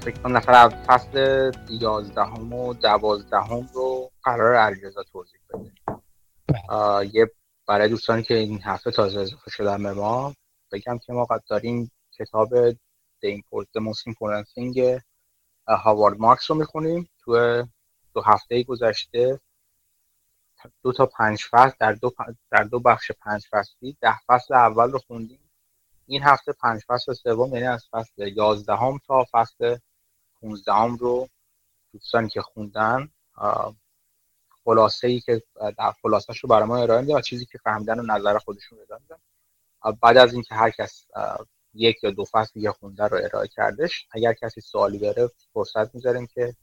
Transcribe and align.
فکر 0.00 0.22
کنم 0.22 0.36
نفر 0.36 0.68
فصل 0.68 1.52
یازدهم 1.70 2.52
و 2.52 2.74
دوازدهم 2.74 3.68
رو 3.74 4.10
قرار 4.22 4.54
علیرضا 4.54 5.02
توضیح 5.02 5.40
بده. 5.48 5.72
بله. 5.86 7.10
یه 7.14 7.30
برای 7.66 7.88
دوستانی 7.88 8.22
که 8.22 8.34
این 8.34 8.62
هفته 8.62 8.90
تازه 8.90 9.20
اضافه 9.20 9.50
شدن 9.50 9.82
به 9.82 9.92
ما 9.92 10.34
بگم 10.72 10.98
که 10.98 11.12
ما 11.12 11.24
قد 11.24 11.42
داریم 11.48 11.92
کتاب 12.18 12.72
The 12.72 13.80
Most 13.80 14.12
Important 14.12 14.46
Thing 14.54 15.00
هاوارد 15.68 16.18
مارکس 16.18 16.50
رو 16.50 16.56
می‌خونیم. 16.56 17.08
تو 17.24 17.62
دو 18.14 18.20
هفته 18.20 18.62
گذشته 18.62 19.40
دو 20.82 20.92
تا 20.92 21.06
پنج 21.06 21.44
فصل 21.50 21.76
در 21.80 21.92
دو, 21.92 22.14
در 22.50 22.64
دو 22.64 22.80
بخش 22.80 23.10
پنج 23.12 23.46
فصلی 23.50 23.96
ده 24.00 24.16
فصل 24.26 24.54
اول 24.54 24.90
رو 24.90 24.98
خوندیم. 24.98 25.49
این 26.10 26.22
هفته 26.22 26.52
پنج 26.52 26.80
فصل 26.86 27.12
سوم 27.12 27.54
یعنی 27.54 27.66
از 27.66 27.88
فصل 27.90 28.28
یازدهم 28.28 28.98
تا 29.06 29.26
فصل 29.32 29.76
پونزدهم 30.40 30.96
رو 30.96 31.28
دوستانی 31.92 32.28
که 32.28 32.42
خوندن 32.42 33.08
خلاصه 34.64 35.08
ای 35.08 35.20
که 35.20 35.42
در 35.56 35.92
خلاصه 36.02 36.32
رو 36.42 36.48
برای 36.48 36.64
ما 36.68 36.76
ارائه 36.76 37.00
میدن 37.00 37.14
و 37.14 37.20
چیزی 37.20 37.46
که 37.46 37.58
فهمیدن 37.58 38.00
و 38.00 38.02
نظر 38.02 38.38
خودشون 38.38 38.78
ارائه 38.78 39.02
میدن. 39.02 39.18
بعد 40.00 40.16
از 40.16 40.32
اینکه 40.32 40.54
هر 40.54 40.70
کس 40.70 41.06
یک 41.74 42.04
یا 42.04 42.10
دو 42.10 42.24
فصل 42.24 42.50
دیگه 42.54 42.72
خونده 42.72 43.04
رو 43.04 43.16
ارائه 43.16 43.48
کردش 43.48 44.06
اگر 44.10 44.32
کسی 44.32 44.60
سوالی 44.60 44.98
داره 44.98 45.30
فرصت 45.52 45.94
می‌ذاریم 45.94 46.26
که 46.26 46.56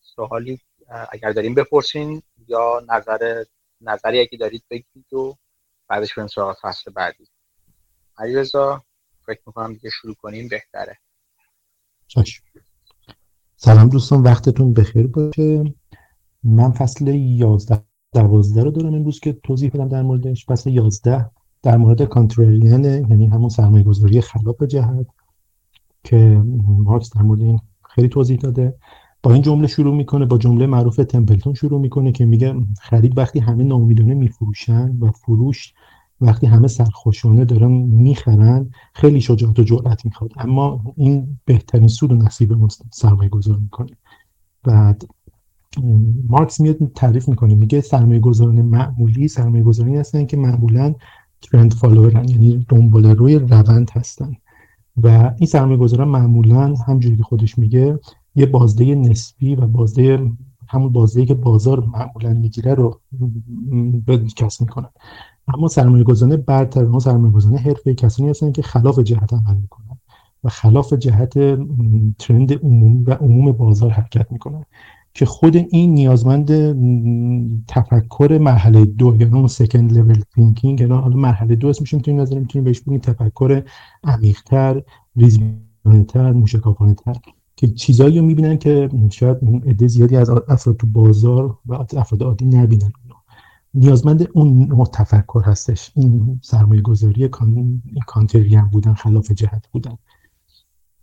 سوالی 0.00 0.60
اگر 1.10 1.32
داریم 1.32 1.54
بپرسین 1.54 2.22
یا 2.48 2.82
نظر 2.88 3.44
نظری 3.80 4.20
اگه 4.20 4.38
دارید 4.38 4.64
بگید 4.70 5.12
و 5.12 5.36
بعدش 5.88 6.14
بریم 6.14 6.28
سراغ 6.28 6.56
فصل 6.62 6.90
بعدی. 6.90 7.28
علیرضا 8.18 8.84
فکر 9.26 9.40
می‌کنم 9.46 9.72
دیگه 9.72 9.90
شروع 9.90 10.14
کنیم 10.14 10.48
بهتره. 10.48 10.98
سلام 13.56 13.88
دوستان 13.88 14.22
وقتتون 14.22 14.74
بخیر 14.74 15.06
باشه. 15.06 15.74
من 16.42 16.70
فصل 16.70 17.06
11 17.06 17.82
دوازده 18.12 18.62
رو 18.62 18.70
دارم 18.70 18.94
امروز 18.94 19.20
که 19.20 19.32
توضیح 19.32 19.70
بدم 19.70 19.88
در 19.88 20.02
موردش. 20.02 20.46
فصل 20.46 20.70
11 20.70 21.30
در 21.62 21.76
مورد 21.76 22.04
کانترریان 22.04 22.84
یعنی 22.84 23.26
همون 23.26 23.48
سرمایه 23.48 23.84
گذاری 23.84 24.20
خلاف 24.20 24.62
جهت 24.62 25.06
که 26.04 26.42
مارکس 26.78 27.14
در 27.14 27.22
مورد 27.22 27.40
این 27.40 27.60
خیلی 27.94 28.08
توضیح 28.08 28.38
داده. 28.38 28.78
با 29.22 29.32
این 29.32 29.42
جمله 29.42 29.66
شروع 29.66 29.96
می‌کنه 29.96 30.26
با 30.26 30.38
جمله 30.38 30.66
معروف 30.66 30.96
تمپلتون 30.96 31.54
شروع 31.54 31.80
می‌کنه 31.80 32.12
که 32.12 32.24
میگه 32.24 32.54
خرید 32.80 33.18
وقتی 33.18 33.38
همه 33.38 33.64
ناامیدانه 33.64 34.14
میفروشن 34.14 34.98
و 35.00 35.10
فروش 35.10 35.74
وقتی 36.24 36.46
همه 36.46 36.68
سرخوشانه 36.68 37.44
دارن 37.44 37.70
می‌خرن 37.72 38.70
خیلی 38.94 39.20
شجاعت 39.20 39.58
و 39.58 39.62
جرأت 39.62 40.04
می‌خواد. 40.04 40.32
اما 40.36 40.94
این 40.96 41.38
بهترین 41.44 41.88
سود 41.88 42.12
و 42.12 42.16
نصیب 42.16 42.68
سرمایه 42.92 43.28
گذار 43.28 43.58
می‌کنه. 43.58 43.90
بعد 44.62 45.04
مارکس 46.28 46.60
میاد 46.60 46.92
تعریف 46.94 47.28
می‌کنه. 47.28 47.54
میگه 47.54 47.80
سرمایه 47.80 48.20
گذاران 48.20 48.62
معمولی 48.62 49.28
سرمایه 49.28 49.62
گذاری 49.62 49.96
هستن 49.96 50.26
که 50.26 50.36
معمولا 50.36 50.94
ترند 51.42 51.74
فالوورن 51.74 52.28
یعنی 52.28 52.66
دنبال 52.68 53.06
روی 53.06 53.38
روند 53.38 53.90
هستن. 53.90 54.36
و 55.02 55.34
این 55.38 55.46
سرمایه 55.46 55.76
گذاران 55.76 56.08
معمولا 56.08 56.74
همجوری 56.74 57.16
که 57.16 57.22
خودش 57.22 57.58
میگه 57.58 57.98
یه 58.34 58.46
بازده 58.46 58.94
نسبی 58.94 59.54
و 59.54 59.66
بازده 59.66 60.30
همون 60.68 60.92
بازده 60.92 61.26
که 61.26 61.34
بازار 61.34 61.80
معمولا 61.80 62.40
می‌گیره 62.40 62.74
رو 62.74 63.00
کسب 64.36 64.60
می‌کنن. 64.60 64.88
اما 65.48 65.68
سرمایه 65.68 66.04
گذاران 66.04 66.36
برتر 66.36 66.84
اون 66.84 66.98
سرمایه 66.98 67.32
گذاران 67.32 67.58
حرفه 67.58 67.94
کسانی 67.94 68.30
هستن 68.30 68.52
که 68.52 68.62
خلاف 68.62 68.98
جهت 68.98 69.32
عمل 69.32 69.56
می‌کنن 69.56 69.98
و 70.44 70.48
خلاف 70.48 70.92
جهت 70.92 71.32
ترند 72.18 72.52
عموم 72.52 73.04
و 73.06 73.10
عموم 73.10 73.52
بازار 73.52 73.90
حرکت 73.90 74.32
می‌کنن 74.32 74.64
که 75.14 75.26
خود 75.26 75.56
این 75.56 75.94
نیازمند 75.94 76.50
تفکر 77.66 78.38
مرحله 78.42 78.84
دو 78.84 79.16
یعنی 79.20 79.34
اون 79.34 79.46
سکند 79.46 79.92
لول 79.98 80.22
تینکینگ 80.34 80.80
یعنی 80.80 80.92
حالا 80.92 81.16
مرحله 81.16 81.56
دو 81.56 81.68
اسمش 81.68 81.94
می‌تونیم 81.94 82.20
نظر 82.20 82.38
می‌تونیم 82.38 82.64
بهش 82.64 82.80
بگیم 82.80 82.98
تفکر 82.98 83.62
عمیق‌تر 84.04 84.82
ریزبانه‌تر 85.16 86.32
موشکافانه‌تر 86.32 87.14
که 87.56 87.68
چیزایی 87.68 88.18
رو 88.18 88.24
می‌بینن 88.24 88.58
که 88.58 88.90
شاید 89.10 89.36
عده 89.66 89.86
زیادی 89.86 90.16
از 90.16 90.30
افراد 90.30 90.76
تو 90.76 90.86
بازار 90.86 91.58
و 91.66 91.74
افراد 91.74 92.22
عادی 92.22 92.44
نبینن. 92.44 92.92
نیازمند 93.74 94.28
اون 94.32 94.58
نوع 94.58 94.86
تفکر 94.86 95.42
هستش. 95.44 95.90
این 95.94 96.40
سرمایه 96.42 96.82
گذاری 96.82 97.28
کانتریان 98.06 98.68
بودن 98.68 98.94
خلاف 98.94 99.32
جهت 99.32 99.68
بودن. 99.72 99.98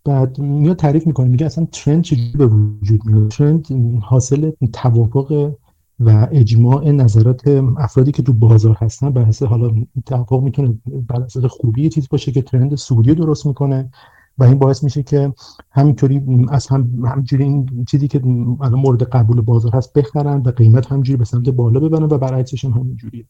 بعد 0.06 0.40
میاد 0.40 0.76
تعریف 0.78 1.08
می‌کنه 1.08 1.28
میگه 1.28 1.46
اصلا 1.46 1.68
ترند 1.72 2.04
چجوری 2.04 2.38
به 2.38 2.48
وجود 2.48 3.06
میاد؟ 3.06 3.28
ترند 3.28 3.68
حاصل 4.02 4.52
توافق 4.74 5.54
و 6.00 6.28
اجماع 6.32 6.92
نظرات 6.92 7.48
افرادی 7.78 8.12
که 8.12 8.24
تو 8.24 8.34
بازار 8.34 8.78
هستن. 8.80 9.10
بر 9.10 9.32
حالا 9.48 9.86
توافق 10.06 10.42
می‌تونه 10.44 10.80
بر 10.86 11.22
اساس 11.22 11.46
خوبی 11.46 11.90
چیز 11.90 12.10
باشه 12.10 12.32
که 12.32 12.42
ترند 12.42 12.76
سودی 12.76 13.16
درست 13.16 13.46
می‌کنه. 13.46 13.90
و 14.42 14.44
این 14.44 14.60
باعث 14.60 14.84
میشه 14.84 15.04
که 15.04 15.34
همینطوری 15.72 16.22
از 16.50 16.68
هم 16.68 17.06
همینجوری 17.06 17.44
این 17.44 17.86
چیزی 17.86 18.08
که 18.08 18.22
الان 18.62 18.80
مورد 18.80 19.04
قبول 19.04 19.42
بازار 19.42 19.76
هست 19.76 19.94
بخرن 19.94 20.42
و 20.42 20.52
قیمت 20.52 20.92
همینجوری 20.92 21.18
به 21.18 21.26
سمت 21.26 21.50
بالا 21.50 21.80
ببرن 21.80 22.04
و 22.04 22.18
برعکسش 22.18 22.66
هم 22.66 22.72
همینجوریه 22.72 23.26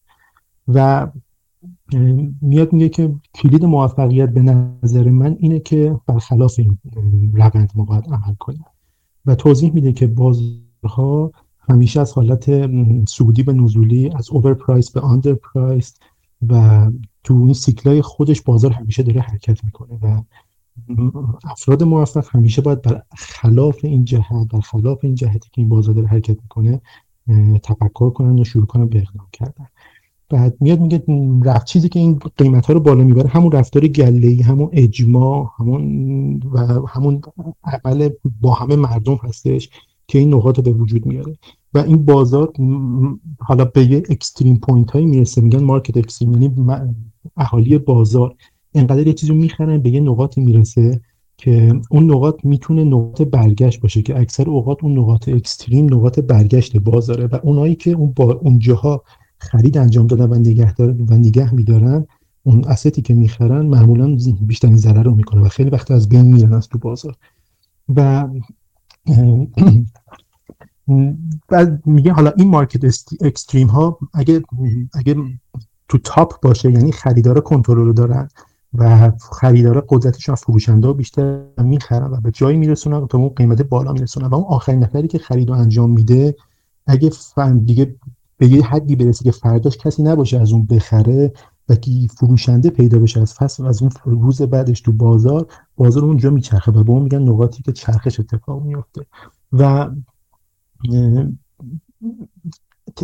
و 0.67 1.07
میاد 2.41 2.73
میگه 2.73 2.89
که 2.89 3.15
کلید 3.33 3.65
موفقیت 3.65 4.29
به 4.29 4.41
نظر 4.41 5.09
من 5.09 5.35
اینه 5.39 5.59
که 5.59 5.99
برخلاف 6.07 6.59
این 6.59 6.77
روند 7.33 7.71
ما 7.75 7.85
باید 7.85 8.05
عمل 8.05 8.35
کنیم. 8.39 8.65
و 9.25 9.35
توضیح 9.35 9.73
میده 9.73 9.93
که 9.93 10.07
بازارها 10.07 11.31
همیشه 11.59 12.01
از 12.01 12.13
حالت 12.13 12.69
سعودی 13.05 13.43
به 13.43 13.53
نزولی 13.53 14.09
از 14.15 14.29
اوور 14.29 14.53
پرایس 14.53 14.91
به 14.91 14.99
آندر 14.99 15.33
پرایس 15.33 15.93
و 16.49 16.91
تو 17.23 17.33
این 17.33 17.53
سیکلای 17.53 18.01
خودش 18.01 18.41
بازار 18.41 18.71
همیشه 18.71 19.03
داره 19.03 19.21
حرکت 19.21 19.63
می‌کنه 19.63 19.99
و 20.01 20.21
افراد 21.43 21.83
موفق 21.83 22.25
همیشه 22.31 22.61
باید 22.61 22.81
بر 22.81 23.01
خلاف 23.17 23.77
این 23.83 24.05
جهت 24.05 24.47
بر 24.51 24.59
خلاف 24.59 24.99
این 25.03 25.15
جهتی 25.15 25.49
که 25.51 25.61
این 25.61 25.69
بازار 25.69 25.95
داره 25.95 26.07
حرکت 26.07 26.37
می‌کنه 26.41 26.81
تفکر 27.63 28.09
کنن 28.09 28.39
و 28.39 28.43
شروع 28.43 28.65
کنن 28.65 28.85
به 28.85 28.97
اقدام 28.99 29.27
کردن. 29.33 29.67
بعد 30.29 30.57
میاد 30.59 30.79
میگه 30.79 31.03
رفت 31.43 31.65
چیزی 31.65 31.89
که 31.89 31.99
این 31.99 32.19
قیمت 32.37 32.65
ها 32.65 32.73
رو 32.73 32.79
بالا 32.79 33.03
می‌بره 33.03 33.29
همون 33.29 33.51
رفتار 33.51 33.87
گله 33.87 34.43
همون 34.43 34.69
اجماع 34.71 35.49
همون 35.59 36.39
و 36.51 36.87
همون 36.87 37.21
عمل 37.63 38.09
با 38.41 38.53
همه 38.53 38.75
مردم 38.75 39.19
هستش 39.23 39.69
که 40.07 40.19
این 40.19 40.33
نقاط 40.33 40.57
رو 40.57 40.63
به 40.63 40.71
وجود 40.71 41.05
میاره. 41.05 41.37
و 41.73 41.77
این 41.79 42.05
بازار 42.05 42.53
حالا 43.39 43.65
به 43.65 43.91
یه 43.91 44.03
extreme 44.09 44.57
point 44.57 44.91
هایی 44.91 45.05
می‌رسه. 45.05 45.41
میگن 45.41 45.63
market 45.63 45.97
extreme 45.97 46.41
یعنی 46.41 46.55
اهالی 47.37 47.77
بازار. 47.77 48.35
انقدر 48.73 49.07
یه 49.07 49.13
چیزی 49.13 49.33
می‌خرن 49.33 49.77
به 49.81 49.89
یه 49.89 49.99
نقاطی 49.99 50.41
می‌رسه 50.41 51.01
که 51.37 51.73
اون 51.89 52.11
نقاط 52.11 52.45
می‌تونه 52.45 52.83
نقاط 52.83 53.21
برگشت 53.21 53.81
باشه 53.81 54.01
که 54.01 54.19
اکثر 54.19 54.49
اوقات 54.49 54.83
اون 54.83 54.99
نقاط 54.99 55.29
extreme 55.29 55.85
نقاط 55.85 56.19
برگشت 56.19 56.77
بازاره 56.77 57.25
و 57.25 57.39
اونایی 57.43 57.75
که 57.75 57.91
اون 57.91 58.11
با 58.11 58.33
اونجاها 58.33 59.03
خرید 59.37 59.77
انجام 59.77 60.07
دادن 60.07 60.29
و 60.29 60.35
نگه 60.35 60.73
و 60.79 61.17
نگه 61.17 61.53
میدارن 61.53 62.05
اون 62.43 62.65
asset 62.65 62.95
ی 62.95 63.01
که 63.01 63.13
می‌خرن 63.13 63.65
معمولا 63.65 64.17
بیشترین 64.41 64.77
ضرر 64.77 65.03
رو 65.03 65.15
می‌کنه 65.15 65.41
و 65.41 65.49
خیلی 65.49 65.69
وقت 65.69 65.91
از 65.91 66.09
بین 66.09 66.33
میرن 66.33 66.53
از 66.53 66.67
تو 66.67 66.77
بازار. 66.77 67.15
و 67.95 68.27
بعد 71.49 71.81
میگه 71.85 72.13
حالا 72.13 72.31
این 72.37 72.47
مارکت 72.47 72.83
اکستریم 73.21 73.67
ها 73.67 73.99
اگه 74.13 74.41
اگه 74.93 75.15
تو 75.89 75.97
تاپ 75.97 76.41
باشه 76.41 76.71
یعنی 76.71 76.91
خریدار 76.91 77.41
کنترل 77.41 77.77
رو 77.77 77.93
دارن 77.93 78.29
و 78.73 79.11
خریدار 79.31 79.85
قدرتشون 79.89 80.35
فروشنده 80.35 80.93
بیشتر 80.93 81.43
می‌خرن 81.57 82.11
و 82.11 82.21
به 82.21 82.31
جایی 82.31 82.57
میرسونن 82.57 83.07
تا 83.07 83.17
اون 83.17 83.29
قیمت 83.29 83.61
بالا 83.61 83.93
میرسونن. 83.93 84.27
و 84.27 84.35
اون 84.35 84.45
آخرین 84.47 84.83
نفری 84.83 85.07
که 85.07 85.17
خرید 85.17 85.49
رو 85.49 85.55
انجام 85.55 85.91
میده 85.91 86.35
اگه 86.87 87.09
فهم 87.09 87.59
دیگه 87.59 87.95
به 88.37 88.47
یه 88.47 88.65
حدی 88.65 88.95
برسه 88.95 89.23
که 89.23 89.31
فرداش 89.31 89.77
کسی 89.77 90.03
نباشه 90.03 90.39
از 90.39 90.51
اون 90.51 90.65
بخره 90.65 91.33
و 91.69 91.75
که 91.75 91.91
فروشنده 92.17 92.69
پیدا 92.69 92.99
بشه 92.99 93.21
از 93.21 93.33
فصل 93.33 93.65
از 93.65 93.81
اون 93.81 93.91
روز 94.05 94.41
بعدش 94.41 94.81
تو 94.81 94.91
بازار 94.91 95.47
بازار 95.75 96.05
اونجا 96.05 96.29
میچرخه 96.29 96.71
و 96.71 96.83
به 96.83 96.91
اون 96.91 97.03
میگن 97.03 97.21
نقاطی 97.21 97.63
که 97.63 97.71
چرخش 97.71 98.19
اتفاق 98.19 98.63
میفته 98.63 99.05
و 99.53 99.89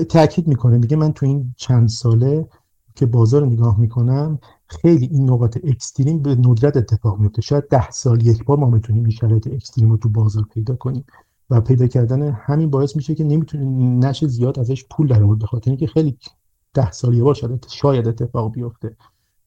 تاکید 0.09 0.47
می‌کنه. 0.47 0.77
میگه 0.77 0.97
من 0.97 1.13
تو 1.13 1.25
این 1.25 1.53
چند 1.57 1.89
ساله 1.89 2.47
که 2.95 3.05
بازار 3.05 3.41
رو 3.41 3.49
نگاه 3.49 3.79
می‌کنم 3.79 4.39
خیلی 4.69 5.05
این 5.05 5.29
نقاط 5.29 5.57
اکستریم 5.63 6.21
به 6.21 6.35
ندرت 6.35 6.77
اتفاق 6.77 7.19
میفته. 7.19 7.41
شاید 7.41 7.67
ده 7.67 7.91
سال 7.91 8.25
یک 8.25 8.45
بار 8.45 8.57
ما 8.57 8.69
می‌تونیم 8.69 9.03
این 9.03 9.11
شرایط 9.11 9.47
اکستریم 9.47 9.89
رو 9.89 9.97
تو 9.97 10.09
بازار 10.09 10.43
پیدا 10.53 10.75
کنیم 10.75 11.05
و 11.49 11.61
پیدا 11.61 11.87
کردن 11.87 12.31
همین 12.31 12.69
باعث 12.69 12.95
میشه 12.95 13.15
که 13.15 13.23
نمی‌تونه 13.23 13.65
نشه 14.07 14.27
زیاد 14.27 14.59
ازش 14.59 14.85
پول 14.91 15.07
در 15.07 15.23
آورد 15.23 15.39
بخاطر 15.39 15.71
اینکه 15.71 15.87
خیلی 15.87 16.17
ده 16.73 16.91
سال 16.91 17.13
یه 17.13 17.23
بار 17.23 17.33
شاید 17.33 17.65
شاید 17.69 18.07
اتفاق 18.07 18.51
بیفته. 18.51 18.95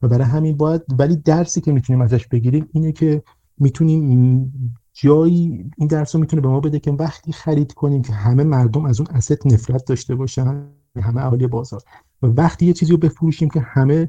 و 0.02 0.08
برای 0.08 0.26
همین 0.26 0.56
باید 0.56 0.82
ولی 0.98 1.16
درسی 1.16 1.60
که 1.60 1.72
می‌تونیم 1.72 2.02
ازش 2.02 2.26
بگیریم 2.26 2.68
اینه 2.72 2.92
که 2.92 3.22
می‌تونیم 3.58 4.52
جایی 4.92 5.70
این 5.76 5.88
درس 5.88 6.14
رو 6.14 6.20
می‌تونه 6.20 6.42
به 6.42 6.48
ما 6.48 6.60
بده 6.60 6.78
که 6.78 6.90
وقتی 6.90 7.32
خرید 7.32 7.72
کنیم 7.72 8.02
که 8.02 8.12
همه 8.12 8.44
مردم 8.44 8.84
از 8.84 9.00
اون 9.00 9.08
اسست 9.10 9.46
نفرت 9.46 9.84
داشته 9.84 10.14
باشن 10.14 10.66
همه 10.96 11.26
اهالی 11.26 11.46
بازار. 11.46 11.82
و 12.22 12.26
وقتی 12.26 12.66
یه 12.66 12.72
چیزی 12.72 12.92
رو 12.92 12.98
بفروشیم 12.98 13.48
که 13.48 13.60
همه 13.60 14.08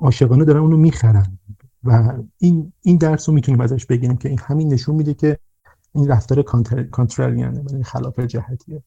عاشقانه 0.00 0.44
دارن 0.44 0.60
اونو 0.60 0.76
می‌خرن. 0.76 1.38
و 1.84 2.12
این 2.38 2.72
این 2.82 2.96
درس 2.96 3.28
رو 3.28 3.34
می‌تونیم 3.34 3.60
ازش 3.60 3.86
بگیریم 3.86 4.16
که 4.16 4.28
این 4.28 4.38
همین 4.42 4.72
نشون 4.72 4.94
میده 4.94 5.14
که 5.14 5.38
این 5.94 6.08
رفتار 6.08 6.42
کانترالیانه 6.90 7.64
یعنی 7.70 7.84
خلاف 7.84 8.20
جهتیه. 8.20 8.82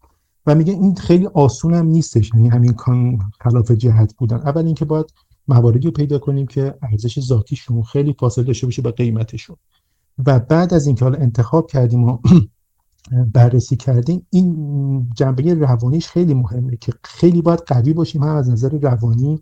و 0.45 0.55
میگه 0.55 0.73
این 0.73 0.95
خیلی 0.95 1.27
آسون 1.27 1.73
هم 1.73 1.85
نیستش 1.85 2.31
یعنی 2.33 2.49
همین 2.49 2.73
کان 2.73 3.19
خلاف 3.39 3.71
جهت 3.71 4.13
بودن. 4.17 4.37
اول 4.37 4.65
اینکه 4.65 4.85
باید 4.85 5.05
مواردی 5.47 5.87
رو 5.87 5.91
پیدا 5.91 6.19
کنیم 6.19 6.47
که 6.47 6.75
ارزش 6.81 7.19
ذاتیشون 7.19 7.83
خیلی 7.83 8.15
فاصله 8.19 8.45
داشته 8.45 8.67
باشه 8.67 8.81
با 8.81 8.91
قیمتشون. 8.91 9.55
و 10.25 10.39
بعد 10.39 10.73
از 10.73 10.87
اینکه 10.87 11.05
حالا 11.05 11.17
انتخاب 11.17 11.67
کردیم 11.67 12.03
و 12.03 12.17
بررسی 13.33 13.75
کردیم 13.75 14.27
این 14.29 15.09
جنبه 15.15 15.53
روانیش 15.53 16.07
خیلی 16.07 16.33
مهمه 16.33 16.77
که 16.77 16.93
خیلی 17.03 17.41
باید 17.41 17.59
قوی 17.67 17.93
باشیم 17.93 18.23
هم 18.23 18.35
از 18.35 18.49
نظر 18.49 18.77
روانی 18.81 19.41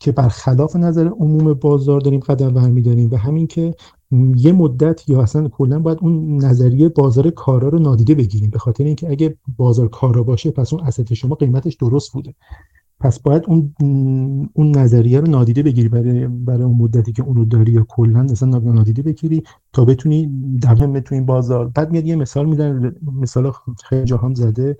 که 0.00 0.12
برخلاف 0.12 0.76
نظر 0.76 1.06
عموم 1.06 1.54
بازار 1.54 2.00
داریم 2.00 2.20
قدم 2.20 2.54
برمیداریم 2.54 3.10
و 3.10 3.16
همین 3.16 3.46
که 3.46 3.74
یه 4.36 4.52
مدت 4.52 5.08
یا 5.08 5.22
اصلا 5.22 5.48
کلا 5.48 5.78
باید 5.78 5.98
اون 6.02 6.44
نظریه 6.44 6.88
بازار 6.88 7.30
کارا 7.30 7.68
رو 7.68 7.78
نادیده 7.78 8.14
بگیریم. 8.14 8.50
به 8.50 8.58
خاطر 8.58 8.84
اینکه 8.84 9.10
اگه 9.10 9.36
بازار 9.56 9.88
کارا 9.88 10.22
باشه 10.22 10.50
پس 10.50 10.72
اون 10.72 10.82
اسست 10.84 11.14
شما 11.14 11.34
قیمتش 11.34 11.74
درست 11.74 12.12
بوده. 12.12 12.34
پس 13.00 13.18
باید 13.18 13.42
اون 13.46 13.74
اون 14.54 14.76
نظریه 14.76 15.20
رو 15.20 15.26
نادیده 15.26 15.62
بگیری 15.62 15.88
برای 15.88 16.26
برای 16.26 16.62
اون 16.62 16.76
مدتی 16.76 17.12
که 17.12 17.22
اونو 17.22 17.44
داری 17.44 17.72
یا 17.72 17.86
کلا 17.88 18.20
اصلا 18.20 18.58
نادیده 18.58 19.02
بگیری 19.02 19.42
تا 19.72 19.84
بتونی 19.84 20.26
دوام 20.62 21.00
تو 21.00 21.14
این 21.14 21.26
بازار. 21.26 21.68
بعد 21.68 21.90
میاد 21.90 22.06
یه 22.06 22.16
مثال 22.16 22.46
میدن 22.46 22.94
مثال 23.20 23.52
خیلی 23.84 24.04
جا 24.04 24.16
هم 24.16 24.34
زده. 24.34 24.76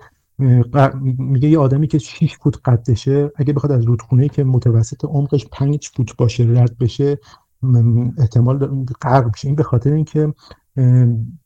میگه 1.19 1.49
یه 1.49 1.59
آدمی 1.59 1.87
که 1.87 1.97
6 1.97 2.37
فوت 2.41 2.57
قدشه 2.65 3.31
اگه 3.35 3.53
بخواد 3.53 3.71
از 3.71 3.83
رودخونه 3.83 4.29
که 4.29 4.43
متوسط 4.43 5.05
عمقش 5.05 5.45
5 5.51 5.89
فوت 5.95 6.17
باشه 6.17 6.43
رد 6.43 6.77
بشه 6.77 7.19
احتمال 8.17 8.85
غرق 9.01 9.31
بشه. 9.31 9.47
این 9.47 9.55
به 9.55 9.63
خاطر 9.63 9.93
اینکه 9.93 10.33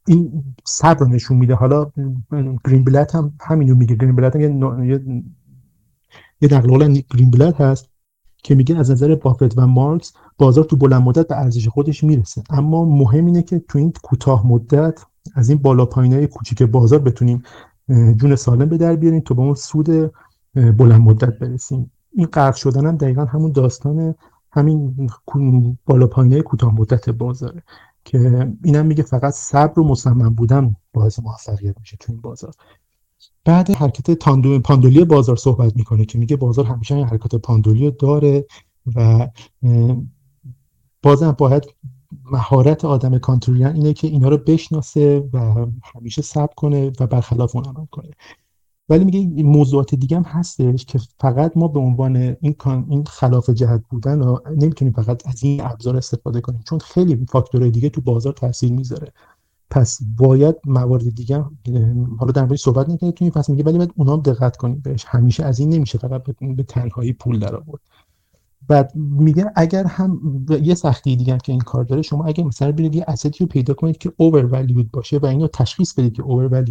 این 0.08 0.44
صبر 0.66 1.08
نشون 1.08 1.38
میده. 1.38 1.56
حالا 1.56 1.92
گرین 2.66 2.84
بلت 2.84 3.16
هم 3.16 3.34
همینو 3.42 3.76
میگه. 3.76 3.96
گرین 3.96 4.16
بلت 4.16 4.36
هم 4.36 4.84
یه 6.42 6.50
نقل 6.52 6.94
گرین 7.14 7.32
بلد 7.32 7.56
هست 7.56 7.90
که 8.44 8.56
میگه 8.56 8.78
از 8.78 8.92
نظر 8.92 9.16
بافت 9.16 9.58
و 9.58 9.68
مارکس 9.68 10.14
بازار 10.38 10.64
تو 10.64 10.76
بلند 10.76 11.02
مدت 11.02 11.28
به 11.28 11.38
ارزش 11.38 11.68
خودش 11.68 12.04
می‌رسه. 12.04 12.44
اما 12.50 12.86
مهم 12.86 13.26
اینه 13.26 13.42
که 13.44 13.60
تو 13.60 13.80
این 13.80 13.94
کوتاه 14.04 14.48
مدت 14.48 15.06
از 15.36 15.50
این 15.50 15.58
بالا 15.58 15.86
های 15.86 16.28
کوچیک 16.28 16.64
بازار 16.64 17.00
بتونیم 17.00 17.44
جون 17.90 18.36
سالم 18.36 18.70
به 18.70 18.78
در 18.78 18.96
بیاریم 18.96 19.20
تا 19.20 19.36
به 19.36 19.42
اون 19.42 19.54
سود 19.54 20.12
بلند 20.54 21.02
مدت 21.02 21.40
برسیم. 21.40 21.92
این 22.12 22.28
غرق 22.28 22.56
شدن 22.56 22.86
هم 22.86 22.98
دقیقا 22.98 23.26
همون 23.26 23.52
داستان 23.52 24.16
همین 24.52 25.10
بالا 25.86 26.08
های 26.08 26.42
کوتاه 26.42 26.76
مدت 26.76 27.10
بازاره 27.10 27.64
که 28.06 28.52
اینم 28.64 28.86
میگه 28.86 29.04
فقط 29.04 29.34
صبر 29.34 29.80
و 29.80 29.84
مصمم 29.84 30.30
بودن 30.30 30.76
باعث 30.94 31.20
موفقیت 31.20 31.80
میشه 31.80 31.98
تو 31.98 32.12
این 32.12 32.22
بازار. 32.22 32.54
بعد 33.46 33.72
حرکت 33.72 34.12
پاندولی 34.60 35.06
بازار 35.06 35.36
صحبت 35.36 35.76
می‌کنه 35.76 36.06
که 36.06 36.20
میگه 36.20 36.36
بازار 36.36 36.66
همیشه 36.66 37.06
حرکت 37.06 37.36
پاندولی 37.36 37.92
داره 37.92 38.46
و 38.96 39.28
بازم 41.02 41.32
باید 41.32 41.64
مهارت 42.32 42.86
آدم 42.86 43.18
کانترولیان 43.18 43.76
اینه 43.76 43.94
که 43.94 44.08
اینا 44.08 44.30
رو 44.30 44.38
بشناسه 44.38 45.30
و 45.34 45.66
همیشه 45.96 46.22
صبر 46.22 46.54
کنه 46.56 46.92
و 47.00 47.08
برخلاف 47.08 47.56
اون 47.56 47.66
عمل 47.66 47.86
کنه. 47.86 48.10
ولی 48.90 49.04
میگه 49.04 49.44
موضوعات 49.44 49.96
دیگه 49.96 50.18
هم 50.18 50.24
هستش 50.24 50.86
که 50.86 51.00
فقط 51.20 51.52
ما 51.56 51.68
به 51.68 51.80
عنوان 51.80 52.16
این 52.16 52.56
این 52.90 53.04
خلاف 53.04 53.50
جهت 53.50 53.84
بودن 53.90 54.22
و 54.22 54.38
نمی‌تونیم 54.50 54.94
فقط 54.94 55.28
از 55.28 55.44
این 55.44 55.62
ابزار 55.62 55.98
استفاده 55.98 56.42
کنیم 56.42 56.64
چون 56.70 56.80
خیلی 56.80 57.26
فاکتورهای 57.30 57.72
دیگه 57.72 57.90
تو 57.90 58.02
بازار 58.02 58.34
تاثیر 58.34 58.72
می‌ذاره. 58.72 59.12
پس 59.70 60.00
باید 60.18 60.56
موارد 60.66 61.16
دیگه 61.16 61.46
حالا 62.20 62.32
در 62.32 62.42
موردش 62.42 62.62
صحبت 62.62 62.90
نکنیم 62.90 63.12
تو 63.12 63.26
این 63.26 63.32
پس 63.32 63.50
میگه 63.50 63.64
ولی 63.64 63.78
باید 63.78 63.94
اونام 63.96 64.22
دقت 64.22 64.58
کنیم 64.58 64.80
بهش. 64.80 65.06
همیشه 65.08 65.44
از 65.44 65.60
این 65.60 65.70
نمیشه 65.70 65.98
فقط 65.98 66.24
به 66.58 66.64
تنهایی 66.64 67.14
پول 67.14 67.40
در 67.40 67.56
آورد 67.56 67.82
بعد 68.68 68.92
میگه 68.96 69.52
اگر 69.56 69.86
هم 69.86 70.46
یه 70.62 70.76
سختی 70.76 71.16
دیگه 71.16 71.38
که 71.44 71.52
این 71.52 71.62
کار 71.62 71.84
داره 71.84 72.02
شما 72.02 72.26
اگر 72.26 72.44
مثلا 72.44 72.72
برید 72.72 72.96
یه 72.96 73.06
استی 73.08 73.38
رو 73.40 73.46
پیدا 73.46 73.74
کنید 73.74 73.98
که 73.98 74.14
اوور 74.18 74.66
باشه 74.92 75.18
و 75.18 75.26
اینو 75.26 75.48
تشخیص 75.48 75.94
بدید 75.94 76.14
که 76.14 76.24
اوور 76.24 76.64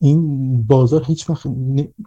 این 0.00 0.62
بازار 0.62 1.04
هیچ 1.04 1.30
وقت 1.30 1.46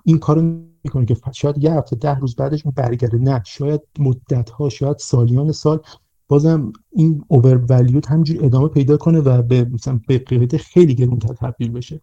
این 0.03 0.17
کارو 0.17 0.41
می‌کنه 0.83 1.05
که 1.05 1.17
شاید 1.33 1.63
یه 1.63 1.73
هفته 1.73 1.95
ده 1.95 2.19
روز 2.19 2.35
بعدش 2.35 2.65
اون 2.65 2.73
برگرده. 2.77 3.17
نه 3.17 3.41
شاید 3.45 3.81
مدت 3.99 4.49
ها 4.49 4.69
شاید 4.69 4.97
سالیان 4.97 5.51
سال. 5.51 5.79
بازم 6.27 6.73
این 6.91 7.23
اوور 7.27 7.65
ولیود 7.69 8.05
همینجور 8.05 8.45
ادامه 8.45 8.67
پیدا 8.67 8.97
کنه 8.97 9.19
و 9.19 9.41
به 9.41 9.65
مثلا 9.65 9.99
به 10.07 10.17
قیمت 10.17 10.57
خیلی 10.57 10.95
گرونتر 10.95 11.33
تبدیل 11.33 11.71
بشه. 11.71 12.01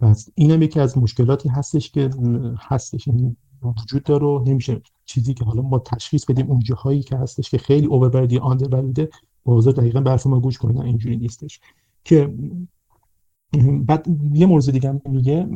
پس 0.00 0.28
اینم 0.34 0.62
یکی 0.62 0.80
از 0.80 0.98
مشکلاتی 0.98 1.48
هستش 1.48 1.90
که 1.90 2.10
هستش. 2.58 3.06
یعنی 3.06 3.36
وجود 3.64 4.02
داره 4.02 4.42
نمیشه 4.50 4.82
چیزی 5.04 5.34
که 5.34 5.44
حالا 5.44 5.62
ما 5.62 5.78
تشخیص 5.78 6.24
بدیم 6.24 6.46
اون 6.50 6.60
جاهایی 6.60 7.02
که 7.02 7.16
هستش 7.16 7.50
که 7.50 7.58
خیلی 7.58 7.86
اوور 7.86 8.32
یا 8.32 8.42
آندر 8.42 8.74
ولیوده 8.74 9.08
بازار 9.44 9.72
دقیقا 9.72 10.00
برف 10.00 10.26
ما 10.26 10.40
گوش 10.40 10.58
کنه 10.58 10.80
اینجوری 10.80 11.16
نیستش. 11.16 11.60
که 12.04 12.34
بعد 13.86 14.06
یه 14.32 14.46
موضوع 14.46 14.74
دیگه 14.74 15.00
میگه 15.04 15.48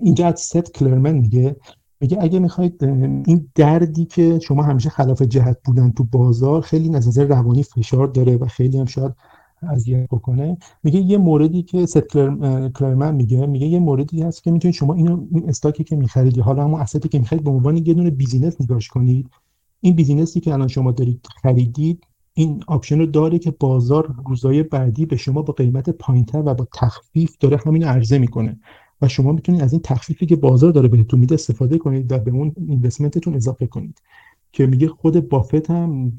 اینجا 0.00 0.26
از 0.26 0.40
ست 0.40 0.72
کلرمن 0.74 1.12
میگه 1.12 1.56
میگه 2.00 2.18
اگه 2.20 2.38
می‌خواید 2.38 2.84
این 2.84 3.50
دردی 3.54 4.04
که 4.04 4.38
شما 4.38 4.62
همیشه 4.62 4.90
خلاف 4.90 5.22
جهت 5.22 5.58
بودن 5.64 5.90
تو 5.90 6.04
بازار 6.04 6.60
خیلی 6.60 6.88
نظر 6.88 7.24
روانی 7.24 7.62
فشار 7.62 8.06
داره 8.06 8.36
و 8.36 8.46
خیلی 8.46 8.78
هم 8.78 8.86
شاید 8.86 9.14
اذیت 9.62 10.08
بکنه. 10.10 10.58
میگه 10.82 11.00
یه 11.00 11.18
موردی 11.18 11.62
که 11.62 11.86
ست 11.86 12.08
کلارمن 12.74 13.14
میگه 13.14 13.46
میگه 13.46 13.66
یه 13.66 13.78
موردی 13.78 14.22
هست 14.22 14.44
که 14.44 14.50
می‌تونید 14.50 14.74
شما 14.74 14.94
اینو 14.94 15.26
این 15.32 15.48
stock 15.48 15.78
ی 15.78 15.84
که 15.84 15.96
می‌خرید 15.96 16.38
حالا 16.38 16.64
همون 16.64 16.80
asset 16.80 17.03
ی 17.03 17.08
که 17.08 17.18
می‌خرید 17.18 17.44
به 17.44 17.50
عنوان 17.50 17.76
یه 17.76 17.94
دونه 17.94 18.10
business 18.10 18.60
نگاش 18.60 18.88
کنید. 18.88 19.30
این 19.80 19.94
business 19.94 20.35
ی 20.35 20.40
که 20.40 20.52
الان 20.52 20.68
شما 20.68 20.92
دارید 20.92 21.26
خریدید 21.42 22.04
این 22.34 22.62
option 22.66 22.98
رو 22.98 23.06
داره 23.06 23.38
که 23.38 23.50
بازار 23.50 24.14
روزهای 24.26 24.62
بعدی 24.62 25.06
به 25.06 25.16
شما 25.16 25.42
با 25.42 25.52
قیمت 25.52 25.90
پایینتر 25.90 26.42
و 26.46 26.54
با 26.54 26.68
تخفیف 26.74 27.36
داره 27.40 27.58
همین 27.66 27.84
عرضه 27.84 28.18
می‌کنه. 28.18 28.60
و 29.02 29.08
شما 29.08 29.32
می‌تونید 29.32 29.62
از 29.62 29.72
این 29.72 29.82
تخفیفی 29.84 30.26
که 30.26 30.36
بازار 30.36 30.72
داره 30.72 30.88
بهتون 30.88 31.20
میده 31.20 31.34
استفاده 31.34 31.78
کنید 31.78 32.12
و 32.12 32.18
به 32.18 32.30
اون 32.30 32.54
investment 32.68 33.19
تون 33.19 33.34
اضافه 33.34 33.66
کنید. 33.66 34.00
که 34.52 34.66
میگه 34.66 34.88
خود 34.88 35.28
بافت 35.28 35.70
هم 35.70 36.12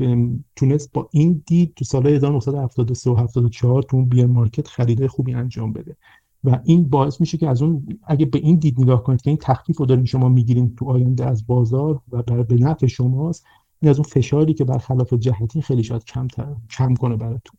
تونست 0.56 0.94
با 0.94 1.10
این 1.12 1.44
دید 1.46 1.74
تو 1.76 1.86
سال 1.86 2.08
1973 2.08 3.10
و 3.10 3.16
74 3.16 3.84
تو 3.84 3.98
اون 3.98 4.10
bear 4.10 4.26
market 4.26 4.68
خرید 4.68 5.08
خوبی 5.08 5.34
انجام 5.34 5.74
بده. 5.74 5.96
و 6.44 6.60
این 6.64 6.90
باعث 6.90 7.22
میشه 7.22 7.38
که 7.38 7.50
از 7.50 7.62
اون 7.62 8.00
اگه 8.04 8.26
به 8.26 8.40
این 8.40 8.56
دید 8.56 8.82
نگاه 8.82 9.04
کنید 9.04 9.22
که 9.22 9.30
این 9.30 9.40
تخفیف 9.42 9.78
رو 9.78 9.86
دارین 9.86 10.06
شما 10.06 10.30
می‌گیرین 10.30 10.76
تو 10.76 10.90
آینده 10.90 11.26
از 11.26 11.48
بازار 11.48 12.02
و 12.12 12.24
بر 12.24 12.44
به 12.44 12.56
نفع 12.56 12.88
شماست 12.88 13.46
این 13.82 13.90
از 13.90 13.98
اون 13.98 14.10
فشاری 14.10 14.54
که 14.54 14.64
برخلاف 14.64 15.14
جهتی 15.14 15.62
خیلی 15.62 15.84
شاید 15.84 16.04
کم, 16.04 16.28
کم 16.70 16.96
کنه 16.96 17.16
براتون. 17.16 17.58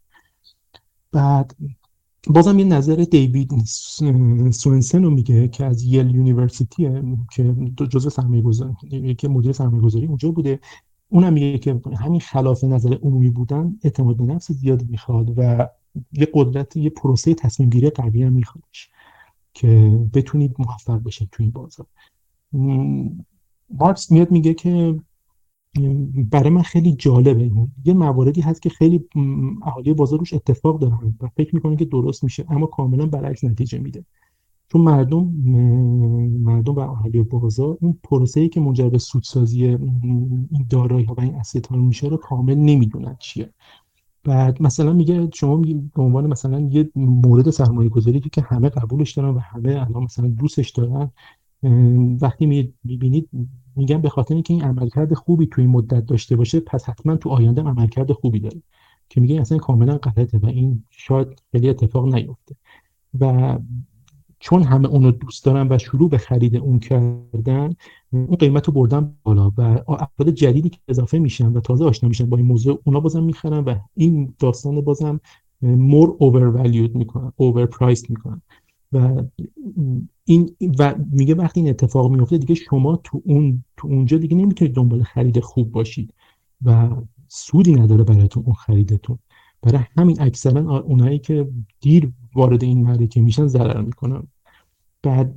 بعد 1.12 1.56
بازم 2.26 2.58
یه 2.58 2.64
نظر 2.64 2.96
دیوید 2.96 3.64
سوینسن 4.50 5.02
رو 5.02 5.10
میگه 5.10 5.48
که 5.48 5.64
از 5.64 5.82
Yale 5.82 6.14
University 6.14 6.88
که 7.32 7.54
جزء 7.90 8.08
سرمایه 8.08 8.42
گذاری 8.42 9.14
که 9.14 9.28
مدیر 9.28 9.52
سرمایه 9.52 9.82
گذاری 9.82 10.06
اونجا 10.06 10.30
بوده. 10.30 10.60
اونم 11.08 11.32
میگه 11.32 11.58
که 11.58 11.80
همین 12.00 12.20
خلاف 12.20 12.64
نظر 12.64 12.94
عمومی 13.02 13.30
بودن 13.30 13.78
اعتماد 13.84 14.16
به 14.16 14.24
نفس 14.24 14.52
زیادی 14.52 14.86
می‌خواد 14.88 15.34
و 15.36 15.68
یه 16.12 16.28
قدرت 16.34 16.76
یه 16.76 16.90
پروسه 16.90 17.34
تصمیم 17.34 17.70
گیری 17.70 17.90
قوی 17.90 18.22
هم 18.22 18.32
میخوادش 18.32 18.90
که 19.54 20.00
بتونید 20.14 20.54
موفق 20.58 21.02
بشید 21.02 21.28
توی 21.32 21.44
این 21.44 21.52
بازار. 21.52 21.86
مارکس 23.70 24.10
میاد 24.10 24.30
میگه 24.30 24.54
که 24.54 25.00
برای 26.30 26.50
من 26.50 26.62
خیلی 26.62 26.92
جالبه. 26.92 27.50
یه 27.84 27.94
مواردی 27.94 28.40
هست 28.40 28.62
که 28.62 28.68
خیلی 28.68 29.04
اهالی 29.62 29.94
بازار 29.94 30.18
روش 30.18 30.34
اتفاق 30.34 30.80
دارن 30.80 31.14
و 31.20 31.28
فکر 31.36 31.54
می‌کنن 31.54 31.76
که 31.76 31.84
درست 31.84 32.24
میشه 32.24 32.44
اما 32.48 32.66
کاملا 32.66 33.06
برعکس 33.06 33.44
نتیجه 33.44 33.78
میده. 33.78 34.04
چون 34.68 34.80
مردم 34.80 35.24
مردم 36.40 36.74
و 36.74 36.78
اهالی 36.78 37.22
بازار 37.22 37.78
این 37.80 37.98
پروسه‌ای 38.02 38.48
که 38.48 38.60
منجر 38.60 38.88
به 38.88 38.98
سودسازی 38.98 39.66
این 39.66 40.66
دارایی 40.70 41.04
ها 41.04 41.14
و 41.14 41.20
این 41.20 41.34
اسید 41.34 41.66
ها 41.66 41.76
میشه 41.76 42.08
رو 42.08 42.16
کامل 42.16 42.54
نمی‌دونن 42.54 43.16
چیه. 43.18 43.50
بعد 44.24 44.62
مثلا 44.62 44.92
میگه 44.92 45.30
شما 45.34 45.56
به 45.94 46.02
عنوان 46.02 46.26
مثلا 46.26 46.60
یه 46.60 46.90
مورد 46.96 47.50
سرمایه 47.50 47.88
گذاری 47.88 48.20
که 48.20 48.42
همه 48.42 48.68
قبولش 48.68 49.12
دارن 49.12 49.34
و 49.34 49.38
همه 49.38 49.70
الان 49.70 50.02
مثلا 50.02 50.28
دوستش 50.28 50.70
دارن 50.70 51.10
وقتی 52.20 52.46
می‌بینید 52.84 53.28
میگن 53.76 54.00
به 54.00 54.08
خاطر 54.08 54.34
اینکه 54.34 54.54
این 54.54 54.62
عملکرد 54.62 55.14
خوبی 55.14 55.46
توی 55.46 55.66
مدت 55.66 56.06
داشته 56.06 56.36
باشه 56.36 56.60
پس 56.60 56.88
حتما 56.88 57.16
تو 57.16 57.28
آینده 57.28 57.62
عملکرد 57.62 58.12
خوبی 58.12 58.40
داره. 58.40 58.62
که 59.08 59.20
میگه 59.20 59.40
اصلا 59.40 59.58
کاملا 59.58 59.98
غلطه 59.98 60.38
و 60.38 60.46
این 60.46 60.84
شاید 60.90 61.28
خیلی 61.52 61.68
اتفاق 61.68 62.14
نیفته. 62.14 62.56
و 63.20 63.58
چون 64.38 64.62
همه 64.62 64.88
اونو 64.88 65.10
دوست 65.10 65.44
دارن 65.44 65.68
و 65.70 65.78
شروع 65.78 66.10
به 66.10 66.18
خرید 66.18 66.56
اون 66.56 66.78
کردن 66.78 67.74
اون 68.10 68.26
قیمت 68.26 68.66
رو 68.66 68.72
بردن 68.72 69.14
بالا 69.22 69.52
و 69.56 69.60
افراد 69.88 70.30
جدیدی 70.30 70.68
که 70.68 70.78
اضافه 70.88 71.18
میشن 71.18 71.52
و 71.52 71.60
تازه 71.60 71.84
آشنا 71.84 72.08
میشن 72.08 72.26
با 72.26 72.36
این 72.36 72.46
موضوع 72.46 72.82
اونا 72.84 73.00
بازم 73.00 73.24
می‌خرن 73.24 73.64
و 73.64 73.74
این 73.94 74.34
داستان 74.38 74.80
بازم 74.80 75.20
مور 75.62 76.16
اوور 76.18 76.66
می‌کنن 76.94 77.32
پرایس 77.66 78.10
می‌کنن. 78.10 78.42
و 78.92 79.22
این 80.30 80.56
و 80.78 80.94
میگه 81.12 81.34
وقتی 81.34 81.60
این 81.60 81.70
اتفاق 81.70 82.10
میفته 82.10 82.38
دیگه 82.38 82.54
شما 82.54 82.96
تو 83.04 83.22
اون 83.24 83.64
تو 83.76 83.88
اونجا 83.88 84.18
دیگه 84.18 84.36
نمی‌تونید 84.36 84.74
دنبال 84.74 85.02
خرید 85.02 85.40
خوب 85.40 85.72
باشید 85.72 86.14
و 86.64 86.88
سودی 87.28 87.74
نداره 87.74 88.04
براتون 88.04 88.42
اون 88.46 88.54
خریدتون. 88.54 89.18
برای 89.62 89.84
همین 89.96 90.20
اکثرا 90.20 90.80
اونایی 90.80 91.18
که 91.18 91.48
دیر 91.80 92.12
وارد 92.34 92.64
این 92.64 92.82
معرکه 92.82 93.20
میشن 93.20 93.46
ضرر 93.46 93.80
می‌کنن. 93.80 94.22
بعد 95.02 95.34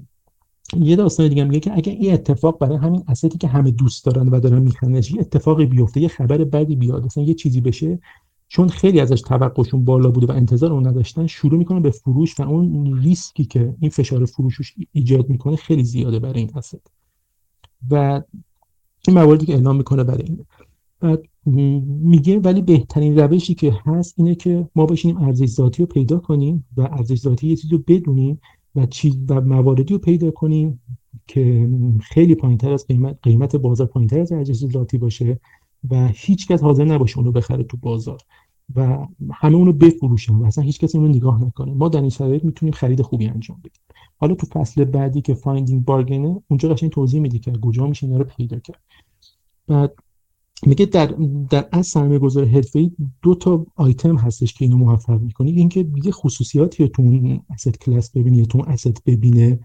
یه 0.78 0.96
داستان 0.96 1.28
دیگه 1.28 1.44
میگه 1.44 1.60
که 1.60 1.74
اگه 1.74 1.92
این 1.92 2.14
اتفاق 2.14 2.60
برای 2.60 2.78
همین 2.78 3.04
استی 3.08 3.38
که 3.38 3.48
همه 3.48 3.72
دوست 3.72 4.06
دارن 4.06 4.30
و 4.30 4.40
دارن 4.40 4.62
میخرنش 4.62 5.12
یه 5.12 5.22
اتفاقی 5.22 5.66
بیفته 5.66 6.02
یه 6.02 6.08
خبر 6.08 6.38
بدی 6.38 6.76
بیاد 6.76 7.06
مثلا 7.06 7.24
یه 7.24 7.34
چیزی 7.34 7.62
بشه 7.62 8.00
چون 8.48 8.70
خیلی 8.70 9.00
ازش 9.00 9.22
توقعشون 9.22 9.86
بالا 9.86 10.12
بوده 10.12 10.28
و 10.28 10.32
انتظار 10.32 10.74
اون 10.74 10.88
نداشتن 10.88 11.28
شروع 11.28 11.58
می‌کنه 11.58 11.80
به 11.80 11.92
فروش 11.92 12.40
و 12.40 12.44
اون 12.44 13.02
ریسکی 13.02 13.46
که 13.46 13.76
این 13.80 13.90
فشار 13.90 14.26
فروشش 14.26 14.74
ایجاد 14.92 15.30
می‌کنه 15.30 15.56
خیلی 15.56 15.84
زیاده 15.84 16.20
برای 16.20 16.40
این 16.40 16.52
اسد 16.56 16.82
و 17.90 18.22
این 19.08 19.18
مواردی 19.18 19.46
که 19.46 19.54
اعلام 19.54 19.76
می‌کنه 19.78 20.04
برای 20.04 20.24
این 20.24 20.46
بعد 21.00 21.24
میگه 21.46 22.40
ولی 22.40 22.62
بهترین 22.62 23.20
روشی 23.20 23.54
که 23.54 23.78
هست 23.86 24.14
اینه 24.18 24.36
که 24.36 24.68
ما 24.76 24.86
بشینیم 24.86 25.18
ارزش 25.18 25.46
ذاتی 25.46 25.84
رو 25.84 25.88
پیدا 25.88 26.20
کنیم 26.20 26.66
و 26.78 26.82
ارزش 26.82 27.20
ذاتی 27.20 27.48
یه 27.48 27.56
چیزی 27.56 27.76
رو 27.76 27.84
بدونیم 27.88 28.42
و 28.76 28.86
چیز 28.86 29.18
و 29.30 29.42
مواردی 29.42 29.94
رو 29.94 30.00
پیدا 30.00 30.32
کنیم 30.32 30.82
که 31.28 31.70
خیلی 32.02 32.36
پایینتر 32.36 32.74
از 32.74 32.88
قیمت 32.88 33.18
قیمت 33.24 33.56
بازار 33.56 33.88
پایینتر 33.88 34.20
از 34.20 34.32
ارزش 34.32 34.54
ذاتی 34.54 34.98
باشه. 34.98 35.40
و 35.90 36.08
هیچ 36.08 36.48
کس 36.48 36.62
حاضر 36.62 36.86
نباشه 36.86 37.18
اونو 37.18 37.32
بخره 37.32 37.64
تو 37.64 37.78
بازار 37.78 38.18
و 38.76 39.08
همه 39.34 39.56
اونو 39.56 39.74
بفروشن 39.74 40.36
و 40.36 40.46
اصلا 40.46 40.64
هیچ 40.64 40.80
کسی 40.80 40.98
اونو 40.98 41.10
نگاه 41.10 41.44
نکنه. 41.44 41.74
ما 41.74 41.90
در 41.90 42.02
این 42.02 42.10
شرایط 42.10 42.44
می‌تونیم 42.44 42.74
خرید 42.74 43.02
خوبی 43.02 43.28
انجام 43.28 43.58
بدیم. 43.60 43.82
حالا 44.18 44.36
تو 44.36 44.48
فصل 44.48 44.84
بعدی 44.84 45.22
که 45.22 45.34
Finding 45.34 45.86
Bargain 45.86 46.35
ه 46.35 46.42
اونجا 46.48 46.70
قشنگ 46.70 46.90
توضیح 46.90 47.22
میده 47.22 47.40
که 47.40 47.52
کجا 47.52 47.88
میشه 47.88 48.08
اینا 48.08 48.18
رو 48.18 48.24
پیدا 48.24 48.60
کرد. 48.60 48.82
بعد 49.68 49.94
میگه 50.66 50.86
در 50.86 51.06
در 51.50 51.68
از 51.72 51.88
سرمایه 51.88 52.20
گذار 52.20 52.46
حرفه‌ای 52.46 52.92
دو 53.22 53.36
تا 53.36 53.66
آیتم 53.76 54.16
هستش 54.16 54.54
که 54.54 54.66
اینو 54.66 54.78
موفق 54.78 55.22
می‌کنه. 55.22 55.50
اینکه 55.50 55.88
یه 56.04 56.12
خصوصیاتی 56.12 56.88
تو 56.88 57.02
اون 57.02 57.42
اسید 57.50 57.78
کلاس 57.78 58.12
ببینه 58.12 58.38
یا 58.38 58.46
تو 58.46 58.58
اون 58.58 58.68
اسید 58.68 59.02
ببینه 59.06 59.60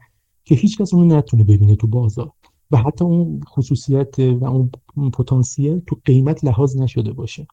که 0.45 0.55
هیچ 0.55 0.79
کس 0.79 0.95
اونو 0.95 1.17
نتونه 1.17 1.45
ببینه 1.45 1.77
تو 1.77 1.87
بازار. 1.87 2.33
و 2.71 2.77
حتی 2.77 3.05
اون 3.05 3.41
خصوصیت 3.49 4.19
و 4.19 4.45
اون 4.45 5.11
پتانسیل 5.11 5.81
تو 5.87 5.97
قیمت 6.05 6.45
لحاظ 6.45 6.77
نشده 6.77 7.13
باشه. 7.13 7.47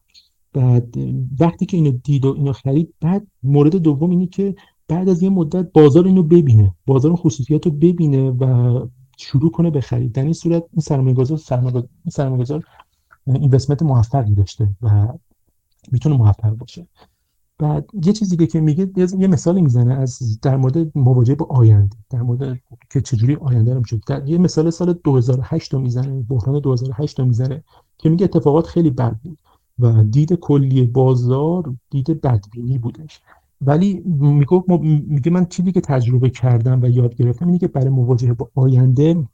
بعد 0.52 0.94
وقتی 1.40 1.66
که 1.66 1.76
اینو 1.76 1.90
دید 1.90 2.24
و 2.24 2.34
اینو 2.36 2.52
خرید 2.52 2.94
بعد 3.00 3.26
مورد 3.42 3.76
دوم 3.76 4.10
اینه 4.10 4.26
که 4.26 4.54
بعد 4.88 5.08
از 5.08 5.22
یه 5.22 5.28
مدت 5.28 5.72
بازار 5.72 6.06
اینو 6.06 6.22
ببینه 6.22 6.74
بازار 6.86 7.16
خصوصیات 7.16 7.66
رو 7.66 7.72
ببینه 7.72 8.30
و 8.30 8.86
شروع 9.18 9.50
کنه 9.50 9.70
به 9.70 9.80
خرید. 9.80 10.12
در 10.12 10.22
این 10.22 10.32
صورت 10.32 10.62
این 10.72 10.80
سرمایه‌گذار 10.80 11.38
سرمایه‌گذار 12.08 12.64
اینوستمنت 13.26 13.82
موفقی 13.82 14.34
داشته 14.34 14.68
و 14.82 15.08
می‌تونه 15.92 16.16
موفق 16.16 16.50
باشه. 16.50 16.86
بعد 17.58 17.90
یه 18.04 18.12
چیزی 18.12 18.46
که 18.46 18.60
میگه 18.60 18.90
یه 18.96 19.26
مثالی 19.26 19.62
می‌زنه 19.62 19.94
از 19.94 20.40
در 20.40 20.56
مورد 20.56 20.98
مواجهه 20.98 21.36
با 21.36 21.46
آینده 21.46 21.96
در 22.10 22.22
مورد 22.22 22.58
که 22.90 23.00
چجوری 23.00 23.34
آینده 23.34 23.74
رو 23.74 23.80
میشه 23.80 24.00
یه 24.26 24.38
مثال 24.38 24.70
سال 24.70 24.92
2008 24.92 25.74
رو 25.74 25.80
می‌زنه 25.80 26.22
بحران 26.22 26.60
2008 26.60 27.20
رو 27.20 27.26
می‌زنه 27.26 27.64
که 27.98 28.08
میگه 28.08 28.24
اتفاقات 28.24 28.66
خیلی 28.66 28.90
بد 28.90 29.16
بود 29.22 29.38
و 29.78 30.04
دید 30.04 30.32
کلی 30.32 30.86
بازار 30.86 31.74
دید 31.90 32.20
بدبینی 32.20 32.78
بودش. 32.78 33.20
ولی 33.60 34.02
میگه 34.06 34.62
میگه 35.08 35.30
من 35.30 35.46
چیزی 35.46 35.72
که 35.72 35.80
تجربه 35.80 36.30
کردم 36.30 36.82
و 36.82 36.86
یاد 36.86 37.14
گرفتم 37.14 37.46
اینه 37.46 37.58
که 37.58 37.68
برای 37.68 37.88
مواجهه 37.88 38.32
با 38.32 38.50
آینده 38.54 39.28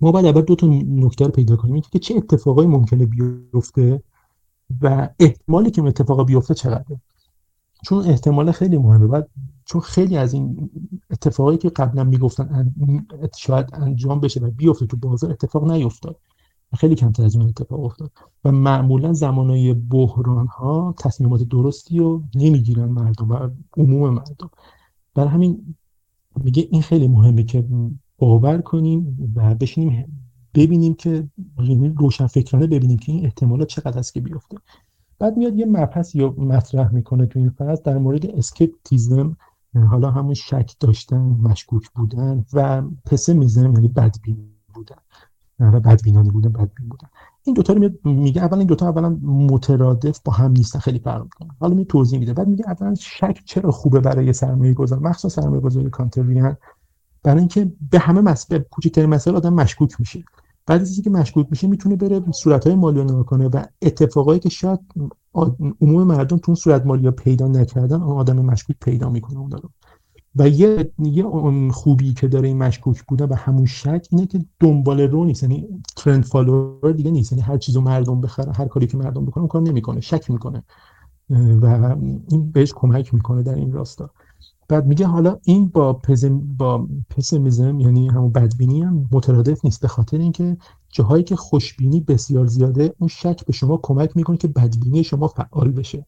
ما 0.00 0.12
باید 0.12 0.26
اول 0.26 0.40
دو 0.40 0.54
تا 0.54 0.66
نکته 0.86 1.24
رو 1.24 1.30
پیدا 1.30 1.56
کنیم 1.56 1.82
که 1.92 1.98
چه 1.98 2.14
اتفاقایی 2.16 2.68
ممکنه 2.68 3.06
بیفته 3.06 4.02
و 4.80 5.08
احتمالی 5.18 5.70
که 5.70 5.82
اتفاقا 5.82 6.24
بیفته 6.24 6.54
چقدره. 6.54 7.00
چون 7.84 8.06
احتمال 8.06 8.52
خیلی 8.52 8.78
مهمه. 8.78 9.06
بعد 9.06 9.28
چون 9.64 9.80
خیلی 9.80 10.16
از 10.16 10.32
این 10.32 10.70
اتفاقایی 11.10 11.58
که 11.58 11.68
قبلا 11.68 12.04
می‌گفتن 12.04 12.74
شاید 13.36 13.66
انجام 13.72 14.20
بشه 14.20 14.40
و 14.40 14.50
بیفته 14.50 14.86
تو 14.86 14.96
بازار 14.96 15.30
اتفاق 15.30 15.70
نیفتاد. 15.70 16.16
خیلی 16.76 16.94
کمتر 16.94 17.24
از 17.24 17.36
اون 17.36 17.48
اتفاق 17.48 17.84
افتاد. 17.84 18.10
و 18.44 18.52
معمولا 18.52 19.12
زمانهای 19.12 19.74
بحران 19.74 20.46
ها 20.46 20.94
تصمیمات 20.98 21.42
درستی 21.42 21.98
رو 21.98 22.22
نمی‌گیرن 22.34 22.88
مردم 22.88 23.30
و 23.30 23.48
عموم 23.76 24.10
مردم. 24.10 24.50
برای 25.14 25.28
همین 25.28 25.76
میگه 26.44 26.68
این 26.70 26.82
خیلی 26.82 27.08
مهمه 27.08 27.42
که 27.42 27.68
باور 28.18 28.60
کنیم 28.60 29.32
و 29.34 29.54
بشینیم 29.54 30.22
ببینیم 30.54 30.94
که 30.94 31.28
یعنی 31.58 31.94
روشن 31.98 32.26
فکرانه 32.26 32.66
ببینیم 32.66 32.98
که 32.98 33.12
این 33.12 33.24
احتمالات 33.24 33.68
چقدر 33.68 33.98
است 33.98 34.14
که 34.14 34.20
بیفته. 34.20 34.56
بعد 35.20 35.36
میاد 35.36 35.56
یه 35.56 35.66
مبحث 35.66 36.14
یا 36.14 36.34
مطرح 36.38 36.94
می‌کنه 36.94 37.26
تو 37.26 37.38
این 37.38 37.50
فصل 37.50 37.82
در 37.84 37.98
مورد 37.98 38.26
اسکپتیزم 38.26 39.36
حالا 39.90 40.10
همون 40.10 40.34
شک 40.34 40.74
داشتن 40.80 41.36
مشکوک 41.42 41.90
بودن 41.94 42.44
و 42.52 42.82
پسیمیزم 43.06 43.72
یعنی 43.72 43.88
بدبین 43.88 44.36
بودن. 44.74 44.96
و 45.60 45.80
بدبینانه 45.80 46.30
بودن 46.30 46.52
بدبین 46.52 46.88
بودن. 46.88 47.08
این 47.44 47.54
دوتا 47.54 47.72
رو 47.72 47.90
میگه 48.04 48.42
اول 48.42 48.58
این 48.58 48.66
دوتا 48.66 48.88
اولا 48.88 49.08
مترادف 49.22 50.20
با 50.24 50.32
هم 50.32 50.52
نیستن 50.52 50.78
خیلی 50.78 50.98
فرق 50.98 51.22
می‌کنن 51.22 51.50
حالا 51.60 51.74
می 51.74 51.84
توضیح 51.84 52.18
میده. 52.18 52.34
بعد 52.34 52.48
میگه 52.48 52.64
اولا 52.68 52.94
شک 52.94 53.42
چرا 53.44 53.70
خوبه 53.70 54.00
برای 54.00 54.32
سرمایه 54.32 54.74
گذار؟ 54.74 54.98
مخصوصا 54.98 55.42
سرمایه 55.42 55.60
گذاری 55.60 55.90
کانتریان 55.90 56.56
برای 57.22 57.38
اینکه 57.38 57.72
به 57.90 57.98
همه 57.98 58.20
مسئله 58.20 58.58
کوچکترین 58.58 59.10
مسئله 59.10 59.36
آدم 59.36 59.54
مشکوک 59.54 60.00
میشه. 60.00 60.24
بعد 60.70 60.80
از 60.80 60.92
اینکه 60.92 61.10
مشکوک 61.10 61.46
میشه 61.50 61.66
می‌تونه 61.66 61.96
بره 61.96 62.22
صورت 62.32 62.66
های 62.66 62.76
مالی 62.76 63.00
رو 63.00 63.22
کنه 63.22 63.48
و 63.48 63.62
اتفاقایی 63.82 64.40
که 64.40 64.48
شاید 64.48 64.80
عموم 65.80 66.02
مردم 66.02 66.36
تو 66.36 66.54
صورت 66.54 66.86
مالی 66.86 67.10
پیدا 67.10 67.48
نکردن 67.48 68.02
اون 68.02 68.16
آدم 68.16 68.36
مشکوک 68.36 68.76
پیدا 68.80 69.10
می‌کنه 69.10 69.38
اون 69.38 69.48
دارو. 69.48 69.70
و 70.36 70.48
یه 70.48 70.92
یه 70.98 71.24
خوبی 71.70 72.14
که 72.14 72.28
داره 72.28 72.48
این 72.48 72.58
مشکوک 72.58 73.02
بوده 73.08 73.26
و 73.26 73.34
همون 73.34 73.66
شک 73.66 74.06
اینه 74.10 74.26
که 74.26 74.44
دنبال 74.60 75.00
رو 75.00 75.24
نیست. 75.24 75.42
یعنی 75.42 75.68
ترند 75.96 76.24
فالوور 76.24 76.92
دیگه 76.92 77.10
نیست. 77.10 77.32
یعنی 77.32 77.42
هر 77.42 77.58
چیزو 77.58 77.80
مردم 77.80 78.20
بخره 78.20 78.52
هر 78.52 78.68
کاری 78.68 78.86
که 78.86 78.96
مردم 78.96 79.26
بکنه 79.26 79.42
اون 79.42 79.48
کار 79.48 79.62
نمی‌کنه. 79.62 80.00
شک 80.00 80.30
می‌کنه. 80.30 80.62
و 81.62 81.96
این 82.30 82.50
بهش 82.52 82.72
کمک 82.76 83.14
می‌کنه 83.14 83.42
در 83.42 83.54
این 83.54 83.72
راستا. 83.72 84.10
بعد 84.70 84.86
میگه 84.86 85.06
حالا 85.06 85.38
این 85.44 85.68
با 85.68 85.92
پزم 85.92 86.38
با 86.38 86.88
پسیمیزم 87.10 87.80
یعنی 87.80 88.08
همون 88.08 88.32
بدبینی 88.32 88.82
هم 88.82 89.08
مترادف 89.12 89.64
نیست. 89.64 89.80
به 89.80 89.88
خاطر 89.88 90.18
اینکه 90.18 90.56
جاهایی 90.88 91.24
که 91.24 91.36
خوشبینی 91.36 92.00
بسیار 92.00 92.46
زیاده 92.46 92.94
اون 92.98 93.08
شک 93.08 93.46
به 93.46 93.52
شما 93.52 93.80
کمک 93.82 94.16
می‌کنه 94.16 94.36
که 94.36 94.48
بدبینی 94.48 95.04
شما 95.04 95.28
فعال 95.28 95.70
بشه. 95.70 96.06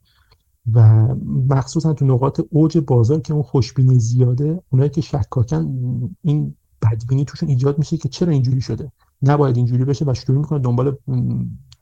و 0.73 1.09
مخصوصا 1.50 1.92
تو 1.92 2.04
نقاط 2.04 2.40
اوج 2.50 2.78
بازار 2.78 3.21
که 3.21 3.33
اون 3.33 3.42
خوشبینی 3.42 3.99
زیاده 3.99 4.62
اونایی 4.71 4.90
که 4.90 5.00
شکاکن 5.00 5.78
این 6.23 6.54
بدبینی 6.83 7.25
توشون 7.25 7.49
ایجاد 7.49 7.78
میشه 7.78 7.97
که 7.97 8.09
چرا 8.09 8.33
اینجوری 8.33 8.61
شده؟ 8.61 8.92
نباید 9.23 9.57
اینجوری 9.57 9.85
بشه 9.85 10.04
و 10.04 10.14
شروع 10.14 10.38
می‌کنه 10.38 10.59
دنبال 10.59 10.97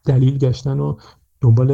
دلیل 0.04 0.38
گشتن 0.38 0.80
و 0.80 0.96
دنبال 1.40 1.70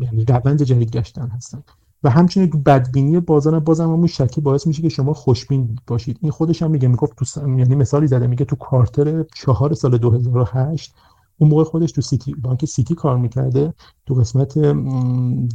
یعنی 0.00 0.24
روند 0.24 0.62
جدید 0.62 0.90
گشتن 0.90 1.28
هستن. 1.28 1.62
و 2.06 2.10
همچنین 2.10 2.50
بدبینی 2.50 3.20
بازار 3.20 3.60
بازم 3.60 3.84
همون 3.84 4.06
شکی 4.06 4.40
باعث 4.40 4.66
میشه 4.66 4.82
که 4.82 4.88
شما 4.88 5.12
خوشبین 5.12 5.78
باشید. 5.86 6.18
این 6.22 6.32
خودش 6.32 6.62
هم 6.62 6.70
میگه 6.70 6.88
می‌گفت 6.88 7.16
تو 7.16 7.40
یعنی 7.58 7.74
مثالی 7.74 8.06
زده 8.06 8.26
میگه 8.26 8.44
تو 8.44 8.56
کارتر 8.56 9.22
چهار 9.22 9.74
سال 9.74 9.98
2008 9.98 10.94
اون 11.38 11.50
موقع 11.50 11.64
خودش 11.64 11.92
تو 11.92 12.00
سیتی 12.00 12.34
بانک 12.34 12.64
سیتی 12.64 12.94
کار 12.94 13.16
می‌کرده 13.18 13.74
تو 14.06 14.14
قسمت 14.14 14.58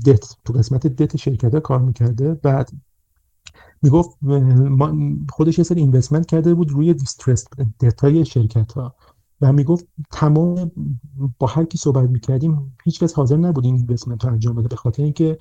دت 0.05 0.35
تو 0.45 0.53
قسمت 0.53 0.87
دت 0.87 1.17
شرکت 1.17 1.55
کار 1.59 1.79
می‌کرده. 1.79 2.33
بعد 2.33 2.71
می‌گفت 3.81 4.09
خودش 5.29 5.57
یه 5.57 5.63
سری 5.63 5.81
اینوستمنت 5.81 6.25
کرده 6.25 6.53
بود 6.53 6.71
روی 6.71 6.93
دیسترس 6.93 7.45
دتای 7.81 8.25
شرکت 8.25 8.73
ها. 8.73 8.95
و 9.41 9.53
می‌گفت 9.53 9.87
تمام 10.11 10.71
با 11.39 11.47
هر 11.47 11.65
کی 11.65 11.77
صحبت 11.77 12.09
می‌کردیم 12.09 12.75
هیچ 12.83 13.03
کس 13.03 13.13
حاضر 13.13 13.37
نبود 13.37 13.65
این 13.65 13.75
اینوستمنت 13.75 14.25
رو 14.25 14.31
انجام 14.31 14.55
بده 14.55 14.67
به 14.67 14.75
خاطر 14.75 15.03
اینکه 15.03 15.37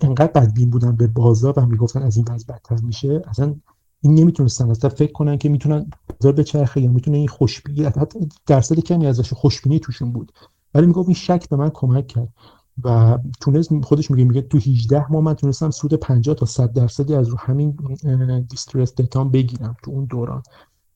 انقدر 0.00 0.32
بدبین 0.32 0.70
بودن 0.70 0.96
به 0.96 1.06
بازار 1.06 1.54
و 1.56 1.66
می‌گفتن 1.66 2.02
از 2.02 2.16
این 2.16 2.26
وضع 2.30 2.46
بدتر 2.46 2.76
میشه. 2.82 3.22
اصلا 3.28 3.54
این 4.00 4.14
نمی‌تونستن 4.14 4.70
اصلا 4.70 4.90
فکر 4.90 5.12
کنن 5.12 5.38
که 5.38 5.48
می‌تونن 5.48 5.90
بازار 6.20 6.32
بچرخه 6.32 6.80
یا 6.80 6.90
می‌تونه 6.90 7.16
این 7.16 7.28
خوشبینی 7.28 7.84
حتی 7.84 8.28
درصد 8.46 8.80
کمی 8.80 9.06
ازش 9.06 9.32
خوشبینی 9.32 9.78
توشون 9.80 10.12
بود. 10.12 10.32
ولی 10.74 10.86
می‌گفت 10.86 11.08
این 11.08 11.14
شک 11.14 11.48
به 11.48 11.56
من 11.56 11.70
کمک 11.70 12.06
کرد 12.06 12.28
و 12.84 13.18
تونست 13.40 13.84
خودش 13.84 14.10
میگه 14.10 14.24
میگه 14.24 14.42
تو 14.42 14.58
18 14.58 15.12
ماه 15.12 15.22
من 15.22 15.34
تونستم 15.34 15.70
سود 15.70 15.94
50 15.94 16.34
تا 16.34 16.46
100 16.46 16.72
درصدی 16.72 17.14
از 17.14 17.28
رو 17.28 17.36
همین 17.38 17.76
دیسترس 18.50 18.94
دتام 18.94 19.30
بگیرم 19.30 19.76
تو 19.84 19.90
اون 19.90 20.04
دوران. 20.04 20.42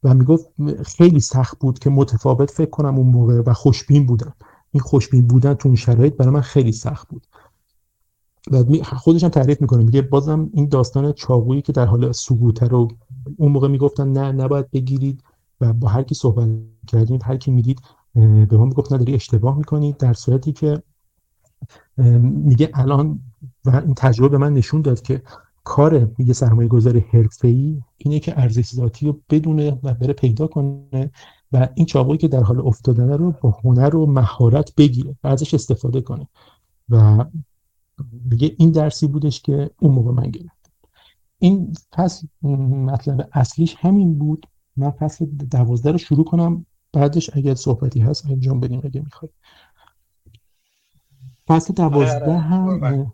و 0.02 0.14
می‌گفت 0.14 0.46
خیلی 0.84 1.20
سخت 1.20 1.58
بود 1.58 1.78
که 1.78 1.90
متفاوت 1.90 2.50
فکر 2.50 2.70
کنم 2.70 2.98
اون 2.98 3.06
موقع 3.06 3.42
و 3.46 3.52
خوشبین 3.52 4.06
بودم. 4.06 4.34
این 4.70 4.80
خوشبین 4.80 5.26
بودن 5.26 5.54
تو 5.54 5.68
اون 5.68 5.76
شرایط 5.76 6.16
برای 6.16 6.34
من 6.34 6.40
خیلی 6.40 6.72
سخت 6.72 7.08
بود. 7.08 7.26
و 8.50 8.64
خودش 8.82 9.24
هم 9.24 9.30
تعریف 9.30 9.60
می‌کنه 9.60 9.82
میگه 9.82 10.02
بازم 10.02 10.50
این 10.52 10.68
داستان 10.68 11.12
چاقویی 11.12 11.62
که 11.62 11.72
در 11.72 11.86
حال 11.86 12.12
سقوطه 12.12 12.66
رو 12.66 12.88
اون 13.36 13.52
موقع 13.52 13.68
می‌گفتن 13.68 14.08
نه 14.08 14.32
نباید 14.32 14.70
بگیرید 14.70 15.22
و 15.60 15.72
با 15.72 15.88
هر 15.88 16.02
کی 16.02 16.14
صحبت 16.14 16.48
کردیم 16.86 17.18
هر 17.24 17.36
کی 17.36 17.50
می‌دید 17.50 17.80
به 18.14 18.56
ما 18.56 18.64
می‌گفت 18.64 18.92
نداری 18.92 19.14
اشتباه 19.14 19.58
می‌کنید 19.58 19.96
در 19.96 20.12
صورتی 20.12 20.52
که 20.52 20.82
میگه 22.20 22.70
الان 22.74 23.20
و 23.64 23.76
این 23.76 23.94
تجربه 23.94 24.38
من 24.38 24.54
نشون 24.54 24.82
داد 24.82 25.02
که 25.02 25.22
کار 25.64 26.10
میگه 26.18 26.32
سرمایه 26.32 26.68
گذار 26.68 27.04
ای 27.44 27.82
اینه 27.96 28.20
که 28.20 28.40
ارزش 28.40 28.74
ذاتی 28.74 29.06
رو 29.06 29.20
بدونه 29.30 29.78
و 29.82 29.94
بره 29.94 30.12
پیدا 30.12 30.46
کنه 30.46 31.10
و 31.52 31.68
این 31.74 31.86
چاقویی 31.86 32.18
که 32.18 32.28
در 32.28 32.42
حال 32.42 32.60
افتادن 32.60 33.08
رو 33.08 33.34
با 33.40 33.58
هنر 33.64 33.96
و 33.96 34.06
مهارت 34.06 34.74
بگیره 34.76 35.16
و 35.24 35.28
ازش 35.28 35.54
استفاده 35.54 36.00
کنه. 36.00 36.28
و 36.88 37.24
میگه 38.12 38.54
این 38.58 38.70
درسی 38.70 39.06
بودش 39.06 39.42
که 39.42 39.70
اون 39.80 39.94
موقع 39.94 40.12
من 40.12 40.30
گرفتم. 40.30 40.72
این 41.38 41.74
پس 41.92 42.22
مطلب 42.42 43.28
اصلیش 43.32 43.76
همین 43.78 44.18
بود. 44.18 44.46
من 44.76 44.90
فصل 44.90 45.24
دوازده 45.24 45.90
رو 45.90 45.98
شروع 45.98 46.24
کنم 46.24 46.66
بعدش 46.92 47.36
اگر 47.36 47.54
صحبتی 47.54 48.00
هست 48.00 48.26
انجام 48.26 48.60
بدیم 48.60 48.80
اگه 48.84 49.00
می‌خواد 49.00 49.30
فصل 51.46 51.74
دوازده 51.74 52.24
آره، 52.24 52.38
هم 52.38 53.12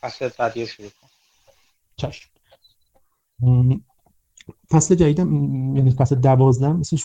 فصل 0.00 0.30
بعدی 0.38 0.66
شروع 0.66 0.88
کن. 0.88 1.08
چشم. 1.96 2.30
فصل 4.70 4.94
جدیدم 4.94 5.34
یعنی 5.76 5.90
فصل 5.90 6.14
دوازده 6.14 6.72
اسمش 6.72 7.04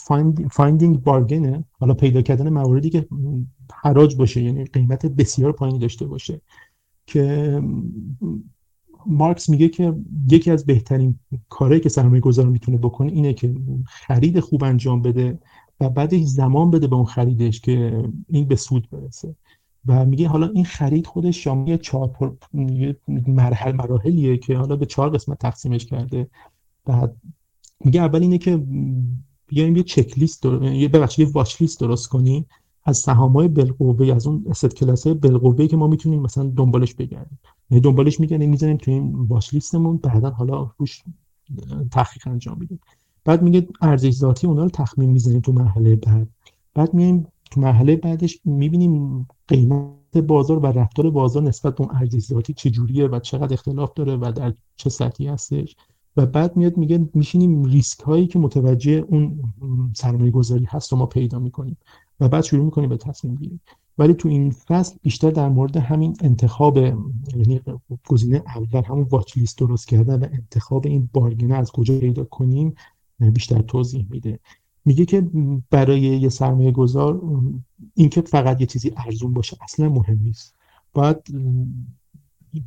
Finding 0.52 1.04
Bargain 1.04 1.56
ه 1.56 1.64
حالا 1.72 1.94
پیدا 1.94 2.22
کردن 2.22 2.50
مواردی 2.50 2.90
که 2.90 3.08
حراج 3.74 4.16
باشه 4.16 4.42
یعنی 4.42 4.66
قیمت 4.66 5.06
بسیار 5.06 5.52
پایینی 5.52 5.80
داشته 5.80 6.06
باشه. 6.06 6.42
که 7.12 7.62
مارکس 9.06 9.50
میگه 9.50 9.70
که 9.70 9.96
یکی 10.30 10.52
از 10.52 10.66
بهترین 10.66 11.20
کارهایی 11.50 11.82
که 11.82 11.90
سرمایه 11.90 12.22
گذار 12.22 12.46
می‌تونه 12.46 12.78
بکنه 12.78 13.12
اینه 13.12 13.34
که 13.34 13.56
خرید 13.86 14.40
خوب 14.40 14.64
انجام 14.64 15.02
بده 15.02 15.40
و 15.80 15.90
بعدش 15.90 16.22
زمان 16.22 16.72
بده 16.72 16.88
به 16.88 16.96
اون 16.96 17.06
خریدش 17.06 17.62
که 17.62 18.04
این 18.28 18.48
به 18.48 18.56
سود 18.56 18.90
برسه. 18.90 19.36
و 19.86 20.06
میگه 20.06 20.28
حالا 20.28 20.48
این 20.48 20.66
خرید 20.66 21.08
خودش 21.08 21.44
شامل 21.44 21.78
چهار 21.78 22.38
مرحله 23.28 23.74
مراحلیه 23.74 24.38
که 24.38 24.58
حالا 24.58 24.76
به 24.76 24.86
چهار 24.86 25.10
قسمت 25.10 25.40
تقسیمش 25.40 25.86
کرده. 25.86 26.28
بعد 26.86 27.16
میگه 27.86 28.02
اول 28.02 28.22
اینه 28.22 28.38
که 28.38 28.64
بیایم 29.48 29.76
یه 29.76 29.84
چک 29.84 30.20
لیست 30.20 30.46
یه 30.62 30.88
ببخشید 30.88 31.28
یه 31.28 31.34
واچ 31.34 31.62
لیست 31.62 31.80
درست 31.80 32.08
کنی 32.08 32.46
از 32.84 32.98
سهامای 32.98 33.48
بالقوه 33.48 34.14
از 34.16 34.28
اون 34.28 34.46
اسید 34.50 34.74
کلاس 34.74 35.08
بالقوه 35.08 35.68
که 35.68 35.78
ما 35.78 35.88
می‌تونیم 35.88 36.22
مثلا 36.22 36.44
دنبالش 36.56 36.94
بگردیم. 36.94 37.40
یعنی 37.70 37.82
دنبالش 37.82 38.20
میگردیم 38.20 38.50
می‌زنیم 38.50 38.78
تو 38.78 38.92
این 38.92 39.14
واچ 39.16 39.54
لیستمون 39.54 39.98
بعدا 39.98 40.30
حالا 40.30 40.72
روش 40.78 41.04
تحقیق 41.92 42.28
انجام 42.28 42.58
میدیم. 42.60 42.80
بعد 43.26 43.42
میگه 43.42 43.68
ارزش 43.82 44.12
ذاتی 44.12 44.48
اونا 44.48 44.64
رو 44.64 44.70
تخمین 44.70 45.10
می‌زنیم 45.10 45.40
تو 45.40 45.52
مرحله 45.52 45.96
بعد. 45.96 46.28
بعد 46.74 46.94
میایم 46.94 47.28
تو 47.52 47.62
مرحله 47.62 47.96
بعدش 47.96 48.40
می‌بینیم 48.46 49.28
قیمت 49.48 50.18
بازار 50.28 50.60
و 50.60 50.66
رفتار 50.66 51.10
بازار 51.10 51.44
نسبت 51.44 51.76
به 51.76 51.82
اون 51.82 51.96
ارزش 51.96 52.20
ذاتی 52.20 52.54
چجوریه 52.54 53.08
و 53.08 53.20
چقدر 53.20 53.54
اختلاف 53.54 53.94
داره 53.94 54.16
و 54.16 54.32
در 54.36 54.54
چه 54.76 54.90
سطحی 54.90 55.28
هستش. 55.28 55.76
و 56.18 56.26
بعد 56.26 56.58
میاد 56.58 56.78
میگه 56.78 57.10
میشینیم 57.14 57.64
ریسک 57.64 58.00
هایی 58.00 58.28
که 58.28 58.40
متوجه 58.40 59.06
اون 59.08 59.42
سرمایه 59.96 60.32
گذاری 60.32 60.66
هست 60.70 60.94
و 60.94 60.96
ما 60.96 61.06
پیدا 61.06 61.40
می‌کنیم. 61.40 61.78
و 62.22 62.28
بعد 62.28 62.44
شروع 62.44 62.66
می‌کنیم 62.66 62.90
به 62.90 62.98
تصمیم 62.98 63.36
گیری. 63.36 63.60
ولی 63.98 64.14
تو 64.14 64.30
این 64.30 64.52
فصل 64.52 64.98
بیشتر 65.02 65.32
در 65.32 65.50
مورد 65.50 65.78
همین 65.78 66.16
انتخاب 66.22 66.78
یعنی 66.78 67.62
گزینه 68.08 68.44
اول 68.56 68.84
همون 68.84 69.04
واچ 69.04 69.38
لیست 69.38 69.58
درست 69.58 69.88
کردن 69.88 70.20
و 70.20 70.28
انتخاب 70.32 70.88
این 70.88 71.10
بارگینه 71.14 71.56
از 71.56 71.72
کجا 71.72 72.00
پیدا 72.00 72.24
کنیم 72.24 72.76
بیشتر 73.20 73.62
توضیح 73.62 74.08
میده. 74.10 74.40
میگه 74.86 75.06
که 75.06 75.30
برای 75.70 76.02
یه 76.02 76.30
سرمایه 76.30 76.72
گذار 76.72 77.22
اینکه 77.94 78.22
فقط 78.22 78.62
یه 78.62 78.68
چیزی 78.68 78.94
ارزون 78.98 79.34
باشه 79.34 79.58
اصلا 79.62 79.90
مهم 79.90 80.20
نیست. 80.24 80.56
باید 80.94 81.18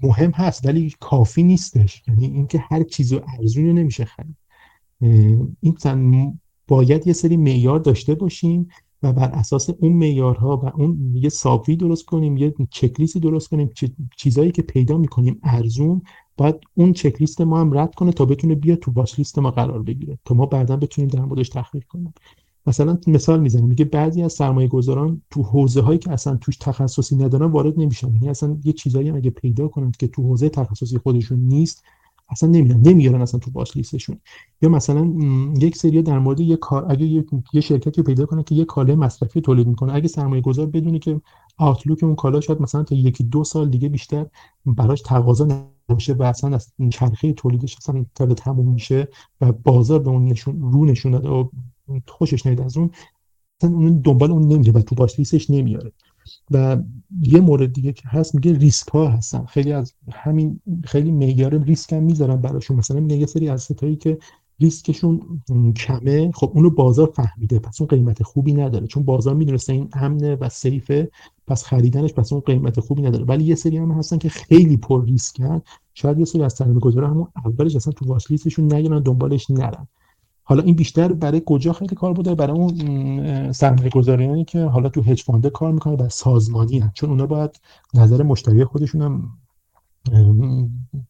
مهم 0.02 0.30
هست 0.30 0.66
ولی 0.66 0.94
کافی 1.00 1.42
نیستش. 1.42 2.02
یعنی 2.08 2.24
اینکه 2.24 2.58
هر 2.58 2.82
چیزو 2.82 3.20
ارزون 3.38 3.64
نمیشه 3.64 4.04
خرید. 4.04 4.36
این 5.60 6.40
باید 6.68 7.06
یه 7.06 7.12
سری 7.12 7.36
معیار 7.36 7.78
داشته 7.78 8.14
باشیم 8.14 8.68
و 9.04 9.12
بر 9.12 9.28
اساس 9.28 9.70
اون 9.80 9.92
معیارها 9.92 10.56
و 10.56 10.80
اون 10.80 11.16
یه 11.16 11.28
سابوی 11.28 11.76
درست 11.76 12.04
کنیم 12.04 12.36
یه 12.36 12.54
چکلیستی 12.70 13.20
درست 13.20 13.48
کنیم 13.48 13.70
چیزایی 14.16 14.52
که 14.52 14.62
پیدا 14.62 14.98
می‌کنیم 14.98 15.40
ارزون 15.42 16.02
باید 16.36 16.54
اون 16.74 16.92
چکلیست 16.92 17.40
ما 17.40 17.60
هم 17.60 17.78
رد 17.78 17.94
کنه 17.94 18.12
تا 18.12 18.24
بتونه 18.24 18.54
بیا 18.54 18.76
تو 18.76 18.90
باش 18.90 19.18
لیست 19.18 19.38
ما 19.38 19.50
قرار 19.50 19.82
بگیره. 19.82 20.18
تا 20.24 20.34
ما 20.34 20.46
بعدا 20.46 20.76
بتونیم 20.76 21.10
در 21.10 21.24
موردش 21.24 21.48
تحقیق 21.48 21.84
کنیم. 21.84 22.14
مثلا 22.66 22.98
مثال 23.06 23.40
می‌زنیم 23.40 23.66
میگه 23.66 23.84
بعضی 23.84 24.22
از 24.22 24.32
سرمایه 24.32 24.68
گذاران 24.68 25.22
تو 25.30 25.42
حوزه 25.42 25.80
هایی 25.80 25.98
که 25.98 26.10
اصلا 26.10 26.36
توش 26.36 26.56
تخصصی 26.56 27.16
ندارن 27.16 27.50
وارد 27.50 27.80
نمیشن. 27.80 28.12
یعنی 28.12 28.28
اصلا 28.28 28.56
یه 28.64 28.72
چیزایی 28.72 29.08
هم 29.08 29.16
اگه 29.16 29.30
پیدا 29.30 29.68
کنند 29.68 29.96
که 29.96 30.06
تو 30.08 30.22
حوزه 30.22 30.48
تخصصی 30.48 30.98
خودشون 30.98 31.38
نیست 31.38 31.84
اصلا 32.28 32.48
نمیرن 32.48 32.80
نمیارن 32.80 33.20
اصلا 33.22 33.40
تو 33.40 33.50
باش 33.50 33.76
لیستشون. 33.76 34.20
یا 34.62 34.68
مثلا 34.68 35.12
یک 35.58 35.76
سری 35.76 36.02
در 36.02 36.18
مورد 36.18 36.40
یه 36.40 36.56
کار 36.56 36.86
اگه 36.92 37.06
یه, 37.06 37.24
یه 37.52 37.60
شرکتی 37.60 38.02
پیدا 38.02 38.26
کنه 38.26 38.42
که 38.42 38.54
یه 38.54 38.64
کالا 38.64 38.96
مصرفی 38.96 39.40
تولید 39.40 39.66
می‌کنه 39.66 39.94
اگه 39.94 40.08
سرمایه 40.08 40.42
گذار 40.42 40.66
بدونه 40.66 40.98
که 40.98 41.20
آوتلوک 41.58 42.02
اون 42.02 42.14
کالا 42.14 42.40
شاید 42.40 42.60
مثلا 42.60 42.82
تا 42.82 42.94
یکی 42.94 43.24
دو 43.24 43.44
سال 43.44 43.70
دیگه 43.70 43.88
بیشتر 43.88 44.26
براش 44.66 45.00
تقاضا 45.02 45.68
نباشه 45.90 46.12
و 46.12 46.22
اصلا 46.22 46.54
از 46.54 46.72
چرخه 46.90 47.32
تولیدش 47.32 47.76
اصلا 47.76 48.06
تا 48.14 48.26
تموم 48.26 48.72
میشه 48.72 49.08
و 49.40 49.52
بازار 49.52 49.98
به 49.98 50.10
اون 50.10 50.24
نشون 50.24 50.72
رو 50.72 50.84
نشون 50.84 51.12
داده 51.12 51.28
و 51.28 51.48
خوشش 52.08 52.46
نیاد 52.46 52.60
از 52.60 52.76
اون 52.76 52.90
اصلا 53.60 53.76
اون 53.76 54.00
دنبال 54.00 54.30
اون 54.30 54.48
نمیره 54.48 54.72
و 54.72 54.80
تو 54.80 54.94
باش 54.94 55.18
لیستش 55.18 55.50
نمیاره. 55.50 55.92
و 56.50 56.76
یه 57.20 57.40
مورد 57.40 57.72
دیگه 57.72 57.92
که 57.92 58.08
هست 58.08 58.34
میگه 58.34 58.52
ریسک 58.52 58.88
ها 58.88 59.08
هستن. 59.08 59.44
خیلی 59.44 59.72
از 59.72 59.94
همین 60.12 60.60
خیلی 60.84 61.12
معیار 61.12 61.58
ریسک 61.58 61.92
هم 61.92 62.02
می‌ذارن 62.02 62.36
براشون. 62.36 62.76
مثلا 62.76 63.00
میگه 63.00 63.16
یه 63.16 63.26
سری 63.26 63.48
از 63.48 63.62
ستایی 63.62 63.96
که 63.96 64.18
ریسکشون 64.60 65.42
کمه 65.76 66.32
خب 66.32 66.52
اونو 66.54 66.70
بازار 66.70 67.12
فهمیده 67.16 67.58
پس 67.58 67.80
اون 67.80 67.88
قیمت 67.88 68.22
خوبی 68.22 68.52
نداره. 68.52 68.86
چون 68.86 69.02
بازار 69.02 69.34
می‌دونسته 69.34 69.72
این 69.72 69.88
امنه 69.92 70.34
و 70.34 70.48
سیفه 70.48 71.10
پس 71.46 71.64
خریدنش 71.64 72.12
پس 72.12 72.32
اون 72.32 72.42
قیمت 72.46 72.80
خوبی 72.80 73.02
نداره. 73.02 73.24
ولی 73.24 73.44
یه 73.44 73.54
سری 73.54 73.76
هم 73.76 73.90
هستن 73.90 74.18
که 74.18 74.28
خیلی 74.28 74.76
پر 74.76 75.04
ریسکن 75.04 75.62
شاید 75.94 76.18
یه 76.18 76.24
سری 76.24 76.42
از 76.42 76.52
سرمایه 76.52 76.78
گذارا 76.78 77.08
همون 77.08 77.26
اولش 77.44 77.76
اصلا 77.76 77.92
تو 77.92 78.06
واچ 78.06 78.30
لیستشون 78.30 78.72
نگیرن 78.74 79.02
دنبالش 79.02 79.50
نرن. 79.50 79.88
حالا 80.44 80.62
این 80.62 80.76
بیشتر 80.76 81.12
برای 81.12 81.42
کجا 81.46 81.72
خیلی 81.72 81.94
کار 81.94 82.12
بوده 82.12 82.34
برای 82.34 82.58
اون 82.58 83.52
سرمایه 83.52 83.90
گذاریانی 83.90 84.44
که 84.44 84.64
حالا 84.64 84.88
تو 84.88 85.02
هج 85.02 85.22
فانده 85.22 85.50
کار 85.50 85.72
می‌کنه 85.72 85.96
و 85.96 86.08
سازمانی 86.08 86.78
هست 86.78 86.94
چون 86.94 87.10
اونا 87.10 87.26
باید 87.26 87.60
نظر 87.94 88.22
مشتری 88.22 88.64
خودشون 88.64 89.02
هم 89.02 89.30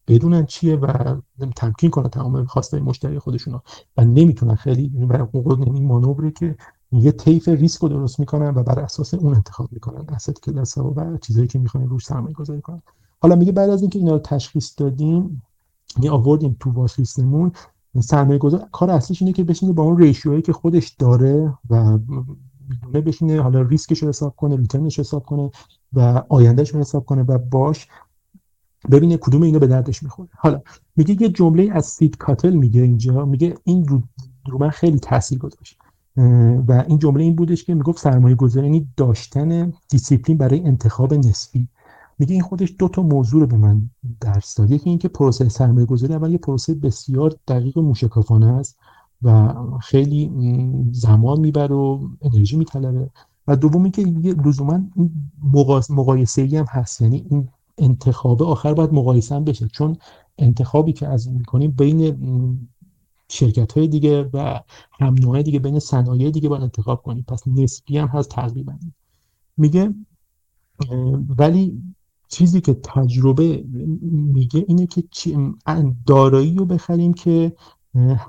بدونن 0.07 0.45
چیه 0.45 0.75
و 0.75 1.15
تمکین 1.55 1.89
کنن 1.89 2.09
تمام 2.09 2.45
خواسته 2.45 2.79
مشتری 2.79 3.19
خودشون 3.19 3.61
و 3.97 4.05
نمی‌تونن 4.05 4.55
خیلی 4.55 4.89
برای 4.89 5.27
این 5.65 5.87
مانوری 5.87 6.31
که 6.31 6.55
یه 6.91 7.11
طیف 7.11 7.47
ریسک 7.47 7.81
رو 7.81 7.89
درست 7.89 8.19
می‌کنن 8.19 8.55
و 8.55 8.63
بر 8.63 8.79
اساس 8.79 9.13
اون 9.13 9.35
انتخاب 9.35 9.69
می‌کنن. 9.71 10.05
asset 10.09 10.39
class 10.39 10.77
ها 10.77 10.93
و 10.97 11.17
چیزایی 11.17 11.47
که 11.47 11.59
می‌خوان 11.59 11.89
روش 11.89 12.05
سرمایه 12.05 12.33
گذاری 12.33 12.61
کنن. 12.61 12.81
حالا 13.19 13.35
میگه 13.35 13.51
بعد 13.51 13.69
از 13.69 13.81
اینکه 13.81 13.99
اینا 13.99 14.11
رو 14.11 14.19
تشخیص 14.19 14.73
دادیم 14.77 15.43
یعنی 15.95 16.09
آوردیم 16.09 16.57
تو 16.59 16.71
watch 16.71 16.99
list 16.99 17.29
مون 17.29 17.51
سرمایه 18.01 18.39
گذار 18.39 18.67
کار 18.71 18.91
اصلیش 18.91 19.21
اینه 19.21 19.33
که 19.33 19.43
بشینه 19.43 19.73
با 19.73 19.83
اون 19.83 19.97
ratio 19.97 20.25
هایی 20.25 20.41
که 20.41 20.53
خودش 20.53 20.89
داره 20.89 21.53
و 21.69 21.99
می‌دونه 22.69 23.01
بشینه 23.01 23.41
حالا 23.41 23.61
ریسکش 23.61 24.03
رو 24.03 24.09
حساب 24.09 24.35
کنه 24.35 24.55
return 24.55 24.88
ش 24.88 24.99
حساب 24.99 25.25
کنه 25.25 25.51
و 25.93 26.23
آیندهش 26.29 26.69
رو 26.69 26.79
حساب 26.79 27.05
کنه 27.05 27.23
و 27.23 27.37
باش 27.37 27.87
ببینه 28.91 29.17
کدوم 29.17 29.41
اینا 29.41 29.59
به 29.59 29.67
دردش 29.67 30.03
می‌خوره. 30.03 30.29
حالا 30.37 30.61
میگه 30.95 31.21
یه 31.21 31.29
جمله 31.29 31.69
از 31.73 31.85
سید 31.85 32.17
کاتل 32.17 32.53
میگه 32.53 32.81
اینجا 32.81 33.25
میگه 33.25 33.57
این 33.63 33.87
رو, 33.87 34.03
رو 34.47 34.57
من 34.57 34.69
خیلی 34.69 34.99
تاثیر 34.99 35.37
گذاشت. 35.37 35.77
و 36.67 36.83
این 36.87 36.99
جمله 36.99 37.23
این 37.23 37.35
بودش 37.35 37.63
که 37.63 37.75
می‌گفت 37.75 37.99
سرمایه 37.99 38.35
گذاری 38.35 38.65
یعنی 38.67 38.87
داشتن 38.97 39.73
دیسیپلین 39.89 40.37
برای 40.37 40.63
انتخاب 40.63 41.13
نسبی. 41.13 41.67
میگه 42.19 42.33
این 42.33 42.43
خودش 42.43 42.73
دو 42.79 42.87
تا 42.87 43.01
موضوع 43.01 43.41
رو 43.41 43.47
به 43.47 43.57
من 43.57 43.89
درس 44.21 44.55
داد. 44.55 44.71
یکی 44.71 44.89
اینکه 44.89 45.07
پروسه 45.07 45.49
سرمایه 45.49 45.85
گذاری 45.85 46.13
اول 46.13 46.31
یه 46.31 46.37
پروسه 46.37 46.73
بسیار 46.73 47.35
دقیق 47.47 47.77
و 47.77 47.81
موشکافانه 47.81 48.47
است 48.47 48.79
و 49.21 49.53
خیلی 49.81 50.31
زمان 50.91 51.39
می‌بره 51.39 51.75
و 51.75 52.07
انرژی 52.21 52.57
میطلبه. 52.57 53.09
و 53.47 53.55
دومی 53.55 53.91
که 53.91 54.01
لزوما 54.45 54.79
مقایسه 55.89 56.41
ای 56.41 56.57
هم 56.57 56.65
هست. 56.69 57.01
یعنی 57.01 57.25
این 57.29 57.47
انتخاب 57.77 58.43
آخر 58.43 58.73
باید 58.73 58.93
مقایسه 58.93 59.35
هم 59.35 59.43
بشه. 59.43 59.67
چون 59.67 59.97
انتخابی 60.37 60.93
که 60.93 61.07
از 61.07 61.27
می‌کنیم 61.31 61.71
بین 61.71 62.17
شرکت 63.29 63.71
های 63.71 63.87
دیگه 63.87 64.29
و 64.33 64.59
هم 64.99 65.13
نوعه 65.13 65.43
دیگه 65.43 65.59
بین 65.59 65.79
صنایع 65.79 66.31
دیگه 66.31 66.49
باید 66.49 66.63
انتخاب 66.63 67.01
کنیم. 67.03 67.25
پس 67.27 67.47
نسبی 67.47 67.97
هم 67.97 68.07
هست 68.07 68.29
تقریبا. 68.29 68.73
میگه 69.57 69.93
ولی 71.37 71.83
چیزی 72.27 72.61
که 72.61 72.73
تجربه 72.73 73.65
میگه 74.11 74.65
اینه 74.67 74.87
که 74.87 75.03
دارایی 76.07 76.55
رو 76.55 76.65
بخریم 76.65 77.13
که 77.13 77.53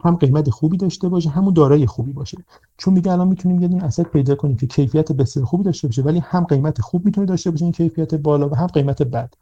هم 0.05 0.17
قیمت 0.17 0.51
خوبی 0.51 0.77
داشته 0.77 1.09
باشه 1.09 1.31
همون 1.31 1.53
دارایی 1.55 1.87
خوبی 1.87 2.13
باشه. 2.13 2.39
چون 2.77 2.95
میگه 2.95 3.13
الان 3.13 3.29
می‌تونیم 3.29 3.61
یه 3.61 3.69
دونه 3.69 3.85
اسید 3.85 4.07
پیدا 4.07 4.35
کنیم 4.35 4.57
که 4.57 4.67
کیفیت 4.67 5.13
بسیار 5.13 5.47
خوبی 5.47 5.65
داشته 5.65 5.89
باشه 5.89 6.03
ولی 6.03 6.19
هم 6.19 6.45
قیمت 6.45 6.81
خوب 6.81 7.05
می‌تونه 7.05 7.27
داشته 7.27 7.51
باشه 7.51 7.65
این 7.65 7.73
کیفیت 7.73 8.15
بالا 8.15 8.49
و 8.49 8.55
هم 8.55 8.67
قیمت 8.67 9.03
بد. 9.03 9.35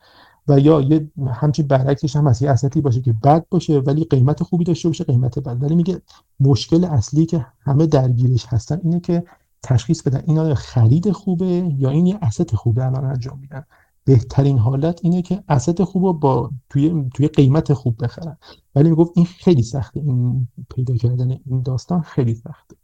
و 0.48 0.60
یا 0.60 0.80
یه 0.80 1.10
همچین 1.26 1.66
برعکسش 1.66 2.16
هم 2.16 2.28
هست 2.28 2.42
یه 2.42 2.82
باشه 2.82 3.00
که 3.00 3.12
بد 3.12 3.46
باشه 3.50 3.78
ولی 3.78 4.04
قیمت 4.04 4.42
خوبی 4.42 4.64
داشته 4.64 4.88
باشه 4.88 5.04
قیمت 5.04 5.38
بد. 5.38 5.62
ولی 5.62 5.74
میگه 5.74 6.02
مشکل 6.40 6.84
اصلی 6.84 7.26
که 7.26 7.46
همه 7.60 7.86
درگیرش 7.86 8.46
هستن 8.46 8.80
اینه 8.84 9.00
که 9.00 9.24
تشخیص 9.62 10.02
بدن 10.02 10.22
اینا 10.26 10.54
خرید 10.54 11.10
خوبه 11.10 11.74
یا 11.78 11.90
این 11.90 12.06
یه 12.06 12.18
اسید 12.22 12.50
خوبه 12.50 12.86
الان 12.86 13.04
انجام 13.04 13.38
میدن. 13.38 13.64
بهترین 14.04 14.58
حالت 14.58 15.00
اینه 15.02 15.22
که 15.22 15.44
اسید 15.48 15.82
خوب 15.82 16.20
با 16.20 16.50
توی 16.70 17.04
توی 17.14 17.28
قیمت 17.28 17.72
خوب 17.72 18.04
بخرن. 18.04 18.36
ولی 18.74 18.90
می‌گفت 18.90 19.12
این 19.16 19.26
خیلی 19.26 19.62
سخته. 19.62 20.00
این 20.00 20.48
پیدا 20.74 20.96
کردن 20.96 21.30
این 21.30 21.62
داستان 21.62 22.00
خیلی 22.00 22.34
سخته. 22.34 22.76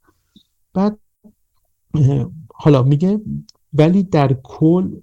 بعد 0.75 0.99
حالا 2.55 2.83
میگه 2.83 3.21
ولی 3.73 4.03
در 4.03 4.33
کل 4.33 5.01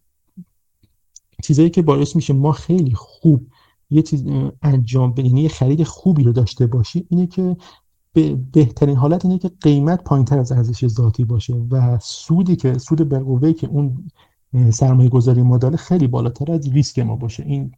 چیزایی 1.43 1.69
که 1.69 1.82
باعث 1.82 2.15
میشه 2.15 2.34
ما 2.34 2.51
خیلی 2.51 2.93
خوب 2.93 3.47
یه 3.89 4.01
چیز 4.01 4.23
انجام 4.62 5.13
بدیم 5.13 5.38
یه 5.38 5.49
خرید 5.49 5.84
خوبی 5.84 6.23
رو 6.23 6.32
داشته 6.32 6.67
باشی 6.67 7.08
اینه 7.10 7.27
که 7.27 7.58
بهترین 8.51 8.97
حالت 8.97 9.25
اینه 9.25 9.38
که 9.38 9.51
قیمت 9.62 10.03
پایینتر 10.03 10.39
از 10.39 10.51
ارزش 10.51 10.88
ذاتی 10.88 11.25
باشه 11.25 11.53
و 11.53 11.99
سودی 12.01 12.56
که 12.56 12.77
سود 12.77 13.10
بالقوه 13.10 13.53
که 13.53 13.67
اون 13.67 14.12
سرمایه 14.73 15.10
گذاری 15.10 15.43
داره 15.62 15.77
خیلی 15.77 16.07
بالاتر 16.07 16.51
از 16.51 16.69
ریسک 16.69 16.99
ما 16.99 17.15
باشه. 17.15 17.43
این 17.43 17.71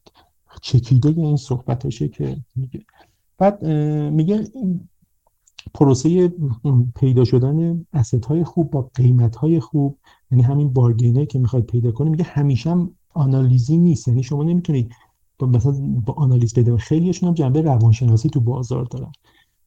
چکیده 0.62 1.10
این 1.10 1.38
صحبتاشه 1.38 2.08
که 2.08 2.38
میگه. 2.55 2.79
بعد 3.38 3.65
میگه 4.13 4.47
پروسه 5.73 6.34
پیدا 6.95 7.23
شدن 7.23 7.86
اسست 7.93 8.25
های 8.25 8.43
خوب 8.43 8.71
با 8.71 8.89
قیمت 8.93 9.36
های 9.36 9.60
خوب 9.60 9.97
یعنی 10.32 10.43
همین 10.43 10.73
بارگینه 10.73 11.25
که 11.25 11.39
می‌خواید 11.39 11.65
پیدا 11.65 11.91
کنید 11.91 12.12
میگه 12.12 12.23
همیشه 12.23 12.69
هم 12.69 12.91
آنالیزی 13.13 13.77
نیست. 13.77 14.08
یعنی 14.08 14.23
شما 14.23 14.43
نمی‌تونید 14.43 14.91
با 15.39 15.47
مثلا 15.47 15.71
با 16.05 16.13
آنالیز 16.13 16.53
پیدا 16.53 16.77
خیلیشون 16.77 17.29
هم 17.29 17.36
جنبه 17.36 17.62
روانشناسی 17.62 18.29
تو 18.29 18.39
بازار 18.39 18.86
دارن. 18.86 19.12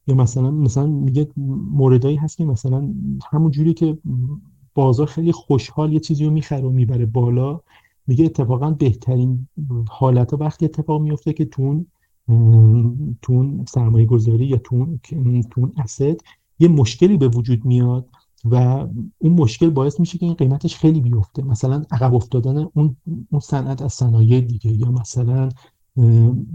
یا 0.07 0.15
مثلا 0.15 0.51
مثلا 0.51 0.87
میگه 0.87 1.27
موردایی 1.71 2.15
هست 2.15 2.37
که 2.37 2.45
مثلا 2.45 2.93
همون 3.31 3.51
جوری 3.51 3.73
که 3.73 3.97
بازار 4.75 5.07
خیلی 5.07 5.31
خوشحال 5.31 5.93
یه 5.93 5.99
چیزی 5.99 6.25
رو 6.25 6.31
می‌خره 6.31 6.61
و 6.61 6.69
می‌بره 6.69 7.05
بالا. 7.05 7.59
میگه 8.07 8.25
اتفاقا 8.25 8.71
بهترین 8.71 9.47
حالت 9.89 10.31
ها 10.31 10.37
وقتی 10.37 10.65
اتفاق 10.65 11.01
میفته 11.01 11.33
که 11.33 11.45
تون 11.45 11.85
تون 13.21 13.65
سرمایه 13.67 14.05
گذاری 14.05 14.45
یا 14.45 14.57
تون 14.57 14.99
تون 15.51 15.73
اسد 15.77 16.17
یه 16.59 16.67
مشکلی 16.67 17.17
به 17.17 17.27
وجود 17.27 17.65
میاد 17.65 18.09
و 18.45 18.55
اون 19.17 19.33
مشکل 19.33 19.69
باعث 19.69 19.99
میشه 19.99 20.17
که 20.17 20.25
این 20.25 20.35
قیمتش 20.35 20.75
خیلی 20.75 21.01
بیفته. 21.01 21.43
مثلا 21.43 21.83
عقب 21.91 22.15
افتادن 22.15 22.57
اون 22.57 22.95
اون 23.29 23.39
صنعت 23.41 23.81
از 23.81 23.93
صنایع 23.93 24.41
دیگه 24.41 24.71
یا 24.71 24.91
مثلا 24.91 25.49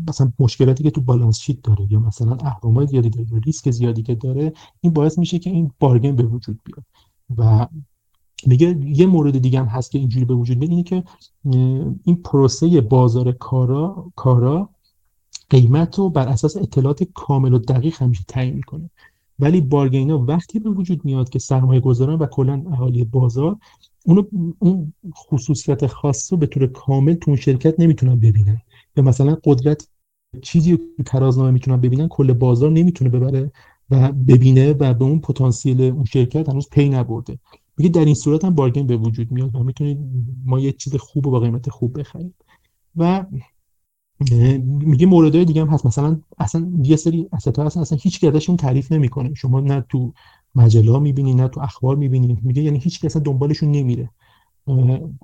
مثلا 0.09 0.33
مشکلاتی 0.38 0.85
که 0.85 0.90
تو 0.90 1.00
بالانس 1.00 1.38
شیت 1.38 1.62
داره 1.62 1.92
یا 1.92 2.00
مثلا 2.00 2.37
اهرمای 2.44 2.87
زیادی 2.87 3.11
داره 3.11 3.40
ریسک 3.44 3.70
زیادی 3.70 4.02
که 4.02 4.14
داره 4.14 4.52
این 4.81 4.92
باعث 4.92 5.18
میشه 5.18 5.38
که 5.38 5.50
این 5.50 5.70
بارگن 5.81 6.16
به 6.16 6.22
وجود 6.22 6.61
بیاد. 6.64 6.85
و 7.37 7.66
میگه 8.46 8.81
یه 8.87 9.07
مورد 9.07 9.38
دیگه 9.38 9.59
هم 9.61 9.66
هست 9.66 9.90
که 9.90 9.98
اینجوری 9.98 10.24
به 10.24 10.35
وجود 10.35 10.59
میاد 10.59 10.70
اینه 10.70 10.83
که 10.83 11.05
این 12.05 12.16
پروسه 12.16 12.81
بازار 12.81 13.33
کارا 13.33 14.12
کارا 14.16 14.68
قیمت 15.51 15.98
رو 15.98 16.11
بر 16.11 16.29
اساس 16.29 16.57
اطلاعات 16.57 17.03
کامل 17.03 17.55
و 17.55 17.59
دقیق 17.59 18.03
همیشه 18.03 18.24
تعیین 18.29 18.55
می‌کنه. 18.55 18.90
ولی 19.38 19.61
بارگینا 19.61 20.18
وقتی 20.18 20.59
به 20.59 20.70
وجود 20.70 21.05
میاد 21.05 21.29
که 21.29 21.38
سرمایه 21.38 21.81
گذاران 21.81 22.18
و 22.18 22.27
کلا 22.27 22.64
اهالی 22.72 23.05
بازار 23.05 23.57
اونو 24.07 24.22
اون 24.59 24.92
خصوصیت 25.16 25.87
خاص 25.87 26.33
رو 26.33 26.38
به 26.38 26.46
طور 26.46 26.66
کامل 26.66 27.14
تو 27.14 27.31
اون 27.31 27.40
شرکت 27.40 27.81
نمی‌تونن 27.81 28.16
ببینن. 28.16 28.61
یا 28.96 29.03
مثلا 29.05 29.37
قدرت 29.44 29.88
چیزی 30.42 30.72
رو 30.72 30.79
ترازنامه 31.07 31.51
می‌تونن 31.51 31.81
ببینن 31.81 32.09
کل 32.09 32.33
بازار 32.33 32.70
نمی‌تونه 32.70 33.11
ببره 33.11 33.53
و 33.90 34.12
ببینه 34.12 34.72
و 34.72 34.94
به 34.94 35.05
اون 35.05 35.20
پتانسیل 35.20 35.83
اون 35.83 36.05
شرکت 36.05 36.48
هنوز 36.48 36.68
پی 36.70 36.88
نبرده. 36.88 37.38
میگه 37.79 37.91
در 37.91 38.05
این 38.05 38.14
صورت 38.14 38.45
هم 38.45 38.55
بارگین 38.55 38.87
به 38.87 38.97
وجود 38.97 39.33
میاد 39.33 39.57
و 39.57 39.62
می‌تونید 39.62 39.99
ما 40.45 40.61
یه 40.61 40.73
چیز 40.73 40.97
خوب 40.97 41.27
و 41.27 41.31
با 41.31 41.41
قیمت 41.41 41.71
خوب 41.71 42.01
بخریم. 42.01 42.35
و 42.97 43.27
میگه 44.61 45.07
موردهای 45.07 45.45
دیگه 45.45 45.61
هم 45.61 45.69
هست. 45.69 45.87
مثلا 45.87 46.21
اصلا 46.38 46.73
یه 46.83 46.97
سری 46.97 47.29
استا 47.33 47.64
هستن 47.64 47.81
اصلا 47.81 47.99
هیچ 48.03 48.25
ازشون 48.25 48.57
تعریف 48.57 48.93
نمی‌کنه. 48.93 49.35
شما 49.35 49.61
نه 49.61 49.85
تو 49.88 50.12
مجله 50.55 50.99
می‌بینی 50.99 51.35
نه 51.35 51.49
تو 51.49 51.61
اخبار 51.61 51.97
می‌بینی. 51.97 52.38
میگه 52.43 52.62
یعنی 52.62 52.79
هیچ 52.79 53.01
کس 53.01 53.17
دنبالشون 53.17 53.71
نمیره. 53.71 54.11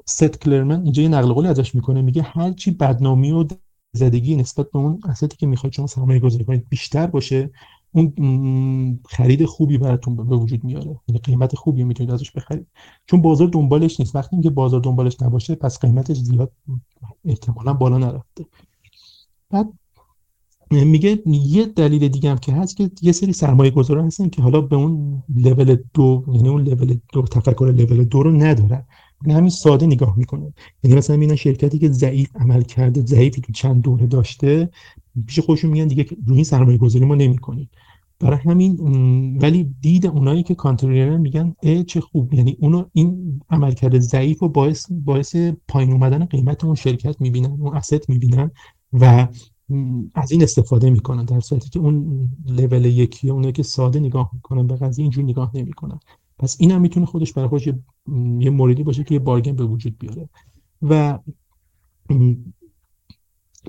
ست 0.06 0.38
کلرمن 0.40 0.82
اینجا 0.82 1.02
یه 1.02 1.08
نقل 1.08 1.32
قولی 1.32 1.48
ازش 1.48 1.74
می‌کنه. 1.74 2.02
میگه 2.02 2.22
هر 2.22 2.52
چی 2.52 2.70
بدنامی 2.70 3.32
و 3.32 3.44
زدگی 3.92 4.36
نسبت 4.36 4.70
به 4.70 4.78
اون 4.78 5.00
استی 5.08 5.36
که 5.36 5.46
می‌خواید 5.46 5.74
شما 5.74 5.86
سرمایه 5.86 6.20
گذاری 6.20 6.44
کنید 6.44 6.68
بیشتر 6.68 7.06
باشه. 7.06 7.50
اون 7.94 9.00
خرید 9.08 9.44
خوبی 9.44 9.78
براتون 9.78 10.16
به 10.16 10.36
وجود 10.36 10.64
میاره. 10.64 11.00
یعنی 11.08 11.18
قیمت 11.18 11.56
خوبی 11.56 11.84
می‌تونید 11.84 12.12
ازش 12.12 12.30
بخرید. 12.30 12.66
چون 13.06 13.22
بازار 13.22 13.48
دنبالش 13.48 14.00
نیست. 14.00 14.16
وقتی 14.16 14.36
اینکه 14.36 14.50
بازار 14.50 14.80
دنبالش 14.80 15.22
نباشه 15.22 15.54
پس 15.54 15.78
قیمتش 15.78 16.16
زیاد 16.16 16.52
احتمالا 17.24 17.72
بالا 17.72 17.98
نرفته. 17.98 18.46
بعد 19.50 19.72
میگه 20.70 21.22
یه 21.26 21.66
دلیل 21.66 22.08
دیگه 22.08 22.30
هم 22.30 22.38
که 22.38 22.52
هست 22.52 22.76
که 22.76 22.90
یه 23.02 23.12
سری 23.12 23.32
سرمایه 23.32 23.70
گذاران 23.70 24.06
هستن 24.06 24.28
که 24.28 24.42
حالا 24.42 24.60
به 24.60 24.76
اون 24.76 25.22
لول 25.36 25.76
دو 25.94 26.24
یعنی 26.32 26.48
اون 26.48 26.62
لول 26.62 26.98
دو 27.12 27.22
تفکر 27.22 27.64
لول 27.64 28.04
دو 28.04 28.22
رو 28.22 28.30
ندارن. 28.30 28.86
یعنی 29.22 29.38
همین 29.38 29.50
ساده 29.50 29.86
نگاه 29.86 30.18
می‌کنه 30.18 30.54
یعنی 30.82 30.96
مثلا 30.96 31.16
می‌بینن 31.16 31.36
شرکتی 31.36 31.78
که 31.78 31.88
ضعیف 31.88 32.36
عمل 32.36 32.62
کرده 32.62 33.06
ضعیفی 33.06 33.40
تو 33.40 33.52
چند 33.52 33.82
دوره 33.82 34.06
داشته 34.06 34.70
پیش 35.26 35.40
خودشون 35.40 35.70
میگن 35.70 35.86
دیگه 35.86 36.06
روی 36.26 36.34
این 36.34 36.44
سرمایه 36.44 36.78
گذاری 36.78 37.04
ما 37.04 37.14
نمی‌کنیم. 37.14 37.70
برای 38.20 38.38
همین 38.38 38.78
ولی 39.42 39.74
دید 39.80 40.06
اونایی 40.06 40.42
که 40.42 40.54
کانترولرن 40.54 41.20
میگن 41.20 41.54
ای 41.62 41.84
چه 41.84 42.00
خوب. 42.00 42.34
یعنی 42.34 42.56
اونو 42.60 42.84
این 42.92 43.40
عملکرد 43.50 43.98
ضعیف 43.98 44.42
و 44.42 44.48
باعث 44.48 44.86
باعث 44.90 45.36
پایین 45.68 45.92
اومدن 45.92 46.24
قیمت 46.24 46.64
اون 46.64 46.74
شرکت 46.74 47.20
می‌بینن 47.20 47.50
اون 47.50 47.76
اسست 47.76 48.10
می‌بینن 48.10 48.50
و 48.92 49.28
از 50.14 50.32
این 50.32 50.42
استفاده 50.42 50.90
می‌کنن 50.90 51.24
در 51.24 51.40
صورتی 51.40 51.70
که 51.70 51.78
اون 51.78 52.28
لول 52.46 52.84
یکی 52.84 53.30
اونه 53.30 53.52
که 53.52 53.62
ساده 53.62 54.00
نگاه 54.00 54.30
می‌کنن 54.32 54.66
به 54.66 54.76
قضیه 54.76 55.02
اینجور 55.02 55.24
نگاه 55.24 55.50
نمی‌کنن. 55.54 55.98
پس 56.38 56.56
این 56.60 56.70
هم 56.70 56.80
می‌تونه 56.80 57.06
خودش 57.06 57.32
برای 57.32 57.48
خودش 57.48 57.68
یه 58.38 58.50
موردی 58.50 58.82
باشه 58.82 59.04
که 59.04 59.14
یه 59.14 59.18
بارگن 59.18 59.52
به 59.52 59.64
وجود 59.64 59.98
بیاره. 59.98 60.28
و 60.82 61.18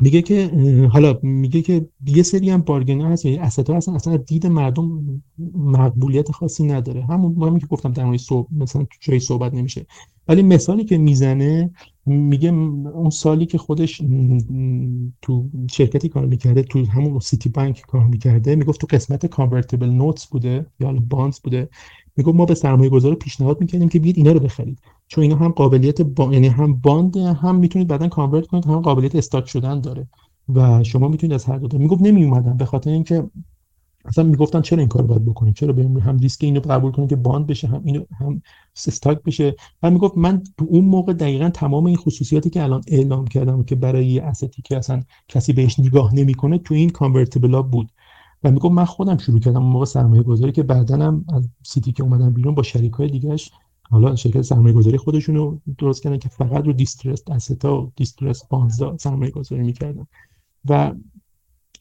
میگه 0.01 0.21
که 0.21 0.51
حالا 0.91 1.19
میگه 1.23 1.61
که 1.61 1.89
یه 2.05 2.23
سری 2.23 2.49
هم 2.49 2.61
بارگن 2.61 3.01
هست 3.01 3.25
یعنی 3.25 3.37
استا 3.37 3.73
هستن 3.73 3.93
اصلا 3.93 4.17
دید 4.17 4.47
مردم 4.47 5.21
مقبولیت 5.55 6.31
خاصی 6.31 6.63
نداره. 6.63 7.05
همون 7.05 7.35
همون 7.35 7.59
که 7.59 7.67
گفتم 7.67 7.91
در 7.91 8.05
مورد 8.05 8.19
صحبت 8.19 8.47
مثلا 8.51 8.87
جایی 8.99 9.19
صحبت 9.19 9.53
نمیشه. 9.53 9.85
ولی 10.27 10.43
مثالی 10.43 10.85
که 10.85 10.97
می‌زنه 10.97 11.71
میگه 12.05 12.49
اون 12.49 13.09
سالی 13.09 13.45
که 13.45 13.57
خودش 13.57 14.01
تو 15.21 15.49
شرکتی 15.71 16.09
کار 16.09 16.25
می‌کرده 16.25 16.63
تو 16.63 16.85
همون 16.85 17.19
سیتی 17.19 17.49
بانک 17.49 17.81
کار 17.87 18.05
می‌کرده 18.05 18.55
می‌گفت 18.55 18.81
تو 18.81 18.87
قسمت 18.89 19.25
کانورتیبل 19.25 19.89
نوتس 19.89 20.27
بوده 20.27 20.65
یا 20.79 20.93
بانس 20.93 21.39
بوده. 21.39 21.69
می‌گفت 22.17 22.35
ما 22.35 22.45
به 22.45 22.55
سرمایه 22.55 22.89
گذار 22.89 23.15
پیشنهاد 23.15 23.61
می‌کردیم 23.61 23.89
که 23.89 23.99
بیاید 23.99 24.17
اینا 24.17 24.31
رو 24.31 24.39
بخرید. 24.39 24.79
چون 25.07 25.21
اینا 25.21 25.35
هم 25.35 25.51
قابلیت 25.51 26.01
با... 26.01 26.33
یعنی 26.33 26.47
هم 26.47 26.73
bond 26.73 27.17
هم 27.17 27.55
می‌تونید 27.55 27.87
بعدا 27.87 28.07
convert 28.07 28.47
کنید 28.47 28.65
هم 28.65 28.79
قابلیت 28.79 29.15
stock 29.15 29.45
شدن 29.45 29.81
داره. 29.81 30.07
و 30.53 30.83
شما 30.83 31.07
می‌تونید 31.07 31.33
از 31.33 31.45
هر 31.45 31.57
دو 31.57 31.77
می‌گفت 31.77 32.01
نمی 32.01 32.23
اومدن 32.23 32.57
به 32.57 32.65
خاطر 32.65 32.89
اینکه 32.89 33.23
اصلا 34.05 34.23
می‌گفتن 34.23 34.61
چرا 34.61 34.79
این 34.79 34.87
کار 34.87 35.01
باید 35.01 35.25
بکنیم 35.25 35.53
چرا 35.53 35.73
بریم 35.73 35.97
هم 35.97 36.17
ریسک 36.17 36.43
اینو 36.43 36.59
قبول 36.59 36.91
کنیم 36.91 37.07
که 37.07 37.15
bond 37.15 37.47
بشه 37.47 37.67
هم 37.67 37.81
اینو 37.85 38.03
هم 38.19 38.41
stock 38.87 39.23
بشه؟ 39.23 39.55
و 39.83 39.91
می‌گفت 39.91 40.17
من 40.17 40.43
تو 40.57 40.65
اون 40.69 40.85
موقع 40.85 41.13
دقیقا 41.13 41.49
تمام 41.49 41.85
این 41.85 41.97
خصوصیاتی 41.97 42.49
که 42.49 42.63
الان 42.63 42.81
اعلام 42.87 43.27
کردم 43.27 43.63
که 43.63 43.75
برای 43.75 44.19
asset 44.19 44.54
ی 44.54 44.61
که 44.61 44.77
اصلا 44.77 45.03
کسی 45.27 45.53
بهش 45.53 45.79
نگاه 45.79 46.15
نمی‌کنه 46.15 46.57
تو 46.57 46.73
این 46.73 46.89
convertible 46.89 47.61
بود. 47.61 47.91
و 48.43 48.51
می‌گفت 48.51 48.73
من 48.75 48.85
خودم 48.85 49.17
شروع 49.17 49.39
کردم 49.39 49.63
اون 49.63 49.71
موقع 49.71 49.85
سرمایه 49.85 50.23
گذاری 50.23 50.51
که 50.51 50.63
بعدا 50.63 50.97
هم 50.97 51.25
از 51.33 51.49
سیتی 51.63 51.91
که 51.91 52.03
اومدم 52.03 52.33
بیرون 52.33 52.55
با 52.55 52.63
شریک 52.63 52.93
های 52.93 53.07
دیگهش 53.07 53.51
حالا 53.89 54.15
شرکت 54.15 54.41
سرمایه 54.41 54.73
گذاری 54.73 54.97
خودشون 54.97 55.35
رو 55.35 55.61
درست 55.77 56.03
کردن 56.03 56.17
که 56.17 56.29
فقط 56.29 56.65
رو 56.65 56.73
دیسترس 56.73 57.23
استا 57.27 57.81
و 57.81 57.91
دیسترس 57.95 58.47
بانزا 58.47 58.97
سرمایه 58.97 59.31
گذاری 59.31 59.63
می‌کردن. 59.63 60.07
و 60.69 60.93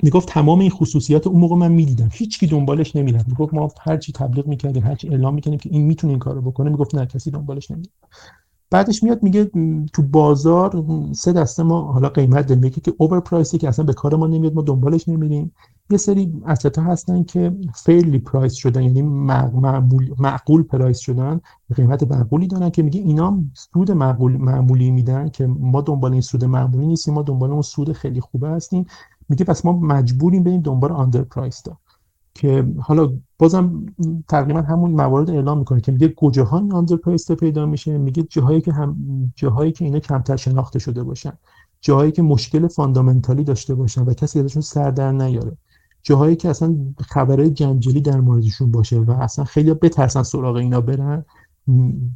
می‌گفت 0.02 0.28
تمام 0.28 0.60
این 0.60 0.70
خصوصیات 0.70 1.26
اون 1.26 1.40
موقع 1.40 1.56
من 1.56 1.72
می‌دیدم. 1.72 2.08
هیچکی 2.12 2.46
دنبالش 2.46 2.96
نمی‌رفت. 2.96 3.28
می‌گفت 3.28 3.54
ما 3.54 3.68
هر 3.80 3.96
چی 3.96 4.12
تبلیغ 4.12 4.46
می‌کردیم 4.46 4.82
هر 4.82 4.94
چی 4.94 5.08
اعلام 5.08 5.34
می‌کردیم 5.34 5.58
که 5.58 5.70
این 5.72 5.82
می‌تونه 5.82 6.10
این 6.10 6.18
کارو 6.18 6.40
بکنه 6.40 6.70
می‌گفت 6.70 6.94
نه 6.94 7.06
کسی 7.06 7.30
دنبالش 7.30 7.70
نمیره 7.70 7.90
بعدش 8.70 9.02
میاد 9.02 9.22
میگه 9.22 9.50
تو 9.92 10.02
بازار 10.02 10.84
سه 11.12 11.32
دسته 11.32 11.62
ما 11.62 11.92
حالا 11.92 12.08
قیمت 12.08 12.46
داریم 12.46 12.70
که 12.70 12.92
اوور 12.98 13.20
پرایسی 13.20 13.58
که 13.58 13.68
اصلا 13.68 13.84
به 13.84 13.92
کار 13.92 14.16
ما 14.16 14.26
نمیاد 14.26 14.54
ما 14.54 14.62
دنبالش 14.62 15.08
نمیریم. 15.08 15.52
یه 15.90 15.98
سری 15.98 16.32
asset 16.46 16.76
ا 16.76 16.82
هستن 16.82 17.22
که 17.22 17.56
fairly 17.74 18.18
price 18.18 18.52
شدن 18.52 18.82
یعنی 18.82 19.02
معقول, 19.02 20.14
معقول 20.18 20.62
price 20.62 20.98
شدن. 20.98 21.40
قیمت 21.76 22.12
معقولی 22.12 22.46
دارن 22.46 22.70
که 22.70 22.82
میگه 22.82 23.00
اینا 23.00 23.42
سود 23.54 23.90
معقول 23.90 24.36
معمولی 24.36 24.90
میدن 24.90 25.28
که 25.28 25.46
ما 25.46 25.80
دنبال 25.80 26.12
این 26.12 26.20
سود 26.20 26.44
معمولی 26.44 26.86
نیستیم 26.86 27.14
ما 27.14 27.22
دنبال 27.22 27.52
اون 27.52 27.62
سود 27.62 27.92
خیلی 27.92 28.20
خوبه 28.20 28.48
هستیم. 28.48 28.86
میگه 29.28 29.44
پس 29.44 29.64
ما 29.64 29.72
مجبوریم 29.72 30.42
بریم 30.42 30.60
دنبال 30.60 30.92
underpriced 30.92 31.62
ا 31.62 31.76
که 32.34 32.66
حالا 32.80 33.12
بازم 33.38 33.86
تقریبا 34.28 34.62
همون 34.62 34.90
موارد 34.90 35.30
اعلام 35.30 35.58
می‌کنه 35.58 35.80
که 35.80 35.92
میگه 35.92 36.08
کجاها 36.16 36.58
این 36.58 36.72
underprice 36.72 37.30
پیدا 37.32 37.66
میشه؟ 37.66 37.98
میگه 37.98 38.22
جاهایی 38.22 38.60
که 38.60 38.72
هم 38.72 38.96
جاهایی 39.36 39.72
که 39.72 39.84
اینا 39.84 39.98
کمتر 39.98 40.36
شناخته 40.36 40.78
شده 40.78 41.02
باشن. 41.02 41.32
جاهایی 41.80 42.12
که 42.12 42.22
مشکل 42.22 42.68
فاندامنتالی 42.68 43.44
داشته 43.44 43.74
باشن 43.74 44.04
و 44.04 44.14
کسی 44.14 44.40
ازشون 44.40 44.62
سر 44.62 44.90
در 44.90 45.12
نیاره. 45.12 45.56
جاهایی 46.02 46.36
که 46.36 46.48
اصلا 46.48 46.76
خبره 47.00 47.50
جنجالی 47.50 48.00
در 48.00 48.20
موردشون 48.20 48.70
باشه 48.70 48.98
و 48.98 49.10
اصلا 49.10 49.44
خیلی 49.44 49.74
بترسن 49.74 50.22
سراغ 50.22 50.56
اینا 50.56 50.80
برن. 50.80 51.24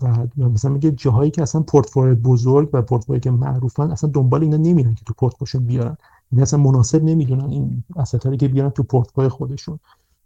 و 0.02 0.48
مثلا 0.48 0.70
میگه 0.70 0.90
جاهایی 0.90 1.30
که 1.30 1.42
اصلا 1.42 1.60
پورتفولیو 1.60 2.14
بزرگ 2.14 2.70
و 2.72 2.82
پورتفولیو 2.82 3.20
که 3.20 3.30
معروفن 3.30 3.90
اصلا 3.90 4.10
دنبال 4.10 4.42
اینا 4.42 4.56
نمیرن 4.56 4.94
که 4.94 5.04
تو 5.04 5.14
پورتفولیوشون 5.14 5.66
بیارن. 5.66 5.96
این 6.32 6.42
اصلا 6.42 6.60
مناسب 6.60 7.04
نمی‌دونن 7.04 7.50
این 7.50 7.84
اسطاری 7.96 8.36
که 8.36 8.48
بیارن 8.48 8.70
تو 8.70 8.82
پورتفولیو 8.82 9.30
خودشون. 9.30 9.78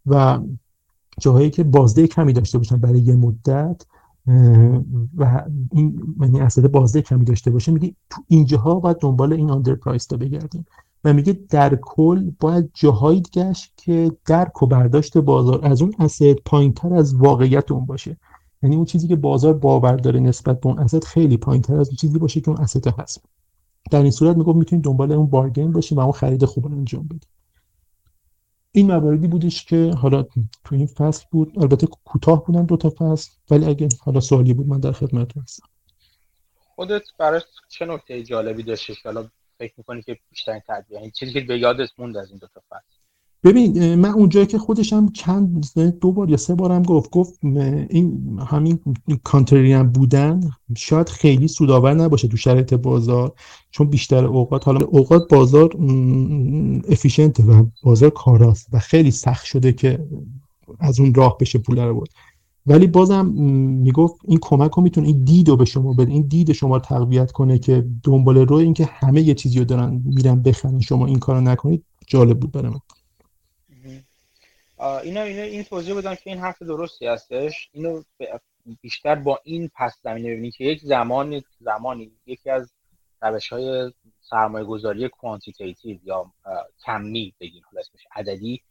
و 0.06 0.38
جاهایی 1.20 1.50
که 1.50 1.64
بازده 1.64 2.06
کمی 2.06 2.32
داشته 2.32 2.58
باشن 2.58 2.76
برای 2.76 3.00
یه 3.00 3.14
مدت 3.14 3.86
و 5.16 5.44
این 5.72 6.16
یعنی 6.20 6.68
بازده 6.68 7.02
کمی 7.02 7.24
داشته 7.24 7.50
باشه 7.50 7.72
میگه 7.72 7.94
تو 8.10 8.22
اینجاها 8.28 8.74
باید 8.74 8.96
دنبال 9.00 9.32
این 9.32 9.50
آندر 9.50 9.74
پرایس 9.74 10.06
تا 10.06 10.16
بگردیم. 10.16 10.66
و 11.04 11.12
میگه 11.12 11.38
در 11.50 11.78
کل 11.82 12.30
باید 12.40 12.70
جاهایی 12.74 13.22
گشت 13.34 13.72
که 13.76 14.12
درک 14.26 14.62
و 14.62 14.66
برداشت 14.66 15.18
بازار 15.18 15.66
از 15.66 15.82
اون 15.82 15.94
اسید 15.98 16.42
پایین 16.44 16.72
تر 16.72 16.94
از 16.94 17.14
واقعیت 17.14 17.72
اون 17.72 17.86
باشه. 17.86 18.16
یعنی 18.62 18.76
اون 18.76 18.84
چیزی 18.84 19.08
که 19.08 19.16
بازار 19.16 19.52
باور 19.52 19.96
داره 19.96 20.20
نسبت 20.20 20.60
به 20.60 20.66
اون 20.66 20.78
اسید 20.78 21.04
خیلی 21.04 21.36
پایین 21.36 21.62
تر 21.62 21.76
از 21.76 21.88
اون 21.88 21.96
چیزی 21.96 22.18
باشه 22.18 22.40
که 22.40 22.48
اون 22.48 22.60
اسید 22.60 22.86
هست. 22.86 23.24
در 23.90 24.02
این 24.02 24.10
صورت 24.10 24.36
میگم 24.36 24.58
می‌تونید 24.58 24.84
دنبال 24.84 25.12
اون 25.12 25.26
بارگین 25.26 25.72
باشیم 25.72 25.98
و 25.98 26.00
اون 26.00 26.12
خرید 26.12 26.44
خوب 26.44 26.66
انجام 26.66 27.04
بدیم. 27.04 27.28
این 28.72 28.86
مواردی 28.86 29.26
بودش 29.26 29.64
که 29.64 29.90
حالا 29.98 30.22
تو 30.64 30.74
این 30.74 30.86
فصل 30.86 31.24
بود 31.30 31.52
البته 31.58 31.86
کوتاه 32.04 32.44
بودن 32.44 32.64
دو 32.64 32.76
تا 32.76 32.90
فصل 32.98 33.30
ولی 33.50 33.64
اگه 33.64 33.88
حالا 34.00 34.20
سوالی 34.20 34.54
بود 34.54 34.66
من 34.66 34.80
در 34.80 34.92
خدمت 34.92 35.36
هستم. 35.36 35.66
خودت 36.74 37.02
برای 37.18 37.40
چه 37.68 37.86
نکته 37.86 38.22
جالبی 38.22 38.62
داشتی 38.62 38.94
حالا 39.04 39.28
فکر 39.58 39.74
می‌کنی 39.76 40.02
که 40.02 40.18
بیشتر 40.30 40.60
تدبیر 40.68 40.98
یعنی 40.98 41.10
چیزی 41.10 41.32
که 41.32 41.40
به 41.40 41.58
یادت 41.58 41.88
موند 41.98 42.16
از 42.16 42.30
این 42.30 42.38
دو 42.38 42.46
تا 42.46 42.62
فصل. 42.68 43.01
ببین 43.44 43.94
من 43.94 44.08
اونجایی 44.10 44.46
که 44.46 44.58
خودشم 44.58 45.08
چند 45.08 45.66
دو 46.00 46.12
بار 46.12 46.30
یا 46.30 46.36
سه 46.36 46.54
بارم 46.54 46.82
گفت 46.82 47.10
گفت 47.10 47.44
این 47.44 48.38
همین 48.48 48.78
کانتریان 49.24 49.88
بودن 49.88 50.40
شاید 50.76 51.08
خیلی 51.08 51.48
سودآور 51.48 51.94
نباشه 51.94 52.28
تو 52.28 52.36
شرایط 52.36 52.74
بازار 52.74 53.32
چون 53.70 53.86
بیشتر 53.86 54.24
اوقات 54.24 54.66
حالا 54.66 54.86
اوقات 54.86 55.28
بازار 55.28 55.76
افیشنت 56.88 57.40
و 57.40 57.66
بازار 57.82 58.10
کاراست 58.10 58.68
و 58.72 58.78
خیلی 58.78 59.10
سخت 59.10 59.44
شده 59.44 59.72
که 59.72 60.06
از 60.80 61.00
اون 61.00 61.14
راه 61.14 61.36
بشه 61.40 61.58
پول 61.58 61.78
رو 61.78 61.94
بود 61.94 62.08
ولی 62.66 62.86
بازم 62.86 63.26
می‌گفت 63.82 64.14
این 64.24 64.38
کمک 64.42 64.70
رو 64.70 64.82
می‌تونه 64.82 65.06
این 65.06 65.24
دید 65.24 65.48
رو 65.48 65.56
به 65.56 65.64
شما 65.64 65.92
بده 65.92 66.12
این 66.12 66.22
دید 66.22 66.52
شما 66.52 66.76
رو 66.76 66.82
تقویت 66.82 67.32
کنه 67.32 67.58
که 67.58 67.86
دنبال 68.04 68.38
رو 68.38 68.56
این 68.56 68.74
که 68.74 68.84
همه 68.92 69.22
یه 69.22 69.34
چیزی 69.34 69.58
رو 69.58 69.64
دارن 69.64 70.02
میرن 70.04 70.42
بخرن 70.42 70.80
شما 70.80 71.06
این 71.06 71.18
کارو 71.18 71.40
نکنید 71.40 71.84
جالب 72.06 72.40
بود 72.40 72.52
برای 72.52 72.70
من. 72.70 72.80
اینا 74.82 75.22
اینا 75.22 75.42
این 75.42 75.62
توضیح 75.62 75.98
بدم 75.98 76.14
که 76.14 76.30
این 76.30 76.38
حرف 76.38 76.62
درستی 76.62 77.06
هستش. 77.06 77.68
اینو 77.72 78.02
بیشتر 78.80 79.14
با 79.14 79.40
این 79.44 79.70
پس 79.74 80.00
زمینه 80.02 80.30
ببینید 80.30 80.54
که 80.54 80.64
یک 80.64 80.80
زمان 80.80 81.42
زمانی 81.60 82.12
یکی 82.26 82.50
از 82.50 82.72
روش 83.22 83.48
های 83.48 83.92
سرمایه 84.20 84.64
گذاری 84.64 85.08
quantitative 85.08 85.98
یا 86.02 86.32
کمی 86.84 87.34
بگیم 87.40 87.62
حالا 87.64 87.80
اسمش 87.80 88.06
عددی 88.12 88.62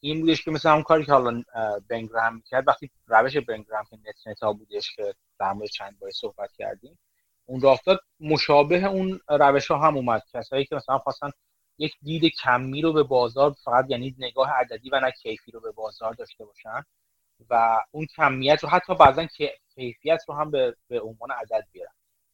این 0.00 0.20
بودش 0.20 0.44
که 0.44 0.50
مثل 0.50 0.68
همون 0.68 0.82
کاری 0.82 1.04
که 1.04 1.12
حالا 1.12 1.42
بن 1.88 2.06
گراهام 2.06 2.42
کرد 2.46 2.68
وقتی 2.68 2.90
روش 3.06 3.36
بن 3.36 3.52
گراهام 3.52 3.84
که 3.90 3.96
net 3.96 4.26
net 4.26 4.46
ا 4.46 4.52
بودش 4.52 4.96
که 4.96 5.14
در 5.40 5.52
مورد 5.52 5.68
چند 5.68 5.98
بار 5.98 6.10
صحبت 6.10 6.52
کردیم 6.52 6.98
اون 7.46 7.60
راه 7.60 7.80
مشابه 8.20 8.84
اون 8.84 9.20
روش 9.28 9.70
ها 9.70 9.78
هم 9.78 9.96
اومد. 9.96 10.22
کسایی 10.32 10.64
که 10.64 10.76
مثلا 10.76 10.98
خواستن 10.98 11.30
یک 11.78 11.96
دید 12.02 12.32
کمی 12.42 12.82
رو 12.82 12.92
به 12.92 13.02
بازار 13.02 13.56
فقط 13.64 13.86
یعنی 13.88 14.14
نگاه 14.18 14.50
عددی 14.50 14.90
و 14.90 15.00
نه 15.00 15.10
کیفی 15.10 15.50
رو 15.50 15.60
به 15.60 15.72
بازار 15.72 16.12
داشته 16.14 16.44
باشن 16.44 16.84
و 17.50 17.80
اون 17.90 18.06
کمیت 18.16 18.62
رو 18.62 18.68
حتی 18.68 18.94
بعضا 18.94 19.26
کیفیت 19.74 20.22
رو 20.28 20.34
هم 20.34 20.50
به, 20.50 20.76
به 20.88 21.00
عنوان 21.00 21.30
عدد 21.30 21.66
بیارن. 21.72 21.92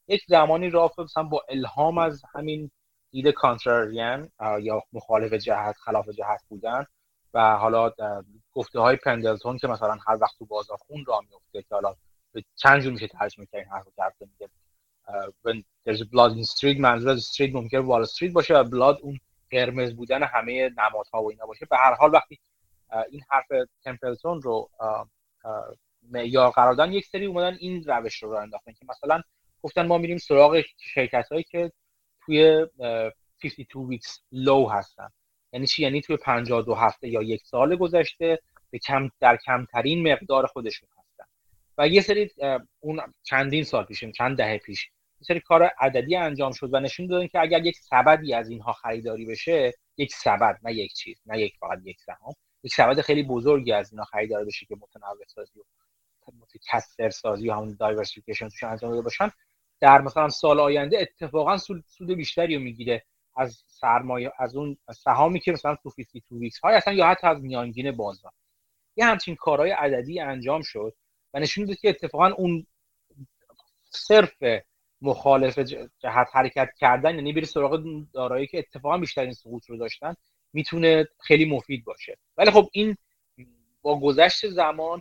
یک 0.08 0.24
زمانی 0.28 0.70
را 0.70 0.92
مثلا 0.98 1.22
با 1.22 1.44
الهام 1.48 1.98
از 1.98 2.22
همین 2.34 2.70
دید 3.10 3.28
کانتراریان 3.28 4.30
یا 4.60 4.82
مخالف 4.92 5.32
جهت 5.32 5.76
خلاف 5.76 6.08
جهت 6.08 6.42
بودن 6.48 6.86
و 7.34 7.56
حالا 7.56 7.92
گفته 8.52 8.80
های 8.80 8.96
پندلتون 8.96 9.58
که 9.58 9.68
مثلا 9.68 9.98
هر 10.06 10.18
وقت 10.20 10.38
تو 10.38 10.44
بازار 10.44 10.76
خون 10.76 11.04
را 11.06 11.20
میفته 11.20 11.62
که 11.62 11.74
حالا 11.74 11.94
چند 12.56 12.80
جور 12.80 12.92
میشه 12.92 13.06
ترجمه 13.06 13.46
کرد 13.46 13.60
این 13.60 13.70
حرف 13.98 14.14
رو 14.20 14.28
میگه 14.32 14.50
when 15.44 15.62
there's 15.84 16.02
blood 16.02 16.32
in 16.36 16.44
street 16.44 16.80
منظور 16.80 17.10
از 17.10 17.32
street 17.34 17.54
ممکنه 17.54 17.80
وال 17.80 18.02
استریت 18.02 18.32
باشه 18.32 18.54
و 18.54 18.64
blood 18.64 19.00
اون 19.02 19.20
قرمز 19.54 19.94
بودن 19.96 20.22
همه 20.22 20.70
نمادها 20.76 21.22
و 21.22 21.30
اینا 21.30 21.46
باشه. 21.46 21.66
به 21.66 21.76
هر 21.76 21.94
حال 21.94 22.14
وقتی 22.14 22.38
این 23.10 23.20
حرف 23.30 23.46
تمپلتون 23.84 24.42
رو 24.42 24.70
معیار 26.10 26.50
قرار 26.50 26.74
دادن 26.74 26.92
یک 26.92 27.06
سری 27.06 27.26
اومدن 27.26 27.56
این 27.60 27.84
روش 27.84 28.22
رو 28.22 28.30
انداختن 28.30 28.72
که 28.72 28.86
مثلا 28.88 29.22
گفتن 29.62 29.86
ما 29.86 29.98
میریم 29.98 30.18
سراغ 30.18 30.62
شرکت 30.78 31.28
هایی 31.30 31.42
که 31.42 31.72
توی 32.24 32.66
52 33.42 33.90
weeks 33.90 34.10
low 34.46 34.72
هستن. 34.72 35.08
یعنی 35.52 35.66
چی؟ 35.66 35.82
یعنی 35.82 36.00
توی 36.00 36.16
52 36.16 36.74
هفته 36.74 37.08
یا 37.08 37.22
یک 37.22 37.42
سال 37.44 37.76
گذشته 37.76 38.38
به 38.70 38.78
کم 38.78 39.10
در 39.20 39.36
کمترین 39.36 40.12
مقدار 40.12 40.46
خودشون 40.46 40.88
هستن. 40.98 41.24
و 41.78 41.88
یه 41.88 42.00
سری 42.00 42.30
اون 42.80 43.00
چندین 43.22 43.64
سال 43.64 43.84
پیش 43.84 44.04
چند 44.04 44.36
دهه 44.36 44.58
پیش 44.58 44.90
سری 45.24 45.40
کار 45.40 45.62
عددی 45.62 46.16
انجام 46.16 46.52
شد 46.52 46.74
و 46.74 46.80
نشون 46.80 47.06
دادن 47.06 47.26
که 47.26 47.40
اگر 47.40 47.66
یک 47.66 47.76
سبدی 47.76 48.34
از 48.34 48.50
اینها 48.50 48.72
خریداری 48.72 49.26
بشه 49.26 49.72
یک 49.96 50.14
سبد 50.14 50.58
نه 50.62 50.74
یک 50.74 50.92
چیز 50.92 51.22
نه 51.26 51.40
یک 51.40 51.54
فقط 51.60 51.78
یک 51.84 52.00
سهام. 52.00 52.34
یک 52.62 52.74
سبد 52.74 53.00
خیلی 53.00 53.22
بزرگی 53.22 53.72
از 53.72 53.92
اینها 53.92 54.04
خریداری 54.04 54.44
بشه 54.44 54.66
که 54.66 54.76
متنوع 54.76 55.24
سازی 55.26 55.60
و 55.60 55.62
متکثر 56.40 57.10
سازی 57.10 57.50
و 57.50 57.54
همون 57.54 57.76
diversification 57.80 58.48
توش 58.48 58.64
انجام 58.64 58.90
داده 58.90 59.02
باشن. 59.02 59.30
در 59.80 60.00
مثلا 60.00 60.28
سال 60.28 60.60
آینده 60.60 60.98
اتفاقا 61.00 61.56
سود 61.56 61.84
بیشتری 62.16 62.56
رو 62.56 62.62
می‌گیره 62.62 63.04
از 63.36 63.62
سرمایه 63.66 64.32
از 64.38 64.56
اون 64.56 64.76
سهامی 64.94 65.40
که 65.40 65.52
مثلا 65.52 65.76
تو 65.82 65.90
52 65.90 66.36
weeks 66.38 66.58
high 66.58 66.74
اصلا 66.74 66.94
یا 66.94 67.06
حتی 67.06 67.26
از 67.26 67.42
میانگین 67.42 67.90
بازار. 67.90 68.32
یه 68.96 69.04
همچین 69.04 69.34
کارهای 69.34 69.70
عددی 69.70 70.20
انجام 70.20 70.62
شد 70.62 70.94
و 71.34 71.40
نشون 71.40 71.64
داد 71.64 71.76
که 71.76 71.88
اتفاقا 71.88 72.30
اون 72.30 72.66
صرف 73.90 74.64
مخالف 75.04 75.58
جهت 75.98 76.28
حرکت 76.32 76.68
کردن 76.78 77.14
یعنی 77.14 77.32
بری 77.32 77.46
سراغ 77.46 77.84
دارایی 78.12 78.46
که 78.46 78.58
اتفاقا 78.58 78.98
بیشترین 78.98 79.32
سقوط 79.32 79.66
رو 79.66 79.76
داشتن 79.76 80.14
می‌تونه 80.52 81.08
خیلی 81.20 81.44
مفید 81.44 81.84
باشه. 81.84 82.18
ولی 82.36 82.50
خب 82.50 82.68
این 82.72 82.96
با 83.82 84.00
گذشت 84.00 84.48
زمان 84.48 85.00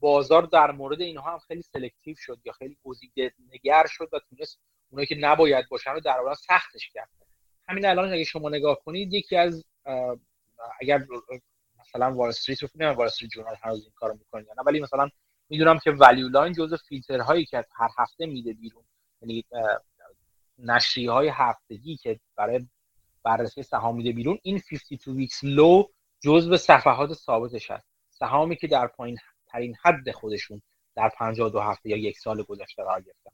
بازار 0.00 0.42
در 0.42 0.70
مورد 0.70 1.00
اینها 1.00 1.32
هم 1.32 1.38
خیلی 1.38 1.62
selective 1.62 2.16
شد 2.18 2.38
یا 2.44 2.52
خیلی 2.52 2.76
گزیده 2.84 3.32
نگر 3.54 3.86
شد 3.86 4.08
و 4.12 4.18
تونست 4.18 4.60
اونایی 4.90 5.06
که 5.06 5.14
نباید 5.14 5.68
باشن 5.68 5.90
رو 5.90 6.00
در 6.00 6.34
سختش 6.34 6.90
کرد. 6.94 7.08
همین 7.68 7.86
الان 7.86 8.12
اگه 8.12 8.24
شما 8.24 8.48
نگاه 8.48 8.78
کنید 8.84 9.14
یکی 9.14 9.36
از 9.36 9.64
اگر 10.80 11.06
مثلا 11.80 12.14
وال 12.14 12.28
استریت 12.28 12.62
رو 12.62 12.68
نه 12.74 12.90
وال 12.90 13.06
استریت 13.06 13.30
جورنال 13.30 13.56
هنوز 13.62 13.82
این 13.82 13.92
کارو 13.94 14.14
می‌کنه 14.14 14.42
نه 14.42 14.62
ولی 14.66 14.80
مثلا 14.80 15.08
می‌دونم 15.48 15.78
که 15.78 15.90
Value 15.90 16.28
Line 16.28 16.52
جزء 16.52 16.76
فیلتر 16.76 17.20
هایی 17.20 17.44
که 17.44 17.64
هر 17.76 17.88
هفته 17.98 18.26
میده 18.26 18.52
بیرون. 18.52 18.84
یعنی 19.26 19.44
نشریه 20.58 21.10
های 21.10 21.28
هفتگی 21.28 21.96
که 21.96 22.20
برای 22.36 22.66
بررسی 23.22 23.62
سهام 23.62 23.96
میده 23.96 24.12
بیرون 24.12 24.38
این 24.42 24.62
52 24.70 25.12
ویکس 25.12 25.40
لو 25.42 25.84
جزء 26.20 26.56
صفحات 26.56 27.12
ثابتش 27.12 27.70
هست. 27.70 27.86
سهامی 28.10 28.56
که 28.56 28.66
در 28.66 28.86
پایین 28.86 29.18
ترین 29.46 29.76
حد 29.82 30.10
خودشون 30.10 30.62
در 30.96 31.08
52 31.08 31.60
هفته 31.60 31.90
یا 31.90 31.96
یک 31.96 32.18
سال 32.18 32.42
گذشته 32.42 32.82
قرار 32.82 33.00
گرفتن. 33.00 33.30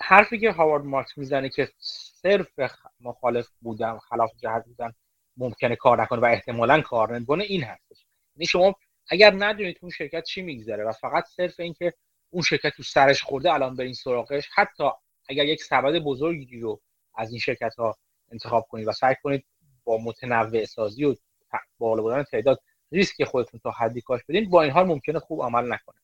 حرفی 0.00 0.38
که 0.38 0.52
هاوارد 0.52 0.84
مارکس 0.84 1.18
می‌زنه 1.18 1.48
که 1.48 1.72
صرف 1.78 2.60
مخالف 3.00 3.48
بودن 3.60 3.98
خلاف 3.98 4.30
جهت 4.36 4.64
بودن 4.64 4.92
ممکنه 5.36 5.76
کار 5.76 6.02
نکنه 6.02 6.20
و 6.20 6.24
احتمالا 6.24 6.80
کار 6.80 7.18
نکنه 7.18 7.44
این 7.44 7.64
هستش. 7.64 8.06
یعنی 8.36 8.46
شما 8.46 8.74
اگر 9.08 9.34
ندونید 9.38 9.78
اون 9.82 9.90
شرکت 9.90 10.24
چی 10.24 10.42
میگذره 10.42 10.84
و 10.84 10.92
فقط 10.92 11.24
صرف 11.24 11.60
اینکه 11.60 11.94
اون 12.34 12.42
شرکت 12.42 12.72
تو 12.76 12.82
سرش 12.82 13.22
خورده 13.22 13.52
الان 13.52 13.76
برین 13.76 13.94
سراغش. 13.94 14.48
حتی 14.54 14.84
اگر 15.28 15.44
یک 15.44 15.62
سبد 15.62 15.98
بزرگی 15.98 16.60
رو 16.60 16.80
از 17.14 17.30
این 17.30 17.38
شرکت 17.38 17.74
ها 17.74 17.96
انتخاب 18.32 18.66
کنید 18.68 18.88
و 18.88 18.92
سعی 18.92 19.14
کنید 19.22 19.44
با 19.84 19.98
متنوع 19.98 20.64
سازی 20.64 21.04
و 21.04 21.14
بالا 21.78 22.02
بودن 22.02 22.22
تعداد 22.22 22.60
ریسک 22.92 23.24
خودتون 23.24 23.60
تا 23.60 23.70
حدی 23.70 24.00
کاش 24.00 24.20
بدین 24.28 24.50
با 24.50 24.62
این 24.62 24.72
حال 24.72 24.86
ممکنه 24.86 25.18
خوب 25.18 25.42
عمل 25.42 25.72
نکنه. 25.72 25.96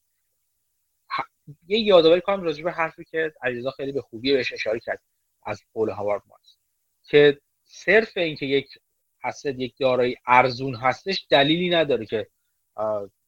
یه 1.66 1.78
یادآوری 1.78 2.20
کنم 2.20 2.42
راجع 2.42 2.64
به 2.64 2.72
حرفی 2.72 3.04
که 3.04 3.32
علیرضا 3.42 3.70
خیلی 3.70 3.92
به 3.92 4.02
خوبی 4.02 4.32
بهش 4.32 4.52
اشاره 4.52 4.80
کرد 4.80 5.00
از 5.42 5.62
قول 5.74 5.90
هاوارد 5.90 6.22
مارکس 6.26 6.56
که 7.04 7.40
صرف 7.64 8.16
اینکه 8.16 8.46
یک 8.46 8.78
اسد 9.24 9.60
یک 9.60 9.74
دارایی 9.78 10.16
ارزون 10.26 10.74
هستش 10.74 11.26
دلیلی 11.30 11.70
نداره 11.70 12.06
که 12.06 12.26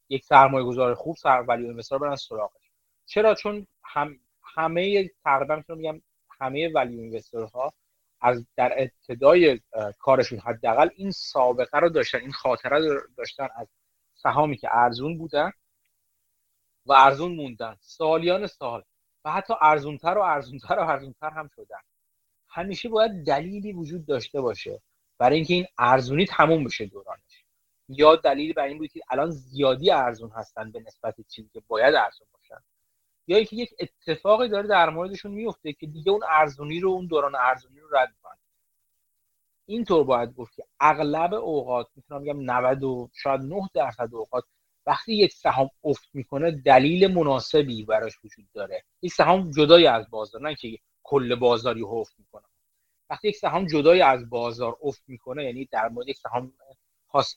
یک 0.09 0.25
سرمایه 0.25 0.65
گذار 0.65 0.93
خوب 0.95 1.15
سر 1.15 1.41
ولی 1.47 1.63
اینوستر 1.63 1.97
برن 1.97 2.15
سراغش. 2.15 2.62
چرا؟ 3.13 3.35
چون 3.35 3.67
هم 3.83 4.19
همه 4.43 5.09
تقریبا 5.23 5.55
می‌تونم 5.55 5.79
بگم 5.79 6.01
همه 6.39 6.71
ولی 6.75 7.21
ها 7.53 7.73
از 8.21 8.45
در 8.55 8.73
ابتدای 8.77 9.59
کارشون 9.99 10.39
حداقل 10.39 10.89
این 10.95 11.11
سابقه 11.11 11.79
رو 11.79 11.89
داشتن 11.89 12.19
این 12.19 12.31
خاطره 12.31 12.79
رو 12.79 13.01
داشتن 13.17 13.47
از 13.55 13.67
سهامی 14.13 14.57
که 14.57 14.67
ارزون 14.71 15.17
بودن 15.17 15.51
و 16.85 16.93
ارزون 16.93 17.35
موندن. 17.35 17.77
سالیان 17.81 18.47
سال. 18.47 18.83
و 19.25 19.31
حتی 19.31 19.53
ارزونتر 19.61 20.17
و 20.17 20.21
ارزونتر 20.21 20.79
و 20.79 20.81
ارزونتر 20.89 21.29
هم 21.29 21.49
شدن. 21.55 21.79
همیشه 22.49 22.89
باید 22.89 23.25
دلیلی 23.25 23.73
وجود 23.73 24.05
داشته 24.05 24.41
باشه 24.41 24.81
برای 25.17 25.35
اینکه 25.35 25.53
این 25.53 25.65
ارزونی 25.77 26.25
تموم 26.25 26.63
بشه 26.63 26.85
دورانش. 26.85 27.43
یا 27.89 28.15
دلیلی 28.15 28.53
برای 28.53 28.69
این 28.69 28.77
بود 28.77 28.91
که 28.91 29.01
الان 29.09 29.31
زیادی 29.31 29.91
ارزون 29.91 30.31
هستن 30.35 30.71
به 30.71 30.79
نسبت 30.79 31.15
چیزی 31.27 31.49
که 31.53 31.61
باید 31.67 31.95
ارزون 31.95 32.27
باشن 32.33 32.42
یا 33.27 33.37
اینکه 33.37 33.55
یک 33.55 33.73
اتفاقی 33.79 34.49
داره 34.49 34.67
در 34.67 34.89
موردشون 34.89 35.31
میفته 35.31 35.73
که 35.73 35.87
دیگه 35.87 36.11
اون 36.11 36.21
ارزونی 36.29 36.79
رو 36.79 36.89
اون 36.89 37.07
دوران 37.07 37.35
ارزونی 37.35 37.79
رو 37.79 37.87
رد 37.91 38.13
کنن 38.23 38.37
اینطور 39.65 40.03
باید 40.03 40.33
گفت 40.33 40.55
که 40.55 40.63
اغلب 40.79 41.33
اوقات 41.33 41.87
می‌تونم 41.95 42.21
بگم 42.21 42.51
90 42.51 42.83
و 42.83 43.09
شاید 43.13 43.41
9 43.41 43.69
درصد 43.73 44.09
اوقات 44.15 44.43
وقتی 44.85 45.13
یک 45.13 45.33
سهام 45.33 45.69
افت 45.83 46.09
می‌کنه 46.13 46.51
دلیل 46.51 47.13
مناسبی 47.13 47.85
براش 47.85 48.13
وجود 48.23 48.45
داره. 48.53 48.83
این 48.99 49.09
سهام 49.09 49.51
جدای 49.51 49.87
از 49.87 50.09
بازار 50.09 50.41
نه 50.41 50.55
که 50.55 50.77
کل 51.03 51.35
بازاری 51.35 51.83
افت 51.83 52.13
می‌کنه. 52.19 52.43
وقتی 53.09 53.27
یک 53.27 53.35
سهام 53.35 53.65
جدای 53.65 54.01
از 54.01 54.29
بازار 54.29 54.77
افت 54.81 55.03
می‌کنه 55.07 55.43
یعنی 55.43 55.65
در 55.65 55.89
مورد 55.89 56.07
یک 56.07 56.17
سهام 56.17 56.53
خاص 57.07 57.35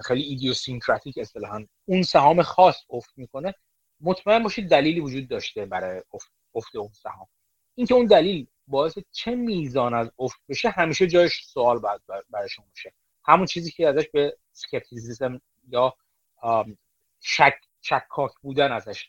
خیلی 0.00 0.22
idiosyncratic 0.22 1.18
اصطلاحا 1.18 1.66
اون 1.84 2.02
سهام 2.02 2.42
خاص 2.42 2.76
افت 2.90 3.12
می‌کنه 3.16 3.54
مطمئن 4.00 4.42
باشید 4.42 4.68
دلیلی 4.68 5.00
وجود 5.00 5.28
داشته 5.28 5.66
برای 5.66 6.02
افت, 6.14 6.32
افت 6.54 6.76
اون 6.76 6.92
سهام. 6.92 7.26
اینکه 7.74 7.94
اون 7.94 8.06
دلیل 8.06 8.46
باعث 8.66 8.98
چه 9.12 9.34
میزان 9.34 9.94
از 9.94 10.10
افت 10.18 10.40
بشه 10.48 10.70
همیشه 10.70 11.06
جایش 11.06 11.44
سوال 11.44 11.78
بعد 11.78 12.00
برای 12.30 12.48
شما 12.48 12.66
باشه 12.68 12.92
همون 13.24 13.46
چیزی 13.46 13.70
که 13.70 13.88
ازش 13.88 14.08
به 14.12 14.36
skepticism 14.52 15.40
یا 15.68 15.94
شک 17.20 17.54
شکاک 17.80 18.32
بودن 18.42 18.72
ازش 18.72 19.08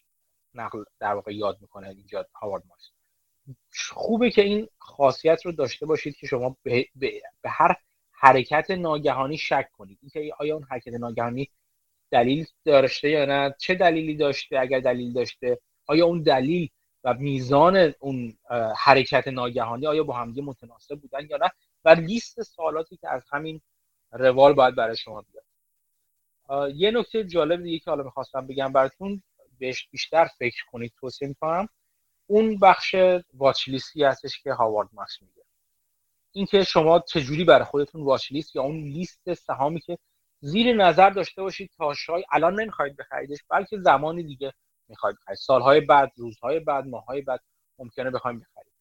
نقل 0.54 0.84
در 1.00 1.14
واقع 1.14 1.36
یاد 1.36 1.58
می‌کنه 1.62 1.90
اینجا 1.90 2.26
هاوارد 2.34 2.64
مارکس. 2.68 2.90
خوبه 3.92 4.32
که 4.32 4.42
این 4.42 4.68
خاصیت 4.78 5.46
رو 5.46 5.52
داشته 5.52 5.86
باشید 5.86 6.16
که 6.16 6.28
شما 6.28 6.58
به, 6.64 6.86
به, 6.96 7.22
هر 7.46 7.76
حرکت 8.12 8.72
ناگهانی 8.72 9.38
شک 9.38 9.70
کنید. 9.72 10.00
اینکه 10.02 10.34
آیا 10.40 10.56
اون 10.56 10.68
حرکت 10.72 10.94
ناگهانی 10.94 11.50
دلیل 12.12 12.46
داشته 12.66 13.10
یا 13.10 13.26
نه؟ 13.26 13.56
چه 13.60 13.76
دلیلی 13.76 14.16
داشته؟ 14.16 14.60
اگر 14.60 14.80
دلیل 14.80 15.14
داشته 15.14 15.60
آیا 15.86 16.06
اون 16.06 16.22
دلیل 16.22 16.70
و 17.04 17.14
میزان 17.14 17.94
اون 18.00 18.38
حرکت 18.78 19.28
ناگهانی 19.28 19.88
آیا 19.88 20.04
با 20.04 20.14
همدیگه 20.14 20.42
متناسب 20.48 21.00
بودن 21.00 21.28
یا 21.30 21.38
نه؟ 21.38 21.52
و 21.86 21.90
لیست 21.90 22.42
سوالاتی 22.42 22.98
که 22.98 23.10
از 23.10 23.26
همین 23.32 23.62
روال 24.12 24.54
باید 24.54 24.76
برای 24.76 24.96
شما 24.96 25.26
بیاد. 25.32 25.44
یه 26.76 26.92
نکته 26.92 27.24
جالب 27.24 27.64
دیگه 27.64 27.80
که 27.80 27.90
حالا 27.92 28.04
می‌خواستم 28.04 28.48
بگم 28.48 28.74
براتون 28.74 29.24
بهش 29.60 29.88
بیشتر 29.92 30.26
فکر 30.26 30.66
کنید 30.72 30.94
توصیه 31.00 31.28
می‌کنم. 31.28 31.70
اون 32.28 32.60
بخش 32.60 32.96
واچ 33.34 33.70
لیستی 33.70 34.04
هستش 34.04 34.42
که 34.44 34.54
هاوارد 34.54 34.90
مارکس 34.94 35.22
میگه. 35.22 35.44
اینکه 36.32 36.64
شما 36.64 37.00
چجوری 37.00 37.44
برای 37.44 37.66
خودتون 37.66 38.04
واچ 38.04 38.32
لیست 38.32 38.56
یا 38.56 38.62
اون 38.62 38.84
لیست 38.84 39.34
سهامی 39.34 39.80
که 39.80 39.98
زیر 40.42 40.76
نظر 40.76 41.10
داشته 41.10 41.42
باشید 41.42 41.72
تا 41.78 41.94
شاید 41.94 42.26
الان 42.32 42.62
نمی‌خواید 42.62 42.96
بخریدش 42.96 43.40
بلکه 43.50 43.78
زمانی 43.80 44.24
دیگه 44.24 44.54
می‌خواید 44.88 45.16
بخرید. 45.22 45.38
سالهای 45.38 45.82
بعد 45.82 46.12
روزهای 46.16 46.60
بعد 46.60 46.88
ماهای 46.88 47.22
بعد 47.22 47.40
ممکنه 47.80 48.10
بخواید 48.10 48.40
بخرید 48.40 48.74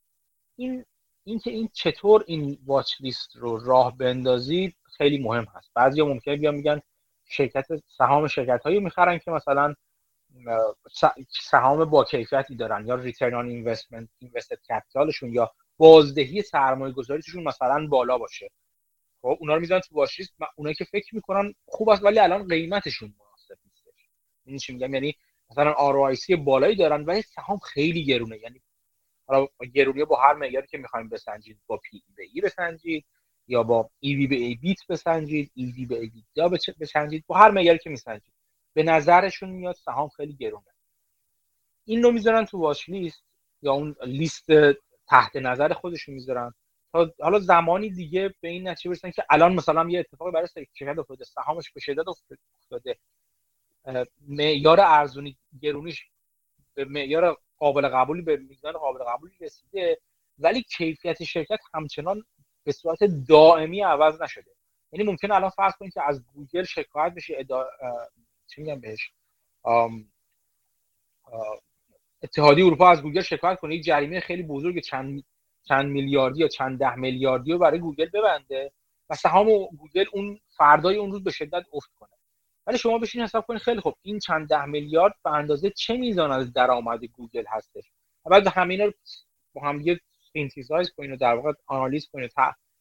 این 0.56 0.84
اینکه 1.24 1.50
این 1.50 1.68
چطور 1.72 2.24
این 2.26 2.58
واچ 2.66 2.92
لیست 3.00 3.36
رو 3.36 3.58
راه 3.64 3.96
بندازید 3.96 4.76
خیلی 4.96 5.18
مهم 5.18 5.44
هست. 5.44 5.70
بعضی 5.74 6.02
ممکنه 6.02 6.36
بیان 6.36 6.54
میگن 6.54 6.80
شرکت 7.24 7.66
سهام 7.86 8.26
شرکت 8.26 8.62
هایی 8.62 8.80
می‌خرن 8.80 9.18
که 9.18 9.30
مثلا 9.30 9.74
سهام 11.42 11.84
با 11.84 12.04
کیفیتی 12.04 12.56
دارن 12.56 12.86
یا 12.86 12.94
ریترن 12.94 13.34
آن 13.34 13.46
اینوستمنت 13.46 14.08
اینوستد 14.18 14.58
کپیتالشون 14.68 15.32
یا 15.32 15.52
بازدهی 15.76 16.42
سرمایه 16.42 16.92
گذاریشون 16.92 17.44
مثلا 17.44 17.86
بالا 17.86 18.18
باشه. 18.18 18.50
خب 19.22 19.36
اونا 19.40 19.54
رو 19.54 19.60
می‌ذارن 19.60 19.80
تو 19.80 19.94
واچ 19.94 20.18
لیست 20.18 20.32
اونایی 20.56 20.74
که 20.74 20.84
فکر 20.84 21.14
می‌کنن 21.14 21.54
خوب 21.66 21.88
است 21.88 22.04
ولی 22.04 22.18
الان 22.18 22.48
قیمتشون 22.48 23.14
مناسب 23.18 23.58
نیستش 23.64 24.08
این 24.44 24.58
چی 24.58 24.72
میگم؟ 24.72 24.94
یعنی 24.94 25.14
مثلا 25.50 25.74
ROIC 25.74 26.36
بالایی 26.44 26.76
دارن 26.76 27.04
ولی 27.04 27.22
سهام 27.22 27.58
خیلی 27.58 28.04
گرونه. 28.04 28.38
یعنی 28.38 28.62
حالا 29.26 29.46
گرونی 29.74 30.04
با 30.04 30.20
هر 30.20 30.34
معیاری 30.34 30.66
که 30.66 30.78
می‌خوایم 30.78 31.08
بسنجید 31.08 31.58
با 31.66 31.76
پی 31.76 32.02
به 32.16 32.22
ای 32.32 32.40
بسنجید 32.40 33.04
یا 33.48 33.62
با 33.62 33.90
ای 34.00 34.26
به 34.26 34.36
ای 34.36 34.54
بیت 34.54 34.86
بسنجید 34.88 35.50
ای 35.54 35.86
به 35.88 36.00
ای 36.00 36.12
یا 36.34 36.50
بسنجید 36.80 37.24
با 37.26 37.36
هر 37.36 37.50
معیاری 37.50 37.78
که 37.78 37.90
میسنجید. 37.90 38.32
به 38.74 38.82
نظرشون 38.82 39.50
میاد 39.50 39.74
سهام 39.74 40.08
خیلی 40.08 40.32
گرونه. 40.32 40.66
این 41.84 42.02
رو 42.02 42.10
می‌ذارن 42.12 42.44
تو 42.44 42.58
واچ 42.58 42.88
لیست 42.88 43.24
یا 43.62 43.72
اون 43.72 43.96
لیست 44.06 44.46
تحت 45.08 45.36
نظر 45.36 45.72
خودشون 45.72 46.14
می‌ذارن. 46.14 46.54
تا 46.92 47.12
حالا 47.20 47.38
زمانی 47.38 47.90
دیگه 47.90 48.34
به 48.40 48.48
این 48.48 48.68
نتیجه 48.68 48.90
برسن 48.90 49.10
که 49.10 49.24
الان 49.30 49.54
مثلا 49.54 49.90
یه 49.90 50.00
اتفاقی 50.00 50.30
برای 50.30 50.48
شرکت 50.74 50.98
افتاده 50.98 51.24
سهامش 51.24 51.70
به 51.70 51.80
شدت 51.80 52.04
افتاده. 52.08 52.98
معیار 54.28 54.80
ارزونی 54.80 55.36
گرونیش 55.62 56.06
به 56.74 56.84
معیار 56.84 57.38
قابل 57.58 57.88
قبولی 57.88 58.22
به 58.22 58.36
میزان 58.36 58.72
قابل 58.72 59.04
قبولی 59.04 59.32
رسیده 59.40 59.98
ولی 60.38 60.62
کیفیت 60.62 61.24
شرکت 61.24 61.58
همچنان 61.74 62.24
به 62.64 62.72
صورت 62.72 62.98
دائمی 63.28 63.82
عوض 63.82 64.22
نشده. 64.22 64.50
یعنی 64.92 65.10
ممکن 65.10 65.30
الان 65.30 65.50
فرض 65.50 65.72
کنید 65.78 65.92
که 65.92 66.02
از 66.02 66.24
گوگل 66.34 66.64
شکایت 66.64 67.14
بشه 67.14 67.34
ادا... 67.38 67.66
چی 68.46 68.62
میگم 68.62 68.80
بهش؟ 68.80 69.10
اتحادیه 72.22 72.66
اروپا 72.66 72.90
از 72.90 73.02
گوگل 73.02 73.20
شکایت 73.20 73.58
کنه. 73.58 73.80
جریمه 73.80 74.20
خیلی 74.20 74.42
بزرگ 74.42 74.78
چند 74.78 75.24
چند 75.68 75.90
میلیاردی 75.90 76.40
یا 76.40 76.48
چند 76.48 76.78
ده 76.78 76.94
میلیاردی 76.94 77.52
رو 77.52 77.58
برای 77.58 77.78
گوگل 77.78 78.08
ببنده 78.14 78.72
و 79.10 79.14
سهام 79.14 79.46
گوگل 79.78 80.04
اون 80.12 80.40
فردای 80.48 80.96
اون 80.96 81.12
روز 81.12 81.24
به 81.24 81.30
شدت 81.30 81.64
افت 81.72 81.90
کنه. 82.00 82.08
ولی 82.66 82.78
شما 82.78 82.98
بشین 82.98 83.22
حساب 83.22 83.46
کنید 83.46 83.60
خیلی 83.60 83.80
خوب 83.80 83.94
این 84.02 84.18
چند 84.18 84.48
ده 84.48 84.64
میلیارد 84.64 85.14
به 85.24 85.30
اندازه 85.30 85.70
چه 85.70 85.96
میزان 85.96 86.32
از 86.32 86.52
درآمد 86.52 87.04
گوگل 87.04 87.44
هستش؟ 87.48 87.84
و 88.24 88.30
بعد 88.30 88.46
همین 88.46 88.80
رو 88.80 88.92
با 89.54 89.62
هم 89.62 89.78
دیگه 89.78 90.00
synthesize 90.32 90.90
کنین 90.90 91.12
و 91.12 91.16
در 91.16 91.34
واقع 91.34 91.52
آنالیز 91.66 92.08
کنین 92.12 92.28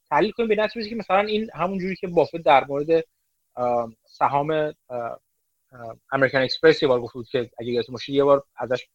تحلیل 0.10 0.32
کنین 0.32 0.50
به 0.50 0.56
نتیجه 0.56 0.90
که 0.90 0.96
مثلا 0.96 1.20
این 1.20 1.50
همون 1.54 1.80
جوری 1.80 1.96
که 1.96 2.08
بافت 2.08 2.38
در 2.38 2.66
مورد 2.66 3.04
سهام 4.06 4.74
امریکن 6.12 6.38
اکسپرس 6.38 6.82
یه 6.82 6.88
بار 6.88 7.02
گفت 7.02 7.32
که 7.32 7.50
اگه 7.60 7.72
یادتون 7.72 7.94
باشه 7.94 8.14
یه 8.14 8.24
بار 8.24 8.44
ازش 8.56 8.88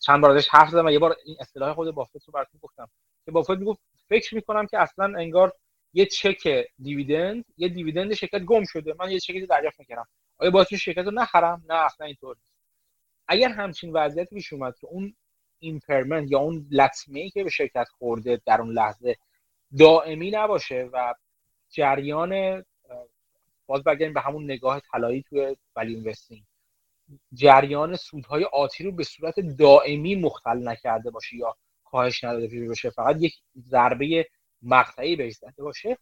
چند 0.00 0.20
بار 0.20 0.30
ازش 0.30 0.48
حرف 0.48 0.70
زدم 0.70 0.86
و 0.86 0.90
یه 0.90 0.98
بار 0.98 1.16
این 1.24 1.36
اصطلاح 1.40 1.74
خود 1.74 1.90
بافت 1.90 2.26
رو 2.26 2.32
براتون 2.32 2.60
گفتم. 2.62 2.88
که 3.24 3.30
بافت 3.30 3.50
می‌گفت 3.50 3.80
فکر 4.08 4.34
می‌کنم 4.34 4.66
که 4.66 4.78
اصلا 4.78 5.18
انگار 5.18 5.52
یه 5.92 6.06
چک 6.06 6.66
dividend 6.82 7.44
یه 7.56 7.68
dividend 7.68 8.14
شرکت 8.14 8.40
گم 8.40 8.64
شده. 8.64 8.94
من 8.98 9.10
یه 9.10 9.20
چکی 9.20 9.46
دریافت 9.46 9.80
می‌کردم. 9.80 10.06
آیا 10.38 10.50
باید 10.50 10.66
شرکت 10.76 11.04
رو 11.04 11.10
نخرم؟ 11.10 11.64
نه 11.68 11.74
اصلا 11.74 12.06
اینطور 12.06 12.36
اگر 13.28 13.48
همچین 13.48 13.92
وضعیتی 13.92 14.34
پیش 14.34 14.52
اومد 14.52 14.78
که 14.78 14.86
اون 14.86 15.16
impairment 15.58 16.30
یا 16.30 16.38
اون 16.38 16.66
لطمه 16.70 17.30
که 17.30 17.44
به 17.44 17.50
شرکت 17.50 17.88
خورده 17.98 18.40
در 18.46 18.60
اون 18.60 18.72
لحظه 18.72 19.16
دائمی 19.78 20.30
نباشه 20.30 20.88
و 20.92 21.14
جریان 21.70 22.64
باز 23.66 23.84
برگردیم 23.84 24.14
به 24.14 24.20
همون 24.20 24.44
نگاه 24.44 24.80
طلایی 24.80 25.22
توی 25.22 25.56
value 25.76 25.94
investing 25.94 26.42
جریان 27.34 27.96
سودهای 27.96 28.44
آتی 28.44 28.84
رو 28.84 28.92
به 28.92 29.04
صورت 29.04 29.40
دائمی 29.40 30.14
مختل 30.14 30.68
نکرده 30.68 31.10
باشه 31.10 31.36
یا 31.36 31.56
کاهش 31.84 32.24
نداده 32.24 32.68
باشه. 32.68 32.90
فقط 32.90 33.16
یک 33.20 33.34
ضربه 33.58 34.28
مقطعی 34.62 35.16
بهش 35.16 35.34
زده 35.34 35.62
باشه. 35.62 35.98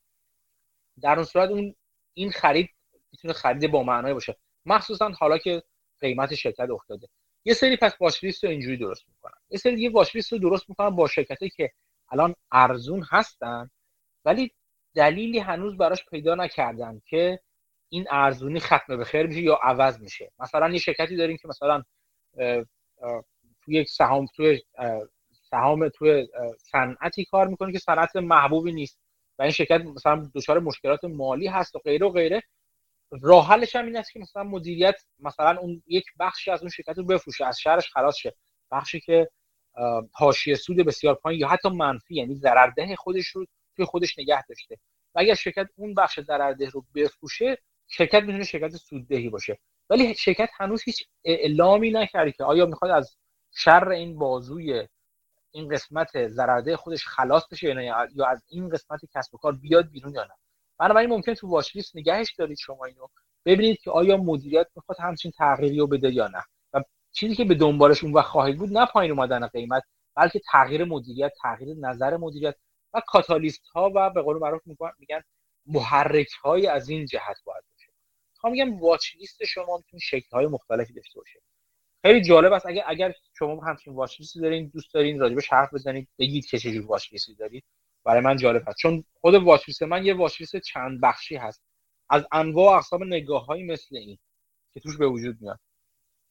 در 1.00 1.14
اون 1.14 1.24
صورت 1.24 1.50
اون 1.50 1.74
این 2.14 2.30
خرید 2.30 2.70
می‌تونه 3.12 3.34
خرید 3.34 3.70
با 3.70 3.82
معنای 3.82 4.14
باشه. 4.14 4.36
مخصوصا 4.66 5.08
حالا 5.10 5.38
که 5.38 5.62
قیمت 6.00 6.34
شرکت 6.34 6.70
افتاده. 6.70 7.08
یه 7.44 7.54
سری 7.54 7.76
پس 7.76 7.92
واچ 8.00 8.24
لیست 8.24 8.44
رو 8.44 8.50
اینجوری 8.50 8.76
درست 8.76 9.04
می‌کنن. 9.08 9.40
یه 9.50 9.58
سری 9.58 9.76
دیگه 9.76 9.90
لیست 10.14 10.32
رو 10.32 10.38
درست 10.38 10.68
می‌کنن 10.68 10.90
با 10.90 11.08
شرکتی 11.08 11.50
که 11.50 11.72
الان 12.10 12.34
ارزون 12.52 13.06
هستن 13.10 13.70
ولی 14.24 14.50
دلیلی 14.94 15.38
هنوز 15.38 15.76
براش 15.76 16.04
پیدا 16.04 16.34
نکردن 16.34 17.02
که 17.06 17.40
این 17.94 18.06
ارزونی 18.10 18.60
ختم 18.60 18.96
به 18.96 19.04
خیر 19.04 19.26
میشه 19.26 19.40
یا 19.40 19.54
عوض 19.62 20.00
میشه. 20.00 20.32
مثلا 20.38 20.68
یه 20.68 20.78
شرکتی 20.78 21.16
داریم 21.16 21.36
که 21.36 21.48
مثلا 21.48 21.82
توی 23.64 23.76
یک 23.76 23.88
سهام 23.88 24.26
توی 24.36 24.62
سهام 25.50 25.88
توی 25.88 26.28
صنعتی 26.58 27.24
کار 27.24 27.48
می‌کنه 27.48 27.72
که 27.72 27.78
صنعت 27.78 28.16
محبوبی 28.16 28.72
نیست 28.72 28.98
و 29.38 29.42
این 29.42 29.52
شرکت 29.52 29.80
مثلا 29.80 30.30
دچار 30.34 30.58
مشکلات 30.58 31.04
مالی 31.04 31.46
هست 31.46 31.76
و 31.76 31.78
غیره 31.78 32.06
و 32.06 32.10
غیره. 32.10 32.42
راه 33.22 33.48
حلش 33.48 33.76
هم 33.76 33.86
این 33.86 33.96
است 33.96 34.12
که 34.12 34.20
مثلا 34.20 34.42
مدیریت 34.44 34.96
مثلا 35.18 35.58
اون 35.60 35.82
یک 35.86 36.04
بخشی 36.20 36.50
از 36.50 36.60
اون 36.60 36.70
شرکت 36.70 36.98
رو 36.98 37.04
بفروشه 37.04 37.46
از 37.46 37.60
شهرش 37.60 37.90
خلاص 37.90 38.16
شه. 38.16 38.34
بخشی 38.70 39.00
که 39.00 39.28
حاشیه 40.12 40.54
سود 40.54 40.76
بسیار 40.76 41.14
پایین 41.14 41.40
یا 41.40 41.48
حتی 41.48 41.68
منفی 41.68 42.14
یعنی 42.14 42.34
ضررده 42.34 42.96
خودش 42.96 43.26
رو 43.28 43.46
توی 43.76 43.84
خودش 43.84 44.18
نگه 44.18 44.42
داشته. 44.42 44.78
و 45.14 45.20
اگر 45.20 45.34
شرکت 45.34 45.66
اون 45.76 45.94
بخش 45.94 46.20
ضررده 46.20 46.68
رو 46.68 46.84
بفروشه 46.94 47.58
شرکت 47.88 48.22
می‌تونه 48.22 48.44
شرکت 48.44 48.76
سوددهی 48.76 49.28
باشه. 49.28 49.58
ولی 49.90 50.14
شرکت 50.14 50.48
هنوز 50.56 50.82
هیچ 50.82 51.04
اعلامی 51.24 51.90
نکرده 51.90 52.32
که 52.32 52.44
آیا 52.44 52.66
می‌خواد 52.66 52.90
از 52.90 53.16
شر 53.52 53.88
این 53.88 54.18
بازوی 54.18 54.88
این 55.50 55.68
قسمت 55.68 56.28
ضررده 56.28 56.76
خودش 56.76 57.06
خلاص 57.06 57.42
بشه 57.52 57.68
یا 57.68 58.08
یا 58.14 58.26
از 58.26 58.44
این 58.48 58.68
قسمت 58.68 59.00
کسب 59.14 59.34
و 59.34 59.38
کار 59.38 59.52
بیاد 59.52 59.90
بیرون 59.90 60.14
یا 60.14 60.24
نه. 60.24 60.34
بنابراین 60.78 61.10
ممکن 61.10 61.34
تو 61.34 61.48
واچ 61.48 61.76
لیست 61.76 61.96
نگهش 61.96 62.34
دارید 62.38 62.58
شما 62.58 62.84
اینو 62.84 63.06
ببینید 63.44 63.80
که 63.80 63.90
آیا 63.90 64.16
مدیریت 64.16 64.66
می‌خواد 64.76 65.00
همچین 65.00 65.32
تغییری 65.38 65.78
رو 65.78 65.86
بده 65.86 66.10
یا 66.12 66.28
نه. 66.28 66.42
و 66.72 66.82
چیزی 67.12 67.34
که 67.34 67.44
به 67.44 67.54
دنبالش 67.54 68.04
اون 68.04 68.12
وقت 68.12 68.26
خواهید 68.26 68.58
بود 68.58 68.78
نه 68.78 68.86
پایین 68.86 69.12
اومدن 69.12 69.46
قیمت 69.46 69.82
بلکه 70.14 70.40
تغییر 70.52 70.84
مدیریت 70.84 71.32
تغییر 71.42 71.76
نظر 71.76 72.16
مدیریت 72.16 72.54
و 72.94 73.02
کاتالیست 73.06 73.66
ها 73.74 73.92
و 73.94 74.10
به 74.10 74.22
قول 74.22 74.38
معروف 74.38 74.62
میگن 74.98 75.22
محرک 75.66 76.30
های 76.42 76.66
از 76.66 76.88
این 76.88 77.06
جهت 77.06 77.36
باید 77.44 77.64
میگم 78.50 78.80
واچ 78.80 79.16
لیست 79.16 79.44
شما 79.44 79.76
می‌تونه 79.76 80.00
شکل 80.00 80.28
های 80.32 80.46
مختلفی 80.46 80.92
داشته 80.92 81.20
باشه. 81.20 81.40
خیلی 82.02 82.22
جالب 82.22 82.52
است. 82.52 82.66
اگر 82.66 82.82
اگر 82.86 83.14
شما 83.38 83.64
همچین 83.64 83.94
واچ 83.94 84.20
لیستی 84.20 84.40
دارین 84.40 84.68
دوست 84.68 84.94
دارین 84.94 85.20
راجبش 85.20 85.52
حرف 85.52 85.74
بزنید 85.74 86.08
بگید 86.18 86.46
که 86.46 86.58
چه 86.58 86.80
واچ 86.80 87.12
لیستی 87.12 87.34
دارید. 87.34 87.64
برای 88.04 88.20
من 88.20 88.36
جالب 88.36 88.68
هست 88.68 88.78
چون 88.78 89.04
خود 89.20 89.34
واچ 89.34 89.68
لیست 89.68 89.82
من 89.82 90.04
یه 90.04 90.14
واچ 90.14 90.40
لیست 90.40 90.56
چند 90.56 91.00
بخشی 91.00 91.36
هست. 91.36 91.62
از 92.10 92.26
انواع 92.32 92.72
و 92.72 92.76
اقسام 92.76 93.04
نگاه 93.04 93.46
مثل 93.56 93.96
این 93.96 94.18
که 94.72 94.80
توش 94.80 94.96
به 94.96 95.06
وجود 95.06 95.40
میاد. 95.40 95.60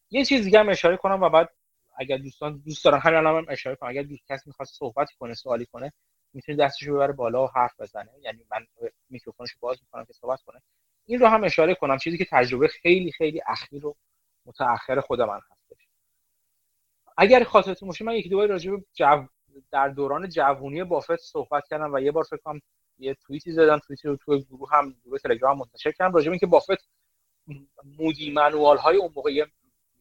یه 0.10 0.26
چیز 0.26 0.44
دیگه 0.44 0.60
هم 0.60 0.70
اشاره 0.70 0.98
کنم 0.98 1.24
و 1.24 1.30
بعد 1.30 1.50
اگر 1.98 2.18
دوستان 2.18 2.62
دوست 2.66 2.86
دارن 2.86 3.00
همین 3.00 3.18
الان 3.18 3.44
هم 3.44 3.46
اشاره 3.50 3.76
کنم. 3.76 3.90
اگر 3.90 4.04
دوست 4.04 4.28
کسی 4.28 4.44
می‌خواد 4.46 4.68
صحبت 4.68 5.12
کنه 5.20 5.34
سوالی 5.34 5.66
کنه 5.66 5.94
می‌تونه 6.34 6.58
دستش 6.58 6.84
رو 6.84 6.96
ببره 6.96 7.14
بالا 7.14 7.44
و 7.44 7.50
حرف 7.56 7.80
بزنه. 7.80 8.12
یعنی 8.22 8.46
من 8.52 8.68
میکروفونش 9.10 9.56
باز 9.60 9.78
می‌کنم 9.82 10.06
که 10.06 10.14
صحبت 10.14 10.42
کنه. 10.42 10.62
این 11.06 11.20
رو 11.20 11.28
هم 11.28 11.44
اشاره 11.44 11.76
کنم 11.76 11.98
چیزی 11.98 12.18
که 12.18 12.28
تجربه 12.32 12.68
خیلی 12.68 13.12
خیلی 13.12 13.42
اخیر 13.48 13.86
و 13.86 13.96
متأخر 14.46 15.00
خود 15.00 15.22
من 15.22 15.40
هستش 15.52 15.88
اگر 17.18 17.44
خاطرتون 17.44 17.88
باشه 17.88 18.06
من 18.06 18.14
یک 18.14 18.30
دوباره 18.30 18.48
راجع 18.48 18.72
به 18.72 18.84
جو 18.94 19.28
در 19.72 19.90
دوران 19.90 20.30
جوونی 20.30 20.84
بافت 20.84 21.16
صحبت 21.16 21.68
کردم 21.70 21.94
و 21.94 22.00
یه 22.00 22.12
بار 22.12 22.24
فکر 22.24 22.38
کنم 22.38 22.62
یه 23.00 23.14
توییتی 23.14 23.52
زدم 23.52 23.80
توییتی 23.80 24.08
رو 24.08 24.16
توی 24.18 24.42
گروه 24.42 24.70
هم 24.72 24.96
گروه 25.06 25.20
تلگرام 25.20 25.58
منتشر 25.58 25.92
کردم. 25.92 26.14
راجع 26.14 26.26
به 26.26 26.32
اینکه 26.32 26.46
بافت 26.46 26.88
Moody's 28.00 28.32
Manual 28.32 28.78
های 28.78 28.98
اون 28.98 29.12
موقع 29.16 29.46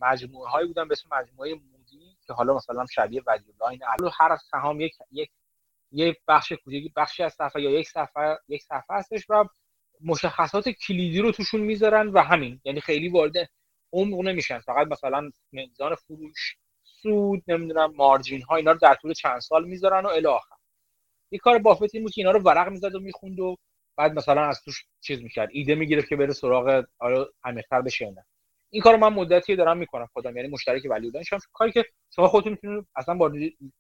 مجموعه 0.01 0.51
هایی 0.51 0.67
بودن 0.67 0.89
به 0.89 0.93
اسم 0.93 1.09
مجموعه 1.13 1.55
Moody 1.55 2.17
که 2.27 2.33
حالا 2.33 2.55
مثلا 2.55 2.87
شبیه 2.87 3.23
Value 3.27 3.53
Line 3.61 3.81
هر 4.19 4.37
سهام 4.37 4.81
یک 4.81 4.95
یک 5.11 5.31
یک 5.93 6.19
بخش 6.29 6.53
کوچیکی 6.53 6.93
بخشی 6.97 7.23
از 7.23 7.33
صفحه 7.33 7.63
یا 7.63 7.71
یک 7.71 7.89
صفحه 7.89 8.39
یک 8.49 8.63
صفحه 8.63 8.97
هستش 8.97 9.31
و 9.31 9.45
مشخصات 10.05 10.69
کلیدی 10.69 11.19
رو 11.19 11.33
توشون 11.33 11.61
می‌ذارن 11.61 12.09
و 12.09 12.21
همین. 12.21 12.61
یعنی 12.65 12.81
خیلی 12.81 13.09
وارد 13.09 13.33
عمق 13.93 14.21
نمیشن. 14.21 14.59
فقط 14.59 14.87
مثلا 14.87 15.31
میزان 15.53 15.95
فروش 15.95 16.57
سود 16.85 17.43
نمی‌دونم 17.49 17.93
مارجین 17.97 18.43
ها 18.43 18.57
اینا 18.57 18.73
رو 18.73 18.79
در 18.79 18.95
طول 18.95 19.13
چند 19.13 19.41
سال 19.41 19.65
می‌ذارن 19.65 20.07
و 20.07 20.09
الی 20.09 20.27
آخر. 20.27 20.57
یه 21.31 21.39
کار 21.39 21.59
بافت 21.59 21.95
این 21.95 22.03
بود 22.03 22.13
که 22.13 22.21
اینا 22.21 22.31
رو 22.31 22.41
ورق 22.41 22.69
می‌زد 22.69 22.95
و 22.95 23.01
می‌خوند 23.01 23.41
و 23.41 23.57
بعد 23.97 24.13
مثلا 24.13 24.45
از 24.49 24.63
توش 24.65 24.85
چیز 25.01 25.23
می‌کرد. 25.23 25.49
ایده 25.53 25.75
می‌گرفت 25.75 26.09
که 26.09 26.17
بره 26.17 26.33
سراغ 26.33 26.85
آیا 26.99 27.29
عمیق‌تر 27.45 27.83
بشه 27.83 28.11
نه. 28.11 28.25
این 28.71 28.83
کارو 28.83 28.97
من 28.99 29.13
مدتی 29.13 29.57
دارم 29.57 29.79
می‌کنم 29.79 30.09
خودم. 30.13 30.37
یعنی 30.37 30.49
مشترک 30.49 30.83
ولیو 30.91 31.23
شما 31.23 31.39
کاری 31.53 31.73
که 31.73 31.85
شما 32.17 32.29
خودتون 32.29 32.53
می‌تونید 32.53 32.87
اصلا 32.97 33.15
با 33.15 33.33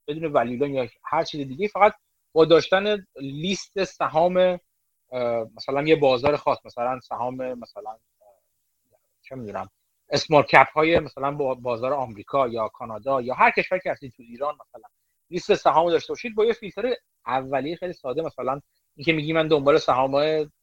بدون 0.08 0.24
ولیو 0.24 0.68
یا 0.68 0.88
هر 1.04 1.24
چیز 1.24 1.48
دیگه 1.48 1.68
فقط 1.68 1.94
با 2.32 2.44
داشتن 2.44 3.06
لیست 3.20 3.84
سهام 3.84 4.58
مثلا 5.56 5.82
یه 5.82 5.96
بازار 5.96 6.36
خاص 6.36 6.58
مثلا 6.64 7.00
سهام 7.00 7.54
مثلا 7.54 7.96
چه 9.22 9.34
می‌دونم 9.34 9.70
اسمال 10.08 10.42
کپ 10.42 10.68
های 10.74 10.98
مثلا 10.98 11.32
بازار 11.54 11.92
آمریکا 11.92 12.48
یا 12.48 12.68
کانادا 12.68 13.20
یا 13.20 13.34
هر 13.34 13.50
کشوری 13.50 13.80
که 13.80 13.90
هستید 13.90 14.12
تو 14.12 14.22
ایران 14.22 14.54
مثلا 14.54 14.88
لیست 15.30 15.54
سهام 15.54 15.90
داشته 15.90 16.12
باشید 16.12 16.34
با 16.34 16.44
یه 16.44 16.52
فیلتر 16.52 16.94
اولیه 17.26 17.76
خیلی 17.76 17.92
ساده 17.92 18.22
مثلا 18.22 18.60
اینکه 18.96 19.12
میگی 19.12 19.32
من 19.32 19.48
دنبال 19.48 19.78
سهام 19.78 20.10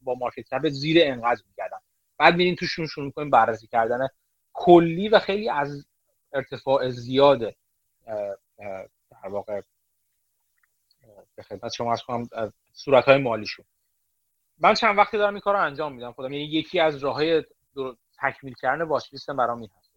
با 0.01 0.15
مارکت 0.15 0.49
کپ 0.49 0.69
زیر 0.69 0.97
انقدر 1.01 1.41
میگردم. 1.47 1.81
بعد 2.17 2.35
میرین 2.35 2.55
توشون 2.55 2.87
شروع 2.87 3.05
می‌کنیم 3.05 3.29
بررسی 3.29 3.67
کردن. 3.67 4.07
کلی 4.53 5.09
و 5.09 5.19
خیلی 5.19 5.49
از 5.49 5.85
ارتفاع 6.33 6.89
زیاد 6.89 7.55
در 9.09 9.29
واقع 9.29 9.61
به 11.35 11.43
خدمت 11.43 11.73
شما 11.73 11.93
از 11.93 12.03
کنم 12.03 12.27
صورت 12.73 13.05
های 13.05 13.17
مالیشون. 13.17 13.65
من 14.59 14.73
چند 14.73 14.97
وقتی 14.97 15.17
دارم 15.17 15.33
این 15.33 15.41
کار 15.41 15.55
رو 15.55 15.61
انجام 15.61 15.93
میدم 15.93 16.11
خودم. 16.11 16.33
یعنی 16.33 16.45
یکی 16.45 16.79
از 16.79 16.97
راه 16.97 17.15
های 17.15 17.43
تکمیل 18.21 18.53
کردن 18.61 18.81
واچ 18.81 19.13
لیست 19.13 19.31
برام 19.31 19.59
این 19.59 19.69
هست. 19.77 19.91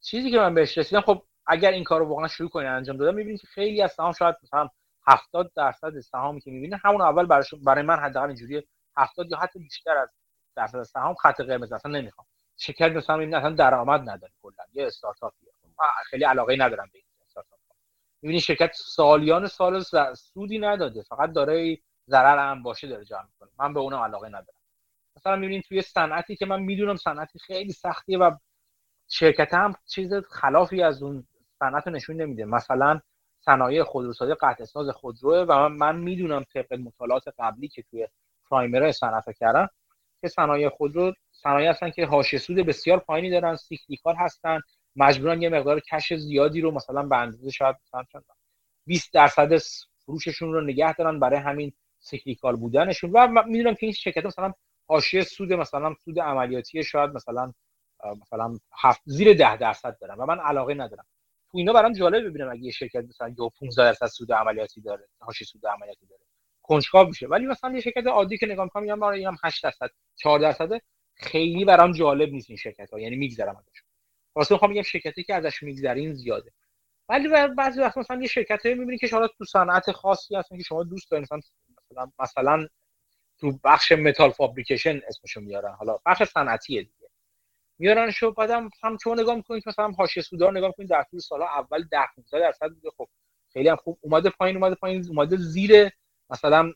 چیزی 0.00 0.30
که 0.30 0.38
من 0.38 0.54
بهش 0.54 0.78
رسیدم 0.78 1.00
خب 1.00 1.22
اگر 1.46 1.70
این 1.70 1.84
کار 1.84 2.00
رو 2.00 2.08
واقعا 2.08 2.28
شروع 2.28 2.50
کنید 2.50 2.66
انجام 2.66 2.96
دادن 2.96 3.14
می‌بینید 3.14 3.40
که 3.40 3.46
خیلی 3.46 3.82
از 3.82 3.92
سهام 3.92 4.12
شاید 4.12 4.36
مثلا 4.42 4.68
70 5.06 5.52
درصد 5.56 6.00
سهامی 6.00 6.40
که 6.40 6.50
می‌بینید 6.50 6.80
همون 6.82 7.00
اول 7.00 7.26
برای 7.26 7.44
برای 7.64 7.82
من 7.82 7.96
حداقل 7.96 8.26
اینجوری 8.26 8.62
70 8.96 9.30
یا 9.30 9.38
حتی 9.38 9.58
بیشتر 9.58 9.96
از 9.96 10.08
درصد 10.56 10.82
سهام 10.82 11.14
خط 11.14 11.40
قرمز 11.40 11.72
اصلا 11.72 11.92
نمی‌خوام. 11.92 12.26
شرکت 12.56 12.92
مثلا 12.92 13.18
این 13.18 13.34
اصلا 13.34 13.50
درآمد 13.50 14.00
نداره 14.00 14.32
کلا. 14.42 14.64
یه 14.72 14.86
استارتاپیه 14.86 15.48
خیلی 16.06 16.24
علاقه 16.24 16.56
ندارم 16.56 16.88
به 16.92 16.98
این 16.98 17.06
استارتاپ. 17.26 17.58
می‌بینی 18.22 18.40
شرکت 18.40 18.70
سالیان 18.74 19.46
سال 19.46 19.82
سودی 20.14 20.58
نداده. 20.58 21.02
فقط 21.02 21.32
داره 21.32 21.78
ضرر 22.08 22.50
هم 22.50 22.62
باشه 22.62 22.88
داره 22.88 23.04
جمع 23.04 23.24
می‌کنه. 23.32 23.48
من 23.58 23.74
به 23.74 23.80
اونم 23.80 23.98
علاقه 23.98 24.28
ندارم. 24.28 24.58
مثلا 25.16 25.36
می‌بینید 25.36 25.64
توی 25.64 25.82
صنعتی 25.82 26.36
که 26.36 26.46
من 26.46 26.60
می‌دونم 26.60 26.96
صنعتی 26.96 27.38
خیلی 27.38 27.72
سختیه 27.72 28.18
و 28.18 28.36
شرکت 29.08 29.54
هم 29.54 29.74
چیز 29.86 30.14
خلافی 30.14 30.82
از 30.82 31.02
اون 31.02 31.26
صنعت 31.58 31.88
نشون 31.88 32.16
نمیده. 32.16 32.44
مثلا 32.44 33.00
صنایع 33.40 33.82
خودروسازی 33.82 34.34
قطع 34.34 34.64
ساز 34.64 34.88
خودروه 34.88 35.46
و 35.48 35.68
من, 35.68 35.96
می‌دونم 35.96 36.44
طبق 36.54 36.72
مطالعات 36.72 37.24
قبلی 37.38 37.68
که 37.68 37.82
توی 37.82 38.08
primer 38.50 38.92
صنعت 38.92 39.38
کردم 39.38 39.68
که 40.20 40.28
صنایع 40.28 40.68
خودرو 40.68 41.12
صنایع 41.32 41.70
هستن 41.70 41.90
که 41.90 42.06
حاشیه 42.06 42.38
سود 42.38 42.56
بسیار 42.56 42.98
پایینی 42.98 43.30
دارن 43.30 43.56
cyclical 43.56 44.14
هستن 44.16 44.60
مجبورن 44.96 45.42
یه 45.42 45.48
مقدار 45.48 45.80
cash 45.80 46.14
زیادی 46.14 46.60
رو 46.60 46.70
مثلا 46.70 47.02
به 47.02 47.16
اندازه 47.16 47.50
شاید 47.50 47.76
مثلا 47.86 48.22
20 48.86 49.12
درصد 49.14 49.58
فروششون 49.98 50.52
رو 50.52 50.60
نگه 50.60 50.94
دارن 50.94 51.20
برای 51.20 51.38
همین 51.38 51.72
cyclical 52.04 52.56
بودنشون. 52.56 53.10
و 53.10 53.42
می‌دونم 53.46 53.74
که 53.74 53.86
این 53.86 53.92
شرکت 53.92 54.26
مثلا 54.26 54.52
حاشیه 54.86 55.22
سود 55.22 55.52
مثلا 55.52 55.94
سود 56.04 56.20
عملیاتی 56.20 56.82
شاید 56.82 57.10
مثلا 57.10 57.52
مثلا 58.22 58.58
هفت 58.72 59.02
زیر 59.04 59.34
ده 59.34 59.56
درصد 59.56 59.98
دارن 60.00 60.14
و 60.14 60.26
من 60.26 60.38
علاقه 60.40 60.74
ندارم. 60.74 61.04
تو 61.50 61.58
اینا 61.58 61.72
برام 61.72 61.92
جالب 61.92 62.28
ببینم 62.28 62.50
اگه 62.50 62.62
یه 62.62 62.72
شرکت 62.72 63.04
مثلا 63.08 63.34
یا 63.38 63.48
15 63.48 63.84
درصد 63.84 64.06
سود 64.06 64.32
عملیاتی 64.32 64.80
داره 64.80 65.08
حاشیه 65.18 65.46
سود 65.46 65.66
عملیاتی 65.66 66.06
داره 66.06 66.22
کنجکاو 66.62 67.08
میشه. 67.08 67.26
ولی 67.26 67.46
مثلا 67.46 67.74
یه 67.74 67.80
شرکت 67.80 68.06
عادی 68.06 68.38
که 68.38 68.46
نگاه 68.46 68.64
می‌کنم 68.64 68.82
میگم 68.82 69.02
آره 69.02 69.18
اینم 69.18 69.36
8 69.44 69.64
درصد 69.64 69.90
4 70.16 70.38
درصد 70.38 70.80
خیلی 71.14 71.64
برام 71.64 71.92
جالب 71.92 72.32
نیست 72.32 72.50
این 72.50 72.56
شرکت 72.56 72.90
ها 72.90 73.00
یعنی 73.00 73.16
میگذرم 73.16 73.56
ازش. 73.56 73.82
واسه 74.34 74.54
می‌خوام 74.54 74.72
بگم 74.72 74.82
شرکتی 74.82 75.22
که 75.22 75.34
ازش 75.34 75.62
میگذرین 75.62 76.14
زیاده. 76.14 76.50
ولی 77.08 77.28
بعضی 77.58 77.80
وقت 77.80 77.98
مثلا 77.98 78.20
یه 78.20 78.28
شرکت 78.28 78.66
هایی 78.66 78.78
می‌بینی 78.78 78.98
که 78.98 79.06
شما 79.06 79.28
تو 79.28 79.44
صنعت 79.44 79.92
خاصی 79.92 80.36
هستن 80.36 80.56
که 80.56 80.62
شما 80.62 80.84
دوست 80.84 81.10
دارین 81.10 81.22
مثلا 81.22 81.40
مثلا 82.18 82.66
تو 83.38 83.58
بخش 83.64 83.92
متال 83.92 84.30
فابریکیشن 84.30 85.00
اسمشو 85.08 85.40
میارن. 85.40 85.72
حالا 85.72 85.98
بخش 86.06 86.22
صنعتیه 86.22 86.82
دیگه. 86.82 87.10
میارن 87.78 88.10
شو 88.10 88.30
بعدم 88.30 88.70
هم 88.82 88.98
شما 89.04 89.14
نگاه 89.14 89.34
می‌کنید 89.34 89.62
مثلا 89.66 89.90
حاشیه 89.90 90.22
سودار 90.22 90.56
نگاه 90.56 90.68
می‌کنید 90.68 90.88
در 90.88 91.04
طول 91.10 91.20
سالا 91.20 91.46
اول 91.46 91.84
10 91.90 91.98
15 92.16 92.40
درصد 92.40 92.68
بوده. 92.68 92.90
خب 92.96 93.08
خیلی 93.52 93.68
هم 93.68 93.76
خوب 93.76 93.98
اومده 94.00 94.30
پایین 94.30 94.56
اومده 94.56 94.74
پایین 94.74 95.06
اومده 95.08 95.36
زیر 95.36 95.90
مثلا 96.30 96.72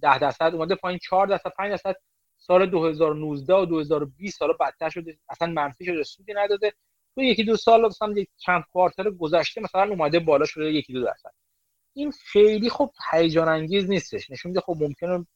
10 0.00 0.18
درصد 0.18 0.50
اومده 0.54 0.74
پایین 0.74 0.98
4 0.98 1.26
درصد 1.26 1.52
5 1.58 1.70
درصد. 1.70 1.96
سال 2.40 2.66
2019 2.66 3.54
و 3.54 3.64
2020 3.66 4.38
سالا 4.38 4.52
بدتر 4.52 4.90
شده. 4.90 5.18
اصلا 5.28 5.48
منفی 5.48 5.84
شده 5.84 6.02
سودی 6.02 6.34
نداده. 6.34 6.72
تو 7.14 7.22
یکی 7.22 7.44
دو 7.44 7.56
سال 7.56 7.86
مثلا 7.86 8.12
یک 8.16 8.28
چند 8.36 8.64
کوارتر 8.72 9.10
گذشته 9.10 9.60
مثلا 9.60 9.82
اومده 9.82 10.18
بالا 10.20 10.44
شده 10.44 10.72
یکی 10.72 10.92
دو 10.92 11.04
درصد. 11.04 11.32
این 11.94 12.12
خیلی 12.12 12.70
خب 12.70 12.90
هیجان 13.12 13.48
انگیز 13.48 13.90
نیستش. 13.90 14.30
نشون 14.30 14.50
میده 14.50 14.60
خب 14.60 14.76
ممکنه 14.80 15.26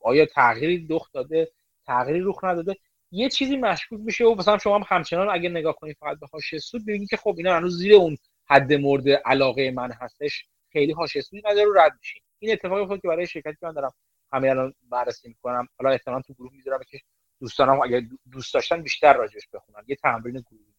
آیا 0.00 0.26
تغییری 0.26 0.86
رخ 0.90 1.12
داده 1.12 1.50
تغییری 1.86 2.20
رخ 2.20 2.44
نداده. 2.44 2.76
یه 3.10 3.28
چیزی 3.28 3.56
مشکوک 3.56 4.00
میشه 4.00 4.24
و 4.24 4.34
مثلا 4.34 4.58
شما 4.58 4.78
هم 4.78 4.84
همچنان 4.88 5.28
اگه 5.30 5.48
نگاه 5.48 5.74
کنید 5.76 5.96
فقط 6.00 6.18
به 6.52 6.58
سود 6.58 6.82
ببینید 6.82 7.08
که 7.08 7.16
خب 7.16 7.34
اینا 7.36 7.56
هنوز 7.56 7.78
زیر 7.78 7.94
اون 7.94 8.16
حد 8.44 8.72
مورد 8.72 9.08
علاقه 9.08 9.70
من 9.70 9.92
هستش. 9.92 10.44
خیلی 10.72 10.92
حاشیه 10.92 11.22
سودی 11.22 11.42
نداره 11.44 11.64
رو 11.64 11.78
رد 11.78 11.92
میشین. 11.98 12.22
این 12.38 12.52
اتفاقی 12.52 12.80
افتاد 12.80 13.00
که 13.00 13.08
برای 13.08 13.26
شرکتی 13.26 13.56
که 13.60 13.66
من 13.66 13.72
دارم 13.72 13.92
همین 14.32 14.50
الان 14.50 14.74
بررسی 14.90 15.28
می‌کنم. 15.28 15.68
حالا 15.78 15.90
احتمالاً 15.90 16.22
تو 16.22 16.34
گروه 16.34 16.52
می‌ذارم 16.52 16.80
که 16.88 17.00
دوستانم 17.40 17.80
اگه 17.80 18.08
دوست 18.32 18.54
داشتن 18.54 18.82
بیشتر 18.82 19.12
راجعش 19.12 19.48
بخونن. 19.52 19.84
یه 19.86 19.96
تمرین 19.96 20.44
گروهی 20.50 20.74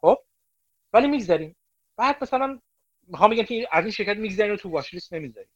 خب؟ 0.00 0.18
ولی 0.92 1.08
می‌گذاریم. 1.08 1.56
بعد 1.96 2.16
مثلا 2.22 2.60
می‌خوام 3.10 3.30
بگم 3.30 3.42
که 3.42 3.68
از 3.72 3.84
این 3.84 3.92
شرکت 3.92 4.16
می‌گذاریم 4.16 4.54
و 4.54 4.56
تو 4.56 4.70
واش 4.70 4.94
لیست 4.94 5.12
نمی‌ذاریم. 5.14 5.50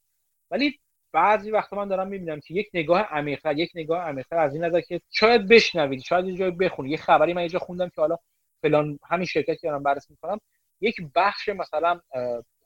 ولی 0.51 0.81
بعضی 1.13 1.51
وقتا 1.51 1.77
من 1.77 1.89
دارم 1.89 2.09
می‌بینم 2.09 2.41
که 2.41 2.55
یک 2.55 2.71
نگاه 2.75 3.01
عمیق‌تر 3.01 3.59
یک 3.59 3.71
نگاه 3.75 4.01
عمیق‌تر 4.03 4.39
از 4.39 4.55
این 4.55 4.65
نظر 4.65 4.81
که 4.81 5.01
شاید 5.11 5.49
بشنوید 5.49 6.01
شاید 6.01 6.27
یه 6.27 6.37
جای 6.37 6.51
بخونید. 6.51 6.93
یه 6.93 6.99
خبری 6.99 7.33
من 7.33 7.43
یه 7.43 7.59
خوندم 7.59 7.89
که 7.89 8.01
حالا 8.01 8.17
فلان 8.63 8.99
همین 9.09 9.27
شرکتی 9.27 9.57
که 9.57 9.69
دارم 9.69 9.83
بررسی 9.83 10.07
می‌کنم 10.11 10.41
یک 10.81 10.97
بخش 11.15 11.49
مثلا 11.49 12.01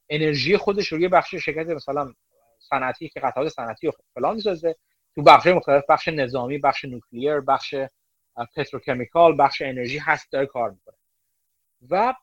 انرژی 0.09 0.57
خودش 0.57 0.89
رو 0.89 1.01
یه 1.01 1.09
بخش 1.09 1.34
شرکت 1.34 1.68
مثلا 1.68 2.12
صنعتی 2.59 3.09
که 3.09 3.20
قطعات 3.20 3.49
صنعتی 3.49 3.89
و 3.89 3.91
فلان 4.14 4.34
می‌سازه. 4.34 4.76
تو 5.14 5.22
بخش 5.22 5.47
مختلف 5.47 5.84
بخش 5.89 6.09
نظامی 6.09 6.59
بخش 6.59 6.84
نوکلیر 6.84 7.41
بخش 7.41 7.74
پتروکمیکال 8.57 9.39
بخش 9.39 9.62
انرژی 9.62 9.99
هست 9.99 10.32
داره 10.32 10.47
کار 10.47 10.70
می‌کنه. 10.70 10.97
و 11.91 12.14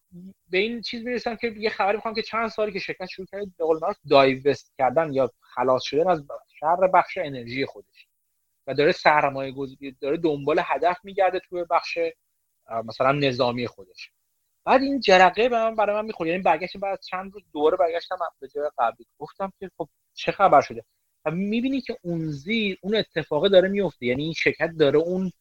به 0.49 0.57
این 0.57 0.81
چیز 0.81 1.05
می‌رسم 1.05 1.35
که 1.35 1.47
یه 1.47 1.69
خبری 1.69 1.95
می‌خوام 1.95 2.13
که 2.13 2.21
چند 2.21 2.47
سالی 2.49 2.71
که 2.71 2.79
شرکت 2.79 3.05
شروع 3.05 3.27
کرده 3.31 3.45
به 3.57 3.65
قول 3.65 3.79
دایوست 4.09 4.73
کردن 4.77 5.13
یا 5.13 5.31
خلاص 5.39 5.83
شدن 5.83 6.07
از 6.07 6.23
شر 6.59 6.87
بخش 6.87 7.17
انرژی 7.17 7.65
خودش. 7.65 8.07
و 8.67 8.73
داره 8.73 8.91
سرمایه 8.91 9.51
گذاری 9.51 9.95
داره 10.01 10.17
دنبال 10.17 10.61
هدف 10.63 10.97
میگرده 11.03 11.39
توی 11.39 11.65
بخش 11.69 11.97
مثلا 12.85 13.11
نظامی 13.11 13.67
خودش. 13.67 14.11
بعد 14.63 14.81
این 14.81 14.99
جرقه 14.99 15.49
به 15.49 15.55
من 15.55 15.75
برای 15.75 15.95
من 15.95 16.05
می‌خوره 16.05 16.29
یعنی 16.29 16.41
برگشتم 16.41 16.79
بعد 16.79 16.99
چند 17.01 17.33
روز 17.33 17.43
دوباره 17.53 17.77
برگشتم 17.77 18.17
به 18.39 18.47
جای 18.47 18.69
قبلی 18.77 19.05
گفتم 19.19 19.53
که 19.59 19.71
خب 19.77 19.89
چه 20.13 20.31
خبر 20.31 20.61
شده؟ 20.61 20.83
و 21.25 21.31
می‌بینی 21.31 21.81
که 21.81 21.97
اون 22.01 22.29
زیر 22.29 22.77
اون 22.81 22.95
اتفاقه 22.95 23.49
داره 23.49 23.69
میفته 23.69 24.05
یعنی 24.05 24.23
این 24.23 24.33
شرکت 24.33 24.71
داره 24.79 24.99
اون 24.99 25.31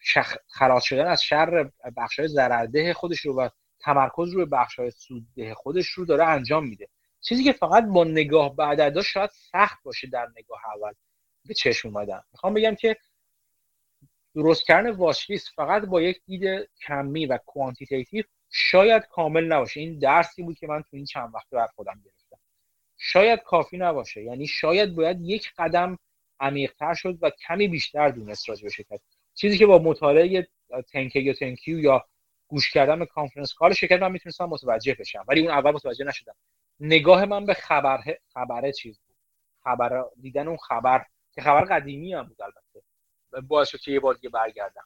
شخ... 0.00 0.36
خلاص 0.48 0.84
شدن 0.84 1.06
از 1.06 1.22
شر 1.22 1.70
بخش 1.96 2.18
های 2.18 2.28
ضررده 2.28 2.94
خودش 2.94 3.20
رو 3.20 3.40
و 3.40 3.48
تمرکز 3.80 4.32
روی 4.32 4.44
بخش 4.44 4.78
های 4.78 4.90
سودده 4.90 5.54
خودش 5.54 5.88
رو 5.88 6.04
داره 6.04 6.24
انجام 6.24 6.68
میده. 6.68 6.88
چیزی 7.20 7.44
که 7.44 7.52
فقط 7.52 7.84
با 7.84 8.04
نگاه 8.04 8.56
بعد 8.56 9.00
شاید 9.00 9.30
سخت 9.30 9.82
باشه 9.82 10.06
در 10.06 10.28
نگاه 10.38 10.60
اول. 10.76 10.92
به 11.44 11.54
چشم 11.54 11.88
اومدن. 11.88 12.22
می‌خوام 12.32 12.54
بگم 12.54 12.74
که 12.74 12.96
درست 14.34 14.66
کردن 14.66 14.90
watch 14.90 15.32
فقط 15.56 15.82
با 15.82 16.02
یک 16.02 16.20
دید 16.26 16.68
کمی 16.86 17.26
و 17.26 17.38
quantitative 17.46 18.24
شاید 18.50 19.02
کامل 19.02 19.44
نباشه. 19.44 19.80
این 19.80 19.98
درسی 19.98 20.42
بود 20.42 20.58
که 20.58 20.66
من 20.66 20.82
تو 20.82 20.96
این 20.96 21.04
چند 21.04 21.34
وقت 21.34 21.50
بر 21.50 21.66
خودم 21.66 22.02
گرفتم. 22.04 22.38
شاید 22.96 23.42
کافی 23.42 23.76
نباشه. 23.76 24.22
یعنی 24.22 24.46
شاید 24.46 24.94
باید 24.94 25.20
یک 25.20 25.52
قدم 25.58 25.98
عمیقتر 26.40 26.94
شد 26.94 27.18
و 27.22 27.30
کمی 27.30 27.68
بیشتر 27.68 28.08
دونست 28.08 28.48
راجع 28.48 28.62
به 28.62 28.70
شرکت. 28.70 29.00
چیزی 29.34 29.58
که 29.58 29.66
با 29.66 29.78
مطالعه 29.78 30.48
تنکی 30.92 31.20
یا 31.20 31.32
تنکیو 31.32 31.78
یا 31.78 32.04
گوش 32.48 32.70
کردن 32.70 32.98
به 32.98 33.06
conference 33.06 33.54
call 33.54 33.72
شرکت 33.72 34.02
من 34.02 34.12
می‌تونستم 34.12 34.44
متوجه 34.44 34.94
بشم 34.94 35.24
ولی 35.28 35.40
اون 35.40 35.50
اول 35.50 35.70
متوجه 35.70 36.04
نشدم. 36.04 36.34
نگاه 36.80 37.24
من 37.24 37.46
به 37.46 37.54
خبر 37.54 38.00
خبره 38.34 38.72
چیز 38.72 38.98
بود. 38.98 39.16
خبر 39.64 40.04
دیدن 40.20 40.48
اون 40.48 40.56
خبر 40.56 41.04
که 41.34 41.40
خبر 41.40 41.64
قدیمی 41.64 42.14
هم 42.14 42.22
بود 42.22 42.42
البته. 42.42 42.86
باعث 43.48 43.68
شد 43.68 43.80
که 43.80 43.92
یه 43.92 44.00
بار 44.00 44.14
دیگه 44.14 44.28
برگردم. 44.28 44.84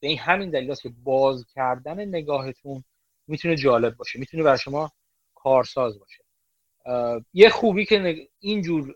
به 0.00 0.08
این 0.08 0.18
همین 0.18 0.50
دلیل 0.50 0.70
است 0.70 0.82
که 0.82 0.92
باز 1.04 1.46
کردن 1.54 2.04
نگاهتون 2.04 2.84
می‌تونه 3.26 3.56
جالب 3.56 3.96
باشه 3.96 4.18
می‌تونه 4.18 4.42
برای 4.42 4.58
شما 4.58 4.92
کارساز 5.34 5.98
باشه. 6.00 6.24
یه 7.34 7.48
خوبی 7.48 7.84
که 7.84 8.28
اینجور 8.40 8.94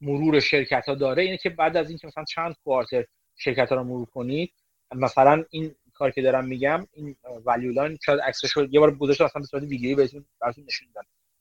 مرور 0.00 0.40
شرکت 0.40 0.88
ها 0.88 0.94
داره 0.94 1.22
اینه 1.22 1.36
که 1.36 1.50
بعد 1.50 1.76
از 1.76 1.88
اینکه 1.88 2.06
مثلا 2.06 2.24
چند 2.24 2.56
کوارتر 2.64 3.04
شرکت 3.36 3.68
ها 3.68 3.76
رو 3.76 3.84
مرور 3.84 4.06
کنید. 4.06 4.52
مثلا 4.94 5.44
این 5.50 5.74
کار 5.94 6.10
که 6.10 6.22
دارم 6.22 6.44
میگم 6.44 6.86
این 6.92 7.16
Value 7.44 7.72
Line 7.72 7.98
شاید 8.04 8.20
عکسش 8.20 8.56
یه 8.70 8.80
بار 8.80 8.94
گذاشتم 8.94 9.24
اصلا 9.24 9.40
به 9.40 9.46
صورت 9.46 9.62
ویدیویی 9.62 9.94
بهتون 9.94 10.24
براتون 10.40 10.64
نشون 10.64 10.88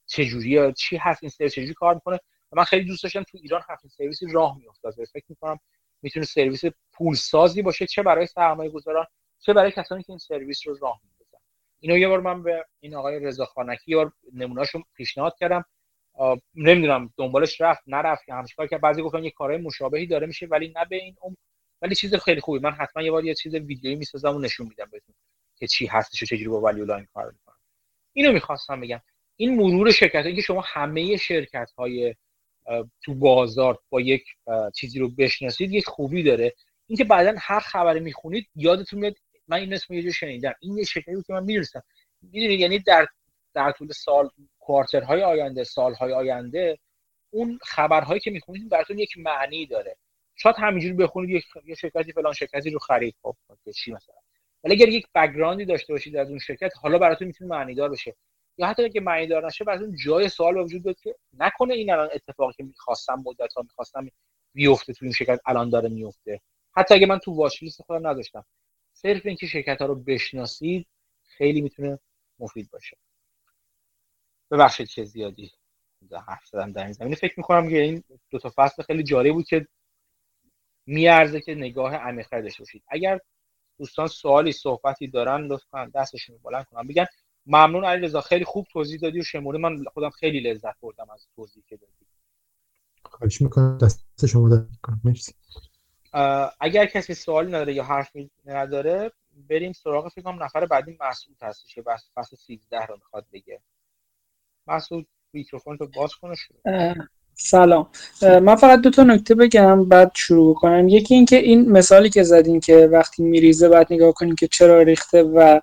چه 0.06 0.26
جوریه 0.26 0.72
چی 0.72 0.98
هست 0.98 1.24
این 1.24 1.30
سرویس؟ 1.30 1.54
چجوری 1.54 1.74
کار 1.74 1.94
می‌کنه؟ 1.94 2.20
و 2.52 2.56
من 2.58 2.64
خیلی 2.64 2.86
دوست 2.86 3.04
داشتم 3.04 3.24
تو 3.24 3.38
ایران 3.38 3.62
همین 3.68 3.90
سرویسی 3.98 4.26
راه 4.32 4.58
میافتاد. 4.58 4.94
فکر 4.94 5.26
می‌کنم 5.30 5.60
می‌تونه 6.02 6.26
سرویس 6.26 6.62
پول 6.94 7.16
سازی 7.16 7.62
باشه 7.62 7.88
چه 7.88 8.04
برای 8.04 8.28
سرمایه 8.28 8.70
گذاران 8.70 9.06
چه 9.40 9.54
برای 9.54 9.72
کسانی 9.72 10.04
که 10.04 10.10
این 10.10 10.18
سرویس 10.18 10.68
رو 10.68 10.78
راه 10.82 11.02
میندازن. 11.04 11.38
اینو 11.80 11.98
یه 11.98 12.08
بار 12.08 12.20
من 12.20 12.44
به 12.44 12.66
این 12.80 12.96
آقای 12.96 13.20
رضا 13.20 13.46
خانکی 13.46 13.92
یه 13.92 13.98
بار 13.98 14.14
نمونهشو 14.34 14.84
پیشنهاد 14.96 15.36
کردم. 15.40 15.66
نمی‌دونم 16.56 17.14
دنبالش 17.18 17.62
رفت 17.62 17.84
نرفت 17.88 18.30
یا 18.30 18.36
همش 18.36 18.56
کار 18.56 18.68
که 18.68 18.78
بعضی 18.78 19.02
گفتن 19.02 19.24
یه 19.24 19.32
کارهای 19.32 19.62
مشابهی 19.62 20.08
داره 20.08 20.28
میشه 20.28 20.46
ولی 20.46 20.74
نه 20.76 20.86
به 20.86 20.96
این 20.96 21.16
اون 21.22 21.38
ولی 21.82 21.96
چیز 21.96 22.16
خیلی 22.16 22.42
خوبی 22.42 22.60
من 22.60 22.72
حتما 22.72 23.04
یه 23.04 23.12
بار 23.12 23.26
یه 23.26 23.36
چیز 23.36 23.56
ویدیویی 23.56 23.96
می‌سازم 23.96 24.36
و 24.36 24.40
نشون 24.40 24.68
میدم 24.68 24.90
بهتون 24.92 25.16
که 25.60 25.68
چی 25.68 25.86
هستش 25.86 26.24
و 26.24 26.26
چجوری 26.26 26.48
با 26.48 26.62
ولیو 26.62 26.86
لاین 26.86 27.08
کار 27.14 27.32
می‌کنه 27.32 27.56
اینو 28.14 28.32
می‌خواستم 28.32 28.82
بگم. 28.82 29.02
این 29.36 29.56
مرور 29.56 29.92
شرکت 29.92 30.36
که 30.36 30.42
شما 30.42 30.64
همه 30.66 31.18
شرکت 31.18 31.72
های 31.78 32.16
تو 33.04 33.14
بازار 33.14 33.80
با 33.90 34.02
یک 34.02 34.24
چیزی 34.76 35.00
رو 35.00 35.10
بشناسید 35.10 35.74
یک 35.74 35.86
خوبی 35.86 36.24
داره. 36.24 36.54
اینکه 36.88 37.04
بعدا 37.04 37.34
هر 37.38 37.60
خبری 37.60 38.00
می‌خونید 38.00 38.48
یادتون 38.56 39.00
میاد 39.00 39.16
من 39.48 39.58
این 39.58 39.74
اسم 39.74 39.94
یه 39.94 40.04
جا 40.04 40.12
شنیدم. 40.12 40.54
این 40.60 40.78
یه 40.78 40.84
شرکتی 40.84 41.16
بود 41.16 41.26
که 41.26 41.34
من 41.34 41.44
می‌دونستم. 41.44 41.84
می‌دونید؟ 42.22 42.60
یعنی 42.60 42.80
در 42.80 43.08
در 43.54 43.72
طول 43.72 43.92
سال 43.92 44.30
کوارترهای 44.60 45.24
آینده 45.24 45.64
سالهای 45.64 46.14
آینده 46.14 46.80
اون 47.30 47.60
خبرهایی 47.64 48.20
که 48.20 48.32
می‌خونید 48.32 48.70
براتون 48.70 49.00
یک 49.00 49.18
معنی 49.18 49.66
داره. 49.66 49.98
شاید 50.36 50.56
همینجوری 50.60 50.94
بخونید 50.94 51.30
یک 51.30 51.46
یه 51.66 51.76
شرکتی 51.76 52.12
فلان 52.12 52.34
شرکتی 52.34 52.70
رو 52.70 52.80
خرید. 52.80 53.16
خب 53.22 53.36
چی 53.76 53.92
مثلا؟ 53.92 54.16
ولی 54.64 54.74
اگر 54.76 54.90
یک 54.90 55.08
بکگراندی 55.16 55.66
داشته 55.66 55.94
باشید 55.94 56.16
از 56.16 56.30
اون 56.30 56.40
شرکت 56.40 56.72
حالا 56.82 56.98
براتون 56.98 57.28
می‌تونه 57.28 57.50
معنی 57.50 57.76
دار 57.76 57.90
بشه. 57.90 58.16
یا 58.58 58.68
حتی 58.68 58.84
اگه 58.84 59.02
معنی 59.02 59.28
دار 59.28 59.46
نشه 59.46 59.64
براتون 59.64 59.96
جای 60.06 60.30
سوال 60.30 60.58
وجود 60.58 60.84
داره 60.84 60.96
که 61.04 61.16
نکنه 61.40 61.74
این 61.74 61.92
الان 61.92 62.10
اتفاقی 62.14 62.54
که 62.54 62.64
می‌خواستم 62.64 63.24
مدت 63.26 63.54
ها 63.54 63.62
می‌خواستم 63.62 64.12
بیفته 64.54 64.94
تو 64.94 65.06
این 65.06 65.14
شرکت 65.14 65.40
الان 65.46 65.70
داره 65.70 65.90
میفته. 65.90 66.42
حتی 66.76 66.94
اگه 66.96 67.06
من 67.06 67.20
تو 67.20 67.32
واچ 67.32 67.64
لیست 67.64 67.82
خودم 67.82 68.08
نداشتم. 68.08 68.46
صرف 68.94 69.26
اینکه 69.26 69.48
شرکت 69.48 69.82
ها 69.82 69.86
رو 69.86 69.96
بشناسید 69.96 70.88
خیلی 71.24 71.62
می‌تونه 71.62 72.00
مفید 72.40 72.70
باشه. 72.72 72.98
ببخشید 74.52 74.90
که 74.90 75.04
زیادی. 75.04 75.52
حرف 76.28 76.48
زدم 76.48 76.72
در 76.72 76.84
این 76.84 76.92
زمینه. 76.92 77.16
فکر 77.16 77.34
می‌کنم 77.38 77.70
که 77.70 77.82
این 77.82 78.04
دو 78.30 78.40
تا 78.40 78.54
فصل 78.56 78.84
خیلی 78.84 79.04
جالب 79.04 79.34
بود 79.34 79.46
که 79.46 79.68
میارزه 80.86 81.42
که 81.42 81.56
نگاه 81.56 81.96
عمیق‌تر 81.96 82.42
داشته 82.42 82.64
باشید. 82.64 82.84
اگر 82.88 83.20
دوستان 83.78 84.08
سوالی 84.08 84.52
صحبتی 84.52 85.08
دارن 85.08 85.48
لطفا 85.48 85.92
دستشون 85.96 86.36
رو 86.36 86.42
بلند 86.44 86.66
کنن. 86.66 86.88
بگن 86.88 87.06
ممنون 87.46 87.86
علیرضا 87.86 88.22
خیلی 88.22 88.46
خوب 88.46 88.68
توضیح 88.72 89.00
دادی 89.00 89.20
و 89.20 89.24
شموری. 89.24 89.58
من 89.58 89.84
خودم 89.84 90.10
خیلی 90.10 90.40
لذت 90.40 90.80
بردم 90.82 91.10
از 91.10 91.28
توضیحی 91.36 91.66
که 91.70 91.78
دادی. 91.78 92.06
خواهش 93.06 93.42
می‌کنم 93.42 93.78
دست 93.78 94.26
شما 94.26 94.50
دارم 94.50 94.70
مرسی. 95.04 95.34
اگر 96.60 96.86
کسی 96.86 97.14
سوالی 97.14 97.48
نداره 97.48 97.74
یا 97.74 97.84
حرفی 97.84 98.32
نداره 98.46 99.12
بریم 99.50 99.74
سراغ 99.74 100.10
فکر 100.10 100.22
کنم 100.22 100.44
نفر 100.44 100.66
بعدی 100.66 100.98
مسعود 101.00 101.38
هستش 101.42 101.76
که 101.76 101.82
بس 101.82 102.10
فصل 102.16 102.36
13 102.36 102.86
رو 102.86 102.96
می‌خواد 102.96 103.26
بگه. 103.34 103.62
مسعود 104.68 105.08
میکروفون 105.34 105.78
تو 105.78 105.88
باز 105.88 106.16
کنه 106.16 106.36
سلام. 107.36 107.88
من 108.22 108.56
فقط 108.56 108.82
دو 108.82 108.90
تا 108.90 109.04
نکته 109.04 109.36
بگم 109.36 109.86
بعد 109.86 110.12
شروع 110.16 110.56
کنم 110.56 110.88
یکی 110.88 111.16
اینکه 111.16 111.38
این 111.38 111.72
مثالی 111.72 112.10
که 112.10 112.24
زدین 112.24 112.60
که 112.60 112.90
وقتی 112.92 113.24
میریزه 113.24 113.70
بعد 113.70 113.88
نگاه 113.94 114.12
کنیم 114.12 114.36
که 114.36 114.48
چرا 114.48 114.82
ریخته 114.82 115.24
و 115.24 115.60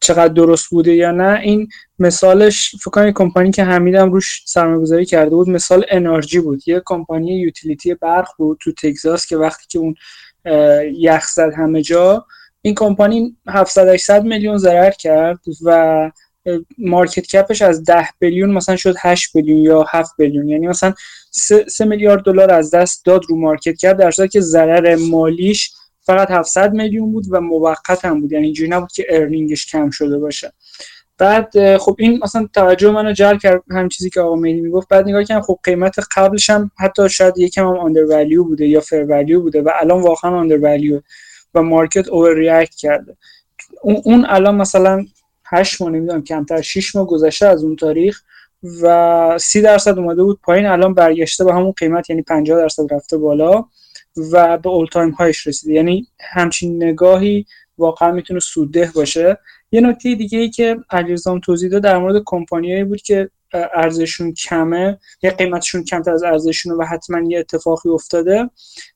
چقدر 0.00 0.32
درست 0.32 0.70
بوده 0.70 0.94
یا 0.94 1.10
نه 1.10 1.40
این 1.40 1.68
مثالش 1.98 2.74
فکر 2.80 2.90
کنم 2.90 3.12
کمپانی 3.12 3.50
که 3.50 3.64
حمیدم 3.64 4.12
روش 4.12 4.42
سرمایه‌گذاری 4.46 5.06
کرده 5.06 5.30
بود 5.30 5.48
مثال 5.48 5.84
انرژی 5.90 6.40
بود. 6.40 6.68
یه 6.68 6.82
کمپانی 6.84 7.40
یوتیلیتی 7.40 7.94
برق 7.94 8.28
بود 8.38 8.58
تو 8.60 8.72
تگزاس 8.72 9.26
که 9.26 9.36
وقتی 9.36 9.66
که 9.68 9.78
اون 9.78 9.94
یخ 10.92 11.28
زد 11.28 11.52
همه 11.56 11.82
جا 11.82 12.26
این 12.62 12.74
کمپانی 12.74 13.36
700 13.48 13.88
800 13.88 14.24
میلیون 14.24 14.58
ضرر 14.58 14.90
کرد 14.90 15.40
و 15.64 16.10
market 16.78 17.26
cap 17.26 17.48
ش 17.48 17.62
از 17.62 17.84
10 17.84 18.08
billion 18.18 18.50
مثلا 18.50 18.76
شد 18.76 18.94
8 19.00 19.32
billion 19.34 19.58
یا 19.58 19.84
7 19.88 20.10
billion. 20.18 20.48
یعنی 20.48 20.68
مثلا 20.68 20.94
3 21.68 21.84
میلیارد 21.84 22.22
دلار 22.22 22.50
از 22.50 22.70
دست 22.70 23.04
داد 23.04 23.24
رو 23.28 23.36
market 23.36 23.76
cap 23.76 23.92
در 23.92 24.10
صورتی 24.10 24.32
که 24.32 24.40
ضرر 24.40 24.96
مالیش 24.96 25.72
فقط 26.00 26.30
700 26.30 26.72
میلیون 26.72 27.12
بود 27.12 27.24
و 27.30 27.40
موقت 27.40 28.04
هم 28.04 28.20
بود. 28.20 28.32
یعنی 28.32 28.44
اینجوری 28.44 28.70
نبود 28.70 28.92
که 28.92 29.06
earning 29.10 29.54
ش 29.54 29.66
کم 29.66 29.90
شده 29.90 30.18
باشه. 30.18 30.52
بعد 31.18 31.76
خب 31.76 31.96
این 31.98 32.20
مثلا 32.24 32.48
توجه 32.52 32.90
منو 32.90 33.12
جلب 33.12 33.38
کرد 33.38 33.62
هم 33.70 33.88
چیزی 33.88 34.10
که 34.10 34.20
آقا 34.20 34.36
میلی 34.36 34.60
می‌گفت. 34.60 34.88
بعد 34.88 35.08
نگاه 35.08 35.24
کردم 35.24 35.40
خب 35.40 35.58
قیمت 35.62 35.94
قبلش 36.16 36.50
هم 36.50 36.70
حتی 36.78 37.08
شاید 37.08 37.38
یکم 37.38 37.66
هم 37.66 37.76
undervalue 37.76 38.44
بوده 38.44 38.66
یا 38.66 38.80
fair 38.80 39.04
value 39.08 39.40
بوده 39.40 39.62
و 39.62 39.70
الان 39.80 40.02
واقعا 40.02 40.30
undervalue 40.30 41.00
و 41.54 41.62
market 41.62 42.08
overreact 42.08 42.74
کرده 42.74 43.16
اون 43.82 44.26
الان 44.28 44.54
مثلا 44.54 45.06
8 45.50 45.82
ماه 45.82 45.90
نمی‌دونم 45.90 46.22
کمتر 46.22 46.60
6 46.60 46.96
ماه 46.96 47.06
گذشته 47.06 47.46
از 47.46 47.64
اون 47.64 47.76
تاریخ 47.76 48.22
و 48.82 49.38
30 49.40 49.60
درصد 49.60 49.98
اومده 49.98 50.22
بود 50.22 50.40
پایین 50.42 50.66
الان 50.66 50.94
برگشته 50.94 51.44
به 51.44 51.54
همون 51.54 51.72
قیمت 51.72 52.10
یعنی 52.10 52.22
50 52.22 52.58
درصد 52.58 52.94
رفته 52.94 53.18
بالا 53.18 53.64
و 54.32 54.58
به 54.58 54.68
all 54.70 54.86
time 54.86 55.10
high 55.10 55.34
ش 55.34 55.46
رسیده. 55.46 55.72
یعنی 55.72 56.06
همچین 56.20 56.84
نگاهی 56.84 57.46
واقعا 57.78 58.12
می‌تونه 58.12 58.40
سودده 58.40 58.90
باشه. 58.94 59.38
یه 59.72 59.80
نکته 59.80 60.14
دیگه 60.14 60.38
ای 60.38 60.50
که 60.50 60.76
علیرضا 60.90 61.38
توضیح 61.38 61.70
داد 61.70 61.82
در 61.82 61.98
مورد 61.98 62.22
کمپانیایی 62.26 62.84
بود 62.84 63.02
که 63.02 63.30
ارزششون 63.74 64.34
کمه 64.34 64.98
یا 65.22 65.30
قیمتشون 65.30 65.84
کمتر 65.84 66.12
از 66.12 66.22
ارزششون 66.22 66.72
و 66.72 66.84
حتما 66.84 67.20
یه 67.30 67.38
اتفاقی 67.38 67.88
افتاده. 67.88 68.50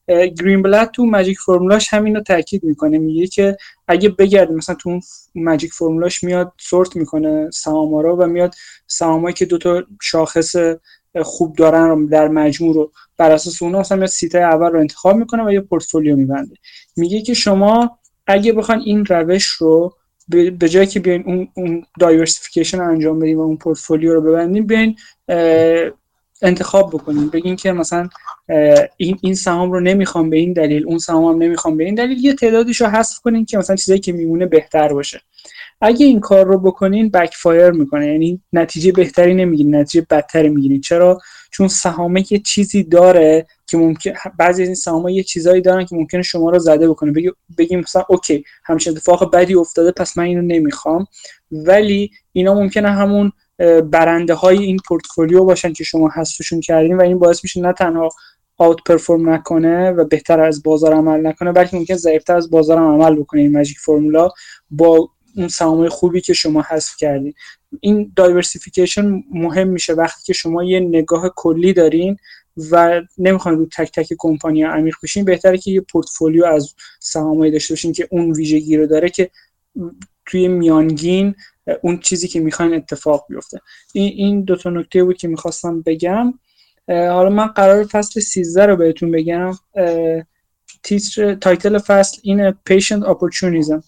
Greenblatt 0.09 0.91
تو 0.91 1.07
magic 1.07 1.39
formula 1.39 1.82
ش 1.82 1.95
همین 1.95 2.15
رو 2.15 2.23
تاکید 2.23 2.65
می‌کنه 2.65 2.99
میگه 2.99 3.27
که 3.27 3.57
اگه 3.89 4.09
بگردیم 4.09 4.57
مثلا 4.57 4.75
تو 4.75 4.91
اون 4.91 5.01
magic 5.35 5.73
formula 5.73 6.13
ش 6.13 6.25
میاد 6.25 6.53
sort 6.61 6.97
می‌کنه 6.97 7.51
سهاما 7.51 8.01
رو 8.01 8.17
و 8.17 8.27
میاد 8.27 8.55
سهامایی 8.87 9.35
که 9.35 9.45
دو 9.45 9.59
تا 9.59 9.83
شاخص 10.03 10.55
خوب 11.23 11.57
دارن 11.57 11.89
رو 11.89 12.09
در 12.09 12.29
مجموع 12.29 12.75
رو 12.75 12.93
بر 13.17 13.31
اساس 13.31 13.63
اونها 13.63 13.81
مثلا 13.81 14.07
سی 14.07 14.21
تای 14.21 14.35
اول 14.35 14.71
رو 14.71 14.81
انتخاب 14.81 15.17
می‌کنه 15.17 15.45
و 15.45 15.53
یه 15.53 15.61
پورتفولیو 15.61 16.17
میبنده. 16.17 16.55
میگه 16.97 17.23
که 17.23 17.35
شما 17.35 17.99
اگه 18.27 18.53
بخواین 18.53 18.81
این 18.81 19.05
روش 19.05 19.47
رو 19.47 19.97
به 20.31 20.69
جایی 20.69 20.87
که 20.87 21.01
بیاین 21.01 21.23
اون 21.27 21.49
اون 21.55 21.85
diversification 22.01 22.81
انجام 22.81 23.19
بدیم 23.19 23.39
و 23.39 23.43
اون 23.43 23.57
پورتفولیو 23.57 24.15
رو 24.15 24.21
ببندیم 24.21 24.67
بیاین 24.67 24.97
انتخاب 26.43 26.91
بکنیم. 26.91 27.29
بگین 27.29 27.57
که 27.57 27.73
مثلا 27.73 28.09
این 28.97 29.19
این 29.21 29.35
سهام 29.35 29.73
رو 29.73 29.81
نمی‌خوام 29.81 30.31
به 30.31 30.37
این 30.37 30.53
دلیل 30.53 30.87
اون 30.87 30.99
سهام 30.99 31.25
هم 31.25 31.43
نمی‌خوام 31.43 31.77
به 31.77 31.85
این 31.85 31.95
دلیل. 31.95 32.25
یه 32.25 32.35
تعدادیش 32.35 32.81
رو 32.81 32.87
حذف 32.87 33.19
کنین 33.21 33.45
که 33.45 33.59
مثلا 33.59 33.77
چیزایی 33.77 34.01
که 34.01 34.13
میمونه 34.13 34.47
بهتر 34.47 34.93
باشه. 34.93 35.21
اگه 35.81 36.07
این 36.07 36.21
کار 36.21 36.47
رو 36.47 36.59
بکنین 36.59 37.09
backfire 37.09 37.71
می‌کنه. 37.71 38.07
یعنی 38.07 38.41
نتیجه 38.53 38.93
بهتری 38.93 39.35
نمی‌گیرین 39.35 39.75
نتیجه 39.75 40.07
بدتری 40.11 40.49
می‌گیرین. 40.49 40.81
چرا؟ 40.81 41.21
چون 41.51 41.69
سهامه 41.69 42.33
یه 42.33 42.39
چیزی 42.39 42.83
داره 42.83 43.47
که 43.67 43.79
ممکن 43.79 44.13
بعضی 44.39 44.63
از 44.63 44.69
این 44.69 44.75
سهام 44.75 45.09
یه 45.09 45.23
چیزایی 45.23 45.61
دارن 45.61 45.85
که 45.85 45.97
ممکنه 45.97 46.23
شما 46.23 46.51
رو 46.51 46.59
زده 46.59 46.89
بکنه. 46.89 47.13
بگی 47.13 47.31
بگیم 47.59 47.81
مثلا 47.81 48.05
okay 48.09 48.45
همچین 48.65 48.93
اتفاق 48.93 49.35
بدی 49.35 49.55
افتاده 49.55 49.93
پس 49.93 50.19
من 50.19 50.25
اینو 50.25 50.43
نمی‌خوام. 50.43 51.07
ولی 51.53 52.11
اینا 52.33 52.55
ممکنه 52.55 52.91
همون 52.91 53.33
برنده 53.91 54.35
های 54.35 54.59
این 54.59 54.79
پورتفولیو 54.89 55.45
باشن 55.45 55.73
که 55.73 55.85
شما 55.85 56.09
حذفشون 56.09 56.61
کردین 56.61 56.97
و 56.97 57.03
این 57.03 57.19
باعث 57.19 57.45
میشه 57.45 57.61
نه 57.61 57.73
تنها 57.73 58.09
outperform 58.59 59.31
نکنه 59.31 59.91
و 59.91 60.05
بهتر 60.05 60.41
از 60.41 60.63
بازار 60.63 60.95
عمل 60.95 61.27
نکنه 61.27 61.53
بلکه 61.53 61.77
ممکنه 61.77 61.95
ضعیفتر 61.95 62.37
از 62.37 62.51
بازار 62.51 62.79
عمل 62.79 63.15
بکنه 63.15 63.41
این 63.41 63.53
magic 63.53 63.79
formula 63.79 64.29
با 64.71 65.11
اون 65.37 65.49
سهام 65.49 65.89
خوبی 65.89 66.21
که 66.21 66.33
شما 66.33 66.65
حذف 66.69 66.97
کردین. 66.97 67.35
این 67.81 68.13
diversification 68.17 69.23
مهم 69.31 69.69
میشه 69.69 69.93
وقتی 69.93 70.23
که 70.25 70.33
شما 70.33 70.65
یه 70.65 70.81
نگاه 70.81 71.33
کلی 71.37 71.73
دارین 71.73 72.17
و 72.71 73.03
نمی‌خواین 73.19 73.59
رو 73.59 73.67
تک 73.67 73.93
تک 73.93 74.15
کمپانی 74.19 74.63
عمیق 74.63 74.95
بشین 75.03 75.25
بهتره 75.25 75.59
که 75.59 75.71
یه 75.71 75.81
پورتفولیو 75.81 76.45
از 76.45 76.75
سهامایی 77.01 77.53
داشته 77.53 77.75
باشین 77.75 77.93
که 77.93 78.09
اون 78.11 78.33
ویژگی 78.33 78.77
رو 78.77 78.87
داره 78.87 79.09
که 79.09 79.31
توی 80.27 80.49
میانگین 80.49 81.35
اون 81.83 81.99
چیزی 81.99 82.29
که 82.29 82.41
می‌خواین 82.41 82.75
اتفاق 82.75 83.27
بیفته. 83.29 83.61
این 83.93 84.13
این 84.17 84.43
دو 84.43 84.57
تا 84.57 84.71
نکته 84.71 85.05
بود 85.05 85.17
که 85.17 85.29
می‌خواستم 85.29 85.83
بگم. 85.83 86.35
حالا 86.89 87.31
من 87.31 87.47
قراره 87.47 87.85
فصل 87.85 88.21
13 88.21 88.67
رو 88.67 88.77
بهتون 88.77 89.11
بگم. 89.11 89.53
تیتر 90.83 91.35
title 91.35 91.79
فصل 91.79 92.19
این 92.23 92.51
patient 92.65 93.03
opportunism 93.03 93.83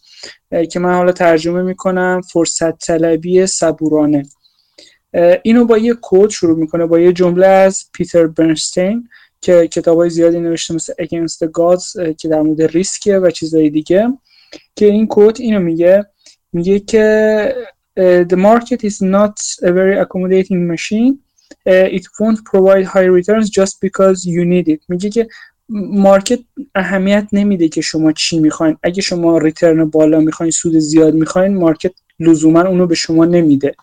که 0.71 0.79
من 0.79 0.95
حالا 0.95 1.13
ترجمه 1.13 1.63
می‌کنم 1.63 2.21
فرصت 2.33 2.79
طلبی 2.79 3.47
صبورانه. 3.47 4.23
اینو 5.43 5.65
با 5.65 5.79
یه 5.79 5.95
quote 6.03 6.31
شروع 6.31 6.59
می‌کنه 6.59 6.87
با 6.87 7.01
یه 7.01 7.13
جمله 7.13 7.47
از 7.47 7.85
پیتر 7.93 8.27
برنستین 8.27 9.09
که 9.41 9.69
کتاب 9.69 9.99
های 9.99 10.11
زیادی 10.11 10.41
نوشته 10.41 10.75
مثل 10.75 10.93
Against 10.93 11.47
the 11.47 11.49
Gods 11.49 12.15
که 12.19 12.29
در 12.29 12.43
مورد 12.43 12.63
ریسکه 12.63 13.19
و 13.19 13.31
چیزهای 13.31 13.71
دیگه. 13.71 14.09
که 14.77 14.87
این 14.87 15.07
quote 15.11 15.37
اینو 15.41 15.61
میگه 15.61 16.07
میگه 16.53 16.79
که 16.79 17.55
the 17.99 18.37
market 18.37 18.81
is 18.85 18.97
not 19.01 19.37
a 19.63 19.71
very 19.79 19.97
accommodating 20.05 20.61
machine. 20.73 21.15
it 21.99 22.05
won't 22.21 22.41
provide 22.51 22.85
high 22.95 23.11
returns 23.19 23.51
just 23.51 23.75
because 23.81 24.27
you 24.27 24.45
need 24.45 24.69
it. 24.69 24.81
میگه 24.89 25.11
که 25.11 25.29
market 25.75 26.41
اهمیت 26.75 27.29
نمیده 27.33 27.69
که 27.69 27.81
شما 27.81 28.13
چی 28.13 28.39
می‌خواین. 28.39 28.77
اگه 28.83 29.03
شما 29.03 29.39
return 29.39 29.85
بالا 29.85 30.21
می‌خواین 30.21 30.51
سود 30.51 30.79
زیاد 30.79 31.15
می‌خواین 31.15 31.55
market 31.55 31.93
لزوما 32.21 32.63
اونو 32.63 32.87
به 32.87 32.95
شما 32.95 33.25
نمیده. 33.25 33.75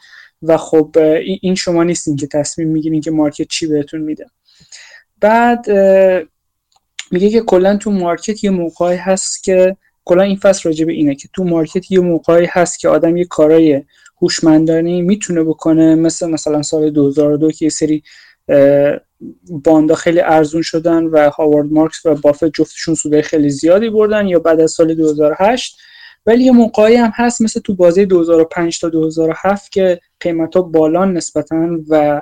و 0.41 0.57
خب 0.57 0.95
این 1.41 1.55
شما 1.55 1.83
نیستین 1.83 2.15
که 2.15 2.27
تصمیم 2.27 2.67
می‌گیرین 2.67 3.01
که 3.01 3.11
market 3.11 3.47
چی 3.47 3.67
بهتون 3.67 4.01
میده. 4.01 4.25
بعد 5.21 5.69
میگه 7.11 7.29
که 7.29 7.41
کلا 7.41 7.77
تو 7.77 7.91
market 7.91 8.43
یه 8.43 8.49
موقعی 8.49 8.97
هست 8.97 9.43
که 9.43 9.77
کلا 10.05 10.23
این 10.23 10.35
فصل 10.35 10.69
راجع 10.69 10.85
به 10.85 10.93
اینه 10.93 11.15
که 11.15 11.29
تو 11.33 11.43
market 11.43 11.91
یه 11.91 11.99
موقعی 11.99 12.47
هست 12.49 12.79
که 12.79 12.89
آدم 12.89 13.17
یه 13.17 13.25
کارای 13.25 13.83
هوشمندانه 14.21 15.01
می‌تونه 15.01 15.43
بکنه. 15.43 15.95
مثل 15.95 16.29
مثلا 16.29 16.61
سال 16.61 16.89
2002 16.89 17.51
که 17.51 17.65
یه 17.65 17.69
سری 17.69 18.03
bond 19.63 19.89
ا 19.89 19.95
خیلی 19.95 20.19
ارزون 20.19 20.61
شدن 20.61 21.03
و 21.03 21.29
هاوارد 21.29 21.71
مارکس 21.71 22.05
و 22.05 22.15
بافت 22.15 22.45
جفتشون 22.45 22.95
سود 22.95 23.21
خیلی 23.21 23.49
زیادی 23.49 23.89
بردن 23.89 24.27
یا 24.27 24.39
بعد 24.39 24.61
از 24.61 24.71
سال 24.71 24.93
2008 24.93 25.77
ولی 26.25 26.43
یه 26.43 26.51
موقعی 26.51 26.95
هم 26.95 27.11
هست 27.15 27.41
مثل 27.41 27.59
تو 27.59 27.75
بازه 27.75 28.05
2005 28.05 28.79
تا 28.79 28.89
2007 28.89 29.71
که 29.71 29.99
قیمت 30.19 30.55
ها 30.55 30.61
بالان 30.61 31.13
نسبتا 31.13 31.69
و 31.89 32.21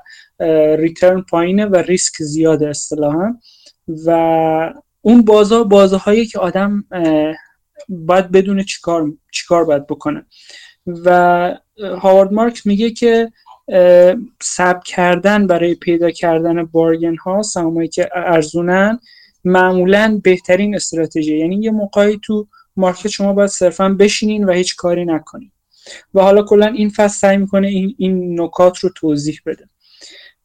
ریترن 0.77 1.21
پایینه 1.21 1.65
و 1.65 1.75
ریسک 1.75 2.13
زیاده 2.23 2.69
اصطلاحا. 2.69 3.37
و 4.05 4.73
اون 5.01 5.25
بازا 5.25 5.63
بازه 5.63 5.97
هایی 5.97 6.25
که 6.25 6.39
آدم 6.39 6.83
باید 7.89 8.31
بدونه 8.31 8.63
چیکار 8.63 9.13
چیکار 9.31 9.65
باید 9.65 9.87
بکنه. 9.87 10.25
و 11.05 11.57
هاوارد 11.79 12.33
مارکس 12.33 12.65
میگه 12.65 12.91
که 12.91 13.31
سب 14.41 14.83
کردن 14.85 15.47
برای 15.47 15.75
پیدا 15.75 16.11
کردن 16.11 16.63
بارگن 16.63 17.15
ها 17.15 17.41
سهامایی 17.41 17.87
که 17.87 18.09
ارزونن 18.15 18.99
معمولا 19.43 20.19
بهترین 20.23 20.75
استراتژی. 20.75 21.37
یعنی 21.37 21.55
یه 21.55 21.71
موقعی 21.71 22.19
تو 22.23 22.47
مارکت 22.75 23.07
شما 23.07 23.33
باید 23.33 23.49
صرفا 23.49 23.89
بشینین 23.89 24.43
و 24.43 24.51
هیچ 24.51 24.75
کاری 24.75 25.05
نکنین. 25.05 25.51
و 26.13 26.21
حالا 26.21 26.43
کلا 26.43 26.65
این 26.65 26.89
فصل 26.89 27.17
سعی 27.19 27.37
می‌کنه 27.37 27.67
این, 27.67 27.95
این 27.97 28.41
نکات 28.41 28.79
رو 28.79 28.89
توضیح 28.89 29.39
بده. 29.45 29.69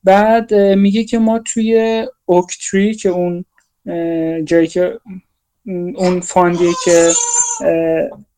بعد 0.05 0.55
میگه 0.55 1.05
که 1.05 1.19
ما 1.19 1.39
توی 1.39 2.07
اوکتری 2.25 2.95
که 2.95 3.09
اون 3.09 3.45
جایی 4.45 4.67
که 4.67 5.01
اون 5.97 6.21
فاندی 6.21 6.73
که 6.85 7.11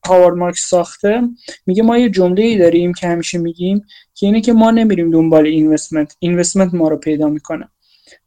هاوارد 0.08 0.36
مارکس 0.36 0.68
ساخته 0.68 1.22
میگه 1.66 1.82
ما 1.82 1.98
یه 1.98 2.10
جمله 2.10 2.42
ای 2.42 2.58
داریم 2.58 2.92
که 2.92 3.06
همیشه 3.06 3.38
میگیم 3.38 3.86
که 4.14 4.26
اینه 4.26 4.40
که 4.40 4.52
ما 4.52 4.70
نمیریم 4.70 5.10
دنبال 5.10 5.46
اینوستمنت 5.46 6.16
اینوستمنت 6.18 6.74
ما 6.74 6.88
رو 6.88 6.96
پیدا 6.96 7.28
می‌کنه. 7.28 7.68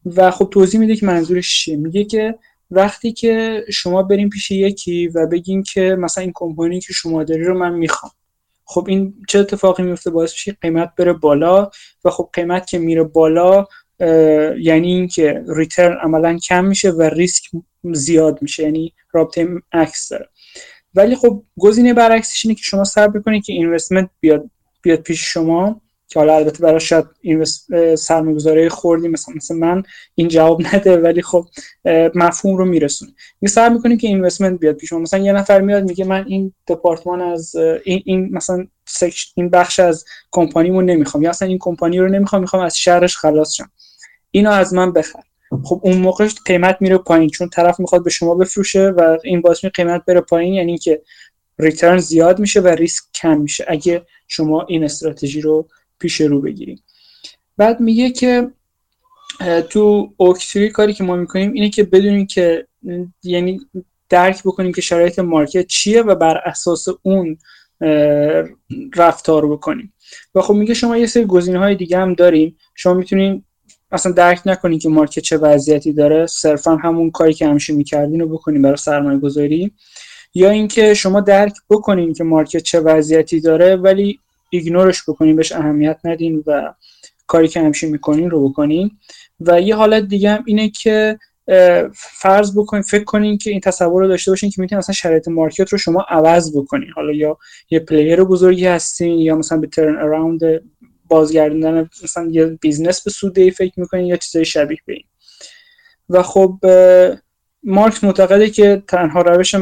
و 0.05 0.31
خب 0.31 0.49
توضیح 0.53 0.79
میده 0.79 0.95
که 0.95 1.05
منظورش 1.05 1.63
چیه. 1.63 1.77
میگه 1.77 2.03
که 2.03 2.35
وقتی 2.71 3.11
که 3.11 3.65
شما 3.73 4.03
بریم 4.03 4.29
پیش 4.29 4.51
یکی 4.51 5.07
و 5.07 5.27
بگین 5.27 5.63
که 5.63 5.95
مثلا 5.99 6.21
این 6.21 6.31
کمپانی 6.35 6.79
که 6.79 6.93
شما 6.93 7.23
داری 7.23 7.43
رو 7.43 7.57
من 7.57 7.73
می‌خوام. 7.73 8.11
خب 8.65 8.85
این 8.89 9.13
چه 9.27 9.39
اتفاقی 9.39 9.83
میفته 9.83 10.09
باعث 10.09 10.31
میشه 10.31 10.57
قیمت 10.61 10.93
بره 10.97 11.13
بالا 11.13 11.69
و 12.05 12.09
خب 12.09 12.29
قیمت 12.33 12.67
که 12.67 12.79
میره 12.79 13.03
بالا 13.03 13.65
یعنی 14.59 14.93
اینکه 14.93 15.43
ریترن 15.55 15.97
عملا 16.01 16.37
کم 16.37 16.65
میشه 16.65 16.91
و 16.91 17.01
ریسک 17.01 17.43
زیاد 17.93 18.41
میشه 18.41 18.63
یعنی 18.63 18.93
رابطه 19.11 19.47
عکس 19.71 20.09
داره. 20.09 20.29
ولی 20.97 21.15
خب 21.15 21.43
گزینه 21.59 21.93
برعکسش 21.93 22.45
اینه 22.45 22.55
که 22.55 22.61
شما 22.63 22.83
صبر 22.83 23.19
بکنید 23.19 23.43
که 23.43 23.53
اینوستمنت 23.53 24.09
بیاد 24.19 24.49
بیاد 24.81 24.99
پیش 24.99 25.21
شما 25.21 25.81
که 26.09 26.19
حالا 26.19 26.35
البته 26.35 26.63
برای 26.63 26.79
شاید 26.79 27.05
سرمایه‌گذاری 27.95 28.69
خوردی 28.69 29.07
مثلا 29.07 29.35
مثل 29.35 29.55
من 29.55 29.83
این 30.15 30.27
جواب 30.27 30.61
نده 30.73 30.97
ولی 30.97 31.21
خب 31.21 31.45
مفهوم 32.15 32.57
رو 32.57 32.65
میرسونه. 32.65 33.11
می 33.41 33.49
سعی 33.49 33.69
می‌کنیم 33.69 33.97
که 33.97 34.07
اینوستمنت 34.07 34.59
بیاد 34.59 34.75
پیش 34.75 34.93
مثلا 34.93 35.19
یه 35.19 35.33
نفر 35.33 35.61
میاد 35.61 35.83
میگه 35.83 36.05
من 36.05 36.25
این 36.27 36.53
دپارتمان 36.67 37.21
از 37.21 37.55
این, 37.55 38.01
این 38.05 38.29
مثلا 38.31 38.67
این 39.35 39.49
بخش 39.49 39.79
از 39.79 40.05
کمپانیمو 40.31 40.81
نمی‌خوام. 40.81 41.23
یا 41.23 41.29
اصلا 41.29 41.47
این 41.47 41.57
کمپانی 41.61 41.99
رو 41.99 42.07
نمی‌خوام 42.07 42.41
می‌خوام 42.41 42.63
از 42.63 42.77
شهرش 42.77 43.17
خلاص 43.17 43.53
شم. 43.53 43.71
اینو 44.31 44.51
از 44.51 44.73
من 44.73 44.93
بخر. 44.93 45.23
خب 45.63 45.81
اون 45.83 45.97
موقعش 45.97 46.35
قیمت 46.45 46.77
میره 46.79 46.97
پایین 46.97 47.29
چون 47.29 47.49
طرف 47.49 47.79
می‌خواد 47.79 48.03
به 48.03 48.09
شما 48.09 48.35
بفروشه 48.35 48.89
و 48.89 49.17
این 49.23 49.41
باعث 49.41 49.63
می 49.63 49.69
قیمت 49.69 50.05
بره 50.05 50.21
پایین 50.21 50.53
یعنی 50.53 50.77
که 50.77 51.01
ریترن 51.59 51.97
زیاد 51.97 52.39
میشه 52.39 52.61
و 52.61 52.67
ریسک 52.67 53.03
کم 53.15 53.37
میشه. 53.37 53.65
اگه 53.67 54.05
شما 54.27 54.65
این 54.69 54.83
استراتژی 54.83 55.41
رو 55.41 55.67
پیش 55.99 56.21
رو 56.21 56.41
بگیریم 56.41 56.83
بعد 57.57 57.79
میگه 57.79 58.09
که 58.11 58.51
تو 59.69 60.13
اوکتری 60.17 60.69
کاری 60.69 60.93
که 60.93 61.03
ما 61.03 61.15
می‌کنیم 61.15 61.53
اینه 61.53 61.69
که 61.69 61.83
بدونیم 61.83 62.25
که 62.25 62.67
یعنی 63.23 63.59
درک 64.09 64.43
بکنیم 64.43 64.73
که 64.73 64.81
شرایط 64.81 65.19
مارکت 65.19 65.67
چیه 65.67 66.01
و 66.01 66.15
بر 66.15 66.37
اساس 66.37 66.87
اون 67.01 67.37
رفتار 68.95 69.51
بکنیم. 69.51 69.93
و 70.35 70.41
خب 70.41 70.53
میگه 70.53 70.73
شما 70.73 70.97
یه 70.97 71.05
سری 71.05 71.25
گزینه 71.25 71.59
های 71.59 71.75
دیگه 71.75 71.97
هم 71.97 72.13
داریم 72.13 72.57
شما 72.75 72.93
می‌تونین 72.93 73.43
اصلا 73.91 74.11
درک 74.11 74.41
نکنین 74.45 74.79
که 74.79 74.89
market 74.89 75.19
چه 75.19 75.37
وضعیتی 75.37 75.93
داره. 75.93 76.25
صرفا 76.25 76.75
همون 76.75 77.11
کاری 77.11 77.33
که 77.33 77.47
همیشه 77.47 77.73
می‌کردین 77.73 78.19
رو 78.19 78.27
بکنین 78.27 78.61
برای 78.61 78.77
سرمایه 78.77 79.19
گذاری 79.19 79.71
یا 80.33 80.49
اینکه 80.49 80.93
شما 80.93 81.21
درک 81.21 81.53
بکنین 81.69 82.13
که 82.13 82.23
market 82.23 82.63
چه 82.63 82.79
وضعیتی 82.79 83.41
داره 83.41 83.75
ولی 83.75 84.19
ignore 84.49 84.90
ش 84.90 85.03
بکنین 85.09 85.35
بهش 85.35 85.51
اهمیت 85.51 85.99
ندین 86.03 86.43
و 86.47 86.73
کاری 87.27 87.47
که 87.47 87.59
همیشه 87.59 87.87
می‌کنین 87.87 88.29
رو 88.29 88.49
بکنین. 88.49 88.91
و 89.39 89.61
یه 89.61 89.75
حالت 89.75 90.03
دیگه 90.03 90.29
هم 90.29 90.43
اینه 90.45 90.69
که 90.69 91.19
فرض 91.93 92.57
بکنین 92.57 92.83
فکر 92.83 93.03
کنین 93.03 93.37
که 93.37 93.51
این 93.51 93.59
تصور 93.59 94.01
رو 94.01 94.07
داشته 94.07 94.31
باشین 94.31 94.49
که 94.49 94.61
می‌تونین 94.61 94.79
اصلا 94.79 94.93
شرایط 94.93 95.27
market 95.27 95.69
رو 95.69 95.77
شما 95.77 96.05
عوض 96.09 96.57
بکنین. 96.57 96.89
حالا 96.95 97.13
یا 97.13 97.37
یه 97.69 97.79
player 97.79 98.23
بزرگی 98.23 98.65
هستین 98.65 99.19
یا 99.19 99.35
مثلا 99.35 99.57
به 99.57 99.67
turnaround 99.67 100.41
بازگردوندن 101.07 101.89
مثلا 102.03 102.27
یه 102.31 102.45
business 102.45 103.03
به 103.03 103.11
سوددهی 103.11 103.51
فکر 103.51 103.79
می‌کنین 103.79 104.05
یا 104.05 104.17
چیزای 104.17 104.45
شبیه 104.45 104.77
به 104.85 104.93
این. 104.93 105.05
و 106.09 106.23
خب 106.23 106.59
مارکس 107.63 108.03
معتقده 108.03 108.49
که 108.49 108.83
تنها 108.87 109.21
روش 109.21 109.55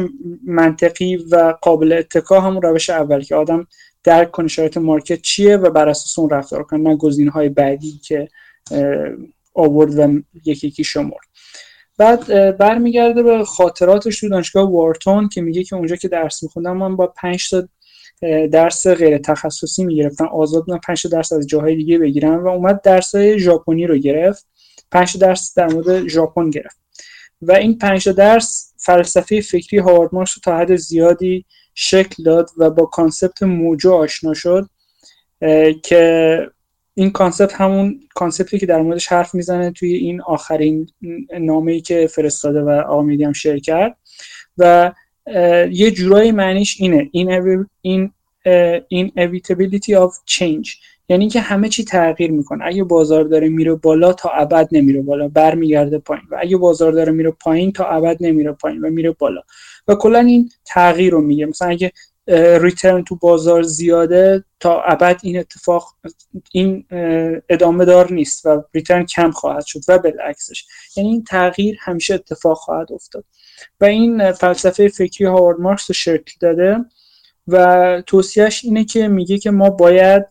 منطقی 0.46 1.16
و 1.16 1.54
قابل 1.62 1.92
اتکا 1.92 2.40
همون 2.40 2.62
روش 2.62 2.90
اول 2.90 3.22
که 3.22 3.34
آدم 3.34 3.66
درک 4.04 4.30
کنه 4.30 4.48
شرایط 4.48 4.76
market 4.76 5.20
چیه 5.20 5.56
و 5.56 5.70
بر 5.70 5.88
اساس 5.88 6.18
اون 6.18 6.30
رفتار 6.30 6.62
کنه 6.62 6.80
نه 6.80 6.96
گزینه 6.96 7.30
های 7.30 7.48
بعدی 7.48 8.00
که 8.04 8.28
آورد 9.54 9.98
و 9.98 10.20
یکی 10.44 10.66
یکی 10.66 10.84
شمرد. 10.84 11.26
بعد 11.98 12.56
برمیگرده 12.56 13.22
به 13.22 13.44
خاطراتش 13.44 14.20
تو 14.20 14.28
دانشگاه 14.28 14.72
وارتون 14.72 15.28
که 15.28 15.40
میگه 15.42 15.64
که 15.64 15.76
اونجا 15.76 15.96
که 15.96 16.08
درس 16.08 16.42
میخوندم 16.42 16.76
من 16.76 16.96
با 16.96 17.06
5 17.06 17.50
تا 17.50 17.68
درس 18.52 18.86
غیر 18.86 19.18
تخصصی 19.18 19.84
می‌گرفتم 19.84 20.26
آزاد 20.26 20.64
بودم 20.64 20.80
5 20.86 21.02
تا 21.02 21.08
درس 21.08 21.32
از 21.32 21.46
جاهای 21.46 21.76
دیگه 21.76 21.98
بگیرم 21.98 22.44
و 22.44 22.48
اومد 22.48 22.82
درس 22.82 23.16
ژاپنی 23.16 23.86
رو 23.86 23.96
گرفت. 23.96 24.46
5 24.92 25.18
درس 25.18 25.54
در 25.56 25.66
مورد 25.66 26.08
ژاپن 26.08 26.50
گرفت. 26.50 26.76
و 27.42 27.52
این 27.52 27.78
5 27.78 28.08
درس 28.08 28.72
فلسفه 28.78 29.40
فکری 29.40 29.78
هاوارد 29.78 30.14
مارکس 30.14 30.32
رو 30.36 30.40
تا 30.44 30.58
حد 30.58 30.76
زیادی 30.76 31.44
شکل 31.74 32.22
داد 32.22 32.50
و 32.56 32.70
با 32.70 32.86
concept 32.86 33.42
mujo 33.42 33.92
آشنا 33.92 34.34
شد 34.34 34.68
که 35.82 36.40
این 36.94 37.10
concept 37.10 37.52
همون 37.52 38.00
concept 38.14 38.53
ی 38.53 38.58
که 38.58 38.66
در 38.66 38.82
موردش 38.82 39.06
حرف 39.06 39.34
می‌زنه 39.34 39.70
توی 39.70 39.94
این 39.94 40.22
آخرین 40.22 40.88
نامه 41.40 41.72
ای 41.72 41.80
که 41.80 42.06
فرستاده 42.06 42.62
و 42.62 42.68
آقا 42.68 43.02
هم 43.02 43.32
share 43.32 43.58
کرد. 43.58 43.96
و 44.58 44.92
یه 45.70 45.90
جورایی 45.90 46.32
معنیش 46.32 46.76
اینه. 46.80 47.08
این 47.12 47.68
این 47.80 48.10
این 48.88 49.12
inevitability 49.16 49.92
of 49.92 50.12
change. 50.30 50.68
یعنی 51.08 51.28
که 51.28 51.40
همه 51.40 51.68
چی 51.68 51.84
تغییر 51.84 52.30
می‌کنه. 52.30 52.64
اگه 52.66 52.84
بازار 52.84 53.24
داره 53.24 53.48
میره 53.48 53.74
بالا 53.74 54.12
تا 54.12 54.30
ابد 54.30 54.68
نمیره 54.72 55.02
بالا 55.02 55.28
برمیگرده 55.28 55.98
پایین. 55.98 56.24
و 56.30 56.36
اگه 56.40 56.56
بازار 56.56 56.92
داره 56.92 57.12
میره 57.12 57.30
پایین 57.30 57.72
تا 57.72 57.84
ابد 57.84 58.16
نمیره 58.20 58.52
پایین 58.52 58.80
و 58.80 58.90
میره 58.90 59.10
بالا. 59.10 59.40
و 59.88 59.94
کلا 59.94 60.18
این 60.18 60.50
تغییر 60.64 61.12
رو 61.12 61.20
میگه. 61.20 61.46
مثلا 61.46 61.68
اگه 61.68 61.92
ریترن 62.60 63.04
تو 63.04 63.16
بازار 63.16 63.62
زیاده 63.62 64.44
تا 64.60 64.82
ابد 64.82 65.20
این 65.22 65.38
اتفاق 65.38 65.94
این 66.52 66.84
ادامه 67.48 67.84
دار 67.84 68.12
نیست 68.12 68.46
و 68.46 68.62
ریترن 68.74 69.04
کم 69.04 69.30
خواهد 69.30 69.64
شد 69.66 69.80
و 69.88 69.98
بالعکسش. 69.98 70.64
یعنی 70.96 71.08
این 71.10 71.24
تغییر 71.24 71.76
همیشه 71.80 72.14
اتفاق 72.14 72.56
خواهد 72.56 72.92
افتاد. 72.92 73.24
و 73.80 73.84
این 73.84 74.32
فلسفه 74.32 74.88
فکری 74.88 75.26
هاوارد 75.26 75.60
مارکس 75.60 75.90
رو 75.90 75.94
شکل 75.94 76.32
داده 76.40 76.76
و 77.48 78.02
توصیهش 78.06 78.64
اینه 78.64 78.84
که 78.84 79.08
میگه 79.08 79.38
که 79.38 79.50
ما 79.50 79.70
باید 79.70 80.26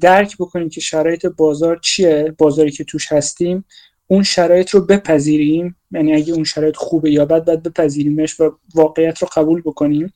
درک 0.00 0.36
بکنیم 0.38 0.68
که 0.68 0.80
شرایط 0.80 1.26
بازار 1.26 1.78
چیه 1.82 2.34
بازاری 2.38 2.70
که 2.70 2.84
توش 2.84 3.12
هستیم 3.12 3.64
اون 4.06 4.22
شرایط 4.22 4.70
رو 4.70 4.80
بپذیریم 4.80 5.76
یعنی 5.90 6.14
اگه 6.14 6.32
اون 6.34 6.44
شرایط 6.44 6.76
خوبه 6.76 7.10
یا 7.10 7.24
بد 7.24 7.44
باید 7.44 7.62
بپذیریمش 7.62 8.40
و 8.40 8.58
واقعیت 8.74 9.18
رو 9.18 9.28
قبول 9.36 9.60
بکنیم. 9.60 10.12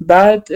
بعد 0.00 0.48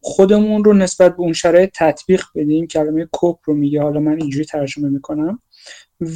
خودمون 0.00 0.64
رو 0.64 0.72
نسبت 0.72 1.16
به 1.16 1.20
اون 1.20 1.32
شرایط 1.32 1.70
تطبیق 1.74 2.24
بدیم. 2.34 2.66
کلمه 2.66 3.08
کوپ 3.12 3.38
رو 3.44 3.54
میگه. 3.54 3.82
حالا 3.82 4.00
من 4.00 4.20
اینجوری 4.20 4.44
ترجمه 4.44 4.88
می‌کنم. 4.88 5.38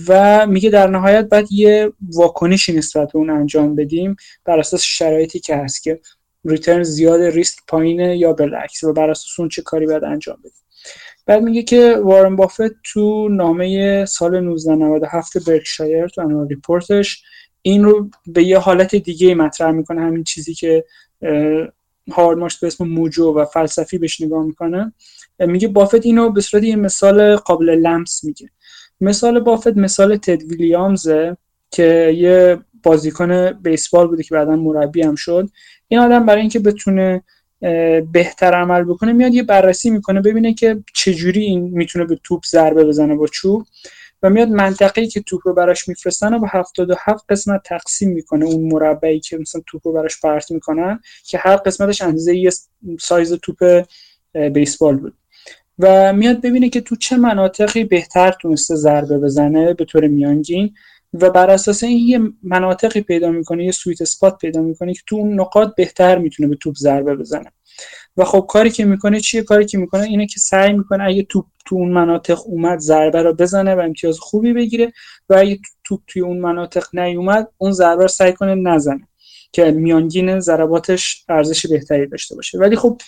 و 0.09 0.47
میگه 0.47 0.70
در 0.70 0.86
نهایت 0.86 1.28
باید 1.28 1.53
یه 1.53 1.93
واکنشی 2.14 2.72
نسبت 2.72 3.12
به 3.12 3.18
اون 3.18 3.30
انجام 3.30 3.74
بدیم 3.74 4.16
بر 4.45 4.59
اساس 4.59 4.82
شرایطی 4.82 5.41
که 5.41 5.57
هست 5.57 5.82
که 5.82 6.01
return 6.45 6.82
زیاد 6.82 7.22
ریسک 7.22 7.59
پایینه 7.68 8.18
یا 8.18 8.32
بالعکس 8.32 8.84
و 8.84 8.93
بر 8.93 9.11
اساس 9.11 9.39
اون 9.39 9.49
چه 9.49 9.62
کاری 9.62 9.86
باید 9.86 10.05
انجام 10.05 10.36
بدیم. 10.39 10.53
بعد 11.26 11.43
میگه 11.43 11.62
که 11.62 11.97
وارن 12.03 12.36
بافت 12.36 12.82
تو 12.84 13.28
نامه 13.28 14.05
سال 14.05 14.34
1997 14.34 15.49
برکشایر 15.49 16.09
تو 16.09 16.20
annual 16.20 16.49
report 16.49 17.04
ش 17.04 17.22
این 17.62 17.84
رو 17.84 18.11
به 18.26 18.45
یه 18.45 18.59
حالت 18.59 18.95
دیگه 18.95 19.34
مطرح 19.34 19.70
می‌کنه 19.70 20.01
همین 20.01 20.24
چیزی 20.24 20.55
که 20.55 20.84
هاوارد 22.12 22.39
مارکس 22.39 22.59
به 22.59 22.66
اسم 22.66 22.84
mujo 22.84 23.34
و 23.34 23.45
فلسفی 23.45 23.99
بهش 23.99 24.20
نگاه 24.20 24.45
می‌کنه. 24.45 24.93
میگه 25.39 25.68
بافت 25.68 26.07
اینو 26.07 26.30
به 26.30 26.41
صورت 26.41 26.62
یه 26.62 26.76
مثال 26.76 27.36
قابل 27.36 27.70
لمس 27.70 28.24
میگه. 28.24 28.51
مثال 29.01 29.40
بافت 29.40 29.76
مثال 29.76 30.16
تد 30.16 30.42
ویلیامزه 30.42 31.36
که 31.70 32.14
یه 32.16 32.59
بازیکن 32.82 33.53
بیسبال 33.53 34.09
بوده 34.09 34.22
که 34.22 34.34
بعدا 34.34 34.57
مربی 34.57 35.03
هم 35.03 35.14
شد. 35.14 35.49
این 35.88 36.01
آدم 36.01 36.26
برای 36.26 36.40
اینکه 36.40 36.59
بتونه 36.59 37.22
بهتر 38.12 38.55
عمل 38.55 38.84
بکنه 38.84 39.12
میاد 39.12 39.34
یه 39.34 39.42
بررسی 39.42 39.90
می‌کنه 39.90 40.20
ببینه 40.20 40.55
که 40.55 40.82
چجوری 40.94 41.42
این 41.42 41.64
می‌تونه 41.64 42.05
به 42.05 42.18
توپ 42.24 42.44
ضربه 42.46 42.84
بزنه 42.84 43.14
با 43.14 43.26
چوب 43.26 43.66
و 44.22 44.30
میاد 44.30 44.49
منطقه‌ای 44.49 45.09
که 45.09 45.20
توپ 45.20 45.40
رو 45.44 45.55
براش 45.55 45.88
میفرستن 45.88 46.34
و 46.34 46.38
با 46.38 46.46
77 46.51 47.24
قسمت 47.28 47.62
تقسیم 47.64 48.11
می‌کنه. 48.11 48.44
اون 48.44 48.72
مربعی 48.72 49.20
که 49.20 49.38
مثلا 49.38 49.62
توپ 49.66 49.86
رو 49.86 49.92
براش 49.92 50.20
پرت 50.20 50.51
می‌کنن 50.51 51.01
که 51.24 51.38
هر 51.38 51.57
قسمتش 51.57 52.03
اندازه 52.03 52.36
یه 52.36 52.51
سایز 53.01 53.32
توپ 53.32 53.84
بیسبال 54.53 54.96
بود. 54.96 55.14
و 55.79 56.12
میاد 56.12 56.41
ببینه 56.41 56.68
که 56.68 56.81
تو 56.81 56.97
چه 56.97 57.16
مناطقی 57.16 57.85
بهتر 57.85 58.33
تونسته 58.41 58.74
ضربه 58.74 59.18
بزنه 59.18 59.74
به 59.74 59.85
طور 59.85 60.07
میانگین 60.07 60.74
و 61.14 61.31
بر 61.31 61.51
اساس 61.51 61.83
این 61.83 62.09
یه 62.09 62.20
مناطقی 62.43 63.01
پیدا 63.01 63.31
می‌کنه 63.31 63.64
یه 63.64 63.72
سویت 63.72 64.03
اسپات 64.03 64.39
پیدا 64.39 64.62
می‌کنه 64.62 64.95
که 64.95 65.01
تو 65.07 65.16
اون 65.16 65.41
نقاط 65.41 65.74
بهتر 65.76 66.18
می‌تونه 66.18 66.49
به 66.49 66.57
توپ 66.57 66.74
ضربه 66.74 67.16
بزنه. 67.16 67.53
و 68.16 68.24
خب 68.24 68.47
کاری 68.49 68.70
که 68.70 68.85
می‌کنه 68.85 69.20
چیه؟ 69.20 69.43
کاری 69.43 69.66
که 69.66 69.79
می‌کنه 69.79 70.03
اینه 70.03 70.26
که 70.26 70.41
سعی 70.41 70.72
می‌کنه 70.72 71.05
اگه 71.05 71.22
توپ 71.22 71.47
تو 71.66 71.76
اون 71.76 71.93
مناطق 71.93 72.39
اومد 72.47 72.79
ضربه 72.79 73.22
رو 73.22 73.33
بزنه 73.33 73.74
و 73.74 73.79
امتیاز 73.79 74.18
خوبی 74.18 74.53
بگیره 74.53 74.93
و 75.29 75.35
اگه 75.35 75.59
توپ 75.85 76.01
توی 76.07 76.22
اون 76.22 76.39
مناطق 76.39 76.85
نیومد 76.93 77.49
اون 77.59 77.72
ضربه 77.72 78.03
رو 78.03 78.09
سعی 78.09 78.33
کنه 78.33 78.55
نزنه 78.55 79.09
که 79.53 79.70
میانگین 79.70 80.41
ضرباتش 80.41 81.24
ارزش 81.29 81.66
بهتری 81.66 82.07
داشته 82.07 82.35
باشه. 82.35 82.59
ولی 82.59 82.76
خب 82.76 83.01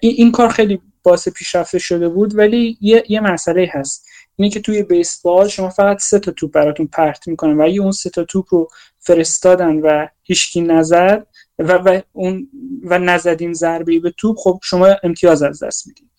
این, 0.00 0.32
کار 0.32 0.48
خیلی 0.48 0.80
باعث 1.04 1.28
پیشرفته 1.28 1.78
شده 1.78 2.08
بود 2.08 2.38
ولی 2.38 2.78
یه, 2.80 3.04
یه 3.08 3.20
مسئله 3.20 3.70
هست. 3.72 4.06
اینه 4.36 4.50
که 4.50 4.60
توی 4.60 4.82
بیسبال 4.82 5.48
شما 5.48 5.70
فقط 5.70 6.00
سه 6.00 6.18
تا 6.18 6.32
توپ 6.32 6.52
براتون 6.52 6.86
پرت 6.86 7.28
می‌کنن 7.28 7.60
و 7.60 7.62
اگه 7.62 7.80
اون 7.80 7.92
سه 7.92 8.10
تا 8.10 8.24
توپ 8.24 8.54
رو 8.54 8.68
فرستادن 8.98 9.76
و 9.76 10.06
هیچکی 10.22 10.60
نظر 10.60 11.20
و, 11.58 11.72
و 11.72 12.00
اون 12.12 12.48
و 12.84 12.98
نزدین 12.98 13.52
ضربه 13.52 14.00
به 14.00 14.10
توپ 14.10 14.36
خب 14.38 14.60
شما 14.62 14.88
امتیاز 15.02 15.42
از 15.42 15.62
دست 15.62 15.86
میدین. 15.86 16.10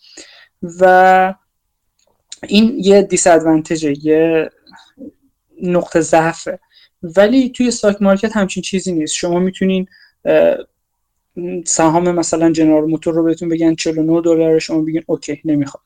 و 0.80 1.34
این 2.48 2.76
یه 2.80 3.02
دیس 3.02 3.28
یه 3.82 4.50
نقطه 5.62 6.02
ضعفه. 6.02 6.60
ولی 7.04 7.50
توی 7.50 7.72
stock 7.72 8.01
market 8.01 8.38
همچین 8.38 8.64
چیزی 8.64 8.92
نیست. 8.92 9.14
شما 9.14 9.40
می‌تونین 9.40 9.88
سهام 11.66 12.12
مثلا 12.12 12.52
جنرال 12.52 12.90
موتور 12.90 13.14
رو 13.14 13.24
بهتون 13.24 13.50
بگن 13.50 13.76
49 13.76 14.22
دلار 14.22 14.60
شما 14.60 14.82
بگین 14.82 15.04
OK 15.08 15.41
نمی‌خوام 15.46 15.84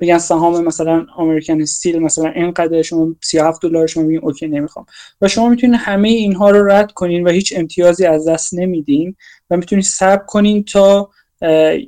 بگن 0.00 0.18
سهام 0.18 0.64
مثلا 0.64 1.06
امریکن 1.18 1.62
استیل 1.62 1.98
مثلا 1.98 2.28
اینقدر 2.28 2.82
شما 2.82 3.16
37 3.22 3.62
دلار 3.62 3.86
شما 3.86 4.04
بگین 4.04 4.20
OK 4.22 4.48
نمی‌خوام. 4.48 4.86
و 5.20 5.28
شما 5.28 5.48
می‌تونید 5.48 5.80
همه 5.80 6.08
اینها 6.08 6.50
رو 6.50 6.66
رد 6.70 6.92
کنین 6.92 7.24
و 7.26 7.30
هیچ 7.30 7.54
امتیازی 7.56 8.06
از 8.06 8.28
دست 8.28 8.54
نمیدین 8.54 9.16
و 9.50 9.56
می‌تونید 9.56 9.84
صبر 9.84 10.24
کنین 10.26 10.64
تا 10.64 11.10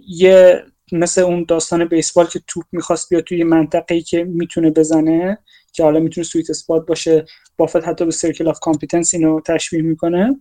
یه 0.08 0.62
مثل 0.92 1.20
اون 1.20 1.44
داستان 1.48 1.84
بیسبال 1.84 2.26
که 2.26 2.40
توپ 2.46 2.64
می‌خواست 2.72 3.08
بیاد 3.10 3.24
توی 3.24 3.44
منطقه‌ای 3.44 4.02
که 4.02 4.24
می‌تونه 4.24 4.70
بزنه 4.70 5.38
که 5.72 5.82
حالا 5.82 6.00
می‌تونه 6.00 6.24
sweet 6.24 6.50
spot 6.50 6.86
باشه 6.86 7.24
بافت 7.56 7.88
حتی 7.88 8.04
به 8.04 8.10
circle 8.10 8.48
of 8.48 8.60
competence 8.60 9.14
اینو 9.14 9.40
تشبیه 9.40 9.82
می‌کنه 9.82 10.40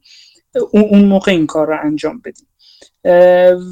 اون 0.71 1.05
موقع 1.05 1.31
این 1.31 1.47
کار 1.47 1.67
رو 1.67 1.77
انجام 1.83 2.21
بدین. 2.25 2.47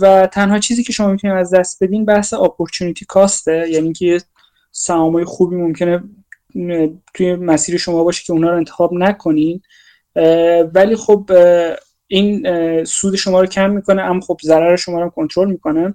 و 0.02 0.28
تنها 0.28 0.60
چیزی 0.60 0.84
که 0.84 0.94
شما 0.94 1.08
می‌تونید 1.08 1.38
از 1.38 1.54
دست 1.54 1.84
بدین 1.84 2.06
بحث 2.06 2.34
opportunity 2.34 3.06
cost 3.06 3.57
ه 3.57 3.70
یعنی 3.70 3.94
که 3.94 4.18
سهامای 4.72 5.26
خوبی 5.26 5.56
ممکنه 5.56 6.04
توی 7.14 7.36
مسیر 7.36 7.78
شما 7.78 8.04
باشه 8.04 8.24
که 8.24 8.34
اونا 8.34 8.50
رو 8.50 8.58
انتخاب 8.58 8.94
نکنین. 8.94 9.62
ولی 10.74 10.96
خب 10.96 11.32
این 12.08 12.48
سود 12.84 13.16
شما 13.16 13.42
رو 13.42 13.48
کم 13.48 13.70
می‌کنه 13.70 14.02
اما 14.02 14.22
خب 14.22 14.38
ضرر 14.44 14.76
شما 14.76 15.02
رو 15.02 15.10
کنترل 15.10 15.52
می‌کنه. 15.52 15.94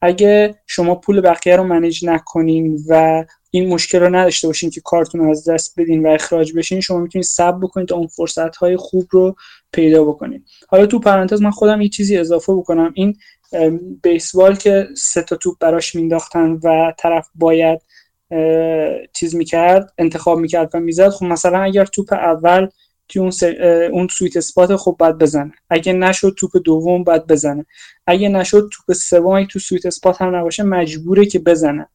اگه 0.00 0.54
شما 0.66 0.94
پول 0.94 1.20
بقیه 1.20 1.56
رو 1.56 1.64
manage 1.64 2.04
نکنین 2.04 2.78
و 2.88 3.24
این 3.50 3.68
مشکل 3.68 4.00
رو 4.00 4.14
نداشته 4.16 4.46
باشین 4.46 4.70
که 4.70 4.80
کارتون 4.80 5.20
رو 5.20 5.30
از 5.30 5.48
دست 5.48 5.80
بدین 5.80 6.06
و 6.06 6.10
اخراج 6.10 6.52
بشین 6.52 6.80
شما 6.80 6.98
می‌تونید 6.98 7.26
صبر 7.26 7.58
بکنید 7.58 7.88
تا 7.88 7.96
اون 7.96 8.06
فرصت 8.06 8.56
های 8.56 8.76
خوب 8.76 9.06
رو 9.10 9.36
پیدا 9.76 10.04
بکنید 10.04 10.46
حالا 10.68 10.86
تو 10.86 10.98
پرانتز 10.98 11.42
من 11.42 11.50
خودم 11.50 11.80
یه 11.80 11.88
چیزی 11.88 12.16
اضافه 12.16 12.54
بکنم. 12.54 12.92
این 12.94 13.16
بیسبال 14.02 14.56
که 14.56 14.88
سه 14.96 15.22
تا 15.22 15.36
توپ 15.36 15.58
براش 15.60 15.94
مینداختن 15.94 16.60
و 16.64 16.92
طرف 16.98 17.28
باید 17.34 17.80
چیز 19.12 19.34
می‌کرد 19.34 19.92
انتخاب 19.98 20.38
می‌کرد 20.38 20.70
و 20.74 20.80
می‌زد 20.80 21.08
خب 21.08 21.24
مثلا 21.24 21.62
اگر 21.62 21.84
توپ 21.84 22.12
اول 22.12 22.68
توی 23.08 23.22
اون, 23.22 23.32
اون 23.92 24.08
sweet 24.08 24.36
spot 24.36 24.76
خب 24.76 24.96
باید 24.98 25.18
بزنه. 25.18 25.52
اگه 25.70 25.92
نشد 25.92 26.34
توپ 26.38 26.50
دوم 26.64 27.04
باید 27.04 27.26
بزنه. 27.26 27.66
اگه 28.06 28.28
نشد 28.28 28.68
توپ 28.72 28.96
سوم 28.96 29.44
تو 29.44 29.58
sweet 29.58 29.86
spot 29.86 30.22
هم 30.22 30.36
نباشه 30.36 30.62
مجبوره 30.62 31.26
که 31.26 31.38
بزنه. 31.38 31.88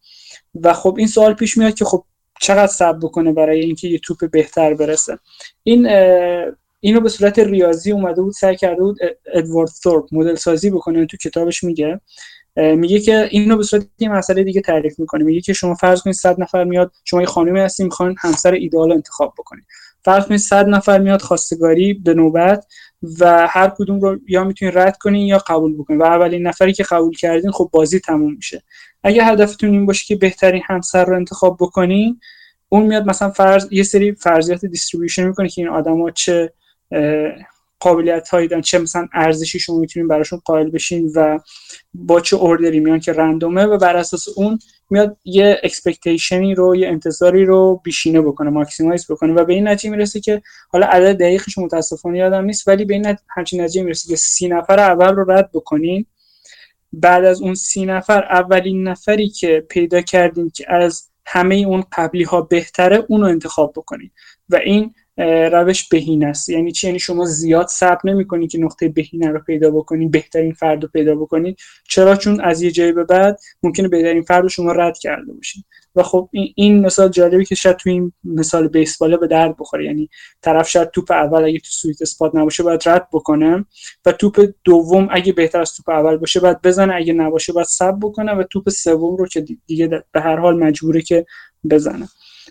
و 0.63 0.73
خب 0.73 0.95
این 0.97 1.07
سوال 1.07 1.33
پیش 1.33 1.57
میاد 1.57 1.73
که 1.73 1.85
خب 1.85 2.03
چقدر 2.41 2.67
صبر 2.67 2.99
بکنه 2.99 3.33
برای 3.33 3.59
اینکه 3.59 3.87
یه 3.87 3.99
توپ 3.99 4.31
بهتر 4.31 4.73
برسه. 4.73 5.19
این 5.63 5.87
اینو 6.83 7.01
به 7.01 7.09
صورت 7.09 7.39
ریاضی 7.39 7.91
اومده 7.91 8.21
بود 8.21 8.33
سعی 8.33 8.55
کرده 8.55 8.81
بود 8.81 8.97
ادوارد 9.33 9.69
ثورپ 9.69 10.05
مدل 10.11 10.35
سازی 10.35 10.69
بکنه 10.69 11.05
تو 11.05 11.17
کتابش 11.17 11.63
میگه. 11.63 11.99
میگه 12.55 12.99
که 12.99 13.27
اینو 13.31 13.57
به 13.57 13.63
صورت 13.63 13.85
یه 13.99 14.09
مسئله 14.09 14.43
دیگه 14.43 14.61
تعریف 14.61 14.99
می‌کنه. 14.99 15.23
میگه 15.23 15.41
که 15.41 15.53
شما 15.53 15.75
فرض 15.75 16.01
کنید 16.01 16.15
100 16.15 16.41
نفر 16.41 16.63
میاد 16.63 16.91
شما 17.05 17.21
یه 17.21 17.27
خانمی 17.27 17.59
هستین 17.59 17.85
می‌خواین 17.85 18.15
همسر 18.19 18.51
ایدئال 18.51 18.91
انتخاب 18.91 19.33
بکنید. 19.37 19.63
فرض 20.05 20.25
کنید 20.25 20.39
100 20.39 20.67
نفر 20.67 20.99
میاد 20.99 21.21
خواستگاری 21.21 21.93
به 21.93 22.13
نوبت 22.13 22.65
و 23.19 23.47
هر 23.47 23.71
کدوم 23.77 23.99
رو 23.99 24.19
یا 24.27 24.43
می‌تونید 24.43 24.77
رد 24.77 24.97
کنین 24.97 25.27
یا 25.27 25.37
قبول 25.37 25.77
بکنین. 25.77 25.99
و 25.99 26.03
اولین 26.03 26.47
نفری 26.47 26.73
که 26.73 26.83
قبول 26.83 27.15
کردین 27.15 27.51
خب 27.51 27.69
بازی 27.73 27.99
تموم 27.99 28.33
میشه. 28.33 28.63
اگه 29.03 29.23
هدفتون 29.23 29.69
این 29.69 29.85
باشه 29.85 30.05
که 30.05 30.15
بهترین 30.15 30.61
همسر 30.65 31.05
رو 31.05 31.15
انتخاب 31.15 31.57
بکنین 31.59 32.19
اون 32.69 32.83
میاد 32.83 33.05
مثلا 33.05 33.29
فرض 33.29 33.67
یه 33.71 33.83
سری 33.83 34.11
فرضیات 34.11 34.65
distribution 34.65 35.27
می‌کنه 35.27 35.49
که 35.49 35.61
این 35.61 35.69
آدما 35.69 36.11
چه 36.11 36.53
قابلیت 37.79 38.29
هایی 38.29 38.47
دارن. 38.47 38.61
چه 38.61 38.79
مثلا 38.79 39.07
ارزشی 39.13 39.59
شما 39.59 39.79
می‌تونین 39.79 40.07
براشون 40.07 40.41
قائل 40.45 40.69
بشین 40.69 41.11
و 41.15 41.39
با 41.93 42.21
چه 42.21 42.35
order 42.35 42.72
ی 42.72 42.79
میان 42.79 42.99
که 42.99 43.13
random 43.13 43.58
ه 43.58 43.65
و 43.65 43.77
بر 43.77 43.97
اساس 43.97 44.27
اون 44.35 44.59
میاد 44.89 45.17
یه 45.25 45.59
expectation 45.63 46.48
ی 46.48 46.55
رو 46.55 46.75
یه 46.75 46.87
انتظاری 46.87 47.45
رو 47.45 47.81
بیشینه 47.83 48.21
بکنه 48.21 48.49
maximize 48.49 49.11
بکنه 49.11 49.33
و 49.33 49.45
به 49.45 49.53
این 49.53 49.67
نتیجه 49.67 49.89
می‌رسه 49.89 50.19
که 50.19 50.41
حالا 50.69 50.85
عدد 50.85 51.17
دقیقش 51.17 51.57
متاسفانه 51.57 52.17
یادم 52.17 52.45
نیست 52.45 52.67
ولی 52.67 52.85
به 52.85 52.93
این 52.93 53.17
همچین 53.29 53.61
نتیجه 53.61 53.83
می‌رسه 53.83 54.09
که 54.09 54.15
سی 54.15 54.47
نفر 54.47 54.79
اول 54.79 55.15
رو 55.15 55.31
رد 55.31 55.49
بکنین. 55.53 56.05
بعد 56.93 57.25
از 57.25 57.41
اون 57.41 57.55
سی 57.55 57.85
نفر 57.85 58.23
اولین 58.23 58.87
نفری 58.87 59.29
که 59.29 59.65
پیدا 59.69 60.01
کردین 60.01 60.49
که 60.49 60.73
از 60.73 61.09
همه 61.25 61.55
اون 61.55 61.83
قبلی 61.91 62.23
ها 62.23 62.41
بهتره 62.41 63.05
اونو 63.09 63.25
انتخاب 63.25 63.73
بکنین. 63.75 64.11
و 64.49 64.55
این 64.55 64.93
روش 65.51 65.87
بهینه 65.89 66.25
است. 66.25 66.49
یعنی 66.49 66.71
چی؟ 66.71 66.87
یعنی 66.87 66.99
شما 66.99 67.25
زیاد 67.25 67.67
صبر 67.67 68.01
نمی‌کنید 68.03 68.51
که 68.51 68.57
نقطه 68.57 68.89
بهینه 68.89 69.29
رو 69.29 69.39
پیدا 69.39 69.71
بکنید 69.71 70.11
بهترین 70.11 70.53
فرد 70.53 70.83
رو 70.83 70.89
پیدا 70.93 71.15
بکنید 71.15 71.57
چرا؟ 71.89 72.15
چون 72.15 72.41
از 72.41 72.61
یه 72.61 72.71
جایی 72.71 72.91
به 72.91 73.03
بعد 73.03 73.39
ممکنه 73.63 73.87
بهترین 73.87 74.23
فرد 74.23 74.43
رو 74.43 74.49
شما 74.49 74.71
رد 74.71 74.97
کرده 74.97 75.33
باشید 75.33 75.65
و 75.95 76.03
خب 76.03 76.29
این 76.55 76.85
مثال 76.85 77.09
جالبی 77.09 77.45
که 77.45 77.55
شاید 77.55 77.75
تو 77.75 77.89
این 77.89 78.13
مثال 78.23 78.67
بیسباله 78.67 79.17
به 79.17 79.27
درد 79.27 79.55
بخوره. 79.59 79.85
یعنی 79.85 80.09
طرف 80.41 80.69
شاید 80.69 80.91
توپ 80.91 81.11
اول 81.11 81.43
اگه 81.43 81.59
تو 81.59 81.69
سویت 81.69 82.01
اسپات 82.01 82.35
نباشه 82.35 82.63
باید 82.63 82.89
رد 82.89 83.07
بکنه 83.13 83.65
و 84.05 84.11
توپ 84.11 84.49
دوم 84.63 85.07
اگه 85.11 85.33
بهتر 85.33 85.61
از 85.61 85.73
توپ 85.73 85.89
اول 85.89 86.17
باشه 86.17 86.39
باید 86.39 86.61
بزنه. 86.61 86.95
اگه 86.95 87.13
نباشه 87.13 87.53
باید 87.53 87.67
سب 87.67 87.97
بکنه 88.01 88.33
و 88.33 88.43
توپ 88.43 88.69
سوم 88.69 89.15
رو 89.15 89.27
که 89.27 89.45
دیگه 89.67 89.87
به 90.11 90.21
هر 90.21 90.35
حال 90.35 90.63
مجبوره 90.63 91.01
که 91.01 91.25
بزنه. 91.69 92.07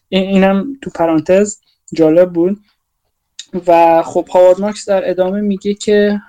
اینم 0.09 0.79
تو 0.83 0.91
پرانتز. 0.91 1.61
جالب 1.95 2.33
بود. 2.33 2.59
و 3.67 4.03
خب 4.03 4.29
هاوارد 4.31 4.61
مارکس 4.61 4.89
در 4.89 5.11
ادامه 5.11 5.41
میگه 5.41 5.75
که 5.75 6.21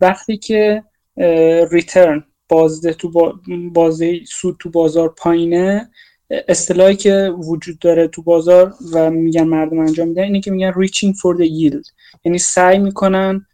وقتی 0.00 0.36
که 0.36 0.82
ریترن 1.70 2.24
بازده 2.48 2.92
تو 2.92 3.32
بازده 3.72 4.20
سود 4.24 4.56
تو 4.58 4.70
بازار 4.70 5.08
پایینه 5.08 5.90
اصطلاحی 6.48 6.96
که 6.96 7.32
وجود 7.38 7.78
داره 7.78 8.08
تو 8.08 8.22
بازار 8.22 8.74
و 8.92 9.10
میگن 9.10 9.42
مردم 9.42 9.78
انجام 9.78 10.08
میدن 10.08 10.22
اینه 10.22 10.40
که 10.40 10.50
میگن 10.50 10.72
reaching 10.72 11.12
for 11.14 11.38
the 11.40 11.46
yield. 11.46 11.92
یعنی 12.24 12.38
سعی 12.38 12.78
می‌کنن 12.78 13.46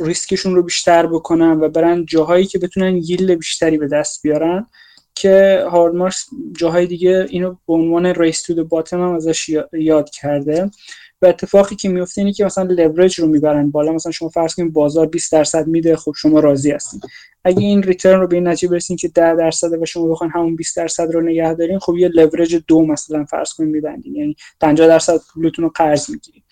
ریسکشون 0.00 0.54
رو 0.54 0.62
بیشتر 0.62 1.06
بکنن 1.06 1.60
و 1.60 1.68
برن 1.68 2.06
جاهایی 2.06 2.46
که 2.46 2.58
بتونن 2.58 2.96
yield 2.96 3.30
بیشتری 3.30 3.78
به 3.78 3.88
دست 3.88 4.22
بیارن. 4.22 4.66
که 5.14 5.64
هاوارد 5.70 5.94
مارکس 5.94 6.26
جاهای 6.56 6.86
دیگه 6.86 7.26
اینو 7.28 7.56
به 7.66 7.72
عنوان 7.74 8.06
race 8.06 8.42
to 8.42 8.64
bottom 8.64 9.00
هم 9.00 9.14
ازش 9.14 9.50
یاد 9.72 10.10
کرده. 10.10 10.70
و 11.22 11.26
اتفاقی 11.26 11.76
که 11.76 11.88
میفته 11.88 12.20
اینه 12.20 12.32
که 12.32 12.44
مثلا 12.44 12.64
لورج 12.64 13.20
رو 13.20 13.26
می‌برن 13.26 13.70
بالا. 13.70 13.92
مثلا 13.92 14.12
شما 14.12 14.28
فرض 14.28 14.54
کنید 14.54 14.72
بازار 14.72 15.06
20 15.06 15.32
درصد 15.32 15.66
میده 15.66 15.96
خب 15.96 16.12
شما 16.16 16.40
راضی 16.40 16.70
هستین. 16.70 17.00
اگه 17.44 17.60
این 17.60 17.82
return 17.82 18.20
رو 18.20 18.26
به 18.26 18.36
این 18.36 18.48
نتیجه 18.48 18.68
برسین 18.68 18.96
که 18.96 19.08
10 19.08 19.34
درصد 19.34 19.82
و 19.82 19.86
شما 19.86 20.08
بخواین 20.08 20.32
همون 20.34 20.56
20 20.56 20.76
درصد 20.76 21.12
رو 21.12 21.20
نگه 21.20 21.54
دارین 21.54 21.78
خب 21.78 21.96
یه 21.96 22.08
لورج 22.08 22.62
دو 22.66 22.86
مثلا 22.86 23.24
فرض 23.24 23.52
کنید 23.52 23.70
میبندین. 23.70 24.14
یعنی 24.14 24.36
50 24.60 24.88
درصد 24.88 25.20
پولتون 25.34 25.64
رو 25.64 25.70
قرض 25.74 26.10
می‌گیرین. 26.10 26.42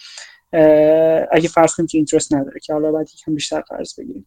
اگه 1.32 1.48
فرض 1.48 1.74
کنیم 1.74 1.86
که 1.86 1.98
interest 1.98 2.34
نداره 2.34 2.60
که 2.60 2.72
حالا 2.72 2.92
باید 2.92 3.08
یکم 3.14 3.34
بیشتر 3.34 3.60
قرض 3.60 3.94
بگیریم. 4.00 4.26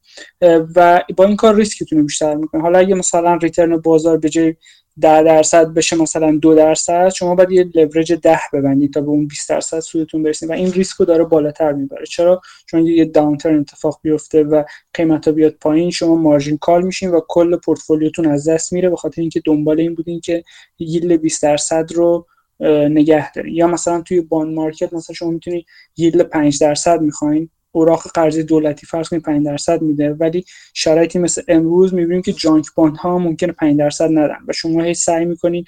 و 0.76 1.04
با 1.18 1.26
این 1.26 1.36
کار 1.36 1.56
ریسکتون 1.56 2.00
رو 2.00 2.06
بیشتر 2.06 2.36
می‌کنه 2.36 2.62
حالا 2.62 2.80
اگه 2.80 2.96
مثلا 2.96 3.36
return 3.36 3.78
بازار 3.78 4.18
به 4.18 4.30
جای 4.30 4.56
10 5.02 5.24
درصد 5.24 5.74
بشه 5.74 5.96
مثلا 5.96 6.38
دو 6.42 6.56
درصد 6.56 7.10
شما 7.10 7.36
باید 7.36 7.52
یه 7.52 7.70
لورج 7.76 8.14
10 8.14 8.40
ببندید 8.54 8.94
تا 8.94 9.02
به 9.02 9.08
اون 9.08 9.28
20 9.28 9.50
درصد 9.50 9.80
سودتون 9.80 10.24
برسید 10.24 10.50
و 10.50 10.54
این 10.54 10.72
ریسک 10.72 10.96
رو 10.96 11.06
داره 11.06 11.24
بالاتر 11.24 11.72
می‌بره. 11.72 12.06
چرا؟ 12.06 12.42
چون 12.66 12.86
یه 12.86 13.06
downturn 13.06 13.60
اتفاق 13.60 14.00
بیفته 14.02 14.44
و 14.44 14.64
قیمتا 14.94 15.32
بیاد 15.32 15.52
پایین 15.52 15.92
شما 15.92 16.16
margin 16.16 16.58
call 16.58 16.82
میشین 16.82 17.10
و 17.10 17.20
کل 17.28 17.58
پورتفولیوتون 17.58 18.28
از 18.28 18.50
دست 18.50 18.74
میره 18.74 18.90
به 18.90 18.96
خاطر 18.96 19.22
اینکه 19.22 19.42
دنبال 19.46 19.80
این 19.80 19.96
بودین 19.96 20.20
که 20.20 20.44
yield 20.80 21.18
20 21.18 21.44
درصد 21.44 21.94
رو 21.94 22.28
نگه 22.60 23.32
دارین 23.32 23.56
یا 23.56 23.68
مثلا 23.68 24.02
توی 24.02 24.22
bond 24.22 24.54
market 24.56 24.94
مثلا 24.94 25.14
شما 25.14 25.32
می‌تونید 25.32 25.66
yield 25.98 26.24
5 26.24 26.60
درصد 26.60 27.02
می‌خواین 27.02 27.50
اوراق 27.72 28.08
قرضه 28.14 28.44
دولتی 28.44 28.88
فرض 28.88 29.10
کنید 29.10 29.22
5 29.24 29.46
درصد 29.46 29.82
میده 29.82 30.14
ولی 30.14 30.46
شرایطی 30.74 31.20
مثل 31.20 31.42
امروز 31.48 31.94
می‌بینیم 31.94 32.22
که 32.22 32.34
junk 32.34 32.66
bond 32.76 32.98
ها 32.98 33.18
ممکنه 33.18 33.52
5 33.52 33.78
درصد 33.78 34.10
ندن 34.12 34.38
و 34.48 34.54
شما 34.54 34.84
هی 34.84 34.94
سعی 34.94 35.26
می‌کنید 35.26 35.68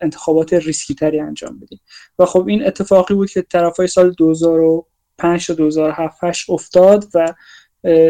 انتخابای 0.00 0.52
ریسکی 0.52 0.94
تری 0.94 1.20
انجام 1.20 1.58
بدید. 1.58 1.80
و 2.18 2.26
خب 2.26 2.48
این 2.48 2.66
اتفاقی 2.66 3.14
بود 3.14 3.30
که 3.30 3.42
طرفای 3.42 3.86
سال 3.86 4.10
2005 4.12 5.46
تا 5.46 5.54
2007 5.54 6.20
افتاد 6.48 7.04
و 7.14 7.34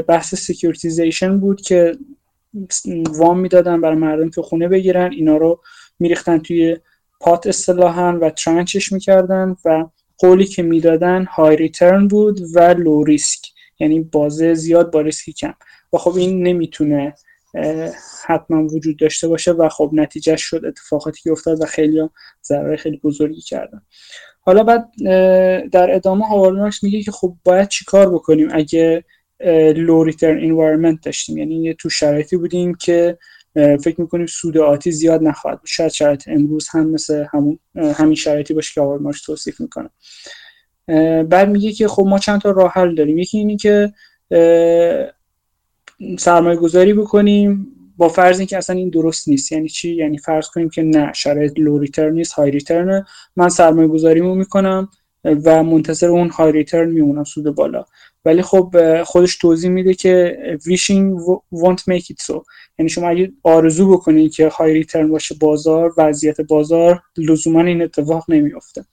بحث 0.08 0.34
securitization 0.34 1.40
بود 1.40 1.60
که 1.60 1.98
وام 3.10 3.40
می‌دادن 3.40 3.80
برای 3.80 3.96
مردم 3.96 4.30
که 4.30 4.42
خونه 4.42 4.68
بگیرن 4.68 5.12
اینا 5.12 5.36
رو 5.36 5.62
میریختن 5.98 6.38
توی 6.38 6.76
pot 7.20 7.46
اصطلاحا 7.46 8.18
و 8.18 8.30
tranche 8.30 8.79
ش 8.79 8.92
می‌کردن 8.92 9.56
و 9.64 9.84
قولی 10.18 10.44
که 10.44 10.62
می‌دادن 10.62 11.24
high 11.24 11.56
return 11.56 12.08
بود 12.08 12.40
و 12.54 12.60
low 12.60 13.04
risk 13.04 13.40
یعنی 13.80 14.00
بازه 14.00 14.54
زیاد 14.54 14.90
با 14.90 15.00
ریسکی 15.00 15.32
کم. 15.32 15.54
و 15.92 15.98
خب 15.98 16.16
این 16.16 16.42
نمی‌تونه 16.42 17.14
حتما 18.26 18.66
وجود 18.66 18.98
داشته 18.98 19.28
باشه 19.28 19.52
و 19.52 19.68
خب 19.68 19.90
نتیجه 19.92 20.36
شد 20.36 20.64
اتفاقاتی 20.64 21.20
که 21.22 21.32
افتاد 21.32 21.62
و 21.62 21.66
خیلی 21.66 22.08
ضرر 22.44 22.76
خیلی 22.76 23.00
بزرگی 23.04 23.40
کردن. 23.40 23.82
حالا 24.40 24.62
بعد 24.62 24.88
در 25.72 25.94
ادامه 25.94 26.26
هاوارد 26.26 26.74
میگه 26.82 27.02
که 27.02 27.12
خب 27.12 27.36
باید 27.44 27.68
چیکار 27.68 28.14
بکنیم 28.14 28.48
اگه 28.52 29.04
low 29.76 30.04
return 30.04 30.44
environment 30.44 31.00
داشتیم؟ 31.02 31.38
یعنی 31.38 31.74
تو 31.74 31.90
شرایطی 31.90 32.36
بودیم 32.36 32.74
که 32.74 33.18
فکر 33.58 34.00
می‌کنیم 34.00 34.26
سود 34.26 34.58
آتی 34.58 34.90
زیاد 34.90 35.22
نخواهد 35.22 35.48
شد 35.48 35.60
شاید 35.64 35.92
شرایط 35.92 36.28
امروز 36.28 36.68
هم 36.68 36.90
مثل 36.90 37.24
همون 37.32 37.58
همین 37.74 38.14
شرایطی 38.14 38.54
باشه 38.54 38.74
که 38.74 38.80
هاوارد 38.80 39.02
مارکس 39.02 39.22
توصیف 39.22 39.60
می‌کنه. 39.60 39.90
بعد 41.22 41.48
میگه 41.48 41.72
که 41.72 41.88
خب 41.88 42.06
ما 42.06 42.18
چند 42.18 42.40
تا 42.40 42.50
راه 42.50 42.72
حل 42.72 42.94
داریم. 42.94 43.18
یکی 43.18 43.38
اینی 43.38 43.56
که 43.56 43.92
سرمایه 46.18 46.56
گذاری 46.56 46.94
بکنیم 46.94 47.66
با 47.96 48.08
فرض 48.08 48.38
اینکه 48.38 48.56
اصلا 48.56 48.76
این 48.76 48.88
درست 48.88 49.28
نیست. 49.28 49.52
یعنی 49.52 49.68
چی؟ 49.68 49.94
یعنی 49.94 50.18
فرض 50.18 50.48
کنیم 50.48 50.70
که 50.70 50.82
نه 50.82 51.12
شرایط 51.12 51.52
low 51.56 51.78
return 51.78 52.12
نیست 52.12 52.32
high 52.32 52.50
return 52.50 53.04
من 53.36 53.48
سرمایه 53.48 53.88
گذاریمو 53.88 54.34
می‌کنم 54.34 54.88
و 55.24 55.62
منتظر 55.62 56.08
اون 56.08 56.28
high 56.28 56.52
return 56.52 56.90
میمونم 56.90 57.24
سود 57.24 57.54
بالا. 57.54 57.84
ولی 58.28 58.42
خب 58.42 59.02
خودش 59.02 59.36
توضیح 59.36 59.70
میده 59.70 59.94
که 59.94 60.38
wishing 60.60 61.20
won't 61.54 61.94
make 61.94 62.04
it 62.04 62.22
so. 62.22 62.42
یعنی 62.78 62.88
شما 62.88 63.08
اگه 63.08 63.32
آرزو 63.42 63.92
بکنید 63.92 64.32
که 64.32 64.48
high 64.48 64.72
return 64.72 65.08
باشه 65.08 65.34
بازار 65.34 65.94
وضعیت 65.98 66.40
بازار 66.40 67.02
لزوما 67.16 67.60
این 67.60 67.82
اتفاق 67.82 68.24
نمیافته. 68.28 68.84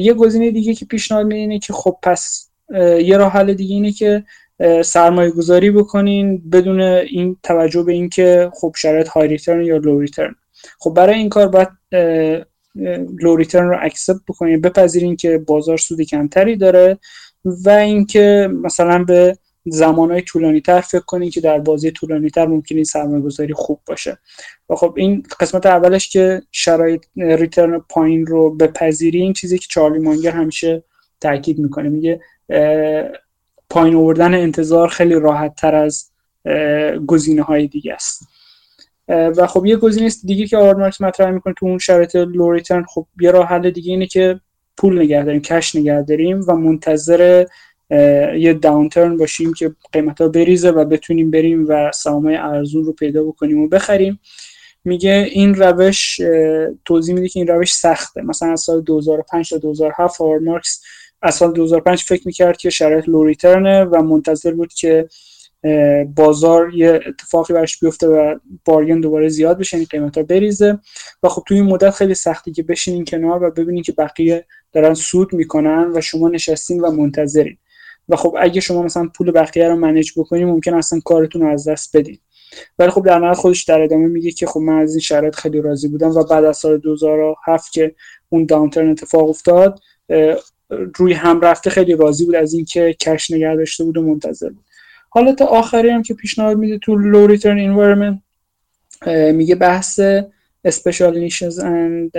یه 0.00 0.14
گزینه 0.14 0.50
دیگه 0.50 0.74
که 0.74 0.84
پیشنهاد 0.84 1.26
میده 1.26 1.38
اینه 1.38 1.58
که 1.58 1.72
خب 1.72 1.98
پس 2.02 2.50
یه 3.00 3.16
راه 3.16 3.32
حل 3.32 3.54
دیگه 3.54 3.74
اینه 3.74 3.92
که 3.92 4.24
سرمایه 4.84 5.30
گذاری 5.30 5.70
بکنین 5.70 6.50
بدون 6.50 6.80
این 6.80 7.36
توجه 7.42 7.82
به 7.82 7.92
اینکه 7.92 8.50
خب 8.54 8.72
شرایط 8.76 9.08
high 9.08 9.28
return 9.28 9.64
یا 9.64 9.76
low 9.76 10.00
return 10.00 10.34
خب 10.78 10.90
برای 10.90 11.14
این 11.14 11.28
کار 11.28 11.48
باید 11.48 11.68
low 13.22 13.36
return 13.36 13.68
رو 13.68 13.76
accept 13.80 14.20
بکنین. 14.28 14.60
بپذیرین 14.60 15.16
که 15.16 15.38
بازار 15.38 15.76
سود 15.76 16.02
کمتری 16.02 16.56
داره. 16.56 16.98
و 17.44 17.70
اینکه 17.70 18.50
مثلا 18.52 19.04
به 19.04 19.38
زمانهای 19.66 20.22
طولانی 20.22 20.60
تر 20.60 20.80
فکر 20.80 21.00
کنین 21.00 21.30
که 21.30 21.40
در 21.40 21.58
بازی 21.58 21.90
طولانی 21.90 22.30
تر 22.30 22.46
ممکن 22.46 22.74
این 22.74 22.84
سرمایه 22.84 23.22
گذاری 23.22 23.54
خوب 23.54 23.80
باشه. 23.86 24.18
و 24.70 24.74
خب 24.74 24.94
این 24.96 25.22
قسمت 25.40 25.66
اولش 25.66 26.08
که 26.08 26.42
شرایط 26.52 27.04
return 27.16 27.78
پایین 27.88 28.26
رو 28.26 28.56
بپذیرین 28.56 29.32
چیزی 29.32 29.58
که 29.58 29.66
چارلی 29.70 29.98
مانگر 29.98 30.30
همیشه 30.30 30.84
تاکید 31.20 31.58
می‌کنه. 31.58 31.88
میگه 31.88 32.20
پایین 33.70 33.94
آوردن 33.94 34.34
انتظار 34.34 34.88
خیلی 34.88 35.14
راحت 35.14 35.54
تر 35.54 35.74
از 35.74 36.10
گزینه 37.06 37.42
های 37.42 37.66
دیگه 37.68 37.94
است. 37.94 38.22
و 39.08 39.46
خب 39.46 39.66
یه 39.66 39.76
گزینه 39.76 40.10
دیگه 40.24 40.46
که 40.46 40.56
هاوارد 40.56 40.78
مارکس 40.78 41.00
مطرح 41.00 41.30
می‌کنه 41.30 41.54
تو 41.58 41.66
اون 41.66 41.78
شرایط 41.78 42.16
low 42.16 42.52
return 42.52 42.84
خب 42.84 43.06
یه 43.20 43.30
راه 43.30 43.46
حل 43.46 43.70
دیگه 43.70 43.90
اینه 43.90 44.06
که 44.06 44.40
پول 44.76 44.98
نگه 44.98 45.24
داریم 45.24 45.42
cash 45.42 45.76
نگه 45.76 46.02
داریم 46.02 46.40
و 46.48 46.56
منتظر 46.56 47.46
یه 48.38 48.54
downturn 48.62 49.16
باشیم 49.16 49.54
که 49.54 49.74
قیمت 49.92 50.20
ها 50.20 50.28
بریزه 50.28 50.70
و 50.70 50.84
بتونیم 50.84 51.30
بریم 51.30 51.66
و 51.68 51.90
سهامای 51.94 52.36
ارزون 52.36 52.84
رو 52.84 52.92
پیدا 52.92 53.24
بکنیم 53.24 53.60
و 53.60 53.68
بخریم. 53.68 54.20
میگه 54.84 55.28
این 55.30 55.54
روش 55.54 56.20
توضیح 56.84 57.14
میده 57.14 57.28
که 57.28 57.40
این 57.40 57.48
روش 57.48 57.72
سخته. 57.74 58.22
مثلا 58.22 58.52
از 58.52 58.60
سال 58.60 58.80
2005 58.80 59.50
تا 59.50 59.58
2007 59.58 60.20
هاوارد 60.20 60.42
مارکس 60.42 60.82
از 61.22 61.34
سال 61.34 61.52
2005 61.52 62.02
فکر 62.02 62.22
می‌کرد 62.26 62.56
که 62.56 62.70
شرایط 62.70 63.08
low 63.08 63.24
return 63.24 63.75
ه 63.75 63.84
و 63.84 64.02
منتظر 64.02 64.54
بود 64.54 64.72
که 64.72 65.08
بازار 66.16 66.74
یه 66.74 67.00
اتفاقی 67.06 67.54
برش 67.54 67.78
بیفته 67.78 68.08
و 68.08 68.38
بارگن 68.64 69.00
دوباره 69.00 69.28
زیاد 69.28 69.58
بشه 69.58 69.76
این 69.76 69.86
قیمت 69.90 70.18
ها 70.18 70.24
بریزه. 70.24 70.78
و 71.22 71.28
خب 71.28 71.42
توی 71.48 71.60
این 71.60 71.66
مدت 71.66 71.90
خیلی 71.90 72.14
سختی 72.14 72.52
که 72.52 72.62
بشینین 72.62 73.04
کنار 73.04 73.42
و 73.42 73.50
ببینین 73.50 73.82
که 73.82 73.92
بقیه 73.92 74.46
دارن 74.72 74.94
سود 74.94 75.32
می‌کنن 75.32 75.92
و 75.94 76.00
شما 76.00 76.28
نشستین 76.28 76.80
و 76.80 76.90
منتظرین. 76.90 77.56
و 78.08 78.16
خب 78.16 78.36
اگه 78.38 78.60
شما 78.60 78.82
مثلا 78.82 79.08
پول 79.16 79.30
بقیه 79.30 79.68
رو 79.68 79.76
منیج 79.76 80.10
بکنین 80.16 80.46
ممکن 80.46 80.74
اصلا 80.74 81.00
کارتون 81.04 81.46
از 81.46 81.68
دست 81.68 81.96
بدین. 81.96 82.18
ولی 82.78 82.90
خب 82.90 83.06
در 83.06 83.18
نهایت 83.18 83.36
خودش 83.36 83.64
در 83.64 83.80
ادامه 83.80 84.06
میگه 84.06 84.30
که 84.30 84.46
خب 84.46 84.60
من 84.60 84.78
از 84.78 84.90
این 84.90 85.00
شرایط 85.00 85.34
خیلی 85.34 85.60
راضی 85.60 85.88
بودم 85.88 86.10
و 86.10 86.24
بعد 86.24 86.44
از 86.44 86.56
سال 86.56 86.78
2007 86.78 87.72
که 87.72 87.94
اون 88.28 88.46
داونترن 88.46 88.90
اتفاق 88.90 89.28
افتاد 89.28 89.80
روی 90.96 91.12
هم 91.12 91.40
رفته 91.40 91.70
خیلی 91.70 91.94
راضی 91.94 92.24
بود 92.24 92.34
از 92.34 92.54
اینکه 92.54 92.96
کش 93.00 93.30
نگه 93.30 93.56
داشته 93.56 93.84
بود 93.84 93.96
و 93.96 94.02
منتظر 94.02 94.48
بود. 94.48 94.64
حالت 95.08 95.42
آخری 95.42 95.90
هم 95.90 96.02
که 96.02 96.14
پیشنهاد 96.14 96.58
میده 96.58 96.78
تو 96.78 96.96
لو 96.96 97.26
ریترن 97.26 97.58
انوایرمنت 97.58 98.18
میگه 99.34 99.54
بحث 99.54 100.00
special 100.68 101.14
niches 101.14 101.56
and 101.58 102.10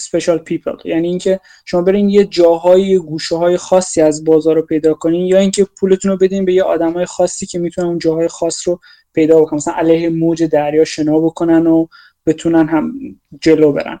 special 0.00 0.38
people 0.50 0.84
یعنی 0.84 1.08
اینکه 1.08 1.40
شما 1.64 1.82
برین 1.82 2.08
یه 2.08 2.24
جاهای 2.24 2.98
گوشه 2.98 3.36
های 3.36 3.56
خاصی 3.56 4.00
از 4.00 4.24
بازار 4.24 4.56
رو 4.56 4.62
پیدا 4.62 4.94
کنین 4.94 5.26
یا 5.26 5.38
اینکه 5.38 5.66
پولتون 5.80 6.10
رو 6.10 6.16
بدین 6.16 6.44
به 6.44 6.52
یه 6.54 6.62
آدمای 6.62 7.06
خاصی 7.06 7.46
که 7.46 7.58
می‌تونن 7.58 7.86
اون 7.86 7.98
جاهای 7.98 8.28
خاص 8.28 8.68
رو 8.68 8.80
پیدا 9.14 9.40
بکنن. 9.40 9.56
مثلا 9.56 9.74
علیه 9.74 10.08
موج 10.08 10.42
دریا 10.42 10.84
شنا 10.84 11.18
بکنن 11.20 11.66
و 11.66 11.86
بتونن 12.26 12.68
هم 12.68 12.92
جلو 13.40 13.72
برن. 13.72 14.00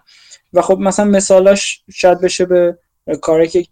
و 0.52 0.62
خب 0.62 0.78
مثلا 0.78 1.04
مثالاش 1.04 1.82
شاید 1.94 2.20
بشه 2.20 2.44
به 2.44 2.78
کاری 3.22 3.48
که 3.48 3.64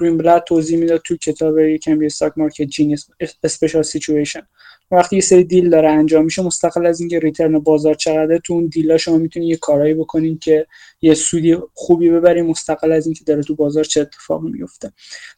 گرین 0.00 0.16
بلات 0.18 0.44
توضیح 0.44 0.78
می‌داد 0.78 1.00
تو 1.04 1.16
کتاب 1.16 1.76
You 1.76 1.87
Can 1.87 1.98
Be 1.98 2.06
a 2.06 2.10
Stock 2.10 2.32
Market 2.36 2.64
Genius 2.64 3.08
special 3.42 3.82
situation 3.82 4.46
وقتی 4.90 5.16
یه 5.16 5.22
سری 5.22 5.44
deal 5.44 5.70
داره 5.70 5.88
انجام 5.88 6.24
میشه 6.24 6.42
مستقل 6.42 6.86
از 6.86 7.00
اینکه 7.00 7.18
return 7.18 7.58
بازار 7.58 7.94
چقدره 7.94 8.38
تو 8.38 8.52
اون 8.52 8.66
deal 8.66 8.92
ا 8.92 8.98
شما 8.98 9.18
می‌تونید 9.18 9.48
یه 9.48 9.56
کارایی 9.56 9.94
بکنین 9.94 10.38
که 10.38 10.66
یه 11.02 11.14
سودی 11.14 11.56
خوبی 11.74 12.10
ببرین 12.10 12.46
مستقل 12.46 12.92
از 12.92 13.06
اینکه 13.06 13.24
داره 13.24 13.42
تو 13.42 13.54
بازار 13.54 13.84
چه 13.84 14.00
اتفاقی 14.00 14.50
میفته 14.50 14.92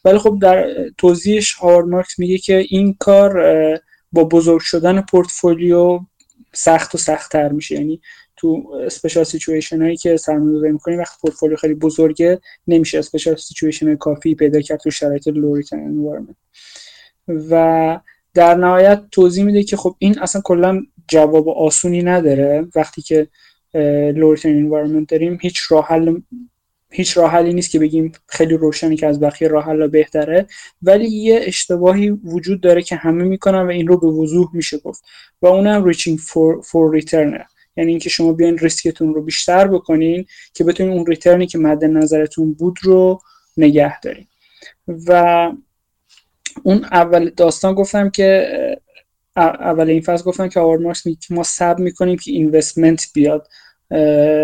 ولی 0.05 0.19
خب 0.19 0.39
در 0.43 0.89
توضیحش 0.99 1.55
هاوارد 1.55 1.87
مارکس 1.87 2.19
میگه 2.19 2.39
که 2.39 2.65
این 2.69 2.97
کار 2.99 3.43
با 4.13 4.25
بزرگ 4.25 4.61
شدن 4.61 5.01
پورتفولیو 5.01 6.01
سخت 6.55 6.95
و 6.95 6.99
سختتر 6.99 7.49
میشه. 7.49 7.75
یعنی 7.75 8.01
تو 8.37 8.73
special 8.87 9.25
situation 9.25 9.83
هایی 9.83 9.97
که 9.97 10.17
سرمایه‌گذاری 10.17 10.73
می‌کنیم 10.73 10.99
وقتی 10.99 11.17
پورتفولیو 11.21 11.57
خیلی 11.57 11.75
بزرگه 11.75 12.41
نمیشه 12.67 12.99
special 12.99 13.37
situation 13.37 13.97
کافی 13.97 14.35
پیدا 14.35 14.61
کرد 14.61 14.79
تو 14.79 14.91
شرایط 14.91 15.29
low 15.29 15.55
return 15.55 15.81
environment 15.81 16.37
و 17.29 18.01
در 18.39 18.55
نهایت 18.55 19.03
توضیح 19.11 19.45
میده 19.45 19.63
که 19.63 19.77
خب 19.77 19.97
این 19.99 20.19
اصلا 20.19 20.43
کلا 20.45 20.83
جواب 21.09 21.49
آسونی 21.49 22.03
نداره. 22.03 22.67
وقتی 22.75 23.03
که 23.03 23.29
low 24.15 24.35
return 24.35 24.57
environment 24.57 25.09
داریم 25.09 25.39
هیچ 25.41 25.61
راه 25.71 25.87
حل 25.87 26.21
هیچ 26.91 27.19
راه 27.19 27.31
حلی 27.31 27.53
نیست 27.53 27.71
که 27.71 27.79
بگیم 27.79 28.13
خیلی 28.27 28.57
روشنی 28.57 28.97
که 28.97 29.07
از 29.07 29.21
بقیه 29.21 29.49
راه 29.49 29.65
حل 29.65 29.87
بهتره. 29.87 30.47
ولی 30.83 31.09
یه 31.09 31.41
اشتباهی 31.43 32.11
وجود 32.11 32.61
داره 32.61 32.83
که 32.83 32.97
همه 32.97 33.25
می‌کنن 33.25 33.63
و 33.63 33.71
این 33.71 33.87
رو 33.87 34.01
به 34.01 34.07
وضوح 34.07 34.49
میشه 34.53 34.79
گفت. 34.79 35.05
و 35.43 35.47
اونم 35.47 35.85
reaching 35.85 36.19
for 36.19 36.61
for 36.61 36.95
return 36.95 37.45
یعنی 37.77 37.91
اینکه 37.91 38.09
شما 38.09 38.33
بیاین 38.33 38.59
ریسکتون 38.59 39.15
رو 39.15 39.23
بیشتر 39.23 39.69
بکنین 39.69 40.27
که 40.55 40.65
بتونین 40.65 40.93
اون 40.93 41.07
return 41.07 41.41
ی 41.41 41.47
که 41.47 41.59
مد 41.59 41.85
نظرتون 41.85 42.53
بود 42.53 42.77
رو 42.83 43.21
نگه 43.57 44.01
دارین. 44.01 44.27
و 45.07 45.53
اون 46.63 46.85
اول 46.85 47.31
داستان 47.31 47.75
گفتم 47.75 48.11
که 48.11 48.49
اول 49.37 49.91
این 49.91 50.01
فصل 50.01 50.25
گفتم 50.25 50.49
که 50.49 50.61
هاوارد 50.61 50.81
مارکس 50.81 51.07
میگه 51.07 51.19
ما 51.31 51.43
صبر 51.43 51.79
می‌کنیم 51.79 52.17
که 52.17 52.31
investment 52.31 53.07
بیاد 53.15 53.49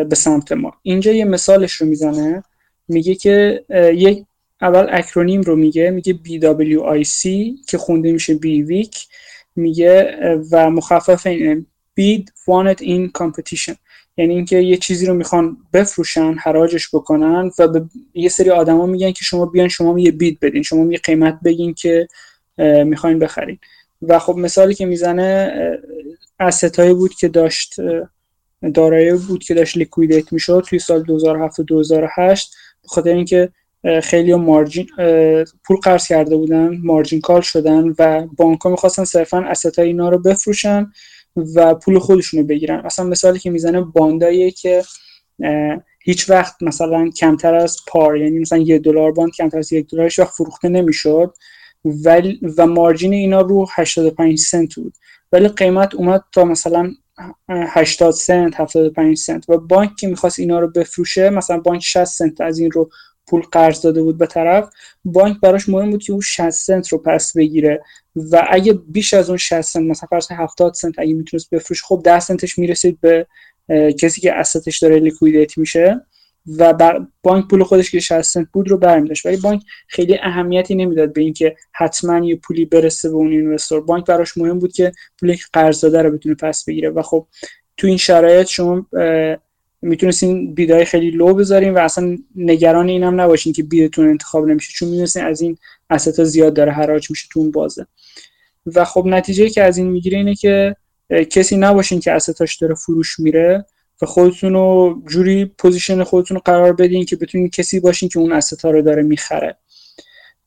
به 0.09 0.15
سمت 0.15 0.53
ما. 0.53 0.73
اینجا 0.83 1.13
یه 1.13 1.25
مثالش 1.25 1.73
رو 1.73 1.87
می‌زنه 1.87 2.43
میگه 2.89 3.15
که 3.15 3.65
یک 3.95 4.25
اول 4.61 4.87
acronym 4.91 5.41
رو 5.41 5.57
میگه 5.57 5.91
میگه 5.91 6.15
BWIC 6.25 7.29
که 7.69 7.79
خونده 7.79 8.13
میشه 8.13 8.35
بی 8.35 8.63
ویک 8.63 9.07
میگه 9.57 10.19
و 10.53 10.71
مخفف 10.71 11.27
این 11.27 11.67
bid 12.01 12.23
wanted 12.23 12.81
in 12.81 13.23
competition 13.23 13.75
یعنی 14.17 14.35
اینکه 14.35 14.59
یه 14.59 14.77
چیزی 14.77 15.07
رو 15.07 15.15
می‌خوان 15.15 15.57
بفروشن 15.73 16.35
حراجش 16.35 16.95
بکنن 16.95 17.51
و 17.59 17.69
به 17.69 17.85
یه 18.15 18.29
سری 18.29 18.51
آدما 18.51 18.87
میگن 18.87 19.13
که 19.13 19.25
شما 19.25 19.47
بیان 19.47 19.69
شما 19.69 19.99
یه 19.99 20.11
بید 20.11 20.41
بدین 20.41 20.63
شما 20.63 20.93
یه 20.93 20.99
قیمت 20.99 21.39
بگین 21.45 21.75
که 21.75 22.09
می‌خواین 22.85 23.19
بخرین. 23.19 23.59
و 24.03 24.19
خب 24.19 24.37
مثالی 24.37 24.75
که 24.75 24.87
می‌زنه 24.87 25.53
هایی 26.79 26.95
بود 26.95 27.15
که 27.15 27.29
داشت 27.29 27.75
دارایی 28.75 29.13
بود 29.13 29.45
که 29.45 29.55
داشت 29.55 29.77
لیکویدیت 29.77 30.33
می‌شد 30.33 30.65
توی 30.69 30.79
سال 30.79 31.03
2007 31.03 31.59
و 31.61 31.63
2008 31.63 32.55
به 32.83 32.89
خاطر 32.89 33.11
اینکه 33.11 33.49
خیلی 34.03 34.35
مارجین 34.35 34.87
پول 35.65 35.77
قرض 35.83 36.07
کرده 36.07 36.37
بودن 36.37 36.79
مارجین 36.83 37.21
کال 37.21 37.41
شدن 37.41 37.95
و 37.99 38.27
بانک 38.37 38.61
ها 38.61 38.71
می‌خواستن 38.71 39.05
صرفا 39.05 39.39
اسست 39.39 39.79
های 39.79 39.89
اینا 39.89 40.09
رو 40.09 40.19
بفروشن. 40.19 40.93
و 41.37 41.75
پول 41.75 41.99
خودشونو 41.99 42.43
بگیرن. 42.43 42.87
مثلا 42.87 43.05
مثالی 43.05 43.39
که 43.39 43.51
می‌زنه 43.51 43.81
باندایی 43.81 44.51
که 44.51 44.83
هیچ 46.05 46.31
وقت 46.31 46.63
مثلا 46.63 47.11
کمتر 47.11 47.55
از 47.55 47.77
پار 47.87 48.17
یعنی 48.17 48.39
مثلا 48.39 48.59
یه 48.59 48.79
دلار 48.79 49.13
باند 49.13 49.31
کمتر 49.31 49.59
از 49.59 49.73
یک 49.73 49.91
دلارش 49.91 50.19
وقت 50.19 50.31
فروخته 50.31 50.69
نمی‌شد 50.69 51.35
ولی 51.85 52.41
و 52.59 52.67
مارجین 52.67 53.13
اینا 53.13 53.41
رو 53.41 53.67
85 53.75 54.39
سنت 54.39 54.75
بود. 54.75 54.95
ولی 55.33 55.49
قیمت 55.49 55.95
اومد 55.95 56.25
تا 56.33 56.45
مثلا 56.45 56.93
80 57.49 58.11
سنت 58.11 58.61
75 58.61 59.19
سنت. 59.19 59.49
و 59.49 59.59
بانک 59.59 59.97
که 59.97 60.07
می‌خواست 60.07 60.39
اینا 60.39 60.61
رو 60.61 60.71
بفروشه 60.71 61.31
مثلا 61.31 61.59
بانک 61.59 61.83
60 61.83 62.05
سنت 62.05 62.41
از 62.41 62.59
این 62.59 62.71
رو 62.71 62.91
پول 63.27 63.43
قرض 63.53 63.81
داده 63.81 64.03
بود 64.03 64.19
به 64.19 64.27
طرف 64.27 64.71
بانک 65.05 65.41
براش 65.41 65.69
مهم 65.69 65.91
بود 65.91 66.03
که 66.03 66.13
اون 66.13 66.21
60 66.21 66.51
سنت 66.51 66.89
رو 66.89 66.99
پس 66.99 67.37
بگیره. 67.37 67.83
و 68.17 68.47
اگه 68.51 68.73
بیش 68.73 69.15
از 69.15 69.29
اون 69.29 69.39
60 69.39 69.61
سنت 69.61 69.83
مثلا 69.91 70.09
فرض 70.11 70.27
70 70.31 70.75
سنت 70.75 70.99
اگه 70.99 71.15
می‌تونست 71.15 71.51
بفروشه 71.51 71.83
خب 71.83 72.01
10 72.05 72.21
سنتش 72.21 72.59
می‌رسید 72.59 73.01
به 73.01 73.27
کسی 74.01 74.21
که 74.21 74.33
asset 74.33 74.66
اش 74.66 74.79
داره 74.79 74.99
liquidate 74.99 75.59
میشه 75.59 76.01
و 76.59 76.75
بانک 77.23 77.49
پول 77.49 77.65
خودش 77.65 77.91
که 77.91 78.01
60 78.01 78.21
سنت 78.21 78.47
بود 78.53 78.69
رو 78.69 78.79
برمیداشت. 78.79 79.27
ولی 79.27 79.37
بانک 79.37 79.63
خیلی 79.89 80.19
اهمیتی 80.23 80.75
نمی‌داد 80.75 81.13
به 81.13 81.21
اینکه 81.21 81.57
حتما 81.73 82.27
یه 82.27 82.37
پولی 82.37 82.65
برسه 82.65 83.09
به 83.09 83.15
اون 83.15 83.31
investor. 83.31 83.81
بانک 83.81 84.07
براش 84.07 84.37
مهم 84.37 84.59
بود 84.59 84.73
که 84.73 84.93
پولی 85.21 85.37
که 85.37 85.45
قرض 85.53 85.81
داده 85.81 86.03
رو 86.03 86.11
بتونه 86.11 86.35
پس 86.35 86.65
بگیره. 86.65 86.91
و 86.91 87.03
خب 87.03 87.27
تو 87.77 87.87
این 87.87 87.97
شرایط 87.97 88.47
شما 88.47 88.87
می‌تونستین 89.85 90.55
bidای 90.55 90.85
خیلی 90.85 91.11
low 91.11 91.35
بذارین 91.35 91.75
و 91.75 91.79
اصلا 91.79 92.19
نگران 92.37 92.89
این 92.89 93.03
هم 93.03 93.21
نباشین 93.21 93.53
که 93.53 93.63
bidتون 93.63 94.09
انتخاب 94.09 94.47
نمیشه 94.47 94.73
چون 94.73 94.89
می‌دونستین 94.89 95.25
از 95.25 95.41
این 95.41 95.59
asset 95.91 96.19
ا 96.19 96.25
زیاد 96.25 96.55
داره 96.55 96.73
حراج 96.73 97.11
میشه 97.11 97.29
تو 97.31 97.41
اون 97.41 97.51
بازه. 97.51 97.87
و 98.67 98.85
خب 98.85 99.05
نتیجه 99.07 99.49
که 99.49 99.63
از 99.63 99.79
این 99.79 99.91
می‌گیره 99.91 100.19
اینه 100.19 100.35
که 100.35 100.77
کسی 101.31 101.57
نباشین 101.57 102.01
که 102.01 102.13
asset 102.13 102.44
اش 102.44 102.57
داره 102.57 102.75
فروش 102.75 103.21
میره 103.21 103.65
و 104.03 104.07
خودتون 104.07 104.53
رو 104.53 105.03
جوری 105.09 105.45
position 105.45 106.03
خودتون 106.03 106.35
رو 106.35 106.43
قرار 106.45 106.73
بدین 106.73 107.05
که 107.05 107.17
بتونین 107.17 107.49
کسی 107.49 107.81
باشین 107.81 108.09
که 108.09 108.19
اون 108.19 108.33
asset 108.33 108.65
ا 108.65 108.71
رو 108.71 108.83
داره 108.83 109.03
می‌خره. 109.03 109.57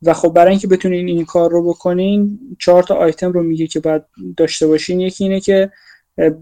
و 0.02 0.14
خب 0.14 0.30
برای 0.30 0.50
اینکه 0.50 0.68
بتونین 0.68 1.08
این 1.08 1.26
کار 1.26 1.52
رو 1.52 1.70
بکنین 1.70 2.40
چهار 2.60 2.84
تا 2.84 2.96
آیتم 2.96 3.32
رو 3.32 3.44
میگه 3.44 3.68
که 3.68 3.80
باید 3.80 4.02
داشته 4.38 4.68
باشین. 4.68 5.00
یکی 5.00 5.24
اینه 5.24 5.40
که 5.40 5.72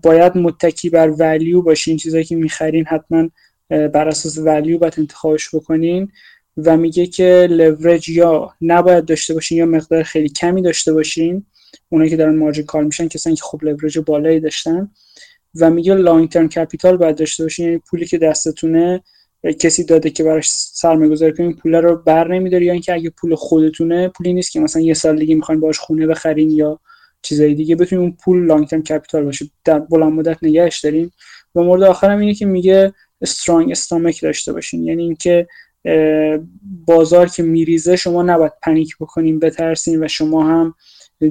باید 0.03 0.37
متکی 0.37 0.89
بر 0.89 1.09
ولیو 1.09 1.61
باشین. 1.61 1.97
چیزایی 1.97 2.23
که 2.23 2.35
می‌خرین 2.35 2.85
حتما 2.85 3.29
بر 3.69 4.07
اساس 4.07 4.37
ولیو 4.37 4.77
باید 4.77 4.93
انتخابش 4.97 5.55
بکنین. 5.55 6.11
و 6.57 6.77
میگه 6.77 7.05
که 7.05 7.47
لورج 7.49 8.09
یا 8.09 8.53
نباید 8.61 9.05
داشته 9.05 9.33
باشین 9.33 9.57
یا 9.57 9.65
مقدار 9.65 10.03
خیلی 10.03 10.29
کمی 10.29 10.61
داشته 10.61 10.93
باشین. 10.93 11.45
اونایی 11.89 12.09
که 12.09 12.17
دارن 12.17 12.35
مارجین 12.35 12.65
کار 12.65 12.83
میشن 12.83 13.07
کسانی 13.07 13.35
که 13.35 13.43
خب 13.43 13.63
لورج 13.63 13.99
بالایی 13.99 14.39
داشتن. 14.39 14.91
و 15.55 15.69
میگه 15.69 15.93
لانگ 15.93 16.29
ترم 16.29 16.49
کپیتال 16.49 16.97
باید 16.97 17.15
داشته 17.15 17.43
باشین. 17.43 17.65
یعنی 17.65 17.77
پولی 17.77 18.05
که 18.05 18.17
دستتونه 18.17 19.03
کسی 19.59 19.83
داده 19.83 20.09
که 20.09 20.23
براش 20.23 20.49
سرمایه 20.51 21.11
گذاری 21.11 21.33
کنین 21.33 21.55
پول 21.55 21.75
رو 21.75 21.95
بر 21.95 22.27
نمیداری. 22.27 22.65
یا 22.65 22.73
اینکه 22.73 22.93
اگه 22.93 23.09
پول 23.09 23.35
خودتونه 23.35 24.07
پولی 24.07 24.33
نیست 24.33 24.51
که 24.51 24.59
مثلا 24.59 24.81
یه 24.81 24.93
سال 24.93 25.19
دیگه 25.19 25.35
می‌خواین 25.35 25.61
باش 25.61 25.79
خونه 25.79 26.07
بخرین 26.07 26.51
یا 26.51 26.79
چیزای 27.25 27.53
دیگه 27.53 27.75
بتونیم 27.75 28.01
اون 28.03 28.17
پول 28.23 28.45
long 28.45 28.67
term 28.67 28.83
capital 28.83 29.23
باشه. 29.23 29.45
در 29.65 29.79
بلند 29.79 30.11
مدت 30.11 30.37
نگهش 30.41 30.79
داریم. 30.79 31.11
و 31.55 31.61
مورد 31.61 31.83
آخرم 31.83 32.19
اینه 32.19 32.33
که 32.33 32.45
میگه 32.45 32.93
strong 33.21 33.71
stomach 33.71 34.21
داشته 34.21 34.53
باشین. 34.53 34.83
یعنی 34.83 35.03
اینکه 35.03 35.47
بازار 36.85 37.27
که 37.27 37.43
میریزه 37.43 37.95
شما 37.95 38.23
نباید 38.23 38.51
panic 38.63 38.97
بکنین 38.99 39.39
بترسین 39.39 40.03
و 40.03 40.07
شما 40.07 40.43
هم 40.43 40.73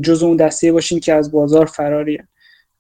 جز 0.03 0.23
اون 0.23 0.37
دسته 0.37 0.73
باشین 0.73 1.01
که 1.01 1.13
از 1.13 1.33
بازار 1.33 1.67
فراریه 1.67 2.29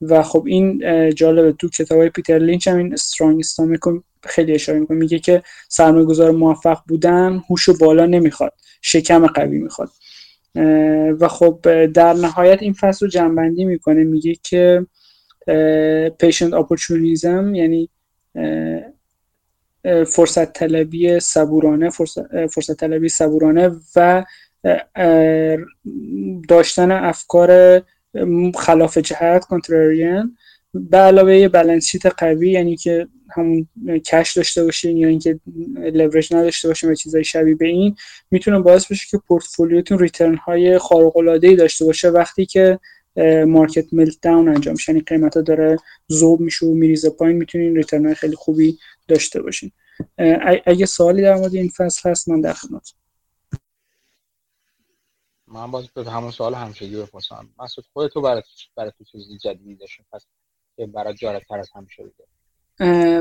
و 0.01 0.23
خب 0.23 0.45
این 0.47 0.83
جالبه. 1.15 1.53
تو 1.53 1.69
کتاب 1.69 1.99
های 1.99 2.09
پیتر 2.09 2.39
لینچ 2.39 2.69
هم 2.69 2.77
این 2.77 2.93
strong 2.93 3.39
stomach 3.39 3.81
رو 3.81 4.03
خیلی 4.23 4.53
اشاره 4.53 4.79
می‌کنه. 4.79 4.99
میگه 4.99 5.19
که 5.19 5.43
سرمایه 5.69 6.05
گذار 6.05 6.31
موفق 6.31 6.79
بودن 6.89 7.43
هوش 7.51 7.69
بالا 7.71 8.07
نمی‌خواد 8.07 8.53
شکم 8.83 9.27
قوی 9.27 9.59
می‌خواد. 9.59 9.91
و 11.21 11.29
خب 11.29 11.87
در 11.87 12.13
نهایت 12.13 12.63
این 12.63 12.73
فصل 12.73 13.07
رو 13.07 13.11
جنبندی 13.11 13.65
می‌کنه 13.65 14.05
میگه 14.05 14.35
که 14.43 14.87
پیشنت 16.19 16.55
اپورتونیزم 16.55 17.55
یعنی 17.55 17.89
فرصت 20.07 20.53
طلبی 20.53 21.21
صبورانه 21.21 21.91
فرصت, 21.91 22.73
طلبی 22.73 23.09
صبورانه 23.09 23.71
و 23.97 24.25
داشتن 26.49 26.91
افکار 26.91 27.83
خلاف 28.55 28.99
جهت 28.99 29.45
کنتراریان 29.45 30.37
به 30.75 30.97
علاوه 30.97 31.37
یه 31.37 31.49
بالانس 31.49 31.87
شیت 31.87 32.07
قوی 32.07 32.51
یعنی 32.51 32.77
که 32.77 33.09
همون 33.35 33.68
cash 34.07 34.37
داشته 34.37 34.64
باشین 34.64 34.97
یا 34.97 35.09
اینکه 35.09 35.41
لورج 35.76 36.35
نداشته 36.35 36.68
باشین 36.68 36.91
و 36.91 36.95
چیزای 36.95 37.24
شبیه 37.24 37.55
به 37.55 37.66
این 37.66 37.97
می‌تونه 38.30 38.59
باعث 38.59 38.93
بشه 38.93 39.07
که 39.11 39.18
portfolio 39.18 39.79
تون 39.79 39.99
return 39.99 40.35
های 40.35 40.78
خارق 40.78 41.16
العاده 41.16 41.49
ای 41.49 41.57
داشته 41.57 41.85
باشه 41.85 42.09
وقتی 42.09 42.47
که 42.47 42.78
market 43.47 43.95
meltdown 43.95 44.49
انجام 44.49 44.72
میشه. 44.72 44.93
یعنی 44.93 45.05
قیمتا 45.05 45.41
داره 45.41 45.76
ذوب 46.12 46.41
میشه 46.41 46.66
و 46.66 46.74
میریزه 46.74 47.11
پایین 47.11 47.37
می‌تونین 47.37 47.76
return 47.77 48.07
های 48.07 48.14
خیلی 48.14 48.37
خوبی 48.37 48.78
داشته 49.09 49.43
باشین. 49.43 49.72
اگه 50.66 50.87
سوالی 50.87 51.22
در 51.22 51.35
مورد 51.35 51.55
این 51.55 51.68
فصل 51.68 52.11
هست 52.11 52.28
من 52.28 52.41
در 52.41 52.53
خدمت 52.53 52.93
من 55.47 55.70
باز 55.70 55.89
به 55.89 56.05
همون 56.05 56.30
سوال 56.30 56.55
همشگی 56.55 56.97
بپرسم. 56.97 57.49
مسعود 57.59 57.87
خودتو 57.93 58.20
برای 58.20 58.43
برای 58.76 58.93
تو 58.99 59.05
چیزی 59.05 59.39
جدیدی 59.39 59.74
داشتیم 59.74 60.07
پس 60.12 60.26
برای 60.89 61.14
جالب 61.14 61.43
تر 61.49 61.59
از 61.59 61.70
همیشه 61.74 62.03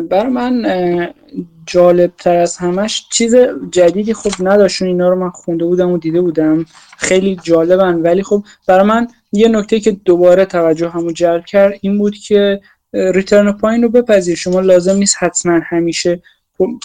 برای 0.10 0.30
من 0.32 0.66
جالب 1.66 2.12
تر 2.18 2.36
از 2.36 2.58
همش 2.58 3.06
چیز 3.12 3.36
جدیدی 3.72 4.14
خب 4.14 4.32
نداشتون 4.40 4.88
اینا 4.88 5.10
رو 5.10 5.16
من 5.16 5.30
خونده 5.30 5.66
بودم 5.66 5.92
و 5.92 5.98
دیده 5.98 6.22
بودم. 6.22 6.66
خیلی 6.98 7.40
جالبن. 7.44 7.96
ولی 7.96 8.24
خب 8.24 8.44
برای 8.68 8.88
من 8.88 9.08
یه 9.32 9.48
نکته 9.48 9.80
که 9.80 9.92
دوباره 9.92 10.46
توجهمو 10.46 11.12
جلب 11.12 11.46
کرد 11.46 11.74
این 11.82 11.98
بود 11.98 12.16
که 12.16 12.62
return 12.94 13.52
پایین 13.52 13.84
رو 13.84 13.90
بپذیر. 13.90 14.36
شما 14.36 14.60
لازم 14.60 14.96
نیست 14.96 15.16
حتما 15.20 15.60
همیشه 15.64 16.22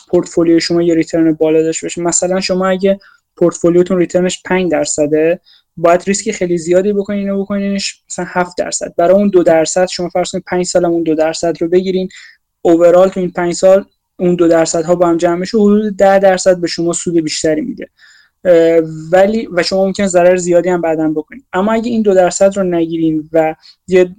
پورتفولیو 0.09 0.61
شما 0.61 0.83
یه 0.83 0.95
return 0.95 1.33
بالا 1.33 1.63
داشته 1.63 1.85
باشه. 1.85 2.03
مثلا 2.03 2.41
شما 2.41 2.67
اگه 2.67 3.01
portfolio 3.37 3.83
تون 3.83 3.99
return 3.99 4.32
ش 4.32 4.43
5 4.45 4.71
درصده 4.71 5.41
باید 5.77 6.03
ریسک 6.07 6.31
خیلی 6.31 6.59
زیادی 6.59 6.93
بکنین 6.93 7.19
اینو 7.19 7.43
بکنینش 7.43 8.03
مثلا 8.11 8.25
7 8.29 8.59
درصد. 8.59 8.95
برای 8.97 9.15
اون 9.15 9.29
دو 9.29 9.43
درصد 9.43 9.87
شما 9.87 10.09
فرض 10.09 10.31
کنید 10.31 10.45
5 10.47 10.67
سال 10.67 10.85
اون 10.85 11.03
دو 11.03 11.15
درصد 11.15 11.63
رو 11.63 11.69
بگیرین. 11.69 12.09
اوورال 12.69 13.09
تو 13.09 13.21
این 13.21 13.31
5 13.31 13.55
سال 13.55 13.85
اون 14.19 14.35
دو 14.35 14.49
درصد 14.49 14.85
ها 14.85 14.95
با 14.95 15.07
هم 15.07 15.17
جمع 15.17 15.35
میشه 15.35 15.59
حدود 15.59 15.97
10 15.97 16.19
درصد 16.19 16.61
به 16.61 16.67
شما 16.67 16.93
سود 16.93 17.15
بیشتری 17.15 17.61
میده. 17.61 17.89
ولی 19.13 19.49
و 19.53 19.63
شما 19.63 19.85
ممکن 19.87 20.07
ضرر 20.07 20.37
زیادی 20.37 20.69
هم 20.69 20.81
بعدا 20.81 21.09
بکنید. 21.09 21.45
اما 21.53 21.73
اگه 21.73 21.91
این 21.91 22.03
دو 22.03 22.15
درصد 22.15 22.57
رو 22.57 22.63
نگیرین 22.63 23.29
و 23.33 23.55
یه 23.89 24.11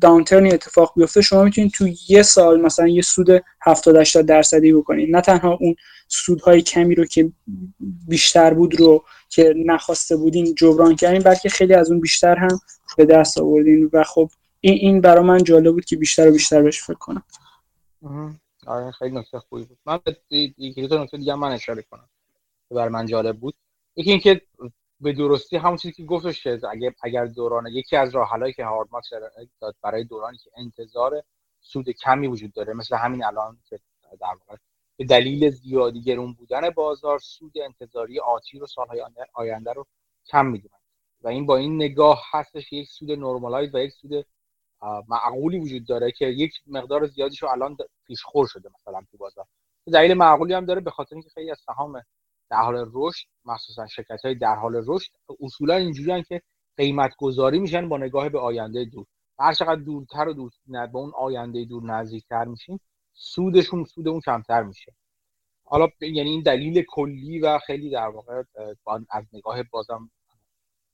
داونترنی 0.00 0.52
اتفاق 0.52 0.92
بیفته 0.96 1.20
شما 1.20 1.44
می‌تونید 1.44 1.72
تو 1.72 1.88
یه 2.08 2.22
سال 2.22 2.60
مثلا 2.60 2.88
یه 2.88 3.02
سود 3.02 3.28
70 3.62 3.96
80 3.96 4.26
درصدی 4.26 4.72
بکنید. 4.72 5.16
نه 5.16 5.20
تنها 5.20 5.58
اون 5.60 5.74
سودهای 6.08 6.62
کمی 6.62 6.94
رو 6.94 7.04
که 7.04 7.32
بیشتر 8.08 8.54
بود 8.54 8.80
رو 8.80 9.04
که 9.28 9.54
نخواسته 9.66 10.16
بودین 10.16 10.54
جبران 10.54 10.96
کردین 10.96 11.22
بلکه 11.22 11.48
خیلی 11.48 11.74
از 11.74 11.90
اون 11.90 12.00
بیشتر 12.00 12.36
هم 12.36 12.60
به 12.96 13.04
دست 13.04 13.38
آوردین. 13.38 13.90
و 13.92 14.04
خب 14.04 14.30
این 14.60 14.74
این 14.74 15.00
برای 15.00 15.24
من 15.24 15.44
جالب 15.44 15.72
بود 15.72 15.84
که 15.84 15.96
بیشتر 15.96 16.28
و 16.28 16.32
بیشتر 16.32 16.62
بهش 16.62 16.82
فکر 16.82 16.94
کنم. 16.94 17.22
آره 18.66 18.90
خیلی 18.90 19.16
نکته 19.16 19.38
خوبی 19.38 19.64
بود. 19.64 19.78
من 19.86 20.00
یکی 20.30 20.86
دو 20.86 20.98
نکته 20.98 21.16
دیگه 21.16 21.34
من 21.34 21.52
اشاره 21.52 21.82
کنم 21.82 22.08
که 22.68 22.74
برای 22.74 22.88
من 22.88 23.06
جالب 23.06 23.38
بود. 23.40 23.54
یکی 23.96 24.10
اینکه 24.10 24.42
به 25.00 25.12
درستی 25.12 25.56
همون 25.56 25.76
چیزی 25.76 25.94
که 25.94 26.04
گفتش 26.04 26.46
اگر 26.46 26.92
اگر 27.02 27.26
دوران 27.26 27.66
یکی 27.66 27.96
از 27.96 28.14
راهحلایی 28.14 28.52
که 28.52 28.64
هارد 28.64 28.88
ماکس 28.92 29.10
داد 29.60 29.76
برای 29.82 30.04
دورانی 30.04 30.38
که 30.38 30.50
انتظار 30.56 31.22
سود 31.60 31.90
کمی 31.90 32.26
وجود 32.26 32.52
داره 32.52 32.72
مثل 32.72 32.96
همین 32.96 33.24
الان 33.24 33.58
که 33.68 33.80
در 34.20 34.26
واقع 34.26 34.56
به 34.96 35.04
دلیل 35.04 35.50
زیادی 35.50 36.02
گرون 36.02 36.32
بودن 36.32 36.70
بازار 36.70 37.18
سود 37.18 37.52
انتظاری 37.58 38.20
آتی 38.20 38.58
رو 38.58 38.66
سالهای 38.66 39.04
آینده 39.32 39.72
رو 39.72 39.86
کم 40.26 40.46
می‌دونن. 40.46 40.78
و 41.22 41.28
این 41.28 41.46
با 41.46 41.56
این 41.56 41.76
نگاه 41.76 42.22
هستش 42.30 42.72
یک 42.72 42.88
سود 42.88 43.10
نرمالایز 43.10 43.74
و 43.74 43.78
یک 43.78 43.92
سود 43.92 44.26
معقولی 45.08 45.58
وجود 45.58 45.86
داره 45.86 46.12
که 46.12 46.26
یک 46.26 46.52
مقدار 46.66 47.06
زیادیش 47.06 47.42
رو 47.42 47.48
الان 47.48 47.76
پیشخور 48.06 48.46
شده 48.46 48.70
مثلا 48.80 49.00
تو 49.10 49.16
بازار. 49.16 49.46
دلیل 49.92 50.14
معقولی 50.14 50.54
هم 50.54 50.64
داره 50.64 50.80
به 50.80 50.90
خاطر 50.90 51.14
اینکه 51.14 51.30
خیلی 51.30 51.50
از 51.50 51.58
سهام 51.66 52.02
در 52.50 52.62
حال 52.62 52.90
رشد 52.92 53.26
مخصوصا 53.44 53.86
شرکت 53.86 54.24
های 54.24 54.34
در 54.34 54.54
حال 54.54 54.84
رشد 54.86 55.12
اصولا 55.40 55.74
اینجوریان 55.74 56.22
که 56.22 56.42
قیمت 56.76 57.16
گذاری 57.18 57.58
میشن 57.58 57.88
با 57.88 57.98
نگاه 57.98 58.28
به 58.28 58.38
آینده 58.38 58.84
دور. 58.84 59.06
هر 59.38 59.52
چقدر 59.52 59.80
دورتر 59.80 60.28
و 60.28 60.32
دور 60.32 60.50
به 60.66 60.98
اون 60.98 61.12
آینده 61.16 61.64
دور 61.64 61.82
نزدیکتر 61.82 62.44
میشین 62.44 62.80
سودشون 63.14 63.84
سود 63.84 64.08
اون 64.08 64.20
کمتر 64.20 64.62
میشه. 64.62 64.92
حالا 65.64 65.88
یعنی 66.00 66.30
این 66.30 66.42
دلیل 66.42 66.84
کلی 66.88 67.38
و 67.38 67.58
خیلی 67.58 67.90
در 67.90 68.08
واقع 68.08 68.42
از 69.10 69.24
نگاه 69.32 69.62
بازم 69.62 70.10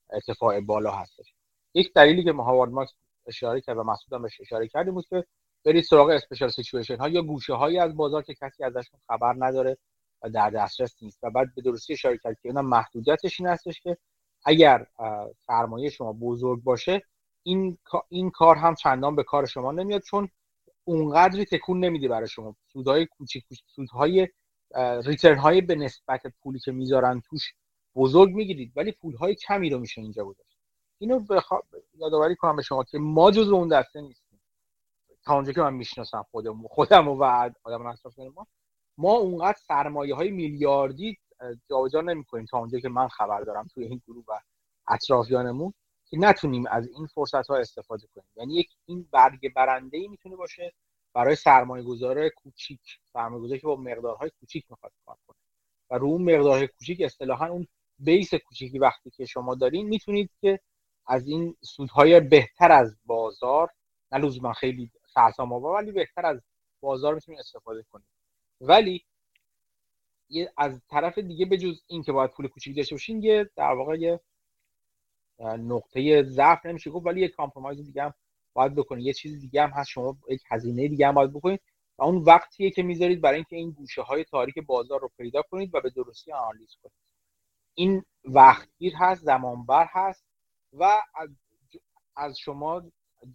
ارتفاع 0.09 0.59
بالا 0.59 0.91
هستش. 0.91 1.33
یک 1.73 1.93
دلیلی 1.93 2.23
که 2.23 2.31
ما 2.31 2.65
ماکس 2.65 2.93
اشاره 3.27 3.61
کرد 3.61 3.77
و 3.77 3.83
مسعود 3.83 4.13
هم 4.13 4.21
بهش 4.21 4.41
اشاره 4.41 4.67
کردیم 4.67 4.93
بود 4.93 5.07
که 5.07 5.25
برید 5.65 5.83
سراغ 5.83 6.09
اسپیشال 6.09 6.49
سیچویشن 6.49 6.97
ها 6.97 7.09
یا 7.09 7.21
گوشه 7.21 7.53
هایی 7.53 7.79
از 7.79 7.95
بازار 7.95 8.21
که 8.21 8.33
کسی 8.33 8.63
ازشون 8.63 8.99
خبر 9.07 9.35
نداره 9.37 9.77
و 10.21 10.29
در 10.29 10.49
دسترس 10.49 11.03
نیست. 11.03 11.19
و 11.23 11.29
بعد 11.29 11.55
به 11.55 11.61
درستی 11.61 11.93
اشاره 11.93 12.17
کرد 12.17 12.39
که 12.41 12.49
اینا 12.49 12.61
محدودیتش 12.61 13.39
این 13.39 13.49
هستش 13.49 13.81
که 13.81 13.97
اگر 14.45 14.87
سرمایه 15.47 15.89
شما 15.89 16.13
بزرگ 16.13 16.63
باشه 16.63 17.01
این 17.43 17.77
این 18.09 18.31
کار 18.31 18.55
هم 18.55 18.75
چندان 18.75 19.15
به 19.15 19.23
کار 19.23 19.45
شما 19.45 19.71
نمیاد 19.71 20.01
چون 20.01 20.29
اونقدری 20.83 21.45
تکون 21.45 21.85
نمیده 21.85 22.07
برای 22.07 22.27
شما. 22.27 22.55
سودهای 22.73 23.05
کوچیک 23.05 23.45
سودهای 23.75 24.27
ریترن 25.05 25.37
های 25.37 25.61
به 25.61 25.75
نسبت 25.75 26.21
پولی 26.43 26.59
که 26.59 26.71
می‌ذارن 26.71 27.21
توش 27.29 27.53
بزرگ 27.95 28.33
می‌گیرید 28.33 28.71
ولی 28.75 28.91
پول 28.91 29.15
های 29.15 29.35
کمی 29.35 29.69
رو 29.69 29.79
میشه 29.79 30.01
اینجا 30.01 30.25
گذاشت. 30.25 30.52
اینو 30.97 31.19
بخوا... 31.19 31.63
یادآوری 31.97 32.35
کنم 32.35 32.55
به 32.55 32.61
شما 32.61 32.83
که 32.83 32.97
ما 32.97 33.31
جز 33.31 33.49
اون 33.49 33.67
دسته 33.67 34.01
نیستیم. 34.01 34.41
تا 35.25 35.33
اونجا 35.33 35.51
که 35.51 35.61
من 35.61 35.73
می‌شناسم 35.73 36.25
خودم 36.31 36.67
خودم 36.67 37.07
و 37.07 37.23
آدم 37.63 37.85
اطراف 37.85 38.19
ما 38.19 38.47
ما 38.97 39.13
اونقدر 39.13 39.57
سرمایه 39.67 40.15
های 40.15 40.31
میلیاردی 40.31 41.17
جابجا 41.69 42.01
نمی‌کنیم 42.01 42.45
تا 42.45 42.57
اونجا 42.57 42.79
که 42.79 42.89
من 42.89 43.07
خبر 43.07 43.41
دارم 43.41 43.67
توی 43.73 43.85
این 43.85 44.01
گروه 44.07 44.25
و 44.27 44.39
اطرافیانمون 44.87 45.73
که 46.05 46.17
نتونیم 46.17 46.65
از 46.67 46.87
این 46.87 47.07
فرصت 47.07 47.47
ها 47.47 47.57
استفاده 47.57 48.07
کنیم. 48.15 48.27
یعنی 48.35 48.53
یک 48.53 48.69
این 48.85 49.07
برگ 49.11 49.53
برنده 49.53 49.97
ای 49.97 50.07
می‌تونه 50.07 50.35
باشه 50.35 50.73
برای 51.13 51.35
سرمایه 51.35 51.83
گذار 51.83 52.29
کوچیک. 52.29 52.81
سرمایه 53.13 53.43
گذاری 53.43 53.59
که 53.59 53.67
با 53.67 53.75
مقدارهای 53.75 54.31
کوچیک 54.39 54.65
می‌خواد 54.69 54.91
کار 55.05 55.17
کنه. 55.27 55.37
و 55.89 55.97
رو 55.97 56.07
اون 56.07 56.21
مقدارهای 56.21 56.67
کوچیک 56.67 57.01
اصطلاحا 57.01 57.47
اون 57.47 57.67
بیس 57.99 58.33
کوچیکی 58.33 58.79
وقتی 58.79 59.09
که 59.09 59.25
شما 59.25 59.55
دارین 59.55 59.87
می‌تونید 59.87 60.29
که 60.41 60.59
از 61.07 61.27
این 61.27 61.57
سودهای 61.61 62.19
بهتر 62.19 62.71
از 62.71 62.97
بازار 63.05 63.69
نه 64.11 64.17
لزوما 64.19 64.53
خیلی 64.53 64.91
سرسام 65.13 65.51
ولی 65.51 65.91
بهتر 65.91 66.25
از 66.25 66.41
بازار 66.81 67.13
می‌تونید 67.13 67.39
استفاده 67.39 67.85
کنید 67.91 68.07
ولی 68.61 69.05
یه 70.29 70.51
از 70.57 70.81
طرف 70.89 71.17
دیگه 71.17 71.45
به 71.45 71.57
جز 71.57 71.81
این 71.87 72.03
که 72.03 72.11
باید 72.11 72.31
پول 72.31 72.47
کوچیک 72.47 72.75
داشته 72.75 72.95
باشین 72.95 73.23
یه 73.23 73.49
در 73.55 73.73
واقع 73.73 73.99
یه 73.99 74.19
نقطه 75.39 76.23
ضعف 76.23 76.65
نمیشه. 76.65 76.89
گفت 76.89 77.05
ولی 77.05 77.21
یه 77.21 77.27
compromise 77.27 77.85
دیگه 77.85 78.03
هم 78.03 78.13
باید 78.53 78.75
بکنید. 78.75 79.05
یه 79.05 79.13
چیز 79.13 79.39
دیگه 79.41 79.63
هم 79.63 79.69
هست 79.69 79.89
شما 79.89 80.17
یک 80.29 80.43
هزینه 80.51 80.87
دیگه 80.87 81.07
هم 81.07 81.13
باید 81.13 81.33
بکنید 81.33 81.61
و 81.97 82.03
اون 82.03 82.17
وقتیه 82.17 82.71
که 82.71 82.83
می‌ذارید 82.83 83.21
برای 83.21 83.35
اینکه 83.35 83.55
این 83.55 83.71
گوشه 83.71 84.01
های 84.01 84.23
تاریک 84.23 84.59
بازار 84.59 84.99
رو 84.99 85.11
پیدا 85.17 85.41
کنید 85.41 85.75
و 85.75 85.81
به 85.81 85.89
درستی 85.89 86.31
آنالیز 86.31 86.75
کنید. 86.83 86.93
این 87.75 88.03
وقتگیر 88.25 88.93
هست 88.95 89.23
زمانبر 89.23 89.87
هست. 89.89 90.25
و 90.73 91.01
از 92.15 92.39
شما 92.39 92.83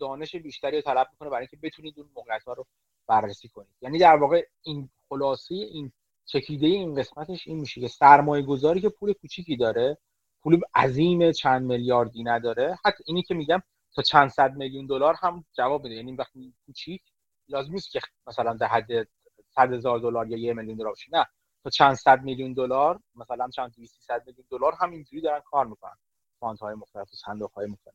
دانش 0.00 0.36
بیشتری 0.36 0.76
رو 0.76 0.82
طلب 0.82 1.08
می‌کنه 1.12 1.30
برای 1.30 1.40
اینکه 1.40 1.56
بتونید 1.66 1.98
اون 1.98 2.10
موقعیت 2.16 2.44
ها 2.44 2.52
رو 2.52 2.66
بررسی 3.06 3.48
کنید. 3.48 3.76
یعنی 3.80 3.98
در 3.98 4.16
واقع 4.16 4.46
این 4.62 4.90
خلاصه 5.08 5.54
این 5.54 5.92
چکیده 6.24 6.66
این 6.66 6.94
قسمتش 6.94 7.48
این 7.48 7.60
میشه 7.60 7.80
که 7.80 7.88
سرمایه 7.88 8.42
گذاری 8.44 8.80
که 8.80 8.88
پول 8.88 9.12
کوچیکی 9.12 9.56
داره 9.56 9.98
پول 10.42 10.60
عظیم 10.74 11.32
چند 11.32 11.62
میلیاردی 11.62 12.22
نداره. 12.22 12.78
حتی 12.84 13.04
اینی 13.06 13.22
که 13.22 13.34
میگم 13.34 13.62
تا 13.94 14.02
چند 14.02 14.28
صد 14.28 14.56
میلیون 14.56 14.86
دلار 14.86 15.14
هم 15.14 15.44
جواب 15.52 15.82
میده. 15.82 15.94
یعنی 15.94 16.12
وقتی 16.12 16.54
کوچیک 16.66 17.02
لازم 17.48 17.72
نیست 17.72 17.90
که 17.90 18.00
مثلا 18.26 18.54
در 18.54 18.66
حد 18.66 19.08
صد 19.54 19.72
هزار 19.72 19.98
دلار 19.98 20.28
یا 20.28 20.38
یه 20.38 20.52
میلیون 20.52 20.76
دلار 20.76 20.90
باشه. 20.90 21.10
نه. 21.12 21.26
تا 21.64 21.70
چند 21.70 21.94
صد 21.94 22.22
میلیون 22.22 22.52
دلار 22.52 23.00
مثلا 23.14 23.48
چند 23.48 23.72
200 23.74 24.02
صد 24.02 24.22
میلیون 24.26 24.46
دلار 24.50 24.72
هم 24.80 24.90
اینجوری 24.90 25.22
دارن 25.22 25.40
کار 25.40 25.66
می‌کنن. 25.66 25.96
فانت 26.40 26.60
های 26.60 26.74
مختلف 26.74 27.12
و 27.12 27.16
صندوق 27.16 27.52
های 27.52 27.66
مختلف. 27.66 27.94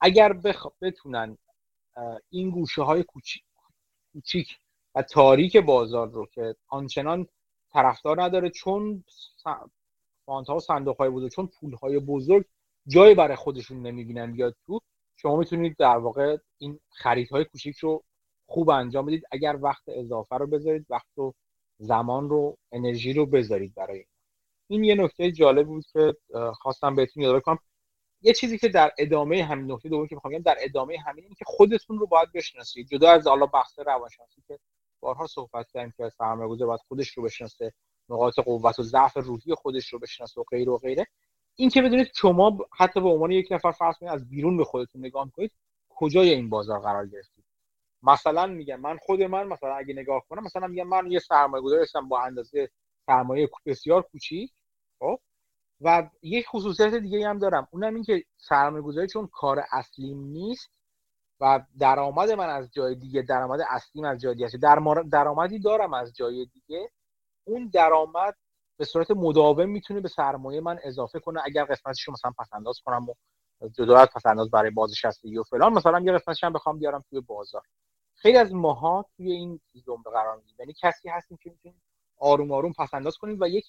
اگر 0.00 0.32
بخ... 0.32 0.66
بتونن 0.82 1.38
این 2.30 2.50
گوشه 2.50 2.82
های 2.82 3.02
کوچیک 3.02 4.58
و 4.94 5.02
تاریک 5.02 5.56
بازار 5.56 6.10
رو 6.10 6.26
که 6.26 6.56
آنچنان 6.68 7.26
طرفدار 7.72 8.22
نداره 8.22 8.50
چون 8.50 9.04
فانت 10.24 10.46
ها 10.48 10.56
و 10.56 10.60
صندوق 10.60 10.96
های 10.96 11.10
بزرگ 11.10 11.30
چون 11.30 11.46
پول 11.46 11.74
های 11.74 11.98
بزرگ 11.98 12.44
جایی 12.86 13.14
برای 13.14 13.36
خودشون 13.36 13.82
نمی‌بینن 13.82 14.32
بیاد 14.32 14.56
تو 14.66 14.80
شما 15.16 15.36
می‌تونید 15.36 15.76
در 15.78 15.96
واقع 15.96 16.36
این 16.58 16.80
خریدهای 16.90 17.44
کوچیک 17.44 17.76
رو 17.76 18.04
خوب 18.46 18.70
انجام 18.70 19.06
بدید. 19.06 19.24
اگر 19.30 19.58
وقت 19.62 19.82
اضافه 19.88 20.36
رو 20.36 20.46
بذارید 20.46 20.86
وقت 20.90 21.18
و 21.18 21.34
زمان 21.78 22.28
رو 22.28 22.56
انرژی 22.72 23.12
رو 23.12 23.26
بذارید 23.26 23.74
برای 23.74 24.04
این. 24.68 24.84
یه 24.84 24.94
نکته 24.94 25.32
جالب 25.32 25.66
بود 25.66 25.84
که 25.92 26.16
خواستم 26.54 26.94
بهتون 26.94 27.22
یادآوری 27.22 27.42
کنم. 27.42 27.58
یه 28.20 28.32
چیزی 28.32 28.58
که 28.58 28.68
در 28.68 28.92
ادامه 28.98 29.44
همین 29.44 29.72
نکته 29.72 29.88
دومی 29.88 30.08
که 30.08 30.14
می‌خوام 30.14 30.38
در 30.38 30.56
ادامه 30.60 30.98
همین 31.06 31.24
این 31.24 31.34
که 31.34 31.44
خودتون 31.48 31.98
رو 31.98 32.06
باید 32.06 32.32
بشناسید. 32.32 32.88
جدا 32.88 33.10
از 33.10 33.26
حالا 33.26 33.46
بحث 33.46 33.78
روانشناسی 33.78 34.42
که 34.48 34.58
بارها 35.00 35.26
صحبت 35.26 35.70
کردیم 35.70 35.94
که 35.96 36.08
سرمایه‌گذار 36.18 36.68
باید 36.68 36.80
خودش 36.88 37.08
رو 37.08 37.22
بشناسه 37.22 37.72
نقاط 38.08 38.38
قوت 38.38 38.78
و 38.78 38.82
ضعف 38.82 39.16
روحی 39.16 39.54
خودش 39.54 39.92
رو 39.92 39.98
بشناسه 39.98 40.40
و 40.40 40.44
غیره 40.44 40.72
و 40.72 40.78
غیره. 40.78 41.06
این 41.56 41.70
که 41.70 41.82
بدونید 41.82 42.10
شما 42.14 42.58
حتی 42.76 43.00
به 43.00 43.08
عنوان 43.08 43.30
یک 43.30 43.52
نفر 43.52 43.72
فرض 43.72 43.96
کنید 43.98 44.12
از 44.12 44.28
بیرون 44.28 44.56
به 44.56 44.64
خودتون 44.64 45.06
نگاه 45.06 45.30
کنید 45.30 45.52
کجای 45.88 46.30
این 46.30 46.50
بازار 46.50 46.80
قرار 46.80 47.06
گرفتید؟ 47.06 47.44
مثلا 48.02 48.46
میگم 48.46 48.80
من 48.80 48.96
خود 48.96 49.22
من 49.22 49.46
مثلا 49.46 49.74
اگه 49.74 49.94
نگاه 49.94 50.24
کنم 50.28 50.42
مثلا 50.44 50.66
میگم 50.66 50.86
من 50.86 51.10
یه 51.10 51.18
سرمایه 51.18 51.62
گذاری 51.62 51.82
هستم 51.82 52.08
با 52.08 52.20
اندازه 52.20 52.70
سرمایه 53.06 53.48
بسیار 53.66 54.02
کوچیک. 54.02 54.52
و 55.80 56.10
یک 56.22 56.46
خصوصیت 56.48 56.94
دیگه 56.94 57.28
هم 57.28 57.38
دارم. 57.38 57.68
اونم 57.70 57.94
این 57.94 58.04
که 58.04 58.24
سرمایه 58.36 58.82
گذاری 58.82 59.06
چون 59.06 59.26
کار 59.32 59.64
اصلیم 59.72 60.20
نیست 60.20 60.70
و 61.40 61.60
درآمد 61.78 62.30
من 62.30 62.48
از 62.48 62.70
جای 62.72 62.94
دیگه 62.94 63.22
درآمد 63.22 63.60
اصلیم 63.68 64.04
از 64.04 64.20
جای 64.20 64.34
دیگه 64.34 64.48
در 64.62 65.04
درآمدی 65.12 65.58
دارم 65.58 65.94
از 65.94 66.16
جای 66.16 66.46
دیگه. 66.46 66.90
اون 67.44 67.70
درآمد 67.72 68.34
به 68.76 68.84
صورت 68.84 69.10
مداوم 69.10 69.68
می‌تونه 69.68 70.00
به 70.00 70.08
سرمایه 70.08 70.60
من 70.60 70.78
اضافه 70.82 71.20
کنه. 71.20 71.40
اگر 71.44 71.64
قسمتش 71.64 72.02
رو 72.02 72.12
مثلا 72.12 72.32
پس 72.38 72.48
انداز 72.52 72.80
کنم 72.84 73.08
و 73.08 73.14
جدا 73.68 73.98
از 73.98 74.08
پس 74.14 74.26
انداز 74.26 74.50
برای 74.50 74.70
بازنشستگی 74.70 75.38
و 75.38 75.42
فلان 75.42 75.72
مثلا 75.72 76.00
یه 76.00 76.12
قسمتش 76.12 76.44
هم 76.44 76.52
بخوام 76.52 76.78
بیارم 76.78 77.04
توی 77.10 77.20
بازار. 77.20 77.62
خیلی 78.14 78.38
از 78.38 78.54
ماها 78.54 79.04
توی 79.16 79.32
این 79.32 79.60
زمره 79.74 80.12
قرار 80.12 80.36
می‌گیریم. 80.36 80.56
یعنی 80.58 80.74
کسی 80.80 81.08
هستیم 81.08 81.38
که 81.42 81.50
می‌تونیم 81.50 81.82
آروم 82.18 82.52
آروم 82.52 82.72
پس 82.72 82.94
انداز 82.94 83.16
کنیم 83.16 83.38
و 83.40 83.48
یک 83.48 83.66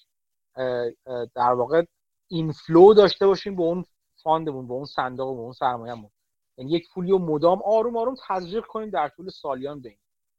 در 1.34 1.52
واقع 1.52 1.84
اینفلو 2.30 2.94
داشته 2.94 3.26
باشیم 3.26 3.56
به 3.56 3.62
اون 3.62 3.84
fund 4.22 4.48
مون 4.48 4.68
به 4.68 4.74
اون 4.74 4.84
صندوق 4.84 5.36
به 5.36 5.42
اون 5.42 5.52
سرمایه‌مون. 5.52 6.10
یعنی 6.56 6.70
یک 6.70 6.88
پولی 6.94 7.12
و 7.12 7.18
مدام 7.18 7.62
آروم 7.64 7.96
آروم 7.96 8.14
تزریق 8.28 8.66
کنیم 8.66 8.90
در 8.90 9.08
طول 9.08 9.30
سالیان 9.30 9.80
بین 9.80 9.96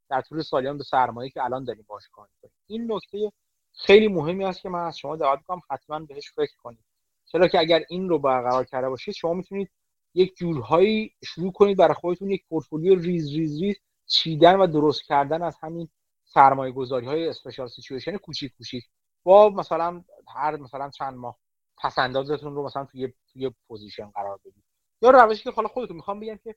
در 0.10 0.22
طول 0.22 0.42
سالیان 0.42 0.78
به 0.78 0.84
سرمایه 0.84 1.30
که 1.30 1.44
الان 1.44 1.64
داریم 1.64 1.86
باش 1.88 2.04
کار 2.12 2.28
این 2.68 2.92
نکته 2.92 3.32
خیلی 3.74 4.08
مهمی 4.08 4.46
است 4.46 4.62
که 4.62 4.70
من 4.70 4.80
از 4.80 4.98
شما 4.98 5.16
دعوت 5.16 5.40
می‌کنم 5.40 5.62
حتما 5.70 6.00
بهش 6.00 6.32
فکر 6.36 6.56
کنید. 6.64 6.86
چرا 7.26 7.48
که 7.48 7.60
اگر 7.60 7.84
این 7.90 8.10
رو 8.10 8.20
برقرار 8.20 8.66
کرده 8.66 8.90
باشید 8.90 9.14
شما 9.14 9.34
می‌تونید 9.34 9.70
یک 10.14 10.36
جورهایی 10.36 11.16
شروع 11.24 11.52
کنید 11.52 11.78
برای 11.78 11.94
خودتون 11.94 12.30
یک 12.30 12.44
پورتفولیو 12.50 12.96
ریز 12.96 13.34
ریز 13.34 13.62
ریز 13.62 13.76
چیدن 14.06 14.56
و 14.56 14.68
درست 14.68 15.04
کردن 15.04 15.42
از 15.42 15.58
همین 15.62 15.90
سرمایه 16.24 16.72
گذاری 16.72 17.06
های 17.06 17.28
special 17.28 17.68
situation 17.68 18.18
کوچیک 18.18 18.54
کوچیک. 18.58 18.84
با 19.24 19.50
مثلا 19.50 20.04
هر 20.36 20.58
مثلا 20.58 20.90
چند 20.90 21.14
ماه 21.14 21.38
پس 21.82 22.00
اندازتون 22.00 22.56
رو 22.56 22.66
مثلا 22.66 22.86
توی 22.86 23.14
توی 23.34 23.52
position 23.68 24.10
قرار 24.10 24.38
بدید. 24.38 24.64
یا 25.02 25.10
روشی 25.10 25.44
که 25.44 25.52
حالا 25.52 25.68
خودتون 25.68 25.96
می‌خوام 25.96 26.20
بگم 26.20 26.38
که 26.38 26.56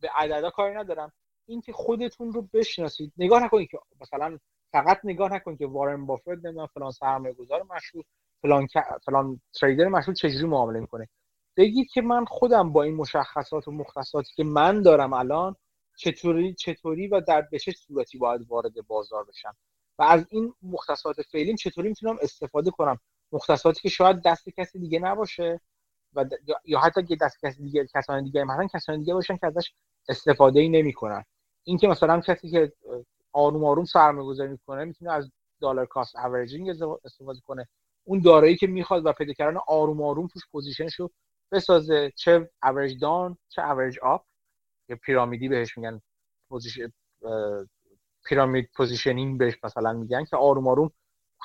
به 0.00 0.10
عددا 0.14 0.50
کاری 0.50 0.74
ندارم. 0.74 1.12
اینکه 1.46 1.72
خودتون 1.72 2.32
رو 2.32 2.42
بشناسید. 2.42 3.12
نگاه 3.18 3.44
نکنید 3.44 3.70
که 3.70 3.78
مثلا 4.00 4.38
فقط 4.72 5.00
نگاه 5.04 5.32
نکنید 5.32 5.58
که 5.58 5.66
وارن 5.66 6.06
بافت 6.06 6.28
نمی‌دونم 6.28 6.66
فلان 6.66 6.90
سرمایه 6.90 7.34
گذار 7.34 7.62
مشهور 7.62 8.04
فلان 8.42 8.68
فلان 9.04 9.40
trader 9.60 9.88
مشهور 9.88 10.14
چجوری 10.14 10.46
معامله 10.46 10.80
می‌کنه. 10.80 11.08
بگید 11.56 11.88
که 11.90 12.02
من 12.02 12.24
خودم 12.24 12.72
با 12.72 12.82
این 12.82 12.94
مشخصات 12.94 13.68
و 13.68 13.70
مختصاتی 13.70 14.34
که 14.34 14.44
من 14.44 14.82
دارم 14.82 15.12
الان 15.12 15.56
چطوری 15.96 16.54
چطوری 16.54 17.08
و 17.08 17.20
در 17.20 17.40
به 17.40 17.58
چه 17.58 17.72
صورتی 17.72 18.18
باید 18.18 18.50
وارد 18.50 18.86
بازار 18.86 19.24
بشم؟ 19.24 19.56
و 19.98 20.02
از 20.02 20.26
این 20.30 20.54
مختصات 20.62 21.22
فعلیم 21.22 21.56
چطوری 21.56 21.88
می‌تونم 21.88 22.16
استفاده 22.22 22.70
کنم؟ 22.70 22.98
مختصاتی 23.32 23.80
که 23.80 23.88
شاید 23.88 24.22
دست 24.22 24.48
کسی 24.48 24.78
دیگه 24.78 24.98
نباشه 24.98 25.60
و 26.14 26.24
یا 26.64 26.78
حتی 26.78 27.02
که 27.02 27.16
دست 27.16 27.40
کسی 27.44 27.62
دیگه 27.62 27.86
کسان 27.94 28.24
دیگه 28.24 28.44
مثلا 28.44 28.66
کسان 28.66 28.98
دیگه 28.98 29.14
باشن 29.14 29.36
که 29.36 29.46
ازش 29.46 29.72
استفاده 30.08 30.60
ای 30.60 30.68
نمی‌کنن. 30.68 31.24
این 31.64 31.78
که 31.78 31.88
مثلا 31.88 32.20
کسی 32.20 32.50
که 32.50 32.72
آروم 33.32 33.64
آروم 33.64 33.84
سرمایه 33.84 34.26
گذاری 34.26 34.50
می‌کنه 34.50 34.84
می‌تونه 34.84 35.12
از 35.12 35.30
dollar 35.60 35.86
cost 35.86 36.16
averaging 36.16 36.68
استفاده 37.04 37.40
کنه. 37.40 37.68
اون 38.04 38.20
دارایی 38.20 38.56
که 38.56 38.66
می‌خواد 38.66 39.06
و 39.06 39.12
پیدا 39.12 39.32
کردن 39.32 39.58
آروم 39.66 40.02
آروم 40.02 40.26
توش 40.26 40.42
position 40.52 40.86
ش 40.86 40.94
رو 40.94 41.10
بسازه. 41.52 42.12
چه 42.16 42.50
average 42.62 43.00
down 43.00 43.38
چه 43.48 43.62
average 43.62 43.98
up 44.02 44.24
یا 44.88 44.96
pyramid 44.96 45.41
ی 45.41 45.48
بهش 45.48 45.78
میگن 45.78 46.00
position 46.48 46.92
pyramid 48.24 48.70
positioning 48.76 49.38
بهش 49.38 49.58
مثلا 49.64 49.92
میگن 49.92 50.24
که 50.24 50.36
آروم 50.36 50.68
آروم 50.68 50.90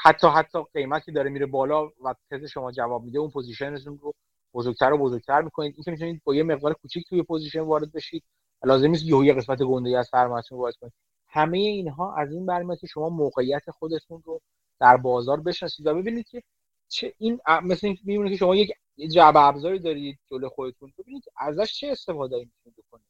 حتی 0.04 0.28
حتی 0.28 0.60
قیمتی 0.74 1.12
داره 1.12 1.30
میره 1.30 1.46
بالا 1.46 1.86
و 2.04 2.16
تز 2.32 2.46
شما 2.46 2.72
جواب 2.72 3.04
میده 3.04 3.20
اون 3.20 3.30
position 3.30 3.81
تون 3.81 4.00
رو 4.02 4.14
بزرگتر 4.54 4.94
و 4.94 4.98
بزرگتر 4.98 5.42
می‌کنید. 5.42 5.74
این 5.76 5.84
که 5.84 5.92
می‌تونید 5.92 6.22
با 6.24 6.36
یه 6.36 6.44
مقدار 6.44 6.74
کوچیک 6.74 7.08
توی 7.10 7.24
position 7.24 7.60
وارد 7.60 7.92
بشید. 7.92 8.24
لازم 8.64 8.88
نیست 8.88 9.06
یه 9.06 9.34
قسمت 9.34 9.64
گنده 9.64 10.00
از 10.00 10.08
سرمایه‌تون 10.08 10.58
وارد 10.58 10.76
کنید. 10.76 10.94
همه 11.28 11.58
اینها 11.58 12.16
از 12.16 12.32
این 12.32 12.46
برمیاد 12.46 12.80
که 12.80 12.88
شما 12.88 13.10
موقعیت 13.10 13.72
خودتون 13.72 14.22
رو 14.26 14.42
در 14.80 14.98
بازار 14.98 15.42
بشناسید 15.42 15.88
و 15.88 15.94
ببینید 15.94 16.28
که 16.28 16.44
چه 16.90 17.14
این 17.18 17.40
مثل 17.64 17.96
میمونه 18.04 18.30
که 18.30 18.36
شما 18.36 18.56
یک 18.56 18.72
یه 18.98 19.08
جعبه 19.08 19.40
ابزاری 19.40 19.80
دارید 19.80 20.20
جلو 20.30 20.50
خودتون. 20.50 20.94
ببینید 21.00 21.24
ازش 21.38 21.74
چه 21.74 21.88
استفاده 21.88 22.36
می‌تونید 22.36 22.76
بکنید. 22.88 23.06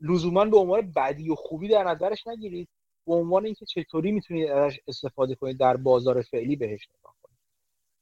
لزوما 0.00 0.44
به 0.44 0.56
عنوان 0.56 0.92
بدی 0.96 1.30
و 1.30 1.34
خوبی 1.34 1.68
در 1.68 1.84
نظرش 1.84 2.26
نگیرید. 2.26 2.68
به 3.06 3.14
عنوان 3.14 3.44
اینکه 3.44 3.66
چطوری 3.66 4.12
می‌تونید 4.12 4.48
ازش 4.50 4.80
استفاده 4.88 5.34
کنید 5.34 5.58
در 5.58 5.76
بازار 5.76 6.22
فعلی 6.22 6.56
بهش 6.56 6.88
نگاه 6.98 7.16
کنید 7.22 7.38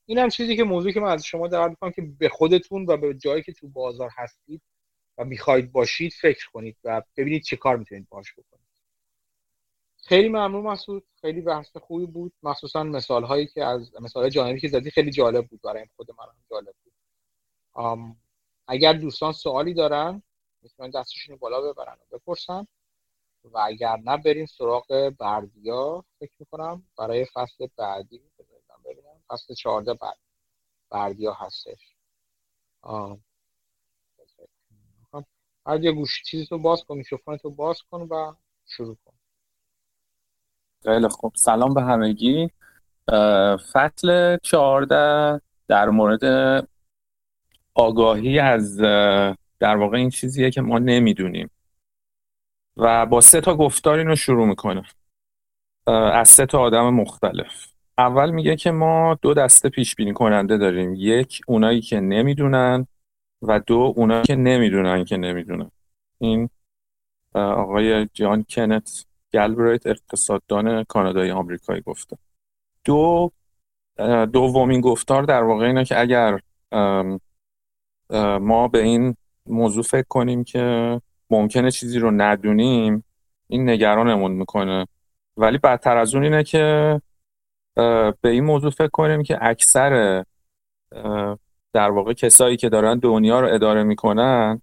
این 0.07 0.19
هم 0.19 0.29
چیزی 0.29 0.57
که 0.57 0.65
موضوعی 0.65 0.95
که 0.95 1.01
من 1.01 1.13
از 1.13 1.25
شما 1.25 1.49
دارم 1.49 1.71
می‌کنم 1.71 1.91
که 1.91 2.03
به 2.03 2.29
خودتون 2.29 2.87
و 2.89 2.97
به 2.97 3.15
جایی 3.15 3.43
که 3.43 3.53
تو 3.53 3.69
بازار 3.69 4.11
هستید 4.13 4.63
و 5.19 5.25
می‌خواید 5.25 5.73
باشید 5.73 6.13
فکر 6.13 6.51
کنید 6.51 6.77
و 6.85 7.03
ببینید 7.17 7.43
چه 7.43 7.57
کار 7.57 7.77
می‌تونید 7.77 8.09
باش 8.09 8.33
بکنید. 8.33 8.63
خیلی 10.05 10.29
ممنون 10.29 10.67
مسعود. 10.67 11.05
خیلی 11.21 11.41
بحث 11.41 11.77
خوبی 11.77 12.07
بود. 12.07 12.33
مخصوصا 12.43 12.83
مثال 12.83 13.25
هایی 13.25 13.47
که 13.47 13.65
از 13.65 13.95
مثال 14.01 14.29
جانبی 14.29 14.61
که 14.61 14.69
زدی 14.69 14.91
خیلی 14.91 15.11
جالب 15.11 15.47
بود. 15.47 15.61
برای 15.61 15.87
خود 15.97 16.11
من 16.11 16.25
هم 16.25 16.37
جالب 16.51 16.75
بود. 16.85 18.17
اگر 18.69 18.93
دوستان 18.93 19.33
سوالی 19.33 19.75
دارن 19.75 20.23
می‌تونن 20.63 20.91
دستشون 20.91 21.37
بالا 21.37 21.73
ببرن 21.73 21.97
و 22.13 22.19
بپرسن. 22.19 22.67
و 23.45 23.59
اگر 23.59 23.97
نه 23.97 24.17
بریم 24.17 24.47
سراغ 24.47 25.13
بردیا 25.19 26.05
فکر 26.21 26.33
می‌کنم 26.39 26.83
برای 26.99 27.27
فصل 27.35 27.67
بعدی 27.77 28.21
ببینم 28.85 29.23
فصل 29.29 29.55
چهارده 29.55 29.95
بعد 29.95 30.17
بردیا 30.91 31.33
هستش. 31.33 31.97
هر 35.67 35.85
یه 35.85 35.93
گوش 35.93 36.23
چیزی 36.23 36.47
تو 36.47 36.59
باز 36.59 36.85
کن 36.85 36.97
میکروفون 36.97 37.37
تو 37.37 37.51
باز 37.51 37.83
کن 37.91 38.03
و 38.03 38.35
شروع 38.67 38.97
کن. 39.05 39.13
خیلی 40.83 41.09
خوب. 41.09 41.33
سلام 41.37 41.75
به 41.75 41.83
همگی. 41.83 42.51
فصل 43.73 44.39
چهارده 44.43 45.41
در 45.69 45.89
مورد 45.89 46.25
آگاهی 47.75 48.39
از 48.39 48.77
در 49.59 49.77
واقع 49.77 49.97
این 49.97 50.11
چیزیه 50.11 50.51
که 50.51 50.61
ما 50.61 50.79
نمی‌دونیم. 50.79 51.51
و 52.77 53.07
با 53.07 53.21
سه 53.21 53.41
تا 53.41 53.57
گفتار 53.57 53.99
اینو 53.99 54.17
شروع 54.17 54.47
می‌کنه. 54.47 54.83
از 55.87 56.29
سه 56.29 56.47
تا 56.47 56.61
آدم 56.61 56.95
مختلف. 56.95 57.67
اول 57.99 58.31
میگه 58.31 58.57
که 58.57 58.71
ما 58.71 59.19
دو 59.23 59.35
دسته 59.35 59.69
پیش 59.69 59.95
بینی 59.95 60.13
کننده 60.13 60.59
داریم. 60.59 60.95
یک 60.97 61.41
اونایی 61.47 61.81
که 61.81 62.01
نمی‌دونن 62.01 62.87
و 63.43 63.61
دو 63.61 63.93
اونایی 63.97 64.23
که 64.23 64.37
نمی‌دونن 64.37 65.05
که 65.05 65.17
نمی‌دونن. 65.17 65.71
این 66.19 66.49
آقای 67.35 68.09
جان 68.15 68.45
کنت 68.49 69.07
گلبریت 69.33 69.87
اقتصاددان 69.87 70.85
کانادایی 70.85 71.31
آمریکایی 71.31 71.81
گفته. 71.81 72.19
دو 72.85 73.33
دومین 74.33 74.81
گفتار 74.81 75.23
در 75.23 75.43
واقع 75.43 75.67
اینه 75.67 75.85
که 75.85 76.01
اگر 76.01 76.41
ما 78.41 78.69
به 78.69 78.83
این 78.83 79.17
موضوع 79.47 79.83
فکر 79.83 80.07
کنیم 80.09 80.45
که 80.45 81.01
ممکنه 81.33 81.71
چیزی 81.71 81.99
رو 81.99 82.11
ندونیم 82.11 83.05
این 83.49 83.71
نگرانمون 83.71 84.33
می‌کنه. 84.33 84.87
ولی 85.37 85.59
بدتر 85.59 85.97
از 85.97 86.15
اون 86.15 86.25
اینه 86.25 86.45
که 86.45 87.01
به 88.21 88.29
این 88.29 88.45
موضوع 88.45 88.71
فکر 88.71 88.89
کنیم 88.89 89.23
که 89.23 89.39
اکثر 89.41 90.25
در 91.73 91.91
واقع 91.91 92.13
کسایی 92.13 92.57
که 92.57 92.69
دارن 92.69 92.99
دنیا 92.99 93.41
رو 93.41 93.55
اداره 93.55 93.83
می‌کنن 93.83 94.63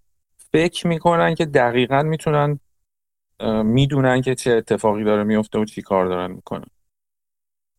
فکر 0.52 0.88
می‌کنن 0.88 1.36
که 1.36 1.46
دقیقا 1.46 2.04
می‌تونن 2.04 2.60
می‌دونن 3.64 4.22
که 4.22 4.36
چه 4.36 4.52
اتفاقی 4.52 5.04
داره 5.04 5.24
میفته 5.24 5.60
و 5.60 5.66
چی 5.66 5.82
کار 5.82 6.06
دارن 6.06 6.32
می‌کنن. 6.32 6.68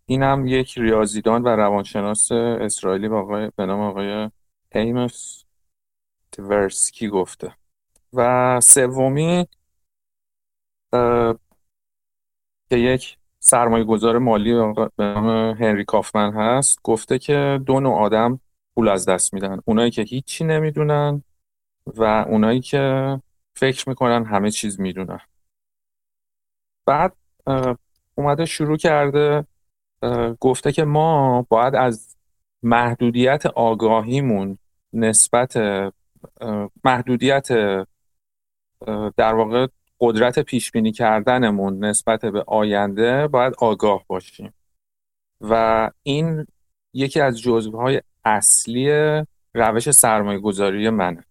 این 0.07 0.23
هم 0.23 0.47
یک 0.47 0.79
ریاضیدان 0.79 1.43
و 1.43 1.49
روانشناس 1.49 2.33
اسرائیلی 2.33 3.09
به 3.57 3.67
نام 3.67 3.81
آقای 3.81 4.31
هیمس 4.73 5.45
تورسکی 6.33 7.09
گفته. 7.09 7.60
و 8.13 8.61
سومی 8.61 9.47
که 12.71 12.77
یک 12.77 13.19
سرمایه 13.41 13.85
گذار 13.85 14.19
مالی 14.19 14.53
به 14.97 15.05
نام 15.05 15.29
هنری 15.51 15.85
کافمن 15.85 16.33
هست 16.33 16.79
گفته 16.83 17.19
که 17.19 17.61
دو 17.67 17.81
نوع 17.81 17.95
آدم 17.95 18.41
پول 18.75 18.89
از 18.89 19.09
دست 19.09 19.35
میدن. 19.35 19.61
اونایی 19.65 19.91
که 19.91 20.03
هیچی 20.03 20.45
نمی‌دونن 20.45 21.23
و 21.87 22.05
اونایی 22.29 22.61
که 22.61 23.17
فکر 23.57 23.89
می‌کنن 23.89 24.25
همه 24.25 24.51
چیز 24.51 24.81
می‌دونن. 24.81 25.21
بعد 26.87 27.17
اومده 28.15 28.45
شروع 28.45 28.77
کرده 28.77 29.47
گفته 30.41 30.73
که 30.73 30.85
ما 30.85 31.43
باید 31.49 31.75
از 31.75 32.17
محدودیت 32.63 33.47
آگاهیمون 33.47 34.59
نسبت 34.93 35.57
محدودیت 36.85 37.49
در 39.17 39.35
واقع 39.35 39.67
قدرت 40.01 40.39
پیش 40.39 40.73
بینی 40.73 40.93
کردنمون 40.93 41.85
نسبت 41.85 42.25
به 42.25 42.45
آینده 42.47 43.29
باید 43.29 43.55
آگاه 43.59 44.05
باشیم. 44.07 44.55
و 45.41 45.91
این 46.03 46.47
یکی 46.95 47.21
از 47.21 47.47
های 47.75 48.03
اصلی 48.25 48.91
روش 49.55 49.91
سرمایه 49.91 50.39
گذاری 50.39 50.91
منه. 50.91 51.25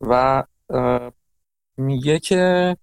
و 0.00 0.44
میگه 1.76 2.18
که 2.18 2.76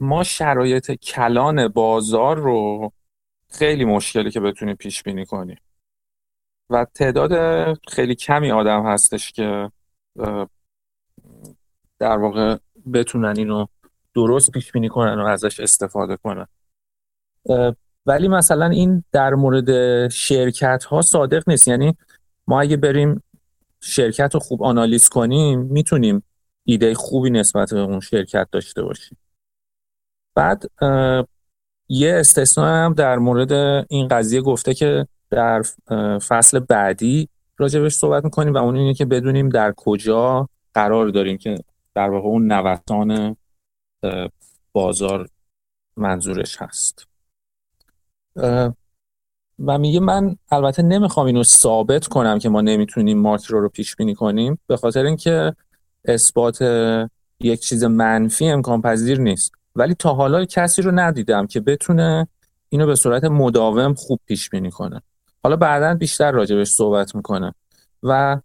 ما 0.00 0.22
شرایط 0.22 0.90
کلان 0.90 1.68
بازار 1.68 2.36
رو 2.36 2.92
خیلی 3.50 3.84
مشکلی 3.84 4.30
که 4.30 4.40
بتونیم 4.40 4.76
پیش 4.76 5.02
بینی 5.02 5.26
کنیم. 5.26 5.58
و 6.70 6.84
تعداد 6.84 7.74
خیلی 7.88 8.14
کمی 8.14 8.50
آدم 8.50 8.86
هستش 8.86 9.32
که 9.32 9.70
در 12.02 12.18
واقع 12.18 12.56
بتونن 12.92 13.34
اینو 13.36 13.66
درست 14.14 14.50
پیش 14.50 14.72
بینی 14.72 14.88
کنن 14.88 15.20
و 15.20 15.24
ازش 15.24 15.60
استفاده 15.60 16.16
کنن. 16.16 16.46
ولی 18.06 18.28
مثلا 18.28 18.66
این 18.66 19.04
در 19.12 19.34
مورد 19.34 20.08
شرکت 20.08 20.84
ها 20.84 21.02
صادق 21.02 21.42
نیست. 21.46 21.68
یعنی 21.68 21.96
ما 22.46 22.60
اگه 22.60 22.76
بریم 22.76 23.22
شرکت 23.80 24.34
رو 24.34 24.40
خوب 24.40 24.62
آنالیز 24.62 25.08
کنیم 25.08 25.60
می‌تونیم 25.60 26.22
ایده 26.64 26.94
خوبی 26.94 27.30
نسبت 27.30 27.74
به 27.74 27.80
اون 27.80 28.00
شرکت 28.00 28.48
داشته 28.52 28.82
باشیم. 28.82 29.18
بعد 30.34 30.64
یه 31.88 32.14
استثناء 32.14 32.84
هم 32.84 32.94
در 32.94 33.18
مورد 33.18 33.52
این 33.88 34.08
قضیه 34.08 34.40
گفته 34.40 34.74
که 34.74 35.06
در 35.30 35.62
فصل 36.28 36.58
بعدی 36.58 37.28
راجبش 37.58 37.94
صحبت 37.94 38.24
می‌کنیم 38.24 38.54
و 38.54 38.58
اون 38.58 38.76
اینه 38.76 38.94
که 38.94 39.04
بدونیم 39.04 39.48
در 39.48 39.74
کجا 39.76 40.48
قرار 40.74 41.08
داریم 41.08 41.38
که 41.38 41.58
در 41.94 42.10
واقع 42.10 42.28
اون 42.28 42.52
نوسان 42.52 43.36
بازار 44.72 45.28
منظورش 45.96 46.56
هست. 46.62 47.06
و 49.66 49.78
میگه 49.78 50.00
من 50.00 50.36
البته 50.50 50.82
نمی‌خوام 50.82 51.26
اینو 51.26 51.42
ثابت 51.42 52.06
کنم 52.06 52.38
که 52.38 52.48
ما 52.48 52.60
نمی‌تونیم 52.60 53.18
ماکرو 53.18 53.60
رو 53.60 53.68
پیش 53.68 53.96
بینی 53.96 54.14
کنیم 54.14 54.58
به 54.66 54.76
خاطر 54.76 55.04
اینکه 55.04 55.54
اثبات 56.04 56.62
یک 57.40 57.60
چیز 57.60 57.84
منفی 57.84 58.48
امکان 58.48 58.82
پذیر 58.82 59.20
نیست. 59.20 59.52
ولی 59.76 59.94
تا 59.94 60.14
حالا 60.14 60.44
کسی 60.44 60.82
رو 60.82 60.90
ندیدم 60.94 61.46
که 61.46 61.60
بتونه 61.60 62.28
اینو 62.68 62.86
به 62.86 62.94
صورت 62.94 63.24
مداوم 63.24 63.94
خوب 63.94 64.20
پیش 64.26 64.50
بینی 64.50 64.70
کنه. 64.70 65.02
حالا 65.42 65.56
بعدا 65.56 65.94
بیشتر 65.94 66.30
راجبش 66.30 66.68
صحبت 66.68 67.14
می‌کنه. 67.14 67.54
و 68.02 68.40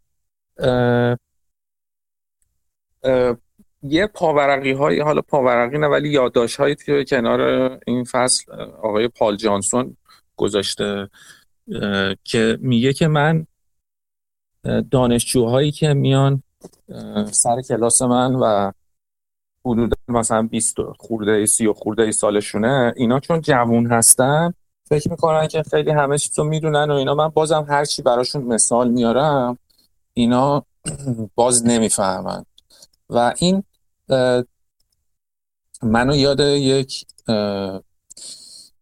یه 3.83 4.07
پاورقی 4.07 4.71
های 4.71 4.99
حالا 4.99 5.21
پاورقی 5.21 5.77
نه 5.77 5.87
ولی 5.87 6.09
یادداشت 6.09 6.57
هایی 6.57 6.75
که 6.75 7.05
کنار 7.07 7.41
این 7.87 8.03
فصل 8.03 8.51
آقای 8.83 9.07
پال 9.07 9.35
جانسون 9.35 9.97
گذاشته 10.35 11.09
که 12.23 12.57
میگه 12.61 12.93
که 12.93 13.07
من 13.07 13.47
دانشجوهایی 14.91 15.71
که 15.71 15.93
میان 15.93 16.43
سر 17.31 17.61
کلاس 17.61 18.01
من 18.01 18.35
و 18.35 18.71
حدود 19.65 19.93
مثلا 20.07 20.41
20 20.41 20.75
خورده 20.97 21.45
30 21.45 21.73
خورده 21.73 22.03
ای 22.03 22.11
سالشونه 22.11 22.93
اینا 22.95 23.19
چون 23.19 23.41
جوون 23.41 23.87
هستن 23.87 24.53
فکر 24.89 25.11
می‌کنن 25.11 25.47
که 25.47 25.63
خیلی 25.63 25.91
همه 25.91 26.17
چیز 26.17 26.39
رو 26.39 26.45
می‌دونن 26.45 26.91
و 26.91 26.93
اینا. 26.93 27.15
من 27.15 27.27
بازم 27.27 27.65
هر 27.69 27.85
چی 27.85 28.01
براشون 28.01 28.43
مثال 28.43 28.89
میارم 28.89 29.57
اینا 30.13 30.65
باز 31.35 31.65
نمی‌فهمن. 31.65 32.45
و 33.09 33.34
این 33.38 33.63
منو 35.84 36.15
یاد 36.15 36.39
یک 36.39 37.05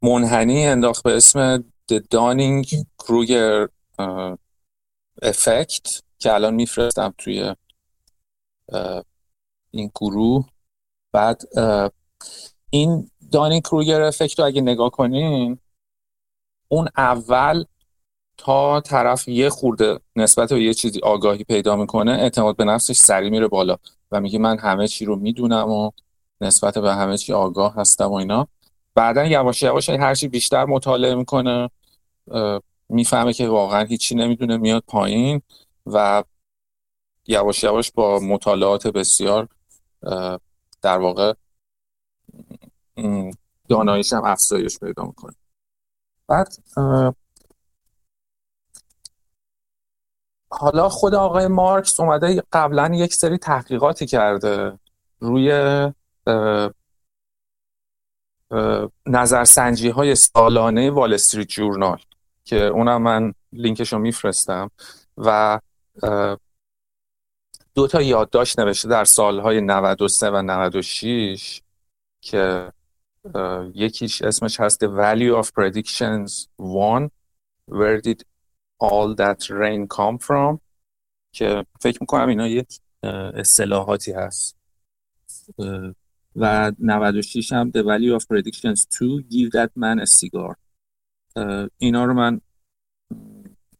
منحنی 0.01 0.67
انداخت 0.67 1.03
به 1.03 1.15
اسم 1.15 1.57
The 1.91 1.99
Dunning 1.99 2.85
Kruger 3.03 3.69
افکت 5.21 6.01
که 6.19 6.33
الان 6.33 6.53
میفرستم 6.53 7.13
توی 7.17 7.55
این 9.71 9.91
گروه. 9.95 10.49
بعد 11.11 11.41
این 12.69 13.11
دانینگ 13.31 13.61
کروگر 13.61 14.01
افکت 14.01 14.39
رو 14.39 14.45
اگه 14.45 14.61
نگاه 14.61 14.89
کنین 14.89 15.59
اون 16.67 16.87
اول 16.97 17.63
تا 18.37 18.81
طرف 18.81 19.27
یه 19.27 19.49
خورده 19.49 19.99
نسبت 20.15 20.49
به 20.53 20.63
یه 20.63 20.73
چیزی 20.73 20.99
آگاهی 21.03 21.43
پیدا 21.43 21.75
می‌کنه 21.75 22.11
اعتماد 22.11 22.55
به 22.55 22.65
نفسش 22.65 22.97
سریع 22.97 23.29
میره 23.29 23.47
بالا. 23.47 23.77
و 24.11 24.19
میگه 24.21 24.39
من 24.39 24.59
همه 24.59 24.87
چی 24.87 25.05
رو 25.05 25.15
می‌دونم 25.15 25.69
و 25.69 25.91
نسبت 26.41 26.77
به 26.77 26.95
همه 26.95 27.17
چی 27.17 27.33
آگاه 27.33 27.75
هستم 27.75 28.05
و 28.05 28.13
اینا. 28.13 28.47
بعدا 28.95 29.25
یواش 29.25 29.63
یواش 29.63 29.89
هر 29.89 30.15
چی 30.15 30.27
بیشتر 30.27 30.65
مطالعه 30.65 31.15
می‌کنه 31.15 31.69
می‌فهمه 32.89 33.33
که 33.33 33.47
واقعا 33.47 33.83
هیچی 33.83 34.15
نمی‌دونه 34.15 34.57
میاد 34.57 34.83
پایین 34.87 35.41
و 35.85 36.23
یواش 37.27 37.63
یواش 37.63 37.91
با 37.91 38.19
مطالعات 38.19 38.87
بسیار 38.87 39.47
در 40.81 40.97
واقع 40.97 41.33
دانایش 43.69 44.13
هم 44.13 44.23
افزایش 44.25 44.79
پیدا 44.79 45.03
می‌کنه. 45.03 45.35
بعد 46.27 46.47
حالا 50.49 50.89
خود 50.89 51.15
آقای 51.15 51.47
مارکس 51.47 51.99
اومده 51.99 52.43
قبلا 52.51 52.91
یک 52.93 53.13
سری 53.13 53.37
تحقیقاتی 53.37 54.05
کرده 54.05 54.79
روی 55.19 55.51
نظرسنجی 59.05 59.89
های 59.89 60.15
سالانه 60.15 60.91
وال 60.91 61.13
استریت 61.13 61.47
جورنال 61.47 61.97
که 62.43 62.63
اونم 62.63 63.01
من 63.01 63.33
لینکش 63.53 63.93
رو 63.93 63.99
میفرستم 63.99 64.71
و 65.17 65.59
دو 67.75 67.87
تا 67.87 68.01
یادداشت 68.01 68.59
نوشته 68.59 68.89
در 68.89 69.03
سالهای 69.03 69.61
93 69.61 70.29
و 70.29 70.41
96 70.41 71.61
که 72.21 72.71
یکیش 73.73 74.21
اسمش 74.21 74.59
هست 74.59 74.85
The 74.85 74.89
Value 74.89 75.43
of 75.43 75.47
Predictions 75.47 76.47
One 76.59 77.09
Where 77.71 78.01
did 78.01 78.23
all 78.83 79.15
that 79.15 79.49
rain 79.49 79.87
come 79.87 80.17
from 80.27 80.59
که 81.31 81.65
فکر 81.81 81.97
می‌کنم 82.01 82.29
اینا 82.29 82.47
یک 82.47 82.79
اصطلاحاتی 83.33 84.11
هست. 84.11 84.57
و 86.35 86.71
96 86.79 87.53
هم 87.53 87.71
The 87.71 87.81
Value 87.81 88.19
of 88.19 88.23
Predictions 88.23 88.87
2 88.97 89.21
Give 89.21 89.51
That 89.51 89.69
Man 89.77 89.99
a 89.99 90.05
Cigar. 90.19 90.55
اینا 91.77 92.05
رو 92.05 92.13
من 92.13 92.41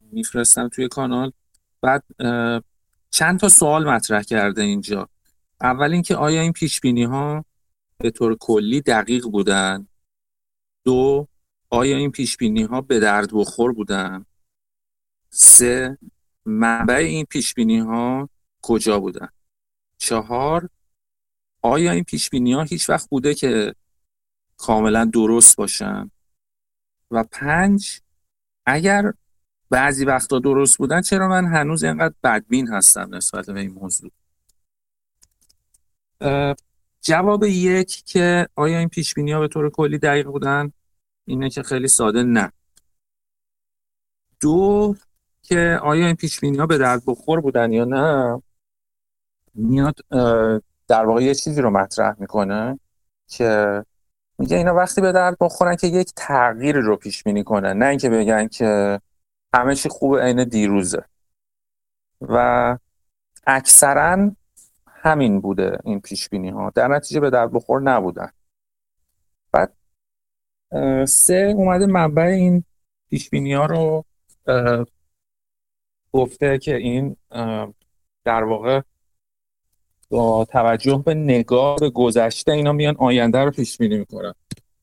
میفرستم 0.02 0.68
توی 0.68 0.88
کانال. 0.88 1.32
بعد 1.82 2.04
چند 3.12 3.40
تا 3.40 3.50
سوال 3.50 3.90
مطرح 3.90 4.22
کرده 4.22 4.62
اینجا. 4.62 5.10
اول 5.62 5.92
اینکه 5.92 6.16
آیا 6.16 6.42
این 6.42 6.52
پیش 6.52 6.82
بینی 6.82 7.04
ها 7.04 7.46
به 7.98 8.12
طور 8.12 8.38
کلی 8.40 8.82
دقیق 8.82 9.26
بودن؟ 9.26 9.88
دو 10.86 11.28
آیا 11.70 11.98
این 11.98 12.12
پیش 12.12 12.38
بینی 12.38 12.64
ها 12.64 12.82
به 12.82 13.00
درد 13.00 13.30
بخور 13.34 13.74
بودن؟ 13.74 14.26
سه 15.38 15.98
منبع 16.46 16.94
این 16.94 17.26
پیش 17.26 17.54
بینی 17.54 17.80
ها 17.80 18.30
کجا 18.62 19.00
بودن؟ 19.00 19.30
چهار 19.98 20.70
آیا 21.62 21.92
این 21.92 22.04
پیش 22.04 22.30
بینی 22.30 22.54
ها 22.54 22.64
هیچ 22.64 22.90
وقت 22.90 23.10
بوده 23.10 23.34
که 23.34 23.76
کاملا 24.58 25.06
درست 25.06 25.58
باشن؟ 25.58 26.12
و 27.12 27.24
پنج 27.24 28.02
اگر 28.66 29.14
بعضی 29.70 30.06
وقتا 30.06 30.40
درست 30.40 30.78
بودن 30.78 31.02
چرا 31.02 31.28
من 31.28 31.46
هنوز 31.46 31.84
اینقدر 31.84 32.16
بدبین 32.24 32.68
هستم 32.68 33.16
نسبت 33.16 33.50
به 33.50 33.60
این 33.60 33.72
موضوع؟ 33.72 34.12
جواب 37.02 37.44
یک 37.44 38.04
که 38.06 38.48
آیا 38.56 38.80
این 38.80 38.90
پیش 38.90 39.18
ها 39.18 39.40
به 39.40 39.48
طور 39.48 39.70
کلی 39.70 39.98
دقیق 39.98 40.28
بودن؟ 40.28 40.72
اینه 41.26 41.50
که 41.50 41.64
خیلی 41.64 41.88
ساده 41.88 42.24
نه. 42.24 42.52
دو 44.40 44.96
که 45.46 45.80
آیا 45.84 46.06
این 46.06 46.16
پیش 46.16 46.44
ها 46.44 46.66
به 46.66 46.78
درد 46.78 47.02
بخور 47.08 47.42
بودن 47.42 47.72
یا 47.72 47.86
نه؟ 47.86 48.42
میاد 49.54 49.96
در 50.88 51.06
واقع 51.06 51.24
یه 51.24 51.36
چیزی 51.36 51.62
رو 51.62 51.70
مطرح 51.70 52.16
می‌کنه 52.20 52.80
که 53.28 53.84
میگه 54.38 54.58
اینا 54.58 54.76
وقتی 54.76 55.02
به 55.02 55.12
درد 55.12 55.38
بخورن 55.40 55.76
که 55.76 55.88
یک 55.88 56.14
تغییر 56.16 56.78
رو 56.78 56.98
پیش 56.98 57.24
بینی 57.24 57.44
کنن 57.44 57.78
نه 57.78 57.86
اینکه 57.86 58.10
بگن 58.10 58.48
که 58.48 59.00
همه 59.54 59.76
چی 59.76 59.90
خوب 59.90 60.18
عین 60.18 60.44
دیروزه. 60.44 61.04
و 62.22 62.78
اکثرا 63.48 64.32
همین 64.88 65.42
بوده 65.42 65.78
این 65.84 66.02
پیش 66.02 66.30
بینی 66.30 66.50
ها 66.50 66.72
در 66.76 66.88
نتیجه 66.88 67.20
به 67.20 67.30
در 67.30 67.48
بخور 67.48 67.82
نبودن. 67.82 68.32
بعد 69.52 69.74
سه 71.08 71.54
اومده 71.58 71.86
منبع 71.86 72.22
این 72.22 72.64
پیش 73.10 73.30
بینی 73.30 73.54
ها 73.54 73.66
رو 73.66 74.06
گفته 76.16 76.58
که 76.58 76.76
این 76.76 77.16
در 78.26 78.44
واقع 78.44 78.82
با 80.10 80.46
توجه 80.46 81.04
به 81.06 81.14
نگاه 81.14 81.78
به 81.80 81.90
گذشته 81.90 82.52
اینا 82.52 82.72
میان 82.72 82.96
آینده 82.98 83.40
رو 83.40 83.52
پیش 83.52 83.78
بینی 83.78 83.98
می‌کنن. 83.98 84.34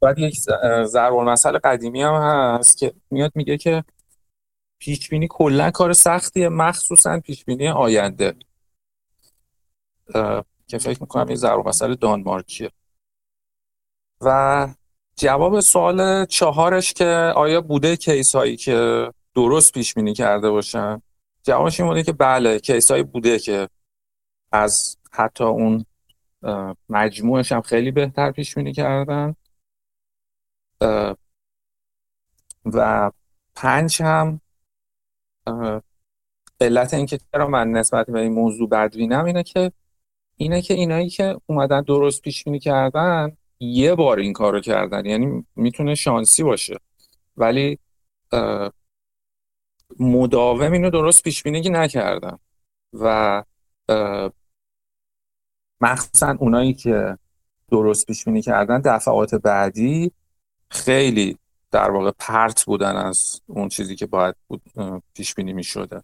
بعد 0.00 0.18
یک 0.18 0.38
ضرب 0.84 1.14
المثل 1.14 1.58
قدیمی 1.58 2.02
هم 2.02 2.14
هست 2.14 2.78
که 2.78 2.92
میاد 3.10 3.32
میگه 3.34 3.56
که 3.56 3.84
پیش 4.78 5.08
بینی 5.08 5.28
کلا 5.30 5.70
کار 5.70 5.92
سختیه 5.92 6.48
مخصوصا 6.48 7.20
پیش 7.20 7.44
بینی 7.44 7.68
آینده 7.68 8.34
که 10.66 10.78
فکر 10.78 11.00
می‌کنم 11.00 11.26
این 11.26 11.36
ضرب 11.36 11.68
مسئله 11.68 11.94
دانمارکیه. 11.94 12.70
و 14.20 14.68
جواب 15.16 15.60
سوال 15.60 16.24
چهارش 16.24 16.92
که 16.92 17.32
آیا 17.36 17.60
بوده 17.60 17.96
کیس 17.96 18.34
هایی 18.34 18.56
که 18.56 19.08
درست 19.34 19.72
پیش 19.72 19.94
بینی 19.94 20.14
کرده 20.14 20.50
باشن؟ 20.50 21.02
جوابش 21.42 21.80
این 21.80 21.88
بوده 21.88 22.02
که 22.02 22.12
بله 22.12 22.58
کیس 22.58 22.90
هایی 22.90 23.02
بوده 23.02 23.38
که 23.38 23.68
از 24.52 24.98
حتی 25.12 25.44
اون 25.44 25.86
مجموعش 26.88 27.52
هم 27.52 27.60
خیلی 27.60 27.90
بهتر 27.90 28.30
پیش 28.30 28.54
بینی 28.54 28.72
کردن. 28.72 29.36
و 32.64 33.10
پنج 33.54 34.02
هم 34.02 34.40
علت 36.60 36.94
اینکه 36.94 37.18
چرا 37.32 37.46
من 37.48 37.70
نسبت 37.70 38.10
به 38.10 38.20
این 38.20 38.32
موضوع 38.32 38.68
بدبینم 38.68 39.24
اینه 39.24 39.42
که 39.42 39.72
اینه 40.36 40.62
که 40.62 40.74
اینایی 40.74 41.10
که 41.10 41.40
اومدن 41.46 41.82
درست 41.82 42.22
پیش 42.22 42.44
بینی 42.44 42.58
کردن 42.58 43.36
یه 43.60 43.94
بار 43.94 44.18
این 44.18 44.32
کارو 44.32 44.60
کردن. 44.60 45.06
یعنی 45.06 45.46
می‌تونه 45.56 45.94
شانسی 45.94 46.42
باشه. 46.42 46.78
ولی 47.36 47.78
مداوم 50.00 50.72
اینو 50.72 50.90
درست 50.90 51.22
پیش 51.22 51.42
بینی 51.42 51.70
نکردن 51.70 52.38
و 52.92 53.44
مخصوصا 55.80 56.36
اونایی 56.38 56.74
که 56.74 57.18
درست 57.70 58.06
پیش 58.06 58.24
بینی 58.24 58.42
کردن 58.42 58.80
دفعات 58.80 59.34
بعدی 59.34 60.12
خیلی 60.70 61.38
در 61.70 61.90
واقع 61.90 62.10
پرت 62.18 62.64
بودن 62.64 62.96
از 62.96 63.40
اون 63.46 63.68
چیزی 63.68 63.96
که 63.96 64.06
باید 64.06 64.34
بود 64.48 64.62
پیش 65.14 65.34
بینی 65.34 65.52
می 65.52 65.64
شده 65.64 66.02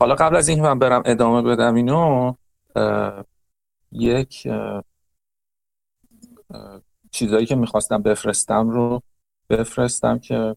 حالا 0.00 0.14
قبل 0.14 0.36
از 0.36 0.48
اینکه 0.48 0.62
من 0.62 0.78
برم 0.78 1.02
ادامه 1.04 1.42
بدم 1.42 1.74
اینو 1.74 2.34
یک 3.92 4.48
چیزایی 7.10 7.46
که 7.46 7.54
می‌خواستم 7.54 8.02
بفرستم 8.02 8.70
رو 8.70 9.02
بفرستم 9.50 10.18
که 10.18 10.56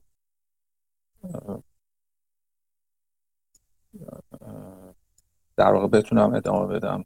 در 5.61 5.73
واقع 5.73 5.87
بتونم 5.87 6.33
ادامه 6.33 6.67
بدم. 6.67 7.05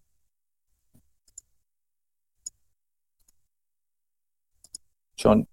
چون 5.15 5.47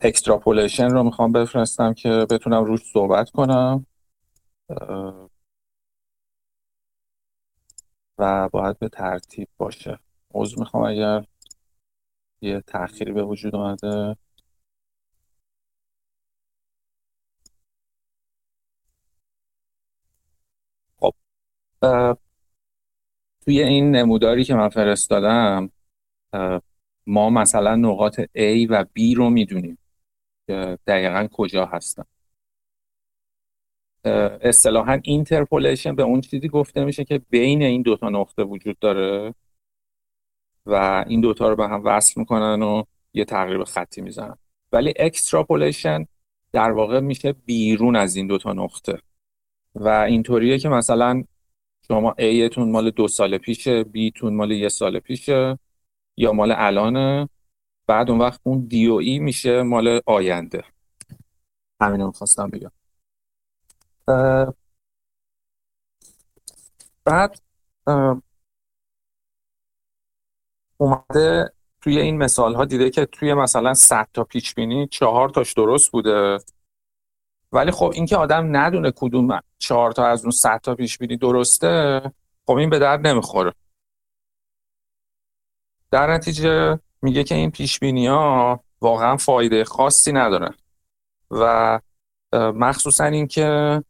extrapolation 0.00 0.88
رو 0.90 1.02
می‌خوام 1.02 1.32
بفرستم 1.32 1.94
که 1.94 2.26
بتونم 2.30 2.64
روش 2.64 2.92
صحبت 2.92 3.30
کنم. 3.30 3.86
و 8.18 8.48
باید 8.48 8.78
به 8.78 8.88
ترتیب 8.88 9.48
باشه. 9.58 9.98
عذر 10.34 10.60
می‌خوام 10.60 10.84
اگر 10.84 11.26
یه 12.42 12.60
تأخیری 12.60 13.12
به 13.12 13.22
وجود 13.22 13.54
اومده. 13.56 14.16
توی 23.44 23.62
این 23.62 23.90
نموداری 23.90 24.44
که 24.44 24.54
من 24.54 24.68
فرستادم 24.68 25.70
ما 27.06 27.30
مثلا 27.30 27.76
نقاط 27.76 28.20
A 28.20 28.66
و 28.70 28.84
B 28.84 29.16
رو 29.16 29.30
می‌دونیم 29.30 29.78
دقیقا 30.86 31.28
کجا 31.32 31.66
هستن. 31.66 32.04
اصطلاحا 34.40 35.00
interpolation 35.02 35.94
به 35.94 36.02
اون 36.02 36.20
چیزی 36.20 36.48
گفته 36.48 36.84
میشه 36.84 37.04
که 37.04 37.18
بین 37.18 37.62
این 37.62 37.82
دوتا 37.82 38.08
نقطه 38.08 38.42
وجود 38.42 38.78
داره 38.78 39.34
و 40.66 41.04
این 41.08 41.20
دوتا 41.20 41.48
رو 41.48 41.56
به 41.56 41.68
هم 41.68 41.84
وصل 41.84 42.20
می‌کنن 42.20 42.62
و 42.62 42.84
یه 43.14 43.24
تقریب 43.24 43.64
خطی 43.64 44.00
می‌زنن. 44.00 44.38
ولی 44.72 44.94
extrapolation 44.96 46.06
در 46.52 46.70
واقع 46.70 47.00
میشه 47.00 47.32
بیرون 47.32 47.96
از 47.96 48.16
این 48.16 48.26
دوتا 48.26 48.52
نقطه. 48.52 48.98
و 49.74 49.88
اینطوریه 49.88 50.58
که 50.58 50.68
مثلا 50.68 51.24
شما 51.88 52.14
A 52.18 52.58
مال 52.58 52.90
دو 52.90 53.08
سال 53.08 53.38
پیشه 53.38 53.84
B 53.84 54.12
تون 54.14 54.36
مال 54.36 54.50
یه 54.50 54.68
سال 54.68 55.00
پیشه 55.00 55.58
یا 56.16 56.32
مال 56.32 56.52
الانه. 56.56 57.28
بعد 57.86 58.10
اون 58.10 58.18
وقت 58.20 58.40
اون 58.42 58.66
دی 58.66 58.86
و 58.86 58.94
ای 58.94 59.18
میشه 59.18 59.62
مال 59.62 60.00
آینده. 60.06 60.64
همینو 61.80 62.06
می‌خواستم 62.06 62.50
بگم. 62.50 62.70
بعد 67.04 67.40
اومده 70.76 71.52
توی 71.80 71.98
این 71.98 72.16
مثال 72.16 72.54
ها 72.54 72.64
دیده 72.64 72.90
که 72.90 73.06
توی 73.06 73.34
مثلا 73.34 73.74
100 73.74 74.08
تا 74.14 74.24
پیش 74.24 74.54
بینی 74.54 74.86
چهار 74.86 75.28
تاش 75.28 75.52
درست 75.52 75.92
بوده. 75.92 76.38
ولی 77.52 77.70
خب 77.70 77.92
اینکه 77.94 78.16
آدم 78.16 78.56
ندونه 78.56 78.92
کدوم 78.96 79.40
چهار 79.58 79.92
تا 79.92 80.06
از 80.06 80.22
اون 80.22 80.30
100 80.30 80.60
تا 80.60 80.74
پیش 80.74 80.98
بینی 80.98 81.16
درسته 81.16 82.00
خب 82.46 82.52
این 82.52 82.70
به 82.70 82.78
درد 82.78 83.06
نمی‌خوره. 83.06 83.52
در 85.90 86.12
نتیجه 86.12 86.78
میگه 87.02 87.24
که 87.24 87.34
این 87.34 87.50
پیش 87.50 87.78
بینی 87.80 88.06
ها 88.06 88.60
واقعا 88.80 89.16
فایده 89.16 89.64
خاصی 89.64 90.12
نداره 90.12 90.54
و 91.30 91.80
مخصوصا 92.32 93.04
اینکه 93.04 93.82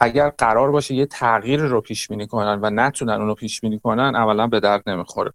اگر 0.00 0.30
قرار 0.30 0.70
باشه 0.70 0.94
یه 0.94 1.06
تغییر 1.06 1.60
رو 1.60 1.80
پیش 1.80 2.08
بینی 2.08 2.26
کنن 2.26 2.60
و 2.62 2.70
نتونن 2.70 3.12
اون 3.12 3.26
رو 3.26 3.34
پیش 3.34 3.60
بینی 3.60 3.78
کنن 3.78 4.16
اولا 4.16 4.46
به 4.46 4.60
درد 4.60 4.88
نمی‌خوره. 4.88 5.32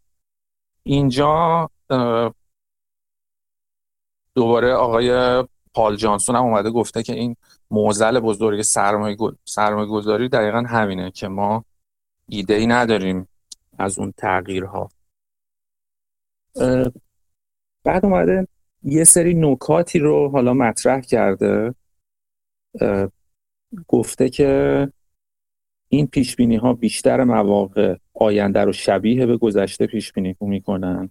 اینجا 0.84 1.70
دوباره 4.36 4.74
آقای 4.74 5.44
پال 5.78 5.96
جانسون 5.96 6.36
هم 6.36 6.44
اومده 6.44 6.70
گفته 6.70 7.04
که 7.04 7.14
این 7.14 7.36
موزل 7.72 8.20
بزرگ 8.20 8.62
سرمایه 8.62 9.16
گذاری 9.86 10.30
دقیقا 10.30 10.58
همینه 10.58 11.12
که 11.12 11.28
ما 11.28 11.66
ایده 12.30 12.54
ای 12.54 12.68
نداریم 12.68 13.28
از 13.78 14.00
اون 14.00 14.14
تغییرها. 14.18 14.90
بعد 17.84 18.06
اومده 18.06 18.48
یه 18.84 19.04
سری 19.04 19.34
نکاتی 19.34 20.00
رو 20.00 20.30
حالا 20.30 20.54
مطرح 20.54 21.02
کرده 21.02 21.76
گفته 23.88 24.30
که 24.30 24.92
این 25.90 26.08
پیش 26.08 26.36
ها 26.40 26.74
بیشتر 26.74 27.24
مواقع 27.24 27.96
آینده 28.14 28.60
رو 28.60 28.72
شبیه 28.72 29.26
به 29.26 29.38
گذشته 29.38 29.88
پیش 29.88 30.14
بینی 30.14 30.36
می‌کنن 30.42 31.10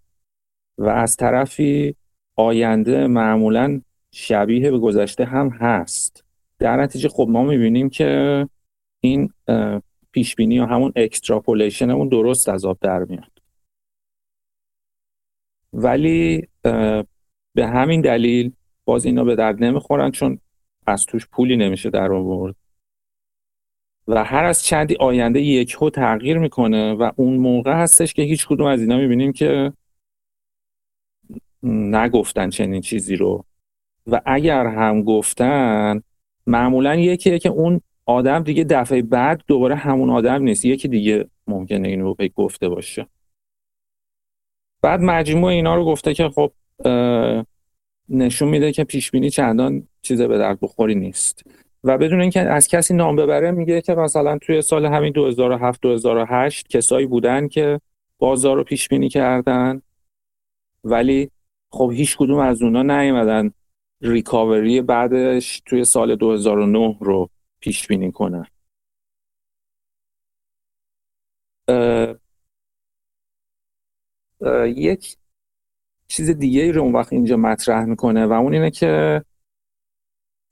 و 0.79 0.89
از 0.89 1.17
طرفی 1.17 1.97
آینده 2.37 3.07
معمولا 3.07 3.81
شبیه 4.19 4.71
به 4.71 4.79
گذشته 4.79 5.25
هم 5.25 5.49
هست. 5.49 6.25
در 6.59 6.83
نتیجه 6.83 7.09
خب 7.09 7.27
ما 7.31 7.43
می‌بینیم 7.43 7.91
که 7.91 8.49
این 9.01 9.33
پیش 10.13 10.35
بینی 10.35 10.55
یا 10.55 10.67
همون 10.67 10.93
extrapolation 10.97 11.91
همون 11.91 12.09
درست 12.09 12.49
از 12.49 12.65
آب 12.65 12.79
در 12.81 13.05
میاد. 13.05 13.33
ولی 15.73 16.49
به 17.55 17.67
همین 17.67 18.01
دلیل 18.01 18.53
باز 18.85 19.05
اینا 19.07 19.25
به 19.25 19.35
درد 19.37 19.65
نمی‌خورن 19.65 20.11
چون 20.11 20.39
از 20.87 21.07
توش 21.07 21.27
پولی 21.27 21.57
نمیشه 21.57 21.91
در 21.91 22.13
آورد. 22.13 22.57
و 24.09 24.25
هر 24.25 24.45
از 24.45 24.65
چندی 24.65 24.97
آینده 25.01 25.41
یک 25.41 25.77
هو 25.81 25.91
تغییر 25.91 26.39
می‌کنه 26.39 26.93
و 26.93 27.11
اون 27.17 27.37
موقع 27.37 27.73
هستش 27.73 28.15
که 28.15 28.23
هیچ 28.23 28.47
کدوم 28.47 28.67
از 28.67 28.81
اینا 28.81 28.97
می‌بینیم 28.97 29.33
که 29.33 29.73
نگفتن 31.63 32.51
چنین 32.51 32.81
چیزی 32.81 33.17
رو. 33.17 33.45
و 34.07 34.21
اگر 34.27 34.67
هم 34.67 35.03
گفتن 35.03 36.03
معمولا 36.47 36.97
یکیه 36.97 37.39
که 37.39 37.49
اون 37.49 37.81
آدم 38.07 38.43
دیگه 38.43 38.65
دفعه 38.65 39.03
بعد 39.03 39.43
دوباره 39.47 39.75
همون 39.75 40.11
آدم 40.11 40.43
نیست. 40.43 40.65
یکی 40.65 40.89
دیگه 40.89 41.29
ممکنه 41.47 41.89
اینو 41.89 42.15
به 42.15 42.29
گفته 42.29 42.69
باشه. 42.69 43.07
بعد 44.83 45.01
مجموع 45.01 45.51
اینا 45.51 45.75
رو 45.75 45.85
گفته 45.85 46.15
که 46.15 46.29
خب 46.29 46.53
نشون 48.09 48.49
میده 48.49 48.73
که 48.73 48.85
پیش 48.85 49.11
بینی 49.11 49.31
چندان 49.31 49.89
چیز 50.03 50.23
به 50.23 50.39
درد 50.39 50.61
بخوری 50.61 50.95
نیست. 50.95 51.43
و 51.85 51.99
بدون 51.99 52.21
اینکه 52.21 52.41
از 52.41 52.69
کسی 52.69 52.95
نام 52.95 53.17
ببره 53.17 53.51
میگه 53.51 53.81
که 53.81 53.95
مثلا 53.95 54.39
توی 54.39 54.63
سال 54.63 54.87
همین 54.87 55.13
2007 55.13 55.81
2008 55.81 56.69
کسایی 56.69 57.07
بودن 57.07 57.49
که 57.49 57.81
بازار 58.19 58.57
رو 58.57 58.65
پیش 58.65 58.89
بینی 58.89 59.09
کردن 59.09 59.83
ولی 60.85 61.31
خب 61.73 61.91
هیچ 61.95 62.17
کدوم 62.17 62.39
از 62.39 62.63
اونا 62.63 62.83
نیومدن 62.83 63.51
ریکاوری 64.01 64.81
بعدش 64.81 65.63
توی 65.67 65.85
سال 65.85 66.17
2009 66.17 66.97
رو 67.01 67.31
پیش 67.61 67.87
بینی 67.87 68.13
کنن. 68.13 68.47
یک 74.77 75.17
چیز 76.09 76.31
دیگه 76.31 76.63
ای 76.63 76.73
رو 76.73 76.83
اون 76.83 76.93
وقت 76.93 77.13
اینجا 77.13 77.37
مطرح 77.37 77.85
می‌کنه 77.85 78.27
و 78.27 78.33
اون 78.33 78.55
اینه 78.55 78.71
که 78.71 79.23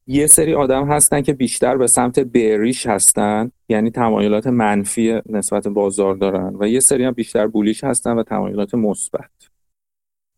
یه 0.06 0.26
سری 0.26 0.54
آدم 0.54 0.92
هستن 0.92 1.22
که 1.22 1.32
بیشتر 1.32 1.76
به 1.76 1.86
سمت 1.86 2.18
بریش 2.18 2.86
هستن 2.86 3.50
یعنی 3.68 3.90
تمایلات 3.90 4.46
منفی 4.46 5.20
نسبت 5.26 5.68
بازار 5.68 6.14
دارن 6.14 6.56
و 6.58 6.68
یه 6.68 6.80
سری 6.80 7.04
هم 7.04 7.12
بیشتر 7.12 7.46
بولیش 7.46 7.84
هستن 7.84 8.12
و 8.12 8.22
تمایلات 8.22 8.74
مثبت. 8.74 9.50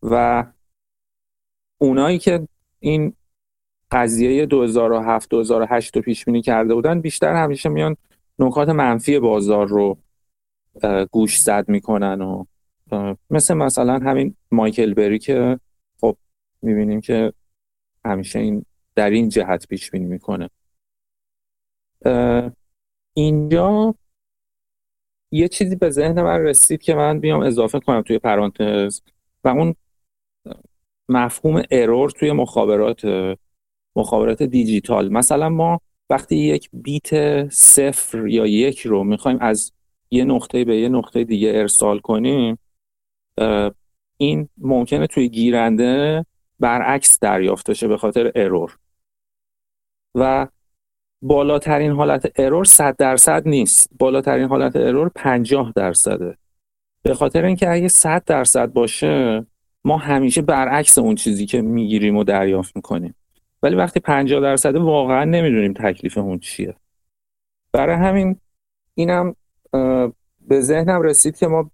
و 0.01 0.45
اونایی 1.77 2.19
که 2.19 2.47
این 2.79 3.13
قضیه 3.91 4.45
2007 4.45 5.29
2008 5.29 5.95
رو 5.95 6.01
پیش 6.01 6.25
بینی 6.25 6.41
کرده 6.41 6.73
بودن 6.73 7.01
بیشتر 7.01 7.33
همیشه 7.33 7.69
میان 7.69 7.97
نکات 8.39 8.69
منفی 8.69 9.19
بازار 9.19 9.67
رو 9.67 9.97
گوش 11.11 11.39
زد 11.39 11.69
می‌کنن 11.69 12.21
و 12.21 12.45
مثل 13.29 13.53
مثلا 13.53 13.99
همین 13.99 14.35
مایکل 14.51 14.93
بری 14.93 15.19
که 15.19 15.59
خب 16.01 16.17
می‌بینیم 16.61 17.01
که 17.01 17.33
همیشه 18.05 18.39
این 18.39 18.65
در 18.95 19.09
این 19.09 19.29
جهت 19.29 19.67
پیش 19.67 19.91
بینی 19.91 20.05
می‌کنه. 20.05 20.49
اینجا 23.13 23.95
یه 25.31 25.47
چیزی 25.47 25.75
به 25.75 25.89
ذهن 25.89 26.21
من 26.21 26.39
رسید 26.39 26.81
که 26.81 26.95
من 26.95 27.19
بیام 27.19 27.41
اضافه 27.41 27.79
کنم 27.79 28.01
توی 28.01 28.19
پرانتز 28.19 29.01
و 29.43 29.47
اون 29.47 29.75
مفهوم 31.09 31.63
ارور 31.71 32.09
توی 32.09 32.31
مخابرات 32.31 33.01
مخابرات 33.95 34.43
دیجیتال. 34.43 35.09
مثلا 35.09 35.49
ما 35.49 35.81
وقتی 36.09 36.35
یک 36.35 36.69
بیت 36.73 37.49
صفر 37.49 38.27
یا 38.27 38.45
یک 38.45 38.79
رو 38.79 39.03
می‌خوایم 39.03 39.37
از 39.41 39.71
یه 40.11 40.23
نقطه 40.23 40.65
به 40.65 40.77
یه 40.77 40.89
نقطه 40.89 41.23
دیگه 41.23 41.51
ارسال 41.55 41.99
کنیم 41.99 42.57
این 44.17 44.49
ممکنه 44.57 45.07
توی 45.07 45.29
گیرنده 45.29 46.25
برعکس 46.59 47.19
دریافت 47.19 47.69
بشه 47.69 47.87
به 47.87 47.97
خاطر 47.97 48.31
ارور 48.35 48.77
و 50.15 50.47
بالاترین 51.21 51.91
حالت 51.91 52.31
ارور 52.39 52.65
100 52.65 52.95
درصد 52.95 53.47
نیست. 53.47 53.89
بالاترین 53.99 54.47
حالت 54.47 54.75
ارور 54.75 55.11
50 55.15 55.73
درصده. 55.75 56.37
به 57.01 57.13
خاطر 57.13 57.45
اینکه 57.45 57.69
اگه 57.69 57.87
100 57.87 58.23
درصد 58.25 58.73
باشه 58.73 59.45
ما 59.87 59.97
همیشه 59.97 60.41
برعکس 60.41 60.97
اون 60.97 61.15
چیزی 61.15 61.45
که 61.45 61.61
می‌گیریم 61.61 62.17
و 62.17 62.23
دریافت 62.23 62.75
می‌کنیم. 62.75 63.15
ولی 63.63 63.75
وقتی 63.75 63.99
50 63.99 64.41
درصده 64.41 64.79
واقعا 64.79 65.23
نمی‌دونیم 65.23 65.73
تکلیف 65.73 66.17
اون 66.17 66.39
چیه. 66.39 66.75
برای 67.71 67.95
همین 67.95 68.39
اینم 68.95 69.35
به 70.47 70.61
ذهنم 70.61 71.01
رسید 71.01 71.37
که 71.37 71.47
ما 71.47 71.71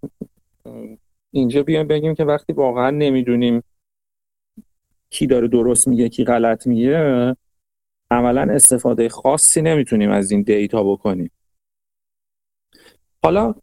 اینجا 1.30 1.62
بیایم 1.62 1.86
بگیم 1.86 2.14
که 2.14 2.24
وقتی 2.24 2.52
واقعا 2.52 2.90
نمی‌دونیم 2.90 3.62
کی 5.10 5.26
داره 5.26 5.48
درست 5.48 5.88
میگه 5.88 6.08
کی 6.08 6.24
غلط 6.24 6.66
میگه 6.66 7.36
عملا 8.10 8.54
استفاده 8.54 9.08
خاصی 9.08 9.62
نمی‌تونیم 9.62 10.10
از 10.10 10.30
این 10.30 10.42
دیتا 10.42 10.84
بکنیم. 10.84 11.30
حالا 13.22 13.54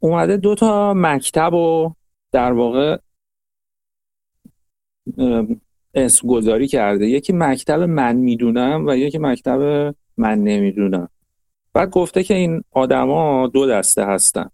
اومده 0.00 0.36
دو 0.36 0.54
تا 0.54 0.94
مکتب 0.96 1.54
و 1.54 1.92
در 2.32 2.52
واقع 2.52 2.98
اسم 5.94 6.28
گذاری 6.28 6.68
کرده. 6.68 7.06
یکی 7.06 7.32
مکتب 7.32 7.80
من 7.82 8.16
می‌دونم 8.16 8.86
و 8.86 8.96
یکی 8.96 9.18
مکتب 9.18 9.94
من 10.16 10.38
نمی‌دونم. 10.44 11.08
بعد 11.74 11.90
گفته 11.90 12.22
که 12.22 12.34
این 12.34 12.62
آدما 12.70 13.46
دو 13.46 13.66
دسته 13.66 14.04
هستن. 14.04 14.50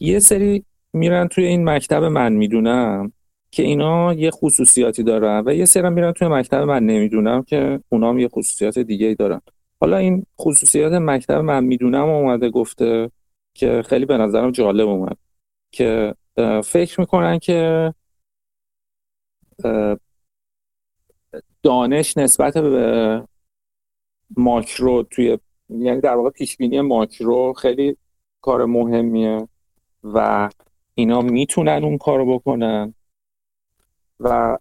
یه 0.00 0.18
سری 0.18 0.64
میرن 0.92 1.28
توی 1.28 1.44
این 1.44 1.68
مکتب 1.68 2.04
من 2.04 2.32
می‌دونم 2.32 3.12
که 3.50 3.62
اینا 3.62 4.14
یه 4.14 4.30
خصوصیاتی 4.30 5.02
دارن 5.02 5.42
و 5.46 5.54
یه 5.54 5.64
سری 5.64 5.90
میرن 5.90 6.12
توی 6.12 6.28
مکتب 6.28 6.62
من 6.62 6.86
نمی‌دونم 6.86 7.42
که 7.42 7.80
اونا 7.88 8.08
هم 8.08 8.18
یه 8.18 8.28
خصوصیات 8.28 8.78
دیگه 8.78 9.14
دارن. 9.14 9.40
حالا 9.80 9.96
این 9.96 10.26
خصوصیات 10.40 10.92
مکتب 10.92 11.38
من 11.38 11.64
می‌دونم 11.64 12.08
اومده 12.08 12.50
گفته 12.50 13.10
که 13.54 13.82
خیلی 13.86 14.04
به 14.06 14.16
نظرم 14.16 14.50
جالب 14.50 14.88
اومد 14.88 15.16
که 15.72 16.14
فکر 16.64 17.00
می‌کنن 17.00 17.38
که 17.38 17.92
دانش 21.62 22.16
نسبت 22.16 22.58
به 22.58 23.22
ماکرو 24.36 25.02
توی 25.02 25.38
یعنی 25.68 26.00
در 26.00 26.16
واقع 26.16 26.30
پیش 26.30 26.56
بینی 26.56 26.80
ماکرو 26.80 27.52
خیلی 27.52 27.96
کار 28.40 28.64
مهمیه 28.64 29.48
و 30.04 30.50
اینا 30.94 31.20
می‌تونن 31.20 31.84
اون 31.84 31.98
کارو 31.98 32.38
بکنن 32.38 32.94
و 34.20 34.58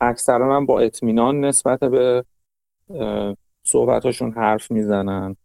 اکثرا 0.00 0.56
هم 0.56 0.66
با 0.66 0.80
اطمینان 0.80 1.40
نسبت 1.40 1.80
به 1.80 2.24
صحبتاشون 3.62 4.32
حرف 4.32 4.70
می‌زنن. 4.70 5.36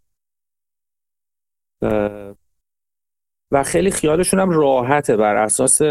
و 3.51 3.63
خیلی 3.63 3.91
خیالشون 3.91 4.39
هم 4.39 4.49
راحته 4.49 5.17
بر 5.17 5.35
اساس 5.35 5.81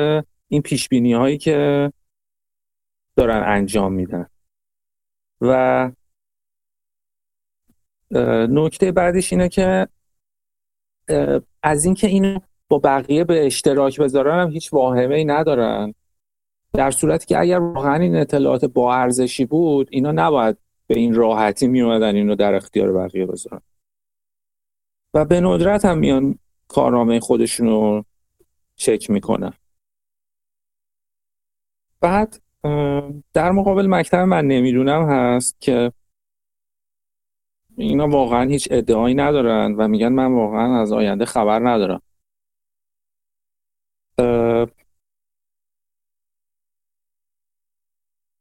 این 0.48 0.62
پیش 0.62 0.88
بینی 0.88 1.12
هایی 1.12 1.38
که 1.38 1.92
دارن 3.20 3.42
انجام 3.46 3.92
میدن. 3.92 4.26
و 5.40 5.90
نکته 8.50 8.92
بعدش 8.92 9.32
اینه 9.32 9.48
که 9.48 9.88
از 11.62 11.84
اینکه 11.84 12.06
اینو 12.06 12.38
با 12.68 12.78
بقیه 12.78 13.24
به 13.24 13.46
اشتراک 13.46 14.00
بذارن 14.00 14.40
هم 14.40 14.50
هیچ 14.50 14.72
واهمه 14.72 15.14
ای 15.14 15.24
ندارن. 15.24 15.94
در 16.72 16.90
صورتی 16.90 17.26
که 17.26 17.38
اگر 17.38 17.58
واقعا 17.58 17.94
این 17.94 18.16
اطلاعات 18.16 18.64
با 18.64 18.94
ارزشی 18.94 19.44
بود 19.44 19.88
اینا 19.90 20.12
نباید 20.12 20.58
به 20.86 20.98
این 20.98 21.14
راحتی 21.14 21.68
میومدن 21.68 22.14
اینو 22.14 22.34
در 22.34 22.54
اختیار 22.54 22.92
بقیه 22.92 23.26
بذارن. 23.26 23.62
و 25.14 25.24
به 25.24 25.40
ندرت 25.40 25.84
هم 25.84 25.98
میان 25.98 26.38
کارنامه 26.68 27.20
خودشون 27.20 28.04
چک 28.76 29.10
می‌کنن. 29.10 29.52
بعد 32.00 32.42
در 33.32 33.50
مقابل 33.52 33.86
مکتب 33.86 34.18
من 34.18 34.44
نمی‌دونم 34.46 35.08
هست 35.08 35.60
که 35.60 35.92
اینا 37.76 38.08
واقعا 38.08 38.48
هیچ 38.48 38.68
ادعایی 38.70 39.14
ندارن 39.14 39.74
و 39.74 39.88
میگن 39.88 40.08
من 40.12 40.34
واقعا 40.34 40.82
از 40.82 40.92
آینده 40.92 41.24
خبر 41.24 41.58
ندارم. 41.68 42.02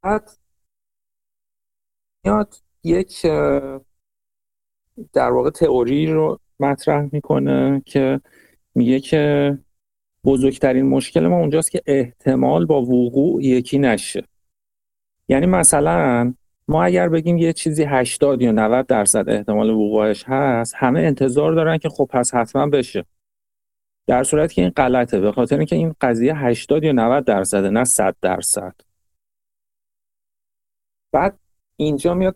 بعد 0.02 0.30
میاد 2.24 2.54
یک 2.84 3.22
در 5.12 5.30
واقع 5.30 5.50
تئوری 5.50 6.06
رو 6.06 6.40
مطرح 6.60 7.08
می‌کنه 7.12 7.82
که 7.86 8.20
میگه 8.74 9.00
که 9.00 9.58
بزرگترین 10.24 10.86
مشکل 10.86 11.26
ما 11.26 11.36
اونجاست 11.36 11.70
که 11.70 11.82
احتمال 11.86 12.66
با 12.66 12.82
وقوع 12.82 13.44
یکی 13.44 13.78
نشه. 13.78 14.24
یعنی 15.28 15.46
مثلا 15.46 16.34
ما 16.68 16.84
اگر 16.84 17.08
بگیم 17.08 17.38
یه 17.38 17.52
چیزی 17.52 17.84
80 17.84 18.42
یا 18.42 18.52
90 18.52 18.86
درصد 18.86 19.28
احتمال 19.28 19.70
وقوعش 19.70 20.24
هست 20.26 20.74
همه 20.76 21.00
انتظار 21.00 21.52
دارن 21.52 21.78
که 21.78 21.88
خب 21.88 22.08
پس 22.10 22.34
حتما 22.34 22.66
بشه. 22.66 23.04
در 24.06 24.24
صورتی 24.24 24.54
که 24.54 24.62
این 24.62 24.70
غلطه 24.70 25.20
به 25.20 25.32
خاطر 25.32 25.56
اینکه 25.56 25.76
این 25.76 25.94
قضیه 26.00 26.36
80 26.36 26.84
یا 26.84 26.92
90 26.92 27.24
درصده 27.24 27.70
نه 27.70 27.84
100 27.84 28.16
درصد. 28.22 28.74
بعد 31.12 31.38
اینجا 31.76 32.14
میاد 32.14 32.34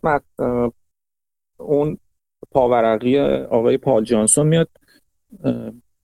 اون 1.57 1.97
پاورقی 2.51 3.19
آقای 3.19 3.77
پال 3.77 4.03
جانسون 4.03 4.47
میاد 4.47 4.69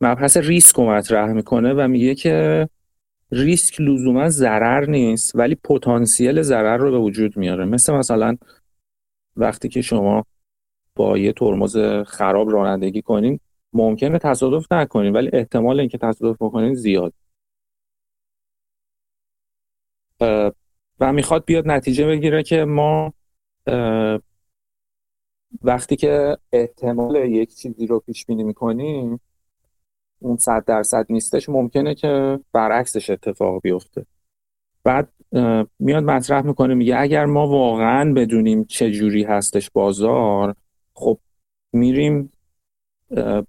مبحث 0.01 0.37
ریسک 0.37 0.75
رو 0.75 0.89
مطرح 0.89 1.33
می‌کنه 1.33 1.73
و 1.73 1.87
میگه 1.87 2.15
که 2.15 2.67
ریسک 3.31 3.81
لزوما 3.81 4.29
ضرر 4.29 4.85
نیست 4.89 5.35
ولی 5.35 5.55
پتانسیل 5.55 6.41
ضرر 6.41 6.77
رو 6.77 6.91
به 6.91 6.97
وجود 6.97 7.37
میاره. 7.37 7.65
مثل 7.65 7.93
مثلا 7.93 8.37
وقتی 9.35 9.69
که 9.69 9.81
شما 9.81 10.25
با 10.95 11.17
یه 11.17 11.33
ترمز 11.33 11.77
خراب 12.07 12.49
رانندگی 12.49 13.01
کنین 13.01 13.39
ممکنه 13.73 14.19
تصادف 14.19 14.71
نکنین 14.71 15.13
ولی 15.13 15.29
احتمال 15.33 15.79
اینکه 15.79 15.97
تصادف 15.97 16.37
بکنین 16.41 16.75
زیاد. 16.75 17.13
و 20.99 21.13
می‌خواد 21.13 21.45
بیاد 21.45 21.67
نتیجه 21.67 22.07
بگیره 22.07 22.43
که 22.43 22.65
ما 22.65 23.13
وقتی 25.61 25.95
که 25.95 26.37
احتمال 26.51 27.15
یک 27.15 27.55
چیزی 27.55 27.87
رو 27.87 27.99
پیش 27.99 28.25
بینی 28.25 28.43
می‌کنیم 28.43 29.19
اون 30.21 30.37
صد 30.37 30.63
درصد 30.65 31.05
نیستش 31.09 31.49
ممکنه 31.49 31.95
که 31.95 32.39
برعکسش 32.53 33.09
اتفاق 33.09 33.61
بیفته. 33.61 34.05
بعد 34.83 35.09
میاد 35.79 36.03
مطرح 36.03 36.45
می‌کنه 36.45 36.73
میگه 36.73 36.99
اگر 36.99 37.25
ما 37.25 37.47
واقعا 37.47 38.13
بدونیم 38.13 38.63
چه 38.63 38.91
جوری 38.91 39.23
هستش 39.23 39.69
بازار 39.69 40.55
خب 40.93 41.19
میریم 41.73 42.31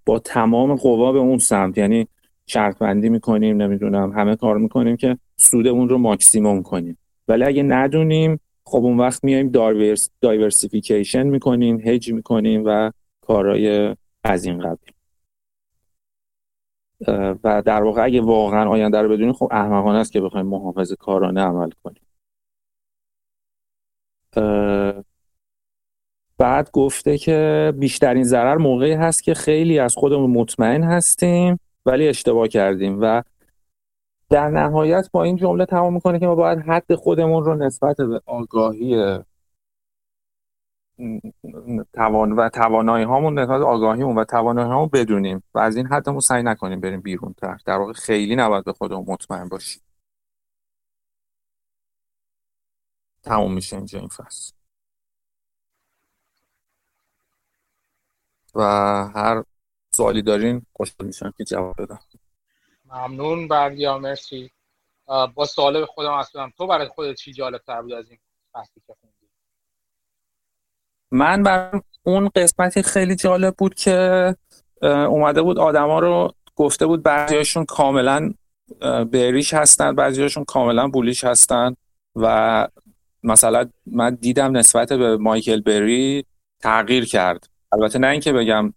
با 0.04 0.18
تمام 0.18 0.74
قوا 0.74 1.12
به 1.12 1.18
اون 1.18 1.38
سمت. 1.38 1.78
یعنی 1.78 2.08
شرط 2.46 2.78
بندی 2.78 3.08
می‌کنیم 3.08 3.62
نمی‌دونم 3.62 4.12
همه 4.12 4.36
کار 4.36 4.58
می‌کنیم 4.58 4.96
که 4.96 5.18
سودمون 5.36 5.88
رو 5.88 5.98
ماکسیموم 5.98 6.62
کنیم. 6.62 6.98
ولی 7.28 7.44
اگه 7.44 7.62
ندونیم 7.62 8.40
خب 8.64 8.84
اون 8.84 8.98
وقت 8.98 9.24
میایم 9.24 9.48
divers 9.48 10.10
diversification 10.20 11.26
می‌کنیم 11.26 11.80
هج 11.84 12.12
می‌کنیم 12.12 12.62
و 12.66 12.90
کارهای 13.20 13.96
از 14.24 14.44
این 14.44 14.58
قبیل. 14.58 14.92
و 17.44 17.62
در 17.62 17.82
واقع 17.82 18.04
اگه 18.04 18.20
واقعا 18.20 18.70
آینده 18.70 19.02
رو 19.02 19.08
بدونیم 19.08 19.32
خب 19.32 19.48
احمقانه 19.50 19.98
است 19.98 20.12
که 20.12 20.20
بخوایم 20.20 20.46
محافظ 20.46 20.92
کارانه 20.92 21.40
عمل 21.40 21.70
کنیم. 21.84 22.02
بعد 26.38 26.70
گفته 26.72 27.18
که 27.18 27.72
بیشترین 27.78 28.22
ضرر 28.22 28.56
موقعی 28.56 28.92
هست 28.92 29.22
که 29.22 29.34
خیلی 29.34 29.78
از 29.78 29.94
خودمون 29.94 30.30
مطمئن 30.30 30.82
هستیم 30.82 31.60
ولی 31.86 32.08
اشتباه 32.08 32.48
کردیم 32.48 32.98
و 33.00 33.22
در 34.30 34.48
نهایت 34.50 35.08
با 35.12 35.22
این 35.22 35.36
جمله 35.36 35.66
تمام 35.66 35.94
می‌کنه 35.94 36.18
که 36.18 36.26
ما 36.26 36.34
باید 36.34 36.58
حد 36.58 36.94
خودمون 36.94 37.44
رو 37.44 37.54
نسبت 37.54 37.96
به 37.96 38.20
آگاهی 38.26 39.18
توان 41.94 42.32
و 42.32 42.48
توانایی 42.48 43.04
هامون 43.04 43.38
نسبت 43.38 43.60
آگاهیمون 43.60 44.18
و 44.18 44.24
توانایی 44.24 44.68
هامون 44.68 44.88
بدونیم 44.92 45.42
و 45.54 45.58
از 45.58 45.76
این 45.76 45.86
حدمون 45.86 46.20
سعی 46.20 46.42
نکنیم 46.42 46.80
بریم 46.80 47.00
بیرون 47.00 47.32
تر. 47.32 47.58
در 47.66 47.76
واقع 47.76 47.92
خیلی 47.92 48.36
نباید 48.36 48.64
به 48.64 48.72
خودمون 48.72 49.04
مطمئن 49.08 49.48
باشیم. 49.48 49.82
تموم 53.22 53.54
میشه 53.54 53.76
اینجا 53.76 53.98
این 53.98 54.08
فصل. 54.08 54.52
و 58.54 58.62
هر 59.14 59.44
سوالی 59.94 60.22
دارین 60.22 60.66
خوشحال 60.72 61.06
میشم 61.06 61.34
که 61.38 61.44
جواب 61.44 61.82
بدم. 61.82 62.00
ممنون 62.84 63.48
بردیا 63.48 63.98
مرسی. 63.98 64.50
با 65.34 65.44
سوال 65.44 65.84
خودم 65.84 66.12
اصلا 66.12 66.50
تو 66.56 66.66
برای 66.66 66.88
خودت 66.88 67.16
چی 67.16 67.32
جالب 67.32 67.60
تر 67.66 67.82
بود 67.82 67.92
از 67.92 68.10
این 68.10 68.18
فصلی 68.52 68.82
که 68.86 68.94
من 71.12 71.42
بر 71.42 71.80
اون 72.02 72.30
قسمتی 72.34 72.82
خیلی 72.82 73.16
جالب 73.16 73.54
بود 73.58 73.74
که 73.74 74.34
اومده 74.82 75.42
بود 75.42 75.58
آدما 75.58 75.98
رو 75.98 76.34
گفته 76.56 76.86
بود 76.86 77.02
بعضیاشون 77.02 77.64
کاملا 77.64 78.32
بریش 79.12 79.54
هستن 79.54 79.94
بعضیاشون 79.94 80.44
کاملا 80.44 80.88
بولیش 80.88 81.24
هستن 81.24 81.74
و 82.16 82.68
مثلا 83.22 83.70
من 83.86 84.14
دیدم 84.14 84.56
نسبت 84.56 84.92
به 84.92 85.16
مایکل 85.16 85.60
بری 85.60 86.24
تغییر 86.60 87.04
کرد. 87.04 87.48
البته 87.72 87.98
نه 87.98 88.06
اینکه 88.06 88.32
بگم 88.32 88.72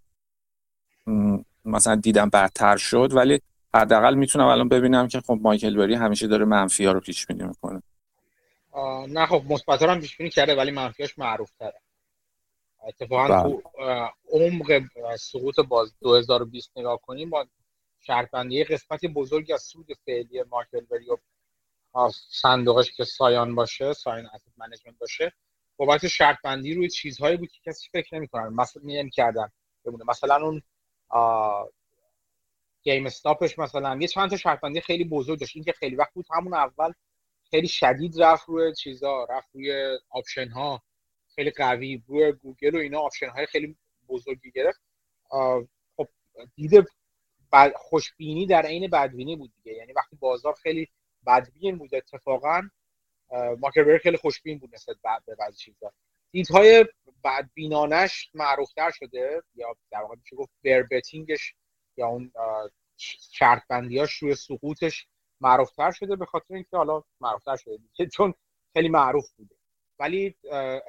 مثلا 1.65 1.95
دیدم 1.95 2.29
بدتر 2.29 2.77
شد 2.77 3.09
ولی 3.13 3.41
حداقل 3.75 4.13
می‌تونم 4.15 4.45
الان 4.45 4.69
ببینم 4.69 5.07
که 5.07 5.21
خب 5.21 5.39
مایکل 5.41 5.77
بری 5.77 5.95
همیشه 5.95 6.27
داره 6.27 6.45
منفی 6.45 6.85
ها 6.85 6.91
رو 6.91 6.99
پیش 6.99 7.25
بینی 7.25 7.43
می‌کنه. 7.43 7.81
نه 9.09 9.25
خب 9.25 9.41
مثبت 9.49 9.81
هم 9.81 10.01
پیش 10.01 10.17
بینی 10.17 10.29
کرده 10.29 10.55
ولی 10.55 10.71
منفیاش 10.71 11.19
معروف 11.19 11.51
تره 11.59 11.84
اتفاقا 12.85 13.27
بله. 13.27 13.43
تو 13.43 13.61
عمق 14.31 14.83
سقوط 15.15 15.59
باز 15.59 15.93
2020 15.99 16.71
نگاه 16.77 17.01
کنیم 17.01 17.29
با 17.29 17.47
شرط 17.99 18.31
بندی 18.31 18.63
قسمتی 18.63 19.07
بزرگی 19.07 19.53
از 19.53 19.61
سود 19.61 19.87
فعلی 20.05 20.43
مایکل 20.43 20.79
بری 20.79 21.09
و 21.09 21.17
صندوقش 22.29 22.91
که 22.91 23.03
سایان 23.03 23.55
باشه 23.55 23.93
سایان 23.93 24.25
اسید 24.25 24.53
منیجمنت 24.57 24.97
باشه 24.97 25.33
بابت 25.77 26.07
شرط 26.07 26.37
بندی 26.43 26.73
روی 26.73 26.89
چیزهایی 26.89 27.37
بود 27.37 27.51
که 27.51 27.71
کسی 27.71 27.89
فکر 27.91 28.15
نمی‌کنن 28.15 28.53
مثلا 28.53 29.09
کردن. 29.13 29.51
بمونه 29.85 30.03
مثلا 30.07 30.35
اون 30.35 30.61
گیم 32.83 33.05
استاپش 33.05 33.59
مثلا 33.59 33.97
یه 34.01 34.07
چند 34.07 34.29
تا 34.29 34.37
شرط 34.37 34.61
بندی 34.61 34.81
خیلی 34.81 35.03
بزرگ 35.03 35.39
داشت. 35.39 35.55
این 35.55 35.65
که 35.65 35.71
خیلی 35.71 35.95
وقت 35.95 36.13
بود 36.13 36.25
همون 36.31 36.53
اول 36.53 36.91
خیلی 37.51 37.67
شدید 37.67 38.21
رفت 38.21 38.49
روی 38.49 38.75
چیزا 38.75 39.27
رفت 39.29 39.49
روی 39.53 39.97
option 40.09 40.47
ها 40.49 40.81
خیلی 41.35 41.51
قوی 41.51 42.03
روی 42.07 42.31
گوگل 42.31 42.75
و 42.75 42.79
اینا 42.79 42.99
option 42.99 43.30
های 43.29 43.45
خیلی 43.45 43.77
بزرگی 44.09 44.51
گرفت. 44.51 44.81
خب 45.97 46.07
دیده 46.55 46.85
خوشبینی 47.75 48.45
در 48.45 48.65
عین 48.65 48.89
بدبینی 48.89 49.35
بود 49.35 49.53
دیگه. 49.55 49.77
یعنی 49.77 49.93
وقتی 49.93 50.15
بازار 50.15 50.53
خیلی 50.53 50.87
بدبین 51.27 51.77
بود 51.77 51.95
اتفاقا 51.95 52.61
ماکربر 53.59 53.97
خیلی 53.97 54.17
خوشبین 54.17 54.59
بود 54.59 54.73
نسبت 54.73 54.95
به 55.25 55.35
بعضی 55.35 55.57
چیزا. 55.57 55.93
دیدهای 56.31 56.85
بعد 57.23 57.49
بینانش 57.53 58.29
معروفتر 58.33 58.91
شده 58.91 59.43
یا 59.55 59.75
در 59.91 60.01
واقع 60.01 60.15
میشه 60.15 60.35
گفت 60.35 60.51
بربتینگش 60.63 61.55
یا 61.97 62.07
اون 62.07 62.31
شرط 63.31 63.67
بندیاش 63.69 64.13
روی 64.13 64.35
سقوطش 64.35 65.07
معروفتر 65.41 65.91
شده 65.91 66.15
به 66.15 66.25
خاطر 66.25 66.53
اینکه 66.53 66.77
حالا 66.77 67.03
معروفتر 67.21 67.55
شده 67.55 67.77
چون 68.13 68.33
خیلی 68.73 68.89
معروف 68.89 69.31
بوده. 69.31 69.55
ولی 69.99 70.35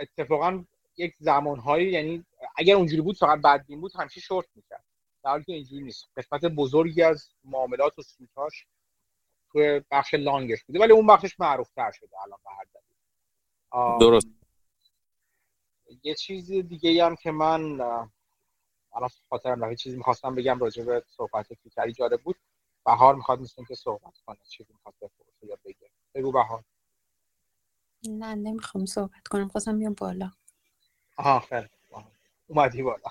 اتفاقا 0.00 0.64
یک 0.96 1.14
زمانهایی 1.18 1.90
یعنی 1.90 2.24
اگر 2.56 2.74
اونجوری 2.74 3.02
بود 3.02 3.16
فقط 3.16 3.40
بدبین 3.40 3.80
بود 3.80 3.92
همیشه 3.96 4.20
شورت 4.20 4.46
می‌کرد. 4.54 4.84
در 5.24 5.30
حالی 5.30 5.44
که 5.44 5.52
اینجوری 5.52 5.82
نیست. 5.82 6.04
قسمت 6.16 6.44
بزرگی 6.44 7.02
از 7.02 7.28
معاملات 7.44 7.98
و 7.98 8.02
سوتاش 8.02 8.66
توی 9.52 9.80
بخش 9.90 10.14
لانگش 10.14 10.64
بوده. 10.64 10.80
ولی 10.80 10.92
اون 10.92 11.06
بخشش 11.06 11.40
معروف 11.40 11.70
تر 11.70 11.90
شده 11.90 12.22
الان 12.22 12.38
به 12.44 12.50
هر 12.50 12.64
دلیل. 12.74 13.98
درست. 14.00 14.26
یه 16.02 16.14
چیز 16.14 16.52
دیگه 16.52 17.04
هم 17.04 17.16
که 17.16 17.30
من 17.30 17.80
الان 18.92 19.10
خاطرم 19.30 19.64
رفت. 19.64 19.74
چیزی 19.74 19.96
می‌خواستم 19.96 20.34
بگم 20.34 20.58
راجع 20.58 20.84
به 20.84 21.02
صحبت 21.06 21.54
فیکری 21.62 21.92
جالب 21.92 22.20
بود. 22.22 22.36
بهار 22.86 23.14
می‌خواد 23.14 23.40
مثل 23.40 23.64
که 23.64 23.74
صحبت 23.74 24.18
کنه. 24.26 24.38
چیزی 24.48 24.72
می‌خواد 24.72 24.94
بپرسه 25.00 25.46
یا 25.46 25.58
بگه. 25.64 25.90
بگو 26.14 26.32
بهار. 26.32 26.64
نه 28.08 28.34
نمی‌خوام 28.34 28.86
صحبت 28.86 29.28
کنم 29.30 29.48
خواستم 29.48 29.78
بیام 29.78 29.94
بالا. 29.94 30.30
آها 31.16 31.40
خیلی 31.40 31.68
اومدی 32.46 32.82
بالا. 32.82 33.08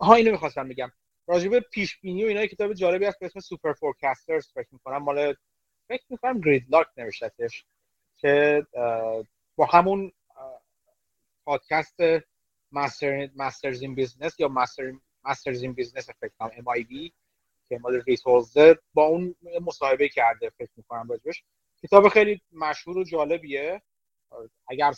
ها 0.00 0.14
اینو 0.14 0.30
می‌خواستم 0.30 0.68
بگم. 0.68 0.92
راجبه 1.26 1.60
پیش 1.60 2.00
بینی 2.00 2.24
و 2.24 2.28
اینا 2.28 2.46
کتاب 2.46 2.72
جالبی 2.72 3.04
هست 3.04 3.18
به 3.18 3.26
اسم 3.26 3.40
Superforecasters 3.40 4.48
فکر 4.54 4.68
می‌کنم. 4.72 4.96
مال 4.96 5.34
فکر 5.88 6.04
می‌کنم 6.08 6.40
گرید 6.40 6.66
لاک 6.70 6.86
نوشتش 6.96 7.64
که 8.16 8.66
با 9.56 9.66
همون 9.66 10.12
پادکست 11.44 11.98
Master 12.72 13.30
Masters 13.36 13.82
in 13.82 13.94
Business 13.94 14.40
یا 14.40 14.48
Master 14.48 14.92
Masters 15.24 15.62
in 15.62 15.72
Business 15.72 16.10
فکر 16.10 16.32
کنم 16.38 16.50
MIB 16.56 17.12
که 17.70 17.78
مال 17.78 18.02
ریتهولتز 18.06 18.58
با 18.94 19.04
اون 19.04 19.36
مصاحبه 19.60 20.08
کرده 20.08 20.50
فکر 20.50 20.70
می‌کنم 20.76 21.08
راجبش. 21.08 21.42
کتاب 21.82 22.08
خیلی 22.08 22.40
مشهور 22.52 22.98
و 22.98 23.04
جالبیه. 23.04 23.82
اگر 24.68 24.92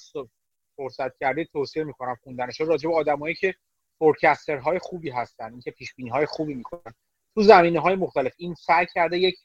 فرصت 0.77 1.19
کردید 1.21 1.49
توصیه 1.53 1.85
می‌کنم 1.85 2.17
خوندنش. 2.23 2.61
راجع 2.61 2.89
به 2.89 2.97
آدمایی 2.97 3.35
که 3.35 3.55
فورکستر 3.99 4.59
های 4.59 4.79
خوبی 4.79 5.11
هستن 5.11 5.53
اینکه 5.53 5.71
پیش 5.71 5.95
بینی 5.95 6.11
های 6.11 6.27
خوبی 6.27 6.55
می‌کنن. 6.55 6.95
تو 7.35 7.43
زمینه 7.43 7.81
های 7.81 7.95
مختلف. 7.95 8.33
این 8.37 8.55
سعی 8.55 8.87
کرده 8.95 9.19
یک 9.19 9.37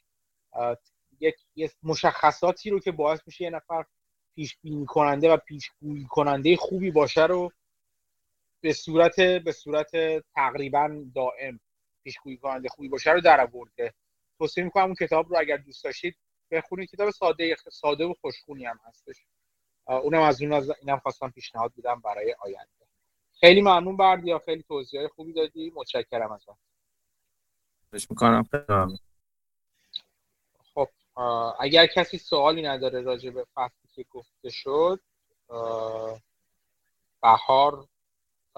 یک 1.56 1.72
مشخصاتی 1.82 2.70
رو 2.70 2.80
که 2.80 2.92
باعث 2.92 3.20
میشه 3.26 3.44
یه 3.44 3.50
نفر 3.50 3.84
پیش 4.34 4.58
بینی 4.62 4.86
کننده 4.86 5.32
و 5.32 5.36
پیش 5.36 5.70
گویی 5.80 6.04
کننده 6.04 6.56
خوبی 6.56 6.90
باشه 6.90 7.26
رو 7.26 7.52
به 8.60 8.72
صورت 8.72 9.20
به 9.20 9.52
صورت 9.52 9.90
تقریبا 10.34 11.04
دائم 11.14 11.60
پیشگویی 12.08 12.36
کننده 12.36 12.68
خوبی 12.68 12.88
باشه 12.88 13.10
رو 13.10 13.20
در 13.20 13.40
آورده. 13.40 13.94
توصیه 14.38 14.64
می‌کنم 14.64 14.84
اون 14.84 14.94
کتاب 14.94 15.30
رو 15.30 15.38
اگر 15.38 15.56
دوست 15.56 15.84
داشتید 15.84 16.16
بخونید. 16.50 16.90
کتاب 16.90 17.10
ساده 17.10 17.56
ساده 17.70 18.04
و 18.04 18.14
خوشخونی 18.20 18.64
هم 18.64 18.80
هستش. 18.84 19.16
اونم 19.86 20.22
از 20.22 20.42
اون 20.42 20.52
از 20.52 20.72
اینم 20.80 20.98
خواستم 20.98 21.30
پیشنهاد 21.30 21.72
بدم 21.78 22.00
برای 22.00 22.36
آینده. 22.40 22.68
خیلی 23.40 23.60
ممنون 23.60 23.96
بردیا. 23.96 24.38
خیلی 24.38 24.62
توضیح 24.62 25.06
خوبی 25.06 25.32
دادی. 25.32 25.72
متشکرم 25.76 26.32
از 26.32 26.46
می‌کنم. 28.10 28.48
خب 30.74 30.88
اگر 31.60 31.86
کسی 31.86 32.18
سوالی 32.18 32.62
نداره 32.62 33.00
راجع 33.00 33.30
به 33.30 33.46
فصلی 33.54 33.88
که 33.94 34.04
گفته 34.10 34.50
شد 34.50 35.00
بهار 37.22 37.88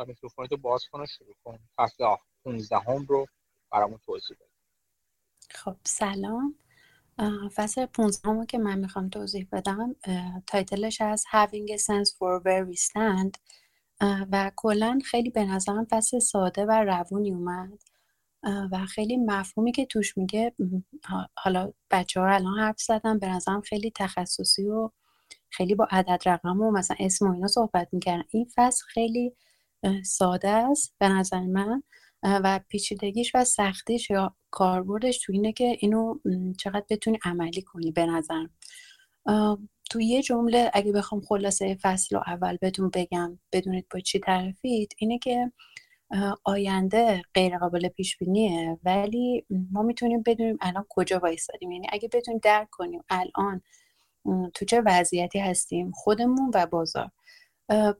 میکروفونتو 0.06 0.56
باز 0.56 0.88
کنه 0.88 1.06
شروع 1.06 1.34
کن. 1.44 1.58
فصل 1.76 2.16
15 2.44 2.78
هم 2.78 3.06
رو 3.08 3.26
برامون 3.72 3.98
توضیح 3.98 4.36
بده. 4.36 4.48
خب 5.50 5.76
سلام. 5.84 6.54
فصل 7.54 7.86
15 7.86 8.46
که 8.46 8.58
من 8.58 8.78
می‌خوام 8.78 9.08
توضیح 9.08 9.48
بدم 9.52 9.96
تایتلش 10.46 11.00
از 11.00 11.24
Having 11.32 11.72
a 11.72 11.78
Sense 11.78 12.10
for 12.10 12.42
Where 12.44 12.72
We 12.72 12.80
Stand 12.80 13.30
و 14.32 14.52
کلا 14.56 14.98
خیلی 15.04 15.30
به 15.30 15.44
نظرم 15.44 15.86
فصل 15.90 16.18
ساده 16.18 16.66
و 16.66 16.70
روونی 16.70 17.30
اومد. 17.30 17.78
و 18.72 18.86
خیلی 18.86 19.16
مفهومی 19.16 19.72
که 19.72 19.86
توش 19.86 20.18
میگه 20.18 20.54
حالا 21.36 21.72
بچه 21.90 22.20
ها 22.20 22.26
الان 22.26 22.58
حرف 22.58 22.80
زدن 22.80 23.18
به 23.18 23.28
نظرم 23.28 23.60
خیلی 23.60 23.92
تخصصی 23.96 24.68
و 24.68 24.90
خیلی 25.50 25.74
با 25.74 25.88
عدد 25.90 26.22
رقم 26.26 26.60
و 26.60 26.70
مثلا 26.70 26.96
اسم 27.00 27.28
و 27.28 27.32
اینا 27.32 27.46
صحبت 27.46 27.88
می‌کردن. 27.92 28.24
این 28.30 28.50
فصل 28.54 28.84
خیلی 28.86 29.36
ساده 30.04 30.48
است 30.48 30.94
به 30.98 31.08
نظر 31.08 31.40
من. 31.40 31.82
و 32.22 32.60
پیچیدگیش 32.68 33.34
و 33.34 33.44
سختیش 33.44 34.10
یا 34.10 34.36
کاربردش 34.50 35.18
تو 35.18 35.32
اینه 35.32 35.52
که 35.52 35.76
اینو 35.80 36.18
چقدر 36.58 36.84
بتونی 36.90 37.18
عملی 37.24 37.62
کنی 37.62 37.92
به 37.92 38.06
نظر 38.06 38.46
تو 39.90 40.00
یه 40.00 40.22
جمله 40.22 40.70
اگه 40.74 40.92
بخوام 40.92 41.20
خلاصه 41.20 41.78
فصل 41.82 42.16
رو 42.16 42.22
اول 42.26 42.56
بهتون 42.56 42.90
بگم 42.94 43.38
بدونید 43.52 43.86
با 43.94 44.00
چی 44.00 44.18
طرفید 44.18 44.94
اینه 44.98 45.18
که 45.18 45.52
آینده 46.44 47.22
غیر 47.34 47.58
قابل 47.58 47.88
پیش 47.88 48.18
بینیه 48.18 48.78
ولی 48.84 49.46
ما 49.72 49.82
می‌تونیم 49.82 50.22
بدونیم 50.26 50.58
الان 50.60 50.86
کجا 50.88 51.18
وایسادیم. 51.18 51.72
یعنی 51.72 51.86
اگه 51.92 52.08
بتونیم 52.12 52.40
درک 52.42 52.68
کنیم 52.70 53.02
الان 53.08 53.62
تو 54.54 54.64
چه 54.64 54.82
وضعیتی 54.86 55.38
هستیم 55.38 55.90
خودمون 55.90 56.50
و 56.54 56.66
بازار. 56.66 57.10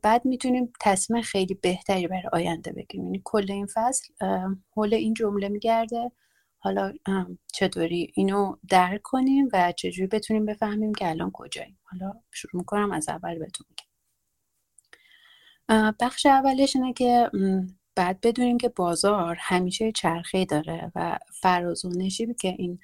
بعد 0.02 0.24
می‌تونیم 0.24 0.72
تصمیم 0.80 1.22
خیلی 1.22 1.54
بهتری 1.54 2.08
برای 2.08 2.28
آینده 2.32 2.72
بگیریم. 2.72 3.04
یعنی 3.04 3.22
کل 3.24 3.46
این 3.48 3.66
فصل 3.74 4.14
حول 4.74 4.94
این 4.94 5.14
جمله 5.14 5.48
میگرده. 5.48 6.12
حالا 6.58 6.92
چطوری 7.52 8.12
اینو 8.14 8.56
درک 8.68 9.02
کنیم 9.02 9.48
و 9.52 9.72
چجوری 9.72 10.06
بتونیم 10.06 10.46
بفهمیم 10.46 10.94
که 10.94 11.08
الان 11.08 11.30
کجاییم. 11.34 11.78
حالا 11.82 12.12
شروع 12.30 12.56
می‌کنم 12.60 12.92
از 12.92 13.08
اول 13.08 13.38
بهتون 13.38 13.66
میگم. 13.70 13.84
بخش 16.00 16.26
اولش 16.26 16.76
اینه 16.76 16.92
که 16.92 17.30
بعد 17.94 18.20
بدونیم 18.20 18.58
که 18.58 18.68
بازار 18.68 19.36
همیشه 19.40 19.92
چرخه 19.92 20.44
داره 20.44 20.92
و 20.94 21.18
فراز 21.40 21.84
و 21.84 22.08
که 22.38 22.48
این 22.58 22.78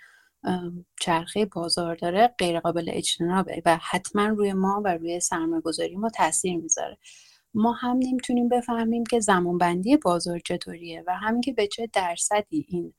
چرخه 1.00 1.44
بازار 1.44 1.94
داره 1.96 2.34
غیر 2.38 2.60
قابل 2.60 2.90
اجتنابه 2.92 3.62
و 3.64 3.78
حتما 3.82 4.26
روی 4.26 4.52
ما 4.52 4.82
و 4.84 4.94
روی 4.94 5.20
سرمایه 5.20 5.60
گذاری 5.62 5.96
ما 5.96 6.10
تاثیر 6.10 6.56
می‌ذاره. 6.56 6.98
ما 7.54 7.72
هم 7.72 7.96
نمی‌تونیم 7.96 8.48
بفهمیم 8.48 9.04
که 9.04 9.20
زمانبندی 9.20 9.96
بازار 9.96 10.38
چطوریه 10.38 11.04
و 11.06 11.16
همین 11.16 11.40
که 11.40 11.52
به 11.52 11.66
چه 11.66 11.88
درصدی 11.92 12.66
این 12.68 12.94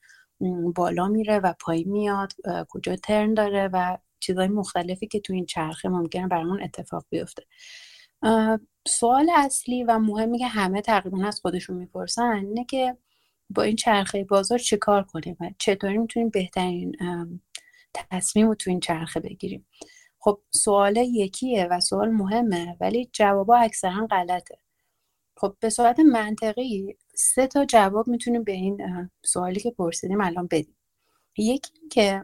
بالا 0.75 1.07
میره 1.07 1.39
و 1.39 1.53
پایین 1.59 1.91
میاد 1.91 2.33
کجا 2.69 2.95
ترن 2.95 3.33
داره 3.33 3.69
و 3.73 3.97
چیزهای 4.19 4.47
مختلفی 4.47 5.07
که 5.07 5.19
تو 5.19 5.33
این 5.33 5.45
چرخه 5.45 5.89
ممکنه 5.89 6.27
برامون 6.27 6.63
اتفاق 6.63 7.05
بیفته. 7.09 7.43
سوال 8.87 9.29
اصلی 9.35 9.83
و 9.83 9.99
مهمی 9.99 10.39
که 10.39 10.47
همه 10.47 10.81
تقریبا 10.81 11.27
از 11.27 11.39
خودشون 11.39 11.77
می‌پرسن 11.77 12.45
اینه 12.45 12.65
که 12.65 12.97
با 13.49 13.63
این 13.63 13.75
چرخه 13.75 14.23
بازار 14.23 14.57
چه 14.57 14.77
کار 14.77 15.03
کنیم 15.03 15.37
و 15.39 15.49
چطوری 15.57 15.97
می‌تونیم 15.97 16.29
بهترین 16.29 16.95
تصمیم 17.93 18.47
رو 18.47 18.55
تو 18.55 18.69
این 18.69 18.79
چرخه 18.79 19.19
بگیریم؟ 19.19 19.65
خب 20.19 20.39
سوال 20.51 20.97
یکیه 20.97 21.67
و 21.71 21.79
سوال 21.79 22.09
مهمه 22.09 22.77
ولی 22.79 23.09
جوابا 23.13 23.57
اکثرا 23.57 24.07
غلطه. 24.11 24.57
خب 25.37 25.55
به 25.59 25.69
صورت 25.69 25.99
منطقی 25.99 26.97
سه 27.15 27.47
تا 27.47 27.65
جواب 27.65 28.07
می‌تونیم 28.07 28.43
به 28.43 28.51
این 28.51 29.09
سوالی 29.25 29.59
که 29.59 29.71
پرسیدیم 29.71 30.21
الان 30.21 30.47
بدیم. 30.51 30.75
یکی 31.37 31.71
که 31.91 32.23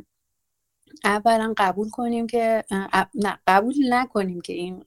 اولا 1.03 1.53
قبول 1.57 1.89
کنیم 1.89 2.27
که 2.27 2.63
نه 3.15 3.39
قبول 3.47 3.75
نکنیم 3.89 4.41
که 4.41 4.53
این 4.53 4.85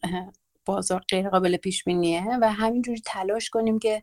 بازار 0.65 1.05
غیر 1.09 1.29
قابل 1.29 1.57
پیش 1.57 1.85
بینیه 1.85 2.25
و 2.43 2.53
همینجوری 2.53 3.01
تلاش 3.05 3.51
کنیم 3.51 3.79
که 3.79 4.03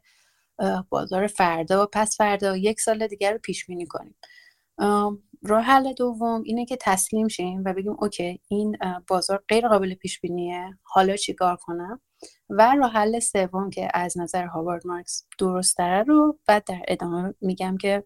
بازار 0.89 1.27
فردا 1.27 1.83
و 1.83 1.87
پس 1.93 2.17
فردا 2.17 2.57
یک 2.57 2.81
سال 2.81 3.07
دیگر 3.07 3.31
رو 3.31 3.37
پیش 3.37 3.65
بینی 3.65 3.87
کنیم. 3.87 4.15
راه 5.45 5.63
حل 5.63 5.93
دوم 5.93 6.43
اینه 6.45 6.65
که 6.65 6.77
تسلیم 6.81 7.27
شیم 7.27 7.63
و 7.65 7.73
بگیم 7.73 7.95
اوکی 7.99 8.41
این 8.47 8.77
بازار 9.07 9.43
غیر 9.47 9.67
قابل 9.67 9.93
پیش 9.93 10.21
بینیه. 10.21 10.77
حالا 10.83 11.15
چیکار 11.15 11.55
کنم؟ 11.55 12.01
و 12.49 12.75
راه 12.77 12.91
حل 12.91 13.19
سوم 13.19 13.69
که 13.69 13.87
از 13.93 14.17
نظر 14.17 14.45
هاوارد 14.45 14.87
مارکس 14.87 15.25
درست 15.39 15.79
رو 15.79 16.39
بعد 16.47 16.63
در 16.63 16.81
ادامه 16.87 17.33
میگم 17.41 17.77
که 17.77 18.03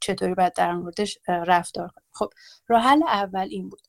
چطوری 0.00 0.34
باید 0.34 0.52
در 0.54 0.72
موردش 0.72 1.18
رفتار 1.28 1.88
کنیم. 1.88 2.08
خب 2.12 2.28
راه 2.68 2.82
حل 2.82 3.02
اول 3.02 3.48
این 3.50 3.68
بود. 3.68 3.87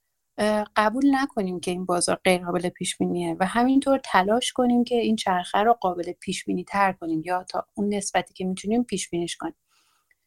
قبول 0.76 1.03
نکنیم 1.16 1.60
که 1.60 1.72
این 1.72 1.86
بازار 1.86 2.20
غیر 2.24 2.45
قابل 2.45 2.70
پیش 2.70 2.98
بینیه 2.98 3.38
و 3.40 3.45
همینطور 3.45 3.99
تلاش 4.03 4.53
کنیم 4.53 4.84
که 4.84 4.95
این 4.95 5.16
چرخه 5.16 5.60
رو 5.60 5.74
قابل 5.74 6.11
پیش 6.11 6.45
بینی 6.45 6.64
تر 6.64 6.91
کنیم 6.94 7.22
یا 7.26 7.44
تا 7.44 7.66
اون 7.76 7.94
نسبتی 7.94 8.34
که 8.34 8.45
می‌تونیم 8.45 8.84
پیش 8.84 9.10
بینیش 9.10 9.38
کنیم. 9.38 9.56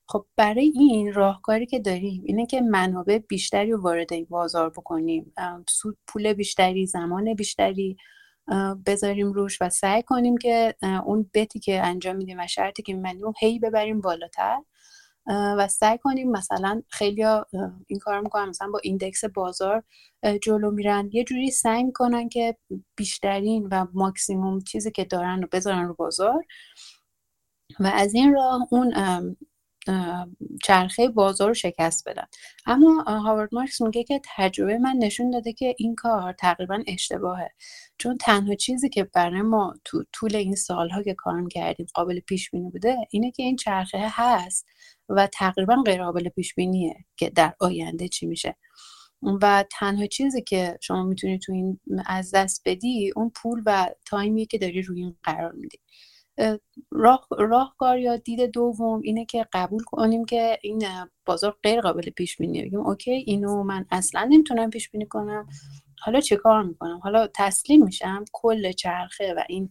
خب 0.08 0.26
برای 0.36 0.72
این 0.74 1.12
راهکاری 1.12 1.66
که 1.66 1.78
داریم 1.78 2.22
اینه 2.26 2.46
که 2.46 2.60
منابع 2.60 3.18
بیشتری 3.18 3.72
رو 3.72 3.82
وارد 3.82 4.12
این 4.12 4.26
بازار 4.30 4.70
بکنیم. 4.70 5.32
پول 6.06 6.32
بیشتری 6.32 6.86
زمان 6.86 7.34
بیشتری 7.34 7.96
بذاریم 8.86 9.32
روش 9.32 9.62
و 9.62 9.68
سعی 9.68 10.02
کنیم 10.02 10.36
که 10.36 10.74
اون 11.04 11.30
بتی 11.34 11.58
که 11.60 11.82
انجام 11.82 12.16
میدیم 12.16 12.38
و 12.40 12.46
شرطی 12.46 12.82
که 12.82 12.94
میبندیم 12.94 13.32
هی 13.40 13.58
ببریم 13.58 14.00
بالاتر. 14.00 14.58
و 15.26 15.68
سعی 15.68 15.98
کنیم 15.98 16.30
مثلا 16.30 16.82
خیلی 16.88 17.24
این 17.86 17.98
کار 18.00 18.20
می‌کنن 18.20 18.48
مثلا 18.48 18.70
با 18.70 18.80
ایندکس 18.82 19.24
بازار 19.24 19.82
جلو 20.42 20.70
میرن. 20.70 21.10
یه 21.12 21.24
جوری 21.24 21.50
سعی 21.50 21.84
می‌کنن 21.84 22.28
که 22.28 22.56
بیشترین 22.96 23.68
و 23.70 23.86
ماکسیموم 23.94 24.60
چیزی 24.60 24.90
که 24.90 25.04
دارن 25.04 25.42
رو 25.42 25.48
بذارن 25.52 25.88
رو 25.88 25.94
بازار. 25.94 26.44
و 27.80 27.86
از 27.94 28.14
این 28.14 28.34
راه 28.34 28.68
اون 28.70 28.94
چرخه 30.64 31.08
بازار 31.08 31.48
رو 31.48 31.54
شکست 31.54 32.08
بدن. 32.08 32.24
اما 32.66 33.02
هاوارد 33.02 33.54
مارکس 33.54 33.80
میگه 33.80 34.04
که 34.04 34.20
تجربه 34.36 34.78
من 34.78 34.96
نشون 34.98 35.30
داده 35.30 35.52
که 35.52 35.74
این 35.78 35.94
کار 35.94 36.32
تقریبا 36.32 36.82
اشتباهه. 36.86 37.50
چون 37.98 38.16
تنها 38.16 38.54
چیزی 38.54 38.88
که 38.88 39.04
برای 39.04 39.42
ما 39.42 39.74
تو 39.84 40.04
طول 40.12 40.36
این 40.36 40.54
سالها 40.54 41.02
که 41.02 41.14
کارم 41.14 41.48
کردیم 41.48 41.86
قابل 41.94 42.20
پیش 42.20 42.50
بینی 42.50 42.70
بوده 42.70 42.96
اینه 43.10 43.30
که 43.30 43.42
این 43.42 43.56
چرخه 43.56 44.06
هست. 44.10 44.66
و 45.16 45.26
تقریبا 45.26 45.82
غیر 45.86 46.04
قابل 46.04 46.28
پیش 46.28 46.54
بینیه 46.54 47.04
که 47.16 47.30
در 47.30 47.54
آینده 47.60 48.08
چی 48.08 48.26
میشه. 48.26 48.56
و 49.42 49.64
تنها 49.70 50.06
چیزی 50.06 50.42
که 50.42 50.78
شما 50.80 51.02
می‌تونی 51.02 51.38
تو 51.38 51.52
این 51.52 51.80
از 52.06 52.30
دست 52.34 52.62
بدی 52.64 53.12
اون 53.16 53.32
پول 53.34 53.62
و 53.66 53.88
تایمی 54.06 54.46
که 54.46 54.58
داری 54.58 54.82
روی 54.82 55.02
این 55.02 55.16
قرار 55.22 55.52
میدی. 55.52 55.78
راه 56.90 57.28
راهکار 57.30 57.98
یا 57.98 58.16
دید 58.16 58.40
دوم 58.40 59.00
اینه 59.04 59.24
که 59.24 59.46
قبول 59.52 59.82
کنیم 59.82 60.24
که 60.24 60.58
این 60.62 60.84
بازار 61.26 61.56
غیر 61.62 61.80
قابل 61.80 62.10
پیش 62.10 62.36
بینی 62.36 62.62
بگیم 62.62 62.80
اوکی 62.80 63.10
اینو 63.10 63.62
من 63.62 63.86
اصلا 63.90 64.28
نمی‌تونم 64.30 64.70
پیش 64.70 64.90
بینی 64.90 65.06
کنم. 65.06 65.46
حالا 66.04 66.20
چه 66.20 66.36
کار 66.36 66.62
می‌کنم؟ 66.62 67.00
حالا 67.02 67.28
تسلیم 67.34 67.84
میشم 67.84 68.24
کل 68.32 68.72
چرخه 68.72 69.34
و 69.34 69.42
این 69.48 69.70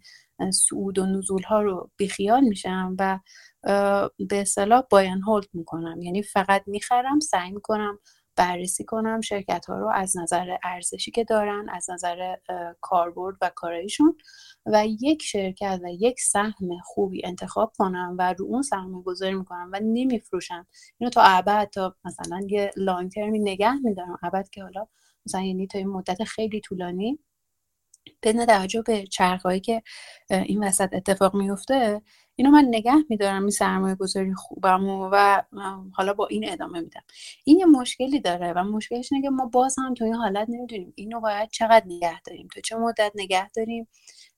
سعود 0.51 0.99
و 0.99 1.05
نزول 1.05 1.43
ها 1.43 1.61
رو 1.61 1.91
بیخیال 1.97 2.43
میشم 2.43 2.95
و 2.99 3.19
به 3.63 4.41
اصطلاح 4.41 4.83
باین 4.89 5.21
هولد 5.21 5.47
می‌کنم. 5.53 6.01
یعنی 6.01 6.23
فقط 6.23 6.63
می‌خرم 6.67 7.19
سعی 7.19 7.51
می‌کنم 7.51 7.99
بررسی 8.35 8.83
کنم 8.85 9.21
شرکت 9.21 9.65
ها 9.65 9.77
رو 9.77 9.89
از 9.89 10.17
نظر 10.17 10.57
ارزشی 10.63 11.11
که 11.11 11.23
دارن 11.23 11.69
از 11.69 11.89
نظر 11.89 12.35
کاربرد 12.81 13.35
و 13.41 13.51
کارایشون 13.55 14.17
و 14.65 14.85
یک 15.01 15.23
شرکت 15.23 15.79
و 15.83 15.87
یک 15.99 16.19
سهم 16.19 16.79
خوبی 16.83 17.25
انتخاب 17.25 17.73
کنم 17.77 18.15
و 18.19 18.33
رو 18.33 18.45
اون 18.45 18.61
سهم 18.61 19.01
گذاری 19.01 19.33
می‌کنم 19.33 19.69
و 19.73 19.79
نمیفروشم. 19.83 20.67
اینو 20.97 21.09
تا 21.09 21.21
ابد 21.21 21.69
تا 21.69 21.95
مثلا 22.05 22.41
یه 22.49 22.71
لانگ 22.77 23.11
ترمی 23.11 23.39
نگه 23.39 23.75
میدارم. 23.75 24.19
ابد 24.23 24.49
که 24.49 24.63
حالا 24.63 24.87
مثلا 25.25 25.41
یعنی 25.41 25.67
تا 25.67 25.77
این 25.77 25.87
مدت 25.87 26.23
خیلی 26.23 26.61
طولانی. 26.61 27.19
بدون 28.23 28.45
توجه 28.45 28.81
به 28.81 29.07
چرخهایی 29.07 29.59
که 29.59 29.83
این 30.29 30.63
وسط 30.63 30.93
اتفاق 30.93 31.35
میفته 31.35 32.01
اینو 32.41 32.51
من 32.51 32.65
نگه 32.67 32.95
میدارم 33.09 33.41
این 33.41 33.49
سرمایه 33.49 33.95
گذاری 33.95 34.33
خوبم 34.33 34.89
و 34.89 35.43
حالا 35.93 36.13
با 36.13 36.27
این 36.27 36.49
ادامه 36.49 36.79
میدم. 36.79 37.01
این 37.43 37.59
یه 37.59 37.65
مشکلی 37.65 38.19
داره 38.19 38.53
و 38.53 38.63
مشکلش 38.63 39.13
اینه 39.13 39.23
که 39.23 39.29
ما 39.29 39.45
باز 39.45 39.75
هم 39.79 39.93
تو 39.93 40.05
این 40.05 40.13
حالت 40.13 40.49
نمی‌دونیم 40.49 40.93
اینو 40.95 41.19
باید 41.19 41.49
چقدر 41.49 41.83
نگه 41.85 42.21
داریم 42.21 42.47
تو 42.53 42.61
چه 42.61 42.75
مدت 42.75 43.11
نگه 43.15 43.49
داریم 43.49 43.87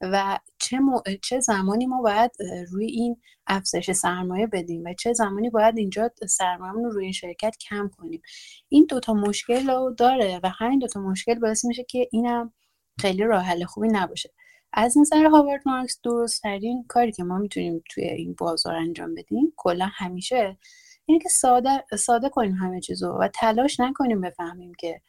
و 0.01 0.39
چه, 0.59 0.79
چه 1.21 1.39
زمانی 1.39 1.85
ما 1.85 2.01
باید 2.01 2.31
روی 2.71 2.85
این 2.85 3.17
افزایش 3.47 3.91
سرمایه 3.91 4.47
بدیم 4.47 4.83
و 4.85 4.93
چه 4.93 5.13
زمانی 5.13 5.49
باید 5.49 5.77
اینجا 5.77 6.11
سرمایه 6.27 6.73
رو 6.73 6.89
روی 6.89 7.03
این 7.03 7.13
شرکت 7.13 7.55
کم 7.69 7.89
کنیم. 7.97 8.21
این 8.69 8.85
دوتا 8.89 9.13
مشکل 9.13 9.67
رو 9.67 9.95
داره 9.97 10.39
و 10.43 10.49
همین 10.49 10.79
دوتا 10.79 10.99
مشکل 10.99 11.39
باعث 11.39 11.65
میشه 11.65 11.83
که 11.83 12.09
اینم 12.11 12.53
خیلی 13.01 13.23
راه 13.23 13.43
حل 13.43 13.63
خوبی 13.65 13.87
نباشه. 13.91 14.29
از 14.73 14.97
نظر 14.97 15.25
هاوارد 15.25 15.61
مارکس 15.65 15.99
درست 16.03 16.41
ترین 16.41 16.85
کاری 16.87 17.11
که 17.11 17.23
ما 17.23 17.37
می‌تونیم 17.37 17.83
توی 17.89 18.03
این 18.03 18.35
بازار 18.37 18.75
انجام 18.75 19.15
بدیم 19.15 19.53
کلا 19.57 19.89
همیشه 19.93 20.57
اینه 21.05 21.19
که 21.19 21.29
ساده, 21.29 21.85
ساده 21.99 22.29
کنیم 22.29 22.53
همه 22.53 22.81
چیزو 22.81 23.07
و 23.07 23.27
تلاش 23.33 23.79
نکنیم 23.79 24.21
بفهمیم 24.21 24.73
که 24.73 25.01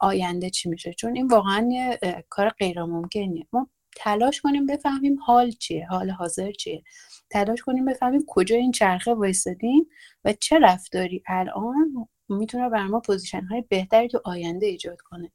آینده 0.00 0.50
چی 0.50 0.68
میشه. 0.68 0.92
چون 0.92 1.16
این 1.16 1.26
واقعا 1.26 1.68
یه 1.70 1.98
کار 2.28 2.48
غیر 2.48 2.84
ممکنیه 2.84 3.46
ما 3.52 3.70
تلاش 3.96 4.40
کنیم 4.40 4.66
بفهمیم 4.66 5.18
حال 5.26 5.50
چیه 5.50 5.86
حال 5.86 6.10
حاضر 6.10 6.52
چیه. 6.52 6.82
تلاش 7.30 7.62
کنیم 7.62 7.84
بفهمیم 7.84 8.24
کجا 8.26 8.56
این 8.56 8.72
چرخه 8.72 9.14
وایستادیم 9.14 9.86
و 10.24 10.32
چه 10.32 10.58
رفتاری 10.58 11.22
الان 11.26 12.08
می‌تونه 12.28 12.68
بر 12.68 12.86
ما 12.86 13.00
position 13.00 13.44
های 13.44 13.64
بهتری 13.68 14.08
تو 14.08 14.20
آینده 14.24 14.66
ایجاد 14.66 15.00
کنه. 15.00 15.32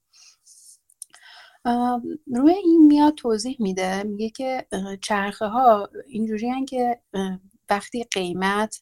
روی 2.34 2.54
این 2.54 2.86
میاد 2.86 3.16
توضیح 3.16 3.58
میده 3.60 4.04
میگه 4.04 4.30
که 4.30 4.68
چرخه 5.02 5.46
ها 5.46 5.90
اینجوری 6.08 6.66
که 6.66 7.02
وقتی 7.70 8.04
قیمت 8.04 8.82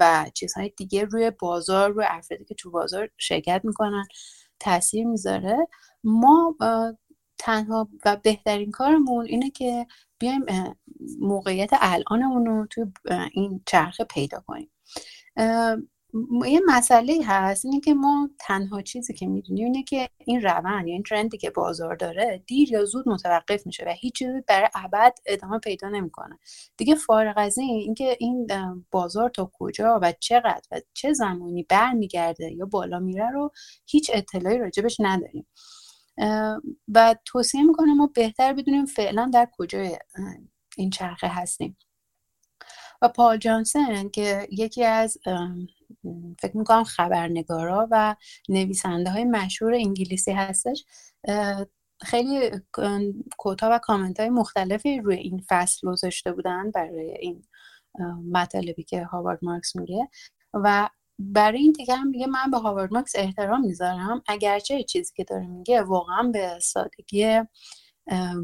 و 0.00 0.26
چیزهای 0.34 0.68
دیگه 0.76 1.04
روی 1.04 1.30
بازار 1.30 1.90
روی 1.90 2.04
افرادی 2.08 2.44
که 2.44 2.54
تو 2.54 2.70
بازار 2.70 3.10
شرکت 3.16 3.60
می‌کنن 3.64 4.04
تاثیر 4.60 5.06
می‌ذاره. 5.06 5.68
ما 6.04 6.56
تنها 7.38 7.88
و 8.04 8.16
بهترین 8.16 8.70
کارمون 8.70 9.26
اینه 9.26 9.50
که 9.50 9.86
بیایم 10.18 10.44
موقعیت 11.20 11.70
الانمون 11.72 12.46
رو 12.46 12.66
توی 12.66 12.84
این 13.32 13.60
چرخه 13.66 14.04
پیدا 14.04 14.44
کنیم. 14.46 14.70
یه 16.46 16.60
مسئله 16.66 17.20
هست 17.24 17.64
اینه 17.64 17.80
که 17.80 17.94
ما 17.94 18.30
تنها 18.40 18.82
چیزی 18.82 19.14
که 19.14 19.26
می‌دونیم 19.26 19.64
اینه 19.64 19.82
که 19.82 20.08
این 20.24 20.42
روند 20.42 20.88
یا 20.88 20.94
این 20.94 21.02
ترندی 21.02 21.38
که 21.38 21.50
بازار 21.50 21.96
داره 21.96 22.42
دیر 22.46 22.72
یا 22.72 22.84
زود 22.84 23.08
متوقف 23.08 23.66
میشه 23.66 23.84
و 23.86 23.94
هیچ 23.98 24.14
چیزی 24.14 24.40
برای 24.48 24.68
ابد 24.74 25.14
ادامه 25.26 25.58
پیدا 25.58 25.88
نمی‌کنه. 25.88 26.38
دیگه 26.76 26.94
فارغ 26.94 27.34
از 27.36 27.58
این 27.58 27.70
اینکه 27.70 28.16
این 28.20 28.46
بازار 28.90 29.30
تا 29.30 29.50
کجا 29.54 29.98
و 30.02 30.12
چقدر 30.20 30.62
و 30.72 30.80
چه 30.94 31.12
زمانی 31.12 31.62
برمیگرده 31.62 32.52
یا 32.52 32.66
بالا 32.66 32.98
میره 32.98 33.30
رو 33.30 33.50
هیچ 33.86 34.10
اطلاعی 34.14 34.58
راجبش 34.58 34.96
نداریم. 35.00 35.46
و 36.94 37.16
توصیه 37.24 37.62
می‌کنه 37.62 37.94
ما 37.94 38.10
بهتر 38.14 38.52
بدونیم 38.52 38.84
فعلا 38.84 39.30
در 39.34 39.48
کجای 39.58 39.98
این 40.76 40.90
چرخه 40.90 41.28
هستیم. 41.28 41.76
و 43.02 43.08
پال 43.08 43.36
جانسن 43.36 44.08
که 44.08 44.48
یکی 44.50 44.84
از 44.84 45.18
فکر 46.40 46.56
می‌کنم 46.56 46.84
خبرنگارا 46.84 47.88
و 47.90 48.16
نویسنده 48.48 49.10
های 49.10 49.24
مشهور 49.24 49.74
انگلیسی 49.74 50.32
هستش 50.32 50.84
خیلی 52.02 52.50
کوتا 53.38 53.68
و 53.72 53.78
کامنت 53.78 54.20
های 54.20 54.28
مختلفی 54.28 55.00
روی 55.00 55.16
این 55.16 55.44
فصل 55.48 55.88
گذاشته 55.88 56.32
بودن 56.32 56.70
برای 56.70 57.10
این 57.20 57.44
مطالبی 58.32 58.82
که 58.82 59.04
هاوارد 59.04 59.38
مارکس 59.42 59.76
میگه. 59.76 60.08
و 60.54 60.88
برای 61.18 61.58
این 61.60 61.72
دیگه 61.72 61.94
هم 61.94 62.08
میگه 62.08 62.26
من 62.26 62.50
به 62.50 62.58
هاوارد 62.58 62.92
مارکس 62.92 63.12
احترام 63.16 63.60
می‌ذارم. 63.60 64.22
اگرچه 64.26 64.82
چیزی 64.82 65.12
که 65.16 65.24
داره 65.24 65.46
میگه 65.46 65.82
واقعا 65.82 66.22
به 66.22 66.58
سادگی 66.62 67.40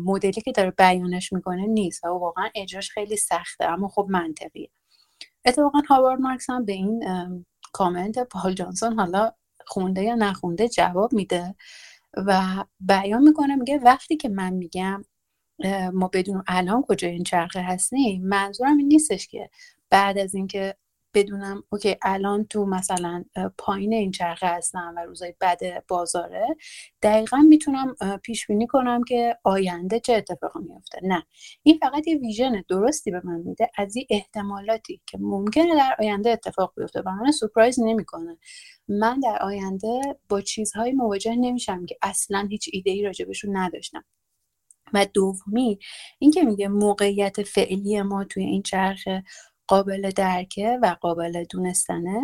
مدلی 0.04 0.32
که 0.32 0.52
داره 0.52 0.70
بیانش 0.70 1.32
می‌کنه 1.32 1.66
نیست 1.66 2.04
و 2.04 2.08
واقعا 2.08 2.48
اجراش 2.54 2.90
خیلی 2.90 3.16
سخته 3.16 3.64
اما 3.64 3.88
خب 3.88 4.06
منطقیه. 4.10 4.70
اتفاقا 5.44 5.80
هاوارد 5.88 6.20
مارکس 6.20 6.50
هم 6.50 6.64
به 6.64 6.72
این 6.72 7.04
کامنت 7.72 8.18
پال 8.18 8.52
جانسون 8.52 8.98
حالا 8.98 9.32
خونده 9.66 10.02
یا 10.02 10.14
نخونده 10.14 10.68
جواب 10.68 11.12
میده 11.12 11.54
و 12.16 12.64
بیان 12.80 13.22
می‌کنه 13.22 13.56
میگه 13.56 13.78
وقتی 13.78 14.16
که 14.16 14.28
من 14.28 14.52
میگم 14.52 15.04
ما 15.92 16.10
بدون 16.12 16.42
الان 16.46 16.82
کجای 16.82 17.10
این 17.10 17.24
چرخه 17.24 17.62
هستیم 17.62 18.26
منظورم 18.28 18.76
این 18.76 18.88
نیستش 18.88 19.28
که 19.28 19.50
بعد 19.90 20.18
از 20.18 20.34
اینکه 20.34 20.76
بدونم 21.14 21.62
اوکی 21.72 21.96
الان 22.02 22.44
تو 22.44 22.66
مثلا 22.66 23.24
پایین 23.58 23.92
این 23.92 24.10
چرخه 24.10 24.46
هستم 24.46 24.94
و 24.96 25.00
روزای 25.04 25.34
بد 25.40 25.86
بازاره 25.88 26.46
دقیقا 27.02 27.36
می‌تونم 27.36 27.94
پیش 28.22 28.46
بینی 28.46 28.66
کنم 28.66 29.04
که 29.04 29.38
آینده 29.44 30.00
چه 30.00 30.12
اتفاقی 30.12 30.60
میفته 30.60 30.98
نه 31.02 31.26
این 31.62 31.78
فقط 31.78 32.08
یه 32.08 32.16
ویژن 32.16 32.64
درستی 32.68 33.10
به 33.10 33.20
من 33.24 33.40
میده 33.40 33.70
از 33.76 33.96
این 33.96 34.06
احتمالاتی 34.10 35.00
که 35.06 35.18
ممکنه 35.18 35.74
در 35.74 35.96
آینده 35.98 36.30
اتفاق 36.30 36.72
بیفته 36.76 37.00
و 37.00 37.10
من 37.10 37.30
سورپرایز 37.30 37.80
نمی‌کنه. 37.80 38.38
من 38.88 39.20
در 39.20 39.38
آینده 39.42 40.00
با 40.28 40.40
چیزهایی 40.40 40.92
مواجه 40.92 41.36
نمیشم 41.36 41.86
که 41.86 41.96
اصلا 42.02 42.46
هیچ 42.50 42.70
ایده 42.72 42.90
ای 42.90 43.02
راجبشون 43.02 43.56
نداشتم. 43.56 44.04
و 44.92 45.06
دومی 45.14 45.78
اینکه 46.18 46.42
میگه 46.42 46.68
موقعیت 46.68 47.42
فعلی 47.42 48.02
ما 48.02 48.24
توی 48.24 48.44
این 48.44 48.62
چرخه 48.62 49.24
قابل 49.66 50.10
درکه 50.10 50.78
و 50.82 50.96
قابل 51.00 51.44
دونستنه 51.44 52.20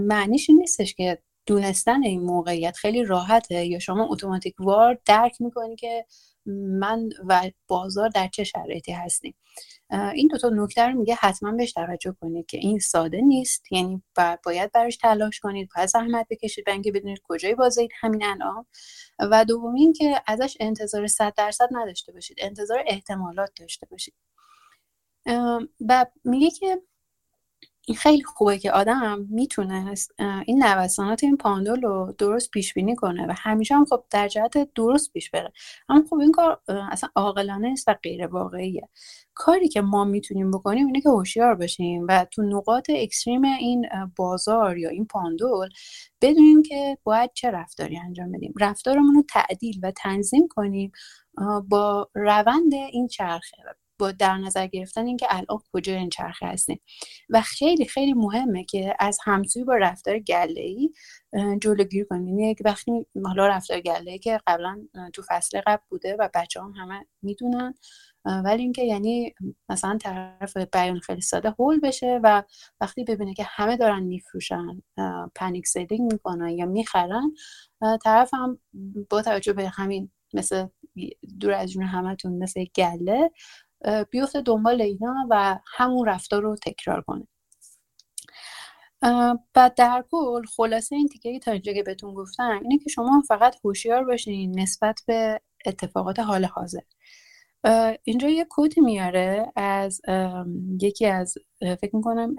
معنیش 0.00 0.50
این 0.50 0.58
نیستش 0.58 0.94
که 0.94 1.18
دونستن 1.46 2.02
این 2.02 2.22
موقعیت 2.22 2.76
خیلی 2.76 3.04
راحته 3.04 3.66
یا 3.66 3.78
شما 3.78 4.08
اتوماتیک 4.10 4.54
وار 4.58 4.98
درک 5.04 5.40
می‌کنی 5.40 5.76
که 5.76 6.06
من 6.46 7.08
و 7.28 7.50
بازار 7.68 8.08
در 8.08 8.28
چه 8.28 8.44
شرایطی 8.44 8.92
هستیم. 8.92 9.34
این 10.14 10.28
دوتا 10.28 10.48
نکته 10.48 10.82
رو 10.82 10.98
میگه 10.98 11.14
حتما 11.14 11.52
بهش 11.52 11.72
توجه 11.72 12.16
کنید 12.20 12.46
که 12.46 12.58
این 12.58 12.78
ساده 12.78 13.20
نیست 13.20 13.72
یعنی 13.72 14.02
باید 14.44 14.72
براش 14.72 14.96
تلاش 14.96 15.40
کنید 15.40 15.68
باید 15.76 15.88
زحمت 15.88 16.26
بکشید 16.30 16.64
برای 16.64 16.74
اینکه 16.74 16.92
بدونید 16.92 17.20
کجای 17.24 17.54
بازید 17.54 17.90
همین 18.00 18.24
الان. 18.24 18.66
و 19.30 19.44
دومین 19.44 19.92
که 19.92 20.22
ازش 20.26 20.56
انتظار 20.60 21.06
صد 21.06 21.34
درصد 21.36 21.68
نداشته 21.72 22.12
باشید 22.12 22.36
انتظار 22.40 22.84
احتمالات 22.86 23.50
داشته 23.56 23.86
باشید. 23.90 24.14
و 25.88 26.06
میگه 26.24 26.50
که 26.50 26.82
این 27.86 27.96
خیلی 27.96 28.22
خوبه 28.22 28.58
که 28.58 28.72
آدم 28.72 29.26
می‌تونه 29.30 29.94
این 30.46 30.64
نوسانات 30.64 31.24
این 31.24 31.36
پاندول 31.36 31.82
رو 31.82 32.14
درست 32.18 32.50
پیش 32.50 32.74
بینی 32.74 32.96
کنه 32.96 33.26
و 33.26 33.34
همیشه 33.36 33.74
هم 33.74 33.84
خب 33.84 34.04
در 34.10 34.28
جهت 34.28 34.74
درست 34.74 35.12
پیش 35.12 35.30
بره. 35.30 35.52
اما 35.88 36.04
خب 36.10 36.16
این 36.16 36.32
کار 36.32 36.60
اصلا 36.68 37.10
عاقلانه 37.16 37.68
است 37.72 37.88
و 37.88 37.94
غیر 38.02 38.26
واقعیه. 38.26 38.88
کاری 39.34 39.68
که 39.68 39.80
ما 39.80 40.04
می‌تونیم 40.04 40.50
بکنیم 40.50 40.86
اینه 40.86 41.00
که 41.00 41.08
هوشیار 41.08 41.54
باشیم 41.54 42.06
و 42.08 42.26
تو 42.30 42.42
نقاط 42.42 42.90
اکستریم 42.94 43.44
این 43.44 43.86
بازار 44.16 44.78
یا 44.78 44.88
این 44.88 45.06
پاندول 45.06 45.68
بدونیم 46.20 46.62
که 46.62 46.98
باید 47.04 47.30
چه 47.34 47.50
رفتاری 47.50 47.98
انجام 47.98 48.32
بدیم. 48.32 48.54
رفتارمون 48.60 49.14
رو 49.14 49.24
تعدیل 49.28 49.80
و 49.82 49.90
تنظیم 49.90 50.48
کنیم 50.50 50.92
با 51.68 52.10
روند 52.14 52.74
این 52.74 53.06
چرخه. 53.08 53.56
با 54.02 54.12
در 54.12 54.38
نظر 54.38 54.66
گرفتن 54.66 55.06
اینکه 55.06 55.26
الان 55.28 55.58
کجا 55.72 55.94
این 55.94 56.10
چرخه 56.10 56.46
هستیم. 56.46 56.80
و 57.30 57.40
خیلی 57.40 57.84
خیلی 57.84 58.12
مهمه 58.12 58.64
که 58.64 58.94
از 59.00 59.18
همسوی 59.24 59.64
با 59.64 59.76
رفتار 59.76 60.18
گله 60.18 60.60
ای 60.60 60.92
جلوگیری 61.62 62.04
کنیم. 62.04 62.38
یعنی 62.38 62.54
وقتی 62.64 63.06
حالا 63.24 63.46
رفتار 63.46 63.80
گله 63.80 64.10
ای 64.10 64.18
که 64.18 64.40
قبلا 64.46 64.88
تو 65.12 65.22
فصل 65.28 65.60
قبل 65.66 65.82
بوده 65.88 66.16
و 66.18 66.28
بچه 66.34 66.60
هم 66.60 66.72
همه 66.72 67.06
می‌دونن 67.22 67.74
ولی 68.24 68.62
اینکه 68.62 68.82
یعنی 68.82 69.34
مثلا 69.68 69.98
طرف 69.98 70.56
بیان 70.56 70.98
خیلی 70.98 71.20
ساده 71.20 71.50
هول 71.58 71.80
بشه 71.80 72.20
و 72.22 72.42
وقتی 72.80 73.04
ببینه 73.04 73.34
که 73.34 73.44
همه 73.46 73.76
دارن 73.76 74.02
میفروشن 74.02 74.82
پنیک 75.34 75.66
سیلینگ 75.66 76.12
می‌کنن 76.12 76.48
یا 76.48 76.66
می‌خرن 76.66 77.32
طرف 78.04 78.34
هم 78.34 78.58
با 79.10 79.22
توجه 79.22 79.52
به 79.52 79.68
همین 79.68 80.10
مثل 80.34 80.66
دور 81.40 81.52
از 81.52 81.72
جون 81.72 81.82
همتون 81.82 82.32
مثل 82.32 82.64
گله 82.64 83.30
بیفته 84.10 84.40
دنبال 84.40 84.82
اینا 84.82 85.26
و 85.30 85.58
همون 85.66 86.08
رفتار 86.08 86.42
رو 86.42 86.56
تکرار 86.56 87.00
کنه. 87.02 87.26
و 89.56 89.70
در 89.76 90.04
کل 90.10 90.44
خلاصه 90.56 90.96
این 90.96 91.08
تیکه 91.08 91.38
تا 91.38 91.50
اینجا 91.50 91.72
که 91.72 91.82
بهتون 91.82 92.14
گفتم 92.14 92.60
اینه 92.62 92.78
که 92.78 92.90
شما 92.90 93.22
فقط 93.28 93.56
هوشیار 93.64 94.04
باشین 94.04 94.60
نسبت 94.60 95.00
به 95.06 95.40
اتفاقات 95.66 96.18
حال 96.18 96.44
حاضر. 96.44 96.80
اینجا 98.04 98.28
یه 98.28 98.44
کودی 98.44 98.80
میاره 98.80 99.52
از 99.56 100.00
یکی 100.80 101.06
از 101.06 101.34
فکر 101.60 101.96
می‌کنم 101.96 102.36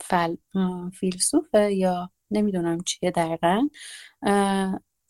فل 0.00 0.36
فیلسوفه 1.00 1.72
یا 1.74 2.10
نمی‌دونم 2.30 2.78
چیه 2.80 3.10
دقیقا. 3.10 3.68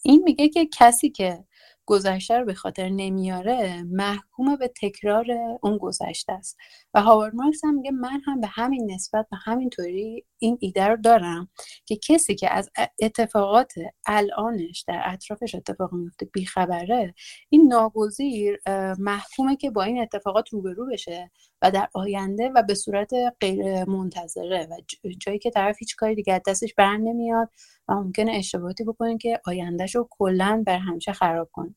این 0.03 0.23
میگه 0.25 0.49
که 0.49 0.67
کسی 0.67 1.11
که 1.11 1.45
گذشته 1.87 2.39
رو 2.39 2.45
به 2.45 2.55
خاطر 2.55 2.89
نمیاره 2.89 3.83
محکوم 3.83 4.57
به 4.57 4.73
تکرار 4.83 5.27
اون 5.63 5.79
گذشته 5.79 6.33
است. 6.33 6.57
و 6.95 7.03
هاوارد 7.03 7.35
مارکس 7.35 7.65
هم 7.65 7.75
میگه 7.75 7.91
من 7.91 8.21
هم 8.27 8.41
به 8.41 8.47
همین 8.47 8.93
نسبت 8.93 9.27
و 9.33 9.37
همین 9.45 9.71
طوری 9.71 10.25
این 10.39 10.59
ایده 10.61 10.87
رو 10.87 10.97
دارم 10.97 11.49
که 11.87 11.97
کسی 11.97 12.35
که 12.35 12.53
از 12.53 12.71
اتفاقات 13.03 13.73
الانش 14.07 14.85
در 14.89 15.03
اطرافش 15.05 15.55
اتفاق 15.55 15.93
میفته 15.93 16.27
بیخبره 16.27 17.15
این 17.49 17.69
ناگزیر 17.69 18.61
محکومه 18.99 19.57
که 19.57 19.71
با 19.71 19.83
این 19.83 20.03
اتفاقات 20.03 20.49
روبرو 20.49 20.87
بشه. 20.93 21.31
و 21.63 21.71
در 21.71 21.89
آینده 21.95 22.51
و 22.55 22.63
به 22.63 22.75
صورت 22.75 23.11
غیر 23.41 23.85
منتظره 23.85 24.69
و 24.71 24.77
جایی 25.19 25.39
که 25.39 25.51
طرف 25.51 25.77
هیچ 25.79 25.97
کاری 25.97 26.15
دیگه 26.15 26.43
دستش 26.47 26.75
بر 26.75 26.97
نمیاد 26.97 27.49
و 27.89 27.95
ممکنه 27.95 28.33
اشتباهاتی 28.33 28.85
بکنه 28.85 29.19
که 29.19 29.41
آیندهش 29.47 29.95
رو 29.95 30.09
کلا 30.11 30.63
بر 30.67 30.79
همیشه 30.79 31.13
خراب 31.13 31.49
کنه. 31.53 31.75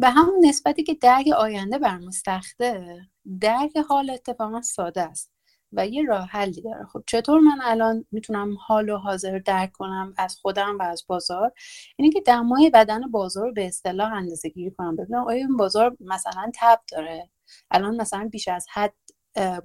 به 0.00 0.10
همون 0.10 0.46
نسبتی 0.46 0.82
که 0.82 0.94
درک 0.94 1.28
آینده 1.28 1.78
بر 1.78 1.98
مستخته 1.98 2.98
درک 3.40 3.76
حال 3.88 4.10
اتفاقا 4.10 4.62
ساده 4.62 5.02
است 5.02 5.32
و 5.72 5.86
یه 5.86 6.04
راه 6.04 6.26
حلی 6.26 6.62
داره. 6.62 6.86
خب 6.92 7.02
چطور 7.06 7.40
من 7.40 7.58
الان 7.62 8.04
می‌تونم 8.10 8.56
حال 8.66 8.88
و 8.88 8.96
حاضر 8.96 9.38
درک 9.38 9.72
کنم 9.72 10.14
از 10.18 10.36
خودم 10.36 10.78
و 10.78 10.82
از 10.82 11.04
بازار؟ 11.08 11.52
اینه 11.96 12.12
که 12.12 12.20
دمای 12.20 12.70
بدن 12.70 13.10
بازار 13.10 13.46
رو 13.46 13.52
به 13.52 13.66
اصطلاح 13.66 14.12
اندازه 14.12 14.48
گیری 14.48 14.70
کنم. 14.70 14.96
ببینم 14.96 15.24
آیا 15.24 15.38
این 15.38 15.56
بازار 15.56 15.96
مثلا 16.00 16.50
تب 16.54 16.80
داره؟ 16.92 17.30
الان 17.70 17.96
مثلا 17.96 18.28
بیش 18.32 18.48
از 18.48 18.66
حد 18.72 18.94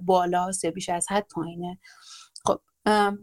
بالاست 0.00 0.64
یا 0.64 0.70
بیش 0.70 0.88
از 0.88 1.06
حد 1.10 1.26
پایینه. 1.34 1.78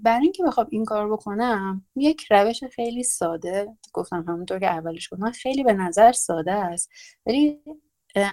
برای 0.03 0.23
اینکه 0.23 0.43
بخوام 0.43 0.67
این 0.71 0.85
کار 0.85 1.11
بکنم 1.11 1.85
یک 1.95 2.25
روش 2.31 2.63
خیلی 2.63 3.03
ساده 3.03 3.77
گفتم 3.93 4.25
همونطور 4.27 4.59
که 4.59 4.67
اولش 4.67 5.13
گفتم 5.13 5.31
خیلی 5.31 5.63
به 5.63 5.73
نظر 5.73 6.11
ساده 6.11 6.51
است 6.51 6.89
ولی 7.25 7.61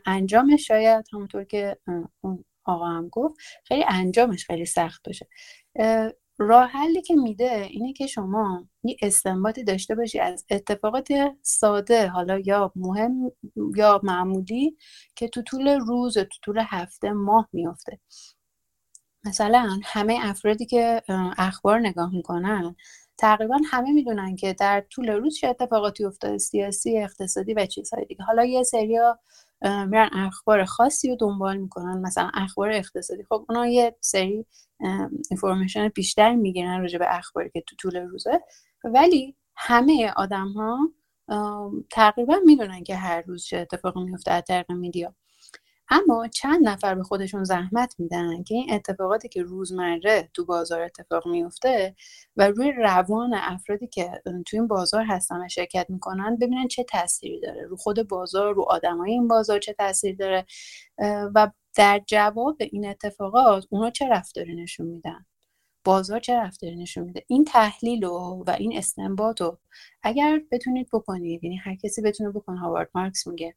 انجامش 0.07 0.67
شاید 0.67 1.07
همونطور 1.13 1.45
که 1.45 1.77
اون 2.21 2.45
آقا 2.65 2.87
هم 2.87 3.09
گفت 3.09 3.35
خیلی 3.65 3.85
انجامش 3.89 4.47
خیلی 4.47 4.67
سخت 4.67 5.03
باشه. 5.07 5.29
راه 6.39 6.67
حلی 6.71 7.03
که 7.03 7.15
میده 7.15 7.67
اینه 7.71 7.93
که 7.93 8.07
شما 8.07 8.69
یه 8.85 8.97
استنباطی 9.03 9.65
داشته 9.65 9.95
باشی 9.95 10.21
از 10.21 10.45
اتفاقات 10.51 11.09
ساده 11.43 12.09
حالا 12.09 12.39
یا 12.39 12.73
مهم 12.77 13.33
یا 13.77 14.01
معمولی 14.03 14.77
که 15.17 15.29
تو 15.29 15.43
طول 15.43 15.69
روز 15.69 16.19
تو 16.19 16.39
طول 16.43 16.63
هفته 16.67 17.13
ماه 17.13 17.49
میافته. 17.53 18.01
مثلا 19.25 19.81
همه 19.85 20.19
افرادی 20.23 20.67
که 20.67 21.03
اخبار 21.39 21.81
نگاه 21.81 22.11
می‌کنن 22.15 22.77
تقریبا 23.19 23.59
همه 23.71 23.93
می‌دونن 23.93 24.37
که 24.37 24.53
در 24.53 24.85
طول 24.91 25.11
روز 25.11 25.37
چه 25.37 25.49
اتفاقاتی 25.49 26.05
افتاده 26.05 26.39
سیاسی 26.39 26.99
اقتصادی 26.99 27.55
و 27.55 27.67
چیزهای 27.67 28.05
دیگه. 28.05 28.25
حالا 28.25 28.45
یه 28.45 28.63
سریا 28.63 29.19
میرن 29.63 30.11
اخبار 30.13 30.65
خاصی 30.65 31.09
رو 31.09 31.17
دنبال 31.17 31.57
می‌کنن. 31.57 31.99
مثلا 31.99 32.31
اخبار 32.35 32.71
اقتصادی. 32.71 33.25
خب 33.25 33.47
اونا 33.49 33.67
یه 33.67 33.97
سری 34.01 34.47
اینفورمیشن 35.31 35.89
بیشتر 35.89 36.35
می‌گیرن 36.35 36.81
راجع 36.81 36.99
به 36.99 37.07
اخباری 37.17 37.51
که 37.51 37.61
تو 37.67 37.77
طول 37.77 37.97
روزه. 37.97 38.41
ولی 38.85 39.37
همه 39.57 40.13
آدم 40.17 40.53
ها 40.53 40.79
تقریبا 41.91 42.37
می‌دونن 42.45 42.83
که 42.83 42.97
هر 42.97 43.23
روز 43.23 43.45
چه 43.45 43.59
اتفاقی 43.59 44.05
میفته 44.05 44.33
از 44.33 44.43
طریق 44.49 44.73
میدیا. 44.73 45.15
اما 45.91 46.29
چند 46.29 46.69
نفر 46.69 46.95
به 46.95 47.03
خودشون 47.03 47.45
زحمت 47.45 47.95
میدن 47.99 48.43
که 48.43 48.55
این 48.55 48.73
اتفاقاتی 48.73 49.29
که 49.29 49.43
روزمره 49.43 50.31
تو 50.35 50.45
بازار 50.45 50.81
اتفاق 50.81 51.27
میفته 51.29 51.95
و 52.37 52.49
روی 52.49 52.73
روان 52.73 53.35
افرادی 53.35 53.87
که 53.87 54.23
تو 54.47 54.57
این 54.57 54.67
بازار 54.67 55.05
هستن 55.05 55.45
و 55.45 55.49
شرکت 55.49 55.87
می‌کنن 55.89 56.37
ببینن 56.37 56.69
چه 56.69 56.85
تاثیری 56.85 57.41
داره. 57.41 57.63
رو 57.63 57.77
خود 57.77 58.09
بازار 58.09 58.55
رو 58.55 58.63
آدمای 58.63 59.11
این 59.13 59.29
بازار 59.29 59.59
چه 59.59 59.73
تاثیر 59.73 60.17
داره 60.17 60.47
و 61.35 61.51
در 61.77 62.03
جواب 62.07 62.57
این 62.61 62.89
اتفاقات 62.89 63.67
اونا 63.71 63.91
چه 63.91 64.09
رفتاری 64.09 64.55
نشون 64.55 64.87
میدن؟ 64.87 65.27
بازار 65.85 66.21
چه 66.21 66.37
رفتاری 66.37 66.77
نشون 66.77 67.05
میده؟ 67.05 67.25
این 67.29 67.45
تحلیل 67.45 68.05
و, 68.05 68.45
و 68.47 68.51
این 68.59 68.77
استنباط 68.79 69.41
رو 69.41 69.59
اگر 70.03 70.41
بتونید 70.53 70.89
بکنید 70.93 71.45
یعنی 71.45 71.57
هر 71.57 71.77
کسی 71.77 72.03
بتونه 72.03 72.31
بکنه 72.31 72.59
هاوارد 72.59 72.91
مارکس 72.95 73.27
میگه 73.27 73.55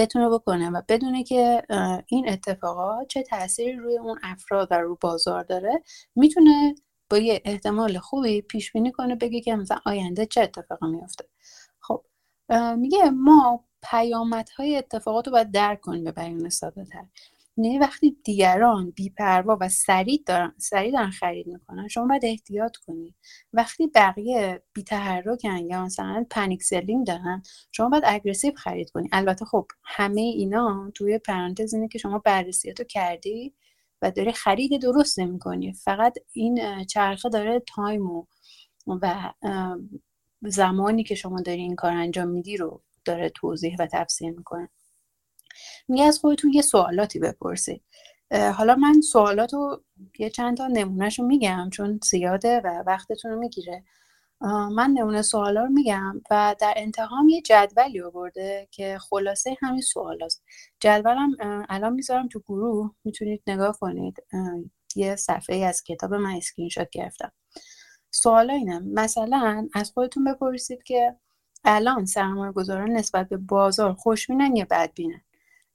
بتونه 0.00 0.28
بکنه 0.28 0.70
و 0.70 0.82
بدونه 0.88 1.24
که 1.24 1.62
این 2.06 2.28
اتفاقات 2.28 3.08
چه 3.08 3.22
تاثیری 3.22 3.72
روی 3.76 3.98
اون 3.98 4.18
افراد 4.22 4.68
و 4.70 4.74
رو 4.74 4.98
بازار 5.00 5.42
داره 5.44 5.82
می‌تونه 6.16 6.74
با 7.10 7.18
یه 7.18 7.42
احتمال 7.44 7.98
خوبی 7.98 8.42
پیش 8.42 8.72
بینی 8.72 8.92
کنه 8.92 9.16
بگه 9.16 9.40
که 9.40 9.56
مثلا 9.56 9.78
آینده 9.86 10.26
چه 10.26 10.40
اتفاقی 10.40 10.86
میفته 10.86 11.24
خب 11.80 12.04
میگه 12.76 13.10
ما 13.10 13.64
پیامدهای 13.82 14.76
اتفاقات 14.76 15.26
رو 15.26 15.32
باید 15.32 15.50
درک 15.50 15.80
کنیم 15.80 16.04
به 16.04 16.12
بیان 16.12 16.48
ساده 16.48 16.84
تر 16.84 17.04
یعنی 17.64 17.78
وقتی 17.78 18.16
دیگران 18.24 18.90
بیپروا 18.90 19.58
و 19.60 19.68
سریع 19.68 20.22
دارن 20.26 20.54
سریع 20.58 20.92
دارن 20.92 21.10
خرید 21.10 21.46
می‌کنن 21.46 21.88
شما 21.88 22.06
باید 22.06 22.24
احتیاط 22.24 22.76
کنید 22.76 23.14
وقتی 23.52 23.86
بقیه 23.86 24.62
بیتحرکن 24.72 25.58
یا 25.70 25.84
مثلا 25.84 26.26
panic 26.30 26.62
selling 26.62 27.06
دارن 27.06 27.42
شما 27.72 27.88
باید 27.88 28.02
aggressive 28.06 28.54
خرید 28.56 28.90
کنید 28.90 29.10
البته 29.12 29.44
خب 29.44 29.66
همه 29.84 30.20
اینا 30.20 30.90
توی 30.94 31.18
پرانتز 31.18 31.74
اینه 31.74 31.88
که 31.88 31.98
شما 31.98 32.18
بررسیاتو 32.18 32.84
کردی 32.84 33.54
و 34.02 34.10
داری 34.10 34.32
خرید 34.32 34.82
درست 34.82 35.18
نمی‌کنی. 35.18 35.72
فقط 35.72 36.18
این 36.32 36.84
چرخه 36.84 37.28
داره 37.28 37.62
time 37.66 38.10
و, 38.10 38.24
و 38.86 39.34
زمانی 40.42 41.04
که 41.04 41.14
شما 41.14 41.40
داری 41.40 41.60
این 41.62 41.74
کار 41.76 41.92
انجام 41.92 42.28
میدی 42.28 42.56
رو 42.56 42.82
داره 43.04 43.28
توضیح 43.28 43.76
و 43.78 43.86
تفسیر 43.86 44.30
می‌کنه. 44.30 44.68
میگه 45.88 46.04
از 46.04 46.18
خودتون 46.18 46.52
یه 46.52 46.62
سوالاتی 46.62 47.18
بپرسید. 47.18 47.82
حالا 48.54 48.74
من 48.74 49.00
سوالات 49.00 49.54
رو 49.54 49.82
یه 50.18 50.30
چند 50.30 50.56
تا 50.56 50.66
نمونهش 50.66 51.18
رو 51.18 51.26
میگم 51.26 51.70
چون 51.72 52.00
زیاده 52.04 52.60
و 52.60 52.82
وقتتون 52.86 53.30
رو 53.30 53.38
می‌گیره. 53.38 53.84
من 54.72 54.90
نمونه 54.90 55.22
سوالا 55.22 55.64
رو 55.64 55.70
میگم 55.70 56.20
و 56.30 56.56
در 56.60 56.74
انتهام 56.76 57.28
یه 57.28 57.42
جدولی 57.42 58.00
آورده 58.00 58.68
که 58.70 58.98
خلاصه 58.98 59.56
همین 59.60 59.80
سوال 59.80 60.22
هست 60.22 60.42
جدولم 60.80 61.36
الان 61.68 61.92
می‌ذارم 61.92 62.28
تو 62.28 62.40
گروه 62.40 62.94
می‌تونید 63.04 63.42
نگاه 63.46 63.78
کنید. 63.78 64.22
یه 64.96 65.16
صفحه 65.16 65.56
از 65.56 65.82
کتاب 65.82 66.14
من 66.14 66.36
اسکرین 66.36 66.68
شات 66.68 66.90
گرفتم. 66.90 67.32
سوالا 68.10 68.54
اینه. 68.54 68.78
مثلا 68.78 69.68
از 69.74 69.90
خودتون 69.90 70.24
بپرسید 70.24 70.82
که 70.82 71.16
الان 71.64 72.06
سرمایه 72.06 72.52
گذاران 72.52 72.90
نسبت 72.90 73.28
به 73.28 73.36
بازار 73.36 73.94
خوشبینن 73.94 74.56
یا 74.56 74.66
بدبینن؟ 74.70 75.20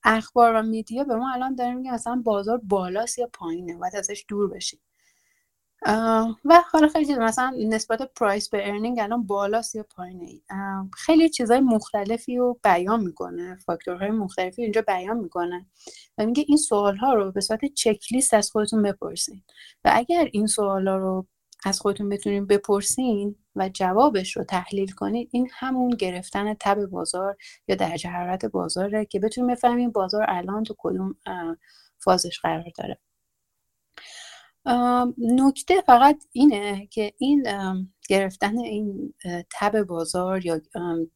اخبار 0.06 0.54
و 0.54 0.62
media 0.64 1.04
به 1.04 1.16
ما 1.16 1.34
الان 1.34 1.56
داره 1.56 1.74
میگه 1.74 1.94
مثلا 1.94 2.22
بازار 2.26 2.58
بالاست 2.58 3.20
یا 3.20 3.30
پایینه 3.34 3.78
باید 3.78 3.96
ازش 3.96 4.26
دور 4.28 4.50
بشید 4.50 4.82
و 6.46 6.62
حالا 6.72 6.88
خیلی 6.88 7.06
چیز 7.06 7.18
مثلا 7.18 7.54
نسبت 7.60 8.14
price 8.16 8.50
به 8.50 8.68
earning 8.68 9.00
الان 9.00 9.26
بالاست 9.26 9.76
یا 9.76 9.84
پایینه. 9.84 10.42
خیلی 10.98 11.30
چیزهای 11.30 11.60
مختلفی 11.60 12.38
رو 12.38 12.60
بیان 12.64 13.04
می‌کنه 13.04 13.58
فاکتورهای 13.66 14.12
مختلفی 14.12 14.62
اینجا 14.64 14.82
بیان 14.82 15.18
می‌کنه 15.18 15.66
و 16.18 16.26
میگه 16.26 16.46
این 16.48 16.58
سوال 16.58 16.98
ها 16.98 17.14
رو 17.14 17.32
به 17.32 17.42
صورت 17.42 17.66
چک 17.66 18.00
لیست 18.12 18.34
از 18.34 18.52
خودتون 18.52 18.82
بپرسین. 18.82 19.44
و 19.86 19.92
اگر 19.94 20.30
این 20.34 20.48
سوال 20.48 20.88
ها 20.88 20.98
رو 20.98 21.28
از 21.66 21.82
خودتون 21.82 22.10
بتونین 22.10 22.48
بپرسین 22.48 23.36
و 23.56 23.70
جوابش 23.70 24.38
رو 24.38 24.44
تحلیل 24.44 24.92
کنید 24.92 25.30
این 25.34 25.50
همون 25.54 25.90
گرفتن 25.90 26.54
تب 26.54 26.86
بازار 26.86 27.38
یا 27.68 27.76
درجه 27.76 28.10
حرارت 28.10 28.46
بازاره 28.46 29.06
که 29.06 29.20
بتونیم 29.20 29.52
بفهمیم 29.56 29.92
بازار 29.92 30.26
الان 30.30 30.64
تو 30.64 30.76
کدوم 30.80 31.16
فازش 32.00 32.40
قرار 32.40 32.66
داره. 32.78 33.00
نکته 35.18 35.82
فقط 35.82 36.24
اینه 36.32 36.88
که 36.92 37.14
این 37.18 37.48
گرفتن 38.10 38.60
این 38.60 39.14
تب 39.52 39.84
بازار 39.84 40.46
یا 40.46 40.62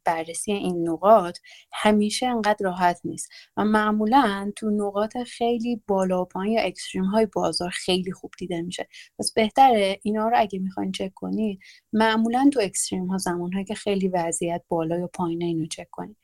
بررسی 0.05 0.51
این 0.51 0.89
نقاط 0.89 1.37
همیشه 1.73 2.27
انقدر 2.27 2.57
راحت 2.65 3.01
نیست 3.03 3.29
و 3.57 3.65
معمولا 3.65 4.51
تو 4.55 4.69
نقاط 4.69 5.17
خیلی 5.17 5.81
بالا 5.87 6.21
و 6.21 6.25
پایین 6.25 6.53
یا 6.53 6.61
اکستریم 6.61 7.03
های 7.05 7.27
بازار 7.33 7.69
خیلی 7.69 8.11
خوب 8.11 8.31
دیده 8.37 8.61
میشه. 8.61 8.87
پس 9.19 9.33
بهتره 9.33 9.99
اینا 10.03 10.27
رو 10.27 10.37
اگه 10.39 10.59
می‌خواین 10.59 10.91
چک 10.91 11.11
کنید 11.15 11.59
معمولا 11.93 12.49
تو 12.53 12.59
اکستریم 12.59 13.05
ها 13.05 13.17
زمان 13.17 13.63
که 13.63 13.75
خیلی 13.75 14.07
وضعیت 14.07 14.63
بالا 14.69 14.99
یا 14.99 15.07
پایین 15.07 15.43
اینو 15.43 15.65
چک 15.65 15.87
کنید 15.91 16.17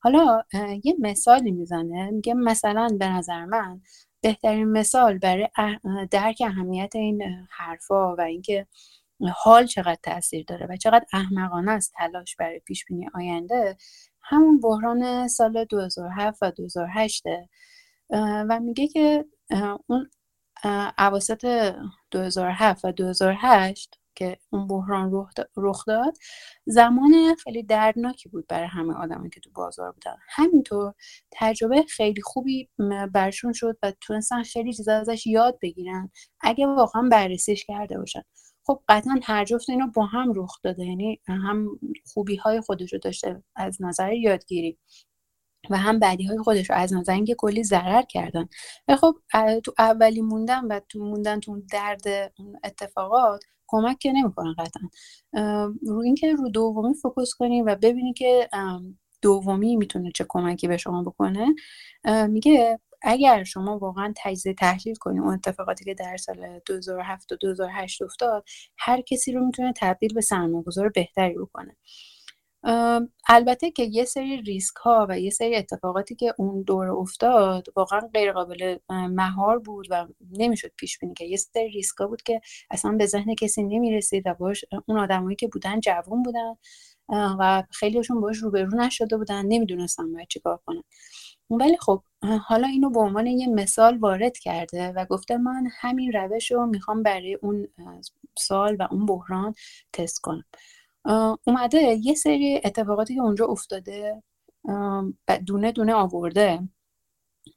حالا 0.00 0.42
یه 0.84 0.96
مثالی 0.98 1.50
می‌زنه 1.50 2.10
میگه 2.10 2.34
مثلا 2.34 2.88
به 2.98 3.08
نظر 3.08 3.44
من 3.44 3.80
بهترین 4.20 4.68
مثال 4.72 5.18
برای 5.18 5.48
درک 6.10 6.42
اهمیت 6.46 6.96
این 6.96 7.22
حرفا 7.50 8.16
و 8.16 8.20
اینکه 8.20 8.66
حال 9.36 9.66
چقدر 9.66 9.98
تاثیر 10.02 10.44
داره 10.48 10.66
و 10.66 10.76
چقدر 10.76 11.06
احمقانه 11.12 11.70
است 11.70 11.92
تلاش 11.96 12.36
برای 12.36 12.60
پیش 12.60 12.84
بینی 12.84 13.08
آینده 13.14 13.76
همون 14.22 14.60
بحران 14.60 15.28
سال 15.28 15.64
2007 15.64 16.42
و 16.42 16.50
2008 16.50 17.24
و 18.48 18.60
میگه 18.60 18.88
که 18.88 19.24
اون 19.86 20.10
اواسط 20.98 21.74
2007 22.10 22.84
و 22.84 22.92
2008 22.92 23.97
که 24.18 24.38
اون 24.50 24.66
بحران 24.66 25.26
رخ 25.56 25.84
داد. 25.86 26.14
زمان 26.66 27.34
خیلی 27.44 27.62
دردناکی 27.62 28.28
بود 28.28 28.46
برای 28.48 28.66
همه 28.66 28.94
آدمایی 28.94 29.30
که 29.30 29.40
تو 29.40 29.50
بازار 29.54 29.92
بودن. 29.92 30.16
همینطور 30.28 30.94
تجربه 31.30 31.82
خیلی 31.82 32.22
خوبی 32.22 32.68
برشون 33.14 33.52
شد 33.52 33.78
و 33.82 33.92
تونستن 34.00 34.42
خیلی 34.42 34.72
چیزا 34.72 34.92
ازش 34.92 35.26
یاد 35.26 35.58
بگیرن. 35.62 36.10
اگه 36.40 36.66
واقعا 36.66 37.02
بررسیش 37.02 37.64
کرده 37.64 37.98
باشن. 37.98 38.22
خب 38.66 38.82
قطعا 38.88 39.20
هر 39.22 39.44
جفت 39.44 39.70
اینا 39.70 39.86
با 39.94 40.06
هم 40.06 40.32
رخ 40.36 40.60
داده. 40.62 40.86
یعنی 40.86 41.20
هم 41.26 41.80
خوبی 42.06 42.36
های 42.36 42.60
خودش 42.60 42.92
رو 42.92 42.98
داشته 42.98 43.42
از 43.56 43.82
نظر 43.82 44.12
یادگیری 44.12 44.78
و 45.70 45.76
هم 45.76 45.98
بعدی 45.98 46.24
های 46.24 46.38
خودش 46.38 46.70
رو. 46.70 46.76
از 46.76 46.92
نظر 46.94 47.12
اینکه 47.12 47.34
کلی 47.34 47.64
ضرر 47.64 48.02
کردن. 48.02 48.48
و 48.88 48.96
خب 48.96 49.16
تو 49.64 49.72
اولی 49.78 50.20
موندن 50.22 50.64
و 50.64 50.80
تو 50.88 50.98
موندن 50.98 51.40
تو 51.40 51.62
درد 51.72 52.32
اتفاقات 52.64 53.44
کمک 53.68 53.98
که 53.98 54.12
نمی‌کنه 54.12 54.54
قطعا. 54.58 54.88
رو 55.86 55.98
اینکه 55.98 56.32
رو 56.32 56.48
دومی 56.50 56.94
فوکس 56.94 57.34
کنیم 57.38 57.66
و 57.66 57.74
ببینی 57.74 58.12
که 58.12 58.48
دومی 59.22 59.76
می‌تونه 59.76 60.10
چه 60.14 60.26
کمکی 60.28 60.68
به 60.68 60.76
شما 60.76 61.02
بکنه 61.02 61.46
میگه 62.28 62.80
اگر 63.02 63.44
شما 63.44 63.78
واقعا 63.78 64.12
تجزیه 64.16 64.54
تحلیل 64.54 64.94
کنید 64.94 65.22
اون 65.22 65.34
اتفاقاتی 65.34 65.84
که 65.84 65.94
در 65.94 66.16
سال 66.16 66.60
2007 66.66 67.32
و 67.32 67.36
2008 67.36 68.02
افتاد 68.02 68.44
هر 68.78 69.00
کسی 69.00 69.32
رو 69.32 69.46
می‌تونه 69.46 69.72
تبدیل 69.76 70.14
به 70.14 70.20
سرمایه‌گذار 70.20 70.88
بهتری 70.88 71.34
بکنه. 71.34 71.76
البته 73.28 73.70
که 73.70 73.82
یه 73.82 74.04
سری 74.04 74.42
ریسک 74.42 74.76
ها 74.76 75.06
و 75.08 75.20
یه 75.20 75.30
سری 75.30 75.56
اتفاقاتی 75.56 76.14
که 76.14 76.34
اون 76.38 76.62
دور 76.62 76.88
افتاد 76.88 77.66
واقعا 77.76 78.00
غیر 78.14 78.32
قابل 78.32 78.76
مهار 78.90 79.58
بود 79.58 79.86
و 79.90 80.06
نمی‌شد 80.38 80.70
پیش 80.76 80.98
بینی 80.98 81.14
که 81.14 81.24
یه 81.24 81.36
سری 81.36 81.68
ریسک 81.68 81.98
ها 81.98 82.06
بود 82.06 82.22
که 82.22 82.40
اصلا 82.70 82.92
به 82.92 83.06
ذهن 83.06 83.34
کسی 83.34 83.62
نمی‌رسید 83.62 84.22
و 84.26 84.34
باش 84.34 84.64
اون 84.86 84.98
آدمایی 84.98 85.36
که 85.36 85.48
بودن 85.48 85.80
جوون 85.80 86.22
بودن 86.22 86.54
و 87.10 87.62
خیلیشون 87.70 88.20
باش 88.20 88.36
روبرو 88.38 88.78
نشده 88.78 89.16
بودن 89.16 89.46
نمی‌دونستن 89.46 90.12
باید 90.12 90.28
چیکار 90.28 90.60
کنن. 90.66 90.82
ولی 91.50 91.76
خب 91.76 92.02
حالا 92.46 92.68
اینو 92.68 92.90
به 92.90 93.00
عنوان 93.00 93.26
یه 93.26 93.46
مثال 93.48 93.98
وارد 93.98 94.38
کرده 94.38 94.92
و 94.92 95.04
گفته 95.04 95.36
من 95.36 95.68
همین 95.80 96.12
روش 96.12 96.50
رو 96.50 96.66
می‌خوام 96.66 97.02
برای 97.02 97.34
اون 97.34 97.68
سال 98.38 98.76
و 98.76 98.88
اون 98.90 99.06
بحران 99.06 99.54
تست 99.92 100.20
کنم. 100.20 100.44
اومده 101.46 101.78
یه 102.02 102.14
سری 102.14 102.60
اتفاقاتی 102.64 103.14
که 103.14 103.20
اونجا 103.20 103.46
افتاده 103.46 104.22
دونه 105.46 105.72
دونه 105.72 105.94
آورده 105.94 106.68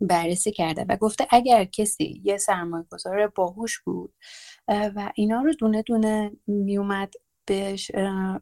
بررسی 0.02 0.52
کرده 0.52 0.86
و 0.90 0.98
گفته 0.98 1.28
اگر 1.30 1.66
کسی 1.66 2.22
یه 2.24 2.38
سرمایه 2.38 2.86
گذار 2.92 3.28
باهوش 3.28 3.80
بود 3.80 4.14
و 4.68 5.12
اینا 5.16 5.42
رو 5.42 5.54
دونه 5.54 5.82
دونه 5.82 6.32
میومد 6.48 7.14
بهش 7.46 7.92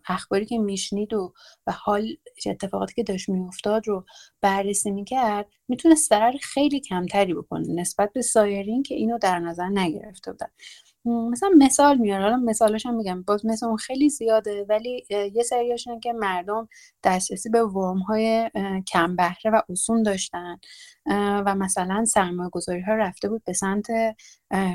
اخباری 0.08 0.46
که 0.46 0.58
میشنید 0.58 1.14
و 1.14 1.34
و 1.68 1.72
حال 1.72 2.18
اتفاقاتی 2.46 2.94
که 2.94 3.04
داشت 3.04 3.30
میافتاد 3.30 3.88
رو 3.88 4.06
بررسی 4.42 4.92
می‌کرد 4.92 5.48
می‌تونست 5.68 6.10
ضرر 6.10 6.38
خیلی 6.42 6.80
کمتری 6.80 7.34
بکنه 7.34 7.68
نسبت 7.82 8.14
به 8.14 8.22
سایرین 8.22 8.84
که 8.84 8.96
اینو 8.96 9.18
در 9.18 9.40
نظر 9.40 9.70
نگرفته 9.70 10.32
بودن. 10.32 10.48
مثلا 11.32 11.50
مثال 11.58 11.98
میاره 11.98 12.24
حالا 12.24 12.38
مثالش 12.38 12.86
هم 12.86 12.96
میگم. 12.96 13.22
باز 13.24 13.46
مثل 13.46 13.66
اون 13.66 13.78
خیلی 13.78 14.10
زیاده 14.10 14.66
ولی 14.70 15.06
یه 15.10 15.44
سریاشون 15.44 16.00
که 16.00 16.14
مردم 16.14 16.68
دسترسی 17.04 17.50
به 17.50 17.64
ورم 17.64 18.00
های 18.00 18.50
کم 18.88 19.16
بهره 19.16 19.52
و 19.54 19.62
اصول 19.70 20.04
داشتن 20.04 20.58
و 21.46 21.56
مثلا 21.56 22.06
سرمایه 22.06 22.50
گذاری 22.50 22.82
ها 22.82 22.96
رفته 22.96 23.30
بود 23.30 23.44
به 23.44 23.54
سمت 23.54 23.88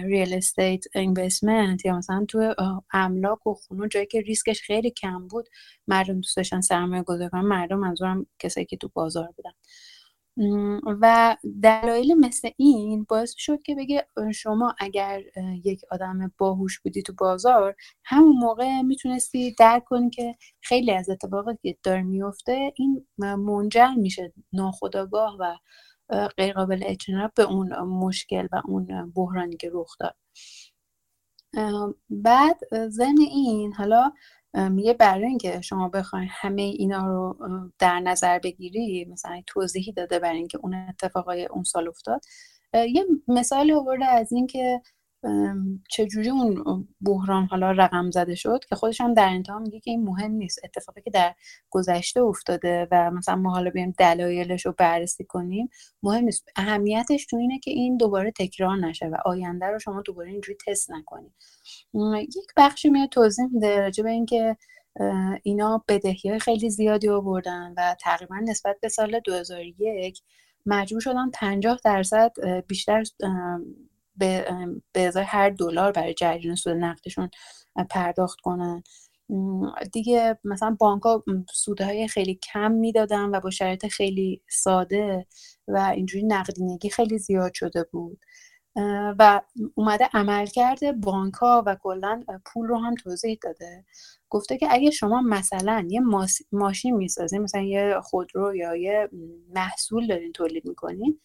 ریل 0.04 0.34
استیت 0.34 0.84
اینوستمنت 0.94 1.84
یا 1.84 1.96
مثلا 1.96 2.24
تو 2.28 2.54
املاک 2.92 3.46
و 3.46 3.54
خونه 3.54 3.88
جایی 3.88 4.06
که 4.06 4.20
ریسکش 4.20 4.62
خیلی 4.62 4.90
کم 4.90 5.28
بود 5.28 5.48
مردم 5.88 6.14
دوست 6.14 6.36
داشتن 6.36 6.60
سرمایه 6.60 7.02
گذاری 7.02 7.30
کنن. 7.30 7.40
مردم 7.40 7.78
منظورم 7.78 8.26
کسایی 8.38 8.66
که 8.66 8.76
تو 8.76 8.90
بازار 8.94 9.28
بودن. 9.36 9.52
و 11.02 11.36
دلایل 11.62 12.14
مثل 12.14 12.50
این 12.56 13.06
باعث 13.08 13.34
شد 13.36 13.62
که 13.62 13.74
بگه 13.74 14.08
شما 14.34 14.74
اگر 14.78 15.22
یک 15.64 15.80
آدم 15.90 16.32
باهوش 16.38 16.80
بودی 16.80 17.02
تو 17.02 17.12
بازار 17.18 17.74
همون 18.04 18.36
موقع 18.36 18.80
می‌تونستی 18.82 19.54
درک 19.58 19.84
کنی 19.84 20.10
که 20.10 20.36
خیلی 20.60 20.92
از 20.92 21.10
اتفاقاتی 21.10 21.72
که 21.72 21.78
داره 21.82 22.02
میفته 22.02 22.72
این 22.76 23.06
منجر 23.18 23.90
میشه 23.96 24.32
ناخداگاه 24.52 25.36
و 25.40 25.56
غیرقابل 26.36 26.82
اجتناب 26.86 27.32
به 27.36 27.42
اون 27.42 27.78
مشکل 27.78 28.48
و 28.52 28.62
اون 28.64 29.12
بحرانی 29.16 29.56
که 29.56 29.70
رخ 29.72 29.96
داد. 30.00 30.16
بعد 32.10 32.58
ضمن 32.88 33.18
این 33.20 33.72
حالا 33.72 34.12
میگه 34.54 34.92
برای 34.92 35.26
اینکه 35.26 35.60
شما 35.60 35.88
بخواید 35.88 36.28
همه 36.32 36.62
اینا 36.62 37.06
رو 37.06 37.38
در 37.78 38.00
نظر 38.00 38.38
بگیری 38.38 39.04
مثلا 39.04 39.42
توضیحی 39.46 39.92
داده 39.92 40.18
برای 40.18 40.36
اینکه 40.38 40.58
اون 40.62 40.74
اتفاقای 40.74 41.46
اون 41.46 41.62
سال 41.62 41.88
افتاد. 41.88 42.20
یه 42.74 43.04
مثالی 43.28 43.72
آورده 43.72 44.04
از 44.04 44.32
اینکه 44.32 44.80
چجوری 45.90 46.30
اون 46.30 46.88
بحران 47.00 47.46
حالا 47.46 47.70
رقم 47.70 48.10
زده 48.10 48.34
شد 48.34 48.60
که 48.68 48.74
خودش 48.74 49.00
هم 49.00 49.14
در 49.14 49.28
انتها 49.28 49.58
میگه 49.58 49.80
که 49.80 49.90
این 49.90 50.04
مهم 50.04 50.30
نیست. 50.30 50.60
اتفاقی 50.64 51.02
که 51.02 51.10
در 51.10 51.34
گذشته 51.70 52.20
افتاده 52.20 52.88
و 52.90 53.10
مثلا 53.10 53.36
ما 53.36 53.50
حالا 53.50 53.70
بیایم 53.70 53.94
دلایلش 53.98 54.66
رو 54.66 54.74
بررسی 54.78 55.24
کنیم 55.24 55.68
مهم 56.02 56.24
نیست. 56.24 56.48
اهمیتش 56.56 57.26
تو 57.26 57.36
اینه 57.36 57.58
که 57.58 57.70
این 57.70 57.96
دوباره 57.96 58.30
تکرار 58.30 58.76
نشه 58.76 59.06
و 59.06 59.16
آینده 59.24 59.66
رو 59.66 59.78
شما 59.78 60.02
دوباره 60.02 60.30
اینجوری 60.30 60.58
تست 60.66 60.90
نکنید 60.90 61.32
یک 62.18 62.52
بخشی 62.56 62.90
میاد 62.90 63.08
توضیح 63.08 63.46
میده 63.52 63.80
راجع 63.80 64.04
به 64.04 64.10
اینکه 64.10 64.56
اینا 65.42 65.84
بدهی 65.88 66.30
های 66.30 66.38
خیلی 66.38 66.70
زیادی 66.70 67.08
آوردن 67.08 67.74
و 67.76 67.96
تقریبا 68.00 68.36
نسبت 68.36 68.76
به 68.82 68.88
سال 68.88 69.20
2001 69.20 70.20
مجبور 70.66 71.00
شدن 71.00 71.30
50 71.30 71.80
درصد 71.84 72.32
بیشتر 72.68 73.02
به 74.16 74.46
ازای 74.94 75.24
هر 75.24 75.50
دلار 75.50 75.92
برای 75.92 76.14
جریان 76.14 76.54
سود 76.56 76.76
نقدشون 76.76 77.30
پرداخت 77.90 78.40
کنن. 78.40 78.82
دیگه 79.92 80.38
مثلا 80.44 80.76
بانک 80.80 81.02
ها 81.02 81.24
سودهای 81.54 82.08
خیلی 82.08 82.34
کم 82.34 82.72
می‌دادن 82.72 83.24
و 83.24 83.40
با 83.40 83.50
شرایط 83.50 83.86
خیلی 83.86 84.42
ساده 84.50 85.26
و 85.68 85.92
اینجوری 85.94 86.24
نقدینگی 86.24 86.90
خیلی 86.90 87.18
زیاد 87.18 87.54
شده 87.54 87.84
بود. 87.92 88.20
و 89.18 89.40
اومده 89.74 90.08
عمل 90.12 90.46
کرده 90.46 90.92
بانک 90.92 91.34
ها 91.34 91.62
و 91.66 91.76
کلا 91.82 92.22
پول 92.46 92.66
رو 92.68 92.78
هم 92.78 92.94
توضیح 92.94 93.38
داده. 93.42 93.84
گفته 94.30 94.58
که 94.58 94.66
اگه 94.70 94.90
شما 94.90 95.20
مثلا 95.22 95.86
یه 95.90 96.00
ماشین 96.52 96.96
می‌سازین 96.96 97.42
مثلا 97.42 97.60
یه 97.60 98.00
خودرو 98.02 98.56
یا 98.56 98.76
یه 98.76 99.08
محصول 99.54 100.06
دارین 100.06 100.32
تولید 100.32 100.68
می‌کنین 100.68 101.20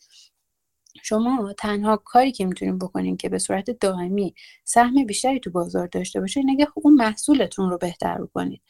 شما 1.04 1.54
تنها 1.58 1.98
کاری 1.98 2.32
که 2.32 2.46
می‌تونین 2.46 2.78
بکنین 2.78 3.18
که 3.18 3.30
به 3.30 3.40
صورت 3.40 3.70
دائمی 3.70 4.34
سهم 4.64 5.06
بیشتری 5.06 5.40
تو 5.40 5.52
بازار 5.52 5.88
داشته 5.88 6.20
باشه 6.20 6.40
اینه 6.40 6.58
که 6.58 6.68
اون 6.76 6.94
محصولتون 6.94 7.70
رو 7.70 7.78
بهتر 7.78 8.22
بکنید 8.22 8.62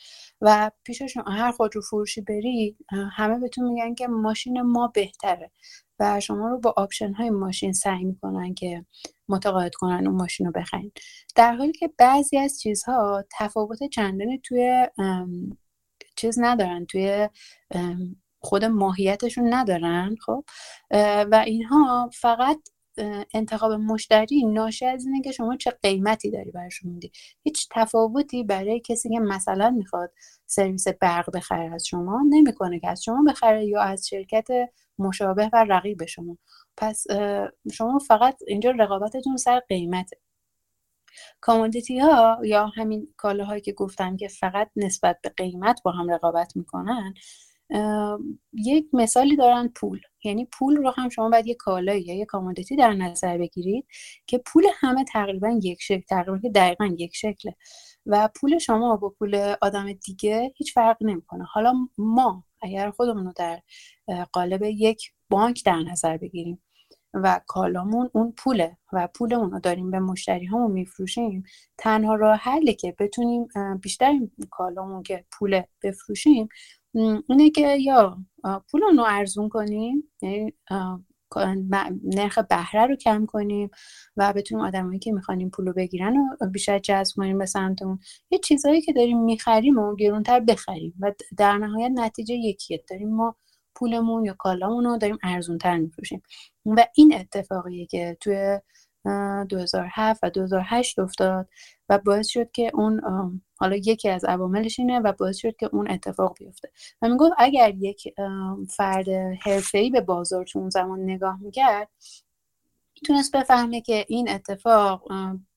و 0.42 0.72
پیش 0.84 1.02
شما 1.02 1.24
هر 1.24 1.52
خودرو 1.52 1.82
فروشی 1.82 2.22
بری 2.22 2.78
همه 3.12 3.40
بهتون 3.40 3.68
میگن 3.68 3.96
که 3.96 4.08
ماشین 4.08 4.62
ما 4.62 4.88
بهتره. 4.88 5.52
و 6.00 6.20
شما 6.20 6.48
رو 6.48 6.60
با 6.60 6.74
option 6.78 7.14
های 7.14 7.30
ماشین 7.30 7.74
سعی 7.74 8.04
می‌کنن 8.04 8.54
که 8.54 8.86
متقاعد 9.30 9.76
کنن 9.76 10.08
اون 10.08 10.16
ماشین 10.16 10.46
رو 10.46 10.52
بخرین. 10.52 10.92
در 11.36 11.56
حالی 11.56 11.72
که 11.72 11.90
بعضی 11.98 12.38
از 12.38 12.60
چیزها 12.60 13.24
تفاوت 13.32 13.84
چندانی 13.84 14.40
توی 14.40 14.88
چیز 16.16 16.40
ندارن 16.40 16.86
توی 16.86 17.30
خود 18.40 18.66
ماهیتشون 18.66 19.54
ندارن 19.54 20.16
خب؟ 20.26 20.46
و 21.32 21.44
اینها 21.46 22.10
فقط 22.14 22.60
انتخاب 23.34 23.72
مشتری 23.72 24.46
ناشی 24.46 24.86
از 24.86 25.06
اینه 25.06 25.22
که 25.22 25.32
شما 25.32 25.58
چه 25.58 25.72
قیمتی 25.72 26.32
داری 26.32 26.52
برشون 26.52 26.92
میدی. 26.92 27.12
هیچ 27.44 27.68
تفاوتی 27.72 28.44
برای 28.44 28.80
کسی 28.80 29.10
که 29.10 29.20
مثلا 29.20 29.70
می‌خواد 29.70 30.12
سرویس 30.46 30.88
برق 30.88 31.36
بخره 31.36 31.74
از 31.74 31.88
شما 31.88 32.22
نمی‌کنه 32.30 32.80
که 32.80 32.90
از 32.90 33.04
شما 33.04 33.24
بخره 33.28 33.66
یا 33.66 33.82
از 33.82 34.08
شرکت 34.08 34.48
مشابه 35.00 35.50
و 35.54 35.66
رقیب 35.70 36.06
شما. 36.06 36.38
پس 36.78 37.06
شما 37.74 38.00
فقط 38.00 38.38
اینجا 38.48 38.72
رقابتتون 38.72 39.38
سر 39.38 39.60
قیمته. 39.60 40.18
کامودیتی 41.42 42.00
ها 42.00 42.40
یا 42.44 42.68
همین 42.68 43.14
کالاهایی 43.18 43.62
که 43.62 43.74
گفتم 43.74 44.18
که 44.18 44.28
فقط 44.28 44.70
نسبت 44.76 45.20
به 45.24 45.30
قیمت 45.30 45.82
با 45.84 45.92
هم 45.92 46.10
رقابت 46.10 46.56
می‌کنن 46.56 47.14
یک 48.54 48.86
مثالی 48.94 49.36
دارن 49.36 49.68
پول. 49.68 50.02
یعنی 50.24 50.46
پول 50.46 50.76
رو 50.76 50.94
هم 50.96 51.10
شما 51.10 51.30
باید 51.30 51.48
یه 51.48 51.56
کالایی 51.56 52.02
یا 52.02 52.16
یه 52.16 52.26
کامودیتی 52.26 52.76
در 52.76 52.94
نظر 52.94 53.38
بگیرید 53.38 53.86
که 54.28 54.38
پول 54.38 54.64
همه 54.80 55.04
تقریبا 55.04 55.60
یک 55.64 55.82
شکل 55.82 56.02
تقریبا 56.10 56.50
دقیقا 56.56 56.86
یک 56.98 57.16
شکله. 57.16 57.56
و 58.06 58.30
پول 58.36 58.58
شما 58.58 58.96
با 58.98 59.10
پول 59.10 59.56
آدم 59.62 59.94
دیگه 59.94 60.54
هیچ 60.58 60.74
فرق 60.74 60.98
نمی‌کنه. 61.02 61.44
حالا 61.44 61.74
ما 61.98 62.44
اگر 62.62 62.92
خودمون 62.92 63.26
رو 63.26 63.34
در 63.36 63.62
قالب 64.32 64.64
یک 64.64 65.12
بانک 65.30 65.66
در 65.66 65.80
نظر 65.80 66.18
بگیریم 66.18 66.62
و 67.14 67.42
کالامون 67.48 68.10
اون 68.14 68.34
پوله 68.38 68.78
و 68.94 69.08
پولمون 69.08 69.52
رو 69.52 69.60
داریم 69.60 69.92
به 69.92 70.00
مشتری 70.00 70.46
همون 70.46 70.72
میفروشیم 70.72 71.44
تنها 71.78 72.16
راه 72.16 72.38
حلی 72.38 72.74
که 72.74 72.96
بتونیم 73.00 73.48
بیشتر 73.82 74.14
کالامون 74.52 75.04
که 75.04 75.26
پول 75.32 75.62
بفروشیم 75.84 76.50
اینه 76.94 77.50
که 77.56 77.78
یا 77.80 78.18
پولمون 78.72 78.98
رو 78.98 79.04
ارزون 79.08 79.50
کنیم 79.50 80.04
یعنی 80.22 80.54
نرخ 82.04 82.40
بهره 82.40 82.86
رو 82.86 82.96
کم 82.96 83.26
کنیم 83.26 83.70
و 84.18 84.34
بتونیم 84.34 84.66
آدمایی 84.66 85.00
که 85.00 85.12
می‌خوان 85.12 85.40
این 85.40 85.50
پول 85.50 85.68
رو 85.68 85.74
بگیرن 85.74 86.16
و 86.42 86.48
بیشتر 86.52 86.80
جذب 86.80 87.16
کنیم 87.16 87.38
به 87.38 87.46
سمتمون 87.46 88.00
یه 88.32 88.40
چیزهایی 88.40 88.82
که 88.82 88.94
داریم 88.94 89.24
می‌خریم 89.24 89.78
و 89.78 89.96
گرونتر 89.96 90.40
بخریم 90.40 90.94
و 91.00 91.12
در 91.38 91.58
نهایت 91.58 91.92
نتیجه 91.96 92.36
یکیه. 92.36 92.84
داریم 92.90 93.10
ما 93.10 93.36
پولمون 93.76 94.26
یا 94.26 94.36
کالامون 94.40 94.86
رو 94.86 94.98
داریم 94.98 95.18
ارزونتر 95.24 95.78
میفروشیم. 95.78 96.22
و 96.66 96.86
این 96.96 97.14
اتفاقیه 97.16 97.86
که 97.86 98.18
توی 98.22 98.60
2007 99.50 100.20
و 100.24 100.30
2008 100.30 101.00
افتاد 101.00 101.48
و 101.90 101.98
باعث 101.98 102.28
شد 102.28 102.52
که 102.52 102.72
اون 102.74 103.02
حالا 103.56 103.76
یکی 103.76 104.10
از 104.10 104.26
عواملش 104.26 104.80
اینه 104.80 105.00
و 105.00 105.12
باعث 105.12 105.38
شد 105.38 105.56
که 105.56 105.70
اون 105.74 105.92
اتفاق 105.92 106.38
بیفته. 106.40 106.72
و 107.02 107.10
می‌گفت 107.10 107.34
اگر 107.38 107.74
یک 107.76 108.14
فرد 108.70 109.10
حرفه‌ای 109.42 109.90
به 109.90 110.02
بازار 110.02 110.46
تو 110.46 110.60
اون 110.60 110.70
زمان 110.70 111.00
نگاه 111.00 111.38
می‌کرد 111.42 111.90
می‌تونست 112.96 113.36
بفهمه 113.36 113.82
که 113.82 114.06
این 114.08 114.30
اتفاق 114.30 115.04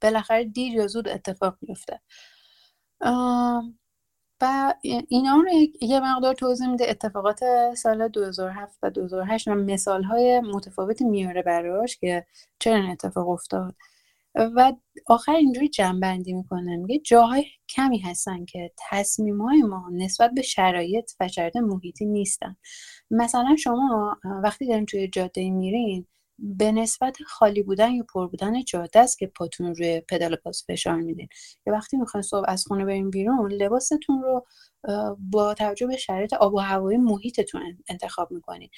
بالاخره 0.02 0.44
دیر 0.44 0.74
یا 0.74 0.86
زود 0.86 1.08
اتفاق 1.08 1.56
میفته 1.60 2.00
و 4.42 4.74
اینا 5.08 5.36
رو 5.36 5.50
یه 5.80 6.00
مقدار 6.00 6.34
توضیح 6.34 6.68
میده 6.68 6.90
اتفاقات 6.90 7.40
سال 7.74 8.08
2007 8.08 8.78
و 8.82 8.90
2008 8.90 9.48
و 9.48 9.54
مثال 9.54 10.02
های 10.02 10.40
متفاوتی 10.40 11.04
میاره 11.04 11.42
براش 11.42 11.96
که 11.98 12.26
چرا 12.58 12.76
این 12.76 12.90
اتفاق 12.90 13.28
افتاد. 13.28 13.74
و 14.34 14.72
آخر 15.06 15.32
اینجوری 15.32 15.68
جنبندی 15.68 16.32
می‌کنه 16.32 16.76
میگه 16.76 16.98
جاهای 16.98 17.44
کمی 17.68 17.98
هستن 17.98 18.44
که 18.44 18.72
تصمیم 18.90 19.42
های 19.42 19.62
ما 19.62 19.90
نسبت 19.92 20.30
به 20.34 20.42
شرایط 20.42 21.10
و 21.20 21.28
شرایط 21.28 21.56
محیطی 21.56 22.06
نیستن. 22.06 22.56
مثلا 23.10 23.56
شما 23.56 24.16
وقتی 24.44 24.66
دارین 24.66 24.86
توی 24.86 25.08
جاده 25.08 25.50
میرین 25.50 26.06
به 26.42 26.72
نسبت 26.72 27.22
خالی 27.26 27.62
بودن 27.62 27.92
یا 27.92 28.04
پر 28.14 28.26
بودن 28.26 28.64
جاده 28.64 29.00
است 29.00 29.18
که 29.18 29.26
پاتون 29.26 29.74
روی 29.74 30.00
پدال 30.00 30.36
پاس 30.36 30.64
فشار 30.68 30.96
میدین 30.96 31.28
یا 31.66 31.72
وقتی 31.72 31.96
می‌خواین 31.96 32.22
صبح 32.22 32.44
از 32.48 32.64
خونه 32.66 32.84
برین 32.84 33.10
بیرون 33.10 33.52
لباستون 33.52 34.22
رو 34.22 34.46
با 35.18 35.54
توجه 35.54 35.86
به 35.86 35.96
شرایط 35.96 36.32
آب 36.32 36.54
و 36.54 36.58
هوایی 36.58 36.98
محیطتون 36.98 37.62
انتخاب 37.88 38.30
می‌کنین. 38.30 38.70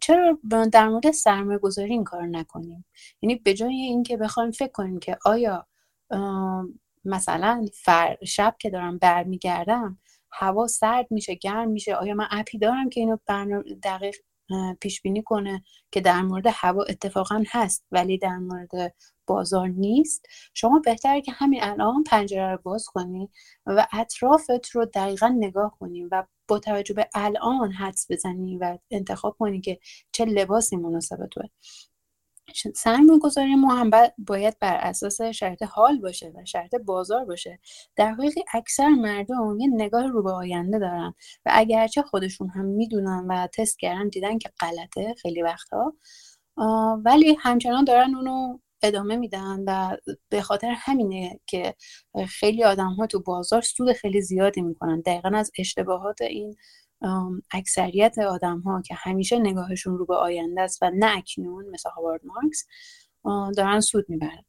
چرا 0.00 0.38
در 0.72 0.88
مورد 0.88 1.10
سرمایه 1.10 1.58
گذاری 1.58 1.92
این 1.92 2.04
کار 2.04 2.26
نکنیم 2.26 2.84
یعنی 3.22 3.34
به 3.34 3.54
جای 3.54 3.74
اینکه 3.74 4.16
بخوایم 4.16 4.50
فکر 4.50 4.72
کنیم 4.72 4.98
که 4.98 5.18
آیا 5.24 5.66
مثلا 7.04 7.66
فر 7.74 8.16
شب 8.26 8.56
که 8.58 8.70
دارم 8.70 8.98
برمیگردم 8.98 9.98
هوا 10.32 10.66
سرد 10.66 11.06
میشه 11.10 11.34
گرم 11.34 11.68
میشه 11.68 11.94
آیا 11.94 12.14
من 12.14 12.28
اپی 12.30 12.58
دارم 12.58 12.88
که 12.88 13.00
اینو 13.00 13.16
دقیق 13.82 14.16
پیش 14.80 15.02
بینی 15.02 15.22
کنه 15.22 15.62
که 15.90 16.00
در 16.00 16.22
مورد 16.22 16.46
هوا 16.50 16.84
اتفاقا 16.88 17.42
هست 17.48 17.84
ولی 17.90 18.18
در 18.18 18.38
مورد 18.38 18.94
بازار 19.26 19.68
نیست. 19.68 20.26
شما 20.54 20.80
بهتره 20.84 21.20
که 21.20 21.32
همین 21.32 21.62
الان 21.62 22.04
پنجره 22.04 22.52
رو 22.52 22.58
باز 22.62 22.86
کنی 22.86 23.30
و 23.66 23.86
اطرافت 23.92 24.70
رو 24.72 24.84
دقیقا 24.84 25.28
نگاه 25.28 25.76
کنی 25.80 26.04
و 26.04 26.24
با 26.48 26.58
توجه 26.58 26.94
به 26.94 27.08
الان 27.14 27.72
حدس 27.72 28.06
بزنی 28.10 28.58
و 28.58 28.78
انتخاب 28.90 29.36
کنی 29.38 29.60
که 29.60 29.78
چه 30.12 30.24
لباسی 30.24 30.76
مناسب 30.76 31.26
توه. 31.26 31.44
سرمایه 32.74 33.18
گذاری 33.18 33.54
ما 33.54 33.74
هم 33.74 33.90
باید 34.18 34.58
بر 34.58 34.76
اساس 34.76 35.22
شرط 35.22 35.62
حال 35.62 35.98
باشه 35.98 36.32
و 36.34 36.44
شرط 36.44 36.74
بازار 36.74 37.24
باشه. 37.24 37.58
در 37.96 38.12
حالی 38.12 38.44
اکثر 38.54 38.88
مردم 38.88 39.58
یه 39.60 39.68
نگاه 39.72 40.06
رو 40.06 40.22
به 40.22 40.32
آینده 40.32 40.78
دارن 40.78 41.14
و 41.46 41.50
اگرچه 41.54 42.02
خودشون 42.02 42.48
هم 42.48 42.64
می‌دونن 42.64 43.26
و 43.28 43.46
تست 43.46 43.78
کردن 43.78 44.08
دیدن 44.08 44.38
که 44.38 44.50
غلطه 44.60 45.14
خیلی 45.22 45.42
وقتها 45.42 45.94
ولی 47.04 47.36
همچنان 47.40 47.84
دارن 47.84 48.14
اونو 48.14 48.58
ادامه 48.82 49.16
میدن 49.16 49.64
و 49.66 49.96
به 50.28 50.42
خاطر 50.42 50.74
همینه 50.76 51.40
که 51.46 51.74
خیلی 52.28 52.64
آدم 52.64 52.92
ها 52.92 53.06
تو 53.06 53.20
بازار 53.20 53.62
سود 53.62 53.92
خیلی 53.92 54.20
زیادی 54.22 54.62
می‌کنن. 54.62 55.00
دقیقا 55.00 55.30
از 55.34 55.50
اشتباهات 55.58 56.22
این 56.22 56.56
اکثریت 57.50 58.18
آدم 58.18 58.60
ها 58.60 58.82
که 58.82 58.94
همیشه 58.94 59.38
نگاهشون 59.38 59.98
رو 59.98 60.06
به 60.06 60.14
آینده 60.14 60.60
است 60.60 60.82
و 60.82 60.90
نه 60.94 61.16
اکنون 61.16 61.70
مثل 61.70 61.90
هاوارد 61.90 62.20
مارکس 62.24 62.66
دارن 63.56 63.80
سود 63.80 64.04
می‌برن. 64.08 64.44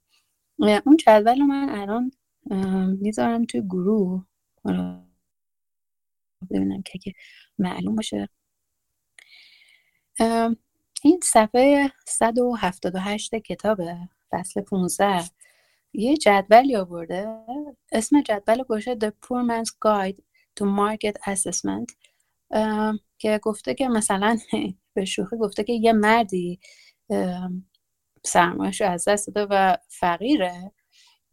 اون 0.85 0.97
جدول 0.97 1.41
من 1.41 1.69
الان 1.69 2.11
می‌ذارم 3.01 3.45
توی 3.45 3.61
گروه. 3.61 4.25
ببینم 6.51 6.81
که 6.81 7.13
معلوم 7.57 7.95
باشه. 7.95 8.29
این 11.03 11.19
صفحه 11.23 11.91
178 12.07 13.35
کتاب 13.35 13.81
فصل 14.31 14.61
15 14.61 15.23
یه 15.93 16.17
جدولی 16.17 16.75
آورده. 16.75 17.45
اسم 17.91 18.21
جدول 18.21 18.63
باشه 18.63 18.95
The 18.95 19.07
Poor 19.07 19.43
Man's 19.49 19.71
Guide 19.85 20.17
to 20.59 20.65
Market 20.65 21.15
Assessment. 21.31 22.08
که 23.17 23.39
گفته 23.43 23.73
که 23.73 23.87
مثلا 23.87 24.37
به 24.93 25.05
شوخی 25.05 25.37
گفته 25.37 25.63
که 25.63 25.73
یه 25.73 25.93
مردی 25.93 26.59
سرمایش 28.25 28.81
از 28.81 29.07
دست 29.07 29.27
داده 29.27 29.47
و 29.55 29.77
فقیره 29.89 30.71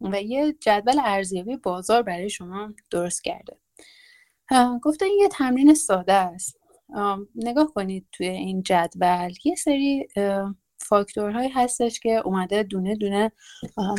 و 0.01 0.21
یه 0.21 0.53
جدول 0.53 0.99
ارزیابی 1.03 1.57
بازار 1.57 2.03
برای 2.03 2.29
شما 2.29 2.73
درست 2.91 3.23
کرده. 3.23 3.57
گفته 4.81 5.05
این 5.05 5.19
یه 5.19 5.27
تمرین 5.27 5.73
ساده 5.73 6.13
است. 6.13 6.59
نگاه 7.35 7.73
کنید 7.73 8.07
توی 8.11 8.27
این 8.27 8.63
جدول. 8.63 9.33
یه 9.45 9.55
سری 9.55 10.07
فاکتورهایی 10.79 11.49
هستش 11.49 11.99
که 11.99 12.21
اومده 12.25 12.63
دونه 12.63 12.95
دونه 12.95 13.31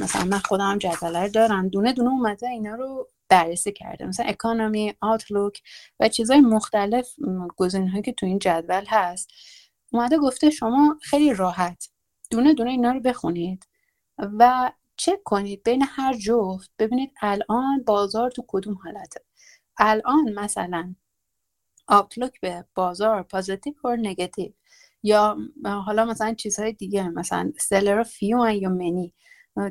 مثلا 0.00 0.24
من 0.24 0.38
خودم 0.38 0.78
جدول 0.78 1.28
دارم 1.28 1.68
دونه 1.68 1.92
دونه 1.92 2.10
اومده 2.10 2.48
اینا 2.48 2.74
رو 2.74 3.08
بررسی 3.28 3.72
کرده. 3.72 4.06
مثلا 4.06 4.26
اکانومی 4.26 4.94
آوتلوک 5.00 5.62
و 6.00 6.08
چیزهای 6.08 6.40
مختلف 6.40 7.14
گزینه 7.56 7.90
هایی 7.90 8.02
که 8.02 8.12
تو 8.12 8.26
این 8.26 8.38
جدول 8.38 8.84
هست. 8.88 9.30
اومده 9.92 10.18
گفته 10.18 10.50
شما 10.50 10.98
خیلی 11.02 11.34
راحت. 11.34 11.88
دونه 12.30 12.54
دونه 12.54 12.70
اینا 12.70 12.92
رو 12.92 13.00
بخونید 13.00 13.66
و 14.18 14.72
چک 14.96 15.22
کنید 15.24 15.62
بین 15.62 15.84
هر 15.88 16.14
جفت. 16.14 16.70
ببینید 16.78 17.12
الان 17.22 17.82
بازار 17.86 18.30
تو 18.30 18.44
کدوم 18.48 18.74
حالته. 18.84 19.20
الان 19.78 20.32
مثلا 20.34 20.94
outlook 21.86 22.40
به 22.40 22.64
بازار 22.74 23.22
positive 23.22 23.74
و 23.84 23.96
نگاتیو 23.96 24.52
یا 25.02 25.36
حالا 25.64 26.04
مثلا 26.04 26.34
چیزهای 26.34 26.72
دیگه 26.72 27.08
مثلا 27.08 27.52
seller 27.60 28.02
few 28.02 28.50
یا 28.50 28.68
many 28.68 29.14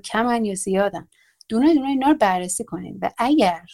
کمن 0.04 0.46
یا 0.46 0.56
زیادن. 0.56 1.08
دونه 1.50 1.74
دونه 1.74 1.88
اینا 1.88 2.08
رو 2.08 2.16
بررسی 2.18 2.64
کنید 2.64 2.98
و 3.02 3.10
اگر 3.18 3.66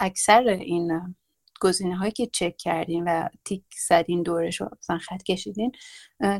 اکثر 0.00 0.48
این 0.48 1.14
گزینه 1.60 1.96
هایی 1.96 2.12
که 2.12 2.26
چک 2.26 2.56
کردین 2.56 3.04
و 3.04 3.28
تیک 3.44 3.64
زدین 3.88 4.22
دورش 4.22 4.60
رو 4.60 4.68
مثلا 4.78 4.98
خط 4.98 5.22
کشیدین 5.22 5.72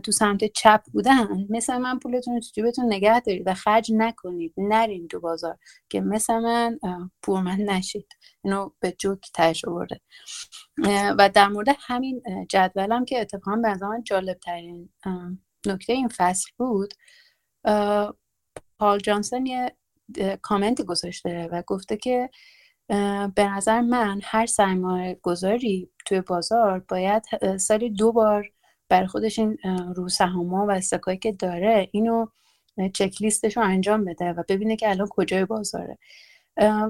تو 0.03 0.13
سمت 0.13 0.45
چپ 0.45 0.83
بودن 0.93 1.47
مثل 1.51 1.79
من 1.79 1.99
پولتون 1.99 2.35
رو 2.35 2.41
تو 2.41 2.47
جیبتون 2.55 2.93
نگه 2.93 3.21
دارید 3.21 3.43
و 3.47 3.55
خرج 3.55 3.93
نکنید 3.95 4.55
نرین 4.57 5.09
تو 5.09 5.21
بازار 5.21 5.59
که 5.89 6.01
مثل 6.01 6.39
من 6.39 6.79
پورمن 7.23 7.61
نشید. 7.61 8.09
اینو 8.45 8.71
به 8.81 8.93
جوک 8.99 9.31
تش 9.35 9.65
آورده. 9.65 10.01
و 11.19 11.31
در 11.35 11.49
مورد 11.49 11.77
همین 11.79 12.23
جدولم 12.49 13.05
که 13.05 13.21
اتفاقا 13.21 13.57
به 13.57 13.69
نظر 13.69 14.01
جالب 14.05 14.39
ترین 14.39 14.89
نکته 15.67 15.93
این 15.93 16.09
فصل 16.09 16.51
بود 16.57 16.95
پال 18.79 18.99
جانسون 18.99 19.47
یه 19.47 19.77
کامنتی 20.43 20.85
گذاشته 20.85 21.49
و 21.53 21.63
گفته 21.67 21.97
که 21.97 22.31
به 23.35 23.49
نظر 23.49 23.81
من 23.81 24.21
هر 24.23 24.47
سرمایه 24.47 25.19
گذاری 25.23 25.91
توی 26.07 26.21
بازار 26.21 26.79
باید 26.79 27.23
سالی 27.57 27.91
دو 27.91 28.13
بار 28.13 28.51
برای 28.89 29.07
خودش 29.07 29.39
این 29.39 29.59
رو 29.97 30.09
سهام 30.09 30.55
و 30.55 30.71
استکایی 30.71 31.19
که 31.19 31.33
داره 31.33 31.89
اینو 31.93 32.27
چک 32.95 33.23
لیستش 33.23 33.57
رو 33.57 33.63
انجام 33.63 34.05
بده 34.05 34.33
و 34.33 34.43
ببینه 34.49 34.77
که 34.77 34.91
الان 34.91 35.09
کجای 35.11 35.45
بازاره. 35.45 35.99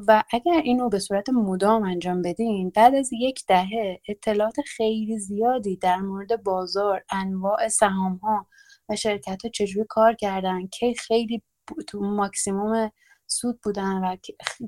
و 0.07 0.23
اگر 0.31 0.61
اینو 0.65 0.89
به 0.89 0.99
صورت 0.99 1.28
مدام 1.28 1.82
انجام 1.82 2.23
بدین 2.23 2.70
بعد 2.70 2.95
از 2.95 3.11
یک 3.12 3.45
دهه 3.49 4.01
اطلاعات 4.09 4.61
خیلی 4.61 5.19
زیادی 5.19 5.77
در 5.77 5.97
مورد 5.97 6.43
بازار 6.43 7.05
انواع 7.11 7.69
سهام 7.69 8.16
ها 8.16 8.47
و 8.89 8.97
شرکت 8.97 9.45
ها 9.45 9.51
چجوری 9.51 9.86
کار 9.89 10.15
کردن 10.15 10.66
که 10.66 10.95
خیلی 10.99 11.43
تو 11.86 12.01
ماکسیموم 12.01 12.91
سود 13.27 13.61
بودن 13.61 14.05
و 14.05 14.16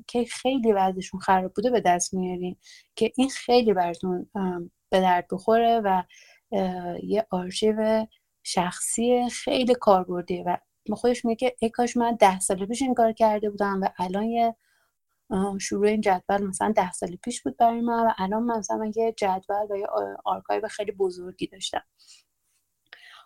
که 0.07 0.25
خیلی 0.25 0.73
وضعشون 0.73 1.19
خراب 1.19 1.53
بوده 1.53 1.69
به 1.69 1.81
دست 1.81 2.13
میارین 2.13 2.55
که 2.95 3.11
این 3.15 3.29
خیلی 3.29 3.73
براتون 3.73 4.29
به 4.89 5.01
درد 5.01 5.27
بخوره 5.31 5.81
و 5.83 6.03
یه 7.03 7.27
آرشیو 7.29 8.05
شخصی 8.43 9.29
خیلی 9.29 9.75
کاربردیه 9.75 10.43
و 10.43 10.57
خودش 10.95 11.25
میگه 11.25 11.55
ای 11.59 11.69
کاش 11.69 11.97
من 11.97 12.15
ده 12.15 12.39
سال 12.39 12.65
پیش 12.65 12.81
این 12.81 12.93
کار 12.93 13.11
کرده 13.11 13.49
بودم 13.49 13.81
و 13.81 13.89
الان 13.97 14.23
یه 14.23 14.55
شروع 15.61 15.87
این 15.87 16.01
جدول 16.01 16.47
مثلا 16.47 16.71
ده 16.71 16.91
سال 16.91 17.15
پیش 17.15 17.43
بود 17.43 17.57
برای 17.57 17.81
من 17.81 18.07
و 18.07 18.11
الان 18.17 18.43
مثلا 18.43 18.91
یه 18.95 19.13
جدول 19.17 19.67
و 19.69 19.77
یه 19.77 19.87
آرکایو 20.25 20.67
خیلی 20.67 20.91
بزرگی 20.91 21.47
داشتم. 21.47 21.83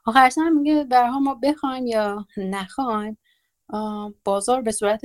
آخر 0.05 0.29
میگه 0.55 0.83
بهرحال 0.83 1.19
ما 1.19 1.35
بخوایم 1.35 1.87
یا 1.87 2.27
نخوایم 2.37 3.17
بازار 4.23 4.61
به 4.61 4.71
صورت 4.71 5.01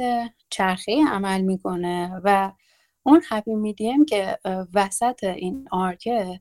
چرخه 0.50 1.04
عمل 1.08 1.40
می‌کنه 1.40 2.20
و 2.24 2.52
اون 3.02 3.22
happy 3.28 3.54
medium 3.54 4.04
که 4.04 4.38
وسط 4.74 5.24
این 5.24 5.68
آرکه 5.70 6.40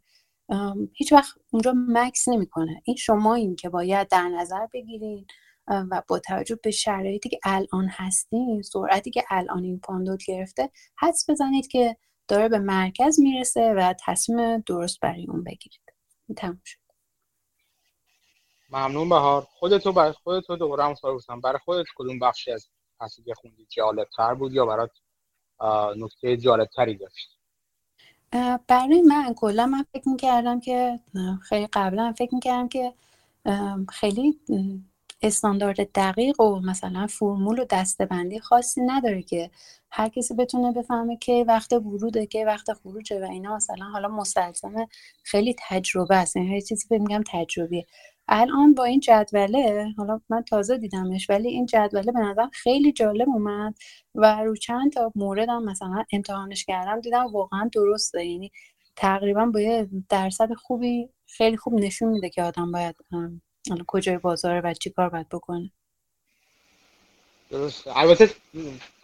هیچ 0.93 1.13
وقت 1.13 1.33
اونجا 1.51 1.73
مکس 1.75 2.27
نمی‌کنه. 2.27 2.81
این 2.85 2.95
شما 2.95 3.35
این 3.35 3.55
که 3.55 3.69
باید 3.69 4.07
در 4.07 4.29
نظر 4.29 4.67
بگیرید 4.73 5.27
و 5.67 6.01
با 6.07 6.19
توجه 6.19 6.59
به 6.63 6.71
شرایطی 6.71 7.29
که 7.29 7.39
الان 7.43 7.87
هستیم 7.91 8.61
سرعتی 8.61 9.11
که 9.11 9.23
الان 9.29 9.63
این 9.63 9.79
پاندول 9.79 10.17
گرفته 10.27 10.69
حدس 10.97 11.29
بزنید 11.29 11.67
که 11.67 11.97
داره 12.27 12.49
به 12.49 12.59
مرکز 12.59 13.19
می‌رسه 13.19 13.73
و 13.73 13.93
تصمیم 14.05 14.59
درست 14.59 14.99
برای 14.99 15.27
اون 15.27 15.43
بگیرید. 15.43 15.81
تموم 16.37 16.61
شد. 16.65 16.84
ممنون 18.69 19.09
بهار. 19.09 19.47
خودتو 19.59 19.91
برای 19.91 20.11
خودتو 20.11 20.55
دوباره 20.55 20.83
هم 20.83 20.95
سوال 20.95 21.19
برای 21.43 21.59
خودت 21.65 21.85
کدوم 21.95 22.19
بخشی 22.19 22.51
از 22.51 22.69
فصلی 22.99 23.23
که 23.25 23.65
جالب 23.69 24.07
تر 24.17 24.33
بود 24.33 24.53
یا 24.53 24.65
برات 24.65 24.91
نکته 25.97 26.37
جالب 26.37 26.67
تری 26.75 26.97
داشت 26.97 27.37
برای 28.67 29.01
من 29.01 29.33
کلا 29.33 29.65
من 29.65 29.85
فکر 29.93 30.09
می‌کردم 30.09 30.59
که 30.59 30.99
خیلی 31.41 31.67
قبلا 31.73 32.13
فکر 32.17 32.35
می‌کردم 32.35 32.67
که 32.67 32.93
خیلی 33.89 34.39
استاندارد 35.21 35.91
دقیق 35.91 36.41
و 36.41 36.59
مثلا 36.59 37.07
فرمول 37.07 37.59
و 37.59 37.65
دستبندی 37.69 38.39
خاصی 38.39 38.81
نداره 38.81 39.21
که 39.21 39.51
هر 39.91 40.09
کسی 40.09 40.33
بتونه 40.33 40.71
بفهمه 40.71 41.17
که 41.17 41.45
وقت 41.47 41.73
وروده 41.73 42.25
که 42.25 42.45
وقت 42.45 42.73
خروجه 42.73 43.21
و 43.21 43.23
اینا. 43.23 43.55
مثلا 43.55 43.85
حالا 43.85 44.07
مستلزم 44.07 44.87
خیلی 45.23 45.55
تجربه 45.69 46.15
است. 46.15 46.35
یعنی 46.35 46.61
چیزی 46.61 46.99
میگم 46.99 47.23
تجربیه. 47.27 47.85
الان 48.27 48.73
با 48.73 48.83
این 48.83 48.99
جدوله 48.99 49.93
حالا 49.97 50.21
من 50.29 50.43
تازه 50.43 50.77
دیدمش 50.77 51.29
ولی 51.29 51.47
این 51.47 51.65
جدوله 51.65 52.11
به 52.11 52.19
نظرم 52.19 52.49
خیلی 52.53 52.91
جالب 52.91 53.29
اومد 53.29 53.75
و 54.15 54.43
رو 54.43 54.55
چند 54.55 54.91
تا 54.91 55.11
موردم 55.15 55.63
مثلا 55.63 56.03
امتحانش 56.11 56.65
کردم 56.65 57.01
دیدم 57.01 57.25
واقعا 57.33 57.69
درسته. 57.73 58.25
یعنی 58.25 58.51
تقریبا 58.95 59.45
با 59.45 59.59
یه 59.59 59.89
درصد 60.09 60.53
خوبی 60.53 61.09
خیلی 61.27 61.57
خوب 61.57 61.73
نشون 61.73 62.09
میده 62.09 62.29
که 62.29 62.43
آدم 62.43 62.71
باید 62.71 62.95
حالا 63.69 63.83
کجای 63.87 64.17
بازاره 64.17 64.61
و 64.61 64.73
چی 64.73 64.89
کار 64.89 65.09
باید 65.09 65.29
بکنه. 65.29 65.71
درست. 67.49 67.87
البته 67.87 68.29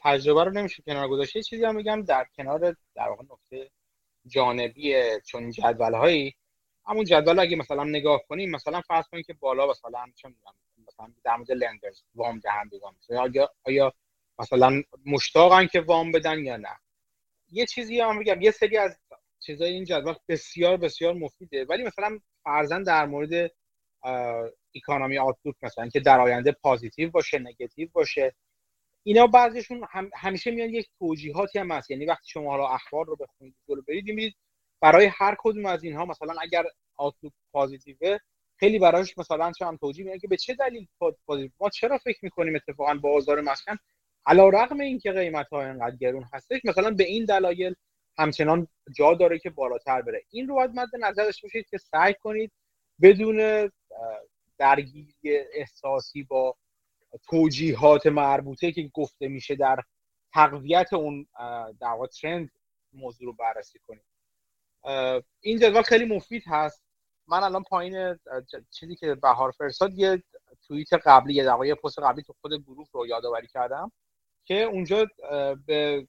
تجربه 0.03 0.43
رو 0.43 0.51
نمیشه 0.51 0.83
کنار 0.85 1.07
گذاشته 1.07 1.43
چیزی 1.43 1.65
هم 1.65 1.75
میگم 1.75 2.03
در 2.03 2.25
کنار 2.37 2.75
در 2.95 3.09
واقع 3.09 3.23
نکته 3.23 3.71
جانبیه 4.27 5.21
چون 5.25 5.51
جدول 5.51 5.93
هایی 5.93 6.35
همون 6.85 7.05
جدول 7.05 7.39
اگه 7.39 7.55
مثلا 7.55 7.83
نگاه 7.83 8.21
کنیم 8.29 8.51
مثلا 8.51 8.81
فرض 8.81 9.07
کنیم 9.07 9.23
که 9.23 9.33
بالا 9.33 9.67
مثلا 9.67 10.05
چه 10.15 10.27
می‌دونم 10.27 10.53
مثلا 10.87 11.13
در 11.23 11.35
مورد 11.35 11.51
لندرز 11.51 12.03
وام 12.15 12.39
دهندگان 12.39 12.95
آیا 13.09 13.49
آیا 13.63 13.93
مثلا 14.39 14.83
مشتاقن 15.05 15.67
که 15.67 15.81
وام 15.81 16.11
بدن 16.11 16.39
یا 16.45 16.57
نه؟ 16.57 16.77
یه 17.49 17.65
چیزی 17.65 17.99
هم 17.99 18.17
میگم 18.17 18.41
یه 18.41 18.51
سری 18.51 18.77
از 18.77 18.99
چیزای 19.39 19.73
این 19.73 19.85
جدول 19.85 20.15
بسیار 20.27 20.77
بسیار 20.77 21.13
مفیده. 21.13 21.65
ولی 21.65 21.83
مثلا 21.83 22.19
فرضاً 22.43 22.79
در 22.79 23.05
مورد 23.05 23.51
اکانومی 24.75 25.17
آوتلوک 25.17 25.55
مثلا 25.61 25.89
که 25.89 25.99
در 25.99 26.19
آینده 26.19 26.51
پازیتیو 26.51 27.09
باشه 27.09 27.39
نگاتیو 27.39 27.89
باشه 27.93 28.35
اینا 29.03 29.27
بعضیشون 29.27 29.87
هم 29.91 30.09
همیشه 30.15 30.51
میان 30.51 30.69
یک 30.69 30.89
توجیهاتی 30.99 31.59
هم 31.59 31.71
هست. 31.71 31.91
یعنی 31.91 32.05
وقتی 32.05 32.29
شما 32.29 32.51
حالا 32.51 32.67
اخبار 32.67 33.05
رو 33.05 33.15
بخونید 33.15 33.55
جلو 33.67 33.81
برید 33.81 34.05
می‌بینید 34.05 34.35
برای 34.81 35.05
هر 35.05 35.35
کدوم 35.39 35.65
از 35.65 35.83
اینها 35.83 36.05
مثلا 36.05 36.33
اگر 36.41 36.63
آوتلوک 36.97 37.33
پازیتیوه 37.53 38.17
خیلی 38.57 38.79
برایش 38.79 39.17
مثلا 39.17 39.51
چه 39.51 39.65
هم 39.65 39.77
توجیه 39.77 40.05
میگه 40.05 40.19
که 40.19 40.27
به 40.27 40.37
چه 40.37 40.53
دلیل 40.53 40.87
پازیتیو 40.99 41.51
ما 41.59 41.69
چرا 41.69 41.97
فکر 41.97 42.19
می‌کنیم 42.21 42.55
اتفاقا 42.55 42.93
بازار 42.93 43.41
مسکن 43.41 43.77
علا 44.25 44.49
رغم 44.49 44.79
اینکه 44.79 45.11
قیمت 45.11 45.47
ها 45.47 45.65
اینقدر 45.65 45.95
گرون 45.95 46.25
هستش 46.33 46.61
مثلا 46.65 46.91
به 46.91 47.03
این 47.03 47.25
دلایل 47.25 47.75
همچنان 48.17 48.67
جا 48.95 49.13
داره 49.13 49.39
که 49.39 49.49
بالاتر 49.49 50.01
بره. 50.01 50.23
این 50.29 50.47
رو 50.47 50.55
باید 50.55 50.71
مد 50.75 50.89
نظر 50.99 51.23
داشته 51.23 51.63
که 51.69 51.77
سعی 51.77 52.13
کنید 52.13 52.51
بدون 53.01 53.69
درگیری 54.57 55.15
احساسی 55.53 56.23
با 56.23 56.57
توجیهات 57.29 58.07
مربوطه 58.07 58.71
که 58.71 58.91
گفته 58.93 59.27
میشه 59.27 59.55
در 59.55 59.79
تقویت 60.33 60.93
اون 60.93 61.27
در 61.79 61.97
ترند 62.21 62.49
موضوع 62.93 63.25
رو 63.25 63.33
بررسی 63.33 63.79
کنید. 63.87 64.10
این 65.41 65.59
جدول 65.59 65.81
خیلی 65.81 66.05
مفید 66.05 66.43
هست. 66.47 66.83
من 67.27 67.43
الان 67.43 67.63
پایین 67.63 68.19
چیزی 68.71 68.95
که 68.95 69.15
بهار 69.15 69.51
فرستاد 69.51 69.93
یه 69.93 70.23
توییت 70.67 70.93
قبلی 70.93 71.33
یه 71.33 71.43
دقایق 71.43 71.77
پست 71.77 71.99
قبلی 71.99 72.23
تو 72.23 72.33
خود 72.41 72.53
گروه 72.53 72.87
رو 72.91 73.07
یادآوری 73.07 73.47
کردم 73.47 73.91
که 74.45 74.63
اونجا 74.63 75.07
به 75.65 76.07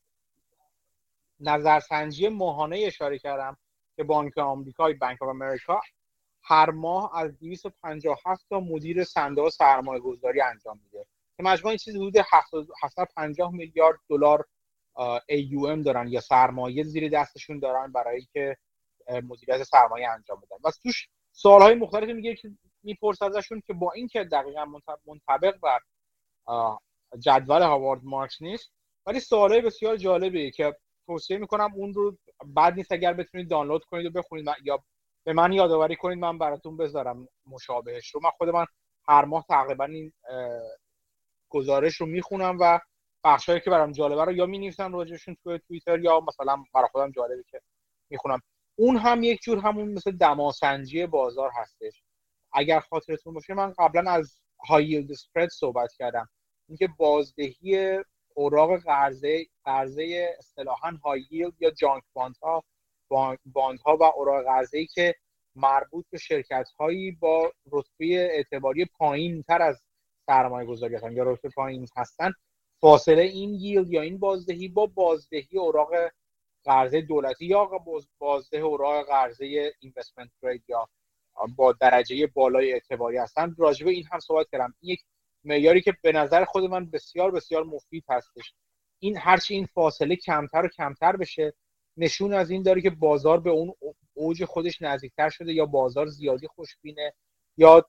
نظرسنجی 1.41 2.29
ماهانه 2.29 2.79
اشاره 2.79 3.19
کردم 3.19 3.57
که 3.97 4.05
بانک 4.05 4.39
آمریکا 4.39 4.93
بانک 5.01 5.23
آف 5.23 5.29
امریکا 5.29 5.81
هر 6.43 6.71
ماه 6.71 7.19
از 7.19 7.39
257 7.39 8.47
تا 8.49 8.61
مدیر 8.61 9.05
صندوق 9.05 9.49
سرمایه 9.49 10.01
گذاری 10.01 10.41
انجام 10.41 10.81
میده. 10.85 11.07
که 11.37 11.43
مجموع 11.43 11.69
این 11.69 11.79
چیز 11.79 11.97
حدود 11.97 12.17
750 12.83 13.53
میلیارد 13.53 13.99
دلار 14.09 14.47
AUM 15.31 15.85
دارن 15.85 16.09
یا 16.09 16.21
سرمایه 16.21 16.83
زیر 16.83 17.09
دستشون 17.09 17.59
دارن 17.59 17.93
برای 17.93 18.27
که 18.33 18.57
مدیریت 19.09 19.63
سرمایه 19.63 20.11
انجام 20.11 20.41
بدن. 20.41 20.57
و 20.65 20.71
توش 20.83 21.09
سوالهای 21.33 21.75
مختلفی 21.75 22.13
میگه 22.13 22.35
که 22.35 22.51
میپرس 22.83 23.23
ازشون 23.23 23.63
که 23.67 23.73
با 23.73 23.93
اینکه 23.93 24.25
دقیقا 24.25 24.65
منطبق 25.07 25.55
بر 25.63 25.79
جدول 27.19 27.63
هاوارد 27.63 28.01
مارکس 28.05 28.43
نیست 28.43 28.73
ولی 29.07 29.21
سوالهای 29.21 29.61
بسیار 29.61 29.97
جالبیه 29.97 30.51
که 30.51 30.77
توصیه 31.07 31.39
می‌کنم 31.39 31.71
اون 31.77 31.95
رو 31.95 32.17
بعد 32.47 32.75
نیست 32.75 32.93
اگر 32.93 33.13
بتونید 33.13 33.49
دانلود 33.49 33.85
کنید 33.85 34.07
و 34.07 34.11
بخونید. 34.11 34.47
یا 34.65 34.85
به 35.25 35.33
من 35.33 35.53
یادآوری 35.53 35.97
کنید 35.97 36.19
من 36.19 36.39
براتون 36.39 36.77
بذارم 36.77 37.29
مشابهش 37.47 38.15
رو. 38.15 38.21
من 38.25 38.31
خود 38.31 38.49
من 38.49 38.67
هر 39.09 39.25
ماه 39.25 39.45
تقریبا 39.49 39.85
این 39.85 40.13
گزارش 41.49 41.97
رو 41.97 42.07
می‌خونم 42.07 42.57
و 42.61 42.81
بخشایی 43.25 43.61
که 43.61 43.71
برام 43.71 43.93
جالبه 43.93 44.25
رو 44.25 44.33
یا 44.33 44.47
می 44.47 44.59
نویسم 44.59 44.93
راجعشون 44.95 45.37
توی 45.45 45.59
توییتر 45.59 46.01
یا 46.01 46.21
مثلا 46.21 46.65
برای 46.75 46.89
خودم 46.93 47.11
جالبه 47.11 47.45
که 47.51 47.61
می‌خونم. 48.11 48.43
اون 48.77 48.97
هم 48.97 49.23
یک 49.23 49.41
جور 49.41 49.59
همون 49.59 49.89
مثل 49.89 50.11
دماسنجی 50.11 51.07
بازار 51.07 51.51
هستش. 51.55 52.03
اگر 52.53 52.81
خاطرتون 52.81 53.35
باشه 53.35 53.55
من 53.55 53.75
قبلا 53.79 54.11
از 54.11 54.41
های 54.69 54.87
ییلد 54.87 55.13
سپرد 55.13 55.49
صحبت 55.49 55.93
کردم. 55.99 56.29
اینکه 56.69 56.89
بازدهی 56.97 57.99
اوراق 58.35 58.77
قرضه 58.77 59.47
قرضه 59.65 60.35
اصطلاحا 60.39 60.91
های 61.05 61.53
یا 61.61 61.71
جانک 61.71 62.03
باند 62.13 62.37
ها 62.43 62.65
باند 63.47 63.79
ها 63.81 63.97
و 63.97 64.03
اوراق 64.03 64.45
قرضه 64.45 64.87
که 64.87 65.15
مربوط 65.57 66.05
به 66.11 66.19
شرکت 66.19 66.69
هایی 66.79 67.11
با 67.11 67.53
رتبه 67.73 68.29
اعتباری 68.33 68.85
پایین 68.85 69.43
تر 69.43 69.63
از 69.63 69.83
سرمایه 70.27 70.67
گذاری 70.67 70.95
هستن 70.95 71.13
یا 71.13 71.23
رتبه 71.23 71.49
پایین 71.49 71.89
هستن 71.97 72.33
فاصله 72.83 73.23
این 73.23 73.55
ییلد 73.55 73.93
یا 73.93 74.03
این 74.03 74.19
بازدهی 74.19 74.69
با 74.69 74.87
بازدهی 74.87 75.59
اوراق 75.59 75.91
قرضه 76.65 77.01
دولتی 77.01 77.47
یا 77.47 77.71
بازده 78.19 78.59
اوراق 78.59 79.07
قرضه 79.07 79.73
اینوستمنت 79.81 80.31
گرید 80.43 80.65
یا 80.69 80.89
با 81.57 81.73
درجه 81.73 82.27
بالای 82.27 82.73
اعتباری 82.73 83.17
هستن 83.17 83.55
راجبه 83.59 83.91
این 83.91 84.05
هم 84.13 84.21
صحبت 84.21 84.47
کردم. 84.53 84.75
این 84.81 84.93
یک 84.93 85.01
معیاری 85.45 85.81
که 85.81 85.95
به 86.03 86.13
نظر 86.13 86.45
خود 86.45 86.65
من 86.65 86.91
بسیار 86.91 87.31
بسیار 87.31 87.65
مفید 87.65 88.05
هستش. 88.09 88.55
این 88.99 89.17
هرچی 89.17 89.55
این 89.55 89.67
فاصله 89.67 90.17
کمتر 90.17 90.65
و 90.65 90.69
کمتر 90.69 91.17
بشه 91.17 91.55
نشون 91.97 92.35
از 92.35 92.51
این 92.51 92.63
داره 92.63 92.81
که 92.81 92.91
بازار 92.91 93.41
به 93.41 93.51
اون 93.51 93.75
اوج 94.15 94.45
خودش 94.45 94.83
نزدیکتر 94.83 95.29
شده 95.29 95.53
یا 95.53 95.67
بازار 95.67 96.07
زیادی 96.07 96.47
خوشبینه 96.47 97.13
یا 97.57 97.87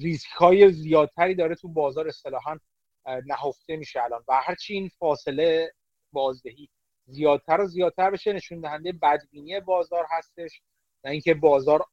ریسک 0.00 0.28
های 0.28 0.72
زیادتری 0.72 1.34
داره 1.34 1.54
تو 1.54 1.68
بازار 1.68 2.08
اصطلاحا 2.08 2.58
نهفته 3.06 3.76
میشه 3.76 4.02
الان. 4.02 4.24
و 4.28 4.40
هرچی 4.42 4.74
این 4.74 4.88
فاصله 4.88 5.72
بازدهی. 6.12 6.68
زیادتر 7.08 7.60
و 7.60 7.66
زیادتر 7.66 8.10
بشه 8.10 8.32
نشون 8.32 8.60
دهنده 8.60 8.92
بدبینی 8.92 9.60
بازار 9.60 10.06
هستش 10.10 10.62
نه 11.04 11.10
اینکه 11.10 11.34
بازار 11.34 11.84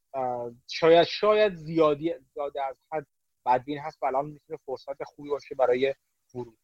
شاید 0.72 1.04
شاید 1.04 1.56
زیادی 1.56 2.14
زیاده 2.34 2.64
از 2.66 2.78
حد 2.92 3.08
بدبین 3.46 3.80
هست 3.80 4.04
و 4.04 4.06
الان 4.06 4.26
می‌تونه 4.26 4.60
فرصت 4.66 5.04
خوبی 5.04 5.30
باشه 5.30 5.56
برای 5.56 5.96
ورود. 6.36 6.58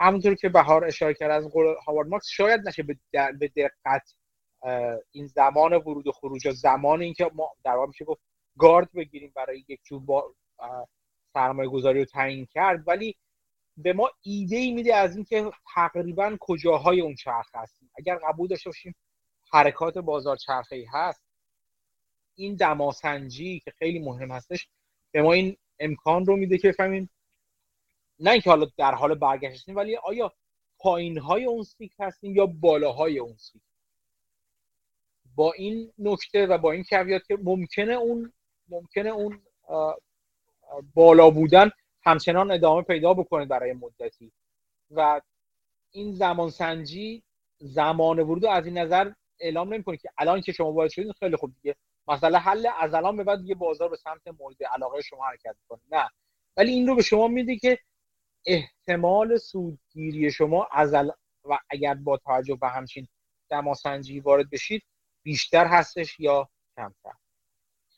همونطور 0.00 0.34
که 0.34 0.48
بهار 0.48 0.84
اشاره 0.84 1.14
کرد 1.14 1.30
از 1.30 1.48
قول 1.48 1.74
هاوارد 1.86 2.08
مارکس 2.08 2.28
شاید 2.28 2.68
نشه 2.68 2.82
به 3.12 3.48
دقت 3.56 4.14
این 5.10 5.26
زمان 5.26 5.72
ورود 5.72 6.06
و 6.06 6.12
خروج 6.12 6.50
زمان 6.50 7.02
اینکه 7.02 7.30
ما 7.34 7.52
در 7.64 7.72
واقع 7.72 7.86
میشه 7.86 8.04
گفت 8.04 8.20
گارد 8.58 8.92
بگیریم 8.92 9.32
برای 9.36 9.64
یک 9.68 9.80
جور 9.84 10.00
با 10.00 10.34
سرمایه 11.34 11.70
گذاری 11.70 11.98
رو 11.98 12.04
تعیین 12.04 12.46
کرد. 12.46 12.88
ولی 12.88 13.16
به 13.76 13.92
ما 13.92 14.10
ایده 14.22 14.56
ای 14.56 14.72
میده 14.72 14.94
از 14.94 15.16
اینکه 15.16 15.50
تقریبا 15.74 16.36
کجاهای 16.40 17.00
اون 17.00 17.14
چرخ 17.14 17.50
هستیم. 17.54 17.90
اگر 17.98 18.18
قبول 18.28 18.48
داشته 18.48 18.70
باشیم 18.70 18.94
حرکات 19.52 19.98
بازار 19.98 20.36
چرخه 20.36 20.76
ای 20.76 20.86
هست. 20.92 21.24
این 22.34 22.54
دماسنجی 22.54 23.60
که 23.60 23.70
خیلی 23.70 23.98
مهم 23.98 24.30
هستش 24.30 24.68
به 25.10 25.22
ما 25.22 25.32
این 25.32 25.56
امکان 25.78 26.26
رو 26.26 26.36
میده 26.36 26.58
که 26.58 26.68
بفهمیم. 26.68 27.10
نه 28.20 28.30
اینکه 28.30 28.50
حالا 28.50 28.66
در 28.76 28.94
حال 28.94 29.14
برگشت 29.14 29.54
هستیم 29.54 29.76
ولی 29.76 29.96
آیا 29.96 30.32
پایین 30.78 31.18
های 31.18 31.44
اون 31.44 31.62
سیک 31.62 31.92
هستیم 31.98 32.36
یا 32.36 32.46
بالاهای 32.46 33.18
اون 33.18 33.36
سیک؟ 33.36 33.62
با 35.34 35.52
این 35.52 35.92
نکته 35.98 36.46
و 36.46 36.58
با 36.58 36.72
این 36.72 36.84
کویات 36.90 37.26
که 37.26 37.38
ممکنه 37.42 37.92
اون 37.92 38.32
ممکنه 38.68 39.10
اون 39.10 39.42
بالا 40.94 41.30
بودن 41.30 41.70
همچنان 42.04 42.50
ادامه 42.50 42.82
پیدا 42.82 43.14
بکنه 43.14 43.44
برای 43.44 43.72
مدتی. 43.72 44.32
و 44.90 45.20
این 45.90 46.12
زمان 46.12 46.50
سنجی 46.50 47.22
زمان 47.58 48.18
ورود 48.18 48.44
از 48.44 48.66
این 48.66 48.78
نظر 48.78 49.12
اعلام 49.40 49.74
نمی‌کنه 49.74 49.96
که 49.96 50.10
الان 50.18 50.40
که 50.40 50.52
شما 50.52 50.72
وارد 50.72 50.90
شدید 50.90 51.12
خیلی 51.12 51.36
خوب 51.36 51.54
دیگه. 51.62 51.76
مثلا 52.08 52.38
حل 52.38 52.68
از 52.80 52.94
الان 52.94 53.16
به 53.16 53.24
بعد 53.24 53.40
دیگه 53.40 53.54
بازار 53.54 53.88
به 53.88 53.96
سمت 53.96 54.28
مورد 54.40 54.64
علاقه 54.64 55.02
شما 55.02 55.26
حرکت 55.26 55.56
کنه 55.68 55.80
نه. 55.92 56.10
ولی 56.56 56.72
این 56.72 56.86
رو 56.86 56.96
به 56.96 57.02
شما 57.02 57.28
میده 57.28 57.56
که 57.56 57.78
احتمال 58.46 59.36
سودگیری 59.36 60.30
شما 60.30 60.68
از 60.72 60.94
و 61.44 61.58
اگر 61.70 61.94
با 61.94 62.16
توجه 62.16 62.54
به 62.56 62.68
همچین 62.68 63.08
دماسنجی 63.50 64.20
وارد 64.20 64.50
بشید 64.50 64.82
بیشتر 65.22 65.66
هستش 65.66 66.20
یا 66.20 66.48
کمتر. 66.76 67.12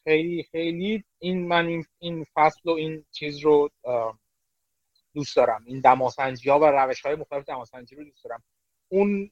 خیلی 0.07 0.43
خیلی 0.43 1.05
این 1.19 1.49
من 1.49 1.85
این 1.99 2.27
فصل 2.35 2.71
و 2.71 2.71
این 2.71 3.05
چیز 3.11 3.39
رو 3.39 3.71
دوست 5.15 5.37
دارم. 5.37 5.65
این 5.67 5.81
دماسنجی 5.81 6.51
ها 6.51 6.59
و 6.59 6.65
روش 6.65 7.01
های 7.01 7.15
مختلف 7.15 7.45
دماسنجی 7.45 7.97
رو 7.97 8.05
دوست 8.05 8.25
دارم. 8.25 8.43
اون 8.89 9.31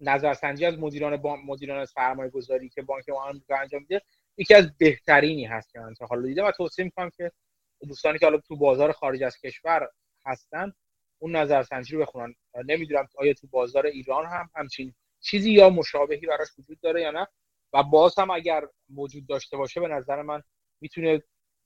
نظرسنجی 0.00 0.66
از 0.66 0.78
مدیران 0.78 1.16
با... 1.16 1.36
مدیران 1.36 1.84
سرمایه 1.84 2.30
گذاری 2.30 2.68
که 2.68 2.82
بانک 2.82 3.08
آمریکا 3.08 3.58
انجام 3.58 3.80
میده 3.80 4.02
یکی 4.36 4.54
از 4.54 4.76
بهترینی 4.78 5.44
هست 5.44 5.72
که 5.72 5.78
من 5.78 5.94
تا 5.94 6.06
حالا 6.06 6.26
دیدم 6.26 6.44
و 6.44 6.50
توصیه 6.50 6.84
می‌کنم 6.84 7.10
که 7.10 7.32
دوستانی 7.80 8.18
که 8.18 8.26
حالا 8.26 8.38
تو 8.38 8.56
بازار 8.56 8.92
خارج 8.92 9.22
از 9.22 9.38
کشور 9.38 9.88
هستن 10.26 10.72
اون 11.18 11.36
نظرسنجی 11.36 11.96
رو 11.96 12.02
بخونن. 12.02 12.34
نمی‌دونم 12.64 13.08
آیا 13.14 13.34
تو 13.34 13.46
بازار 13.46 13.86
ایران 13.86 14.26
هم 14.26 14.50
همچین 14.54 14.94
چیزی 15.20 15.52
یا 15.52 15.70
مشابهی 15.70 16.26
براش 16.26 16.48
وجود 16.58 16.80
داره 16.80 17.02
یا 17.02 17.10
نه. 17.10 17.26
و 17.74 17.82
باز 17.82 18.18
هم 18.18 18.30
اگر 18.30 18.68
موجود 18.88 19.26
داشته 19.26 19.56
باشه 19.56 19.80
به 19.80 19.88
نظر 19.88 20.22
من 20.22 20.42
می‌تونه 20.80 21.22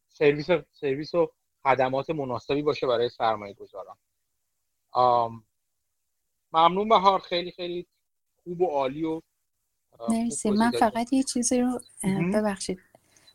سرویس 0.08 0.46
سرویس 0.72 1.14
و 1.14 1.32
خدمات 1.62 2.10
مناسبی 2.10 2.62
باشه 2.62 2.86
برای 2.86 3.08
سرمایه 3.08 3.54
گذاران 3.54 3.96
ممنون 6.52 6.88
بهار. 6.88 7.20
خیلی 7.20 7.50
خیلی 7.50 7.86
خوب 8.44 8.60
و 8.60 8.66
عالی 8.66 9.04
و 9.04 9.22
مرسی. 10.08 10.50
من 10.50 10.70
فقط 10.70 11.12
یه 11.12 11.22
چیزی 11.22 11.60
رو 11.60 11.80
ببخشید. 12.34 12.80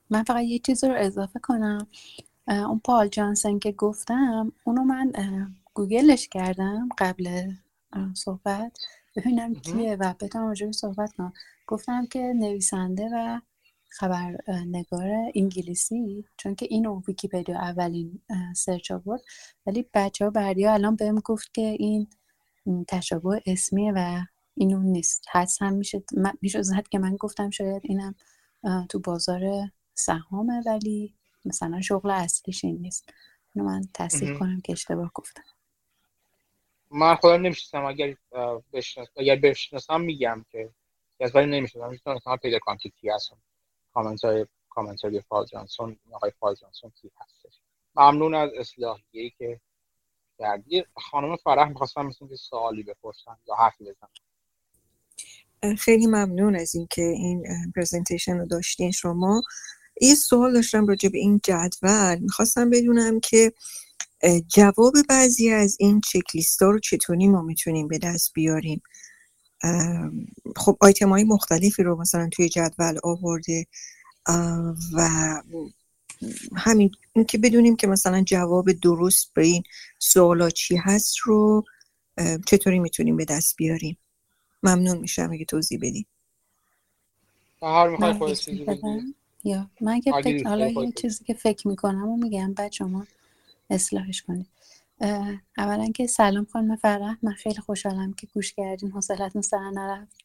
من 0.09 0.23
فقط 0.23 0.43
یه 0.43 0.59
چیزی 0.59 0.87
رو 0.87 0.95
اضافه 0.97 1.39
کنم. 1.39 1.87
اون 2.47 2.81
پال 2.85 3.07
جانسن 3.07 3.59
که 3.59 3.71
گفتم 3.71 4.51
اونو 4.63 4.83
من 4.83 5.11
گوگلش 5.73 6.27
کردم 6.27 6.89
قبل 6.97 7.51
صحبت. 8.13 8.77
ببینم 9.15 9.56
کیه 9.56 9.95
و 9.95 10.14
بتونم 10.19 10.48
راجع 10.48 10.72
صحبت 10.72 11.14
کنم. 11.14 11.34
گفتم 11.68 12.06
که 12.06 12.19
نویسنده 12.19 13.10
و 13.14 13.40
خبرنگار 13.90 15.10
انگلیسی 15.35 16.26
چون 16.38 16.56
که 16.56 16.68
اینو 16.69 17.02
ویکیپدیا 17.07 17.60
اولین 17.60 18.22
سرچ 18.56 18.91
آورد. 18.91 19.22
ولی 19.65 19.90
بچه 19.94 20.26
ها 20.26 20.31
بردیا 20.31 20.73
الان 20.73 20.95
بهم 20.95 21.19
گفت 21.19 21.53
که 21.53 21.61
این 21.61 22.07
تشابه 22.88 23.41
اسمیه 23.45 23.94
و 23.95 24.22
اینو 24.56 24.80
نیست. 24.80 25.26
حدس 25.31 25.61
هم 25.61 25.73
میشه 25.73 26.03
میشه 26.41 26.61
زد 26.61 26.88
که 26.88 26.99
من 26.99 27.15
گفتم 27.15 27.49
شاید 27.49 27.81
اینم 27.85 28.15
تو 28.90 28.99
بازار 28.99 29.41
سهامه 29.94 30.61
ولی 30.65 31.15
مثلا 31.45 31.81
شغل 31.81 32.10
اصلیش 32.11 32.65
این 32.65 32.77
نیست. 32.77 33.10
اینو 33.56 33.68
من 33.68 33.81
تصدیق 33.94 34.40
کنم 34.40 34.61
که 34.61 34.72
اشتباه 34.72 35.11
گفتم. 35.15 35.44
من 36.93 37.15
خودم 37.15 37.41
نمی‌شناسم 37.41 37.85
اگر 37.85 38.15
بشنس 38.73 39.07
اگر 39.17 39.35
بشناسم 39.35 40.01
میگم 40.01 40.45
که 40.51 40.69
از 41.19 41.35
ولی 41.35 41.45
نمی‌شناسم. 41.45 41.89
می‌تونم 41.89 42.37
پیدا 42.37 42.59
کنم 42.59 42.77
که 42.77 42.89
کی 42.89 43.09
هستم 43.09 43.37
کامنت 43.93 44.25
های 44.25 44.45
کامنت 44.69 45.01
های 45.01 45.21
فال 45.21 45.45
جانسون 45.45 45.97
آقای 46.11 46.31
فال 46.39 46.55
جانسون 46.55 46.91
کی 47.01 47.11
هستش. 47.21 47.59
ممنون 47.95 48.35
از 48.35 48.49
اصلاحیه‌ای 48.57 49.29
که 49.37 49.59
کردی. 50.39 50.85
خانم 50.95 51.35
فرح 51.35 51.69
می‌خواستم 51.69 52.05
مثل 52.05 52.27
که 52.27 52.35
سوالی 52.35 52.83
بپرسم 52.83 53.39
یا 53.47 53.55
حرفی 53.55 53.83
بزنم. 53.83 54.09
خیلی 55.75 56.07
ممنون 56.07 56.55
از 56.55 56.75
اینکه 56.75 57.01
این 57.01 57.45
presentation 57.75 58.38
رو 58.37 58.45
داشتین 58.45 58.91
شما. 58.91 59.41
یه 60.01 60.15
سوال 60.15 60.53
داشتم 60.53 60.87
راجع 60.87 61.09
به 61.09 61.17
این 61.17 61.41
جدول. 61.43 62.19
می‌خواستم 62.19 62.69
بدونم 62.69 63.19
که 63.19 63.53
جواب 64.47 64.93
بعضی 65.09 65.49
از 65.49 65.77
این 65.79 66.01
چکلیست 66.01 66.61
ها 66.61 66.69
رو 66.69 66.79
چطوری 66.79 67.27
ما 67.27 67.41
می‌تونیم 67.41 67.87
به 67.87 67.97
دست 67.97 68.31
بیاریم؟ 68.33 68.81
خب 70.55 70.77
آیتم 70.79 71.09
های 71.09 71.23
مختلفی 71.23 71.83
رو 71.83 72.01
مثلا 72.01 72.29
توی 72.31 72.49
جدول 72.49 72.99
آورده 73.03 73.65
و 74.93 75.09
همین 76.55 76.91
که 77.27 77.37
بدونیم 77.37 77.75
که 77.75 77.87
مثلا 77.87 78.21
جواب 78.21 78.71
درست 78.71 79.31
به 79.33 79.45
این 79.45 79.63
سوالا 79.99 80.49
چی 80.49 80.75
هست 80.75 81.17
رو 81.23 81.63
چطوری 82.45 82.79
می‌تونیم 82.79 83.17
به 83.17 83.25
دست 83.25 83.55
بیاریم؟ 83.57 83.97
ممنون 84.63 84.97
میشم 84.97 85.29
اگه 85.31 85.45
توضیح 85.45 85.79
بدیم 85.81 86.07
یا 89.43 89.69
من 89.81 90.01
که 90.01 90.11
فکر 90.23 90.47
حالا 90.47 90.67
یه 90.67 90.91
چیزی 90.91 91.23
که 91.23 91.33
فکر 91.33 91.67
می‌کنم 91.67 92.09
و 92.09 92.17
میگم 92.17 92.53
بعد 92.53 92.71
شما 92.71 93.07
اصلاحش 93.69 94.22
کنید 94.22 94.48
اولا 95.57 95.91
که 95.95 96.07
سلام 96.07 96.45
خانم 96.45 96.76
فرح. 96.76 97.15
من 97.23 97.31
خیلی 97.31 97.61
خوشحالم 97.61 98.14
که 98.14 98.27
گوش 98.34 98.53
کردین 98.53 98.91
حوصلتون 98.91 99.41
سر 99.41 99.69
نرفت. 99.69 100.18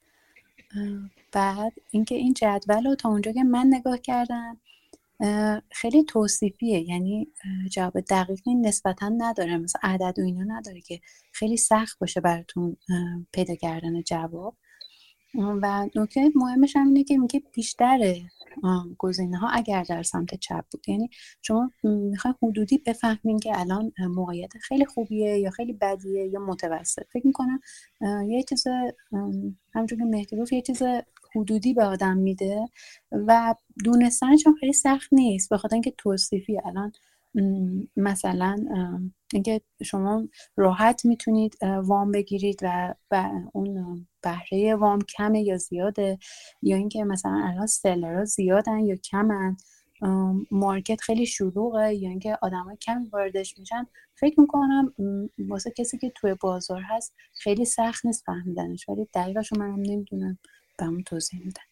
بعد 1.32 1.72
اینکه 1.90 2.14
این 2.14 2.34
جدول 2.34 2.84
رو 2.84 2.94
تا 2.94 3.08
اونجا 3.08 3.32
که 3.32 3.44
من 3.44 3.66
نگاه 3.66 3.98
کردم 3.98 4.60
خیلی 5.70 6.04
توصیفیه. 6.04 6.88
یعنی 6.88 7.28
جواب 7.70 8.00
دقیقی 8.00 8.54
نسبتا 8.54 9.08
نداره. 9.08 9.56
مثلا 9.56 9.80
عدد 9.84 10.18
و 10.18 10.22
اینا 10.22 10.44
نداره 10.56 10.80
که 10.80 11.00
خیلی 11.32 11.56
سخت 11.56 11.98
باشه 11.98 12.20
براتون 12.20 12.76
پیدا 13.32 13.54
کردن 13.54 14.02
جواب. 14.02 14.56
و 15.34 15.88
نکته 15.94 16.30
مهمش 16.34 16.76
هم 16.76 16.86
اینه 16.86 17.04
که 17.04 17.18
میگه 17.18 17.42
بیشتر 17.54 18.14
گزینه 18.98 19.38
ها 19.38 19.48
اگر 19.48 19.82
در 19.82 20.02
سمت 20.02 20.34
چپ 20.34 20.64
بود. 20.72 20.88
یعنی 20.88 21.10
شما 21.42 21.70
می‌خواین 21.82 22.34
حدودی 22.42 22.78
بفهمین 22.78 23.38
که 23.38 23.60
الان 23.60 23.92
موقعیت 23.98 24.52
خیلی 24.60 24.84
خوبیه 24.84 25.38
یا 25.38 25.50
خیلی 25.50 25.72
بدیه 25.72 26.26
یا 26.26 26.40
متوسط. 26.40 27.02
فکر 27.12 27.26
می‌کنم 27.26 27.60
یه 28.28 28.42
چیز 28.42 28.64
همونجور 29.74 29.98
که 29.98 30.04
مهدی 30.04 30.36
یه 30.52 30.62
چیز 30.62 30.82
حدودی 31.36 31.74
به 31.74 31.84
آدم 31.84 32.16
میده 32.16 32.68
و 33.12 33.54
دونستنش 33.84 34.46
هم 34.46 34.54
خیلی 34.60 34.72
سخت 34.72 35.12
نیست. 35.12 35.52
بخاطر 35.52 35.74
اینکه 35.74 35.94
توصیفی 35.98 36.60
الان 36.64 36.92
مثلا 37.96 38.56
اینکه 39.32 39.60
شما 39.82 40.28
راحت 40.56 41.04
می‌تونید 41.04 41.58
وام 41.62 42.12
بگیرید 42.12 42.60
و, 42.62 42.94
اون 43.52 44.06
بهره 44.22 44.74
وام 44.74 45.00
کمه 45.00 45.42
یا 45.42 45.56
زیاده 45.56 46.18
یا 46.62 46.76
اینکه 46.76 47.04
مثلا 47.04 47.42
الان 47.44 47.66
سلرها 47.66 48.24
زیادن 48.24 48.78
یا 48.78 48.96
کمن 48.96 49.56
مارکت 50.50 51.00
خیلی 51.00 51.26
شلوغه 51.26 51.94
یا 51.94 52.10
اینکه 52.10 52.38
آدمای 52.42 52.76
کم 52.76 53.04
واردش 53.12 53.58
میشن 53.58 53.86
فکر 54.14 54.40
می‌کنم 54.40 54.94
واسه 55.38 55.70
کسی 55.70 55.98
که 55.98 56.10
توی 56.10 56.34
بازار 56.40 56.82
هست 56.82 57.14
خیلی 57.32 57.64
سخت 57.64 58.06
نیست 58.06 58.24
فهمیدنش 58.24 58.88
ولی 58.88 59.08
دقیقش 59.14 59.52
منم 59.52 59.80
نمی‌دونم 59.80 60.38
بهمون 60.78 61.02
توضیح 61.02 61.40
میدن 61.44 61.62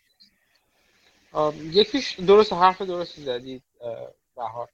یکیش 1.63 2.21
درست 2.21 2.53
حرف 2.53 2.83
درستی 2.83 3.23
زدید 3.23 3.63
بهار. 4.37 4.69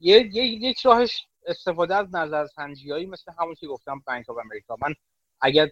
یک 0.00 0.78
راهش 0.78 1.26
استفاده 1.46 1.94
از 1.94 2.14
نظرسنجی 2.14 3.06
مثل 3.06 3.32
همون 3.38 3.54
که 3.54 3.66
گفتم 3.66 4.02
بانک 4.06 4.30
آف 4.30 4.36
امریکا 4.38 4.76
من 4.82 4.94
اگر 5.40 5.70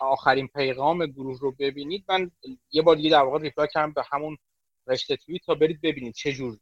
آخرین 0.00 0.48
پیغام 0.48 1.06
گروه 1.06 1.38
رو 1.40 1.52
ببینید 1.52 2.04
من 2.08 2.30
یه 2.70 2.82
بار 2.82 2.96
دیگه 2.96 3.10
در 3.10 3.22
واقع 3.22 3.38
reply 3.38 3.68
کردم 3.72 3.92
به 3.92 4.02
همون 4.12 4.38
رشته 4.86 5.16
توییت 5.16 5.42
تا 5.46 5.54
برید 5.54 5.80
ببینید 5.80 6.14
چه 6.14 6.32
جور 6.32 6.58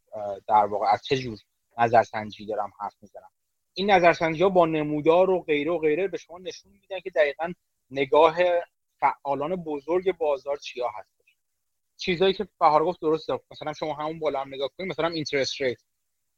در 0.48 0.66
واقع 0.66 0.86
از 0.86 1.04
چه 1.04 1.16
جور 1.16 1.38
نظرسنجی 1.78 2.46
دارم 2.46 2.72
حرف 2.80 2.94
می‌زنم. 3.02 3.30
این 3.74 3.90
نظرسنجی 3.90 4.42
ها 4.42 4.48
با 4.48 4.66
نمودار 4.66 5.30
و 5.30 5.40
غیره 5.40 5.72
و 5.72 5.78
غیره 5.78 6.08
به 6.08 6.18
شما 6.18 6.38
نشون 6.38 6.72
میدن 6.72 7.00
که 7.00 7.10
دقیقا 7.10 7.52
نگاه 7.90 8.36
فعالان 9.00 9.56
بزرگ 9.56 10.16
بازار 10.16 10.56
چیا 10.56 10.88
هستش. 10.88 11.36
چیزایی 11.96 12.32
که 12.34 12.48
بهار 12.60 12.84
گفت 12.84 13.00
درسته. 13.00 13.40
مثلا 13.50 13.72
شما 13.72 13.94
همون 13.94 14.18
بالا 14.18 14.40
هم 14.40 14.48
نگاه 14.48 14.68
کنید 14.78 14.90
مثلا 14.90 15.08
interest 15.08 15.60
rate 15.60 15.78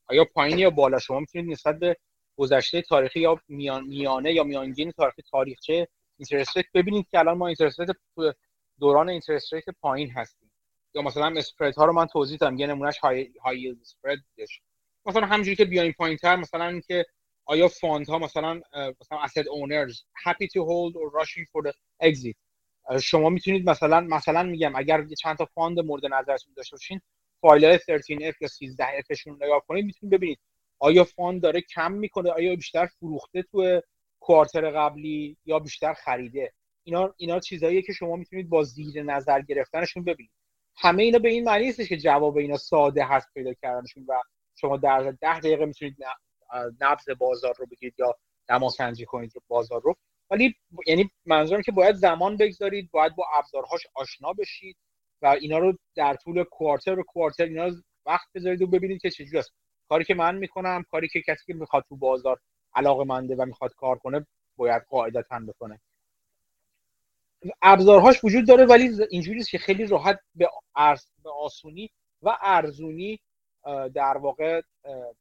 آیا 0.09 0.25
پایین 0.25 0.59
یا 0.59 0.71
بالا 0.71 0.99
شما 0.99 1.21
می‌تونید 1.21 1.53
نسبت 1.53 1.79
به 1.79 1.97
گذشته 2.37 2.83
تاریخی 2.83 3.21
یا 3.21 3.41
میان 3.49 3.85
میانه 3.85 4.33
یا 4.33 4.45
میانگین 4.45 4.93
تاریخی 4.93 5.23
تاریخچه 5.31 5.89
interest 6.19 6.55
ببینید 6.75 7.07
که 7.11 7.19
الان 7.19 7.39
ما 7.39 7.47
interest 7.47 7.79
دوران 8.81 9.09
interest 9.09 9.51
پایین 9.81 10.11
هستیم. 10.11 10.53
یا 10.95 11.03
مثلا 11.03 11.35
spread 11.37 11.75
ها 11.75 11.85
رو 11.85 11.93
من 11.93 12.07
توضیح 12.07 12.39
دادم 12.39 12.59
یه 12.59 12.67
نمونهش 12.67 12.99
های 12.99 13.33
high 13.45 13.77
spread 13.81 14.19
مثلا 15.07 15.27
همونجوری 15.27 15.57
که 15.57 15.65
بیاین 15.65 15.93
پایین 15.93 16.17
تر 16.17 16.37
مثلا 16.37 16.69
اینکه 16.69 17.07
آیا 17.45 17.69
fund 17.69 18.09
ها 18.09 18.19
مثلا 18.19 18.61
مثلا 19.01 19.19
asset 19.27 19.47
owners 19.47 20.05
happy 20.27 20.47
to 20.47 20.61
hold 20.69 20.97
or 20.97 21.11
rushing 21.21 21.47
for 21.53 21.63
the 21.67 21.73
exit. 22.09 22.37
شما 23.03 23.29
می‌تونید 23.29 23.71
مثلا 23.71 24.01
مثلا 24.01 24.43
میگم 24.43 24.77
اگر 24.77 25.07
چند 25.19 25.37
تا 25.37 25.45
fund 25.45 25.81
مورد 25.81 26.07
نظرتون 26.07 26.55
داشته 26.57 26.77
باشین 26.77 27.01
فایل 27.41 27.65
های 27.65 27.79
13F 27.79 28.35
یا 28.41 28.49
13F 28.49 29.13
شون 29.17 29.39
نگاه 29.43 29.65
کنید 29.69 29.85
می‌تونید 29.85 30.15
ببینید 30.15 30.39
آیا 30.79 31.05
fund 31.05 31.43
داره 31.43 31.61
کم 31.61 31.93
می‌کنه 31.93 32.31
آیا 32.31 32.57
بیشتر 32.57 32.87
فروخته 32.87 33.43
تو 33.43 33.81
quarter 34.21 34.71
قبلی 34.71 35.37
یا 35.45 35.59
بیشتر 35.59 35.95
خریده. 35.95 36.53
اینا 36.85 37.15
اینا 37.17 37.41
چیزاییه 37.41 37.83
که 37.83 37.93
شما 37.93 38.17
می‌تونید 38.17 38.49
با 38.49 38.63
زیر 38.63 39.03
نظر 39.03 39.41
گرفتنشون 39.41 40.05
ببینید. 40.05 40.33
همه 40.77 41.03
اینا 41.03 41.19
به 41.19 41.29
این 41.29 41.45
معنی 41.45 41.65
نیستش 41.67 41.89
که 41.89 41.97
جواب 41.97 42.37
اینا 42.37 42.57
ساده 42.57 43.05
هست 43.05 43.29
پیدا 43.35 43.55
کردنشون 43.55 44.05
و 44.09 44.21
شما 44.55 44.77
در 44.77 45.11
ده 45.21 45.41
دقیقه 45.41 45.67
می‌تونید 45.67 45.97
نبض 46.81 47.11
بازار 47.19 47.55
رو 47.59 47.67
بگیرید 47.67 47.95
یا 47.99 48.17
دماسنجی 48.49 49.05
کنید 49.05 49.33
بازار 49.49 49.81
رو. 49.83 49.95
ولی 50.31 50.55
یعنی 50.87 51.11
منظورم 51.25 51.63
که 51.63 51.73
باید 51.73 51.97
زمان 51.97 52.37
بگذارید 52.37 52.91
باید 52.91 53.17
با 53.17 53.27
ابزارهاش 53.37 53.87
آشنا 53.95 54.33
بشید. 54.33 54.77
اینا 55.33 55.59
رو 55.59 55.79
در 55.95 56.15
طول 56.15 56.45
کوارتر 56.45 56.95
به 56.95 57.03
کوارتر 57.03 57.45
اینا 57.45 57.71
وقت 58.07 58.27
بذارید 58.35 58.63
و 58.63 58.67
ببینید 58.67 59.01
که 59.01 59.11
چجوری 59.11 59.39
است. 59.39 59.53
کاری 59.89 60.05
که 60.05 60.15
من 60.15 60.37
می‌کنم 60.37 60.85
کاری 60.91 61.09
که 61.09 61.23
کسی 61.23 61.45
که 61.47 61.55
می‌خواد 61.55 61.85
تو 61.89 61.97
بازار 61.97 62.41
علاقه 62.75 63.05
منده 63.05 63.37
و 63.37 63.45
می‌خواد 63.45 63.75
کار 63.75 63.99
کنه 63.99 64.27
باید 64.57 64.83
قاعدتا 64.83 65.39
بکنه. 65.49 65.81
ابزارهاش 67.63 68.25
وجود 68.25 68.47
داره 68.47 68.65
ولی 68.65 68.91
اینجوری 69.11 69.43
که 69.43 69.59
خیلی 69.59 69.87
راحت 69.87 70.21
به, 70.35 70.49
به 71.25 71.31
آسونی 71.31 71.91
و 72.23 72.37
ارزونی 72.43 73.21
در 73.95 74.17
واقع 74.17 74.61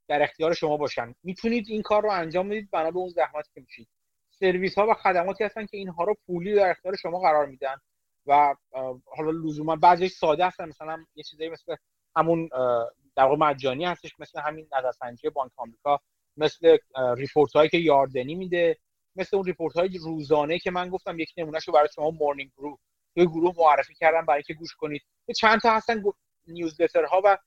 در 0.08 0.24
اختیار 0.24 0.54
شما 0.54 0.78
باشن. 0.78 1.16
می‌تونید 1.24 1.66
این 1.70 1.82
کار 1.82 2.04
رو 2.04 2.12
انجام 2.12 2.50
بدید 2.50 2.70
بنا 2.72 2.92
به 2.92 3.00
اون 3.00 3.10
زحمتی 3.10 3.50
که 3.56 3.62
میشید. 3.62 3.88
سرویس 4.30 4.78
ها 4.78 4.88
و 4.88 4.94
خدماتی 4.94 5.44
هستن 5.44 5.66
که 5.66 5.78
اینها 5.78 6.04
رو 6.04 6.16
پولی 6.28 6.56
در 6.56 6.70
اختیار 6.70 6.96
شما 6.96 7.20
قرار 7.20 7.46
میدن. 7.46 7.76
و 8.28 8.56
حالا 9.06 9.32
لزوما 9.32 9.76
بعضیش 9.76 10.12
ساده 10.12 10.46
هستن. 10.46 10.68
مثلا 10.68 11.06
یه 11.16 11.24
چیزایی 11.24 11.50
مثل 11.50 11.76
همون 12.16 12.50
در 13.16 13.24
واقع 13.24 13.36
مجانی 13.36 13.86
هستش 13.86 14.20
مثل 14.20 14.40
همین 14.40 14.68
نظرسنجی 14.78 15.30
بانک 15.30 15.52
آمریکا 15.58 16.00
مثل 16.38 16.78
report 17.18 17.54
هایی 17.54 17.70
که 17.70 17.78
یاردنی 17.78 18.36
میده 18.36 18.78
مثل 19.16 19.38
اون 19.38 19.46
report 19.46 19.78
های 19.78 19.98
روزانه 19.98 20.60
که 20.60 20.72
من 20.72 20.90
گفتم 20.90 21.20
یک 21.20 21.34
نمونهشو 21.38 21.72
برای 21.72 21.88
شما 21.96 22.10
Morning 22.10 22.52
Brew 22.58 22.78
توی 23.14 23.26
گروه 23.26 23.56
معرفی 23.58 23.94
کردم 23.94 24.26
برای 24.26 24.38
اینکه 24.38 24.54
گوش 24.54 24.76
کنید. 24.76 25.02
چند 25.36 25.60
تا 25.60 25.72
هستن 25.72 26.04
newsletter 26.48 27.04
ها 27.04 27.22
و 27.26 27.38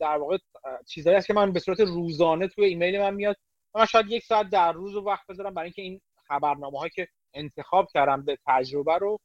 در 0.00 0.16
واقع 0.16 0.38
چیزایی 0.86 1.16
هست 1.16 1.26
که 1.26 1.34
من 1.34 1.52
به 1.52 1.60
صورت 1.60 1.80
روزانه 1.80 2.48
توی 2.48 2.64
ایمیل 2.64 3.00
من 3.00 3.14
میاد 3.14 3.36
من 3.74 3.86
شاید 3.86 4.06
یک 4.10 4.24
ساعت 4.24 4.50
در 4.50 4.72
روز 4.72 4.94
وقت 4.94 5.26
بذارم 5.26 5.54
برای 5.54 5.66
اینکه 5.66 5.82
این 5.82 6.00
خبرنامه 6.28 6.78
هایی 6.78 6.90
که 6.90 7.08
انتخاب 7.34 7.88
کردم 7.94 8.24
به 8.24 8.38
تجربه 8.46 8.98
رو 8.98 9.20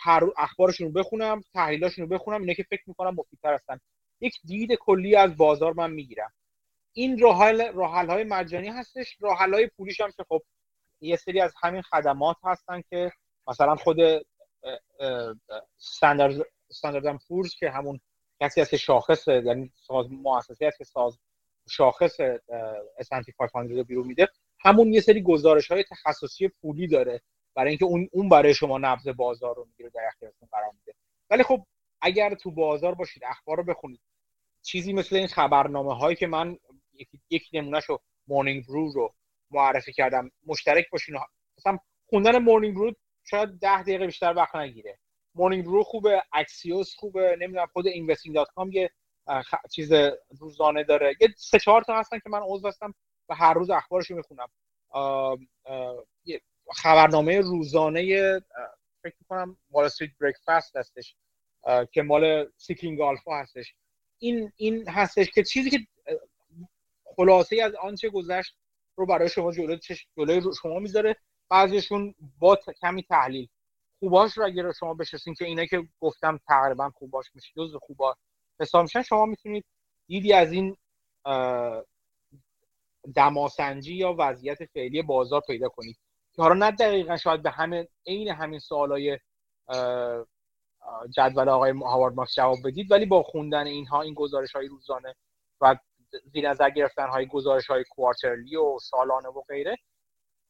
هر 0.00 0.22
اخبارشون 0.36 0.86
رو 0.86 0.92
بخونم 0.92 1.42
تحلیلاشون 1.54 2.08
رو 2.08 2.18
بخونم 2.18 2.40
اینا 2.40 2.54
که 2.54 2.62
فکر 2.62 2.82
می‌کنم 2.86 3.14
مفیدتر 3.14 3.54
هستن. 3.54 3.80
یک 4.20 4.40
دید 4.44 4.72
کلی 4.72 5.16
از 5.16 5.36
بازار 5.36 5.72
من 5.72 5.90
می‌گیرم. 5.90 6.32
این 6.92 7.18
راحل 7.18 7.72
راحل 7.72 8.06
های 8.06 8.24
مجانی 8.24 8.68
هستش. 8.68 9.16
راحل 9.20 9.54
های 9.54 9.66
پولیش 9.66 10.00
هم 10.00 10.10
که 10.16 10.24
خب 10.28 10.42
یه 11.00 11.16
سری 11.16 11.40
از 11.40 11.54
همین 11.62 11.82
خدمات 11.82 12.36
هستن 12.44 12.82
که 12.90 13.12
مثلا 13.46 13.76
خود 13.76 13.96
استاندارد 15.78 16.46
استاندارد 16.70 17.16
فورز 17.16 17.54
که 17.54 17.70
همون 17.70 18.00
کسی 18.40 18.60
هست 18.60 18.76
شاخص 18.76 19.28
یعنی 19.28 19.72
ساز 19.74 20.06
مؤسسه 20.10 20.66
هست 20.66 20.78
که 20.78 20.84
ساز 20.84 21.18
شاخص 21.70 22.20
S&P 23.00 23.34
500 23.38 23.72
رو 23.72 23.84
بیرون 23.84 24.06
میده. 24.06 24.28
همون 24.60 24.92
یه 24.92 25.00
سری 25.00 25.22
گزارش 25.22 25.70
های 25.70 25.84
تخصصی 25.84 26.48
پولی 26.48 26.86
داره. 26.86 27.22
برای 27.54 27.68
اینکه 27.68 27.84
اون 27.84 28.08
اون 28.12 28.28
برای 28.28 28.54
شما 28.54 28.78
نبض 28.78 29.08
بازار 29.08 29.56
رو 29.56 29.64
می‌گیره 29.64 29.90
در 29.90 30.06
اختیارتون 30.06 30.48
قرار 30.52 30.70
میده. 30.78 30.94
ولی 31.30 31.42
خب 31.42 31.66
اگر 32.00 32.34
تو 32.34 32.50
بازار 32.50 32.94
باشید 32.94 33.24
اخبار 33.24 33.56
رو 33.56 33.64
بخونید. 33.64 34.00
چیزی 34.62 34.92
مثل 34.92 35.16
این 35.16 35.26
خبرنامه 35.26 35.94
هایی 35.98 36.16
که 36.16 36.26
من 36.26 36.58
یک 37.30 37.48
نمونهشو 37.52 37.98
Morning 38.28 38.66
Brew 38.66 38.92
رو 38.92 39.14
معرفی 39.50 39.92
کردم 39.92 40.30
مشترک 40.46 40.90
باشین. 40.90 41.16
مثلا 41.58 41.78
خوندن 42.08 42.38
Morning 42.38 42.74
Brew 42.74 42.92
شاید 43.24 43.48
ده 43.48 43.82
دقیقه 43.82 44.06
بیشتر 44.06 44.34
وقت 44.36 44.56
نگیره. 44.56 44.98
Morning 45.34 45.64
Brew 45.64 45.82
خوبه 45.82 46.22
Axios 46.32 46.94
خوبه 46.96 47.36
نمی‌دونم 47.40 47.66
خود 47.66 47.86
Investing.com 47.86 48.72
یه 48.72 48.90
چیز 49.72 49.92
روزانه 50.40 50.84
داره. 50.84 51.16
یه 51.20 51.28
سه 51.36 51.58
چهار 51.58 51.82
تا 51.82 51.98
هستن 51.98 52.18
که 52.18 52.28
من 52.28 52.40
عضو 52.42 52.68
هستم 52.68 52.94
و 53.28 53.34
هر 53.34 53.54
روز 53.54 53.70
اخبارش 53.70 54.10
رو 54.10 54.16
می‌خونم 54.16 54.48
خبرنامه 56.72 57.40
روزانه 57.40 58.02
فکر 59.02 59.14
می‌کنم 59.20 59.56
Wall 59.70 59.84
Street 59.84 60.10
Breakfast 60.20 60.76
هستش 60.76 61.16
که 61.92 62.02
مال 62.02 62.50
Seeking 62.56 63.00
Alpha 63.00 63.40
هستش. 63.40 63.74
این 64.18 64.52
این 64.56 64.88
هستش 64.88 65.30
که 65.30 65.42
چیزی 65.42 65.70
که 65.70 65.78
خلاصه 67.16 67.62
از 67.62 67.74
آنچه 67.74 68.08
گذشت 68.08 68.56
رو 68.96 69.06
برای 69.06 69.28
شما 69.28 69.52
جلوی 69.52 69.78
جلوی 70.16 70.42
شما 70.62 70.78
می‌ذاره. 70.78 71.16
بعضیشون 71.48 72.14
با 72.38 72.58
کمی 72.80 73.02
تحلیل. 73.02 73.48
خوباش 73.98 74.38
رو 74.38 74.44
اگر 74.44 74.72
شما 74.72 74.94
بشناسین 74.94 75.34
که 75.34 75.44
اینا 75.44 75.66
که 75.66 75.88
گفتم 76.00 76.40
تقریبا 76.48 76.90
خوباش 76.90 77.26
میشه 77.34 77.50
جز 77.56 77.74
خوبا. 77.80 78.16
حساب 78.60 78.82
میشن 78.82 79.02
شما 79.02 79.26
می‌تونید 79.26 79.64
دیدی 80.06 80.32
از 80.32 80.52
این 80.52 80.76
دماسنجی 83.14 83.94
یا 83.94 84.14
وضعیت 84.18 84.64
فعلی 84.64 85.02
بازار 85.02 85.40
پیدا 85.46 85.68
کنید. 85.68 85.96
که 86.36 86.42
حالا 86.42 86.54
نه 86.54 86.70
دقیقا 86.70 87.16
شاید 87.16 87.42
به 87.42 87.50
همه 87.50 87.88
عین 88.06 88.28
همین 88.28 88.58
سوالای 88.58 89.18
جدول 91.10 91.48
آقای 91.48 91.70
هاوارد 91.70 92.14
ماکس 92.14 92.34
جواب 92.34 92.58
بدید. 92.64 92.90
ولی 92.92 93.06
با 93.06 93.22
خوندن 93.22 93.66
اینها 93.66 94.02
این 94.02 94.14
گزارش 94.14 94.52
های 94.52 94.68
روزانه 94.68 95.14
و 95.60 95.76
زیر 96.32 96.50
نظر 96.50 96.70
گرفتن 96.70 97.08
های 97.08 97.26
گزارش 97.26 97.66
های 97.66 97.84
کوارترلی 97.90 98.56
و 98.56 98.78
سالانه 98.78 99.28
و 99.28 99.42
غیره 99.48 99.76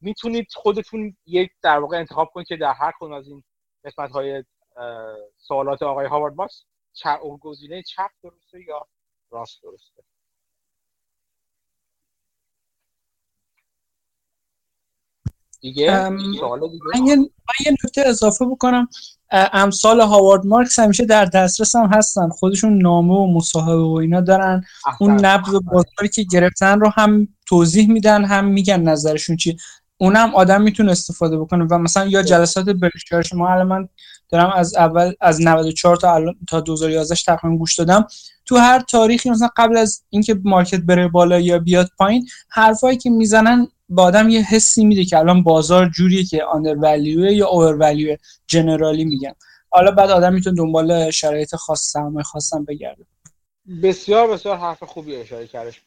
می‌تونید 0.00 0.46
خودتون 0.54 1.16
یک 1.26 1.50
در 1.62 1.78
واقع 1.78 1.96
انتخاب 1.96 2.30
کنید 2.34 2.46
که 2.46 2.56
در 2.56 2.72
هر 2.72 2.92
کدوم 2.98 3.12
از 3.12 3.28
این 3.28 3.44
قسمت 3.84 4.10
های 4.10 4.44
سوالات 5.38 5.82
آقای 5.82 6.06
هاوارد 6.06 6.34
ماکس 6.34 6.64
گزینه 7.40 7.82
چپ 7.82 8.10
درسته 8.22 8.62
یا 8.62 8.86
راست 9.30 9.62
درسته. 9.62 10.02
دیگه؟ 15.64 16.08
من 16.08 17.06
یه 17.06 17.72
نکته 17.84 18.02
اضافه 18.06 18.46
بکنم. 18.46 18.88
امثال 19.32 20.00
هاوارد 20.00 20.46
مارکس 20.46 20.78
همیشه 20.78 21.04
در 21.04 21.24
دسترس 21.24 21.76
هم 21.76 21.86
هستن. 21.86 22.28
خودشون 22.28 22.82
نامه 22.82 23.14
و 23.14 23.26
مصاحبه 23.26 23.82
و 23.82 23.92
اینا 23.92 24.20
دارن. 24.20 24.64
اون 25.00 25.24
نبض 25.24 25.54
بازاری 25.72 26.08
که 26.14 26.22
گرفتن 26.22 26.80
رو 26.80 26.92
هم 26.94 27.28
توضیح 27.46 27.92
میدن 27.92 28.24
هم 28.24 28.44
میگن 28.44 28.80
نظرشون 28.80 29.36
چی 29.36 29.56
اونم 29.96 30.34
آدم 30.34 30.62
می‌تونه 30.62 30.92
استفاده 30.92 31.38
بکنه. 31.38 31.64
و 31.70 31.78
مثلا 31.78 32.06
یا 32.06 32.22
جلسات 32.22 32.64
برشکار 32.64 33.22
شما 33.22 33.48
الان 33.48 33.66
من 33.66 33.88
دارم 34.34 34.50
از 34.50 34.74
اول 34.74 35.12
از 35.20 35.40
94 35.42 35.96
تا 35.96 36.14
الان 36.14 36.34
تا 36.48 36.60
2011 36.60 37.14
تقریبا 37.14 37.56
گوش 37.56 37.78
دادم. 37.78 38.06
تو 38.46 38.56
هر 38.56 38.80
تاریخی 38.80 39.30
مثلا 39.30 39.48
قبل 39.56 39.76
از 39.76 40.04
اینکه 40.10 40.40
مارکت 40.44 40.80
بره 40.80 41.08
بالا 41.08 41.40
یا 41.40 41.58
بیاد 41.58 41.90
پایین 41.98 42.28
حرفایی 42.48 42.98
که 42.98 43.10
می‌زنن 43.10 43.68
با 43.88 44.02
آدم 44.02 44.28
یه 44.28 44.42
حسی 44.42 44.84
میده 44.84 45.04
که 45.04 45.18
الان 45.18 45.42
بازار 45.42 45.88
جوریه 45.88 46.24
که 46.24 46.44
آندر 46.44 46.74
ولیو 46.74 47.32
یا 47.32 47.48
اوور 47.48 47.76
ولیو 47.76 48.16
جنرالی 48.46 49.04
میگم 49.04 49.34
حالا 49.70 49.90
بعد 49.90 50.10
آدم 50.10 50.34
می‌تونه 50.34 50.56
دنبال 50.56 51.10
شرایط 51.10 51.54
خاص 51.54 51.92
سرمایه 51.92 52.24
خاصم 52.24 52.64
بگرده. 52.64 53.04
بسیار 53.82 54.28
بسیار 54.30 54.56
حرف 54.56 54.82
خوبی 54.82 55.16
اشاره 55.16 55.46
کردش. 55.46 55.80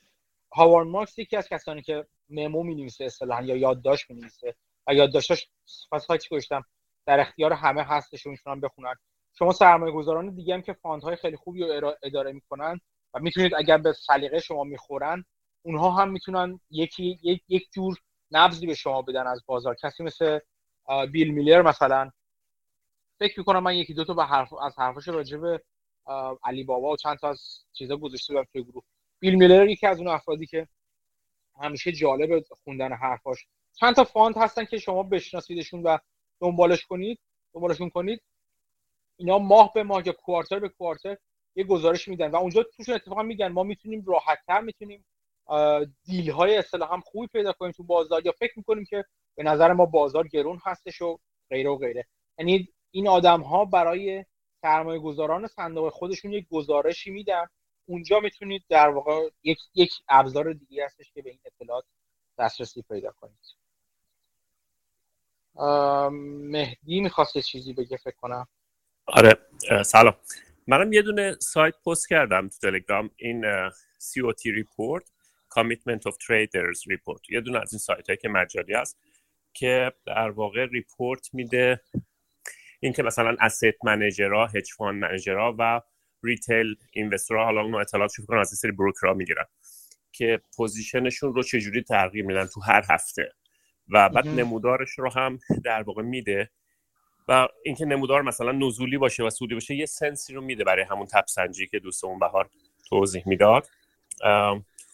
هاوارد 0.53 0.87
مارکس 0.87 1.19
یکی 1.19 1.37
از 1.37 1.47
کسانی 1.49 1.81
که 1.81 2.05
memo 2.29 2.63
می 2.63 2.75
نویسه 2.75 3.03
اصطلاحا 3.03 3.41
یا 3.41 3.55
یادداشت 3.55 4.09
می 4.09 4.15
نویسه 4.21 4.55
و 4.87 5.07
پس 5.91 6.21
چی 6.23 6.29
گوشتم. 6.29 6.63
در 7.07 7.19
اختیار 7.19 7.53
همه 7.53 7.84
هستش 7.84 8.27
و 8.27 8.29
می‌تونن 8.29 8.61
بخونن. 8.61 8.95
شما 9.34 9.51
سرمایه 9.51 9.93
گذاران 9.93 10.35
دیگه 10.35 10.53
هم 10.53 10.61
که 10.61 10.73
fund 10.73 11.03
های 11.03 11.15
خیلی 11.15 11.38
خوبی 11.38 11.63
رو 11.63 11.95
اداره 12.03 12.31
می‌کنن 12.31 12.79
و 13.13 13.19
می‌تونید 13.19 13.55
اگر 13.55 13.77
به 13.77 13.93
سلیقه 13.93 14.39
شما 14.39 14.63
می‌خورن 14.63 15.25
اونها 15.61 15.91
هم 15.91 16.11
می‌تونن 16.11 16.59
یکی 16.69 17.19
یک, 17.23 17.43
یک 17.47 17.69
جور 17.73 17.97
نبضی 18.31 18.67
به 18.67 18.73
شما 18.73 19.01
بدن 19.01 19.27
از 19.27 19.43
بازار. 19.45 19.75
کسی 19.75 20.03
مثل 20.03 20.39
بیل 21.11 21.34
میلر 21.34 21.61
مثلا. 21.61 22.11
فکر 23.19 23.39
می‌کنم 23.39 23.63
من 23.63 23.75
یکی 23.75 23.93
دو 23.93 24.05
تا 24.05 24.13
به 24.13 24.25
حرف 24.25 24.53
از 24.53 24.79
حرفش 24.79 25.07
راجع 25.07 25.38
به 25.38 25.63
علی 26.43 26.63
بابا 26.63 26.89
و 26.89 26.97
چند 26.97 27.17
تا 27.17 27.29
از 27.29 27.65
چیزا 27.73 27.97
گذاشته 27.97 28.34
بودم 28.34 28.47
توی 28.51 28.63
گروه. 28.63 28.84
بیل 29.19 29.35
میلر 29.35 29.67
یکی 29.67 29.88
از 29.88 29.99
اون 29.99 30.07
افرادی 30.07 30.45
که 30.45 30.67
همیشه 31.61 31.91
جالب 31.91 32.43
خوندن 32.63 32.93
حرفاش. 32.93 33.47
چند 33.73 33.95
تا 33.95 34.03
fund 34.03 34.38
هستن 34.38 34.65
که 34.65 34.77
شما 34.77 35.03
بشناسیدشون 35.03 35.84
و 35.84 35.97
دنبالش 36.39 36.85
کنید 36.85 37.19
دنبالشون 37.53 37.89
کنید. 37.89 38.22
اینا 39.18 39.39
ماه 39.39 39.73
به 39.73 39.84
ماه 39.84 40.07
یا 40.07 40.14
quarter 40.13 40.59
به 40.59 40.69
quarter 40.69 41.17
یه 41.55 41.64
گزارش 41.64 42.07
میدن 42.07 42.31
و 42.31 42.35
اونجا 42.35 42.64
توش 42.64 42.89
اتفاقا 42.89 43.23
میگن 43.23 43.47
ما 43.47 43.64
می‌تونیم 43.64 44.05
راحتتر 44.07 44.61
می‌تونیم 44.61 45.05
deal 46.03 46.31
های 46.31 46.57
اصطلاح 46.57 46.93
هم 46.93 47.01
خوبی 47.01 47.27
پیدا 47.27 47.53
کنیم 47.53 47.72
تو 47.72 47.84
بازار 47.84 48.26
یا 48.26 48.31
فکر 48.31 48.53
می‌کنیم 48.55 48.85
که 48.85 49.05
به 49.35 49.43
نظر 49.43 49.73
ما 49.73 49.85
بازار 49.85 50.27
گرون 50.27 50.59
هستش 50.65 51.01
و 51.01 51.19
غیره 51.49 51.69
و 51.69 51.77
غیره. 51.77 52.05
یعنی 52.39 52.69
این 52.91 53.07
آدم 53.07 53.41
ها 53.41 53.65
برای 53.65 54.26
سرمایه 54.61 54.99
گذاران 54.99 55.47
صندوق 55.47 55.89
خودشون 55.89 56.34
یک 56.34 56.47
گزارشی 56.51 57.11
میدن. 57.11 57.45
اونجا 57.85 58.19
می‌تونید 58.19 58.64
در 58.69 58.89
واقع 58.89 59.30
یک 59.43 59.59
یک 59.76 59.91
ابزار 60.09 60.53
دیگه 60.53 60.85
هستش 60.85 61.11
که 61.11 61.22
به 61.22 61.30
این 61.30 61.39
اطلاعات 61.45 61.85
دسترسی 62.39 62.81
پیدا 62.81 63.11
کنید. 63.11 63.66
مهدی 66.51 66.99
می‌خواست 66.99 67.38
چیزی 67.38 67.73
بگه 67.73 67.97
فکر 67.97 68.15
کنم. 68.15 68.47
آره 69.05 69.34
سلام. 69.86 70.15
منم 70.68 70.94
یه 70.94 71.02
دونه 71.02 71.36
سایت 71.39 71.73
پست 71.86 72.10
کردم 72.10 72.47
تو 72.47 72.57
تلگرام 72.61 73.10
این 73.15 73.69
COT 73.69 74.41
report 74.61 75.03
Commitment 75.60 76.02
of 76.02 76.13
Traders 76.13 76.79
report. 76.94 77.29
یه 77.29 77.41
دونه 77.41 77.60
از 77.60 77.73
این 77.73 77.79
سایت 77.79 78.10
هایی 78.10 78.18
که 78.18 78.29
مجالی 78.29 78.73
هست 78.73 78.97
که 79.53 79.91
در 80.05 80.29
واقع 80.29 80.65
report 80.65 81.29
میده 81.34 81.81
اینکه 82.79 83.03
مثلا 83.03 83.36
asset 83.39 83.76
manager 83.84 84.45
ها 84.45 84.50
hedge 84.50 84.71
fund 84.77 85.03
manager 85.03 85.49
ها 85.49 85.55
و 85.60 85.81
retail 86.23 86.76
investor 86.91 87.39
ها 87.39 87.45
حالا 87.45 87.61
اون 87.61 87.76
اطلاعات 87.76 88.11
شو 88.11 88.26
کنن 88.26 88.39
از 88.39 88.52
این 88.52 88.57
سری 88.57 88.71
broker 88.71 89.07
ها 89.07 89.13
می‌گیرن 89.13 89.45
که 90.11 90.41
position 90.55 91.07
شون 91.07 91.34
رو 91.34 91.44
چجوری 91.44 91.84
تغییر 91.84 92.26
میدن 92.26 92.45
تو 92.45 92.61
هر 92.61 92.86
هفته. 92.89 93.34
و 93.89 94.09
بعد 94.09 94.27
نمودارش 94.27 94.89
رو 94.99 95.11
هم 95.11 95.39
در 95.63 95.83
واقع 95.83 96.01
میده 96.01 96.49
و 97.27 97.47
اینکه 97.63 97.85
نمودار 97.85 98.21
مثلا 98.21 98.51
نزولی 98.51 98.97
باشه 98.97 99.23
و 99.23 99.29
صعودی 99.29 99.53
باشه 99.53 99.75
یه 99.75 99.85
sense 99.86 100.26
ی 100.26 100.34
رو 100.33 100.41
میده 100.41 100.63
برای 100.63 100.83
همون 100.83 101.05
تب‌سنجی 101.05 101.68
که 101.67 101.79
دوستمون 101.79 102.19
بهار 102.19 102.49
توضیح 102.89 103.23
می‌داد. 103.25 103.67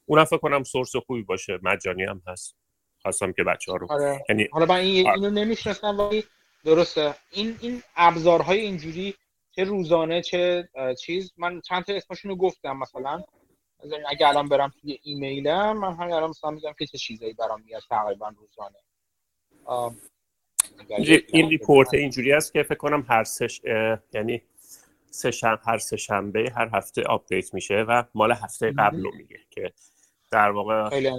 اونم 0.06 0.24
فکر 0.26 0.38
کنم 0.38 0.64
سورس 0.64 0.96
خوبی 0.96 1.22
باشه. 1.22 1.60
مجانی 1.64 2.04
هم 2.04 2.22
هست. 2.28 2.56
خواستم 3.02 3.32
که 3.32 3.44
بچه 3.44 3.72
ها 3.72 3.78
رو 3.78 3.92
آره. 3.92 4.26
یعنی 4.30 4.48
حالا 4.52 4.66
من 4.66 4.76
این 4.76 5.08
آره. 5.08 5.16
اینو 5.16 5.30
نمی‌شناسم 5.30 6.00
ولی 6.00 6.24
درسته. 6.66 7.16
این 7.32 7.58
این 7.62 7.84
ابزارهای 7.96 8.60
اینجوری 8.60 9.16
چه 9.52 9.64
روزانه 9.64 10.22
چه 10.22 10.70
چیز 11.02 11.34
من 11.38 11.62
چند 11.62 11.84
تا 11.84 11.94
اسمشون 11.94 12.32
رو 12.32 12.38
گفتم 12.38 12.78
مثلا. 12.78 13.24
اگه 14.10 14.28
الان 14.28 14.50
برم 14.50 14.74
توی 14.82 15.00
ایمیلم 15.04 15.78
من 15.78 15.94
همین 15.94 16.14
الان 16.14 16.30
مثلا 16.30 16.52
میگم 16.52 16.74
که 16.80 16.86
چه 16.86 16.98
چیزایی 16.98 17.34
برام 17.34 17.62
میاد 17.62 17.82
تقریبا 17.90 18.34
روزانه. 18.38 18.78
این 21.28 21.50
ریپورت 21.50 21.94
اینجوری 21.94 22.34
است 22.34 22.54
که 22.54 22.64
فکر 22.64 22.76
کنم 22.76 23.06
هر 23.10 23.24
سش 23.24 23.62
یعنی 24.14 24.42
سه 25.12 25.58
هر 25.66 25.78
سه 25.78 25.98
شنبه 25.98 26.52
هر 26.56 26.70
هفته 26.74 27.04
update 27.04 27.54
میشه 27.54 27.76
و 27.76 28.04
مال 28.16 28.32
هفته 28.32 28.72
قبل 28.72 29.04
رو 29.04 29.16
میگه 29.16 29.40
که 29.50 29.74
در 30.32 30.50
واقع 30.50 30.90
خیلی 30.90 31.10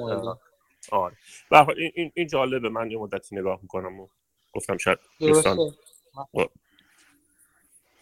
آره. 0.93 1.17
و 1.51 1.67
این, 1.95 2.13
این 2.15 2.27
جالبه. 2.27 2.69
من 2.69 2.91
یه 2.91 2.99
مدتی 2.99 3.37
نگاه 3.37 3.59
می‌کنم 3.63 4.01
و 4.01 4.09
گفتم 4.53 4.77
شاید 4.77 4.99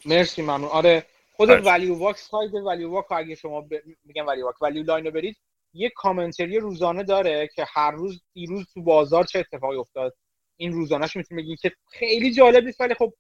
مرسی 0.05 0.43
ممنون. 0.43 0.71
آره 0.71 1.07
خود 1.47 1.67
ValueWalk 1.67 2.17
سایت 2.17 2.55
ValueWalk 2.55 3.12
اگه 3.12 3.35
شما 3.35 3.61
ب... 3.61 3.75
میگم 4.05 4.27
ValueWalk 4.27 4.62
Value 4.62 4.83
Line 4.83 5.05
رو 5.05 5.11
برید 5.11 5.37
یه 5.75 5.91
commentary 5.97 6.59
روزانه 6.59 7.03
داره 7.03 7.49
که 7.55 7.67
هر 7.69 7.91
روز 7.91 8.23
دیروز 8.33 8.73
تو 8.75 8.83
بازار 8.83 9.25
چه 9.25 9.39
اتفاقی 9.39 9.77
افتاد. 9.77 10.17
این 10.57 10.73
روزانهش 10.73 11.17
می‌تونید 11.17 11.45
بگید 11.45 11.61
که 11.61 11.73
خیلی 11.91 12.35
جالب 12.35 12.65
نیست 12.65 12.81
ولی 12.81 12.95
خب 12.95 13.12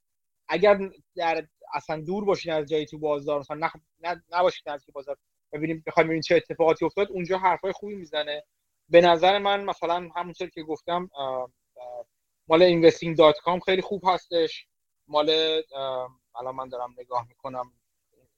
اگر 0.48 0.90
در 1.16 1.46
اصلا 1.74 2.00
دور 2.00 2.24
باشین 2.24 2.52
از 2.52 2.66
جایی 2.66 2.86
تو 2.86 2.98
بازار 2.98 3.40
مثلا 3.40 3.56
نه, 3.56 3.70
نه 4.00 4.22
نباشین 4.32 4.72
از 4.72 4.84
بازار 4.92 5.16
ببینیم 5.52 5.82
بخوایم 5.86 6.06
ببینیم 6.06 6.22
چه 6.22 6.36
اتفاقاتی 6.36 6.84
افتاد 6.84 7.10
اونجا 7.10 7.38
حرفای 7.38 7.72
خوبی 7.72 7.94
می‌زنه. 7.94 8.44
به 8.88 9.00
نظر 9.00 9.38
من 9.38 9.64
مثلا 9.64 10.08
همونطور 10.16 10.48
که 10.48 10.62
گفتم 10.62 11.10
مال 12.48 12.90
investing.com 12.90 13.60
خیلی 13.64 13.82
خوب 13.82 14.02
هستش. 14.06 14.66
مال 15.08 15.30
الان 16.36 16.54
من 16.54 16.68
دارم 16.68 16.94
نگاه 16.98 17.28
می‌کنم. 17.28 17.72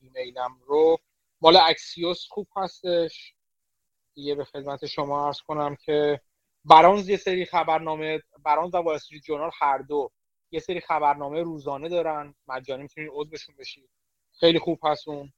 ایمیلم 0.04 0.58
رو. 0.66 0.98
مال 1.40 1.56
اکسیوس 1.56 2.26
خوب 2.30 2.48
هستش. 2.56 3.34
دیگه 4.14 4.34
به 4.34 4.44
خدمت 4.44 4.86
شما 4.86 5.26
عرض 5.26 5.40
کنم 5.40 5.76
که 5.76 6.20
برانز 6.64 7.08
یه 7.08 7.16
سری 7.16 7.44
خبرنامه 7.44 8.22
برانز 8.44 8.74
و 8.74 8.78
وال 8.78 8.98
جورنال 8.98 9.50
هر 9.60 9.78
دو 9.78 10.10
یه 10.50 10.60
سری 10.60 10.80
خبرنامه 10.80 11.42
روزانه 11.42 11.88
دارن. 11.88 12.34
مجانی 12.48 12.82
می‌تونید 12.82 13.10
عضوشون 13.12 13.54
بشید. 13.58 13.88
خیلی 14.40 14.58
خوب 14.58 14.78
هست 14.82 15.08
اون. 15.08 15.32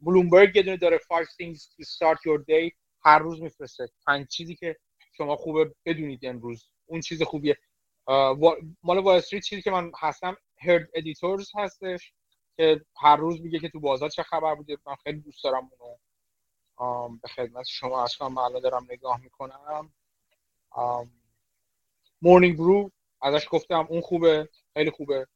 بلومبرگ 0.00 0.56
یه 0.56 0.62
دونه 0.62 0.76
داره. 0.76 0.98
5 1.10 1.26
things 1.26 1.60
to 1.60 1.84
start 1.84 2.18
your 2.18 2.44
day. 2.44 2.72
هر 3.04 3.18
روز 3.18 3.42
میفرسته. 3.42 3.88
پنج 4.06 4.26
چیزی 4.28 4.54
که 4.54 4.76
شما 5.12 5.36
خوبه 5.36 5.74
بدونید 5.84 6.26
امروز. 6.26 6.70
اون 6.86 7.00
چیز 7.00 7.22
خوبیه. 7.22 7.58
مال 8.82 8.98
وال 8.98 9.20
چیزی 9.20 9.62
که 9.62 9.70
من 9.70 9.92
هستم 9.98 10.36
Heard 10.58 10.88
Editors 10.94 11.50
هستش. 11.54 12.12
که 12.58 12.84
هر 12.96 13.16
روز 13.16 13.40
میگه 13.40 13.58
که 13.58 13.68
تو 13.68 13.80
بازار 13.80 14.08
چه 14.08 14.22
خبر 14.22 14.54
بوده 14.54 14.76
من 14.86 14.94
خیلی 14.94 15.20
دوست 15.20 15.44
دارم 15.44 15.70
اونو. 15.78 15.96
به 17.22 17.28
خدمت 17.28 17.66
شما 17.66 18.02
از 18.02 18.16
الان 18.20 18.60
دارم 18.60 18.86
نگاه 18.90 19.20
می‌کنم. 19.20 19.92
Morning 22.22 22.56
Brew 22.56 22.90
ازش 23.22 23.46
گفتم 23.50 23.86
اون 23.90 24.00
خوبه 24.00 24.48
خیلی 24.74 24.90
خوبه. 24.90 25.26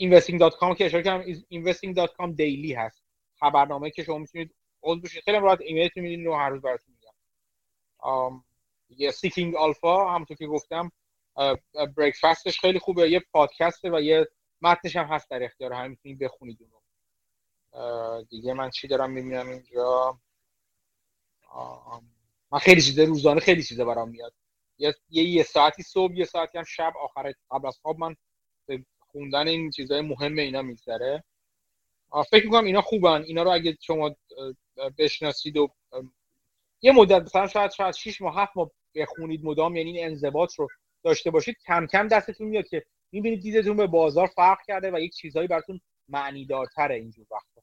investing.com 0.00 0.76
که 0.78 0.84
اشاره 0.84 1.02
کردم 1.02 1.34
investing.com 1.34 2.36
daily 2.36 2.72
هست. 2.72 3.02
خبرنامه 3.40 3.90
که 3.90 4.02
شما 4.04 4.18
می‌تونید 4.18 4.54
عضو 4.82 5.00
بشید. 5.00 5.22
خیلی 5.22 5.38
راحت 5.38 5.60
ایمیلتون 5.60 6.02
میدین 6.02 6.26
و 6.26 6.34
هر 6.34 6.48
روز 6.48 6.62
براتون 6.62 6.94
میگم. 6.94 8.44
یه 8.90 9.10
Seeking 9.10 9.54
Alpha 9.54 10.14
همونطور 10.14 10.36
که 10.36 10.46
گفتم 10.46 10.92
Breakfast 11.96 12.48
ش 12.48 12.60
خیلی 12.60 12.78
خوبه 12.78 13.10
یه 13.10 13.20
پادکسته 13.32 13.90
و 13.90 14.00
یه 14.00 14.28
متنش 14.62 14.96
هم 14.96 15.04
هست 15.04 15.30
در 15.30 15.44
اختیار 15.44 15.72
همین 15.72 15.90
می‌تونید 15.90 16.18
بخونید 16.18 16.58
اونو. 16.60 18.22
دیگه 18.22 18.52
من 18.52 18.70
چی 18.70 18.88
دارم 18.88 19.10
می‌بینم 19.10 19.48
اینجا؟ 19.48 20.18
من 22.52 22.58
خیلی 22.58 22.82
چیزه 22.82 23.04
روزانه 23.04 23.40
خیلی 23.40 23.62
چیزه 23.62 23.84
برام 23.84 24.08
میاد. 24.08 24.32
یه 24.78 24.94
یه 25.10 25.42
ساعتی 25.42 25.82
صبح 25.82 26.14
یه 26.14 26.24
ساعتی 26.24 26.58
هم 26.58 26.64
شب. 26.64 26.92
آخر 27.02 27.32
قبل 27.50 27.68
از 27.68 27.78
خواب 27.82 27.98
من 27.98 28.16
خوندن 29.12 29.48
این 29.48 29.70
چیزهای 29.70 30.00
مهم 30.00 30.38
اینا 30.38 30.62
میگذره. 30.62 31.24
فکر 32.30 32.44
می‌کنم 32.44 32.64
اینا 32.64 32.82
خوبن. 32.82 33.22
اینا 33.22 33.42
رو 33.42 33.50
اگه 33.50 33.78
شما 33.80 34.16
بشناسید 34.98 35.56
و 35.56 35.68
یه 36.82 36.92
مدت 36.92 37.22
مثلا 37.22 37.46
شاید 37.46 37.70
شاید 37.70 37.94
6 37.94 38.20
ماه 38.20 38.38
7 38.38 38.56
ماه 38.56 38.70
بخونید 38.94 39.44
مدام 39.44 39.76
یعنی 39.76 39.98
این 39.98 40.06
انضباط 40.06 40.54
رو 40.54 40.68
داشته 41.02 41.30
باشید 41.30 41.56
کم 41.66 41.86
کم 41.86 42.08
دستتون 42.08 42.46
میاد 42.46 42.68
که 42.68 42.86
می‌بینید 43.12 43.40
دیدتون 43.40 43.76
به 43.76 43.86
بازار 43.86 44.26
فرق 44.26 44.58
کرده 44.66 44.90
و 44.90 45.00
یک 45.00 45.14
چیزهایی 45.14 45.48
براتون 45.48 45.80
معنی 46.08 46.46
دارتره 46.46 46.94
اینجور 46.94 47.26
وقتا. 47.30 47.62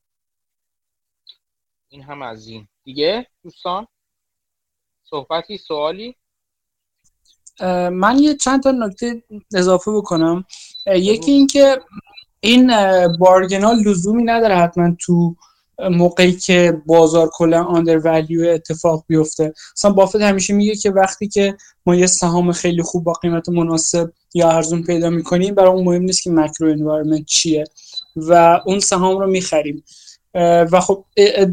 این 1.90 2.03
هم 2.03 2.22
از 2.22 2.48
این. 2.48 2.67
دیگه 2.84 3.27
دوستان؟ 3.43 3.88
صحبتی 5.03 5.58
سوالی؟ 5.58 6.16
من 7.92 8.19
یه 8.19 8.35
چند 8.35 8.64
تا 8.64 8.72
نکته 8.72 9.24
اضافه 9.56 9.92
بکنم. 9.92 10.45
یکی 10.85 11.32
اینکه 11.32 11.82
این 12.40 12.72
بارگنا 13.19 13.72
لزومی 13.72 14.24
نداره 14.24 14.56
حتما 14.56 14.95
تو 15.00 15.35
موقعی 15.80 16.32
که 16.32 16.82
بازار 16.86 17.30
کلا 17.34 17.64
آندر 17.64 17.98
ولیو 17.98 18.50
اتفاق 18.50 19.06
بیفته. 19.08 19.54
مثلا 19.78 19.92
بافت 19.92 20.16
همیشه 20.16 20.54
میگه 20.54 20.76
که 20.76 20.92
وقتی 20.92 21.28
که 21.28 21.58
ما 21.86 21.96
یه 21.96 22.08
سهام 22.08 22.52
خیلی 22.52 22.82
خوب 22.82 23.04
با 23.04 23.14
قیمت 23.14 23.50
مناسب 23.50 24.12
یا 24.34 24.52
ارزون 24.52 24.84
پیدا 24.84 25.10
می‌کنیم 25.10 25.56
برای 25.56 25.72
اون 25.72 25.84
مهم 25.84 26.02
نیست 26.02 26.24
که 26.24 26.32
مکرو 26.32 26.72
انوایرمنت 26.72 27.26
چیه 27.26 27.64
و 28.16 28.62
اون 28.66 28.80
سهام 28.80 29.18
رو 29.18 29.28
می‌خریم. 29.28 29.84
و 30.72 30.80
خب 30.82 31.06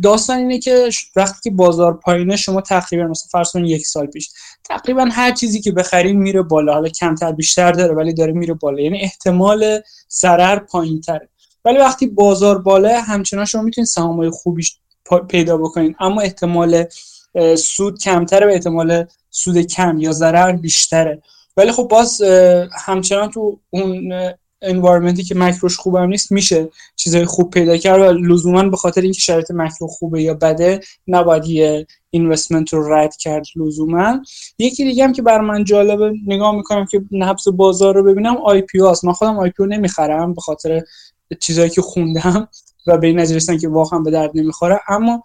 داستان 0.03 0.39
اینه 0.39 0.59
که 0.59 0.89
وقتی 1.17 1.39
که 1.44 1.51
بازار 1.51 1.94
پایینه 1.94 2.36
شما 2.36 2.61
تقریبا 2.61 3.05
مثلا 3.05 3.28
فرض 3.33 3.51
کنید 3.51 3.70
یک 3.70 3.86
سال 3.86 4.07
پیش 4.07 4.31
تقریبا 4.65 5.09
هر 5.12 5.33
چیزی 5.33 5.61
که 5.61 5.73
بخریم 5.73 6.23
میره 6.23 6.43
بالا. 6.43 6.73
حالا 6.73 6.89
کمتر 6.89 7.33
بیشتر 7.33 7.73
داره 7.73 7.94
ولی 7.94 8.15
داره 8.15 8.33
میره 8.33 8.55
بالا. 8.55 8.81
یعنی 8.81 9.01
احتمال 9.01 9.81
ضرر 10.11 10.59
پایینتره. 10.59 11.28
ولی 11.65 11.78
وقتی 11.78 12.07
بازار 12.07 12.59
بالا 12.59 13.01
همچنان 13.01 13.44
شما 13.44 13.62
می‌تونید 13.62 13.89
سهام 13.89 14.31
خوبی 14.31 14.62
پیدا 15.28 15.57
بکنید. 15.57 15.97
اما 16.01 16.20
احتمال 16.20 16.84
سود 17.59 17.99
کمتره 17.99 18.47
و 18.47 18.51
احتمال 18.51 19.05
سود 19.31 19.59
کم 19.59 19.99
یا 19.99 20.12
ضرر 20.12 20.52
بیشتره. 20.52 21.23
ولی 21.57 21.73
خب 21.73 21.89
باز 21.91 22.23
همچنان 22.84 23.31
تو 23.31 23.60
اون 23.70 24.12
environment 24.62 25.18
ی 25.18 25.23
که 25.23 25.34
مکروش 25.34 25.76
خوبم 25.76 26.07
نیست 26.07 26.33
میشه 26.33 26.68
چیزای 26.97 27.25
خوب 27.25 27.51
پیدا 27.51 27.76
کرد 27.76 28.01
و 28.01 28.12
لزوما 28.12 28.68
به 28.68 28.76
خاطر 28.76 29.01
اینکه 29.01 29.20
شرایط 29.20 29.51
مکرو 29.51 29.86
خوبه 29.86 30.23
یا 30.23 30.34
بده 30.34 30.81
نباید 31.07 31.47
یه 31.47 31.86
investment 32.10 32.73
رو 32.73 32.94
رد 32.94 33.17
کرد 33.17 33.47
لزوما. 33.57 34.23
یکی 34.59 34.84
دیگه 34.84 35.05
هم 35.05 35.12
که 35.12 35.23
بر 35.23 35.41
من 35.41 35.65
جالبه 35.65 36.12
نگاه 36.26 36.57
می‌کنم 36.57 36.86
که 36.86 37.05
نبض 37.10 37.49
بازار 37.49 37.94
رو 37.94 38.02
ببینم 38.02 38.36
IPO 38.36 38.78
من 39.05 39.12
خودم 39.12 39.39
IPO 39.39 39.62
نمی‌خرم 39.67 40.34
به 40.34 40.41
خاطر 40.41 40.83
چیزایی 41.41 41.70
که 41.70 41.83
خوندم 41.83 42.49
و 42.86 42.99
به 42.99 43.07
این 43.07 43.19
نظر 43.19 43.57
که 43.57 43.69
واقعا 43.69 43.99
به 43.99 44.11
درد 44.11 44.31
نمی‌خوره. 44.35 44.81
اما 44.89 45.23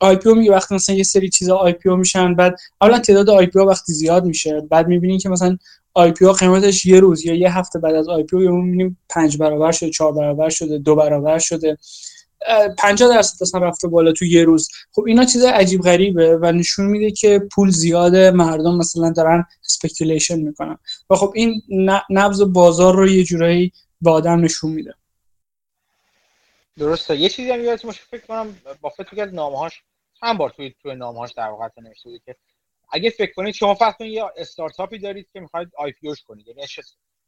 IPO 0.00 0.34
میگه 0.34 0.52
وقتی 0.52 0.74
مثلا 0.74 0.96
یه 0.96 1.02
سری 1.02 1.28
چیزا 1.28 1.56
IPO 1.56 1.88
میشن 1.90 2.34
بعد 2.34 2.54
اولا 2.80 2.98
تعداد 2.98 3.30
IPO 3.30 3.58
وقتی 3.58 3.92
زیاد 3.92 4.24
میشه 4.24 4.60
بعد 4.70 4.88
می‌بینین 4.88 5.18
که 5.18 5.28
مثلا 5.28 5.58
IPO 5.94 6.32
قیمتش 6.32 6.86
یه 6.86 7.00
روز 7.00 7.26
یا 7.26 7.34
یه 7.34 7.58
هفته 7.58 7.78
بعد 7.78 7.94
از 7.94 8.08
IPO 8.08 8.56
می‌بینیم 8.56 8.98
پنج 9.08 9.36
برابر 9.36 9.72
شده 9.72 9.90
چهار 9.90 10.12
برابر 10.12 10.48
شده 10.48 10.78
دو 10.78 10.94
برابر 10.94 11.38
شده. 11.38 11.78
50 12.78 13.14
درصد 13.14 13.42
اصلا 13.42 13.60
رفته 13.60 13.88
بالا 13.88 14.12
تو 14.12 14.24
یه 14.24 14.44
روز. 14.44 14.68
خب 14.92 15.04
اینا 15.06 15.24
چیز 15.24 15.44
عجیب 15.44 15.80
غریبه 15.80 16.36
و 16.36 16.52
نشون 16.52 16.86
میده 16.86 17.10
که 17.10 17.42
پول 17.54 17.70
زیاده 17.70 18.30
مردم 18.30 18.76
مثلا 18.76 19.10
دارن 19.10 19.44
speculation 19.64 20.40
می‌کنن. 20.40 20.78
و 21.10 21.14
خب 21.14 21.32
این 21.34 21.62
نبض 22.10 22.42
بازار 22.42 22.96
رو 22.96 23.08
یه 23.08 23.24
جورایی 23.24 23.72
به 24.00 24.10
آدم 24.10 24.40
نشون 24.40 24.70
میده. 24.70 24.94
درسته. 26.78 27.16
یه 27.16 27.28
چیزی 27.28 27.50
هم 27.50 27.64
یادتون 27.64 27.88
باشه 27.88 28.02
فکر 28.02 28.26
کنم 28.26 28.56
بافت 28.80 29.14
که 29.14 29.22
از 29.22 29.34
نامه‌هاش 29.34 29.82
چند 30.20 30.38
بار 30.38 30.50
توی 30.50 30.74
توی 30.82 30.94
نامه‌هاش 30.94 31.32
در 31.32 31.48
واقع 31.48 31.68
نوشته 31.76 32.18
که 32.26 32.36
اگه 32.90 33.10
فکر 33.10 33.32
کنید 33.32 33.54
شما 33.54 33.74
فرض 33.74 33.94
کنید 33.94 34.12
یه 34.12 34.24
استارتاپی 34.36 34.98
دارید 34.98 35.28
که 35.32 35.40
می‌خواید 35.40 35.68
IPO 35.76 36.08
کنید. 36.26 36.48
یعنی 36.48 36.62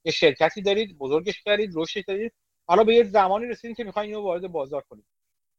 یه 0.04 0.12
شرکتی 0.12 0.62
دارید 0.62 0.98
بزرگش 0.98 1.42
کردید 1.42 1.70
رشد 1.74 2.04
دارید. 2.04 2.32
حالا 2.66 2.84
به 2.84 2.94
یه 2.94 3.04
زمانی 3.04 3.46
رسیدید 3.46 3.76
که 3.76 3.84
می‌خواید 3.84 4.10
اینو 4.10 4.22
وارد 4.22 4.46
بازار 4.46 4.82
کنید. 4.90 5.04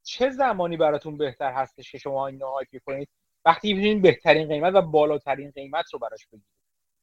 چه 0.03 0.29
زمانی 0.29 0.77
براتون 0.77 1.17
بهتر 1.17 1.51
هستش 1.51 1.91
که 1.91 1.97
شما 1.97 2.27
اینو 2.27 2.45
IPO 2.45 2.79
کنید؟ 2.79 3.09
وقتی 3.45 3.73
می‌تونید 3.73 4.01
بهترین 4.01 4.47
قیمت 4.47 4.73
و 4.75 4.81
بالاترین 4.81 5.51
قیمت 5.51 5.93
رو 5.93 5.99
براش 5.99 6.27
بگیرید. 6.27 6.45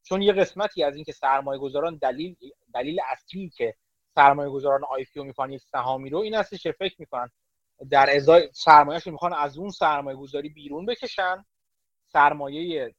چون 0.02 0.22
یه 0.22 0.32
قسمتی 0.32 0.82
از 0.82 0.94
اینکه 0.94 1.12
سرمایه 1.12 1.60
گذاران 1.60 1.96
دلیل 1.96 2.36
دلیل 2.74 3.00
اصلی 3.12 3.48
که 3.48 3.74
سرمایه 4.18 4.50
گذاران 4.50 4.84
IPO 4.84 5.20
می‌کنن 5.20 5.58
سهامی 5.58 6.10
رو. 6.10 6.18
این 6.18 6.34
هستش 6.34 6.62
که 6.62 6.72
فکر 6.72 6.94
می‌کنن؟ 6.98 7.30
در 7.90 8.16
ازای 8.16 8.48
سرمایهش 8.52 9.06
می‌خوان 9.06 9.32
از 9.32 9.58
اون 9.58 9.70
سرمایه 9.70 10.16
گذاری 10.16 10.48
بیرون 10.48 10.86
بکشن. 10.86 11.44
سرمایه 12.06 12.94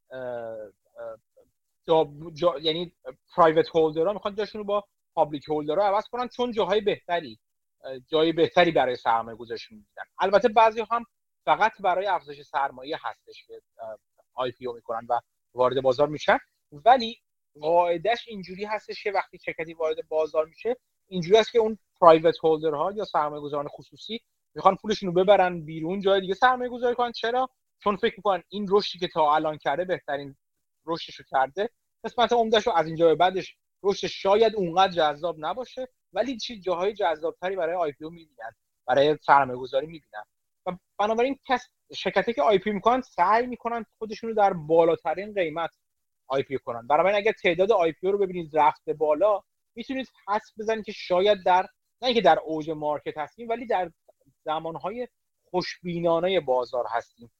جا 2.34 2.60
یعنی 2.62 2.94
private 3.36 3.70
holder 3.76 4.08
ها 4.08 4.14
می‌خوان 4.14 4.36
جاشون 4.36 4.60
رو 4.60 4.66
با 4.66 4.84
public 5.14 5.50
holder 5.50 5.82
ها 5.82 5.88
عوض 5.88 6.04
کنن 6.08 6.28
چون 6.28 6.52
جاهای 6.52 6.82
بهتری 6.82 7.40
جای 8.08 8.32
بهتری 8.32 8.72
برای 8.72 8.96
سرمایه 8.96 9.38
گذارشون 9.38 9.78
میدن. 9.78 10.04
البته 10.20 10.48
بعضی 10.48 10.84
هم 10.92 11.06
فقط 11.46 11.82
برای 11.82 12.06
افزایش 12.06 12.42
سرمایه 12.42 12.98
هستش 13.02 13.46
که 13.48 13.62
IPO 14.34 14.68
می‌کنن 14.68 15.08
و 15.10 15.20
وارد 15.54 15.82
بازار 15.82 16.08
میشن. 16.08 16.38
ولی 16.72 17.20
قاعدش 17.62 18.28
اینجوری 18.28 18.66
هستش 18.66 19.04
که 19.04 19.12
وقتی 19.12 19.40
شرکتی 19.40 19.74
وارد 19.74 20.08
بازار 20.08 20.46
میشه 20.46 20.78
اینجوری 21.10 21.38
است 21.38 21.52
که 21.52 21.60
اون 21.60 21.78
private 22.02 22.36
holder 22.44 22.72
ها 22.72 22.92
یا 22.92 23.06
سرمایه 23.06 23.42
گذاران 23.42 23.68
خصوصی 23.68 24.22
می‌خوان 24.56 24.76
پولشون 24.76 25.08
رو 25.08 25.24
ببرن 25.24 25.62
بیرون 25.62 26.02
جای 26.02 26.22
دیگه 26.22 26.34
سرمایه 26.34 26.70
گذاری 26.70 26.96
کنن. 26.96 27.12
چرا؟ 27.12 27.50
چون 27.80 27.96
فکر 27.96 28.14
می‌کنن 28.18 28.44
این 28.50 28.68
رشدی 28.70 29.00
که 29.00 29.08
تا 29.08 29.36
الان 29.36 29.58
کرده 29.58 29.86
بهترین 29.86 30.36
رشدش 30.86 31.16
رو 31.16 31.26
کرده. 31.30 31.70
قسمت 32.04 32.34
عمدهش 32.34 32.68
رو 32.68 32.74
از 32.74 32.88
اینجا 32.88 33.08
به 33.08 33.16
بعدش 33.16 33.56
رشدش 33.84 34.22
شاید 34.22 34.56
اونقدر 34.56 34.94
جذاب 34.94 35.36
نباشه 35.40 35.88
ولی 36.14 36.38
چی؟ 36.38 36.60
جاهای 36.60 36.94
جذابتری 36.94 37.56
برای 37.56 37.76
IPO 37.76 38.06
می‌بینن 38.06 38.52
برای 38.88 39.18
سرمایه 39.22 39.60
گذاری 39.60 39.88
می‌بینن. 39.88 40.24
و 40.66 40.72
بنابراین 41.00 41.40
کس 41.48 41.68
شرکتی 41.96 42.34
که 42.34 42.42
IPO 42.42 42.72
می‌کنن 42.72 43.02
سعی 43.02 43.48
می‌کنن 43.48 43.86
خودشون 43.98 44.30
رو 44.30 44.36
در 44.36 44.54
بالاترین 44.54 45.34
قیمت 45.34 45.70
IPO 46.28 46.58
کنن. 46.58 46.88
بنابراین 46.88 47.18
اگر 47.18 47.32
تعداد 47.32 47.72
IPO 47.72 48.08
رو 48.08 48.18
ببینید 48.18 48.58
رفته 48.58 48.94
بالا 48.94 49.42
می‌تونید 49.80 50.08
حس 50.28 50.54
بزنید 50.60 50.86
که 50.86 50.92
شاید 50.92 51.44
در 51.44 51.62
نه 52.02 52.08
اینکه 52.08 52.22
در 52.22 52.40
اوج 52.40 52.70
market 52.70 53.18
هستیم 53.18 53.50
ولی 53.50 53.66
در 53.66 53.92
زمانهای 54.46 55.08
خوشبینانه 55.50 56.40
بازار 56.40 56.86
هستیم 56.90 57.32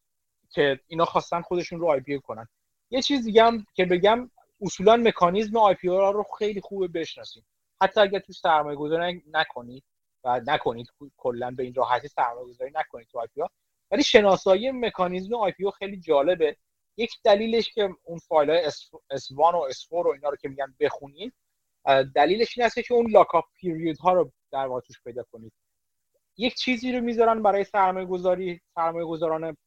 که 0.50 0.80
اینا 0.88 1.06
خواستن 1.06 1.42
خودشون 1.42 1.80
رو 1.80 1.88
IPO 1.88 2.20
کنن. 2.20 2.48
یه 2.90 3.02
چیز 3.02 3.26
دیگه 3.26 3.44
هم 3.44 3.66
که 3.74 3.86
بگم 3.86 4.32
اصولا 4.62 4.98
مکانیزم 4.98 5.58
IPO 5.58 5.88
رو 5.88 6.26
خیلی 6.38 6.62
خوبه 6.62 6.88
بشناسیم. 6.88 7.46
حتی 7.82 8.02
اگر 8.02 8.20
تو 8.20 8.34
سرمایه 8.34 8.78
گذاری 8.78 9.24
نکنید 9.32 9.84
و 10.24 10.42
نکنید 10.46 10.88
کلا 11.18 11.52
به 11.52 11.64
این 11.64 11.74
راحتی 11.74 12.08
سرمایه 12.08 12.48
گذاری 12.48 12.72
نکنید 12.76 13.08
تو 13.08 13.20
IPO 13.20 13.42
ولی 13.92 14.04
شناسایی 14.04 14.72
مکانیزم 14.72 15.34
IPO 15.36 15.72
خیلی 15.80 15.98
جالبه. 15.98 16.58
یک 16.98 17.12
دلیلش 17.24 17.74
که 17.74 17.90
اون 18.04 18.20
فایل 18.20 18.50
های 18.50 18.72
S1 18.72 19.32
و 19.32 19.72
S4 19.72 19.92
و 19.92 20.08
اینا 20.08 20.30
رو 20.30 20.36
که 20.36 20.50
میگن 20.50 20.76
بخونید 20.80 21.34
دلیلش 22.16 22.58
این 22.58 22.66
هست 22.66 22.80
که 22.80 22.94
اون 22.94 23.12
lock-up 23.12 23.46
period 23.56 23.98
ها 23.98 24.14
رو 24.14 24.32
در 24.52 24.68
واقع 24.68 24.82
توش 24.82 25.02
پیدا 25.04 25.24
کنید. 25.32 25.52
یک 26.38 26.56
چیزی 26.56 26.92
رو 26.92 27.02
می‌ذارن 27.02 27.42
برای 27.44 27.64
سرمایه 27.64 28.06
گذاری 28.06 28.62
سرمایه 28.76 29.06
گذاران 29.06 29.58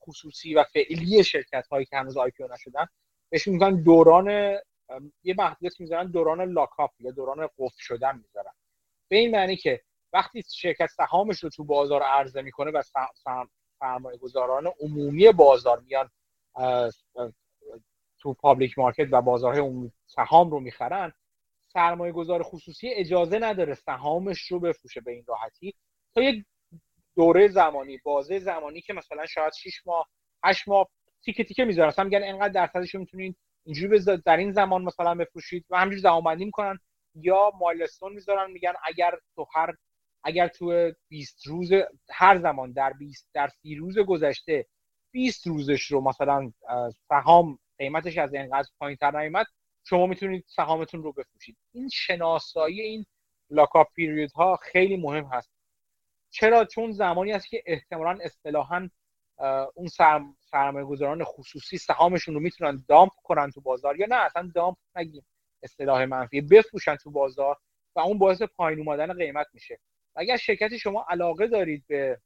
خصوصی 0.00 0.54
و 0.54 0.64
فعلی 0.64 1.24
شرکت 1.24 1.66
هایی 1.66 1.86
که 1.86 1.96
هنوز 1.96 2.16
IPO 2.16 2.44
نشدن 2.52 2.86
بهش 3.30 3.48
میگن 3.48 3.82
دوران 3.82 4.58
یه 5.22 5.34
محدودیت 5.38 5.80
می‌ذارن 5.80 6.10
دوران 6.10 6.52
lock-up 6.52 6.90
یا 6.98 7.10
دوران 7.10 7.46
قفل 7.58 7.76
شدن 7.78 8.16
می‌ذارن. 8.16 8.52
به 9.08 9.16
این 9.16 9.30
معنی 9.30 9.56
که 9.56 9.80
وقتی 10.12 10.42
شرکت 10.54 10.86
سهامش 10.86 11.44
رو 11.44 11.50
تو 11.50 11.64
بازار 11.64 12.02
عرضه 12.02 12.42
می‌کنه 12.42 12.70
و 12.70 12.82
سرمایه 13.80 14.18
گذاران 14.18 14.72
عمومی 14.80 15.32
بازار 15.32 15.80
میان 15.80 16.10
تو 18.18 18.34
پابلیک 18.34 18.78
مارکت 18.78 19.08
و 19.10 19.22
بازارهای 19.22 19.60
عمومی 19.60 19.92
سهام 20.06 20.50
رو 20.50 20.60
می‌خرن 20.60 21.12
سرمایه 21.74 22.12
گذار 22.12 22.42
خصوصی 22.42 22.88
اجازه 22.88 23.38
نداره 23.38 23.74
سهامش 23.74 24.52
رو 24.52 24.60
بفروشه 24.60 25.00
به 25.00 25.12
این 25.12 25.24
راحتی. 25.28 25.74
تا 26.14 26.22
یک 26.22 26.44
دوره 27.16 27.48
زمانی 27.48 27.98
بازه 28.04 28.38
زمانی 28.38 28.80
که 28.80 28.92
مثلا 28.92 29.26
شاید 29.26 29.52
6 29.52 29.86
ماه 29.86 30.08
8 30.44 30.68
ماه 30.68 30.88
تیکه 31.24 31.44
تیکه 31.44 31.64
می‌ذارن 31.64 31.88
مثلا 31.88 32.04
میگن 32.04 32.22
اینقدر 32.22 32.66
درصدش 32.66 32.94
می‌تونید 32.94 33.36
اینجوری 33.64 34.04
در 34.26 34.36
این 34.36 34.52
زمان 34.52 34.82
مثلا 34.82 35.14
بفروشید 35.14 35.64
و 35.70 35.78
همینجوری 35.78 36.02
زمانبندی 36.02 36.44
می‌کنن. 36.44 36.78
یا 37.14 37.52
مایلستون 37.60 38.12
می‌ذارن 38.12 38.50
میگن 38.50 38.72
اگر 38.84 39.14
تو 39.36 39.46
هر 39.54 39.74
اگر 40.24 40.48
تو 40.48 40.92
20 41.08 41.46
روز 41.46 41.70
هر 42.10 42.38
زمان 42.38 42.72
در 42.72 42.92
20 42.92 43.28
در 43.34 43.48
30 43.48 43.74
روز 43.74 43.98
گذشته 43.98 44.66
20 45.10 45.46
روزش 45.46 45.82
رو 45.82 46.00
مثلا 46.00 46.52
سهام 47.08 47.58
قیمتش 47.78 48.18
از 48.18 48.34
اینقدر 48.34 48.68
پایینتر 48.78 49.20
نیومد 49.20 49.46
شما 49.84 50.06
می‌تونید 50.06 50.44
سهامتون 50.46 51.02
رو 51.02 51.12
بفروشید. 51.12 51.56
این 51.72 51.88
شناسایی 51.88 52.80
این 52.80 53.06
لاکاپ 53.50 53.92
پیریود 53.92 54.32
ها 54.32 54.56
خیلی 54.56 54.96
مهم 54.96 55.24
هست. 55.24 55.50
چرا؟ 56.30 56.64
چون 56.64 56.92
زمانی 56.92 57.32
است 57.32 57.48
که 57.48 57.62
احتمالا 57.66 58.18
اصطلاحا 58.22 58.88
اون 59.74 59.88
سرمایه 60.40 60.86
گذاران 60.86 61.24
خصوصی 61.24 61.78
سهامشون 61.78 62.34
رو 62.34 62.40
می‌تونن 62.40 62.84
دامپ 62.88 63.12
کنن 63.22 63.50
تو 63.50 63.60
بازار 63.60 64.00
یا 64.00 64.06
نه؟ 64.06 64.16
اصلا 64.16 64.50
دامپ 64.54 64.76
نگیم 64.96 65.26
اصطلاح 65.62 66.04
منفی. 66.04 66.40
بفروشن 66.40 66.96
تو 66.96 67.10
بازار 67.10 67.56
و 67.96 68.00
اون 68.00 68.18
باعث 68.18 68.42
پایین 68.42 68.78
اومدن 68.78 69.12
قیمت 69.12 69.46
میشه. 69.52 69.78
اگر 70.16 70.36
شرکت 70.36 70.76
شما 70.76 71.06
علاقه 71.08 71.46
دارید 71.46 71.84
به 71.86 72.20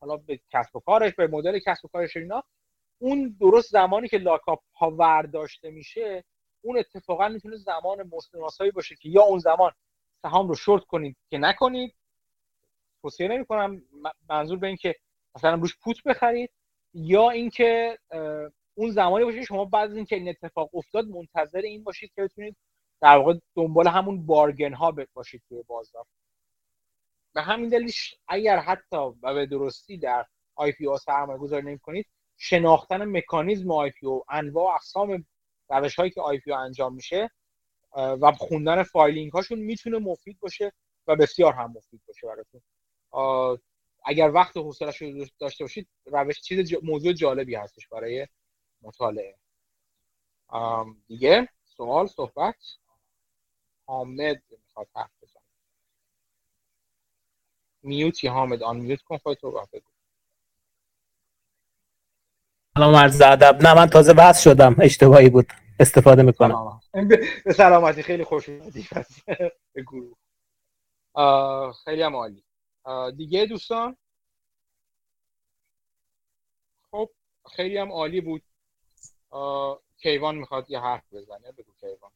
حالا 0.00 0.16
به 0.16 0.40
کسب 0.50 0.76
و 0.76 0.80
کارش 0.80 1.14
به 1.14 1.26
مدل 1.26 1.58
کسب 1.58 1.84
و 1.84 1.88
کارش 1.88 2.16
اینا 2.16 2.44
اون 2.98 3.36
درست 3.40 3.70
زمانی 3.70 4.08
که 4.08 4.18
لاکاپ 4.18 4.60
ها 4.74 4.90
ورداشته 4.90 5.70
میشه 5.70 6.24
اون 6.68 6.78
اتفاقا 6.78 7.28
می‌تونه 7.28 7.56
زمان 7.56 8.10
مستناسایی 8.12 8.70
باشه 8.70 8.96
که 8.96 9.08
یا 9.08 9.22
اون 9.22 9.38
زمان 9.38 9.72
سهام 10.22 10.48
رو 10.48 10.54
شورت 10.54 10.84
کنید 10.84 11.16
که 11.30 11.38
نکنید. 11.38 11.94
توصیه 13.02 13.28
نمی 13.28 13.44
کنم 13.44 13.82
منظور 14.28 14.58
به 14.58 14.66
این 14.66 14.76
که 14.76 14.96
مثلا 15.34 15.54
روش 15.54 15.76
پوت 15.78 16.02
بخرید 16.02 16.50
یا 16.94 17.30
اینکه 17.30 17.98
اون 18.74 18.90
زمانی 18.90 19.24
باشه 19.24 19.42
شما 19.42 19.64
بعد 19.64 19.90
از 19.90 19.96
اینکه 19.96 20.16
این 20.16 20.28
اتفاق 20.28 20.70
افتاد 20.74 21.06
منتظر 21.06 21.60
این 21.60 21.84
باشید 21.84 22.12
که 22.14 22.22
بتونید 22.22 22.56
در 23.00 23.16
واقع 23.16 23.34
دنبال 23.54 23.88
همون 23.88 24.26
bargain 24.26 24.72
ها 24.72 24.94
باشید 25.14 25.42
توی 25.48 25.62
بازار. 25.62 26.04
به 27.34 27.42
همین 27.42 27.68
دلیل 27.68 27.92
اگر 28.28 28.58
حتی 28.58 28.96
و 29.22 29.34
به 29.34 29.46
درستی 29.46 29.98
در 29.98 30.26
IPO 30.54 30.98
سرمایه 30.98 31.38
گذاری 31.38 31.66
نمی 31.66 32.04
شناختن 32.36 33.04
مکانیزم 33.04 33.70
IPO 33.70 34.24
انواع 34.28 34.74
اقسام 34.74 35.26
روش 35.68 35.96
هایی 35.96 36.10
که 36.10 36.20
IPO 36.20 36.40
انجام 36.56 36.94
میشه 36.94 37.30
و 37.96 38.32
خوندن 38.32 38.82
filing 38.82 39.32
هاشون 39.32 39.58
می‌تونه 39.58 39.98
مفید 39.98 40.40
باشه 40.40 40.72
و 41.06 41.16
بسیار 41.16 41.52
هم 41.52 41.72
مفید 41.72 42.00
باشه 42.06 42.26
براتون. 42.26 42.62
اگر 44.04 44.30
وقت 44.30 44.56
و 44.56 44.62
رو 44.62 45.26
داشته 45.38 45.64
باشید 45.64 45.88
روش 46.06 46.40
چیز 46.40 46.74
موضوع 46.82 47.12
جالبی 47.12 47.54
هستش 47.54 47.88
برای 47.88 48.26
مطالعه. 48.82 49.38
دیگه 51.08 51.48
سوال 51.64 52.06
صحبت. 52.06 52.56
حامد 53.86 54.42
می‌خواد 54.50 54.88
حرف 54.94 55.10
بزنه. 55.22 55.42
میوتی 57.82 58.28
حامد 58.28 58.62
آن 58.62 58.76
میوت 58.76 59.02
کن 59.02 59.18
خودت 59.18 59.44
رو 59.44 59.66
بگو. 59.72 59.90
سلام 62.78 62.96
عرض 62.96 63.20
ادب. 63.20 63.62
نه 63.62 63.74
من 63.74 63.86
تازه 63.86 64.14
بحث 64.14 64.42
شدم. 64.42 64.76
اشتباهی 64.80 65.30
بود. 65.30 65.46
استفاده 65.80 66.22
می‌کنم. 66.22 66.80
به 67.44 67.52
سلامتی. 67.52 68.02
خیلی 68.02 68.24
خوش 68.24 68.48
اومدی. 68.48 68.88
به 69.74 69.82
گروه 69.82 70.16
خیلی 71.84 72.02
هم 72.02 72.16
عالی. 72.16 72.44
دیگه 73.16 73.46
دوستان؟ 73.46 73.96
خب 76.90 77.10
خیلی 77.56 77.78
هم 77.78 77.92
عالی 77.92 78.20
بود. 78.20 78.42
کیوان 80.02 80.34
می‌خواد 80.34 80.70
یه 80.70 80.80
حرف 80.80 81.02
بزنه. 81.12 81.52
بگو 81.52 81.72
کیوان. 81.80 82.10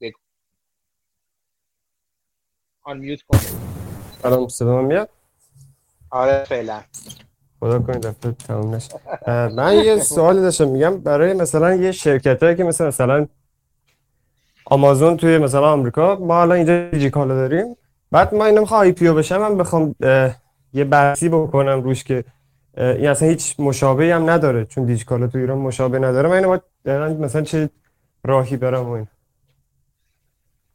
بگو. 0.00 0.18
آن 2.82 2.98
میوت 2.98 3.22
کن. 3.22 3.38
سلام 4.22 4.48
صدا 4.48 4.82
میاد؟ 4.82 5.10
آره 6.10 6.44
فعلا. 6.44 6.84
خدا 7.60 7.78
کنید 7.78 8.06
دفعه 8.06 8.32
تموم 8.32 8.74
نشه. 8.74 8.94
من 9.56 9.74
یه 9.74 9.98
سوالی 9.98 10.40
داشتم. 10.40 10.68
میگم 10.68 10.98
برای 10.98 11.34
مثلا 11.34 11.74
یه 11.74 11.92
شرکت 11.92 12.42
هایی 12.42 12.56
که 12.56 12.64
مثلا 12.64 12.86
مثلا 12.86 13.26
آمازون 14.64 15.16
توی 15.16 15.38
مثلا 15.38 15.72
آمریکا 15.72 16.16
ما 16.16 16.42
الان 16.42 16.56
اینجا 16.56 16.88
دیجیکالا 16.90 17.34
داریم. 17.34 17.76
بعد 18.10 18.34
ما 18.34 18.44
اینو 18.44 18.60
می‌خوام 18.60 18.80
IPO 18.80 19.16
بشم 19.16 19.36
من 19.36 19.56
بخوام 19.56 19.94
یه 20.72 20.84
بحثی 20.84 21.28
بکنم 21.28 21.82
روش 21.82 22.04
که 22.04 22.24
این 22.76 23.08
اصلا 23.08 23.28
هیچ 23.28 23.54
مشابهی 23.60 24.10
هم 24.10 24.30
نداره 24.30 24.64
چون 24.64 24.84
دیجیکالا 24.84 25.26
تو 25.26 25.38
ایران 25.38 25.58
مشابه 25.58 25.98
نداره. 25.98 26.28
من 26.28 26.34
اینو 26.36 26.58
مثلا 27.24 27.42
چه 27.42 27.70
راهی 28.24 28.56
برم 28.56 28.90
این. 28.90 29.06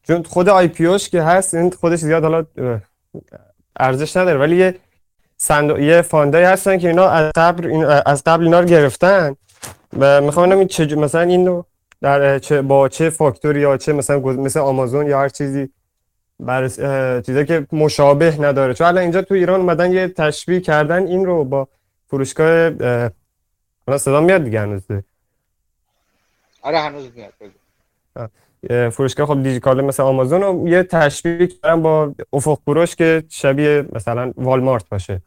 چون 0.03 0.24
خود 0.24 0.50
IPO 0.49 0.85
ش 0.85 1.09
که 1.10 1.22
هست 1.22 1.53
این 1.53 1.72
خودش 1.72 2.00
زیاد 2.00 2.24
حالا 2.24 2.45
ارزش 3.80 4.18
نداره. 4.18 4.40
ولی 4.40 4.56
یه 4.56 4.76
صندوق 5.43 5.79
یه 5.79 6.01
fund 6.01 6.31
ایی 6.31 6.45
هستن 6.45 6.77
که 6.77 6.87
اینا 6.87 7.09
از 7.09 7.31
قبل 7.35 7.85
از 8.05 8.23
قبل 8.25 8.43
اینا 8.43 8.59
رو 8.59 8.65
گرفتن 8.65 9.35
و 9.99 10.21
می‌خوام 10.21 10.45
ببینم 10.45 10.59
این 10.59 10.67
چه 10.67 10.95
مثلا 10.95 11.21
اینو 11.21 11.63
در 12.01 12.39
چه 12.39 12.61
با 12.61 12.89
چه 12.89 13.09
فاکتوری 13.09 13.59
یا 13.59 13.77
چه 13.77 13.93
مثلا 13.93 14.19
مثل 14.19 14.59
آمازون 14.59 15.07
یا 15.07 15.19
هر 15.19 15.29
چیزی 15.29 15.69
بر 16.39 16.69
چیزی 17.25 17.45
که 17.45 17.67
مشابه 17.71 18.37
نداره. 18.39 18.73
چون 18.73 18.87
الان 18.87 19.01
اینجا 19.01 19.21
تو 19.21 19.33
ایران 19.33 19.59
اومدن 19.59 19.91
یه 19.91 20.07
تشبیه 20.07 20.59
کردن 20.59 21.07
این 21.07 21.25
رو 21.25 21.43
با 21.43 21.67
فروشگاه 22.07 22.71
حالا 23.87 23.97
صدا 23.97 24.21
میاد 24.21 24.43
دیگه 24.43 24.61
هنوز. 24.61 24.81
آره 26.61 26.79
هنوز 26.79 27.09
میاد. 27.15 27.33
فروشگاه 28.91 29.27
خب 29.27 29.43
دیجیکال 29.43 29.81
مثل 29.81 30.03
آمازون 30.03 30.41
رو 30.41 30.67
یه 30.67 30.83
تشبیه 30.83 31.47
کردن 31.47 31.81
با 31.81 32.13
افق 32.33 32.59
فروش 32.65 32.95
که 32.95 33.23
شبیه 33.29 33.85
مثلا 33.93 34.33
والمارت 34.37 34.89
باشه. 34.89 35.21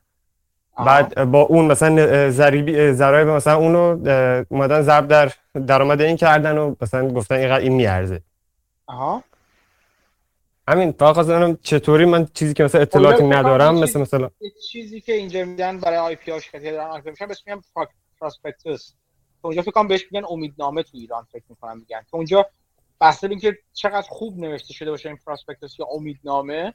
بعد 0.77 1.25
با 1.25 1.41
اون 1.41 1.65
مثلا 1.65 2.31
ضریبی 2.31 2.93
ضرایب 2.93 3.29
مثلا 3.29 3.57
اونو 3.57 4.09
اومدن 4.49 4.83
ضرب 4.83 5.09
در 5.09 5.33
درآمد 5.67 6.01
این 6.01 6.17
کردن 6.17 6.59
و 6.59 6.75
مثلا 6.81 7.09
گفتن 7.09 7.35
اینقدر 7.35 7.61
این 7.61 7.73
میارزه. 7.73 8.21
آها. 8.87 9.25
همین 10.69 10.93
فقط 10.93 11.15
خواستم 11.15 11.59
چطوری 11.63 12.05
من 12.05 12.29
چیزی 12.35 12.55
که 12.55 12.65
مثلا 12.65 12.81
اطلاعاتی 12.81 13.25
ندارم 13.25 13.79
مثل 13.79 14.01
مثلا 14.01 14.31
چیزی 14.71 15.01
که 15.01 15.13
اینجا 15.13 15.45
میدن 15.45 15.79
برای 15.79 15.99
IPO 15.99 16.33
هاش 16.33 16.51
که 16.51 16.59
دارن 16.59 16.91
IPO 16.91 17.11
میشن 17.11 17.27
بهش 17.27 17.43
میگن 17.47 17.61
prospectus 18.21 18.93
که 19.45 19.47
اونجا 19.47 19.63
فکر 19.63 19.71
کنم 19.71 19.89
بهش 19.89 20.05
میگن 20.11 20.27
امیدنامه 20.31 20.83
تو 20.83 20.91
ایران 20.93 21.27
فکر 21.33 21.45
می‌کنم 21.49 21.79
میگن. 21.79 22.01
که 22.01 22.15
اونجا 22.15 22.47
بحث 23.01 23.25
اینکه 23.25 23.59
چقدر 23.73 24.07
خوب 24.09 24.39
نوشته 24.39 24.75
شده 24.75 24.91
باشه 24.91 25.09
این 25.09 25.19
prospectus 25.27 25.79
یا 25.79 25.87
امیدنامه. 25.87 26.75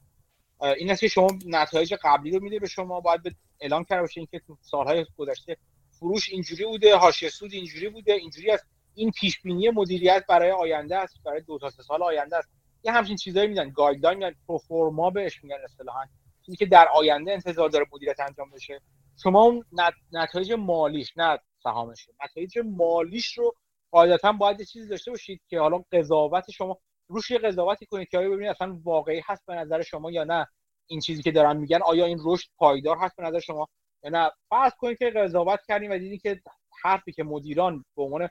این 0.62 0.92
است 0.92 1.02
که 1.02 1.08
شما 1.08 1.28
نتایج 1.46 1.94
قبلی 2.04 2.32
رو 2.32 2.44
میده 2.44 2.60
به 2.60 2.68
شما 2.68 3.00
باید 3.00 3.24
به 3.24 3.36
اعلام 3.60 3.84
کرده 3.84 4.02
باشه 4.02 4.20
اینکه 4.20 4.40
تو 4.40 4.58
سالهای 4.62 5.06
گذشته 5.18 5.58
فروش 5.92 6.30
اینجوری 6.30 6.66
بوده 6.66 6.96
حاشیه 6.96 7.30
سود 7.30 7.54
اینجوری 7.54 7.90
بوده 7.90 8.14
اینجوری 8.14 8.52
است. 8.52 8.66
این 8.96 9.12
پیش 9.12 9.42
بینی 9.42 9.70
مدیریت 9.70 10.26
برای 10.30 10.52
آینده 10.52 10.98
است 10.98 11.24
برای 11.26 11.42
دو 11.42 11.60
تا 11.60 11.70
سه 11.70 11.84
سال 11.84 12.04
آینده 12.04 12.38
است. 12.38 12.50
یه 12.84 12.92
همچین 12.92 13.16
چیزایی 13.16 13.48
میدن 13.48 13.70
guideline 13.70 14.18
میدن 14.18 14.36
pro 14.48 14.71
forma 14.71 15.10
بهش 15.10 15.44
میگن 15.44 15.58
اصطلاحا. 15.64 16.04
چیزی 16.46 16.58
که 16.58 16.66
در 16.66 16.88
آینده 16.88 17.32
انتظار 17.32 17.70
داره 17.70 17.86
مدیریت 17.94 18.20
انجام 18.20 18.50
بشه. 18.50 18.82
شما 19.24 19.44
اون 19.44 19.66
نتایج 20.12 20.52
مالیش 20.52 21.14
نه 21.18 21.40
سهامش. 21.64 22.10
نتایج 22.24 22.60
مالیش 22.66 23.38
رو 23.38 23.56
قاعدتا 23.92 24.32
باید 24.32 24.60
یه 24.60 24.66
چیزی 24.66 24.88
داشته 24.88 25.12
باشید 25.12 25.42
که 25.48 25.60
حالا 25.60 25.84
قضاوت 25.92 26.52
شما 26.52 26.78
روش 27.10 27.32
یه 27.32 27.38
قضاوتی 27.38 27.86
کنید 27.86 28.10
که 28.10 28.18
آیا 28.18 28.30
ببینید 28.30 28.50
اصلا 28.50 28.80
واقعی 28.84 29.22
هست 29.26 29.46
به 29.46 29.56
نظر 29.56 29.82
شما 29.82 30.12
یا 30.12 30.24
نه 30.24 30.48
این 30.88 31.00
چیزی 31.00 31.24
که 31.24 31.32
دارن 31.32 31.58
میگن؟ 31.58 31.82
آیا 31.82 32.06
این 32.06 32.20
رشد 32.26 32.50
پایدار 32.58 32.98
هست 32.98 33.16
به 33.16 33.24
نظر 33.24 33.40
شما 33.40 33.68
یا 34.04 34.10
نه؟ 34.10 34.32
فرض 34.50 34.72
کنید 34.78 34.98
که 34.98 35.10
قضاوت 35.10 35.60
کردیم 35.68 35.92
و 35.92 35.98
دیدید 35.98 36.22
که 36.22 36.42
حرفی 36.84 37.12
که 37.12 37.24
مدیران 37.24 37.86
به 37.98 38.04
عنوان 38.04 38.30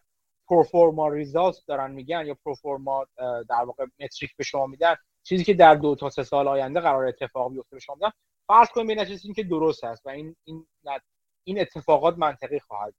پروفورما 0.48 1.08
ریزالت 1.08 1.57
دارن 1.66 1.90
میگن 1.90 2.26
یا 2.26 2.36
پروفورما 2.44 3.07
در 3.48 3.65
واقع 3.66 3.86
متریک 4.00 4.36
به 4.36 4.44
شما 4.44 4.66
میدن 4.66 4.97
چیزی 5.23 5.44
که 5.44 5.55
در 5.55 5.74
دو 5.74 5.94
تا 5.94 6.10
سه 6.10 6.23
سال 6.23 6.48
آینده 6.48 6.81
قرار 6.81 7.07
اتفاق 7.07 7.52
بیفته 7.52 7.76
به 7.76 7.81
شما 7.81 7.94
میدن. 7.94 8.10
فرض 8.47 8.68
کنید 8.68 9.08
به 9.08 9.32
که 9.34 9.42
درست 9.42 9.84
هست 9.84 10.07
و 10.07 10.08
این 10.08 10.36
این 10.44 10.66
این 11.44 11.60
اتفاقات 11.60 12.18
منطقی 12.18 12.60
خواهد 12.60 12.94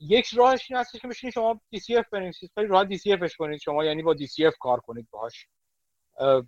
یک 0.00 0.26
راهش 0.26 0.70
این 0.70 0.80
هست 0.80 1.00
که 1.00 1.08
بشینید 1.08 1.34
شما 1.34 1.60
DCF 1.76 2.08
بنویسید 2.12 2.50
خیلی 2.54 2.66
راحت 2.66 2.88
DCFش 2.88 3.36
کنید 3.36 3.60
شما 3.60 3.84
یعنی 3.84 4.02
با 4.02 4.14
DCF 4.14 4.56
کار 4.60 4.80
کنید 4.80 5.08
باهاش. 5.10 5.46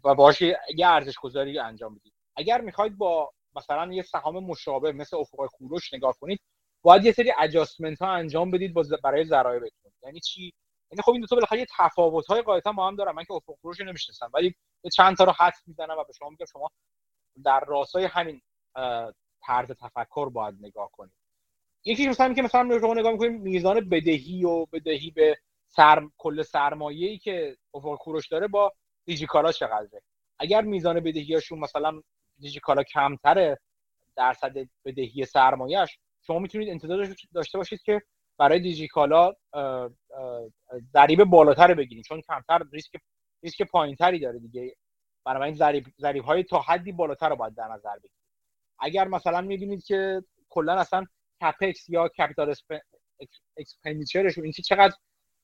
و 0.05 0.15
باهاش 0.15 0.43
یه 0.43 0.87
ارزش 0.87 1.15
گذاری 1.19 1.59
انجام 1.59 1.95
بدید. 1.95 2.13
اگر 2.37 2.61
می‌خواید 2.61 2.99
با 2.99 3.33
مثلا 3.57 3.93
یه 3.93 4.03
سهام 4.03 4.45
مشابه 4.45 4.93
مثل 4.93 5.17
افق 5.17 5.47
کوروش 5.47 5.95
نگاه 5.95 6.17
کنید 6.21 6.41
باید 6.83 7.05
یه 7.05 7.13
سری 7.13 7.33
اجاستمنت 7.39 8.03
ها 8.03 8.13
انجام 8.13 8.51
بدید 8.51 8.75
برای 9.03 9.25
ذرایبتون. 9.25 9.93
یعنی 10.03 10.21
چی؟ 10.21 10.55
یعنی 10.93 11.03
خب 11.03 11.13
این 11.13 11.21
دو 11.21 11.27
تا 11.27 11.37
بالاخره 11.37 11.59
یه 11.59 11.67
تفاوت 11.79 12.27
های 12.27 12.43
قاعدتا 12.43 12.73
با 12.73 12.89
هم 12.89 12.97
دارن. 12.97 13.13
من 13.13 13.25
که 13.25 13.33
افق 13.33 13.55
کوروش 13.63 13.81
نمی‌شناسم 13.81 14.31
ولی 14.35 14.55
چند 14.97 15.17
تا 15.17 15.25
رو 15.25 15.33
حدس 15.33 15.63
می‌زنم 15.67 15.99
و 15.99 16.05
به 16.05 16.13
شما 16.13 16.29
میگم 16.29 16.47
شما 16.53 16.71
در 17.45 17.65
راستای 17.67 18.05
همین 18.05 18.43
طرز 19.47 19.69
تفکر 19.71 20.29
باید 20.29 20.55
نگاه 20.61 20.91
کنید. 20.93 21.20
یکی 21.85 22.09
مثلا 22.09 22.35
که 22.35 22.43
مثلا 22.43 22.81
شما 22.81 22.95
نگاه 22.95 23.13
می‌کنیم 23.13 23.41
میزان 23.41 23.89
بدهی 23.89 24.45
و 24.45 24.67
بدهی 24.67 25.11
به 25.11 25.39
سر... 25.69 26.09
کل 26.19 26.43
سرمایه‌ای 26.43 27.19
که 27.19 27.57
افق 27.75 27.97
کوروش 27.97 28.29
داره 28.29 28.49
با 28.49 28.73
دیجیکالا 29.05 29.53
چقدره؟ 29.53 30.03
اگر 30.39 30.63
میزان 30.63 31.01
بدهیاشون 31.01 31.59
مثلا 31.59 32.03
دیجیکالا 32.39 32.83
کمتره 32.83 33.59
درصد 34.17 34.57
بدهی 34.85 35.25
سرمایهش 35.25 35.99
شما 36.23 36.39
می‌تونید 36.39 36.69
انتظار 36.69 37.15
داشته 37.35 37.59
باشید 37.59 37.83
که 37.83 38.03
برای 38.39 38.61
دیجیکالا 38.61 39.33
ضریب 40.93 41.25
بالاتر 41.25 41.75
بگیرید. 41.75 42.05
چون 42.05 42.21
کمتر 42.21 42.63
ریسک 42.73 42.93
ریسک 43.43 43.63
پایینتری 43.63 44.19
داره 44.19 44.39
دیگه. 44.39 44.77
برای 45.25 45.43
این 45.43 45.83
ضریب 45.99 46.25
های 46.25 46.43
تا 46.43 46.61
حدی 46.61 46.93
بالاتر 46.93 47.29
رو 47.29 47.37
باید 47.37 47.55
در 47.55 47.69
نظر 47.69 47.97
بگیرید. 47.97 48.17
اگر 48.79 49.09
مثلا 49.09 49.41
می‌بینید 49.41 49.85
که 49.85 50.23
کلا 50.49 50.75
اصلا 50.75 51.07
capex 51.41 51.89
یا 51.89 52.09
capital 52.09 52.55
expenditure 53.57 54.21
شون 54.21 54.45
این 54.45 54.53
چقدر 54.53 54.95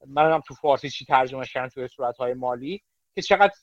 من 0.07 0.41
تو 0.41 0.55
فارسی 0.55 0.91
چی 0.91 1.05
ترجمه 1.05 1.47
کردن 1.47 1.68
توی 1.68 1.89
صورت 1.89 2.16
های 2.16 2.34
مالی 2.34 2.83
که 3.15 3.23
چقدر 3.23 3.55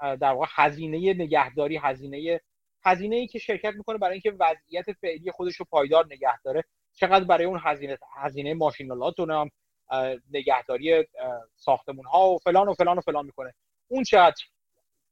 در 0.00 0.32
واقع 0.32 0.46
هزینه 0.50 1.14
نگهداری 1.14 1.76
هزینه 1.76 2.40
هزینه 2.84 3.16
ای 3.16 3.26
که 3.26 3.38
شرکت 3.38 3.74
می‌کنه 3.74 3.98
برای 3.98 4.12
اینکه 4.12 4.32
وضعیت 4.40 4.92
فعلی 4.92 5.30
خودش 5.30 5.56
رو 5.56 5.66
پایدار 5.70 6.06
نگه 6.06 6.40
داره 6.44 6.64
چقدر 6.94 7.24
برای 7.24 7.44
اون 7.44 7.60
هزینه 7.62 7.98
هزینه 8.16 8.54
ماشین‌آلات 8.54 9.20
و 9.20 9.48
نگهداری 10.30 11.04
ساختمون 11.56 12.06
ها 12.06 12.30
و 12.30 12.38
فلان 12.38 12.68
و 12.68 12.74
فلان 12.74 12.98
و 12.98 13.00
فلان 13.00 13.26
می‌کنه. 13.26 13.54
اون 13.88 14.04
چقدر 14.04 14.44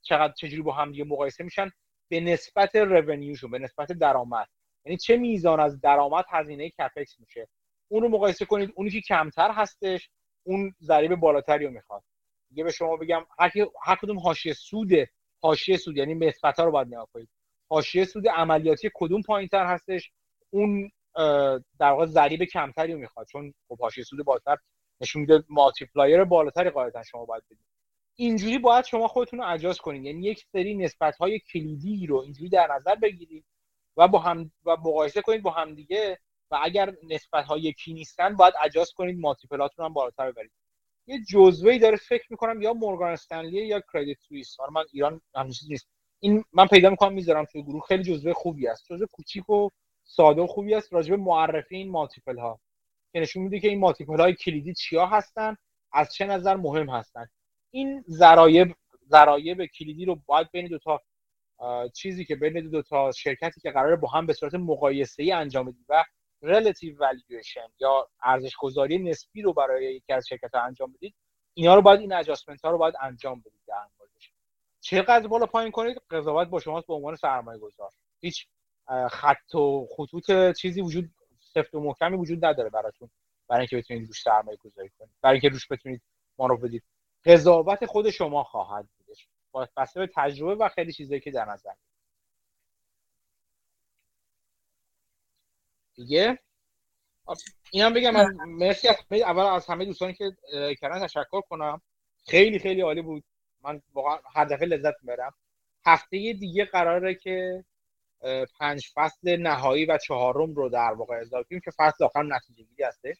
چقدر 0.02 0.32
چجوری 0.32 0.62
با 0.62 0.72
هم 0.72 0.92
دیگه 0.92 1.04
مقایسه 1.04 1.44
میشن؟ 1.44 1.70
به 2.08 2.20
نسبت 2.20 2.76
رونیوشون 2.76 3.50
به 3.50 3.58
نسبت 3.58 3.92
درآمد. 3.92 4.48
یعنی 4.86 4.96
چه 4.96 5.16
میزان 5.16 5.60
از 5.60 5.80
درآمد 5.80 6.24
هزینه 6.30 6.70
کپکس 6.70 7.20
میشه؟ 7.20 7.48
اون 7.88 8.02
رو 8.02 8.08
مقایسه 8.08 8.44
کنید 8.44 8.72
اونی 8.74 8.90
که 8.90 9.00
کمتر 9.00 9.50
هستش 9.50 10.10
اون 10.42 10.74
ضریب 10.80 11.14
بالاتری 11.14 11.64
رو 11.64 11.70
می‌خواد. 11.70 12.02
دیگه 12.48 12.64
به 12.64 12.70
شما 12.70 12.96
بگم 12.96 13.26
هر 13.82 13.96
کدوم 14.02 14.18
حاشیه 14.18 14.52
سود 14.52 14.90
حاشیه 15.42 15.76
سود 15.76 15.96
یعنی 15.96 16.14
نسبت 16.14 16.58
ها 16.58 16.64
رو 16.64 16.70
باید 16.70 16.86
نگاه 16.86 17.08
کنید. 17.12 17.28
حاشیه 17.68 18.04
سود 18.04 18.28
عملیاتی 18.28 18.90
کدوم 18.94 19.22
پایینتر 19.22 19.66
هستش؟ 19.66 20.10
اون 20.50 20.90
در 21.78 21.90
واقع 21.90 22.06
ضریب 22.06 22.44
کمتری 22.44 22.92
رو 22.92 22.98
می‌خواد. 22.98 23.26
چون 23.26 23.54
خب 23.68 23.78
حاشیه 23.80 24.04
سود 24.04 24.24
بالاتر 24.24 24.56
نشون 25.00 25.20
میده 25.20 25.44
multiplier 25.48 26.24
بالاتری 26.24 26.70
قاعدتا 26.70 27.02
شما 27.02 27.24
باید 27.24 27.42
بدید. 27.50 27.66
اینجوری 28.16 28.58
باید 28.58 28.84
شما 28.84 29.08
خودتون 29.08 29.38
رو 29.38 29.48
اجاز 29.48 29.78
کنید. 29.78 30.04
یعنی 30.04 30.26
یک 30.26 30.44
سری 30.52 30.74
نسبت 30.74 31.16
های 31.16 31.38
کلیدی 31.38 32.06
رو 32.06 32.16
اینجوری 32.16 32.48
در 32.48 32.74
نظر 32.74 32.94
بگیرید 32.94 33.44
و 33.96 34.08
با 34.08 34.18
هم 34.18 34.52
و 34.64 34.76
مقایسه 34.76 35.22
کنید 35.22 35.42
با 35.42 35.50
هم 35.50 35.74
دیگه 35.74 36.18
و 36.50 36.58
اگر 36.62 36.94
نسبت 37.02 37.44
ها 37.44 37.58
یکی 37.58 37.94
نیستن 37.94 38.36
باید 38.36 38.54
اجاز 38.64 38.92
کنید 38.92 39.18
multiple 39.18 39.66
تون 39.66 39.84
هم 39.84 39.92
بالاتر 39.92 40.30
ببرید 40.30 40.52
یه 41.06 41.20
جزوه‌ای 41.30 41.78
داره 41.78 41.96
فکر 41.96 42.26
می‌کنم 42.30 42.62
یا 42.62 42.72
مورگان 42.72 43.12
استنلی 43.12 43.66
یا 43.66 43.82
کردیت 43.92 44.18
سوئیس 44.28 44.56
من 44.72 44.84
ایران 44.92 45.20
همچین 45.34 45.68
نیست. 45.68 45.88
این 46.20 46.44
من 46.52 46.66
پیدا 46.66 46.90
می‌کنم 46.90 47.12
می‌ذارم 47.12 47.44
توی 47.44 47.62
گروه. 47.62 47.82
خیلی 47.88 48.02
جزوه 48.02 48.32
خوبی 48.32 48.68
است. 48.68 48.84
جزوه 48.90 49.06
کوچیک 49.06 49.50
و 49.50 49.68
ساده 50.04 50.42
و 50.42 50.46
خوبی 50.46 50.74
است. 50.74 50.92
راجع 50.92 51.10
به 51.10 51.16
معرفی 51.16 51.76
این 51.76 51.90
مالتیپل 51.90 52.38
ها 52.38 52.60
که 53.12 53.20
نشون 53.20 53.42
میده 53.42 53.60
که 53.60 53.68
این 53.68 53.78
مالتیپل 53.78 54.20
های 54.20 54.34
کلیدی 54.34 54.74
چیا 54.74 55.06
هستن 55.06 55.56
از 55.92 56.14
چه 56.14 56.26
نظر 56.26 56.56
مهم 56.56 56.90
هستن. 56.90 57.26
این 57.70 58.04
ذرایب 58.08 58.74
ذرایب 59.10 59.66
کلیدی 59.66 60.04
رو 60.04 60.20
باید 60.26 60.50
بین 60.50 60.66
دو 60.66 60.78
تا 60.78 61.02
چیزی 61.94 62.24
که 62.24 62.36
بین 62.36 62.70
دو 62.70 62.82
تا 62.82 63.12
شرکتی 63.12 63.60
که 63.60 63.70
قراره 63.70 63.96
با 63.96 64.08
هم 64.08 64.26
به 64.26 64.32
صورت 64.32 64.54
مقایسه 64.54 65.22
ای 65.22 65.32
انجام 65.32 65.66
بدید 65.66 65.86
و 65.88 66.04
relative 66.44 66.96
valuation 66.98 67.70
یا 67.80 68.08
ارزش 68.22 68.56
گذاری 68.56 68.98
نسبی 68.98 69.42
رو 69.42 69.52
برای 69.52 69.94
یکی 69.94 70.12
از 70.12 70.28
شرکت 70.28 70.54
ها 70.54 70.60
انجام 70.60 70.92
بدید 70.92 71.14
اینا 71.54 71.74
رو 71.74 71.82
باید 71.82 72.00
این 72.00 72.12
اجاسمنت 72.12 72.64
ها 72.64 72.70
رو 72.70 72.78
باید 72.78 72.94
انجام 73.00 73.40
بدید 73.40 73.60
در 73.66 73.86
موردش. 73.98 74.32
چقدر 74.80 75.26
بالا 75.26 75.46
پایین 75.46 75.72
کنید 75.72 76.02
قضاوت 76.10 76.48
با 76.48 76.60
شماست 76.60 76.86
به 76.86 76.94
عنوان 76.94 77.16
سرمایه 77.16 77.58
گذار 77.58 77.90
هیچ 78.20 78.46
خط 79.10 79.54
و 79.54 79.88
خطوط 79.96 80.56
چیزی 80.56 80.80
وجود 80.80 81.10
سفت 81.40 81.74
و 81.74 81.80
محکمی 81.80 82.16
وجود 82.16 82.44
نداره 82.44 82.70
براتون 82.70 83.10
برای 83.48 83.60
اینکه 83.60 83.76
بتونید 83.76 84.06
روش 84.06 84.22
سرمایه 84.22 84.56
گذاری 84.56 84.90
کنید 84.98 85.10
برای 85.22 85.34
اینکه 85.34 85.48
روش 85.48 85.68
بتونید 85.70 86.02
ما 86.38 86.46
رو 86.46 86.56
بدید. 86.56 86.82
قضاوت 87.24 87.86
خود 87.86 88.10
شما 88.10 88.44
خواهد 88.44 88.88
بسته 89.76 90.00
به 90.00 90.10
تجربه 90.14 90.64
و 90.64 90.68
خیلی 90.68 90.92
چیزایی 90.92 91.20
که 91.20 91.30
در 91.30 91.44
نظر 91.44 91.72
دیگه؟ 95.94 96.38
اینم 97.70 97.94
بگم 97.94 98.10
من 98.10 98.36
مرسی 98.46 98.88
از 98.88 98.96
اول 99.10 99.42
از 99.42 99.66
همه 99.66 99.84
دوستانی 99.84 100.14
که 100.14 100.36
کردن 100.80 101.06
تشکر 101.06 101.40
کنم. 101.40 101.80
خیلی 102.26 102.58
خیلی 102.58 102.80
عالی 102.80 103.02
بود. 103.02 103.24
من 103.62 103.82
واقعا 103.94 104.18
هر 104.34 104.44
دفعه 104.44 104.66
لذت 104.66 104.94
می‌برم. 105.02 105.34
هفته 105.86 106.16
دیگه 106.32 106.64
قراره 106.64 107.14
که 107.14 107.64
پنج 108.58 108.88
فصل 108.94 109.36
نهایی 109.36 109.86
و 109.86 109.98
چهارم 109.98 110.54
رو 110.54 110.68
در 110.68 110.92
واقع 110.92 111.14
اضافه 111.14 111.44
کنیم 111.44 111.60
که 111.60 111.70
فصل 111.70 112.04
آخر 112.04 112.22
نتیجه 112.22 112.64
گیری 112.64 112.84
هستش 112.84 113.16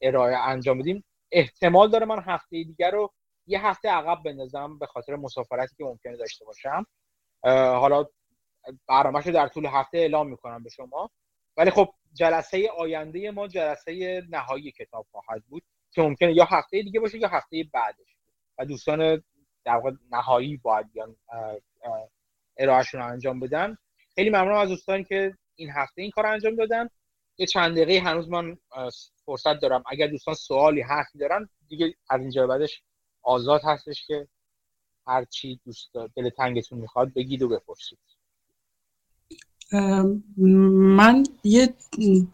ارائه 0.00 0.36
انجام 0.36 0.78
بدیم. 0.78 1.04
احتمال 1.32 1.90
داره 1.90 2.06
من 2.06 2.22
هفته 2.26 2.62
دیگر 2.62 2.90
رو 2.90 3.12
یه 3.46 3.66
هفته 3.66 3.88
عقب 3.88 4.22
بندازم 4.22 4.78
به 4.78 4.86
خاطر 4.86 5.16
مسافرتی 5.16 5.76
که 5.76 5.84
ممکنه 5.84 6.16
داشته 6.16 6.44
باشم. 6.44 6.86
حالا 7.78 8.06
برنامه‌شو 8.88 9.30
در 9.30 9.48
طول 9.48 9.66
هفته 9.66 9.98
اعلام 9.98 10.28
می‌کنم 10.28 10.62
به 10.62 10.70
شما. 10.70 11.10
ولی 11.56 11.70
خب 11.70 11.88
جلسه 12.12 12.70
آینده 12.78 13.30
ما 13.30 13.48
جلسه 13.48 14.22
نهایی 14.30 14.72
کتاب 14.72 15.06
خواهد 15.10 15.42
بود 15.48 15.62
که 15.90 16.02
ممکنه 16.02 16.32
یا 16.32 16.44
هفته 16.44 16.82
دیگه 16.82 17.00
باشه 17.00 17.18
یا 17.18 17.28
هفته 17.28 17.64
بعدش. 17.72 18.16
و 18.58 18.64
دوستان 18.64 19.22
در 19.64 19.74
واقع 19.74 19.90
نهایی 20.10 20.56
باید 20.56 20.92
بیان 20.92 21.16
ارائهشون 22.56 23.00
رو 23.00 23.06
انجام 23.06 23.40
بدن. 23.40 23.76
خیلی 24.14 24.30
ممنونم 24.30 24.58
از 24.58 24.68
دوستانی 24.68 25.04
که 25.04 25.34
این 25.56 25.70
هفته 25.70 26.02
این 26.02 26.10
کار 26.10 26.26
انجام 26.26 26.54
دادن. 26.54 26.88
یه 27.38 27.46
چند 27.46 27.76
دقیقه 27.76 28.06
هنوز 28.06 28.28
من 28.28 28.58
فرصت 29.24 29.60
دارم. 29.60 29.82
اگر 29.86 30.06
دوستان 30.06 30.34
سوالی 30.34 30.80
حرفی 30.80 31.18
دارن 31.18 31.48
دیگه 31.68 31.94
از 32.10 32.20
اینجا 32.20 32.46
بعدش 32.46 32.82
آزاد 33.22 33.60
هستش 33.64 34.06
که 34.06 34.28
هر 35.06 35.24
چی 35.24 35.60
دوست 35.66 35.90
دل 36.16 36.28
تنگتون 36.28 36.78
می‌خواد 36.78 37.12
بگید 37.14 37.42
و 37.42 37.48
بپرسید. 37.48 37.98
من 40.96 41.24
یه 41.44 41.74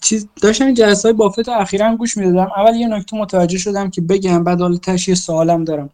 چیز 0.00 0.28
داشتم 0.42 0.74
جلسه 0.74 1.08
های 1.08 1.12
بافت 1.12 1.48
اخیرا 1.48 1.96
گوش 1.96 2.16
می‌دادم. 2.16 2.50
اول 2.56 2.74
یه 2.74 2.88
نکته 2.88 3.16
متوجه 3.16 3.58
شدم 3.58 3.90
که 3.90 4.00
بگم 4.00 4.44
بعد 4.44 4.60
حالا 4.60 4.78
یه 5.08 5.14
سوالم 5.14 5.64
دارم. 5.64 5.90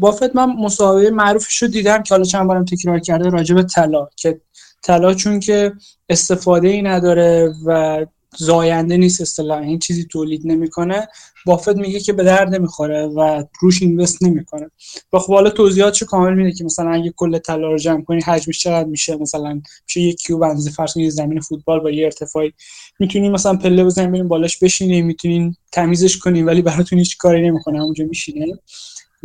بافت 0.00 0.36
من 0.36 0.56
مصاحبه 0.56 1.10
معروفش 1.10 1.62
رو 1.62 1.68
دیدم 1.68 2.02
که 2.02 2.14
حالا 2.14 2.24
چند 2.24 2.46
بارم 2.46 2.64
تکرار 2.64 2.98
کرده 2.98 3.28
راجع 3.28 3.54
به 3.54 3.62
طلا. 3.62 4.08
که 4.16 4.40
طلا 4.82 5.14
چون 5.14 5.40
که 5.40 5.72
استفاده 6.08 6.68
ای 6.68 6.82
نداره 6.82 7.54
و 7.66 8.06
زاینده 8.36 8.96
نیست 8.96 9.20
اصطلاحا 9.20 9.60
این 9.60 9.78
چیزی 9.78 10.04
تولید 10.04 10.42
نمی‌کنه. 10.44 11.08
بافت 11.46 11.76
میگه 11.76 12.00
که 12.00 12.12
به 12.12 12.24
درد 12.24 12.54
نمی‌خوره 12.54 13.06
و 13.06 13.44
روش 13.60 13.82
اینوست 13.82 14.22
نمی‌کنه. 14.22 14.70
و 15.12 15.18
خب 15.18 15.32
حالا 15.32 15.50
توضیحاتش 15.50 16.02
کامل 16.02 16.34
میده 16.34 16.52
که 16.52 16.64
مثلا 16.64 16.90
اگه 16.90 17.12
کل 17.16 17.38
طلا 17.38 17.70
رو 17.70 17.78
جمع 17.78 18.02
کنی 18.02 18.20
حجمش 18.20 18.58
چقدر 18.58 18.88
میشه؟ 18.88 19.16
مثلا 19.16 19.60
میشه 19.86 20.00
یک 20.00 20.16
کیوب 20.16 20.42
اندازه 20.42 20.70
فرض 20.70 20.94
کنید 20.94 21.10
زمین 21.10 21.40
فوتبال 21.40 21.80
با 21.80 21.90
یه 21.90 22.04
ارتفاعی. 22.04 22.52
می‌تونین 22.98 23.32
مثلا 23.32 23.56
پله 23.56 23.84
بزنین 23.84 24.12
بریم 24.12 24.28
بالاش 24.28 24.58
بشینین 24.58 25.06
می‌تونین 25.06 25.56
تمیزش 25.72 26.18
کنین 26.18 26.46
ولی 26.46 26.62
براتون 26.62 26.98
هیچ 26.98 27.16
کاری 27.16 27.48
نمی‌کنه 27.48 27.82
اونجا 27.82 28.04
میشینه 28.04 28.46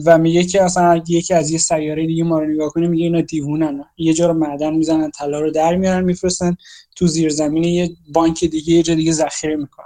و 0.06 0.18
میگه 0.18 0.44
که 0.44 0.64
اصلا 0.64 1.04
یکی 1.08 1.34
از 1.34 1.52
یه 1.52 1.58
سیاره 1.58 2.08
دیگه 2.08 2.24
ما 2.24 2.40
رو 2.40 2.48
نگاه 2.48 2.70
کنه 2.70 2.88
میگه 2.88 3.04
اینا 3.04 3.22
دیوونن. 3.22 3.84
یه 3.98 4.14
جا 4.14 4.28
رو 4.28 4.34
معدن 4.34 4.74
می‌زنن 4.74 5.12
طلا 5.12 5.40
رو 5.40 5.52
در 5.52 5.76
میارن 5.76 6.04
میفرستن. 6.04 6.56
تو 6.96 7.08
زیر 7.08 7.30
زمین 7.30 7.64
یه 7.64 7.96
بانک 8.14 8.46
دیگه 8.46 8.74
یه 8.74 8.84
جا 8.84 8.96
دیگه 8.96 9.12
ذخیره 9.12 9.56
می‌کنن 9.56 9.86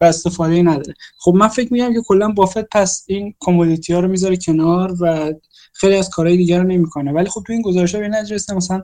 و 0.00 0.04
استفاده 0.04 0.62
نداره. 0.62 0.94
خب 1.18 1.34
من 1.34 1.48
فکر 1.48 1.72
میگم 1.72 1.92
که 1.92 2.00
کلا 2.06 2.28
بافت 2.28 2.58
پس 2.58 3.04
این 3.06 3.34
کمودیتی 3.40 3.92
ها 3.92 4.00
رو 4.00 4.08
می‌ذاره 4.08 4.36
کنار 4.36 4.94
و 5.00 5.32
خیلی 5.72 5.94
از 5.96 6.10
کارهای 6.10 6.36
دیگر 6.36 6.58
رو 6.58 6.68
نمی‌کنه. 6.68 7.12
ولی 7.12 7.28
خب 7.28 7.42
تو 7.46 7.52
این 7.52 7.62
گزارش 7.62 7.94
به 7.94 8.08
نتیجه 8.08 8.54
مثلا 8.54 8.82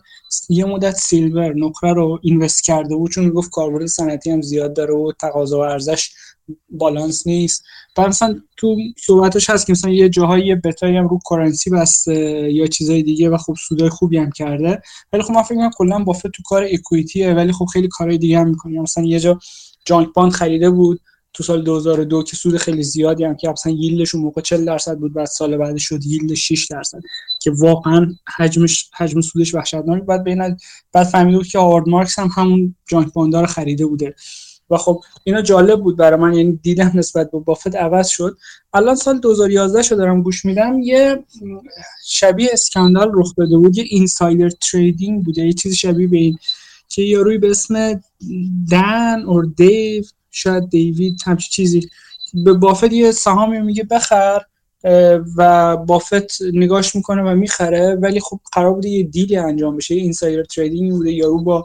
یه 0.49 0.65
مدت 0.65 0.95
سیلور 0.95 1.55
نقره 1.55 1.93
رو 1.93 2.19
اینوست 2.23 2.65
کرده 2.65 2.97
بود 2.97 3.11
چون 3.11 3.25
می‌گفت 3.25 3.51
کاربرد 3.51 3.87
صنعتی 3.87 4.31
هم 4.31 4.43
زیاد 4.43 4.77
داره 4.77 4.95
و 4.95 5.13
تقاضا 5.21 5.59
و 5.59 5.61
ارزش 5.61 6.11
بالانس 6.69 7.27
نیست. 7.27 7.65
و 7.99 8.09
مثلا 8.09 8.41
تو 8.57 8.77
صحبتش 8.99 9.51
هست 9.51 9.67
که 9.67 9.73
مثلا 9.73 9.91
یه 9.91 10.09
جاهایی 10.09 10.55
بتایی 10.55 10.97
هم 10.97 11.09
رو 11.09 11.19
کارنسی 11.25 11.71
بسته 11.71 12.15
یا 12.53 12.67
چیزای 12.67 13.03
دیگه 13.03 13.31
و 13.31 13.37
خب 13.37 13.55
سودای 13.69 13.89
خوبی 13.89 14.19
هم 14.19 14.31
کرده. 14.31 14.81
ولی 15.13 15.23
خب 15.23 15.33
من 15.33 15.43
فکر 15.43 15.55
می‌کنم 15.55 15.71
کلا 15.77 15.99
بافت 15.99 16.27
تو 16.27 16.43
کار 16.45 16.67
اکوئیتیه 16.71 17.35
ولی 17.35 17.53
خب 17.53 17.65
خیلی 17.65 17.89
کارهای 17.89 18.19
دیگه 18.19 18.39
هم 18.39 18.49
می‌کنه. 18.49 18.81
مثلا 18.81 19.05
یه 19.05 19.21
جا 19.21 19.39
junk 19.85 20.09
bond 20.15 20.33
خریده 20.33 20.71
بود 20.71 21.01
تو 21.37 21.43
سال 21.43 21.63
2002 21.63 22.23
که 22.23 22.37
سود 22.37 22.57
خیلی 22.57 22.83
زیادی 22.83 23.25
هم 23.25 23.37
که 23.37 23.49
مثلا 23.49 23.73
yield 23.73 24.03
ش 24.03 24.15
اون 24.15 24.25
موقع 24.25 24.41
40 24.41 24.65
درصد 24.65 24.99
بود 24.99 25.15
بعد 25.15 25.27
سال 25.27 25.57
بعد 25.57 25.77
شد 25.77 26.07
yield 26.07 26.35
6 26.35 26.67
درصد 26.67 27.01
که 27.43 27.51
واقعا 27.51 28.15
حجمش 28.37 28.91
حجم 28.95 29.21
سودش 29.21 29.55
وحشتناک 29.55 30.03
بعد 30.03 30.25
بعد 30.93 31.07
فهمیدم 31.07 31.43
که 31.43 31.59
هاوارد 31.59 31.89
مارکس 31.89 32.19
هم 32.19 32.31
همون 32.37 32.75
junk 32.89 33.13
bond 33.13 33.32
ها 33.32 33.37
رو 33.37 33.47
خریده 33.47 33.87
بوده. 33.87 34.15
و 34.71 34.77
خب 34.77 35.03
اینا 35.25 35.43
جالب 35.43 35.81
بود 35.81 35.97
برای 35.97 36.21
من 36.21 36.35
یعنی 36.35 36.61
دیدم 36.63 36.93
نسبت 36.95 37.31
به 37.31 37.39
بافت 37.39 37.77
عوض 37.77 38.09
شد. 38.09 38.37
الان 38.75 38.95
سال 38.95 39.19
2011 39.19 39.83
شو 39.83 39.95
دارم 39.95 40.23
گوش 40.23 40.45
میدم 40.45 40.79
یه 40.79 41.25
شبیه 42.07 42.49
scandal 42.53 43.11
رخ 43.15 43.35
داده 43.37 43.57
بود 43.57 43.79
یه 43.79 43.85
insider 43.89 44.51
trading 44.51 45.25
بوده 45.25 45.47
یه 45.47 45.53
چیز 45.53 45.75
شبیه 45.75 46.07
به 46.09 46.17
این 46.17 46.39
که 46.89 47.03
یاروی 47.03 47.39
به 47.39 47.51
اسم 47.51 48.01
دن 48.71 49.23
or 49.23 49.49
دیو 49.57 50.05
شاید 50.31 50.69
دیوید 50.69 51.21
همچی 51.27 51.51
چیزی. 51.51 51.89
به 52.35 52.53
بافت 52.53 52.93
یه 52.93 53.13
سهامی 53.13 53.59
میگه 53.59 53.85
بخر 53.85 54.41
و 55.37 55.77
بافت 55.77 56.43
نگاش 56.53 56.97
می‌کنه 56.97 57.23
و 57.23 57.35
می‌خره 57.35 57.95
ولی 57.95 58.21
خب 58.21 58.41
قرار 58.53 58.73
بوده 58.73 58.89
یه 58.89 59.03
deal 59.03 59.30
ی 59.30 59.37
انجام 59.37 59.77
بشه 59.77 59.95
insider 59.95 60.45
trading 60.45 60.93
بوده 60.93 61.13
یارو 61.13 61.43
با 61.43 61.65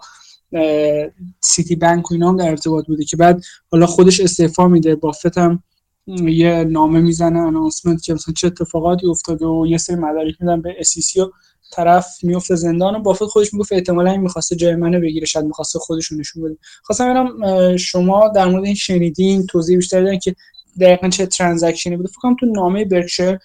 Citibank 1.41 2.11
و 2.11 2.13
اینا 2.13 2.29
هم 2.29 2.37
در 2.37 2.49
ارتباط 2.49 2.87
بوده 2.87 3.05
که 3.05 3.17
بعد 3.17 3.43
حالا 3.71 3.85
خودش 3.85 4.19
استعفا 4.19 4.67
میده. 4.67 4.95
بافت 4.95 5.37
هم 5.37 5.63
یه 6.07 6.63
نامه 6.63 6.99
می‌زنه 6.99 7.39
announcement 7.39 8.03
که 8.03 8.13
مثلا 8.13 8.33
چه 8.33 8.47
اتفاقاتی 8.47 9.07
افتاده 9.07 9.45
و 9.45 9.67
یه 9.67 9.77
سری 9.77 9.95
مدارک 9.95 10.35
میدن 10.39 10.61
به 10.61 10.75
SEC 10.79 11.21
و 11.21 11.31
طرف 11.71 12.23
میفته 12.23 12.55
زندان 12.55 12.95
و 12.95 12.99
بافت 12.99 13.23
خودش 13.23 13.53
می‌گفت 13.53 13.73
احتمالا 13.73 14.11
این 14.11 14.21
می‌خواسته 14.21 14.55
جای 14.55 14.75
منو 14.75 14.99
بگیره 14.99 15.25
شاید 15.25 15.45
می‌خواسته 15.45 15.79
خودش 15.79 16.11
نشون 16.11 16.43
بده. 16.43 16.57
خواستم 16.83 17.13
ببینم 17.13 17.77
شما 17.77 18.27
در 18.27 18.47
مورد 18.47 18.65
این 18.65 18.75
شنیدین 18.75 19.45
توضیح 19.45 19.77
بیشتر 19.77 20.03
بدین 20.03 20.19
که 20.19 20.35
دقیقا 20.81 21.09
چه 21.09 21.25
ترانزکشنی 21.25 21.97
بوده؟ 21.97 22.09
فکر 22.09 22.19
کنم 22.19 22.35
تو 22.39 22.45
نامه 22.45 22.85
برکشر 22.85 23.39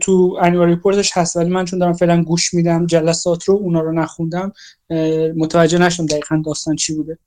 تو 0.00 0.38
انوار 0.42 0.66
ریپورتش 0.66 1.16
هست 1.16 1.36
ولی 1.36 1.50
من 1.50 1.64
چون 1.64 1.78
دارم 1.78 1.92
فعلا 1.92 2.22
گوش 2.22 2.54
میدم 2.54 2.86
جلسات 2.86 3.44
رو 3.44 3.54
اونا 3.54 3.80
رو 3.80 3.92
نخوندم 3.92 4.52
متوجه 5.36 5.78
نشدم 5.78 6.06
دقیقا 6.06 6.42
داستان 6.46 6.76
چی 6.76 6.94
بوده. 6.94 7.18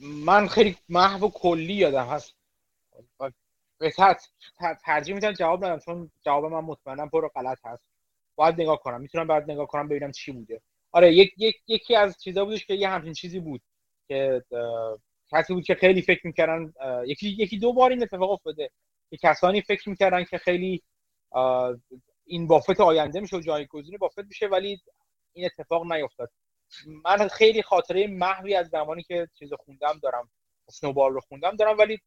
من 0.00 0.48
خیلی 0.48 0.76
محو 0.88 1.28
کلی 1.28 1.74
یادم 1.74 2.06
هست. 2.06 2.34
بهتر 3.78 4.14
ترجیح 4.84 5.14
میدم 5.14 5.32
جواب 5.32 5.64
ندم 5.64 5.78
چون 5.78 6.10
جواب 6.24 6.44
من 6.44 6.60
مطمئنم 6.60 7.08
پر 7.08 7.28
غلط 7.28 7.58
هست. 7.64 7.82
باید 8.36 8.60
نگاه 8.60 8.82
کنم 8.82 9.00
می‌تونم 9.00 9.26
بعد 9.26 9.50
نگاه 9.50 9.66
کنم 9.66 9.88
ببینم 9.88 10.12
چی 10.12 10.32
بوده. 10.32 10.60
آره 10.92 11.14
یک, 11.14 11.34
یک، 11.38 11.56
یکی 11.66 11.96
از 11.96 12.16
چیزا 12.22 12.44
بودش 12.44 12.66
که 12.66 12.74
یه 12.74 12.88
همچین 12.88 13.12
چیزی 13.12 13.40
بود 13.40 13.60
که 14.08 14.44
کسی 15.32 15.54
بود 15.54 15.64
که 15.64 15.74
خیلی 15.74 16.02
فکر 16.02 16.26
می‌کردن 16.26 16.72
یکی 17.06 17.28
یکی 17.28 17.58
دو 17.58 17.72
بار 17.72 17.90
این 17.90 18.02
اتفاق 18.02 18.30
افتاده. 18.30 18.70
که 19.16 19.28
کسانی 19.28 19.62
فکر 19.62 19.88
می‌کردن 19.88 20.24
که 20.24 20.38
خیلی 20.38 20.82
این 22.26 22.46
بافت 22.46 22.80
آینده 22.80 23.20
میشه 23.20 23.36
و 23.36 23.40
جایگزین 23.40 23.98
بافت 23.98 24.18
میشه 24.18 24.46
ولی 24.46 24.80
این 25.32 25.46
اتفاق 25.46 25.92
نیفتاد. 25.92 26.30
من 27.04 27.28
خیلی 27.28 27.62
خاطره 27.62 28.06
محوی 28.06 28.54
از 28.54 28.68
زمانی 28.68 29.02
که 29.02 29.28
چیز 29.38 29.52
خوندم 29.52 29.98
دارم 30.02 30.30
سنوبال 30.70 31.12
رو 31.12 31.20
خوندم 31.20 31.56
دارم 31.56 31.78
ولی 31.78 32.00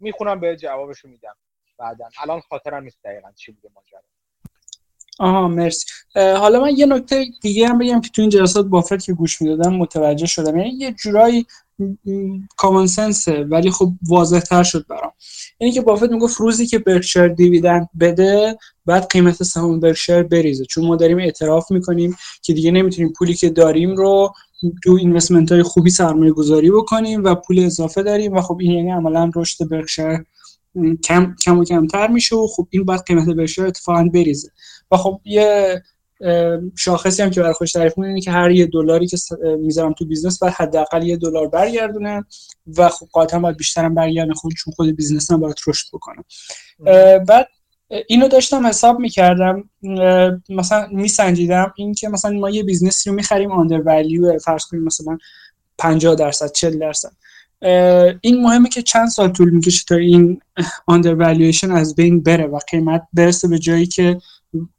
می‌خونم 0.00 0.40
به 0.40 0.56
جوابشو 0.56 1.08
میدم 1.08 1.36
بعدا. 1.78 2.08
الان 2.22 2.40
خاطرم 2.40 2.82
نیست 2.82 2.98
دقیقا 3.04 3.32
چی 3.32 3.52
بوده 3.52 3.68
ماجرا. 3.74 4.00
آها 5.18 5.48
مرسی. 5.48 5.86
حالا 6.14 6.60
من 6.60 6.76
یه 6.76 6.86
نکته 6.86 7.26
دیگه 7.42 7.68
هم 7.68 7.78
بگم 7.78 8.00
که 8.00 8.08
تو 8.08 8.22
این 8.22 8.30
جلسات 8.30 8.66
بافت 8.66 9.04
که 9.04 9.12
گوش 9.12 9.42
می‌دادم 9.42 9.74
متوجه 9.74 10.26
شدم. 10.26 10.56
یعنی 10.56 10.70
یه 10.70 10.92
جورایی 10.92 11.46
کامن 12.56 12.86
سنسه 12.86 13.44
ولی 13.44 13.70
خب 13.70 13.92
واضح 14.08 14.40
تر 14.40 14.62
شد 14.62 14.86
برام. 14.86 15.12
یعنی 15.60 15.72
که 15.72 15.80
بافت 15.80 16.10
می‌گفت 16.10 16.40
روزی 16.40 16.66
که 16.66 16.78
برکشر 16.78 17.28
دیویدند 17.28 17.88
بده 18.00 18.58
بعد 18.86 19.06
قیمت 19.10 19.42
سهام 19.42 19.80
برکشر 19.80 20.22
بریزه. 20.22 20.64
چون 20.64 20.86
ما 20.86 20.96
داریم 20.96 21.18
اعتراف 21.18 21.70
می‌کنیم 21.70 22.16
که 22.42 22.52
دیگه 22.52 22.70
نمی‌تونیم 22.70 23.12
پولی 23.18 23.34
که 23.34 23.50
داریم 23.50 23.96
رو 23.96 24.32
تو 24.84 24.92
investment 24.92 25.52
های 25.52 25.62
خوبی 25.62 25.90
سرمایه 25.90 26.32
گذاری 26.32 26.70
بکنیم 26.70 27.24
و 27.24 27.34
پول 27.34 27.58
اضافه 27.58 28.02
داریم 28.02 28.32
و 28.32 28.40
خب 28.40 28.58
این 28.60 28.72
یعنی 28.72 28.90
عملا 28.90 29.30
رشد 29.36 29.68
برکشر 29.68 30.24
کم 31.04 31.34
کم 31.44 31.58
و 31.58 31.64
کمتر 31.64 32.06
میشه 32.06 32.36
و 32.36 32.46
خب 32.46 32.68
این 32.70 32.84
باید 32.84 33.00
قیمت 33.06 33.28
برکشر 33.28 33.66
اتفاقا 33.66 34.04
بریزه. 34.04 34.48
و 34.90 34.96
خب 34.96 35.20
یه 35.24 35.82
شاخصی 36.78 37.22
هم 37.22 37.30
که 37.30 37.40
برای 37.40 37.52
خوش 37.52 37.72
تعریف 37.72 37.98
اینه 37.98 38.20
که 38.20 38.30
هر 38.30 38.50
یه 38.50 38.66
دلاری 38.66 39.06
که 39.06 39.16
می‌ذارم 39.58 39.92
تو 39.92 40.04
business 40.04 40.38
باید 40.38 40.54
حداقل 40.54 41.02
یه 41.02 41.16
دلار 41.16 41.48
برگردونه 41.48 42.24
و 42.76 42.88
خب 42.88 43.06
قاطعا 43.12 43.40
باید 43.40 43.56
بیشترم 43.56 43.94
برگردونه 43.94 44.34
خود 44.34 44.52
چون 44.52 44.74
خود 44.74 44.96
business 44.96 45.30
هم 45.30 45.40
باید 45.40 45.56
رشد 45.66 45.86
بکنم 45.92 46.24
بعد 47.28 47.48
اینو 48.08 48.28
داشتم 48.28 48.66
حساب 48.66 48.98
می‌کردم 48.98 49.70
مثلا 50.48 50.88
میسنجیدم 50.92 51.72
این 51.76 51.94
که 51.94 52.08
مثلا 52.08 52.30
ما 52.30 52.50
یه 52.50 52.62
business 52.62 53.05
ی 53.05 53.10
رو 53.10 53.16
می‌خریم 53.16 53.52
undervalue 53.52 54.38
فرض 54.38 54.64
کنیم 54.64 54.84
مثلا 54.84 55.18
50 55.78 56.14
درصد 56.14 56.52
40 56.52 56.78
درصد. 56.78 57.12
این 58.20 58.42
مهمه 58.42 58.68
که 58.68 58.82
چند 58.82 59.08
سال 59.08 59.28
طول 59.28 59.50
می‌کشه 59.50 59.84
تا 59.88 59.94
این 59.94 60.40
under 60.86 61.34
از 61.70 61.94
بین 61.94 62.22
بره 62.22 62.46
و 62.46 62.58
قیمت 62.70 63.02
برسه 63.12 63.48
به 63.48 63.58
جایی 63.58 63.86
که 63.86 64.18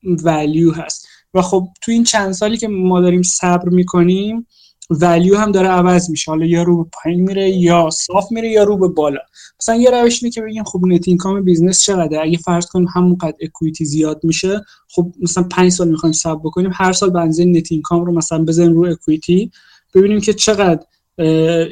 value 0.03 0.73
هست. 0.73 1.07
و 1.35 1.41
خب 1.41 1.67
تو 1.81 1.91
این 1.91 2.03
چند 2.03 2.31
سالی 2.31 2.57
که 2.57 2.67
ما 2.67 3.01
داریم 3.01 3.21
صبر 3.21 3.69
می‌کنیم 3.69 4.47
value 4.89 5.37
هم 5.37 5.51
داره 5.51 5.67
عوض 5.67 6.09
میشه. 6.09 6.31
حالا 6.31 6.45
یا 6.45 6.63
رو 6.63 6.83
به 6.83 6.89
پایین 6.93 7.21
میره 7.21 7.49
یا 7.49 7.89
صاف 7.89 8.31
میره 8.31 8.49
یا 8.49 8.63
رو 8.63 8.77
به 8.77 8.87
بالا. 8.87 9.19
مثلا 9.61 9.75
یه 9.75 9.89
روش 9.89 10.23
اینه 10.23 10.31
که 10.31 10.41
بگیم 10.41 10.63
خب 10.63 10.81
net 10.87 11.07
income 11.07 11.41
business 11.41 11.81
چقدر 11.81 12.21
اگه 12.21 12.37
فرض 12.37 12.65
کنیم 12.65 12.87
همون 12.93 13.17
قد 13.17 13.35
equity 13.41 13.85
زیاد 13.85 14.19
میشه 14.23 14.61
خب 14.89 15.11
مثلا 15.21 15.43
5 15.43 15.71
سال 15.71 15.87
می‌خوایم 15.87 16.13
صبر 16.13 16.39
بکنیم 16.43 16.71
هر 16.73 16.93
سال 16.93 17.09
business 17.09 17.57
net 17.57 17.71
income 17.71 18.05
رو 18.05 18.13
مثلا 18.13 18.45
بزنیم 18.45 18.73
رو 18.73 18.85
equity 18.85 19.51
ببینیم 19.93 20.21
که 20.21 20.33
چقدر 20.33 20.85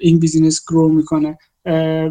این 0.01 0.19
business 0.19 0.61
grow 0.69 0.90
می‌کنه. 0.90 1.38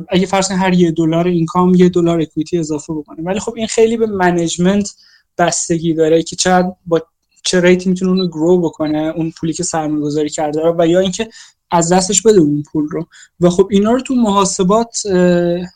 اگه 0.09 0.27
فرض 0.27 0.49
کنیم 0.49 0.61
هر 0.61 0.75
یه 0.75 0.91
دلار 0.91 1.27
income 1.27 1.75
یه 1.75 1.89
دلار 1.89 2.21
equity 2.21 2.59
اضافه 2.59 2.93
بکنه 2.93 3.23
ولی 3.23 3.41
خب 3.41 3.55
این 3.57 3.67
خیلی 3.67 3.97
به 3.97 4.07
management 4.07 4.95
بستگی 5.39 5.95
داره 5.95 6.23
که 6.23 6.37
چقدر 6.37 6.73
با 6.87 7.03
چه 7.43 7.61
rate 7.61 7.83
ی 7.83 7.89
می‌تونه 7.89 8.11
اونو 8.11 8.29
grow 8.29 8.61
بکنه 8.61 9.13
اون 9.17 9.33
پولی 9.41 9.53
که 9.53 9.63
سرمایه 9.63 10.03
گذاری 10.03 10.31
کرده 10.31 10.61
و 10.79 10.87
یا 10.87 11.01
اینکه 11.01 11.29
از 11.71 11.93
دستش 11.93 12.23
بده 12.23 12.41
اون 12.41 12.63
پول 12.73 12.89
رو. 12.89 13.07
و 13.41 13.51
خب 13.51 13.69
اینا 13.71 13.93
رو 13.93 14.01
تو 14.01 14.15
محاسبات 14.15 15.07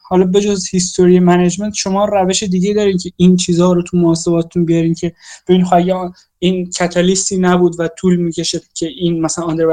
حالا 0.02 0.24
بجز 0.24 0.68
history 0.70 1.20
management 1.20 1.74
شما 1.74 2.04
روش 2.04 2.42
دیگه 2.42 2.74
دارین 2.74 2.98
که 2.98 3.10
این 3.16 3.36
چیزها 3.36 3.72
رو 3.72 3.82
تو 3.82 3.96
محاسباتتون 3.96 4.64
بیارین 4.64 4.94
که 4.94 5.12
ببین 5.48 5.64
خب 5.64 6.12
این 6.38 6.70
کاتالیستی 6.78 7.36
نبود 7.36 7.80
و 7.80 7.88
طول 7.88 8.16
می‌کشه 8.16 8.60
که 8.74 8.86
این 8.86 9.20
مثلا 9.20 9.44
under 9.44 9.66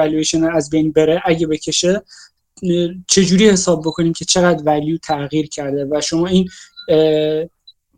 از 0.53 0.69
بین 0.69 0.91
بره 0.91 1.21
اگه 1.25 1.47
بکشه 1.47 2.01
چجوری 3.07 3.49
حساب 3.49 3.81
بکنیم 3.81 4.13
که 4.13 4.25
چقدر 4.25 4.63
value 4.65 4.97
تغییر 4.97 5.47
کرده 5.47 5.87
و 5.91 6.01
شما 6.01 6.27
این 6.27 6.49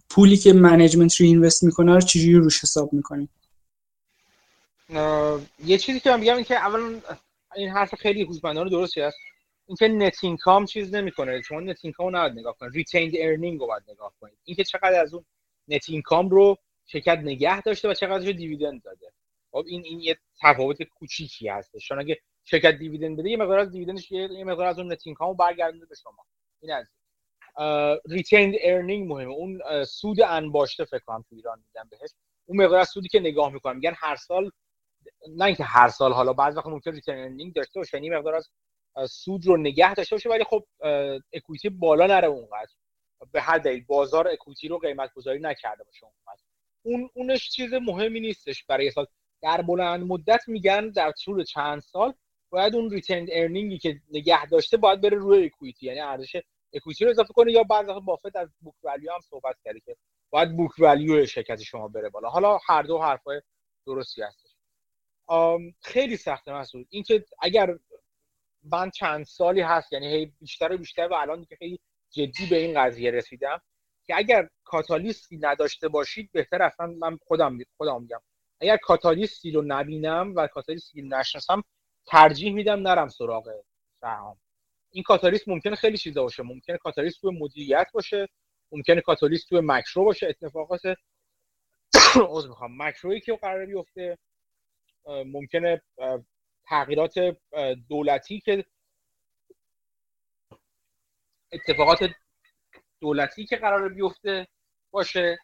پولی 0.09 0.37
که 0.37 0.53
management 0.53 1.15
رو 1.15 1.25
invest 1.25 1.63
می‌کنه 1.63 1.93
رو 1.93 2.01
چجوری 2.01 2.35
روش 2.35 2.63
حساب 2.63 2.93
می‌کنیم 2.93 3.29
یه 5.65 5.77
چیزی 5.77 5.99
که 5.99 6.09
من 6.09 6.21
بگم 6.21 6.35
این 6.35 6.43
که 6.43 6.55
اولا 6.55 7.01
این 7.55 7.69
حرف 7.69 7.95
خیلی 7.95 8.21
هوشمندانه 8.21 8.69
درستی 8.69 9.01
است 9.01 9.17
اینکه 9.67 9.87
net 9.87 10.23
income 10.23 10.65
چیز 10.65 10.95
نمی‌کنه. 10.95 11.41
شما 11.41 11.59
net 11.59 11.79
income 11.81 12.05
رو 12.07 12.11
نباید 12.11 12.39
نگاه 12.39 12.57
کنید. 12.57 12.73
retained 12.73 13.13
earning 13.17 13.59
رو 13.59 13.67
باید 13.67 13.83
نگاه 13.87 14.13
کنید. 14.19 14.37
اینکه 14.43 14.63
چقدر 14.63 15.01
از 15.01 15.13
اون 15.13 15.25
net 15.67 15.89
income 15.89 16.29
رو 16.29 16.57
شرکت 16.85 17.17
نگه 17.17 17.61
داشته 17.61 17.89
و 17.89 17.93
چقدر 17.93 18.25
رو 18.25 18.31
dividend 18.31 18.81
داده. 18.83 19.11
خب 19.51 19.63
این 19.67 19.85
این 19.85 19.99
یه 19.99 20.17
تفاوت 20.41 20.83
کوچیکی 20.83 21.47
هست 21.47 21.77
چون 21.77 21.99
اگه 21.99 22.19
شرکت 22.43 22.71
dividend 22.71 23.17
بده 23.17 23.29
یه 23.29 23.37
مقدار 23.37 23.59
از 23.59 23.71
dividend 23.71 24.03
ش 24.03 24.11
یه 24.11 24.43
مقدار 24.43 24.67
از 24.67 24.79
اون 24.79 24.91
net 24.91 25.01
income 25.05 25.27
رو 25.27 25.33
برگردونده 25.33 25.85
به 25.85 25.95
شما. 25.95 26.25
این 26.61 26.71
از 26.71 26.85
retained 28.09 28.53
earning 28.61 29.11
مهمه. 29.11 29.33
اون 29.33 29.61
سود 29.83 30.21
انباشته 30.21 30.85
فکر 30.85 31.03
کنم 31.05 31.25
تو 31.29 31.35
ایران 31.35 31.63
میگن 31.67 31.89
بهش. 31.89 32.09
اون 32.45 32.63
مقدار 32.63 32.79
از 32.79 32.89
سودی 32.89 33.07
که 33.07 33.19
نگاه 33.19 33.53
می‌کنم. 33.53 33.75
میگن 33.75 33.93
هر 33.97 34.15
سال 34.15 34.51
نه 35.29 35.45
اینکه 35.45 35.63
هر 35.63 35.89
سال 35.89 36.13
حالا 36.13 36.33
بعضی 36.33 36.57
وقت 36.57 36.67
ممکن 36.67 36.91
retained 36.91 37.19
earning 37.19 37.53
داشته 37.53 37.79
باشه 37.79 37.97
یعنی 37.97 38.09
مقدار 38.09 38.35
از 38.35 38.49
سود 39.11 39.45
رو 39.45 39.57
نگه 39.57 39.93
داشته 39.93 40.15
باشه 40.15 40.29
ولی 40.29 40.43
خب 40.43 40.63
equity 41.33 41.69
بالا 41.69 42.07
نره 42.07 42.27
اونقدر. 42.27 42.71
به 43.31 43.41
هر 43.41 43.57
دلیل 43.57 43.85
بازار 43.85 44.27
equity 44.27 44.67
رو 44.67 44.77
قیمت 44.77 45.13
گذاری 45.13 45.39
نکرده 45.39 45.83
باشه 45.83 46.05
اونقدر. 46.05 46.43
اون 46.83 47.09
اونش 47.13 47.49
چیز 47.49 47.73
مهمی 47.73 48.19
نیستش 48.19 48.63
برای 48.63 48.91
سال. 48.91 49.05
در 49.41 49.61
بلند 49.61 50.03
مدت 50.07 50.41
میگن 50.47 50.89
در 50.89 51.11
طول 51.11 51.43
چند 51.43 51.81
سال 51.81 52.13
باید 52.49 52.75
اون 52.75 52.89
retained 52.89 53.27
earning 53.31 53.72
ی 53.72 53.77
که 53.77 54.01
نگه 54.11 54.45
داشته 54.45 54.77
باید 54.77 55.01
بره 55.01 55.17
روی 55.17 55.45
equity 55.45 55.85
یعنی 55.85 55.99
ارزش 55.99 56.41
equity 56.73 57.05
رو 57.05 57.11
اضافه 57.11 57.33
کنه. 57.33 57.51
یا 57.51 57.63
بعضی 57.63 57.87
وقت 57.87 58.01
بافت 58.01 58.35
از 58.35 58.49
book 58.61 58.75
value 58.83 59.11
هم 59.11 59.19
صحبت 59.29 59.55
کرده 59.65 59.79
که 59.79 59.95
باید 60.29 60.57
book 60.57 60.71
value 60.79 61.25
شرکت 61.25 61.61
شما 61.61 61.87
بره 61.87 62.09
بالا. 62.09 62.29
حالا 62.29 62.59
هر 62.67 62.81
دو 62.81 62.99
حرفای 62.99 63.41
درستی 63.85 64.21
هست. 64.21 64.44
خیلی 65.81 66.17
سخته 66.17 66.53
مسعود. 66.53 66.87
اینکه 66.89 67.25
اگر 67.41 67.77
من 68.63 68.89
چند 68.89 69.25
سالی 69.25 69.61
هست 69.61 69.93
یعنی 69.93 70.07
هی 70.07 70.33
بیشتر 70.39 70.73
و 70.73 70.77
بیشتر 70.77 71.07
و 71.07 71.13
الان 71.13 71.39
دیگه 71.39 71.55
خیلی 71.55 71.79
جدی 72.09 72.45
به 72.49 72.57
این 72.57 72.81
قضیه 72.81 73.11
رسیدم 73.11 73.61
که 74.05 74.17
اگر 74.17 74.49
کاتالیستی 74.63 75.37
نداشته 75.37 75.87
باشید 75.87 76.29
بهتر 76.31 76.61
اصلا 76.61 76.87
من 76.87 77.17
خودم 77.27 77.57
خودم 77.77 78.01
میگم. 78.01 78.21
اگر 78.61 78.77
کاتالیستی 78.77 79.51
رو 79.51 79.63
نبینم 79.67 80.33
و 80.35 80.47
کاتالیستی 80.47 81.01
رو 81.01 81.07
نشناسم 81.07 81.63
ترجیح 82.05 82.53
میدم 82.53 82.79
نرم 82.79 83.07
سراغ 83.09 83.61
سهام. 84.01 84.37
این 84.91 85.03
کاتالیست 85.03 85.47
ممکنه 85.47 85.75
خیلی 85.75 85.97
چیزا 85.97 86.23
باشه. 86.23 86.43
ممکنه 86.43 86.77
کاتالیست 86.77 87.21
تو 87.21 87.31
مدیریت 87.31 87.87
باشه 87.93 88.27
ممکنه 88.71 89.01
کاتالیست 89.01 89.49
تو 89.49 89.61
مکرو 89.63 90.05
باشه. 90.05 90.27
اتفاقات 90.27 90.81
عذر 92.29 92.49
می‌خوام. 92.49 92.81
مکرویی 92.81 93.21
که 93.21 93.35
قرار 93.35 93.65
بیفته 93.65 94.17
ممکنه 95.07 95.81
تغییرات 96.65 97.13
دولتی 97.89 98.39
که 98.39 98.65
اتفاقات 101.51 102.09
دولتی 103.01 103.45
که 103.45 103.55
قرار 103.55 103.89
بیفته 103.89 104.47
باشه 104.91 105.37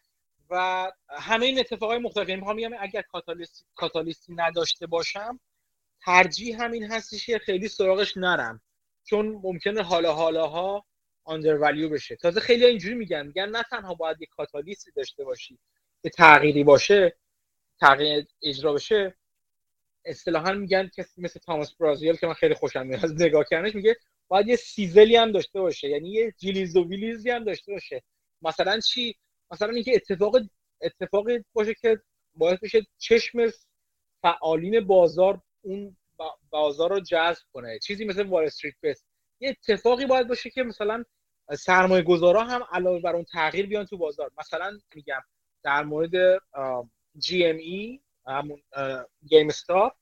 و 0.50 0.92
همه 1.08 1.46
این 1.46 1.58
اتفاقای 1.58 1.98
مختلف. 1.98 2.28
یعنی 2.28 2.40
می‌خوام 2.40 2.56
بگم 2.56 2.70
اگر 2.80 3.02
کاتالیستی, 3.02 3.64
کاتالیستی 3.74 4.34
نداشته 4.34 4.86
باشم 4.86 5.40
ترجیح 6.04 6.62
همین 6.62 6.92
هستش 6.92 7.26
که 7.26 7.38
خیلی 7.38 7.68
سراغش 7.68 8.16
نرم. 8.16 8.60
چون 9.04 9.40
ممکنه 9.42 9.82
حالا 9.82 10.14
حالاها 10.14 10.84
آندر 11.24 11.56
بشه. 11.88 12.16
تازه 12.16 12.40
خیلی 12.40 12.64
اینجوری 12.64 12.94
میگن. 12.94 13.26
میگن 13.26 13.48
نه 13.48 13.62
تنها 13.70 13.94
باید 13.94 14.22
یک 14.22 14.28
کاتالیستی 14.28 14.90
داشته 14.90 15.24
باشی 15.24 15.58
که 16.02 16.10
تغییری 16.10 16.64
باشه 16.64 17.16
تغییر 17.80 18.26
اجرا 18.42 18.72
بشه 18.72 19.14
اصطلاحا 20.04 20.52
میگن 20.52 20.90
کسی 20.96 21.22
مثل 21.22 21.40
تاماس 21.40 21.74
برازیل 21.74 22.16
که 22.16 22.26
من 22.26 22.34
خیلی 22.34 22.54
خوشم 22.54 22.86
میاد. 22.86 23.04
از 23.04 23.22
نگاه 23.22 23.44
کردنش 23.50 23.74
میگه 23.74 23.96
باید 24.28 24.48
یه 24.48 24.56
سیزلی 24.56 25.16
هم 25.16 25.32
داشته 25.32 25.60
باشه. 25.60 25.88
یعنی 25.88 26.10
یه 26.10 26.34
جلیز 26.38 26.76
و 26.76 26.88
ویلیزی 26.88 27.30
هم 27.30 27.44
داشته 27.44 27.72
باشه. 27.72 28.02
مثلا 28.42 28.80
چی؟ 28.80 29.16
مثلا 29.50 29.68
اینکه 29.68 29.92
اتفاق 29.94 30.36
اتفاقی 30.80 31.44
باشه 31.52 31.74
که 31.74 32.00
باعث 32.34 32.58
بشه 32.58 32.86
چشم 32.98 33.38
فعالین 34.22 34.80
بازار 34.80 35.40
اون 35.62 35.96
بازار 36.50 36.90
رو 36.90 37.00
جذب 37.00 37.42
کنه. 37.52 37.78
چیزی 37.78 38.04
مثل 38.04 38.22
وال 38.22 38.44
استریت 38.44 38.74
بس 38.82 39.04
یه 39.40 39.50
اتفاقی 39.50 40.06
باید 40.06 40.28
باشه 40.28 40.50
که 40.50 40.62
مثلا 40.62 41.04
سرمایه 41.58 42.02
گذارا 42.02 42.44
هم 42.44 42.64
علاوه 42.72 43.00
بر 43.00 43.14
اون 43.16 43.24
تغییر 43.24 43.66
بیان 43.66 43.86
تو 43.86 43.96
بازار. 43.96 44.30
مثلا 44.38 44.78
میگم 44.94 45.20
در 45.62 45.82
مورد 45.84 46.42
جی 47.18 47.44
ام 47.44 47.56
ای 47.56 48.00
همون 48.26 48.62
گیم 49.28 49.48
استاپ 49.48 49.92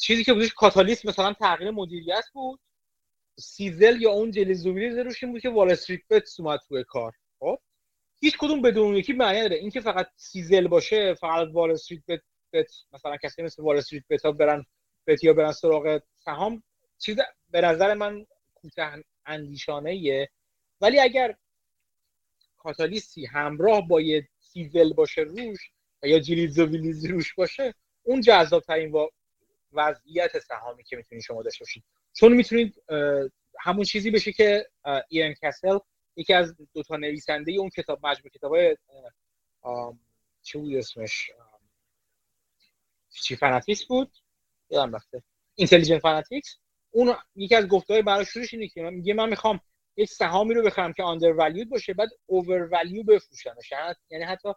چیزی 0.00 0.24
که 0.24 0.32
بودش 0.32 0.54
کاتالیست 0.54 1.06
مثلا 1.06 1.32
تغییر 1.32 1.70
مدیریت 1.70 2.24
بود. 2.32 2.60
سیزل 3.38 4.02
یا 4.02 4.10
اون 4.10 4.30
جلیزوبیلیز 4.30 4.98
روش 4.98 5.22
این 5.24 5.32
بود 5.32 5.42
که 5.42 5.50
وال 5.50 5.70
استریت 5.70 6.00
بتس 6.10 6.40
اومد 6.40 6.60
توی 6.68 6.84
کار. 6.84 7.12
خب؟ 7.38 7.58
هیچ 8.20 8.38
کدوم 8.38 8.62
بدون 8.62 8.96
یکی 8.96 9.12
معنی 9.12 9.40
داره 9.40 9.56
اینکه 9.56 9.80
فقط 9.80 10.08
سیزل 10.16 10.68
باشه 10.68 11.14
فقط 11.14 11.48
وال 11.52 11.70
استریت 11.70 12.02
بت, 12.52 12.70
مثلا 12.92 13.16
کسی 13.16 13.42
مثل 13.42 13.62
وال 13.62 13.76
استریت 13.76 14.04
بت 14.10 14.24
ها 14.24 14.32
برن 14.32 14.64
بت 15.06 15.24
یا 15.24 15.32
برن 15.32 15.52
سراغ 15.52 16.00
سهام 16.18 16.62
چیز 16.98 17.16
به 17.50 17.60
نظر 17.60 17.94
من 17.94 18.26
کوتاه 18.54 18.96
اندیشانه 19.26 20.28
ولی 20.80 21.00
اگر 21.00 21.34
کاتالیستی 22.58 23.26
همراه 23.26 23.88
با 23.88 24.00
یه 24.00 24.28
سیزل 24.40 24.92
باشه 24.92 25.20
روش 25.22 25.70
و 26.02 26.06
یا 26.06 26.18
جلیز 26.18 26.58
و 26.58 26.66
ویلیز 26.66 27.04
روش 27.04 27.34
باشه 27.34 27.74
اون 28.02 28.20
جذاب 28.20 28.62
ترین 28.62 29.08
وضعیت 29.72 30.38
سهامی 30.38 30.84
که 30.84 30.96
می‌تونید 30.96 31.24
شما 31.24 31.42
داشته 31.42 31.64
باشید 31.64 31.84
چون 32.12 32.32
می‌تونید 32.32 32.82
همون 33.60 33.84
چیزی 33.84 34.10
بشه 34.10 34.32
که 34.32 34.68
ایرن 35.08 35.34
کسل 35.42 35.78
یکی 36.16 36.34
از 36.34 36.56
دو 36.74 36.82
تا 36.82 36.96
نویسنده 36.96 37.52
اون 37.52 37.70
کتاب 37.70 38.06
مجموع 38.06 38.30
کتاب 38.30 38.54
های 38.54 38.76
چی 40.42 40.58
بود 40.58 40.74
اسمش؟ 40.74 41.30
چی 43.10 43.36
fanatics 43.36 43.84
بود؟ 43.84 44.10
یادم 44.70 44.96
رفته. 44.96 45.22
Intelligent 45.54 46.02
Fanatics. 46.02 46.58
اون 46.90 47.14
یکی 47.36 47.54
از 47.54 47.68
گفتهای 47.68 48.02
برای 48.02 48.24
شروعش 48.24 48.54
اینه 48.54 48.68
که 48.68 48.82
من 48.82 48.94
میگه 48.94 49.14
من 49.14 49.28
می‌خوام 49.28 49.60
یک 49.96 50.08
سهامی 50.08 50.54
رو 50.54 50.62
بخرم 50.62 50.92
که 50.92 51.02
under 51.02 51.32
باشه 51.70 51.94
بعد 51.94 52.08
اوور 52.26 52.68
ولیو 52.72 53.02
بفروشمش. 53.02 53.72
یعنی 54.10 54.24
حتی 54.24 54.48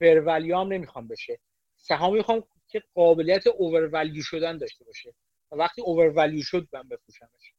fair 0.00 0.22
value 0.26 0.58
هم 0.58 0.72
نمی‌خوام 0.72 1.08
بشه. 1.08 1.38
سهامی 1.76 2.16
می‌خوام 2.16 2.44
که 2.68 2.82
قابلیت 2.94 3.46
اوور 3.46 3.88
ولیو 3.92 4.22
شدن 4.22 4.58
داشته 4.58 4.84
باشه. 4.84 5.14
و 5.52 5.56
وقتی 5.56 5.82
اوور 5.82 6.08
ولیو 6.16 6.42
شد 6.42 6.68
من 6.72 6.82
بفروشمش. 6.82 7.52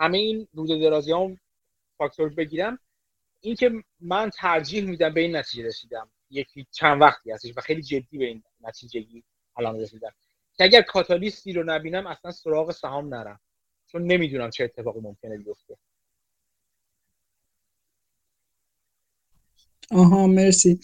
همه 0.00 0.18
این 0.18 0.48
روده 0.52 0.80
درازی 0.80 1.12
هم 1.12 1.40
فاکتور 1.98 2.28
بگیرم. 2.28 2.78
اینکه 3.40 3.70
من 4.00 4.30
ترجیح 4.30 4.84
میدم 4.84 5.14
به 5.14 5.20
این 5.20 5.36
نتیجه 5.36 5.66
رسیدم. 5.66 6.08
یکی 6.30 6.66
چند 6.70 7.02
وقتی 7.02 7.30
هستش 7.30 7.52
و 7.56 7.60
خیلی 7.60 7.82
جدی 7.82 8.18
به 8.18 8.24
این 8.24 8.42
نتیجه 8.60 9.22
الان 9.56 9.80
رسیدم. 9.80 10.12
که 10.56 10.64
اگر 10.64 10.82
کاتالیستی 10.82 11.52
رو 11.52 11.64
نبینم 11.64 12.06
اصلا 12.06 12.30
سراغ 12.30 12.70
سهام 12.70 13.14
نرم. 13.14 13.40
چون 13.86 14.02
نمی‌دونم 14.02 14.50
چه 14.50 14.64
اتفاقی 14.64 15.00
ممکنه 15.00 15.38
بیفته. 15.38 15.76
آها 19.90 20.26
مرسی. 20.26 20.78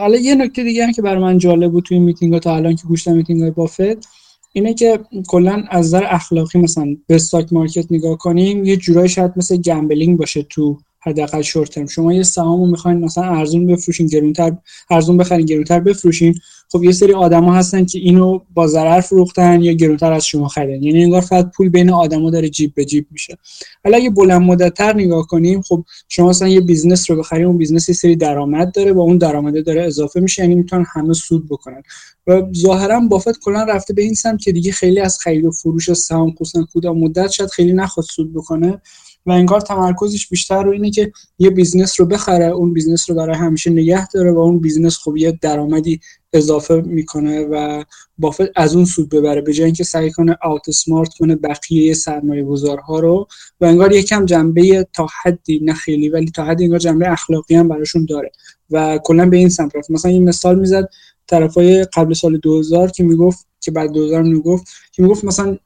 حالا 0.00 0.16
یه 0.16 0.34
نکته 0.34 0.64
دیگه 0.64 0.86
هم 0.86 0.92
که 0.92 1.02
برای 1.02 1.22
من 1.22 1.38
جالب 1.38 1.72
بود 1.72 1.84
توی 1.84 1.98
میتینگ 1.98 2.32
ها 2.32 2.38
تا 2.38 2.56
الان 2.56 2.76
که 2.76 2.86
گوشتم 2.86 3.12
میتینگ 3.12 3.40
های 3.40 3.50
بافت 3.50 4.08
اینه 4.52 4.74
که 4.74 5.00
کلا 5.28 5.64
از 5.70 5.86
نظر 5.86 6.04
اخلاقی 6.06 6.58
مثلا 6.58 6.96
به 7.06 7.14
stock 7.14 7.52
market 7.52 7.92
نگاه 7.92 8.18
کنیم 8.18 8.64
یه 8.64 8.76
جورایی 8.76 9.08
شاید 9.08 9.32
مثل 9.36 9.56
gambling 9.56 10.18
باشه 10.18 10.42
تو 10.42 10.78
حداقل 11.04 11.42
short 11.42 11.70
term 11.70 11.86
شما 11.86 12.12
یه 12.12 12.22
سهامو 12.22 12.66
می‌خواین 12.66 12.98
مثلا 12.98 13.24
ارزون 13.24 13.66
بفروشین 13.66 14.06
گرونتر 14.06 14.56
ارزون 14.90 15.16
بخرین 15.16 15.46
گرونتر 15.46 15.80
بفروشین 15.80 16.34
خب 16.72 16.84
یه 16.84 16.92
سری 16.92 17.12
آدما 17.12 17.54
هستن 17.54 17.84
که 17.84 17.98
اینو 17.98 18.40
با 18.54 18.66
ضرر 18.66 19.00
فروختن 19.00 19.62
یا 19.62 19.72
گرونتر 19.72 20.12
از 20.12 20.26
شما 20.26 20.48
خریدن. 20.48 20.82
یعنی 20.82 21.02
انگار 21.02 21.20
فقط 21.20 21.50
پول 21.50 21.68
بین 21.68 21.90
آدما 21.90 22.30
داره 22.30 22.48
جیب 22.48 22.74
به 22.74 22.84
جیب 22.84 23.06
میشه. 23.10 23.38
حالا 23.84 23.96
اگه 23.96 24.10
بلند 24.10 24.42
مدتتر 24.42 24.94
نگاه 24.94 25.26
کنیم 25.26 25.62
خب 25.62 25.84
شما 26.08 26.28
مثلا 26.28 26.48
یه 26.48 26.60
business 26.60 27.10
رو 27.10 27.16
بخریم 27.16 27.46
اون 27.46 27.58
business 27.58 27.88
یه 27.88 27.94
سری 27.94 28.16
درآمد 28.16 28.72
داره 28.72 28.92
با 28.92 29.02
اون 29.02 29.18
درآمده 29.18 29.62
داره 29.62 29.82
اضافه 29.82 30.20
میشه 30.20 30.42
یعنی 30.42 30.54
می‌تونن 30.54 30.84
همه 30.92 31.14
سود 31.14 31.48
بکنن. 31.48 31.82
و 32.26 32.42
ظاهرا 32.56 33.00
بافت 33.00 33.38
کلا 33.40 33.62
رفته 33.62 33.94
به 33.94 34.02
این 34.02 34.14
سمت 34.14 34.40
که 34.40 34.52
دیگه 34.52 34.72
خیلی 34.72 35.00
از 35.00 35.18
خرید 35.18 35.44
و 35.44 35.50
فروش 35.50 35.92
سهام 35.92 36.34
خصوصا 36.34 36.64
کوتاه 36.72 36.92
مدت 36.92 37.30
شاید 37.30 37.50
خیلی 37.50 37.72
نخواد 37.72 38.06
سود 38.06 38.34
بکنه. 38.34 38.80
و 39.26 39.32
انگار 39.32 39.60
تمرکزش 39.60 40.28
بیشتر 40.28 40.62
رو 40.62 40.70
اینه 40.70 40.90
که 40.90 41.12
یه 41.38 41.50
business 41.50 42.00
رو 42.00 42.06
بخره 42.06 42.44
اون 42.44 42.72
business 42.72 43.10
رو 43.10 43.16
برای 43.16 43.36
همیشه 43.36 43.70
نگه 43.70 44.08
داره 44.08 44.32
و 44.32 44.38
اون 44.38 44.58
business 44.58 44.98
خب 44.98 45.16
یه 45.16 45.38
درآمدی 45.42 46.00
اضافه 46.32 46.82
می‌کنه 46.86 47.44
و 47.44 47.84
بافت 48.18 48.44
از 48.56 48.76
اون 48.76 48.84
سود 48.84 49.08
ببره 49.08 49.40
به 49.40 49.52
جای 49.52 49.64
اینکه 49.64 49.84
سعی 49.84 50.10
کنه 50.10 50.36
outsmart 50.42 51.14
کنه 51.14 51.36
بقیه 51.36 51.94
سرمایه 51.94 52.44
گذارها 52.44 53.00
رو 53.00 53.26
و 53.60 53.64
انگار 53.64 53.92
یکم 53.92 54.26
جنبه 54.26 54.86
تا 54.92 55.06
حدی 55.22 55.60
نه 55.62 55.72
خیلی 55.74 56.08
ولی 56.08 56.30
تا 56.30 56.44
حدی 56.44 56.64
انگار 56.64 56.78
جنبه 56.78 57.12
اخلاقی 57.12 57.54
هم 57.54 57.68
براشون 57.68 58.04
داره 58.04 58.30
و 58.70 58.98
کلا 59.04 59.28
به 59.28 59.36
این 59.36 59.48
سمت 59.48 59.76
رفت. 59.76 59.90
مثلا 59.90 60.10
این 60.10 60.28
مثال 60.28 60.60
می‌زد 60.60 60.88
طرفای 61.26 61.84
قبل 61.84 62.14
سال 62.14 62.38
2000 62.38 62.90
که 62.90 63.04
می‌گفت 63.04 63.46
که 63.60 63.70
بعد 63.70 63.92
2000 63.92 64.22
می‌گفت 64.22 64.66
که 64.92 65.02
می‌گفت 65.02 65.24
مثلا 65.24 65.58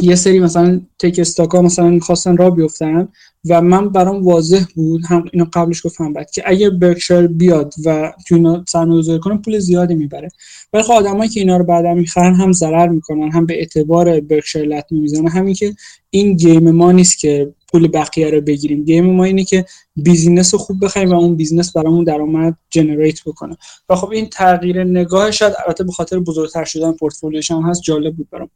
یه 0.00 0.14
سری 0.14 0.40
مثلا 0.40 0.80
tech 0.98 1.18
stock 1.18 1.55
ا 1.55 1.62
مثلا 1.62 1.98
خواستن 1.98 2.36
را 2.36 2.50
بیفتن 2.50 3.08
و 3.48 3.60
من 3.60 3.88
برام 3.88 4.24
واضح 4.24 4.64
بود 4.74 5.02
هم 5.08 5.24
اینو 5.32 5.46
قبلش 5.52 5.86
گفتم 5.86 6.12
بعد 6.12 6.30
که 6.30 6.42
اگه 6.46 6.70
برکشایر 6.70 7.26
بیاد 7.26 7.74
و 7.84 8.12
تو 8.28 8.34
اینا 8.34 8.64
سرمایه‌گذاری 8.68 9.20
کنه 9.20 9.36
پول 9.36 9.58
زیادی 9.58 9.94
می‌بره. 9.94 10.28
ولی 10.72 10.82
خب 10.82 10.92
آدمایی 10.92 11.30
که 11.30 11.40
اینا 11.40 11.56
رو 11.56 11.64
بعدا 11.64 11.94
می‌خرن 11.94 12.34
هم 12.34 12.52
ضرر 12.52 12.88
می‌کنن 12.88 13.32
هم 13.32 13.46
به 13.46 13.58
اعتبار 13.58 14.20
برکشایر 14.20 14.68
لطمه 14.68 15.00
می‌زنن 15.00 15.28
همین 15.28 15.54
که 15.54 15.74
این 16.10 16.36
game 16.36 16.70
ما 16.70 16.92
نیست 16.92 17.18
که 17.18 17.54
پول 17.72 17.88
بقیه 17.88 18.30
رو 18.30 18.40
بگیریم. 18.40 18.84
game 18.84 19.10
ما 19.10 19.24
اینه 19.24 19.44
که 19.44 19.64
business 19.96 20.54
رو 20.54 20.60
خوب 20.60 20.84
بخریم 20.84 21.10
و 21.10 21.14
اون 21.14 21.36
business 21.36 21.76
برامون 21.76 22.04
درآمد 22.04 22.56
generate 22.70 23.20
بکنه. 23.26 23.56
و 23.88 23.96
خب 23.96 24.10
این 24.10 24.26
تغییر 24.26 24.84
نگاه 24.84 25.30
شاید 25.30 25.52
البته 25.66 25.84
به 25.84 25.92
خاطر 25.92 26.18
بزرگتر 26.18 26.64
شدن 26.64 26.92
پورتفولیوش 26.92 27.50
هم 27.50 27.62
هست 27.62 27.82
جالب 27.82 28.16
بود 28.16 28.28
برام. 28.30 28.50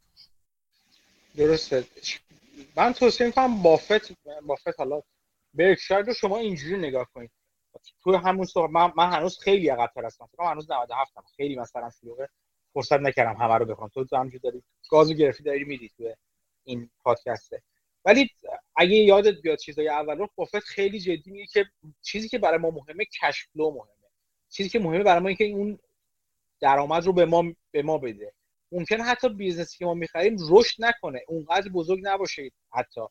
درسته. 1.39 1.83
من 2.75 2.93
توصیه 2.93 3.27
می‌کنم 3.27 3.61
بافت 3.61 4.11
بافت 4.41 4.79
حالا 4.79 5.01
برکشایر 5.53 6.05
رو 6.05 6.13
شما 6.13 6.37
اینجوری 6.37 6.77
نگاه 6.77 7.07
کنید. 7.13 7.31
تو 8.03 8.15
همون 8.15 8.45
صحبت 8.45 8.69
من, 8.69 8.91
من 8.97 9.13
هنوز 9.13 9.39
خیلی 9.39 9.69
عقب‌تر 9.69 10.05
هستم. 10.05 10.25
فکر 10.25 10.43
هنوز 10.43 10.71
97 10.71 11.17
هم. 11.17 11.23
خیلی 11.37 11.55
مثلا 11.55 11.89
شلوغه. 12.01 12.29
فرصت 12.73 12.99
نکردم 12.99 13.41
همه 13.41 13.55
رو 13.55 13.65
بخونم. 13.65 13.89
تو 13.89 14.15
همینجوری 14.17 14.39
داری. 14.39 14.63
گازو 14.89 15.13
گرفتی 15.13 15.43
داری 15.43 15.63
میدی 15.63 15.89
تو 15.97 16.13
این 16.63 16.89
پادکسته. 17.03 17.61
ولی 18.05 18.29
اگه 18.75 18.95
یادت 18.95 19.41
بیاد 19.41 19.57
چیزای 19.57 19.89
اول 19.89 20.17
رو 20.17 20.29
بافت 20.35 20.59
خیلی 20.59 20.99
جدی 20.99 21.31
میگه 21.31 21.45
که 21.45 21.65
چیزی 22.01 22.29
که 22.29 22.37
برای 22.37 22.57
ما 22.57 22.69
مهمه 22.69 23.05
cash 23.05 23.47
مهمه. 23.55 23.81
چیزی 24.49 24.69
که 24.69 24.79
مهمه 24.79 25.03
برای 25.03 25.19
ما 25.21 25.27
اینکه 25.27 25.45
اون 25.45 25.79
درآمد 26.59 27.05
رو 27.05 27.13
به 27.13 27.25
ما 27.25 27.43
به 27.71 27.83
ما 27.83 27.97
بده. 27.97 28.33
ممکنه 28.71 29.03
حتی 29.03 29.29
business 29.29 29.72
ی 29.72 29.77
که 29.77 29.85
ما 29.85 29.93
می‌خریم 29.93 30.37
رشد 30.49 30.75
نکنه. 30.79 31.21
اونقدر 31.27 31.69
بزرگ 31.69 31.99
نباشه 32.03 32.51
حتی. 32.73 33.01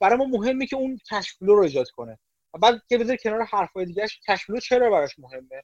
برای 0.00 0.18
ما 0.18 0.24
مهمه 0.24 0.66
که 0.66 0.76
اون 0.76 0.98
cash 1.10 1.32
flow 1.32 1.54
رو 1.54 1.62
ایجاد 1.62 1.90
کنه. 1.90 2.18
و 2.54 2.58
بعد 2.58 2.82
که 2.88 2.98
بذار 2.98 3.16
کنار 3.16 3.42
حرفای 3.42 3.84
دیگهش 3.84 4.20
cash 4.28 4.44
flow 4.44 4.60
چرا 4.60 4.90
براش 4.90 5.18
مهمه؟ 5.18 5.62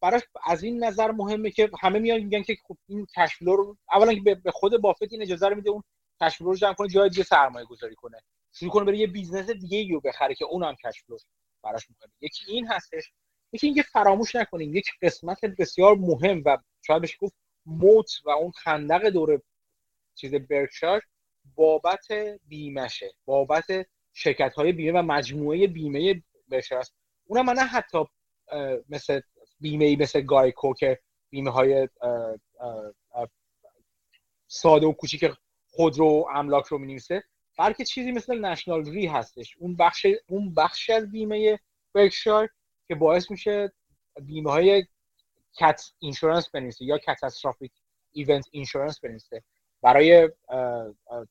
براش 0.00 0.22
از 0.44 0.62
این 0.62 0.84
نظر 0.84 1.10
مهمه 1.10 1.50
که 1.50 1.70
همه 1.80 1.98
میان 1.98 2.20
میگن 2.20 2.42
که 2.42 2.56
خب 2.68 2.76
این 2.88 3.06
cash 3.16 3.36
flow 3.36 3.56
رو 3.56 3.76
اولا 3.92 4.14
که 4.14 4.20
به 4.34 4.50
خود 4.50 4.80
بافت 4.80 5.12
این 5.12 5.22
اجازه 5.22 5.48
رو 5.48 5.56
میده 5.56 5.70
اون 5.70 5.82
cash 6.20 6.34
flow 6.34 6.48
رو 6.48 6.56
جمع 6.56 6.74
کنه 6.74 6.88
جای 6.88 7.08
دیگه 7.08 7.22
سرمایه 7.22 7.66
گذاری 7.66 7.94
کنه. 7.94 8.22
شروع 8.52 8.72
کنه 8.72 8.84
بره 8.84 8.98
یه 8.98 9.06
business 9.06 9.50
دیگه 9.50 9.94
رو 9.94 10.00
بخره 10.00 10.34
که 10.34 10.44
اونم 10.44 10.74
cash 10.84 11.01
flow 11.01 11.18
براش 11.62 11.90
مهمه. 11.90 12.12
یکی 12.20 12.44
این 12.48 12.66
هستش. 12.66 13.12
یکی 13.52 13.66
اینکه 13.66 13.82
فراموش 13.82 14.36
نکنیم 14.36 14.76
یک 14.76 14.86
قسمت 15.02 15.44
بسیار 15.44 15.96
مهم 15.96 16.42
و 16.44 16.58
شاید 16.82 17.02
بشه 17.02 17.16
گفت 17.20 17.34
moat 17.66 18.10
و 18.24 18.30
اون 18.30 18.50
خندق 18.50 19.08
دور 19.08 19.40
چیز 20.14 20.34
برکشار 20.34 21.02
بابت 21.54 22.06
بیمشه 22.48 23.14
بابت 23.24 23.86
شرکت 24.12 24.54
های 24.54 24.72
بیمه 24.72 25.00
و 25.00 25.02
مجموعه 25.02 25.66
بیمه 25.66 26.22
برکشار 26.48 26.78
است. 26.78 26.94
اونم 27.26 27.46
نه 27.46 27.58
حتی 27.58 27.98
مثل 28.88 29.20
بیمه 29.60 29.96
مثل 29.96 30.20
GEICO 30.20 30.74
که 30.74 30.98
بیمه 31.30 31.50
های 31.50 31.88
ساده 34.46 34.86
و 34.86 34.92
کوچیک 34.92 35.24
خودرو 35.70 36.26
املاک 36.34 36.66
رو 36.66 36.78
می‌نویسه 36.78 37.24
بلکه 37.58 37.84
چیزی 37.84 38.12
مثل 38.12 38.38
National 38.38 38.84
Re 38.84 39.06
هستش. 39.06 39.56
اون 39.58 39.76
بخش 39.76 40.06
اون 40.28 40.54
بخش 40.54 40.90
از 40.90 41.10
بیمه 41.10 41.58
برکشار 41.92 42.48
که 42.88 42.94
باعث 42.94 43.30
میشه 43.30 43.72
بیمه 44.22 44.50
های 44.50 44.86
cat 45.60 45.82
insurance 45.98 46.48
بنویسه 46.48 46.84
یا 46.84 46.98
catastrophic 46.98 47.72
event 48.12 48.48
insurance 48.50 49.00
بنویسه. 49.00 49.42
برای 49.82 50.30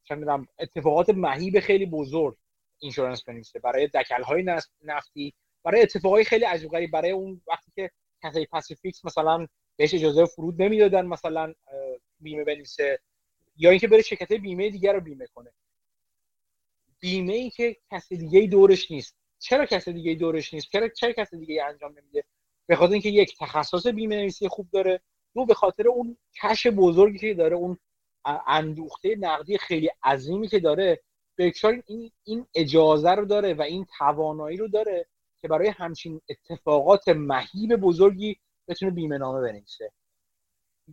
چه 0.03 0.17
اتفاقات 0.59 1.09
مهیب 1.09 1.59
خیلی 1.59 1.85
بزرگ 1.85 2.37
insurance 2.79 3.23
بنویسه. 3.23 3.59
برای 3.59 3.87
دکل 3.87 4.23
های 4.23 4.43
نفتی 4.81 5.33
برای 5.63 5.81
اتفاقای 5.81 6.23
خیلی 6.23 6.45
عجیب 6.45 6.71
غریب 6.71 6.91
برای 6.91 7.11
اون 7.11 7.41
وقتی 7.47 7.71
که 7.75 7.91
کسی 8.23 8.45
پاسیفیکس 8.45 9.05
مثلا 9.05 9.47
بهش 9.75 9.93
اجازه 9.93 10.25
فرود 10.25 10.61
نمی‌دادن 10.61 11.05
مثلا 11.05 11.53
بیمه 12.19 12.43
بنویسه 12.43 12.99
یا 13.57 13.69
اینکه 13.69 13.87
بره 13.87 14.01
شرکت 14.01 14.33
بیمه 14.33 14.69
دیگر 14.69 14.93
رو 14.93 15.01
بیمه 15.01 15.27
کنه. 15.27 15.51
بیمه 16.99 17.33
ای 17.33 17.49
که 17.49 17.77
کسی 17.91 18.17
دیگه 18.17 18.47
دورش 18.47 18.91
نیست. 18.91 19.15
چرا 19.39 19.65
کسی 19.65 19.93
دیگه 19.93 20.15
دورش 20.15 20.53
نیست؟ 20.53 20.67
چرا 20.71 20.87
چرا 20.89 21.11
کسی 21.11 21.37
دیگه 21.37 21.63
انجام 21.63 21.91
نمیده؟ 21.91 22.23
به 22.67 22.75
خاطر 22.75 22.93
اینکه 22.93 23.09
یک 23.09 23.37
تخصص 23.39 23.87
بیمه 23.87 24.15
نویسی 24.15 24.47
خوب 24.47 24.67
داره 24.71 25.01
دو 25.35 25.45
به 25.45 25.53
خاطر 25.53 25.87
اون 25.87 26.17
کش 26.43 26.67
بزرگی 26.67 27.17
که 27.17 27.33
داره 27.33 27.55
اون 27.55 27.77
اندوخته 28.47 29.15
نقدی 29.15 29.57
خیلی 29.57 29.89
عظیمی 30.03 30.47
که 30.47 30.59
داره 30.59 31.01
بکشار 31.37 31.83
این 31.85 32.11
این 32.23 32.45
اجازه 32.55 33.11
رو 33.11 33.25
داره 33.25 33.53
و 33.53 33.61
این 33.61 33.87
توانایی 33.97 34.57
رو 34.57 34.67
داره 34.67 35.05
که 35.41 35.47
برای 35.47 35.67
همچین 35.67 36.21
اتفاقات 36.29 37.07
مهیب 37.07 37.75
بزرگی 37.75 38.37
بتونه 38.67 38.91
بیمه 38.91 39.17
نامه 39.17 39.41
بنویسه 39.41 39.91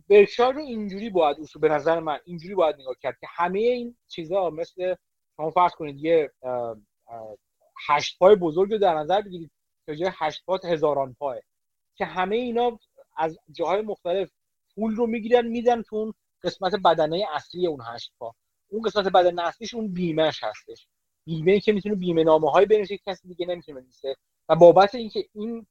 برکشار 0.09 0.53
رو 0.53 0.59
اینجوری 0.59 1.09
باید 1.09 1.39
اصول 1.39 1.61
به 1.61 1.69
نظر 1.69 1.99
من 1.99 2.19
اینجوری 2.25 2.55
باید 2.55 2.75
نگاه 2.75 2.95
کرد 3.01 3.17
که 3.19 3.27
همه 3.29 3.59
این 3.59 3.97
چیزها 4.07 4.49
مثل 4.49 4.95
شما 5.35 5.49
فرض 5.49 5.71
کنید 5.71 5.97
یه 5.97 6.31
هشت 7.87 8.19
پای 8.19 8.35
بزرگ 8.35 8.71
رو 8.71 8.77
در 8.77 8.93
نظر 8.93 9.21
بگیرید 9.21 9.51
که 9.85 9.95
جای 9.95 10.11
هشت 10.13 10.45
پای 10.45 10.59
هزاران 10.63 11.13
پای 11.19 11.41
که 11.95 12.05
همه 12.05 12.35
اینا 12.35 12.79
از 13.17 13.39
جاهای 13.51 13.81
مختلف 13.81 14.31
پول 14.75 14.95
رو 14.95 15.07
می‌گیرن 15.07 15.47
میدن 15.47 15.81
تو 15.81 15.95
اون 15.95 16.13
قسمت 16.43 16.75
بدنه 16.75 17.25
اصلی 17.33 17.67
اون 17.67 17.79
هشت 17.85 18.11
پا. 18.19 18.35
اون 18.69 18.81
قسمت 18.81 19.07
بدنه 19.07 19.41
اصلیش 19.41 19.73
اون 19.73 19.93
بیمهش 19.93 20.43
هستش. 20.43 20.87
بیمه 21.25 21.59
که 21.59 21.73
می‌تونه 21.73 21.95
بیمه 21.95 22.23
نامه 22.23 22.51
های 22.51 22.65
بنویسه 22.65 22.97
کسی 22.97 23.27
دیگه 23.27 23.45
نمی‌تونه 23.45 23.79
بنویسه. 23.79 24.15
و 24.49 24.55
بابت 24.55 24.95
اینکه 24.95 25.25
این 25.33 25.67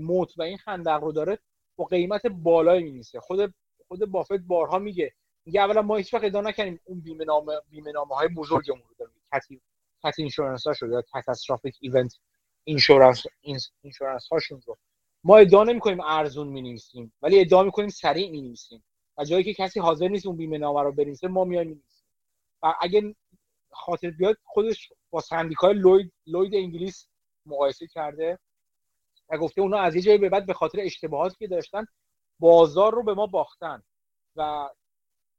moat 0.00 0.38
و 0.38 0.42
این 0.42 0.58
خندق 0.58 1.00
رو 1.02 1.12
داره 1.12 1.38
با 1.76 1.84
قیمت 1.84 2.26
بالایی 2.26 2.84
می‌نویسه. 2.84 3.20
خود 3.20 3.54
خود 3.88 4.04
بافت 4.04 4.32
بارها 4.32 4.78
میگه. 4.78 5.12
میگه 5.44 5.60
اولا 5.60 5.82
ما 5.82 5.96
هیچ 5.96 6.14
وقت 6.14 6.24
ادعا 6.24 6.42
نکنیم 6.42 6.80
اون 6.84 7.00
بیمه 7.00 7.24
نامه 7.24 7.60
بیمه 7.70 7.92
نامه 7.92 8.14
های 8.14 8.28
بزرگمون 8.28 8.82
رو 8.88 8.94
داریم. 8.98 9.14
کتی 9.32 9.60
cat 10.04 10.18
insurance 10.18 10.66
ها 10.66 10.72
شده 10.72 11.02
catastrophic 11.02 11.76
event 11.80 12.18
insurance 12.64 13.22
insurance 13.82 14.28
هاشون 14.32 14.62
رو. 14.66 14.78
ما 15.24 15.36
ادعا 15.36 15.64
نمی‌کنیم 15.64 16.00
ارزون 16.00 16.48
می‌نویسیم 16.48 17.12
ولی 17.22 17.40
ادعا 17.40 17.62
می‌کنیم 17.62 17.88
سریع 17.88 18.30
می‌نویسیم. 18.30 18.84
و 19.18 19.24
جایی 19.24 19.44
که 19.44 19.54
کسی 19.54 19.80
حاضر 19.80 20.08
نیست 20.08 20.26
اون 20.26 20.36
بیمه 20.36 20.58
نامه 20.58 20.82
رو 20.82 20.92
بنویسه 20.92 21.28
ما 21.28 21.44
میایم 21.44 21.66
می‌نویسیم. 21.68 22.06
و 22.62 22.74
اگه 22.80 23.14
خاطر 23.70 24.10
بیاد 24.10 24.36
خودش 24.44 24.92
با 25.10 25.20
سندیکای 25.20 25.74
لوید 25.74 26.12
لوید 26.26 26.54
انگلیس 26.54 27.08
مقایسه 27.46 27.86
کرده 27.86 28.38
و 29.28 29.38
گفته 29.38 29.60
اونا 29.60 29.78
از 29.78 29.96
یه 29.96 30.02
جایی 30.02 30.18
به 30.18 30.28
بعد 30.28 30.46
به 30.46 30.54
خاطر 30.54 30.78
اشتباهاتی 30.80 31.36
که 31.38 31.46
داشتن 31.46 31.86
بازار 32.38 32.94
رو 32.94 33.02
به 33.02 33.14
ما 33.14 33.26
باختن. 33.26 33.82
و 34.36 34.68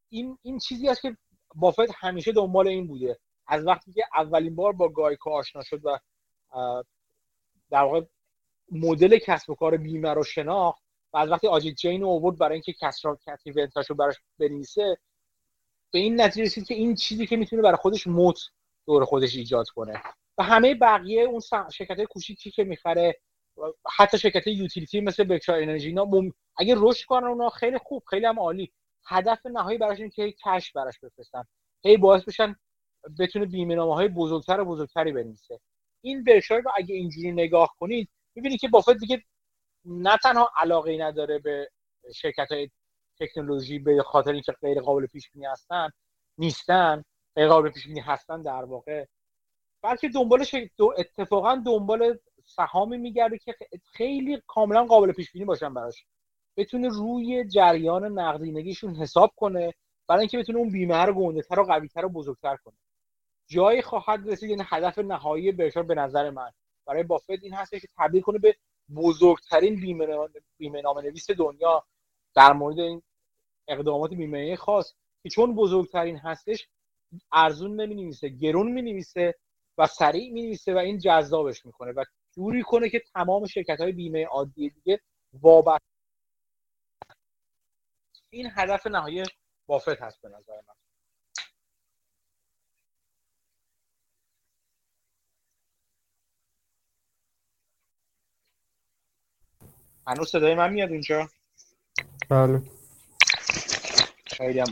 این 0.09 0.37
این 0.41 0.59
چیزی 0.59 0.89
است 0.89 1.01
که 1.01 1.17
بافت 1.55 1.91
همیشه 1.95 2.31
دنبال 2.31 2.67
این 2.67 2.87
بوده. 2.87 3.19
از 3.47 3.67
وقتی 3.67 3.93
که 3.93 4.03
اولین 4.15 4.55
بار 4.55 4.73
با 4.73 4.89
گایکو 4.89 5.29
آشنا 5.29 5.63
شد 5.63 5.81
و 5.85 5.99
در 7.69 7.83
واقع 7.83 8.01
مدل 8.71 9.17
کسب 9.17 9.49
و 9.49 9.55
کار 9.55 9.77
بیمه 9.77 10.13
رو 10.13 10.23
شناخت 10.23 10.83
و 11.13 11.17
از 11.17 11.31
وقتی 11.31 11.47
آجیت 11.47 11.75
جین 11.75 12.01
رو 12.01 12.09
آورد 12.09 12.37
برای 12.37 12.53
اینکه 12.53 12.73
کسر 12.73 13.15
کتی 13.15 13.51
رو 13.89 13.95
براش 13.95 14.15
بنویسه 14.39 14.97
به 15.91 15.99
این 15.99 16.21
نتیجه 16.21 16.45
رسید 16.45 16.67
که 16.67 16.73
این 16.73 16.95
چیزی 16.95 17.27
که 17.27 17.37
می‌تونه 17.37 17.61
برای 17.61 17.77
خودش 17.77 18.07
موت 18.07 18.39
دور 18.85 19.05
خودش 19.05 19.35
ایجاد 19.35 19.69
کنه. 19.69 20.01
و 20.37 20.43
همه 20.43 20.75
بقیه 20.75 21.21
اون 21.21 21.41
شرکت 21.71 21.97
های 21.97 22.05
کوچیکی 22.05 22.51
که 22.51 22.63
می‌خره 22.63 23.19
حتی 23.97 24.17
شرکت 24.17 24.47
یوتیلیتی 24.47 25.01
مثل 25.01 25.23
بکشار 25.23 25.61
انرژی 25.61 25.87
اینا 25.87 26.05
مم... 26.05 26.33
اگه 26.57 26.75
رشد 26.77 27.05
کنن 27.05 27.27
اونا 27.27 27.49
خیلی 27.49 27.77
خوب 27.77 28.03
خیلی 28.09 28.25
هم 28.25 28.39
عالی. 28.39 28.71
هدف 29.05 29.45
نهایی 29.45 29.77
براش 29.77 29.97
اینه 29.97 30.09
که 30.09 30.33
کش 30.45 30.71
براش 30.71 30.99
بفرستن. 30.99 31.43
هی 31.83 31.97
باعث 31.97 32.23
بشن 32.23 32.55
بتونه 33.19 33.45
بیمه 33.45 34.07
بزرگتر 34.07 34.59
و 34.59 34.65
بزرگتری 34.65 35.11
بنویسه. 35.11 35.59
این 36.01 36.23
برشار 36.23 36.61
رو 36.61 36.71
اگه 36.75 36.95
اینجوری 36.95 37.31
نگاه 37.31 37.75
کنید 37.79 38.09
می‌بینید 38.35 38.59
که 38.59 38.67
بافت 38.67 38.97
دیگه 38.97 39.23
نه 39.85 40.17
تنها 40.23 40.51
علاقه 40.57 40.97
نداره 40.97 41.39
به 41.39 41.69
شرکت 42.15 42.51
های 42.51 42.69
تکنولوژی 43.19 43.79
به 43.79 44.03
خاطر 44.03 44.31
اینکه 44.31 44.51
غیر 44.51 44.81
قابل 44.81 45.07
پیش 45.07 45.31
بینی 45.31 45.45
هستن 45.45 45.89
نیستن 46.37 47.03
غیر 47.35 47.47
قابل 47.47 47.69
پیش 47.69 47.87
بینی 47.87 47.99
هستن 47.99 48.41
در 48.41 48.63
واقع. 48.63 49.05
بلکه 49.81 50.09
دنبال 50.09 50.45
دو 50.77 50.93
اتفاقا 50.97 51.55
دنبال 51.65 52.19
سهامی 52.45 52.97
میگرده 52.97 53.37
که 53.37 53.55
خیلی 53.91 54.41
کاملا 54.47 54.85
قابل 54.85 55.11
پیش 55.11 55.31
بینی 55.31 55.45
باشن 55.45 55.73
براش. 55.73 56.05
بتونه 56.57 56.89
روی 56.89 57.47
جریان 57.47 58.19
نقدینگیشون 58.19 58.95
حساب 58.95 59.33
کنه 59.35 59.73
برای 60.07 60.19
اینکه 60.19 60.37
بتونه 60.37 60.59
اون 60.59 60.69
بیمه 60.69 61.05
رو 61.05 61.13
گنده 61.13 61.41
تر 61.41 61.59
و 61.59 61.63
قوی 61.63 61.87
تر 61.87 62.05
و 62.05 62.09
بزرگتر 62.09 62.55
کنه. 62.55 62.75
جایی 63.47 63.81
خواهد 63.81 64.29
رسید 64.29 64.49
یعنی 64.49 64.63
هدف 64.65 64.99
نهایی 64.99 65.51
برشار 65.51 65.83
به 65.83 65.95
نظر 65.95 66.29
من 66.29 66.51
برای 66.91 67.03
بافت 67.03 67.29
این 67.29 67.53
هست 67.53 67.71
که 67.71 67.87
تبدیل 67.97 68.21
کنه 68.21 68.39
به 68.39 68.55
بزرگترین 68.95 69.75
بیمه 70.57 70.81
نامه 70.81 71.01
نویس 71.01 71.31
دنیا 71.31 71.85
در 72.35 72.53
مورد 72.53 72.79
این 72.79 73.01
اقدامات 73.67 74.13
بیمه 74.13 74.55
خاص. 74.55 74.93
که 75.23 75.29
چون 75.29 75.55
بزرگترین 75.55 76.17
هستش 76.17 76.67
ارزون 77.31 77.81
نمی 77.81 77.95
نویسه 77.95 78.29
گرون 78.29 78.71
می 78.71 78.81
نویسه 78.81 79.35
و 79.77 79.87
سریع 79.87 80.31
می 80.31 80.41
نویسه 80.41 80.73
و 80.73 80.77
این 80.77 80.99
جذابش 80.99 81.65
می‌کنه 81.65 81.91
و 81.91 82.03
جوری 82.31 82.61
کنه 82.63 82.89
که 82.89 83.03
تمام 83.13 83.45
شرکت 83.45 83.81
های 83.81 83.91
بیمه 83.91 84.25
عادی 84.25 84.69
دیگه 84.69 84.99
وابسته 85.33 85.85
این 88.29 88.51
هدف 88.55 88.87
نهایی 88.87 89.23
بافت 89.67 90.01
هست 90.01 90.21
به 90.21 90.29
نظر 90.29 90.55
من. 90.67 90.90
هنوز 100.07 100.29
صدای 100.29 100.55
من 100.55 100.73
میاد 100.73 100.91
اینجا؟ 100.91 101.29
بله. 102.29 102.61
خیلی 104.25 104.59
هم 104.59 104.67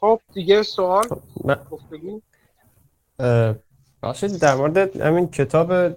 خب 0.00 0.20
دیگه 0.34 0.62
سوال؟ 0.62 1.04
گفتگو؟ 1.70 2.20
باشید 4.02 4.40
در 4.40 4.54
مورد 4.54 5.00
همین 5.00 5.30
کتاب 5.30 5.88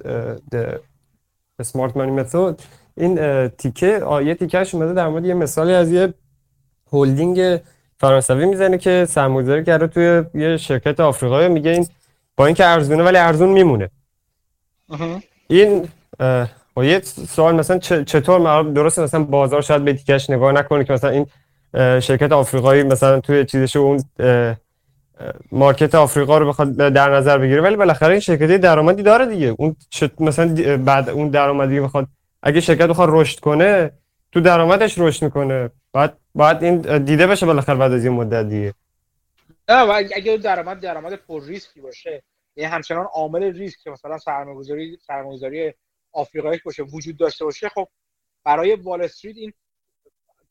سمارت 1.61 1.97
مانی 1.97 2.11
متود 2.11 2.61
این 2.97 3.47
تیکه 3.47 3.97
آیه 3.97 4.35
تیکهش 4.35 4.75
اومده 4.75 4.93
در 4.93 5.07
مورد 5.07 5.25
یه 5.25 5.33
مثالی 5.33 5.73
از 5.73 5.91
یه 5.91 6.13
هلدینگ 6.91 7.61
فرانسوی 7.97 8.45
می‌زنه 8.45 8.77
که 8.77 9.05
سرمایه‌گذاری 9.09 9.63
کرده 9.63 9.87
توی 9.87 10.23
یه 10.41 10.57
شرکت 10.57 10.99
آفریقایی. 10.99 11.47
میگه 11.47 11.71
این 11.71 11.87
با 12.37 12.45
اینکه 12.45 12.65
ارزونه 12.65 13.03
ولی 13.03 13.17
ارزون 13.17 13.49
میمونه. 13.49 13.89
این 15.47 15.89
با 16.73 16.85
یه 16.85 16.99
سوال 16.99 17.55
مثلا 17.55 17.79
چطور 18.03 18.63
درسته 18.63 19.01
مثلا 19.01 19.23
بازار 19.23 19.61
شاید 19.61 19.85
به 19.85 19.93
تیکش 19.93 20.29
نگاه 20.29 20.51
نکنه 20.51 20.83
که 20.83 20.93
مثلا 20.93 21.09
این 21.09 21.25
شرکت 21.99 22.31
آفریقایی 22.31 22.83
مثلا 22.83 23.19
توی 23.19 23.45
چیزش 23.45 23.75
اون 23.75 24.03
مارکت 25.51 25.95
آفریقا 25.95 26.37
رو 26.37 26.47
بخواد 26.47 26.75
در 26.75 27.15
نظر 27.15 27.37
بگیره 27.37 27.61
ولی 27.61 27.75
بالاخره 27.75 28.11
این 28.11 28.19
شرکتی 28.19 28.57
درآمدی 28.57 29.03
داره 29.03 29.25
دیگه. 29.25 29.55
اون 29.57 29.75
مثلا 30.19 30.77
بعد 30.77 31.09
اون 31.09 31.29
درآمدی 31.29 31.79
بخواد 31.79 32.07
اگه 32.43 32.61
شرکت 32.61 32.87
بخواد 32.87 33.09
رشد 33.11 33.39
کنه 33.39 33.91
تو 34.31 34.39
درآمدش 34.39 34.99
رشد 34.99 35.23
می‌کنه. 35.23 35.69
بعد 35.93 36.17
بعد 36.35 36.63
این 36.63 36.97
دیده 36.97 37.27
بشه 37.27 37.45
بالاخره 37.45 37.75
بعد 37.75 37.91
از 37.91 38.05
این 38.05 38.13
مدت 38.13 38.49
دیگه. 38.49 38.73
نه 39.69 39.93
اگه 40.15 40.37
درآمد 40.37 40.79
درآمد 40.79 41.13
پر 41.13 41.43
ریسکی 41.43 41.81
باشه 41.81 42.23
یعنی 42.55 42.73
همچنان 42.73 43.05
عامل 43.13 43.43
ریسک 43.43 43.87
مثلا 43.87 44.17
سرمایه‌گذاری 44.17 44.97
سرمایه‌گذاری 45.07 45.73
آفریقایی 46.11 46.59
باشه 46.65 46.83
وجود 46.83 47.17
داشته 47.17 47.45
باشه. 47.45 47.69
خب 47.69 47.87
برای 48.43 48.75
وال 48.75 49.01
استریت 49.01 49.37
این 49.37 49.53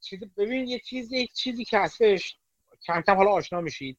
چیز 0.00 0.20
ببین 0.36 0.68
یه 0.68 0.78
چیزی 0.78 1.18
یک 1.18 1.32
چیزی 1.32 1.64
که 1.64 1.78
هستش 1.78 2.36
کم 2.86 3.00
کم 3.00 3.16
حالا 3.16 3.30
آشنا 3.30 3.60
میشید. 3.60 3.98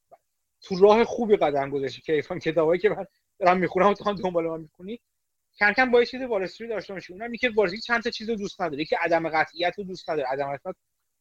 تو 0.62 0.80
راه 0.80 1.04
خوبی 1.04 1.36
قدم 1.36 1.70
گذاشتی 1.70 2.02
که 2.02 2.14
ایفان 2.14 2.40
کتابایی 2.40 2.82
که 2.82 2.90
من 2.90 3.06
دارم 3.40 3.58
می‌خونم 3.58 3.94
تو 3.94 4.14
دنبال 4.14 4.48
من 4.48 4.62
می‌خونی. 4.62 5.00
کم 5.60 5.74
کم 5.74 5.92
با 5.92 6.04
چیز 6.04 6.22
وال 6.22 6.44
استریت 6.44 6.72
آشنا 6.72 6.96
میشی. 6.96 7.14
اونم 7.14 7.34
که 7.34 7.50
وال 7.50 7.78
چند 7.78 8.04
تا 8.04 8.10
چیز 8.10 8.30
دوست 8.30 8.62
نداره 8.62 8.86
که 8.86 8.98
عدم 8.98 9.30
قطعیت 9.30 9.74
رو 9.78 9.84
دوست 9.84 10.10
نداره 10.10 10.28
عدم 10.28 10.56
قطعیت 10.56 10.76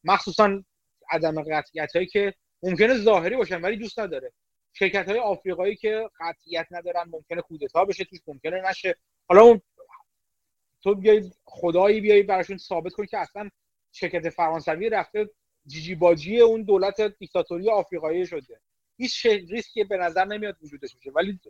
مخصوصا 0.04 0.62
عدم 1.10 1.42
قطعیت 1.42 1.96
هایی 1.96 2.06
که 2.06 2.34
ممکنه 2.62 2.98
ظاهری 2.98 3.36
باشن 3.36 3.60
ولی 3.60 3.76
دوست 3.76 3.98
نداره. 3.98 4.32
شرکت 4.72 5.08
های 5.08 5.18
آفریقایی 5.18 5.76
که 5.76 6.10
قطعیت 6.20 6.66
ندارن 6.70 7.04
ممکنه 7.10 7.42
کودتا 7.42 7.84
بشه 7.84 8.04
توش 8.04 8.18
ممکنه 8.26 8.70
نشه. 8.70 8.96
حالا 9.28 9.42
اون 9.42 9.62
تو 10.82 10.94
بیای 10.94 11.30
خدایی 11.44 12.00
بیای 12.00 12.22
براشون 12.22 12.56
ثابت 12.56 12.92
کنی 12.92 13.06
که 13.06 13.18
اصلا 13.18 13.50
شرکت 13.92 14.28
فرانسوی 14.30 14.90
رفته 14.90 15.30
جیجی 15.66 15.94
باجی 15.94 16.40
اون 16.40 16.62
دولت 16.62 17.00
دیکتاتوری 17.00 17.70
آفریقایی 17.70 18.26
شده. 18.26 18.60
هیچ 18.96 19.26
ریسکی 19.26 19.84
به 19.84 19.96
نظر 19.96 20.24
نمیاد 20.24 20.56
وجودش 20.62 20.94
باشه 20.94 21.10
ولی 21.10 21.40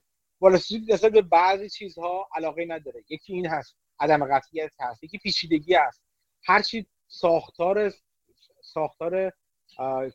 وال 0.41 0.55
استریت 0.55 1.07
به 1.07 1.23
بعضی 1.23 1.69
چیزها 1.69 2.29
علاقه 2.35 2.65
نداره. 2.65 3.05
یکی 3.09 3.33
این 3.33 3.47
هست 3.47 3.77
عدم 4.01 4.25
قطعیت 4.25 4.73
هست 4.81 5.05
یکی 5.05 5.19
پیچیدگی 5.19 5.75
هست 5.75 6.03
هرچی 6.45 6.87
ساختار 7.09 7.93
ساختار 8.61 9.33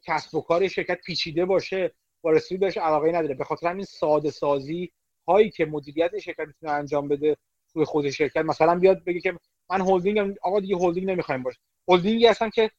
کسب 0.05 0.35
و 0.35 0.41
کار 0.41 0.67
شرکت 0.67 1.01
پیچیده 1.05 1.45
باشه 1.45 1.93
وال 2.23 2.35
استریت 2.35 2.59
بهش 2.59 2.77
علاقه 2.77 3.09
نداره. 3.09 3.33
به 3.33 3.43
خاطر 3.43 3.67
همین 3.67 3.85
ساده 3.85 4.31
سازی 4.31 4.91
هایی 5.27 5.49
که 5.49 5.65
مدیریت 5.65 6.19
شرکت 6.19 6.47
می‌تونه 6.47 6.71
انجام 6.71 7.07
بده 7.07 7.37
توی 7.73 7.85
خود 7.85 8.09
شرکت. 8.09 8.37
مثلا 8.37 8.75
بیاد 8.75 9.03
بگه 9.03 9.19
که 9.19 9.39
من 9.69 9.81
هلدینگ 9.81 10.37
آقا 10.41 10.59
دیگه 10.59 10.77
هلدینگ 10.77 11.09
نمی‌خوایم 11.09 11.43
باشه 11.43 11.59
هلدینگی 11.87 12.27
هستن 12.27 12.49
که 12.49 12.71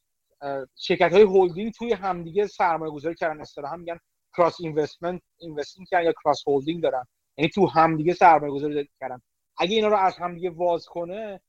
شرکت 0.77 1.13
های 1.13 1.23
هلدینگ 1.23 1.73
توی 1.73 1.93
همدیگه 1.93 2.47
سرمایه 2.47 2.93
گذاری 2.93 3.15
کردن. 3.15 3.41
اصطلاحا 3.41 3.77
میگن 3.77 3.99
cross 4.37 4.61
investment 4.61 5.23
investing 5.39 5.87
کردن 5.87 6.05
یا 6.05 6.13
cross 6.25 6.43
holding 6.47 6.83
دارن. 6.83 7.05
یعنی 7.37 7.51
تو 7.51 7.67
همدیگه 7.67 8.15
سرمایه 8.15 8.53
گذاری 8.53 8.91
کردن. 9.01 9.23
اگه 9.57 9.77
اینا 9.77 9.89
رو 9.89 9.97
از 9.97 10.17
همدیگه 10.17 10.51
واز 10.51 10.87
کنه 10.87 11.41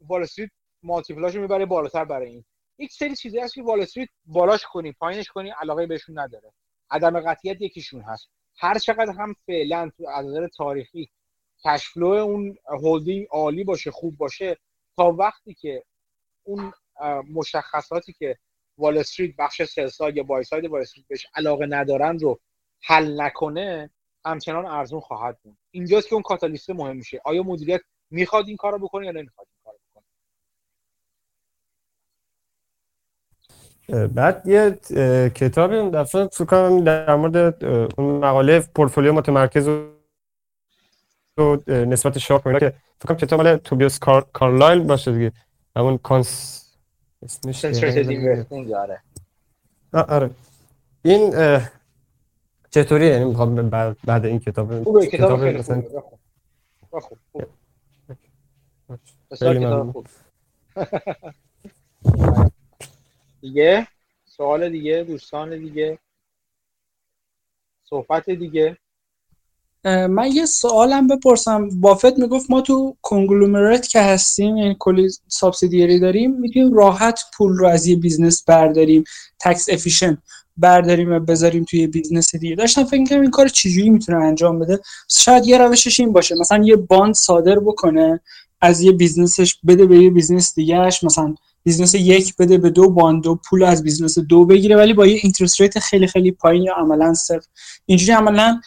وال 0.00 0.22
استریت 0.22 0.50
multiple 0.82 1.24
اشو 1.24 1.40
می‌بره 1.40 1.66
بالاتر 1.66 2.04
برای 2.04 2.28
این. 2.28 2.44
یک 2.78 2.92
سری 2.92 3.16
چیزی 3.16 3.38
هست 3.38 3.54
که 3.54 3.62
وال 3.62 3.80
استریت 3.80 4.08
بالاش 4.26 4.64
کنی 4.64 4.92
پایینش 4.92 5.28
کنی 5.28 5.50
علاقه 5.50 5.86
بهشون 5.86 6.18
نداره. 6.18 6.52
عدم 6.90 7.20
قطعیت 7.20 7.60
یکیشون 7.60 8.02
هست. 8.02 8.28
هر 8.58 8.78
چقدر 8.78 9.12
هم 9.12 9.34
فعلا 9.46 9.90
تو 9.96 10.08
از 10.08 10.26
نظر 10.26 10.48
تاریخی 10.48 11.10
cash 11.64 11.85
flow 11.85 12.06
اون 12.06 12.56
هولدینگ 12.68 13.26
عالی 13.30 13.64
باشه 13.64 13.90
خوب 13.90 14.16
باشه. 14.16 14.56
تا 14.96 15.12
وقتی 15.12 15.54
که 15.54 15.82
اون 16.44 16.72
مشخصاتی 17.32 18.12
که 18.12 18.38
وال 18.78 18.98
استریت 18.98 19.36
بخش 19.38 19.62
sell 19.62 19.86
side 19.86 20.10
یا 20.10 20.22
buy 20.22 20.44
side 20.44 20.64
وال 20.64 20.80
استریت 20.80 21.06
بهش 21.08 21.26
علاقه 21.34 21.66
ندارن 21.66 22.18
رو 22.18 22.40
حل 22.80 23.20
نکنه 23.20 23.90
همچنان 24.24 24.66
ارزون 24.66 25.00
خواهد 25.00 25.38
بود. 25.42 25.56
اینجاست 25.70 26.08
که 26.08 26.14
اون 26.14 26.22
کاتالیست 26.22 26.70
مهم 26.70 26.96
میشه. 26.96 27.20
آیا 27.24 27.42
مدیریت 27.42 27.80
می‌خواد 28.10 28.48
این 28.48 28.56
کارو 28.56 28.78
بکنه 28.78 29.06
یا 29.06 29.12
نمی‌خواد 29.12 29.46
این 29.50 29.58
کارو 29.64 29.78
بکنه؟ 29.90 30.06
بعد 34.06 34.46
یه 34.46 34.70
کتابی 35.28 35.76
اون 35.76 35.90
دفعه 35.90 36.26
فکر 36.26 36.44
کنم 36.44 36.84
در 36.84 37.14
مورد 37.14 37.64
اون 37.64 38.18
مقاله 38.18 38.60
پورتفولیو 38.60 39.12
متمرکز 39.12 39.68
نسبت 41.68 42.18
شاک 42.18 42.42
که 42.42 42.74
فکر 42.98 43.08
کنم 43.08 43.16
کتاب 43.16 43.40
مال 43.40 43.56
توبیاس 43.56 43.98
کار... 43.98 44.26
کارلایل 44.32 44.80
باشه 44.80 45.12
دیگه. 45.12 45.32
همون 45.76 45.98
کانس 45.98 46.58
اسمش 47.22 47.64
آره. 47.64 49.02
آره. 49.92 50.30
این 51.04 51.34
چطوری 52.70 53.06
یعنی 53.06 53.24
می‌خوام 53.24 53.70
بعد, 53.70 53.96
بعد 54.04 54.26
این 54.26 54.40
کتاب 54.40 54.84
خوبه 54.84 55.06
کتاب 55.06 55.40
خیلی 55.40 55.58
مثلا 55.58 55.82
خوب 56.90 57.18
خوب. 59.92 60.06
دیگه؟ 63.40 63.86
سوال 64.24 64.70
دیگه 64.70 65.04
دوستان 65.04 65.58
دیگه. 65.58 65.98
صحبت 67.84 68.30
دیگه. 68.30 68.78
من 69.84 70.30
یه 70.32 70.46
سوالم 70.46 71.06
بپرسم. 71.06 71.68
بافت 71.80 72.18
می‌گفت 72.18 72.50
ما 72.50 72.60
تو 72.60 72.96
conglomerate 73.02 73.88
که 73.88 74.00
هستیم 74.00 74.56
یعنی 74.56 74.76
کلی 74.78 75.08
subsidiary 75.28 76.00
داریم 76.00 76.40
می‌تونیم 76.40 76.74
راحت 76.74 77.20
پول 77.36 77.56
رو 77.56 77.66
از 77.66 77.86
یه 77.86 77.96
business 77.96 78.44
برداریم 78.44 79.04
tax 79.40 79.68
efficient 79.68 80.18
برداریم 80.56 81.12
و 81.12 81.20
بذاریم 81.20 81.64
توی 81.64 81.86
business 81.86 82.36
دیگه. 82.36 82.56
داشتم 82.56 82.84
فکر 82.84 83.04
کنم 83.04 83.20
این 83.20 83.30
کار 83.30 83.48
چجوری 83.48 83.90
می‌تونه 83.90 84.18
انجام 84.18 84.58
بده؟ 84.58 84.80
شاید 85.08 85.46
یه 85.46 85.58
روشش 85.58 86.00
این 86.00 86.12
باشه. 86.12 86.34
مثلا 86.34 86.64
یه 86.64 86.76
bond 86.76 87.14
صادر 87.14 87.58
بکنه 87.58 88.20
از 88.60 88.80
یه 88.80 88.92
business 88.92 89.43
ش 89.43 89.56
بده 89.66 89.86
به 89.86 89.98
یه 89.98 90.10
business 90.10 90.54
دیگهش 90.54 91.04
مثلا 91.04 91.34
business 91.64 91.94
یک 91.94 92.36
بده 92.36 92.58
به 92.58 92.70
دو 92.70 92.90
bond 92.90 93.30
و 93.30 93.40
پول 93.50 93.62
از 93.62 93.82
business 93.82 94.18
دو 94.18 94.44
بگیره 94.44 94.76
ولی 94.76 94.92
با 94.92 95.06
یه 95.06 95.20
interest 95.22 95.60
rate 95.60 95.78
خیلی 95.78 96.06
خیلی 96.06 96.30
پایین 96.32 96.62
یا 96.62 96.74
عملا 96.74 97.14
صفر. 97.14 97.46
اینجوری 97.86 98.12
عملا 98.12 98.60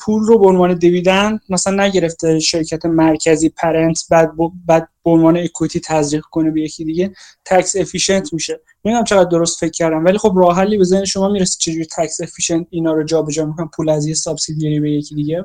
پول 0.00 0.22
رو 0.22 0.38
به 0.38 0.46
عنوان 0.46 0.74
dividend 0.74 1.40
مثلا 1.48 1.84
نگرفته 1.84 2.38
شرکت 2.38 2.86
مرکزی 2.86 3.48
parent 3.48 4.04
بعد 4.10 4.32
بعد 4.66 4.88
به 5.04 5.10
عنوان 5.10 5.36
equity 5.36 5.80
تزریق 5.80 6.22
کنه 6.22 6.50
به 6.50 6.60
یکی 6.60 6.84
دیگه 6.84 7.14
tax 7.44 7.76
efficient 7.76 8.32
میشه. 8.32 8.60
نمی‌دونم 8.84 9.04
چقدر 9.04 9.28
درست 9.28 9.60
فکر 9.60 9.70
کردم 9.70 10.04
ولی 10.04 10.18
خب 10.18 10.32
راه 10.36 10.66
به 10.66 10.84
ذهن 10.84 11.04
شما 11.04 11.28
می‌رسه 11.28 11.58
چجوری 11.58 11.86
tax 11.96 12.20
efficient 12.20 12.66
اینا 12.70 12.92
رو 12.92 13.02
جابجا 13.02 13.46
می‌کنن 13.46 13.68
پول 13.68 13.88
از 13.88 14.06
یه 14.06 14.14
subsidiary 14.14 14.80
به 14.80 14.90
یکی 14.90 15.14
دیگه؟ 15.14 15.44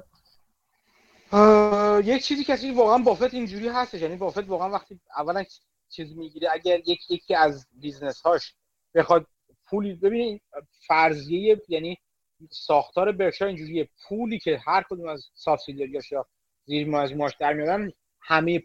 یک 2.03 2.23
چیزی 2.23 2.43
که 2.43 2.57
واقعا 2.75 2.97
بافت 2.97 3.33
اینجوری 3.33 3.67
هستش 3.67 4.01
یعنی 4.01 4.15
بافت 4.15 4.49
واقعا 4.49 4.69
وقتی 4.69 4.99
اولا 5.17 5.43
چیز 5.89 6.17
می‌گیره. 6.17 6.49
اگر 6.51 6.79
یک 6.79 7.11
یکی 7.11 7.35
از 7.35 7.67
business 7.71 8.21
هاش 8.21 8.55
بخواد 8.95 9.27
پولی 9.65 9.93
ببینید 9.93 10.41
فرضیه 10.87 11.61
یعنی 11.67 11.97
ساختار 12.51 13.11
برشا 13.11 13.45
اینجوریه. 13.45 13.89
پولی 14.07 14.39
که 14.39 14.57
هر 14.65 14.83
کدوم 14.89 15.07
از 15.07 15.25
subsidiary 15.33 15.98
اش 15.98 16.11
یا 16.11 16.25
زیر 16.65 16.87
مجموعاش 16.87 17.35
در 17.39 17.53
میارن 17.53 17.91
همه 18.21 18.63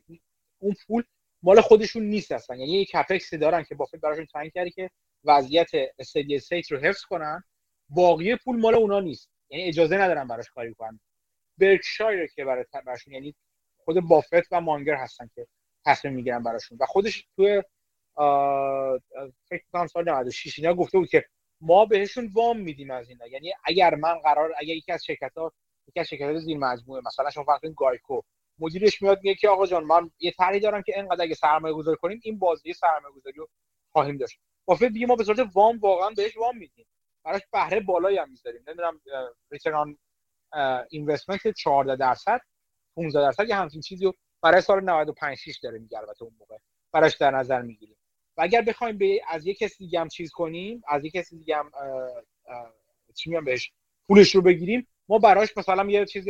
اون 0.58 0.74
پول 0.86 1.02
مال 1.42 1.60
خودشون 1.60 2.02
نیست 2.02 2.32
اصلا. 2.32 2.56
یعنی 2.56 2.72
یک 2.72 2.90
کپکس 2.90 3.34
دارن 3.34 3.64
که 3.64 3.74
بافت 3.74 3.96
براشون 3.96 4.26
تعیین 4.26 4.50
کرده 4.54 4.70
که 4.70 4.90
وضعیت 5.24 5.70
استدی 5.98 6.36
استیت 6.36 6.72
رو 6.72 6.78
حفظ 6.78 7.02
کنن. 7.02 7.44
باقی 7.88 8.36
پول 8.36 8.60
مال 8.60 8.74
اونا 8.74 9.00
نیست. 9.00 9.30
یعنی 9.50 9.64
اجازه 9.64 9.96
ندارن 9.96 10.28
براش 10.28 10.50
کاری 10.50 10.74
کنن. 10.74 11.00
برکشایر 11.58 12.26
که 12.26 12.44
برای 12.44 12.64
براشون 12.86 13.14
یعنی 13.14 13.34
خود 13.84 14.00
بافت 14.00 14.52
و 14.52 14.60
مانگر 14.60 14.94
هستن 14.94 15.30
که 15.34 15.46
تصمیم 15.84 16.14
می‌گیرن 16.14 16.42
براشون. 16.42 16.78
و 16.80 16.86
خودش 16.86 17.26
توی 17.36 17.62
فکر 19.48 19.64
کنم 19.72 19.86
سال 19.86 20.10
96 20.10 20.58
اینا 20.58 20.74
گفته 20.74 20.98
بود 20.98 21.08
که 21.08 21.24
ما 21.60 21.84
بهشون 21.84 22.30
وام 22.34 22.58
میدیم 22.58 22.90
از 22.90 23.08
اینا. 23.08 23.26
یعنی 23.26 23.52
اگر 23.64 23.94
من 23.94 24.18
قرار 24.18 24.52
اگر 24.58 24.74
یکی 24.74 24.92
از 24.92 25.04
شرکت 25.04 25.32
ها 25.36 25.52
یکی 25.88 26.00
از 26.00 26.08
شرکت 26.08 26.22
ها 26.22 26.38
زیر 26.38 26.58
مجموعه 26.58 27.02
مثلا 27.06 27.30
شما 27.30 27.44
فرض 27.44 27.60
گایکو 27.76 28.20
مدیرش 28.58 29.02
میاد 29.02 29.18
میگه 29.22 29.34
که 29.34 29.48
آقا 29.48 29.66
جان 29.66 29.84
من 29.84 30.10
یه 30.18 30.30
طرحی 30.30 30.60
دارم 30.60 30.82
که 30.82 30.96
اینقدر 30.96 31.22
اگه 31.22 31.34
سرمایه 31.34 31.74
گذاری 31.74 31.96
کنیم 31.96 32.20
این 32.22 32.38
بازی 32.38 32.72
سرمایه 32.72 33.14
گذاری 33.14 33.36
رو 33.36 33.48
خواهیم 33.92 34.16
داشت. 34.16 34.38
بافت 34.64 34.84
دیگه 34.84 35.06
ما 35.06 35.16
به 35.16 35.24
صورت 35.24 35.48
وام 35.54 35.78
واقعا 35.78 36.10
بهش 36.10 36.36
وام 36.36 36.58
میدیم. 36.58 36.86
براش 37.24 37.42
بهره 37.52 37.80
بالایی 37.80 38.18
هم 38.18 38.30
می‌ذاریم. 38.30 38.62
نمی‌دونم 38.66 39.00
ریترن 39.50 39.98
اینوستمنت 40.90 41.48
14 41.48 41.96
درصد 41.96 42.40
15 42.96 43.20
درصد 43.20 43.48
یه 43.48 43.54
همچین 43.54 43.80
چیزی 43.80 44.04
رو 44.04 44.14
برای 44.42 44.60
سال 44.60 44.84
95 44.84 45.36
6 45.36 45.58
داره 45.58 45.78
میگه 45.78 45.98
البته 45.98 46.22
اون 46.22 46.34
موقع. 46.38 46.56
براش 46.92 47.16
در 47.16 47.30
نظر 47.30 47.62
می‌گیریم. 47.62 47.96
و 48.36 48.42
اگر 48.42 48.62
بخوایم 48.62 48.98
به 48.98 49.20
از 49.28 49.46
یک 49.46 49.58
کسی 49.58 49.84
دیگه 49.84 50.00
هم 50.00 50.08
چیز 50.08 50.30
کنیم 50.30 50.82
از 50.88 51.04
یک 51.04 51.12
کسی 51.12 51.38
دیگه 51.38 51.56
هم 51.56 51.70
چی 53.14 53.30
میگم 53.30 53.44
بهش 53.44 53.72
پولش 54.06 54.34
رو 54.34 54.42
بگیریم 54.42 54.86
ما 55.08 55.18
براش 55.18 55.56
مثلا 55.56 55.90
یه 55.90 56.06
چیز 56.06 56.28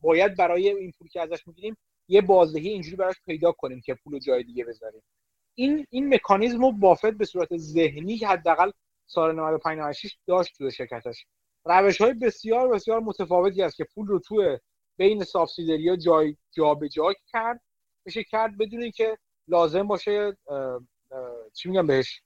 باید 0.00 0.36
برای 0.36 0.68
این 0.68 0.92
پولی 0.92 1.10
که 1.10 1.20
ازش 1.20 1.46
می‌گیریم 1.46 1.76
یه 2.08 2.20
بازدهی 2.20 2.68
اینجوری 2.68 2.96
براش 2.96 3.16
پیدا 3.26 3.52
کنیم 3.52 3.80
که 3.80 3.94
پول 3.94 4.18
جای 4.18 4.42
دیگه 4.42 4.64
بذاریم. 4.64 5.02
این 5.54 5.86
این 5.90 6.14
مکانیزم 6.14 6.60
رو 6.60 6.72
بافت 6.72 7.10
به 7.10 7.24
صورت 7.24 7.56
ذهنی 7.56 8.16
حداقل 8.16 8.70
سال 9.06 9.34
95 9.34 9.78
96 9.78 10.18
داشت 10.26 10.58
تو 10.58 10.70
شرکتش. 10.70 11.26
روش 11.64 12.00
های 12.00 12.14
بسیار 12.14 12.68
بسیار 12.68 13.00
متفاوتی 13.00 13.62
است 13.62 13.76
که 13.76 13.84
پول 13.84 14.06
رو 14.06 14.18
تو 14.18 14.58
بین 14.98 15.24
سابسیدری 15.24 15.88
ها 15.88 15.96
جای 15.96 16.36
جابجا 16.52 17.14
کرد. 17.32 17.60
میشه 18.04 18.24
کرد 18.24 18.58
بدون 18.58 18.82
اینکه 18.82 19.18
لازم 19.48 19.86
باشه 19.86 20.36
چی 21.52 21.68
میگم 21.68 21.86
بهش؟ 21.86 22.22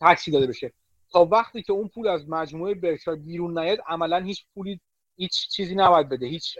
تکسی 0.00 0.30
داده 0.30 0.46
بشه. 0.46 0.72
تا 1.10 1.24
وقتی 1.24 1.62
که 1.62 1.72
اون 1.72 1.88
پول 1.88 2.08
از 2.08 2.28
مجموعه 2.28 2.74
برکشایر 2.74 3.18
بیرون 3.18 3.58
نیاد 3.58 3.78
عملا 3.86 4.18
هیچ 4.18 4.46
پولی 4.54 4.80
هیچ 5.16 5.48
چیزی 5.48 5.74
نباید 5.74 6.08
بده. 6.08 6.26
هیچ 6.26 6.58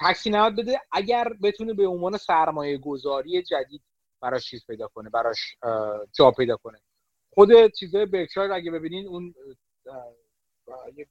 تکسی 0.00 0.30
نباید 0.30 0.56
بده. 0.56 0.80
اگر 0.92 1.28
بتونه 1.42 1.74
به 1.74 1.86
عنوان 1.86 2.16
سرمایه 2.16 2.78
گذاری 2.78 3.42
جدید 3.42 3.82
براش 4.20 4.50
چیز 4.50 4.66
پیدا 4.66 4.88
کنه 4.88 5.10
براش 5.10 5.56
جا 6.12 6.30
پیدا 6.30 6.56
کنه. 6.56 6.80
خود 7.30 7.66
چیزای 7.66 8.06
برکشایر 8.06 8.52
اگه 8.52 8.70
ببینین 8.70 9.08
اون 9.08 9.34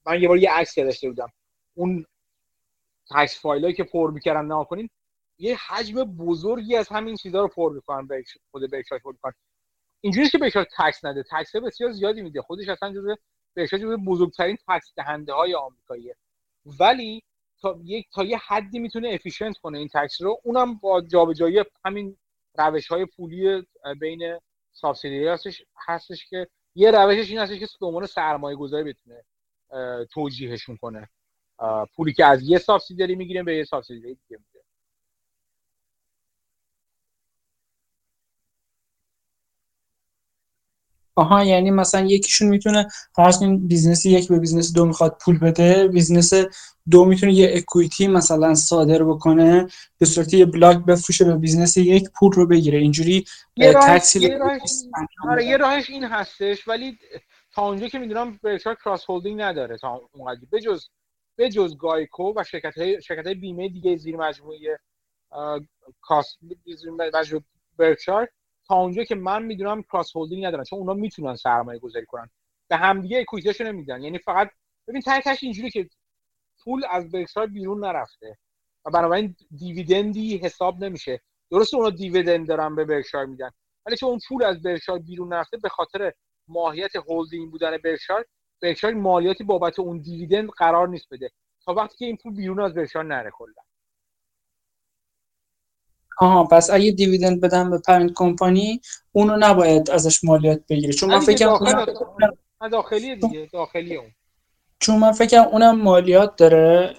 من 0.05 0.21
یه 0.21 0.27
بار 0.27 0.37
یه 0.37 0.51
عکس 0.51 0.79
داشته 0.79 1.09
بودم. 1.09 1.31
اون 1.75 2.05
tax 3.11 3.39
file 3.39 3.62
ایی 3.62 3.73
که 3.73 3.83
پر 3.83 4.11
می‌کردن 4.11 4.45
نگاه 4.45 4.63
کنین 4.63 4.89
یه 5.37 5.57
حجم 5.67 6.03
بزرگی 6.03 6.75
از 6.75 6.89
همین 6.89 7.15
چیزها 7.15 7.41
رو 7.41 7.47
پر 7.47 7.73
می‌کنن 7.73 8.07
خود 8.51 8.71
برکشایر 8.71 9.01
پر 9.01 9.11
می‌کنن. 9.11 9.33
اینجوری 10.01 10.29
که 10.29 10.37
Berkshire 10.37 10.67
tax 10.77 11.05
نده. 11.05 11.23
tax 11.31 11.55
بسیار 11.55 11.91
زیادی 11.91 12.21
میده. 12.21 12.41
خودش 12.41 12.69
اصلا 12.69 12.93
جزو 12.93 13.15
برکشایر 13.55 13.83
جزو 13.83 13.97
بزرگترین 13.97 14.57
tax 14.67 14.93
دهنده 14.95 15.33
های 15.33 15.55
آمریکاییه. 15.55 16.15
ولی 16.65 17.23
تا 17.61 17.79
یک 17.83 18.07
تا 18.13 18.23
یه 18.23 18.37
حدی 18.47 18.79
می‌تونه 18.79 19.09
efficient 19.09 19.57
کنه 19.57 19.77
این 19.77 19.89
tax 19.93 20.21
رو 20.21 20.39
اونم 20.43 20.75
با 20.75 21.01
جابجایی 21.01 21.63
همین 21.85 22.17
روش 22.57 22.87
های 22.87 23.05
پولی 23.05 23.67
بین 23.99 24.39
subsidiary 24.71 25.27
هستش 25.27 25.63
هستش 25.87 26.25
که 26.25 26.47
یه 26.75 26.91
روشش 26.91 27.29
این 27.29 27.39
هستش 27.39 27.59
که 27.59 27.67
به 27.79 27.85
عنوان 27.85 28.05
سرمایه 28.05 28.57
گذاری 28.57 28.93
بتونه 28.93 29.25
توجیهشون 30.11 30.77
کنه. 30.77 31.09
پولی 31.95 32.13
که 32.13 32.25
از 32.25 32.39
یه 32.43 32.57
subsidiary 32.57 33.15
می‌گیره 33.15 33.43
به 33.43 33.57
یه 33.57 33.63
subsidiary 33.63 34.01
دیگه 34.01 34.19
میده 34.29 34.65
آها 41.17 41.43
یعنی 41.43 41.71
مثلا 41.71 42.05
یکیشون 42.05 42.47
می‌تونه 42.47 42.87
فرض 43.15 43.39
کنید 43.39 43.67
business 43.67 44.05
یک 44.05 44.27
به 44.27 44.39
business 44.39 44.73
دو 44.73 44.85
می‌خواد 44.85 45.17
پول 45.21 45.39
بده 45.39 45.87
business 45.87 46.33
دو 46.89 47.05
می‌تونه 47.05 47.33
یه 47.33 47.51
equity 47.53 48.07
مثلا 48.07 48.53
صادر 48.53 49.03
بکنه 49.03 49.67
به 49.97 50.05
صورت 50.05 50.33
یه 50.33 50.45
block 50.45 50.77
بفروشه 50.77 51.25
به 51.25 51.35
business 51.37 51.77
یک 51.77 52.09
پول 52.09 52.31
رو 52.31 52.47
بگیره. 52.47 52.79
اینجوری 52.79 53.25
یه 53.57 53.71
راهش 53.71 54.15
یه 54.15 54.37
راهش 54.37 54.71
آره 55.29 55.45
یه 55.45 55.57
راهش 55.57 55.89
این 55.89 56.03
هستش 56.03 56.67
ولی 56.67 56.97
تا 57.53 57.67
اونجا 57.67 57.87
که 57.87 57.99
می‌دونم 57.99 58.39
برکشایر 58.43 58.77
cross 58.85 59.09
holding 59.09 59.41
نداره 59.41 59.77
تا 59.77 60.01
اونقدر 60.13 60.39
بجز 60.51 60.87
بجز 61.37 61.77
گایکو 61.77 62.33
و 62.35 62.43
شرکت 62.43 62.77
های 62.77 63.01
شرکت 63.01 63.25
های 63.25 63.35
بیمه 63.35 63.69
دیگه 63.69 63.95
زیر 63.95 64.17
مجموعه 64.17 64.79
کاس 66.01 66.37
مجموعه 67.13 68.29
تا 68.67 68.75
اونجا 68.75 69.03
که 69.03 69.15
من 69.15 69.43
می‌دونم 69.43 69.83
cross 69.83 70.15
holding 70.15 70.45
ندارن 70.45 70.63
چون 70.63 70.79
اونا 70.79 70.93
می‌تونن 70.93 71.35
سرمایه 71.35 71.79
گذاری 71.79 72.05
کنن. 72.05 72.29
به 72.67 72.75
همدیگه 72.75 73.19
equity 73.19 73.49
شو 73.49 73.63
نمیدن. 73.63 74.03
یعنی 74.03 74.17
فقط 74.17 74.51
ببین 74.87 75.01
tax 75.05 75.28
ش 75.28 75.43
اینجوری 75.43 75.69
که 75.69 75.89
پول 76.63 76.83
از 76.91 77.11
برکشایر 77.11 77.49
بیرون 77.49 77.85
نرفته 77.85 78.37
و 78.85 78.89
بنابراین 78.89 79.35
dividend 79.57 80.28
ی 80.28 80.37
حساب 80.37 80.83
نمیشه. 80.83 81.21
درسته 81.51 81.77
اونا 81.77 81.89
دیویدند 81.89 82.47
دارن 82.47 82.75
به 82.75 82.85
برکشایر 82.85 83.25
میدن 83.25 83.51
ولی 83.85 83.97
چون 83.97 84.09
اون 84.09 84.19
پول 84.27 84.43
از 84.43 84.61
برکشایر 84.61 85.01
بیرون 85.01 85.33
نرفته 85.33 85.57
به 85.57 85.69
خاطر 85.69 86.13
ماهیت 86.47 86.95
هولدینگ 86.95 87.51
بودن 87.51 87.77
برکشایر 87.77 88.25
برکشایر 88.61 88.95
مالیاتی 88.95 89.43
بابت 89.43 89.79
اون 89.79 89.97
دیویدند 89.97 90.49
قرار 90.49 90.87
نیست 90.87 91.05
بده. 91.11 91.31
تا 91.65 91.73
وقتی 91.73 91.97
که 91.97 92.05
این 92.05 92.17
پول 92.17 92.33
بیرون 92.33 92.59
از 92.59 92.73
برکشایر 92.73 93.05
نره 93.05 93.31
کلا. 93.31 93.53
آها 96.17 96.43
پس 96.43 96.69
اگه 96.69 96.91
دیویدند 96.91 97.41
بدم 97.41 97.69
به 97.69 97.77
پرنت 97.77 98.11
کمپانی 98.15 98.81
اونو 99.11 99.37
نباید 99.39 99.89
ازش 99.89 100.23
مالیات 100.23 100.61
بگیره. 100.69 100.93
چون 100.93 101.09
من 101.09 101.19
فکر 101.19 101.57
کنم 101.57 101.85
داخلی 102.71 103.15
دیگه 103.15 103.49
داخلی 103.53 103.95
اون. 103.95 104.11
چون 104.79 104.99
من 104.99 105.11
فکر 105.11 105.39
اونم 105.39 105.81
مالیات 105.81 106.35
داره. 106.35 106.95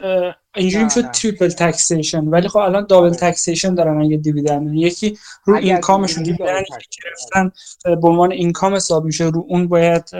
اینجوری 0.55 0.85
می‌شد 0.85 1.10
triple 1.10 1.48
taxation 1.48 2.24
ولی 2.25 2.49
خب 2.49 2.57
الان 2.57 2.86
double 2.86 3.10
taxation 3.10 3.74
دارن 3.75 4.02
اگه 4.02 4.17
dividend 4.16 4.74
یکی 4.75 5.18
رو 5.44 5.57
income 5.56 5.96
شون 5.96 6.23
dividend 6.23 6.65
گرفتن 7.05 7.52
به 7.85 8.09
عنوان 8.09 8.33
income 8.32 8.74
حساب 8.75 9.05
میشه 9.05 9.25
رو 9.25 9.44
اون 9.49 9.68
باید 9.68 10.10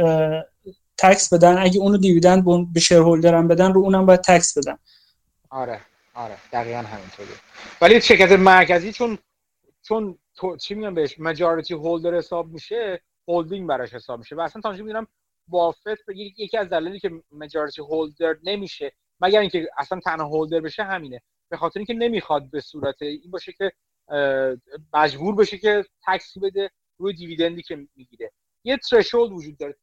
tax 0.99 1.35
بدن. 1.35 1.59
اگه 1.59 1.81
اونو 1.81 1.97
dividend 1.97 2.45
به 2.73 2.81
shareholder 2.81 3.43
م 3.43 3.49
بدن 3.49 3.73
رو 3.73 3.81
اونم 3.81 4.07
باید 4.07 4.21
tax 4.21 4.59
بدن. 4.59 4.79
آره 5.51 5.81
آره 6.15 6.37
دقیقا 6.53 6.79
همینطوره 6.79 7.29
ولی 7.81 8.01
شرکت 8.01 8.33
مرکزی 8.33 8.93
چون 8.93 9.19
چون 9.83 10.19
تو 10.35 10.57
چی 10.57 10.75
میگم 10.75 10.95
بهش؟ 10.95 11.21
majority 11.21 11.75
holder 11.75 12.15
حساب 12.15 12.49
میشه 12.49 13.01
هولدینگ 13.29 13.69
براش 13.69 13.95
حساب 13.95 14.19
میشه. 14.19 14.37
و 14.37 14.41
اصلا 14.41 14.63
تا 14.63 14.71
می‌دونم 14.73 15.07
بافت 15.49 16.09
یکی 16.15 16.57
از 16.57 16.69
دلایلی 16.69 17.01
که 17.01 17.11
مجارتی 17.33 17.83
هولدر 17.83 18.37
نمیشه 18.43 18.93
مگر 19.21 19.41
اینکه 19.41 19.69
اصلا 19.79 20.01
تنها 20.01 20.27
هولدر 20.27 20.61
بشه 20.61 20.83
همینه. 20.83 21.23
به 21.49 21.57
خاطر 21.57 21.79
اینکه 21.79 21.95
نمی‌خواد 21.95 22.51
به 22.51 22.61
صورت 22.61 23.03
این 23.03 23.31
باشه 23.31 23.53
که 23.53 23.73
مجبور 24.95 25.35
بشه 25.35 25.59
که 25.59 25.85
تکسی 26.07 26.41
بده 26.41 26.71
روی 26.99 27.15
دیویدندی 27.15 27.63
که 27.63 27.87
می‌گیره. 27.97 28.33
یه 28.65 28.77
ترشولد 28.77 29.33
وجود 29.33 29.59
داره. 29.59 29.77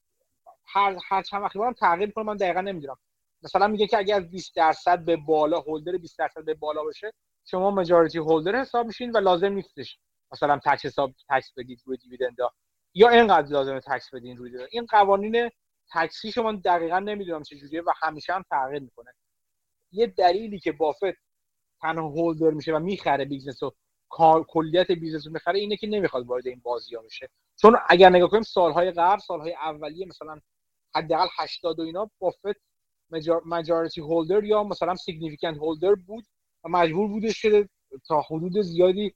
هر 0.66 0.98
هر 1.10 1.22
چند 1.22 1.42
وقتی 1.42 1.60
هم 1.60 1.74
تغییر 1.74 2.12
کنه 2.12 2.26
من 2.26 2.38
دقیقا 2.38 2.62
نمی‌دونم. 2.62 2.98
مثلا 3.44 3.68
میگه 3.68 3.88
که 3.88 3.98
اگر 3.98 4.20
20 4.20 4.56
درصد 4.56 5.06
به 5.06 5.16
بالا 5.16 5.60
هولدر 5.60 5.98
20 5.98 6.20
درصد 6.20 6.46
به 6.46 6.54
بالا 6.54 6.84
باشه 6.84 7.14
شما 7.46 7.72
مجارتی 7.72 8.18
هولدر 8.18 8.56
حساب 8.62 8.86
میشین 8.86 9.12
و 9.12 9.18
لازم 9.18 9.54
نیستش 9.54 10.00
مثلا 10.32 10.60
تکس 10.66 10.86
حساب 10.86 11.12
تکس 11.30 11.54
بدید 11.58 11.82
روی 11.86 11.98
دیویدند 11.98 12.38
یا 12.96 13.10
اینقدر 13.10 13.52
لازمه 13.52 13.80
tax 13.80 14.14
بدین 14.14 14.38
روی 14.38 14.50
dividend 14.50 14.70
این 14.72 14.86
قوانین 14.86 15.50
tax 15.94 16.22
ی 16.22 16.32
شما 16.32 16.52
دقیقا 16.52 17.00
نمی‌دونم 17.00 17.44
چه 17.44 17.56
جوریه 17.56 17.82
و 17.82 17.92
همیشه 18.02 18.34
هم 18.34 18.44
تغییر 18.50 18.82
می‌کنه. 18.82 19.14
یه 19.92 20.08
دلیلی 20.08 20.60
که 20.60 20.72
بافت 20.72 21.04
تنها 21.82 22.08
holder 22.08 22.50
میشه 22.50 22.74
و 22.74 22.80
می‌خره 22.80 23.26
business 23.26 23.64
و 23.64 23.72
کلیت 24.48 24.92
business 24.92 25.28
رو 25.28 25.34
می‌خره 25.34 25.60
اینه 25.60 25.78
که 25.78 25.88
نمی‌خواد 25.88 26.28
وارد 26.28 26.48
این 26.48 26.62
بازی 26.64 26.96
ها 26.96 27.02
بشه. 27.02 27.30
چون 27.62 27.78
اگر 27.90 28.10
نگاه 28.10 28.30
کنیم 28.30 28.44
سالهای 28.44 28.92
قبل 28.92 29.20
سالهای 29.20 29.54
اولیه 29.54 30.06
مثلا 30.08 30.40
حداقل 30.96 31.28
80 31.40 31.80
و 31.80 31.84
اینا 31.84 32.10
بافت 32.20 32.58
majority 33.46 34.02
holder 34.02 34.44
یا 34.44 34.64
مثلا 34.64 34.96
significant 34.96 35.58
holder 35.58 35.96
بود 35.96 36.26
و 36.64 36.70
مجبور 36.70 37.08
بودش 37.08 37.42
که 37.42 37.70
تا 38.08 38.22
حدود 38.22 38.62
زیادی 38.62 39.14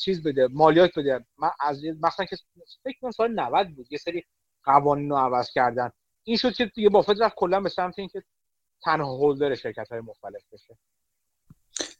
چیز 0.00 0.22
بده 0.22 0.48
مالیات 0.50 0.98
بده. 0.98 1.24
من 1.38 1.50
از 1.60 1.82
مثلا 2.02 2.26
که 2.26 2.36
فکر 2.84 2.98
کنم 3.00 3.10
سال 3.10 3.32
90 3.32 3.68
بود 3.68 3.92
یه 3.92 3.98
سری 3.98 4.24
قوانین 4.64 5.10
رو 5.10 5.16
عوض 5.16 5.50
کردن. 5.50 5.90
این 6.24 6.36
شد 6.36 6.52
که 6.52 6.66
دیگه 6.66 6.88
بافت 6.88 7.20
رفت 7.20 7.34
کلا 7.36 7.60
به 7.60 7.68
سمت 7.68 7.98
اینکه 7.98 8.22
تنها 8.82 9.16
هولدر 9.16 9.54
شرکت 9.54 9.88
های 9.92 10.00
مختلف 10.00 10.42
بشه. 10.52 10.78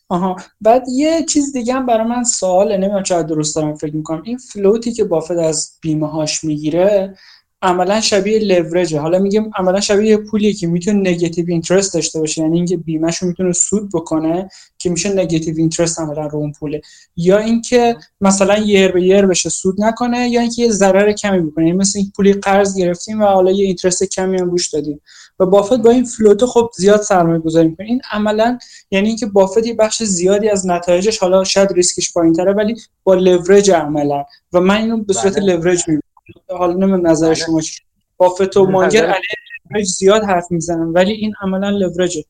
آها. 0.09 0.37
بعد 0.61 0.85
یه 0.89 1.25
چیز 1.25 1.53
دیگه 1.53 1.75
هم 1.75 1.87
برای 1.87 2.07
من 2.07 2.25
سواله 2.25 2.77
نمی‌دونم 2.77 3.03
چقدر 3.03 3.27
درست 3.27 3.57
دارم 3.57 3.75
فکر 3.75 3.97
می‌کنم. 3.97 4.23
این 4.23 4.37
فلوتی 4.37 4.93
که 4.93 5.05
بافت 5.05 5.31
از 5.31 5.79
بیمه 5.83 6.11
هاش 6.11 6.45
می‌گیره 6.45 7.19
عملا 7.63 8.01
شبیه 8.01 8.39
لورجه 8.39 9.01
حالا 9.01 9.19
میگم 9.19 9.51
عملا 9.59 9.81
شبیه 9.81 10.17
پولی 10.17 10.55
که 10.55 10.67
می‌تونه 10.67 11.11
نگاتیو 11.11 11.45
اینترست 11.49 11.95
داشته 11.95 12.21
باشه 12.21 12.43
یعنی 12.43 12.57
اینکه 12.57 12.77
بیمهشو 12.77 13.27
می‌تونه 13.27 13.53
سود 13.53 13.91
بکنه 13.95 14.49
که 14.79 14.91
میشه 14.91 15.13
negative 15.13 15.55
interest 15.59 16.01
عملا 16.01 16.27
رو 16.27 16.39
اون 16.39 16.53
پوله. 16.53 16.81
یا 17.17 17.39
اینکه 17.39 17.97
مثلا 18.21 18.59
یر 18.59 18.93
به 18.93 19.03
یر 19.03 19.27
بشه 19.27 19.49
سود 19.49 19.75
نکنه 19.79 20.29
یا 20.29 20.41
اینکه 20.41 20.63
یه 20.63 20.71
ضرر 20.71 21.13
کمی 21.13 21.41
بکنه. 21.41 21.67
یعنی 21.67 21.79
مثل 21.79 21.99
این 21.99 22.13
پولی 22.17 22.33
قرض 22.33 22.79
گرفتیم 22.79 23.21
و 23.21 23.25
حالا 23.25 23.51
یه 23.51 23.65
interest 23.65 24.05
کمی 24.05 24.39
هم 24.39 24.51
روش 24.51 24.69
دادیم. 24.69 25.01
و 25.41 25.47
بافت 25.47 25.79
با 25.79 25.91
این 25.91 26.05
float 26.05 26.45
خب 26.45 26.71
زیاد 26.77 27.01
سرمایه 27.01 27.39
گذاری 27.39 27.69
می‌کنه 27.69 27.87
این 27.87 28.01
عملا 28.13 28.59
یعنی 28.91 29.09
اینکه 29.09 29.27
بافت 29.27 29.67
یه 29.67 29.75
بخش 29.75 30.03
زیادی 30.03 30.49
از 30.49 30.67
نتایجش 30.67 31.19
حالا 31.19 31.45
شاید 31.45 31.73
ریسکش 31.73 32.13
پایینتره 32.13 32.53
ولی 32.53 32.77
با 33.05 33.15
لورج 33.15 33.71
عملا. 33.71 34.25
و 34.53 34.61
من 34.61 34.77
اینو 34.77 35.05
به 35.05 35.13
صورت 35.13 35.39
لورج 35.39 35.81
می‌بینم. 35.89 36.02
حالا 36.49 36.73
نمی‌دونم 36.73 37.07
نظر 37.07 37.27
بله. 37.27 37.35
شما 37.35 37.61
چی؟ 37.61 37.83
بافت 38.17 38.57
و 38.57 38.67
مانگر 38.67 39.07
علیه 39.07 39.85
زیاد 39.85 40.25
حرف 40.25 40.51
می‌زنن 40.51 40.93
ولی 40.93 41.13
این 41.13 41.35
عملا 41.43 41.71
لورجه 41.71 42.25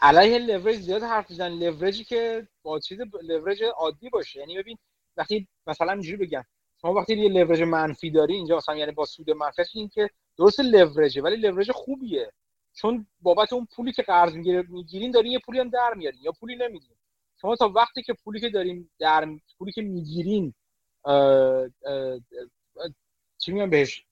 علیه 0.00 0.38
لورج 0.38 0.76
زیاد 0.76 1.02
حرف 1.02 1.30
می‌زنن. 1.30 1.58
لورجی 1.58 2.04
که 2.04 2.48
با 2.62 2.78
چیز 2.80 2.98
لورج 3.22 3.62
عادی 3.76 4.10
باشه. 4.10 4.40
یعنی 4.40 4.58
ببین 4.58 4.78
وقتی 5.16 5.48
مثلا 5.66 5.92
اینجوری 5.92 6.16
بگم. 6.16 6.44
شما 6.82 6.92
وقتی 6.94 7.14
یه 7.14 7.28
لورج 7.28 7.62
منفی 7.62 8.10
داری 8.10 8.34
اینجا 8.34 8.56
مثلا 8.56 8.76
یعنی 8.76 8.92
با 8.92 9.04
سود 9.04 9.30
منفی 9.30 9.62
این 9.74 9.88
که 9.88 10.10
درست 10.38 10.60
لورجه 10.60 11.22
ولی 11.22 11.36
لورج 11.36 11.70
خوبیه. 11.70 12.32
چون 12.74 13.06
بابت 13.20 13.52
اون 13.52 13.68
پولی 13.76 13.92
که 13.92 14.02
قرض 14.02 14.34
می‌گیرین 14.68 15.10
دارین 15.10 15.32
یه 15.32 15.38
پولی 15.38 15.58
هم 15.58 15.68
در 15.68 15.94
میارین 15.96 16.20
یا 16.22 16.32
پولی 16.32 16.56
نمیدین. 16.56 16.96
شما 17.40 17.56
تا 17.56 17.68
وقتی 17.68 18.02
که 18.02 18.12
پولی 18.12 18.40
که 18.40 18.48
داریم 18.48 18.90
در 18.98 19.28
پولی 19.58 19.72
که 19.72 19.82
می‌گیرین 19.82 20.54
چی 23.38 23.52
میگم 23.52 23.70
بهش؟ 23.70 24.04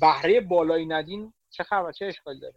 بهره 0.00 0.40
بالایی 0.40 0.86
ندین 0.86 1.32
چه 1.50 1.62
خبر؟ 1.62 1.92
چه 1.92 2.06
اشکالی 2.06 2.40
داره؟ 2.40 2.54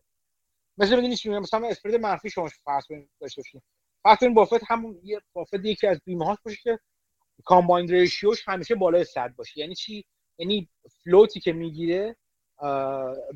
مثل 0.78 0.96
می‌دونی 0.96 1.16
چی 1.16 1.30
میگم؟ 1.30 1.42
مثلا 1.42 1.68
spread 1.68 1.96
منفی 1.96 2.30
شما 2.30 2.50
فرض 2.64 2.86
کنید 2.86 3.10
داشته 3.20 3.42
باشین. 3.42 3.62
فرض 4.04 4.18
کنید 4.18 4.34
بافت 4.34 4.64
همون 4.68 5.00
یه 5.04 5.22
بافت 5.34 5.66
یکی 5.66 5.88
از 5.88 6.02
بیمه 6.06 6.26
هاش 6.26 6.38
باشه 6.46 6.58
که 6.64 6.80
combined 7.46 7.92
ratio 7.92 8.32
ش 8.32 8.48
همیشه 8.48 8.76
بالای 8.76 9.04
100 9.04 9.34
باشه. 9.36 9.60
یعنی 9.60 9.76
چی؟ 9.76 10.06
یعنی 10.38 10.70
float 11.04 11.34
ی 11.34 11.40
که 11.40 11.54
می‌گیره 11.54 12.16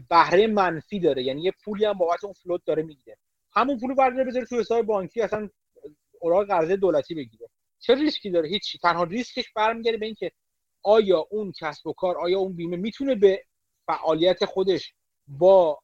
بهره 0.09 0.47
منفی 0.47 0.99
داره. 0.99 1.23
یعنی 1.23 1.41
یه 1.41 1.53
پولی 1.63 1.85
هم 1.85 1.93
بابت 1.93 2.23
اون 2.23 2.33
float 2.33 2.61
داره 2.65 2.83
می‌گیره. 2.83 3.17
همون 3.51 3.79
پولو 3.79 3.95
برداره 3.95 4.23
بذاره 4.23 4.45
تو 4.45 4.59
حساب 4.59 4.85
بانکی 4.85 5.21
اصلا 5.21 5.49
اوراق 6.19 6.47
قرضه 6.47 6.75
دولتی 6.75 7.15
بگیره. 7.15 7.49
چه 7.79 7.95
ریسکی 7.95 8.29
داره؟ 8.29 8.49
هیچی. 8.49 8.77
تنها 8.77 9.03
ریسکش 9.03 9.53
برمیگرده 9.55 9.97
به 9.97 10.05
اینکه 10.05 10.31
آیا 10.83 11.27
اون 11.31 11.53
کسب 11.59 11.87
و 11.87 11.93
کار 11.93 12.17
آیا 12.17 12.39
اون 12.39 12.53
بیمه 12.55 12.77
می‌تونه 12.77 13.15
به 13.15 13.43
فعالیت 13.85 14.45
خودش 14.45 14.93
با 15.27 15.79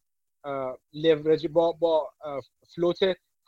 لورج 0.93 1.47
با 1.47 1.71
با 1.71 2.13
float 2.75 2.99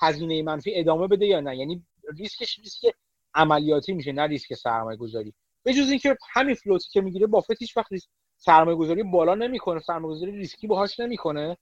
هزینه 0.02 0.44
منفی 0.44 0.80
ادامه 0.80 1.08
بده 1.08 1.26
یا 1.26 1.40
نه؟ 1.40 1.58
یعنی 1.58 1.86
ریسکش 2.18 2.60
ریسک 2.60 2.94
عملیاتی 3.34 3.94
میشه 3.94 4.12
نه 4.12 4.22
ریسک 4.22 4.54
سرمایه 4.54 4.98
گذاری 4.98 5.34
به 5.64 5.74
جز 5.74 5.90
اینکه 5.90 6.18
همین 6.32 6.56
float 6.56 6.84
ی 6.84 6.90
که 6.92 7.02
می‌گیره 7.02 7.28
بافت 7.28 7.62
هیچ 7.62 7.78
وقت 7.78 7.90
سرمایه 8.38 8.78
گذاری 8.78 9.04
بالا 9.04 9.36
نمی‌کنه 9.36 9.80
سرمایه 9.80 10.16
گذاری 10.16 10.32
ریسکی 10.32 10.68
باهاش 10.68 11.00
نمی‌کنه. 11.00 11.58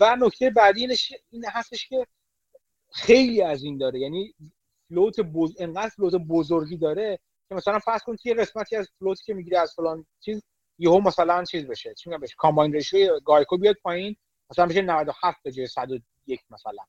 و 0.00 0.16
نکته 0.16 0.50
بعدی 0.50 0.96
این 1.30 1.44
هستش 1.44 1.88
که 1.88 2.06
خیلی 2.92 3.42
از 3.42 3.62
این 3.64 3.78
داره. 3.78 4.00
یعنی 4.00 4.34
float 4.90 5.20
بز... 5.20 5.54
انقدر 5.58 5.88
float 5.88 6.14
بزرگی 6.14 6.76
داره 6.76 7.18
که 7.48 7.54
مثلا 7.54 7.78
فرض 7.78 8.02
کن 8.02 8.16
یه 8.24 8.34
قسمتی 8.34 8.76
از 8.76 8.88
float 8.98 9.20
ی 9.20 9.24
که 9.24 9.34
می‌گیره 9.34 9.58
از 9.58 9.74
فلان 9.74 10.06
چیز 10.20 10.42
یهو 10.78 11.00
مثلا 11.00 11.44
چیز 11.44 11.66
بشه. 11.66 11.94
چی 11.94 12.10
میگم 12.10 12.20
بهش؟ 12.20 12.34
combined 12.34 12.72
ratio 12.72 13.20
گایکو 13.20 13.56
بیاد 13.56 13.76
پایین 13.82 14.16
مثلا 14.50 14.66
بشه 14.66 14.82
97 14.82 15.38
به 15.42 15.52
جای 15.52 15.66
101 15.66 16.40
مثلا. 16.50 16.84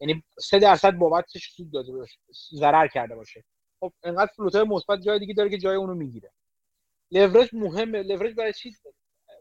یعنی 0.00 0.24
3 0.38 0.58
درصد 0.58 0.92
بابتش 0.92 1.50
سود 1.56 1.70
داده 1.70 1.92
باشه 1.92 2.18
ضرر 2.54 2.88
کرده 2.88 3.14
باشه. 3.14 3.44
خب 3.80 3.92
انقدر 4.02 4.30
float 4.36 4.54
مثبت 4.56 5.00
جای 5.00 5.18
دیگه 5.18 5.34
داره 5.34 5.50
که 5.50 5.58
جای 5.58 5.76
اونو 5.76 5.94
می‌گیره. 5.94 6.30
لورج 7.10 7.48
مهمه. 7.52 8.02
لورج 8.02 8.34
برای 8.34 8.52
چی 8.52 8.76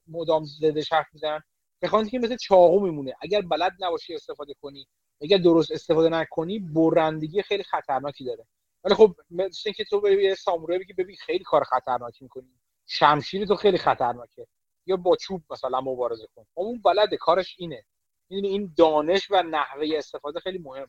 مدام 0.07 0.43
زده 0.43 0.83
حرف 0.91 1.05
می‌زنن؟ 1.13 1.43
بخواد 1.81 2.09
که 2.09 2.19
مثل 2.19 2.35
چاقو 2.35 2.79
میمونه. 2.79 3.13
اگر 3.21 3.41
بلد 3.41 3.71
نباشی 3.79 4.15
استفاده 4.15 4.53
کنی 4.61 4.87
اگر 5.23 5.37
درست 5.37 5.71
استفاده 5.71 6.09
نکنی 6.09 6.59
برندگی 6.59 7.41
خیلی 7.41 7.63
خطرناکی 7.63 8.25
داره. 8.25 8.45
ولی 8.83 8.95
خب 8.95 9.15
مثل 9.31 9.61
اینکه 9.65 9.83
تو 9.83 10.01
به 10.01 10.23
یه 10.23 10.35
سامورایی 10.35 10.79
بگی 10.79 10.93
ببین 10.93 11.15
خیلی 11.15 11.43
کار 11.43 11.63
خطرناکی 11.63 12.23
می‌کنی. 12.23 12.47
شمشیر 12.87 13.45
تو 13.45 13.55
خیلی 13.55 13.77
خطرناکه. 13.77 14.47
یا 14.85 14.97
با 14.97 15.15
چوب 15.15 15.41
مثلا 15.49 15.81
مبارزه 15.81 16.27
کن. 16.35 16.43
خب 16.43 16.61
اون 16.61 16.81
بلده 16.81 17.17
کارش 17.17 17.55
اینه. 17.57 17.83
می‌دونی 18.29 18.47
این 18.47 18.73
دانش 18.77 19.31
و 19.31 19.43
نحوه 19.43 19.87
استفاده 19.97 20.39
خیلی 20.39 20.57
مهم 20.57 20.87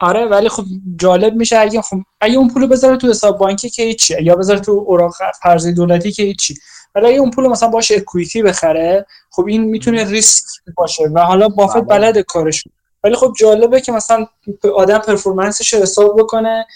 آره 0.00 0.26
ولی 0.26 0.48
خب 0.48 0.64
جالب 0.96 1.34
میشه 1.34 1.58
اگه 1.58 1.82
خب 1.82 1.96
اگه 2.20 2.38
اون 2.38 2.48
پولو 2.48 2.66
بذاره 2.66 2.96
تو 2.96 3.08
حساب 3.08 3.38
بانکی 3.38 3.70
که 3.70 3.82
هیچی 3.82 4.22
یا 4.22 4.36
بذاره 4.36 4.60
تو 4.60 4.72
اوراق 4.72 5.14
قرضه 5.42 5.72
دولتی 5.72 6.12
که 6.12 6.22
هیچی. 6.22 6.54
ولی 6.94 7.06
اگه 7.06 7.18
اون 7.18 7.30
پولو 7.30 7.50
مثلا 7.50 7.68
باشه 7.68 7.94
اکویتی 7.96 8.42
بخره 8.42 9.06
خب 9.30 9.46
این 9.46 9.64
می‌تونه 9.64 10.04
ریسک 10.04 10.44
باشه 10.76 11.04
و 11.04 11.18
حالا 11.18 11.48
بافت 11.48 11.76
بله. 11.76 11.84
بلد 11.84 12.18
کارش 12.18 12.64
ولی 13.04 13.14
خب 13.14 13.32
جالبه 13.38 13.80
که 13.80 13.92
مثلا 13.92 14.26
آدم 14.74 14.98
performance 14.98 15.62
ش 15.62 15.74
رو 15.74 15.82
حساب 15.82 16.16
بکنه 16.18 16.66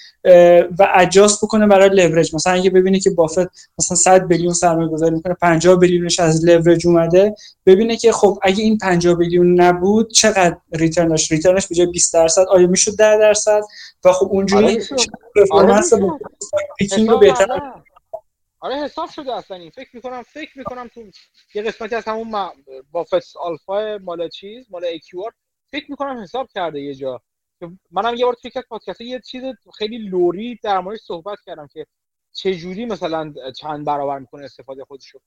و 0.78 0.88
adjust 0.94 1.44
بکنه 1.44 1.66
برای 1.66 1.88
لورج 1.88 2.34
مثلا 2.34 2.52
اگه 2.52 2.70
ببینه 2.70 3.00
که 3.00 3.10
بافت 3.10 3.48
مثلا 3.78 3.96
100 3.96 4.26
billion 4.26 4.52
سرمایه 4.52 4.88
گذاری 4.88 5.14
می‌کنه 5.14 5.34
50 5.34 5.76
billion 5.76 6.10
ش 6.10 6.20
از 6.20 6.44
لورج 6.44 6.86
اومده 6.86 7.34
ببینه 7.66 7.96
که 7.96 8.12
خب 8.12 8.38
اگه 8.42 8.62
این 8.62 8.78
50 8.78 9.14
billion 9.14 9.60
نبود 9.60 10.12
چقدر 10.12 10.56
return 10.72 11.17
ش 11.17 11.32
return 11.32 11.58
ش 11.58 11.66
به 11.66 11.74
جای 11.74 11.86
20 11.86 12.14
درصد 12.14 12.44
آیا 12.48 12.66
می‌شد 12.66 12.96
10 12.96 13.18
درصد؟ 13.18 13.60
و 14.04 14.12
خب 14.12 14.28
اونجوری 14.30 14.64
آره 14.64 14.80
performance 15.36 15.92
آره 15.92 17.06
رو 17.08 17.18
بهتر 17.18 17.46
آره 18.60 18.74
حساب 18.76 19.10
شده 19.10 19.34
اصلا 19.34 19.56
این. 19.56 19.70
فکر 19.70 19.90
می‌کنم 19.92 20.22
فکر 20.22 20.58
می‌کنم 20.58 20.88
تو 20.88 21.10
یه 21.54 21.62
قسمتی 21.62 21.94
از 21.94 22.04
همون 22.04 22.50
بافت 22.92 23.36
آلفا 23.36 23.98
مال 24.02 24.28
چیز 24.28 24.66
مال 24.70 24.98
AQR 24.98 25.32
فکر 25.70 25.90
می‌کنم 25.90 26.22
حساب 26.22 26.48
کرده 26.54 26.80
یه 26.80 26.94
جا. 26.94 27.22
منم 27.90 28.14
یه 28.14 28.24
بار 28.24 28.34
توی 28.34 28.50
یک 28.56 28.64
پادکست 28.68 29.00
یه 29.00 29.20
چیز 29.20 29.42
خیلی 29.78 29.98
لوری 29.98 30.58
در 30.62 30.78
موردش 30.80 31.00
صحبت 31.00 31.38
کردم 31.46 31.66
که 31.66 31.86
چه 32.32 32.54
جوری 32.54 32.86
مثلا 32.86 33.34
چند 33.56 33.86
برابر 33.86 34.18
می‌کنه 34.18 34.44
استفاده 34.44 34.84
خودشو. 34.84 35.20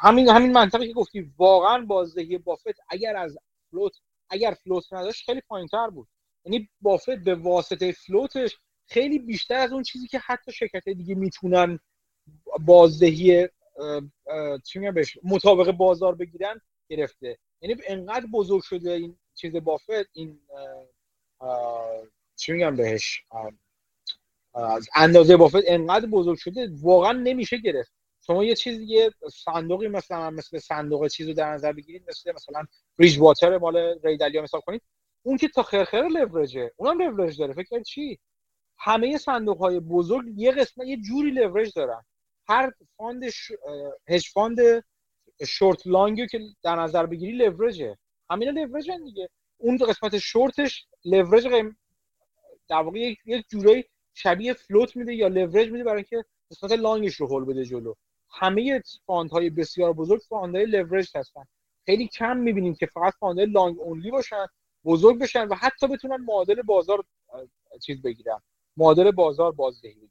همین 0.00 0.28
همین 0.28 0.52
منطقی 0.52 0.86
که 0.88 0.92
گفتی 0.92 1.32
واقعا 1.38 1.84
بازدهی 1.84 2.38
بافت 2.38 2.78
اگر 2.88 3.16
از 3.16 3.38
فلوت 3.70 3.92
اگر 4.30 4.56
فلوت 4.64 4.92
نداشت 4.92 5.24
خیلی 5.24 5.40
پایینتر 5.40 5.90
بود. 5.90 6.08
یعنی 6.44 6.68
بافت 6.80 7.10
به 7.10 7.34
واسطه 7.34 7.92
فلوتش 7.92 8.56
خیلی 8.86 9.18
بیشتر 9.18 9.54
از 9.54 9.72
اون 9.72 9.82
چیزی 9.82 10.06
که 10.06 10.18
حتی 10.18 10.52
شرکت 10.52 10.88
دیگه 10.88 11.14
می‌تونن 11.14 11.78
بازدهی 12.60 13.48
چی 14.64 14.90
بهش؟ 14.90 15.18
مطابق 15.22 15.70
بازار 15.70 16.14
بگیرن 16.14 16.60
گرفته. 16.88 17.38
یعنی 17.60 17.76
انقدر 17.86 18.26
بزرگ 18.32 18.62
شده 18.62 18.90
این 18.92 19.16
چیز 19.34 19.56
بافت 19.56 20.08
این 20.12 20.40
چی 22.36 22.52
میگم 22.52 22.76
بهش؟ 22.76 23.24
اندازه 24.94 25.36
بافت 25.36 25.62
انقدر 25.66 26.06
بزرگ 26.06 26.38
شده 26.38 26.70
واقعا 26.82 27.12
نمیشه 27.12 27.56
گرفت. 27.56 27.92
شما 28.26 28.44
یه 28.44 28.54
چیز 28.54 28.80
یه 28.80 29.10
صندوقی 29.44 29.88
مثلا 29.88 30.30
مثل 30.30 30.58
صندوق 30.58 31.08
چیزو 31.08 31.32
در 31.32 31.52
نظر 31.52 31.72
بگیرید 31.72 32.02
مثل 32.08 32.32
مثلا 32.32 32.64
ریج 32.98 33.18
واتر 33.18 33.58
مال 33.58 33.98
ریدالیا 34.02 34.42
مثال 34.42 34.60
کنید. 34.60 34.82
اون 35.22 35.36
که 35.36 35.48
تا 35.48 35.62
خرخره 35.62 36.08
لورجه 36.08 36.72
اونم 36.76 36.98
لورج 36.98 37.38
داره. 37.38 37.52
فکر 37.52 37.82
چی؟ 37.82 38.18
همه 38.78 39.18
صندوق 39.18 39.58
های 39.58 39.80
بزرگ 39.80 40.24
یه 40.36 40.52
قسمت 40.52 40.86
یه 40.86 40.96
جوری 40.96 41.30
لورج 41.30 41.72
دارن. 41.74 42.04
هر 42.48 42.72
fund 42.96 43.22
hedge 44.08 44.28
fund 44.34 44.58
short 45.46 45.86
long 45.86 46.18
ی 46.18 46.26
که 46.26 46.40
در 46.62 46.76
نظر 46.76 47.06
بگیری 47.06 47.32
لورجه 47.32 47.98
همینا 48.30 48.50
لورجن 48.50 49.04
دیگه. 49.04 49.28
اون 49.58 49.76
قسمت 49.76 50.18
short 50.18 50.67
ش 50.67 50.86
leverage 51.04 51.46
قیم 51.46 51.76
در 52.68 52.76
واقع 52.76 52.98
یک 52.98 53.44
جورایی 53.48 53.84
شبیه 54.14 54.52
float 54.52 54.96
میده 54.96 55.14
یا 55.14 55.28
لورج 55.28 55.70
میده 55.70 55.84
برای 55.84 55.96
اینکه 55.96 56.24
قسمت 56.50 56.72
long 56.72 57.00
ش 57.00 57.14
رو 57.14 57.26
هول 57.26 57.44
بده 57.44 57.64
جلو. 57.64 57.94
همه 58.30 58.82
fund 59.06 59.30
های 59.30 59.50
بسیار 59.50 59.92
بزرگ 59.92 60.20
fund 60.28 60.56
های 60.56 60.66
leverage 60.66 61.16
هستن. 61.16 61.44
خیلی 61.86 62.08
کم 62.08 62.36
می‌بینیم 62.36 62.74
که 62.74 62.86
فقط 62.86 63.12
fund 63.20 63.38
های 63.38 63.46
long 63.46 63.80
only 63.80 64.10
باشن 64.10 64.46
بزرگ 64.84 65.18
بشن 65.18 65.48
و 65.48 65.54
حتی 65.54 65.86
بتونن 65.86 66.16
معادل 66.16 66.62
بازار 66.62 67.04
چیز 67.82 68.02
بگیرن. 68.02 68.40
معادل 68.76 69.10
بازار 69.10 69.52
بازدهی. 69.52 70.10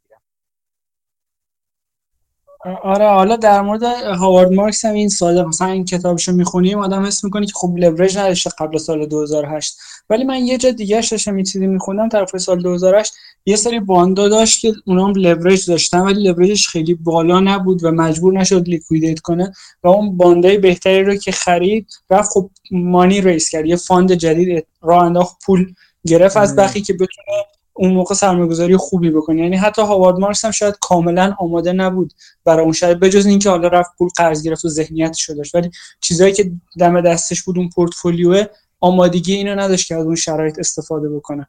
آره 2.84 3.10
حالا 3.10 3.36
در 3.36 3.62
مورد 3.62 3.84
هاوارد 3.84 4.52
مارکس 4.52 4.86
هم 4.86 4.94
این 4.94 5.10
ساده 5.10 5.44
مثلا 5.44 5.68
این 5.68 5.86
کتابشو 5.86 6.32
می‌خونیم 6.32 6.80
آدم 6.80 7.06
حس 7.06 7.24
می‌کنه 7.24 7.46
که 7.46 7.52
خب 7.56 7.74
لورج 7.78 8.18
نداشته 8.18 8.50
قبل 8.60 8.78
سال 8.78 9.06
2008 9.06 9.78
ولی 10.10 10.24
من 10.24 10.38
یه 10.38 10.58
جا 10.58 10.72
دیگه 10.72 10.96
داشتم 10.96 11.36
این 11.36 11.46
چیزی 11.46 11.68
میخوندم 11.68 12.10
طرف 12.10 12.38
سال 12.38 12.62
2008 12.62 13.14
یه 13.46 13.56
سری 13.56 13.80
bond 13.80 14.20
ا 14.20 14.30
داشت 14.30 14.62
که 14.62 14.74
اونا 14.86 15.06
هم 15.06 15.14
لورج 15.16 15.70
داشتن 15.70 16.00
ولی 16.00 16.24
لورجش 16.24 16.68
خیلی 16.68 16.94
بالا 16.94 17.40
نبود 17.40 17.84
و 17.84 17.92
مجبور 17.92 18.34
نشد 18.34 18.68
liquidate 18.68 19.20
کنه 19.20 19.54
و 19.84 19.88
اون 19.88 20.18
bond 20.18 20.50
ای 20.50 20.58
بهتری 20.58 21.04
رو 21.04 21.16
که 21.16 21.32
خرید 21.32 21.88
رفت 22.10 22.30
خب 22.32 22.50
money 22.72 23.22
raise 23.22 23.50
کرد 23.50 23.66
یه 23.66 23.76
fund 23.76 24.12
جدید 24.12 24.68
راه 24.82 25.04
انداخت 25.04 25.38
پول 25.46 25.74
گرفت 26.08 26.38
از 26.38 26.56
بقیه 26.56 26.82
که 26.82 26.94
بتونه 26.94 27.28
اون 27.74 27.94
موقع 27.94 28.16
سرمایه‌گذاری 28.16 28.78
خوبی 28.78 29.12
بکنه 29.12 29.42
یعنی 29.42 29.56
حتی 29.56 29.82
هاوارد 29.82 30.20
مارکس 30.20 30.46
هم 30.46 30.52
شاید 30.52 30.76
کاملا 30.82 31.36
آماده 31.40 31.74
نبود 31.74 32.14
برای 32.46 32.64
اون 32.64 32.74
شاید 32.74 33.00
بجز 33.00 33.26
اینکه 33.26 33.50
حالا 33.50 33.68
رفت 33.68 33.92
پول 33.98 34.10
قرض 34.18 34.44
گرفت 34.44 34.66
و 34.66 34.70
ذهنیتش 34.70 35.30
داشت. 35.30 35.56
ولی 35.56 35.72
چیزایی 36.02 36.34
که 36.34 36.52
دم 36.80 37.02
دستش 37.02 37.44
بود 37.44 37.58
اون 37.58 37.70
پورتفولیو 37.70 38.46
آمادگی 38.80 39.34
اینو 39.34 39.56
نداشت 39.56 39.88
که 39.88 39.96
از 39.96 40.06
اون 40.06 40.16
شرایط 40.16 40.60
استفاده 40.60 41.10
بکنه. 41.10 41.48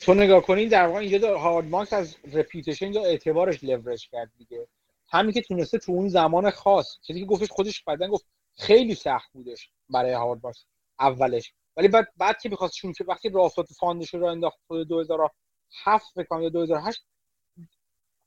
تو 0.00 0.14
نگاه 0.14 0.42
کنین 0.42 0.68
در 0.68 0.86
واقع 0.86 0.98
اینجا 0.98 1.38
هاوارد 1.38 1.66
مارکس 1.66 1.92
از 1.92 2.16
reputation 2.32 2.92
یا 2.92 3.04
اعتبارش 3.04 3.64
لورج 3.64 4.08
کرد 4.12 4.30
دیگه. 4.38 4.66
همین 5.08 5.32
که 5.32 5.42
تونسته 5.42 5.78
تو 5.78 5.92
اون 5.92 6.08
زمان 6.08 6.50
خاص 6.50 6.86
چیزی 7.06 7.20
که 7.20 7.26
گفتش 7.26 7.48
خودش 7.50 7.82
بعدن 7.82 8.08
گفت 8.08 8.24
خیلی 8.56 8.94
سخت 8.94 9.32
بودش 9.32 9.70
برای 9.90 10.12
هاوارد 10.12 10.40
مارکس 10.42 10.64
اولش. 11.00 11.52
ولی 11.76 11.88
بعد 11.88 12.08
بعد 12.16 12.40
که 12.40 12.48
می‌خواست 12.48 12.80
که 12.80 13.04
وقتی 13.08 13.28
استارت 13.28 13.72
fund 13.72 14.00
ش 14.00 14.14
رو 14.14 14.24
انداخت 14.24 14.58
حدود 14.66 14.88
2007 14.88 16.06
فکر 16.14 16.40
یا 16.40 16.48
2008 16.48 17.06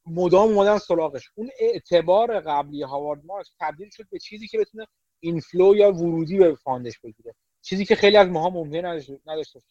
مدام 0.05 0.49
اومدن 0.49 0.77
سراغش. 0.77 1.29
اون 1.35 1.49
اعتبار 1.59 2.39
قبلی 2.39 2.83
هاوارد 2.83 3.25
مارکس 3.25 3.49
تبدیل 3.59 3.89
شد 3.89 4.09
به 4.11 4.19
چیزی 4.19 4.47
که 4.47 4.57
بتونه 4.57 4.87
inflow 5.19 5.75
یا 5.75 5.93
ورودی 5.93 6.37
به 6.37 6.55
fund 6.55 6.85
ش 6.85 6.99
بگیره. 6.99 7.35
چیزی 7.61 7.85
که 7.85 7.95
خیلی 7.95 8.17
از 8.17 8.27
ماها 8.27 8.49
ممکن 8.49 8.85
نداشته 9.25 9.61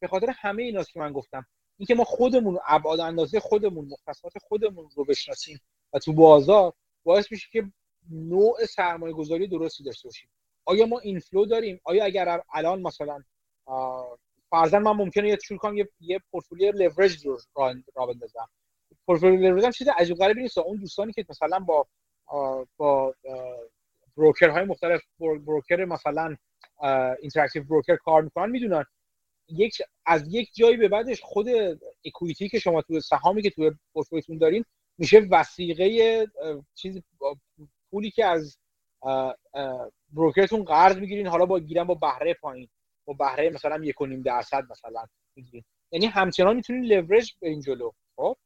به 0.00 0.08
خاطر 0.08 0.30
همه 0.30 0.62
ایناست 0.62 0.92
که 0.92 1.00
من 1.00 1.12
گفتم. 1.12 1.46
اینکه 1.78 1.94
ما 1.94 2.04
خودمون 2.04 2.58
ابعاد 2.66 3.00
اندازه 3.00 3.40
خودمون 3.40 3.84
مختصات 3.84 4.32
خودمون 4.48 4.90
رو 4.94 5.04
بشناسیم 5.04 5.60
و 5.92 5.98
تو 5.98 6.12
بازار 6.12 6.72
باعث 7.04 7.32
میشه 7.32 7.48
که 7.52 7.72
نوع 8.10 8.64
سرمایه 8.64 9.14
گذاری 9.14 9.46
درستی 9.48 9.84
داشته 9.84 10.08
باشیم. 10.08 10.30
آیا 10.68 10.86
ما 10.86 10.98
inflow 10.98 11.46
داریم؟ 11.46 11.80
آیا 11.84 12.04
اگر 12.04 12.40
الان 12.52 12.82
مثلا 12.82 13.22
فرضاً 14.50 14.78
من 14.78 14.92
ممکنه 14.92 15.28
یه 15.28 15.38
شروع 15.44 15.58
کنم 15.58 15.76
یه, 15.76 15.88
یه 16.00 16.20
portfolio 16.30 16.72
leverage 16.72 17.26
رو 17.26 17.38
را 17.94 18.06
بندازم. 18.06 18.48
portfolio 19.06 19.40
leverage 19.40 19.74
چیز 19.74 19.88
عجیب 19.88 20.16
غریبی 20.16 20.42
نیست. 20.42 20.58
اون 20.58 20.76
دوستانی 20.76 21.12
که 21.12 21.24
مثلا 21.28 21.58
با 21.58 21.86
با 22.76 23.14
broker 24.16 24.48
های 24.48 24.64
مختلف 24.64 25.02
broker 25.20 25.84
مثلا 25.84 26.36
Interactive 27.20 27.64
Broker 27.64 27.96
کار 27.96 28.22
می‌کنن 28.22 28.50
می‌دونن 28.50 28.84
یک 29.48 29.82
از 30.06 30.34
یک 30.34 30.50
جایی 30.54 30.76
به 30.76 30.88
بعدش 30.88 31.20
خود 31.22 31.46
equity 32.04 32.48
که 32.48 32.58
شما 32.58 32.82
تو 32.82 33.00
سهامی 33.00 33.42
که 33.42 33.50
تو 33.50 33.70
پورتفولیوتون 33.92 34.38
دارین 34.38 34.64
میشه 34.98 35.18
وثیقه 35.30 36.26
چیز 36.74 37.02
پولی 37.90 38.10
که 38.10 38.24
از 38.24 38.58
broker 40.12 40.47
تون 40.47 40.64
قرض 40.64 40.96
می‌گیرین 40.96 41.26
حالا 41.26 41.46
با 41.46 41.60
گیرن 41.60 41.84
با 41.84 41.94
بهره 41.94 42.34
پایین. 42.34 42.68
با 43.04 43.12
بهره 43.12 43.50
مثلا 43.50 43.84
یک 43.84 43.96
درصد 44.24 44.64
مثلا 44.70 45.06
می‌گیرین. 45.36 45.64
یعنی 45.92 46.06
همچنان 46.06 46.56
می‌تونین 46.56 46.84
leverage 46.84 47.34
ببرین 47.40 47.60
جلو 47.60 47.90
خب؟ 48.16 48.36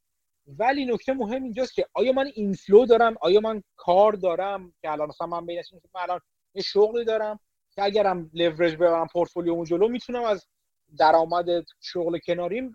ولی 0.46 0.84
نکته 0.84 1.12
مهم 1.12 1.42
اینجاست 1.42 1.74
که 1.74 1.86
آیا 1.94 2.12
من 2.12 2.30
inflow 2.34 2.86
دارم؟ 2.86 3.14
آیا 3.20 3.40
من 3.40 3.62
کار 3.76 4.12
دارم؟ 4.12 4.72
که 4.82 4.90
الان 4.90 5.08
مثلا 5.08 5.26
من 5.26 5.46
بین 5.46 5.62
من 5.94 6.00
الان 6.00 6.20
یه 6.54 6.62
شغلی 6.62 7.04
دارم 7.04 7.40
که 7.74 7.82
اگرم 7.82 8.30
leverage 8.34 8.74
ببرم 8.74 9.06
پورتفولیومو 9.06 9.64
جلو 9.64 9.88
می‌تونم 9.88 10.22
از 10.22 10.46
درآمد 10.98 11.46
شغل 11.80 12.18
کناریم 12.18 12.72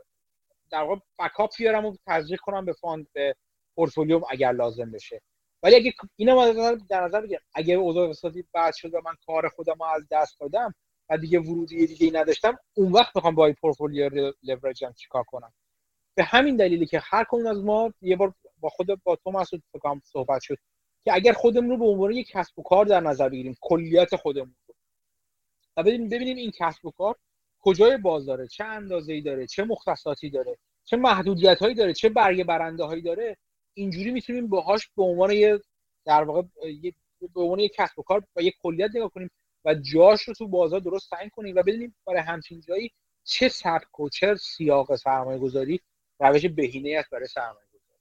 در 0.71 0.83
واقع 0.83 1.01
backup 1.19 1.49
بیارم 1.57 1.85
و 1.85 1.95
تزریق 2.07 2.39
کنم 2.39 2.65
به 2.65 2.73
fund 2.73 3.07
portfolio 3.75 4.18
م 4.18 4.23
اگر 4.29 4.51
لازم 4.51 4.91
بشه. 4.91 5.21
ولی 5.63 5.75
اگه 5.75 5.93
اینو 6.15 6.75
در 6.89 7.03
نظر 7.05 7.21
بگیرم 7.21 7.41
اگه 7.53 7.73
اوضاع 7.73 8.07
اقتصادی 8.07 8.43
بد 8.53 8.75
شد 8.75 8.93
و 8.93 9.01
من 9.05 9.13
کار 9.25 9.49
خودم 9.49 9.81
از 9.81 10.03
دست 10.11 10.39
دادم 10.39 10.75
و 11.09 11.17
دیگه 11.17 11.39
ورودی 11.39 11.87
دیگه 11.87 12.05
ای 12.05 12.11
نداشتم 12.11 12.57
اون 12.73 12.91
وقت 12.91 13.15
می‌خوام 13.15 13.35
با 13.35 13.45
این 13.45 13.55
portfolio 13.61 14.33
leverage 14.43 14.88
م 14.88 14.93
چیکار 14.97 15.23
کنم؟ 15.23 15.53
به 16.15 16.23
همین 16.23 16.55
دلیلی 16.55 16.85
که 16.85 17.01
هر 17.03 17.25
کدوم 17.29 17.47
از 17.47 17.63
ما 17.63 17.93
یه 18.01 18.15
بار 18.15 18.33
با 18.59 18.69
خود 18.69 19.03
با 19.03 19.15
تو 19.15 19.31
مسعود 19.31 19.63
صحبت 20.03 20.41
شد 20.41 20.57
که 21.03 21.13
اگر 21.13 21.33
خودمون 21.33 21.69
رو 21.69 21.77
به 21.77 21.85
عنوان 21.85 22.11
یک 22.11 22.27
کسب 22.27 22.59
و 22.59 22.63
کار 22.63 22.85
در 22.85 22.99
نظر 22.99 23.29
بگیریم 23.29 23.57
کلیت 23.61 24.15
خودمون 24.15 24.55
رو. 24.67 24.75
و 25.77 25.83
ببینیم 25.83 26.09
ببینیم 26.09 26.37
این 26.37 26.51
کسب 26.59 26.85
و 26.85 26.91
کار 26.91 27.15
کجای 27.59 27.97
بازاره؟ 27.97 28.47
چه 28.47 28.63
اندازه 28.63 29.13
ای 29.13 29.21
داره؟ 29.21 29.47
چه 29.47 29.63
مختصاتی 29.63 30.29
داره؟ 30.29 30.57
چه 30.85 30.97
محدودیت 30.97 31.59
هایی 31.59 31.75
داره؟ 31.75 31.93
چه 31.93 32.09
برگه 32.09 32.43
برنده 32.43 32.83
هایی 32.83 33.01
داره؟ 33.01 33.37
اینجوری 33.77 34.11
می‌تونیم 34.11 34.47
باهاش 34.47 34.89
به 34.97 35.03
عنوان 35.03 35.31
یه 35.31 35.59
در 36.05 36.23
واقع 36.23 36.41
به 37.33 37.41
عنوان 37.41 37.59
یک 37.59 37.73
کسب 37.73 37.99
و 37.99 38.03
کار 38.03 38.23
و 38.35 38.41
یک 38.41 38.55
کلیت 38.63 38.89
نگاه 38.95 39.09
کنیم 39.09 39.31
و 39.65 39.75
جاش 39.75 40.21
رو 40.21 40.33
تو 40.33 40.47
بازار 40.47 40.79
درست 40.79 41.09
تعیین 41.09 41.29
کنیم 41.29 41.55
و 41.55 41.63
ببینیم 41.63 41.95
برای 42.07 42.19
همچین 42.19 42.61
جایی 42.61 42.91
چه 43.23 43.49
سبک 43.49 43.99
و 43.99 44.09
چه 44.09 44.35
سیاق 44.35 44.95
سرمایه 44.95 45.39
گذاری 45.39 45.81
روش 46.19 46.45
بهینه 46.45 46.97
است 46.99 47.09
برای 47.09 47.27
سرمایه 47.27 47.67
گذاری 47.73 47.99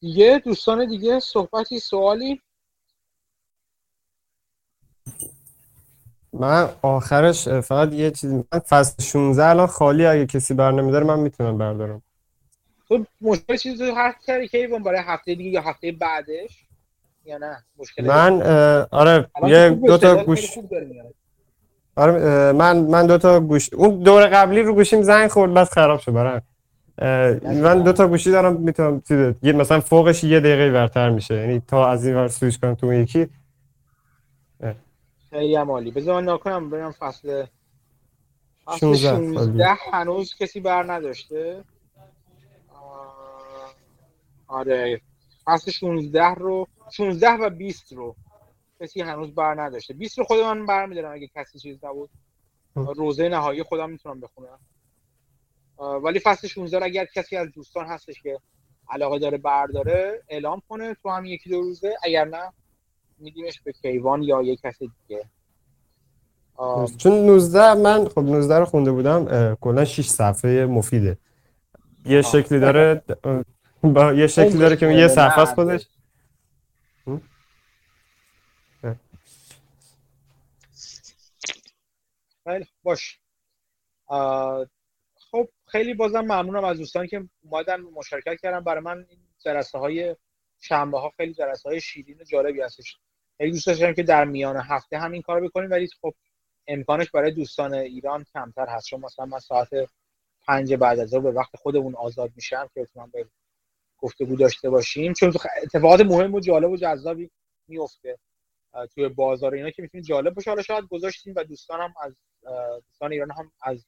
دیگه 0.00 0.42
دوستان 0.44 0.86
دیگه 0.86 1.20
صحبتی 1.20 1.80
سوالی؟ 1.80 2.42
من 6.40 6.68
آخرش 6.82 7.48
فقط 7.48 7.92
یه 7.92 8.10
چیز 8.10 8.32
من 8.32 8.58
فصل 8.68 9.02
16 9.02 9.46
الان 9.46 9.66
خالی 9.66 10.06
اگه 10.06 10.26
کسی 10.26 10.54
بر 10.54 10.70
نمیداره 10.70 11.04
من 11.04 11.18
می‌تونم 11.18 11.58
بردارم. 11.58 12.02
تو 12.88 13.04
مشکل 13.20 13.56
چیزی 13.56 13.86
رو 13.86 13.94
هر 13.94 14.14
کاری 14.26 14.48
که 14.48 14.68
برای 14.84 15.00
هفته 15.06 15.34
دیگه 15.34 15.50
یا 15.50 15.60
هفته 15.60 15.92
بعدش؟ 15.92 16.66
یا 17.24 17.38
نه؟ 17.38 17.56
مشکل 17.78 18.06
من 18.06 18.42
آره 18.90 19.26
یه 19.46 19.70
دو 19.70 19.98
تا 19.98 20.24
گوش 20.24 20.58
آره 21.96 22.52
من 22.52 22.76
من 22.78 23.06
دو 23.06 23.18
تا 23.18 23.40
گوش 23.40 23.72
اون 23.72 23.98
دور 23.98 24.26
قبلی 24.26 24.62
رو 24.62 24.74
گوشیم 24.74 25.02
زنگ 25.02 25.30
خورد 25.30 25.54
بس 25.54 25.70
خراب 25.72 26.00
شد 26.00 26.12
برام 26.12 26.40
من 27.42 27.82
دو 27.82 27.92
تا 27.92 28.08
گوشی 28.08 28.30
دارم 28.30 28.56
می‌تونم 28.56 29.02
مثلا 29.42 29.80
فوقش 29.80 30.24
یه 30.24 30.40
دقیقه 30.40 30.70
ورتر 30.72 31.10
میشه. 31.10 31.34
یعنی 31.34 31.62
تا 31.68 31.88
از 31.88 32.06
این 32.06 32.16
ور 32.16 32.28
سویچ 32.28 32.60
کنم 32.60 32.74
تو 32.74 32.92
یکی. 32.92 33.28
خیلی 35.36 35.54
عالی. 35.54 35.90
بذار 35.90 36.20
من 36.20 36.32
نکنم 36.32 36.70
برم 36.70 36.92
فصل 36.92 37.46
فصل 38.64 38.78
16 38.78 39.66
هنوز 39.92 40.34
کسی 40.34 40.60
بر 40.60 40.92
نداشته؟ 40.92 41.64
آره. 44.46 45.00
فصل 45.44 45.70
16 45.70 46.24
رو 46.24 46.68
16 46.90 47.30
و 47.30 47.50
20 47.50 47.92
رو 47.92 48.16
کسی 48.80 49.00
هنوز 49.00 49.34
بر 49.34 49.62
نداشته. 49.62 49.94
20 49.94 50.18
رو 50.18 50.24
خود 50.24 50.40
من 50.40 50.66
برمیدارم 50.66 51.12
اگه 51.12 51.30
کسی 51.34 51.58
چیز 51.58 51.84
نبود. 51.84 52.10
روزه 52.74 53.28
نهایی 53.28 53.62
خودم 53.62 53.90
می‌تونم 53.90 54.20
بخونم. 54.20 54.58
ولی 55.78 56.20
فصل 56.20 56.48
16 56.48 56.84
اگر 56.84 57.06
کسی 57.14 57.36
از 57.36 57.52
دوستان 57.52 57.86
هستش 57.86 58.22
که 58.22 58.40
علاقه 58.90 59.18
داره 59.18 59.38
برداره 59.38 60.22
اعلام 60.28 60.62
کنه 60.68 60.96
تو 61.02 61.10
هم 61.10 61.24
یکی 61.24 61.50
دو 61.50 61.60
روزه. 61.60 61.96
اگر 62.02 62.24
نه 62.24 62.52
میدیمش 63.18 63.60
به 63.60 63.72
کیوان 63.72 64.22
یا 64.22 64.42
یک 64.42 64.60
کس 64.60 64.78
دیگه. 64.78 65.24
چون 66.98 67.26
19 67.26 67.74
من 67.74 68.08
خب 68.08 68.20
19 68.20 68.58
رو 68.58 68.64
خونده 68.64 68.90
بودم 68.92 69.54
کلا 69.54 69.84
6 69.84 70.08
صفحه 70.08 70.66
مفیده. 70.66 71.18
یه 72.04 72.22
شکلی 72.22 72.60
داره 72.60 73.02
با 73.82 74.12
یه 74.12 74.26
شکلی 74.26 74.58
داره 74.58 74.76
که 74.76 74.86
یه 74.86 75.08
صفحه 75.08 75.38
است 75.38 75.54
خودش. 75.54 75.88
خیلی 82.44 82.66
باش. 82.82 83.20
خب 85.30 85.48
خیلی 85.66 85.94
بازم 85.94 86.20
ممنونم 86.20 86.64
از 86.64 86.78
دوستانی 86.78 87.08
که 87.08 87.28
اومدن 87.42 87.80
مشارکت 87.80 88.40
کردن. 88.42 88.60
برای 88.60 88.82
من 88.82 89.06
این 89.08 89.18
جلسه 89.38 89.78
های 89.78 90.16
شنبه 90.60 90.98
ها 90.98 91.12
خیلی 91.16 91.34
جلسه 91.34 91.68
های 91.68 91.80
شیرین 91.80 92.20
و 92.20 92.24
جالبی 92.24 92.60
هستش. 92.60 92.96
خیلی 93.38 93.50
دوست 93.50 93.66
داشتم 93.66 93.94
که 93.94 94.02
در 94.02 94.24
میان 94.24 94.56
هفته 94.56 94.98
همین 94.98 95.22
کار 95.22 95.40
بکنیم 95.40 95.70
ولی 95.70 95.88
خب 96.00 96.14
امکانش 96.66 97.10
برای 97.10 97.30
دوستان 97.30 97.74
ایران 97.74 98.24
کمتر 98.34 98.66
هست. 98.66 98.86
چون 98.86 99.00
مثلا 99.00 99.26
من 99.26 99.38
ساعت 99.38 99.68
پنج 100.46 100.74
بعد 100.74 100.98
از 100.98 101.14
به 101.14 101.30
وقت 101.30 101.56
خودمون 101.56 101.94
آزاد 101.94 102.32
میشم 102.36 102.70
که 102.74 102.80
بتونم 102.80 103.10
به 103.10 103.26
گفتگو 103.98 104.36
داشته 104.36 104.70
باشیم. 104.70 105.12
چون 105.12 105.32
اتفاقات 105.62 106.00
مهم 106.00 106.34
و 106.34 106.40
جالب 106.40 106.70
و 106.70 106.76
جذابی 106.76 107.30
میفته 107.68 108.18
توی 108.94 109.08
بازار 109.08 109.54
اینا 109.54 109.70
که 109.70 109.82
می‌تونید 109.82 110.06
جالب 110.06 110.34
باشه. 110.34 110.50
حالا 110.50 110.62
شاید 110.62 110.84
گذاشتیم 110.84 111.34
و 111.36 111.44
دوستان 111.44 111.80
هم 111.80 111.94
از 112.02 112.20
دوستان 112.86 113.12
ایران 113.12 113.30
هم 113.30 113.52
از 113.62 113.86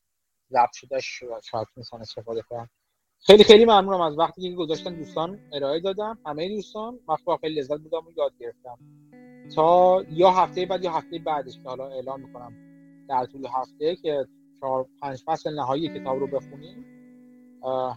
ضبط 0.50 0.72
شدهش 0.74 1.22
شاید 1.42 1.66
می‌تونن 1.76 2.02
استفاده 2.02 2.42
کنن. 2.42 2.68
خیلی 3.20 3.44
خیلی 3.44 3.64
ممنونم 3.64 4.00
از 4.00 4.18
وقتی 4.18 4.50
که 4.50 4.56
گذاشتن 4.56 4.94
دوستان 4.94 5.38
ارائه 5.52 5.80
دادم 5.80 6.18
همه 6.26 6.48
دوستان 6.48 6.98
من 7.08 7.36
خیلی 7.40 7.60
لذت 7.60 7.80
بودم 7.80 8.06
و 8.06 8.10
یاد 8.16 8.32
گرفتم. 8.40 8.78
تا 9.54 10.02
یا 10.10 10.30
هفته 10.30 10.66
بعد 10.66 10.84
یا 10.84 10.92
هفته 10.92 11.18
بعدش 11.18 11.52
که 11.52 11.68
حالا 11.68 11.88
اعلام 11.88 12.20
می‌کنم 12.20 12.52
در 13.08 13.24
طول 13.24 13.46
هفته 13.46 13.96
که 13.96 14.26
چهار 14.60 14.86
پنج 15.00 15.22
فصل 15.24 15.54
نهایی 15.54 15.88
کتاب 15.88 16.18
رو 16.18 16.26
بخونیم 16.26 16.84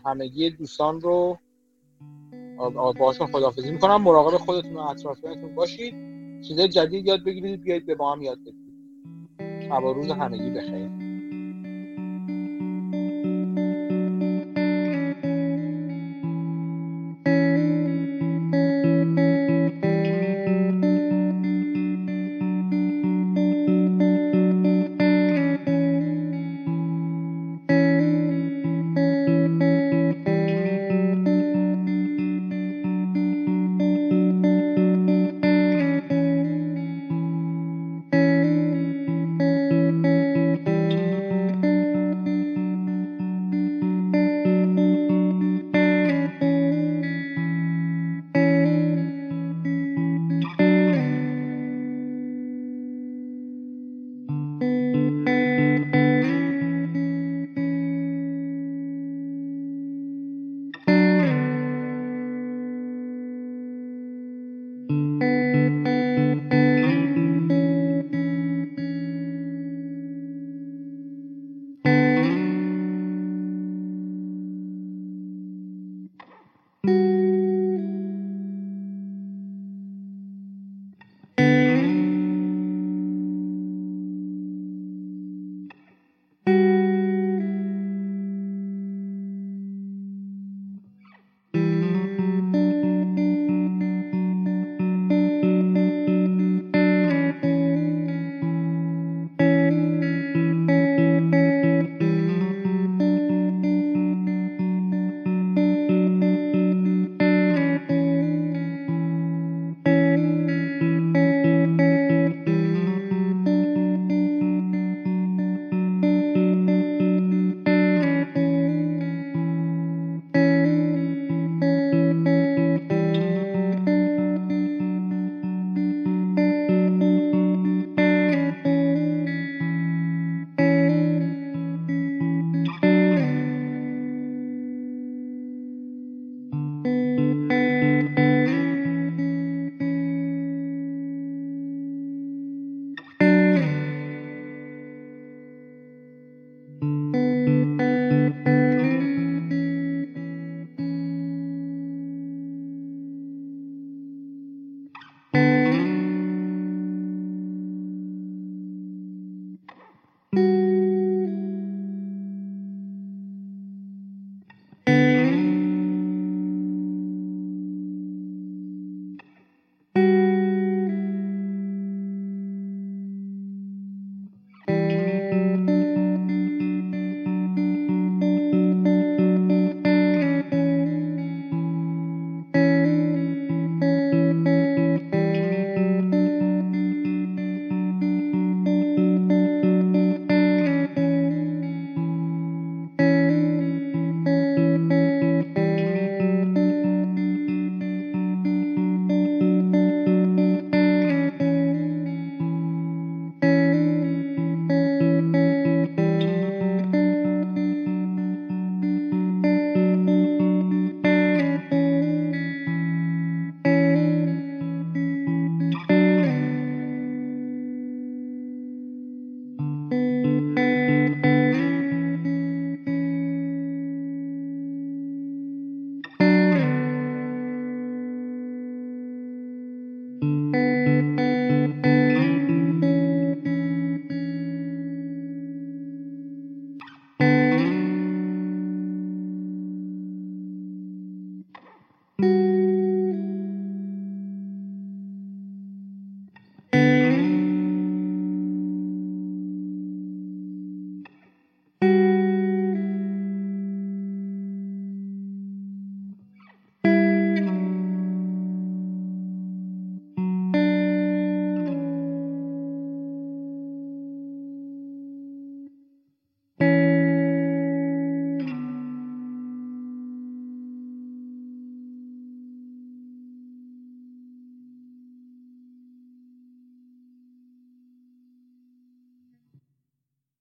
همگی 0.05 0.49
دوستان 0.49 1.01
رو 1.01 1.37
باشون 2.99 3.27
خدافزی 3.27 3.71
می‌کنم. 3.71 4.01
مراقب 4.01 4.37
خودتون 4.37 4.73
و 4.73 4.79
اطرافیانتون 4.79 5.55
باشید. 5.55 5.93
چیزای 6.41 6.67
جدید 6.67 7.05
یاد 7.05 7.23
بگیرید. 7.23 7.61
بیایید 7.61 7.85
به 7.85 7.95
ما 7.95 8.13
هم 8.13 8.21
یاد 8.21 8.39
بدید. 8.41 8.71
شب 9.67 9.83
و 9.83 9.93
روز 9.93 10.07
همگی 10.07 10.49
بخیر. 10.49 11.00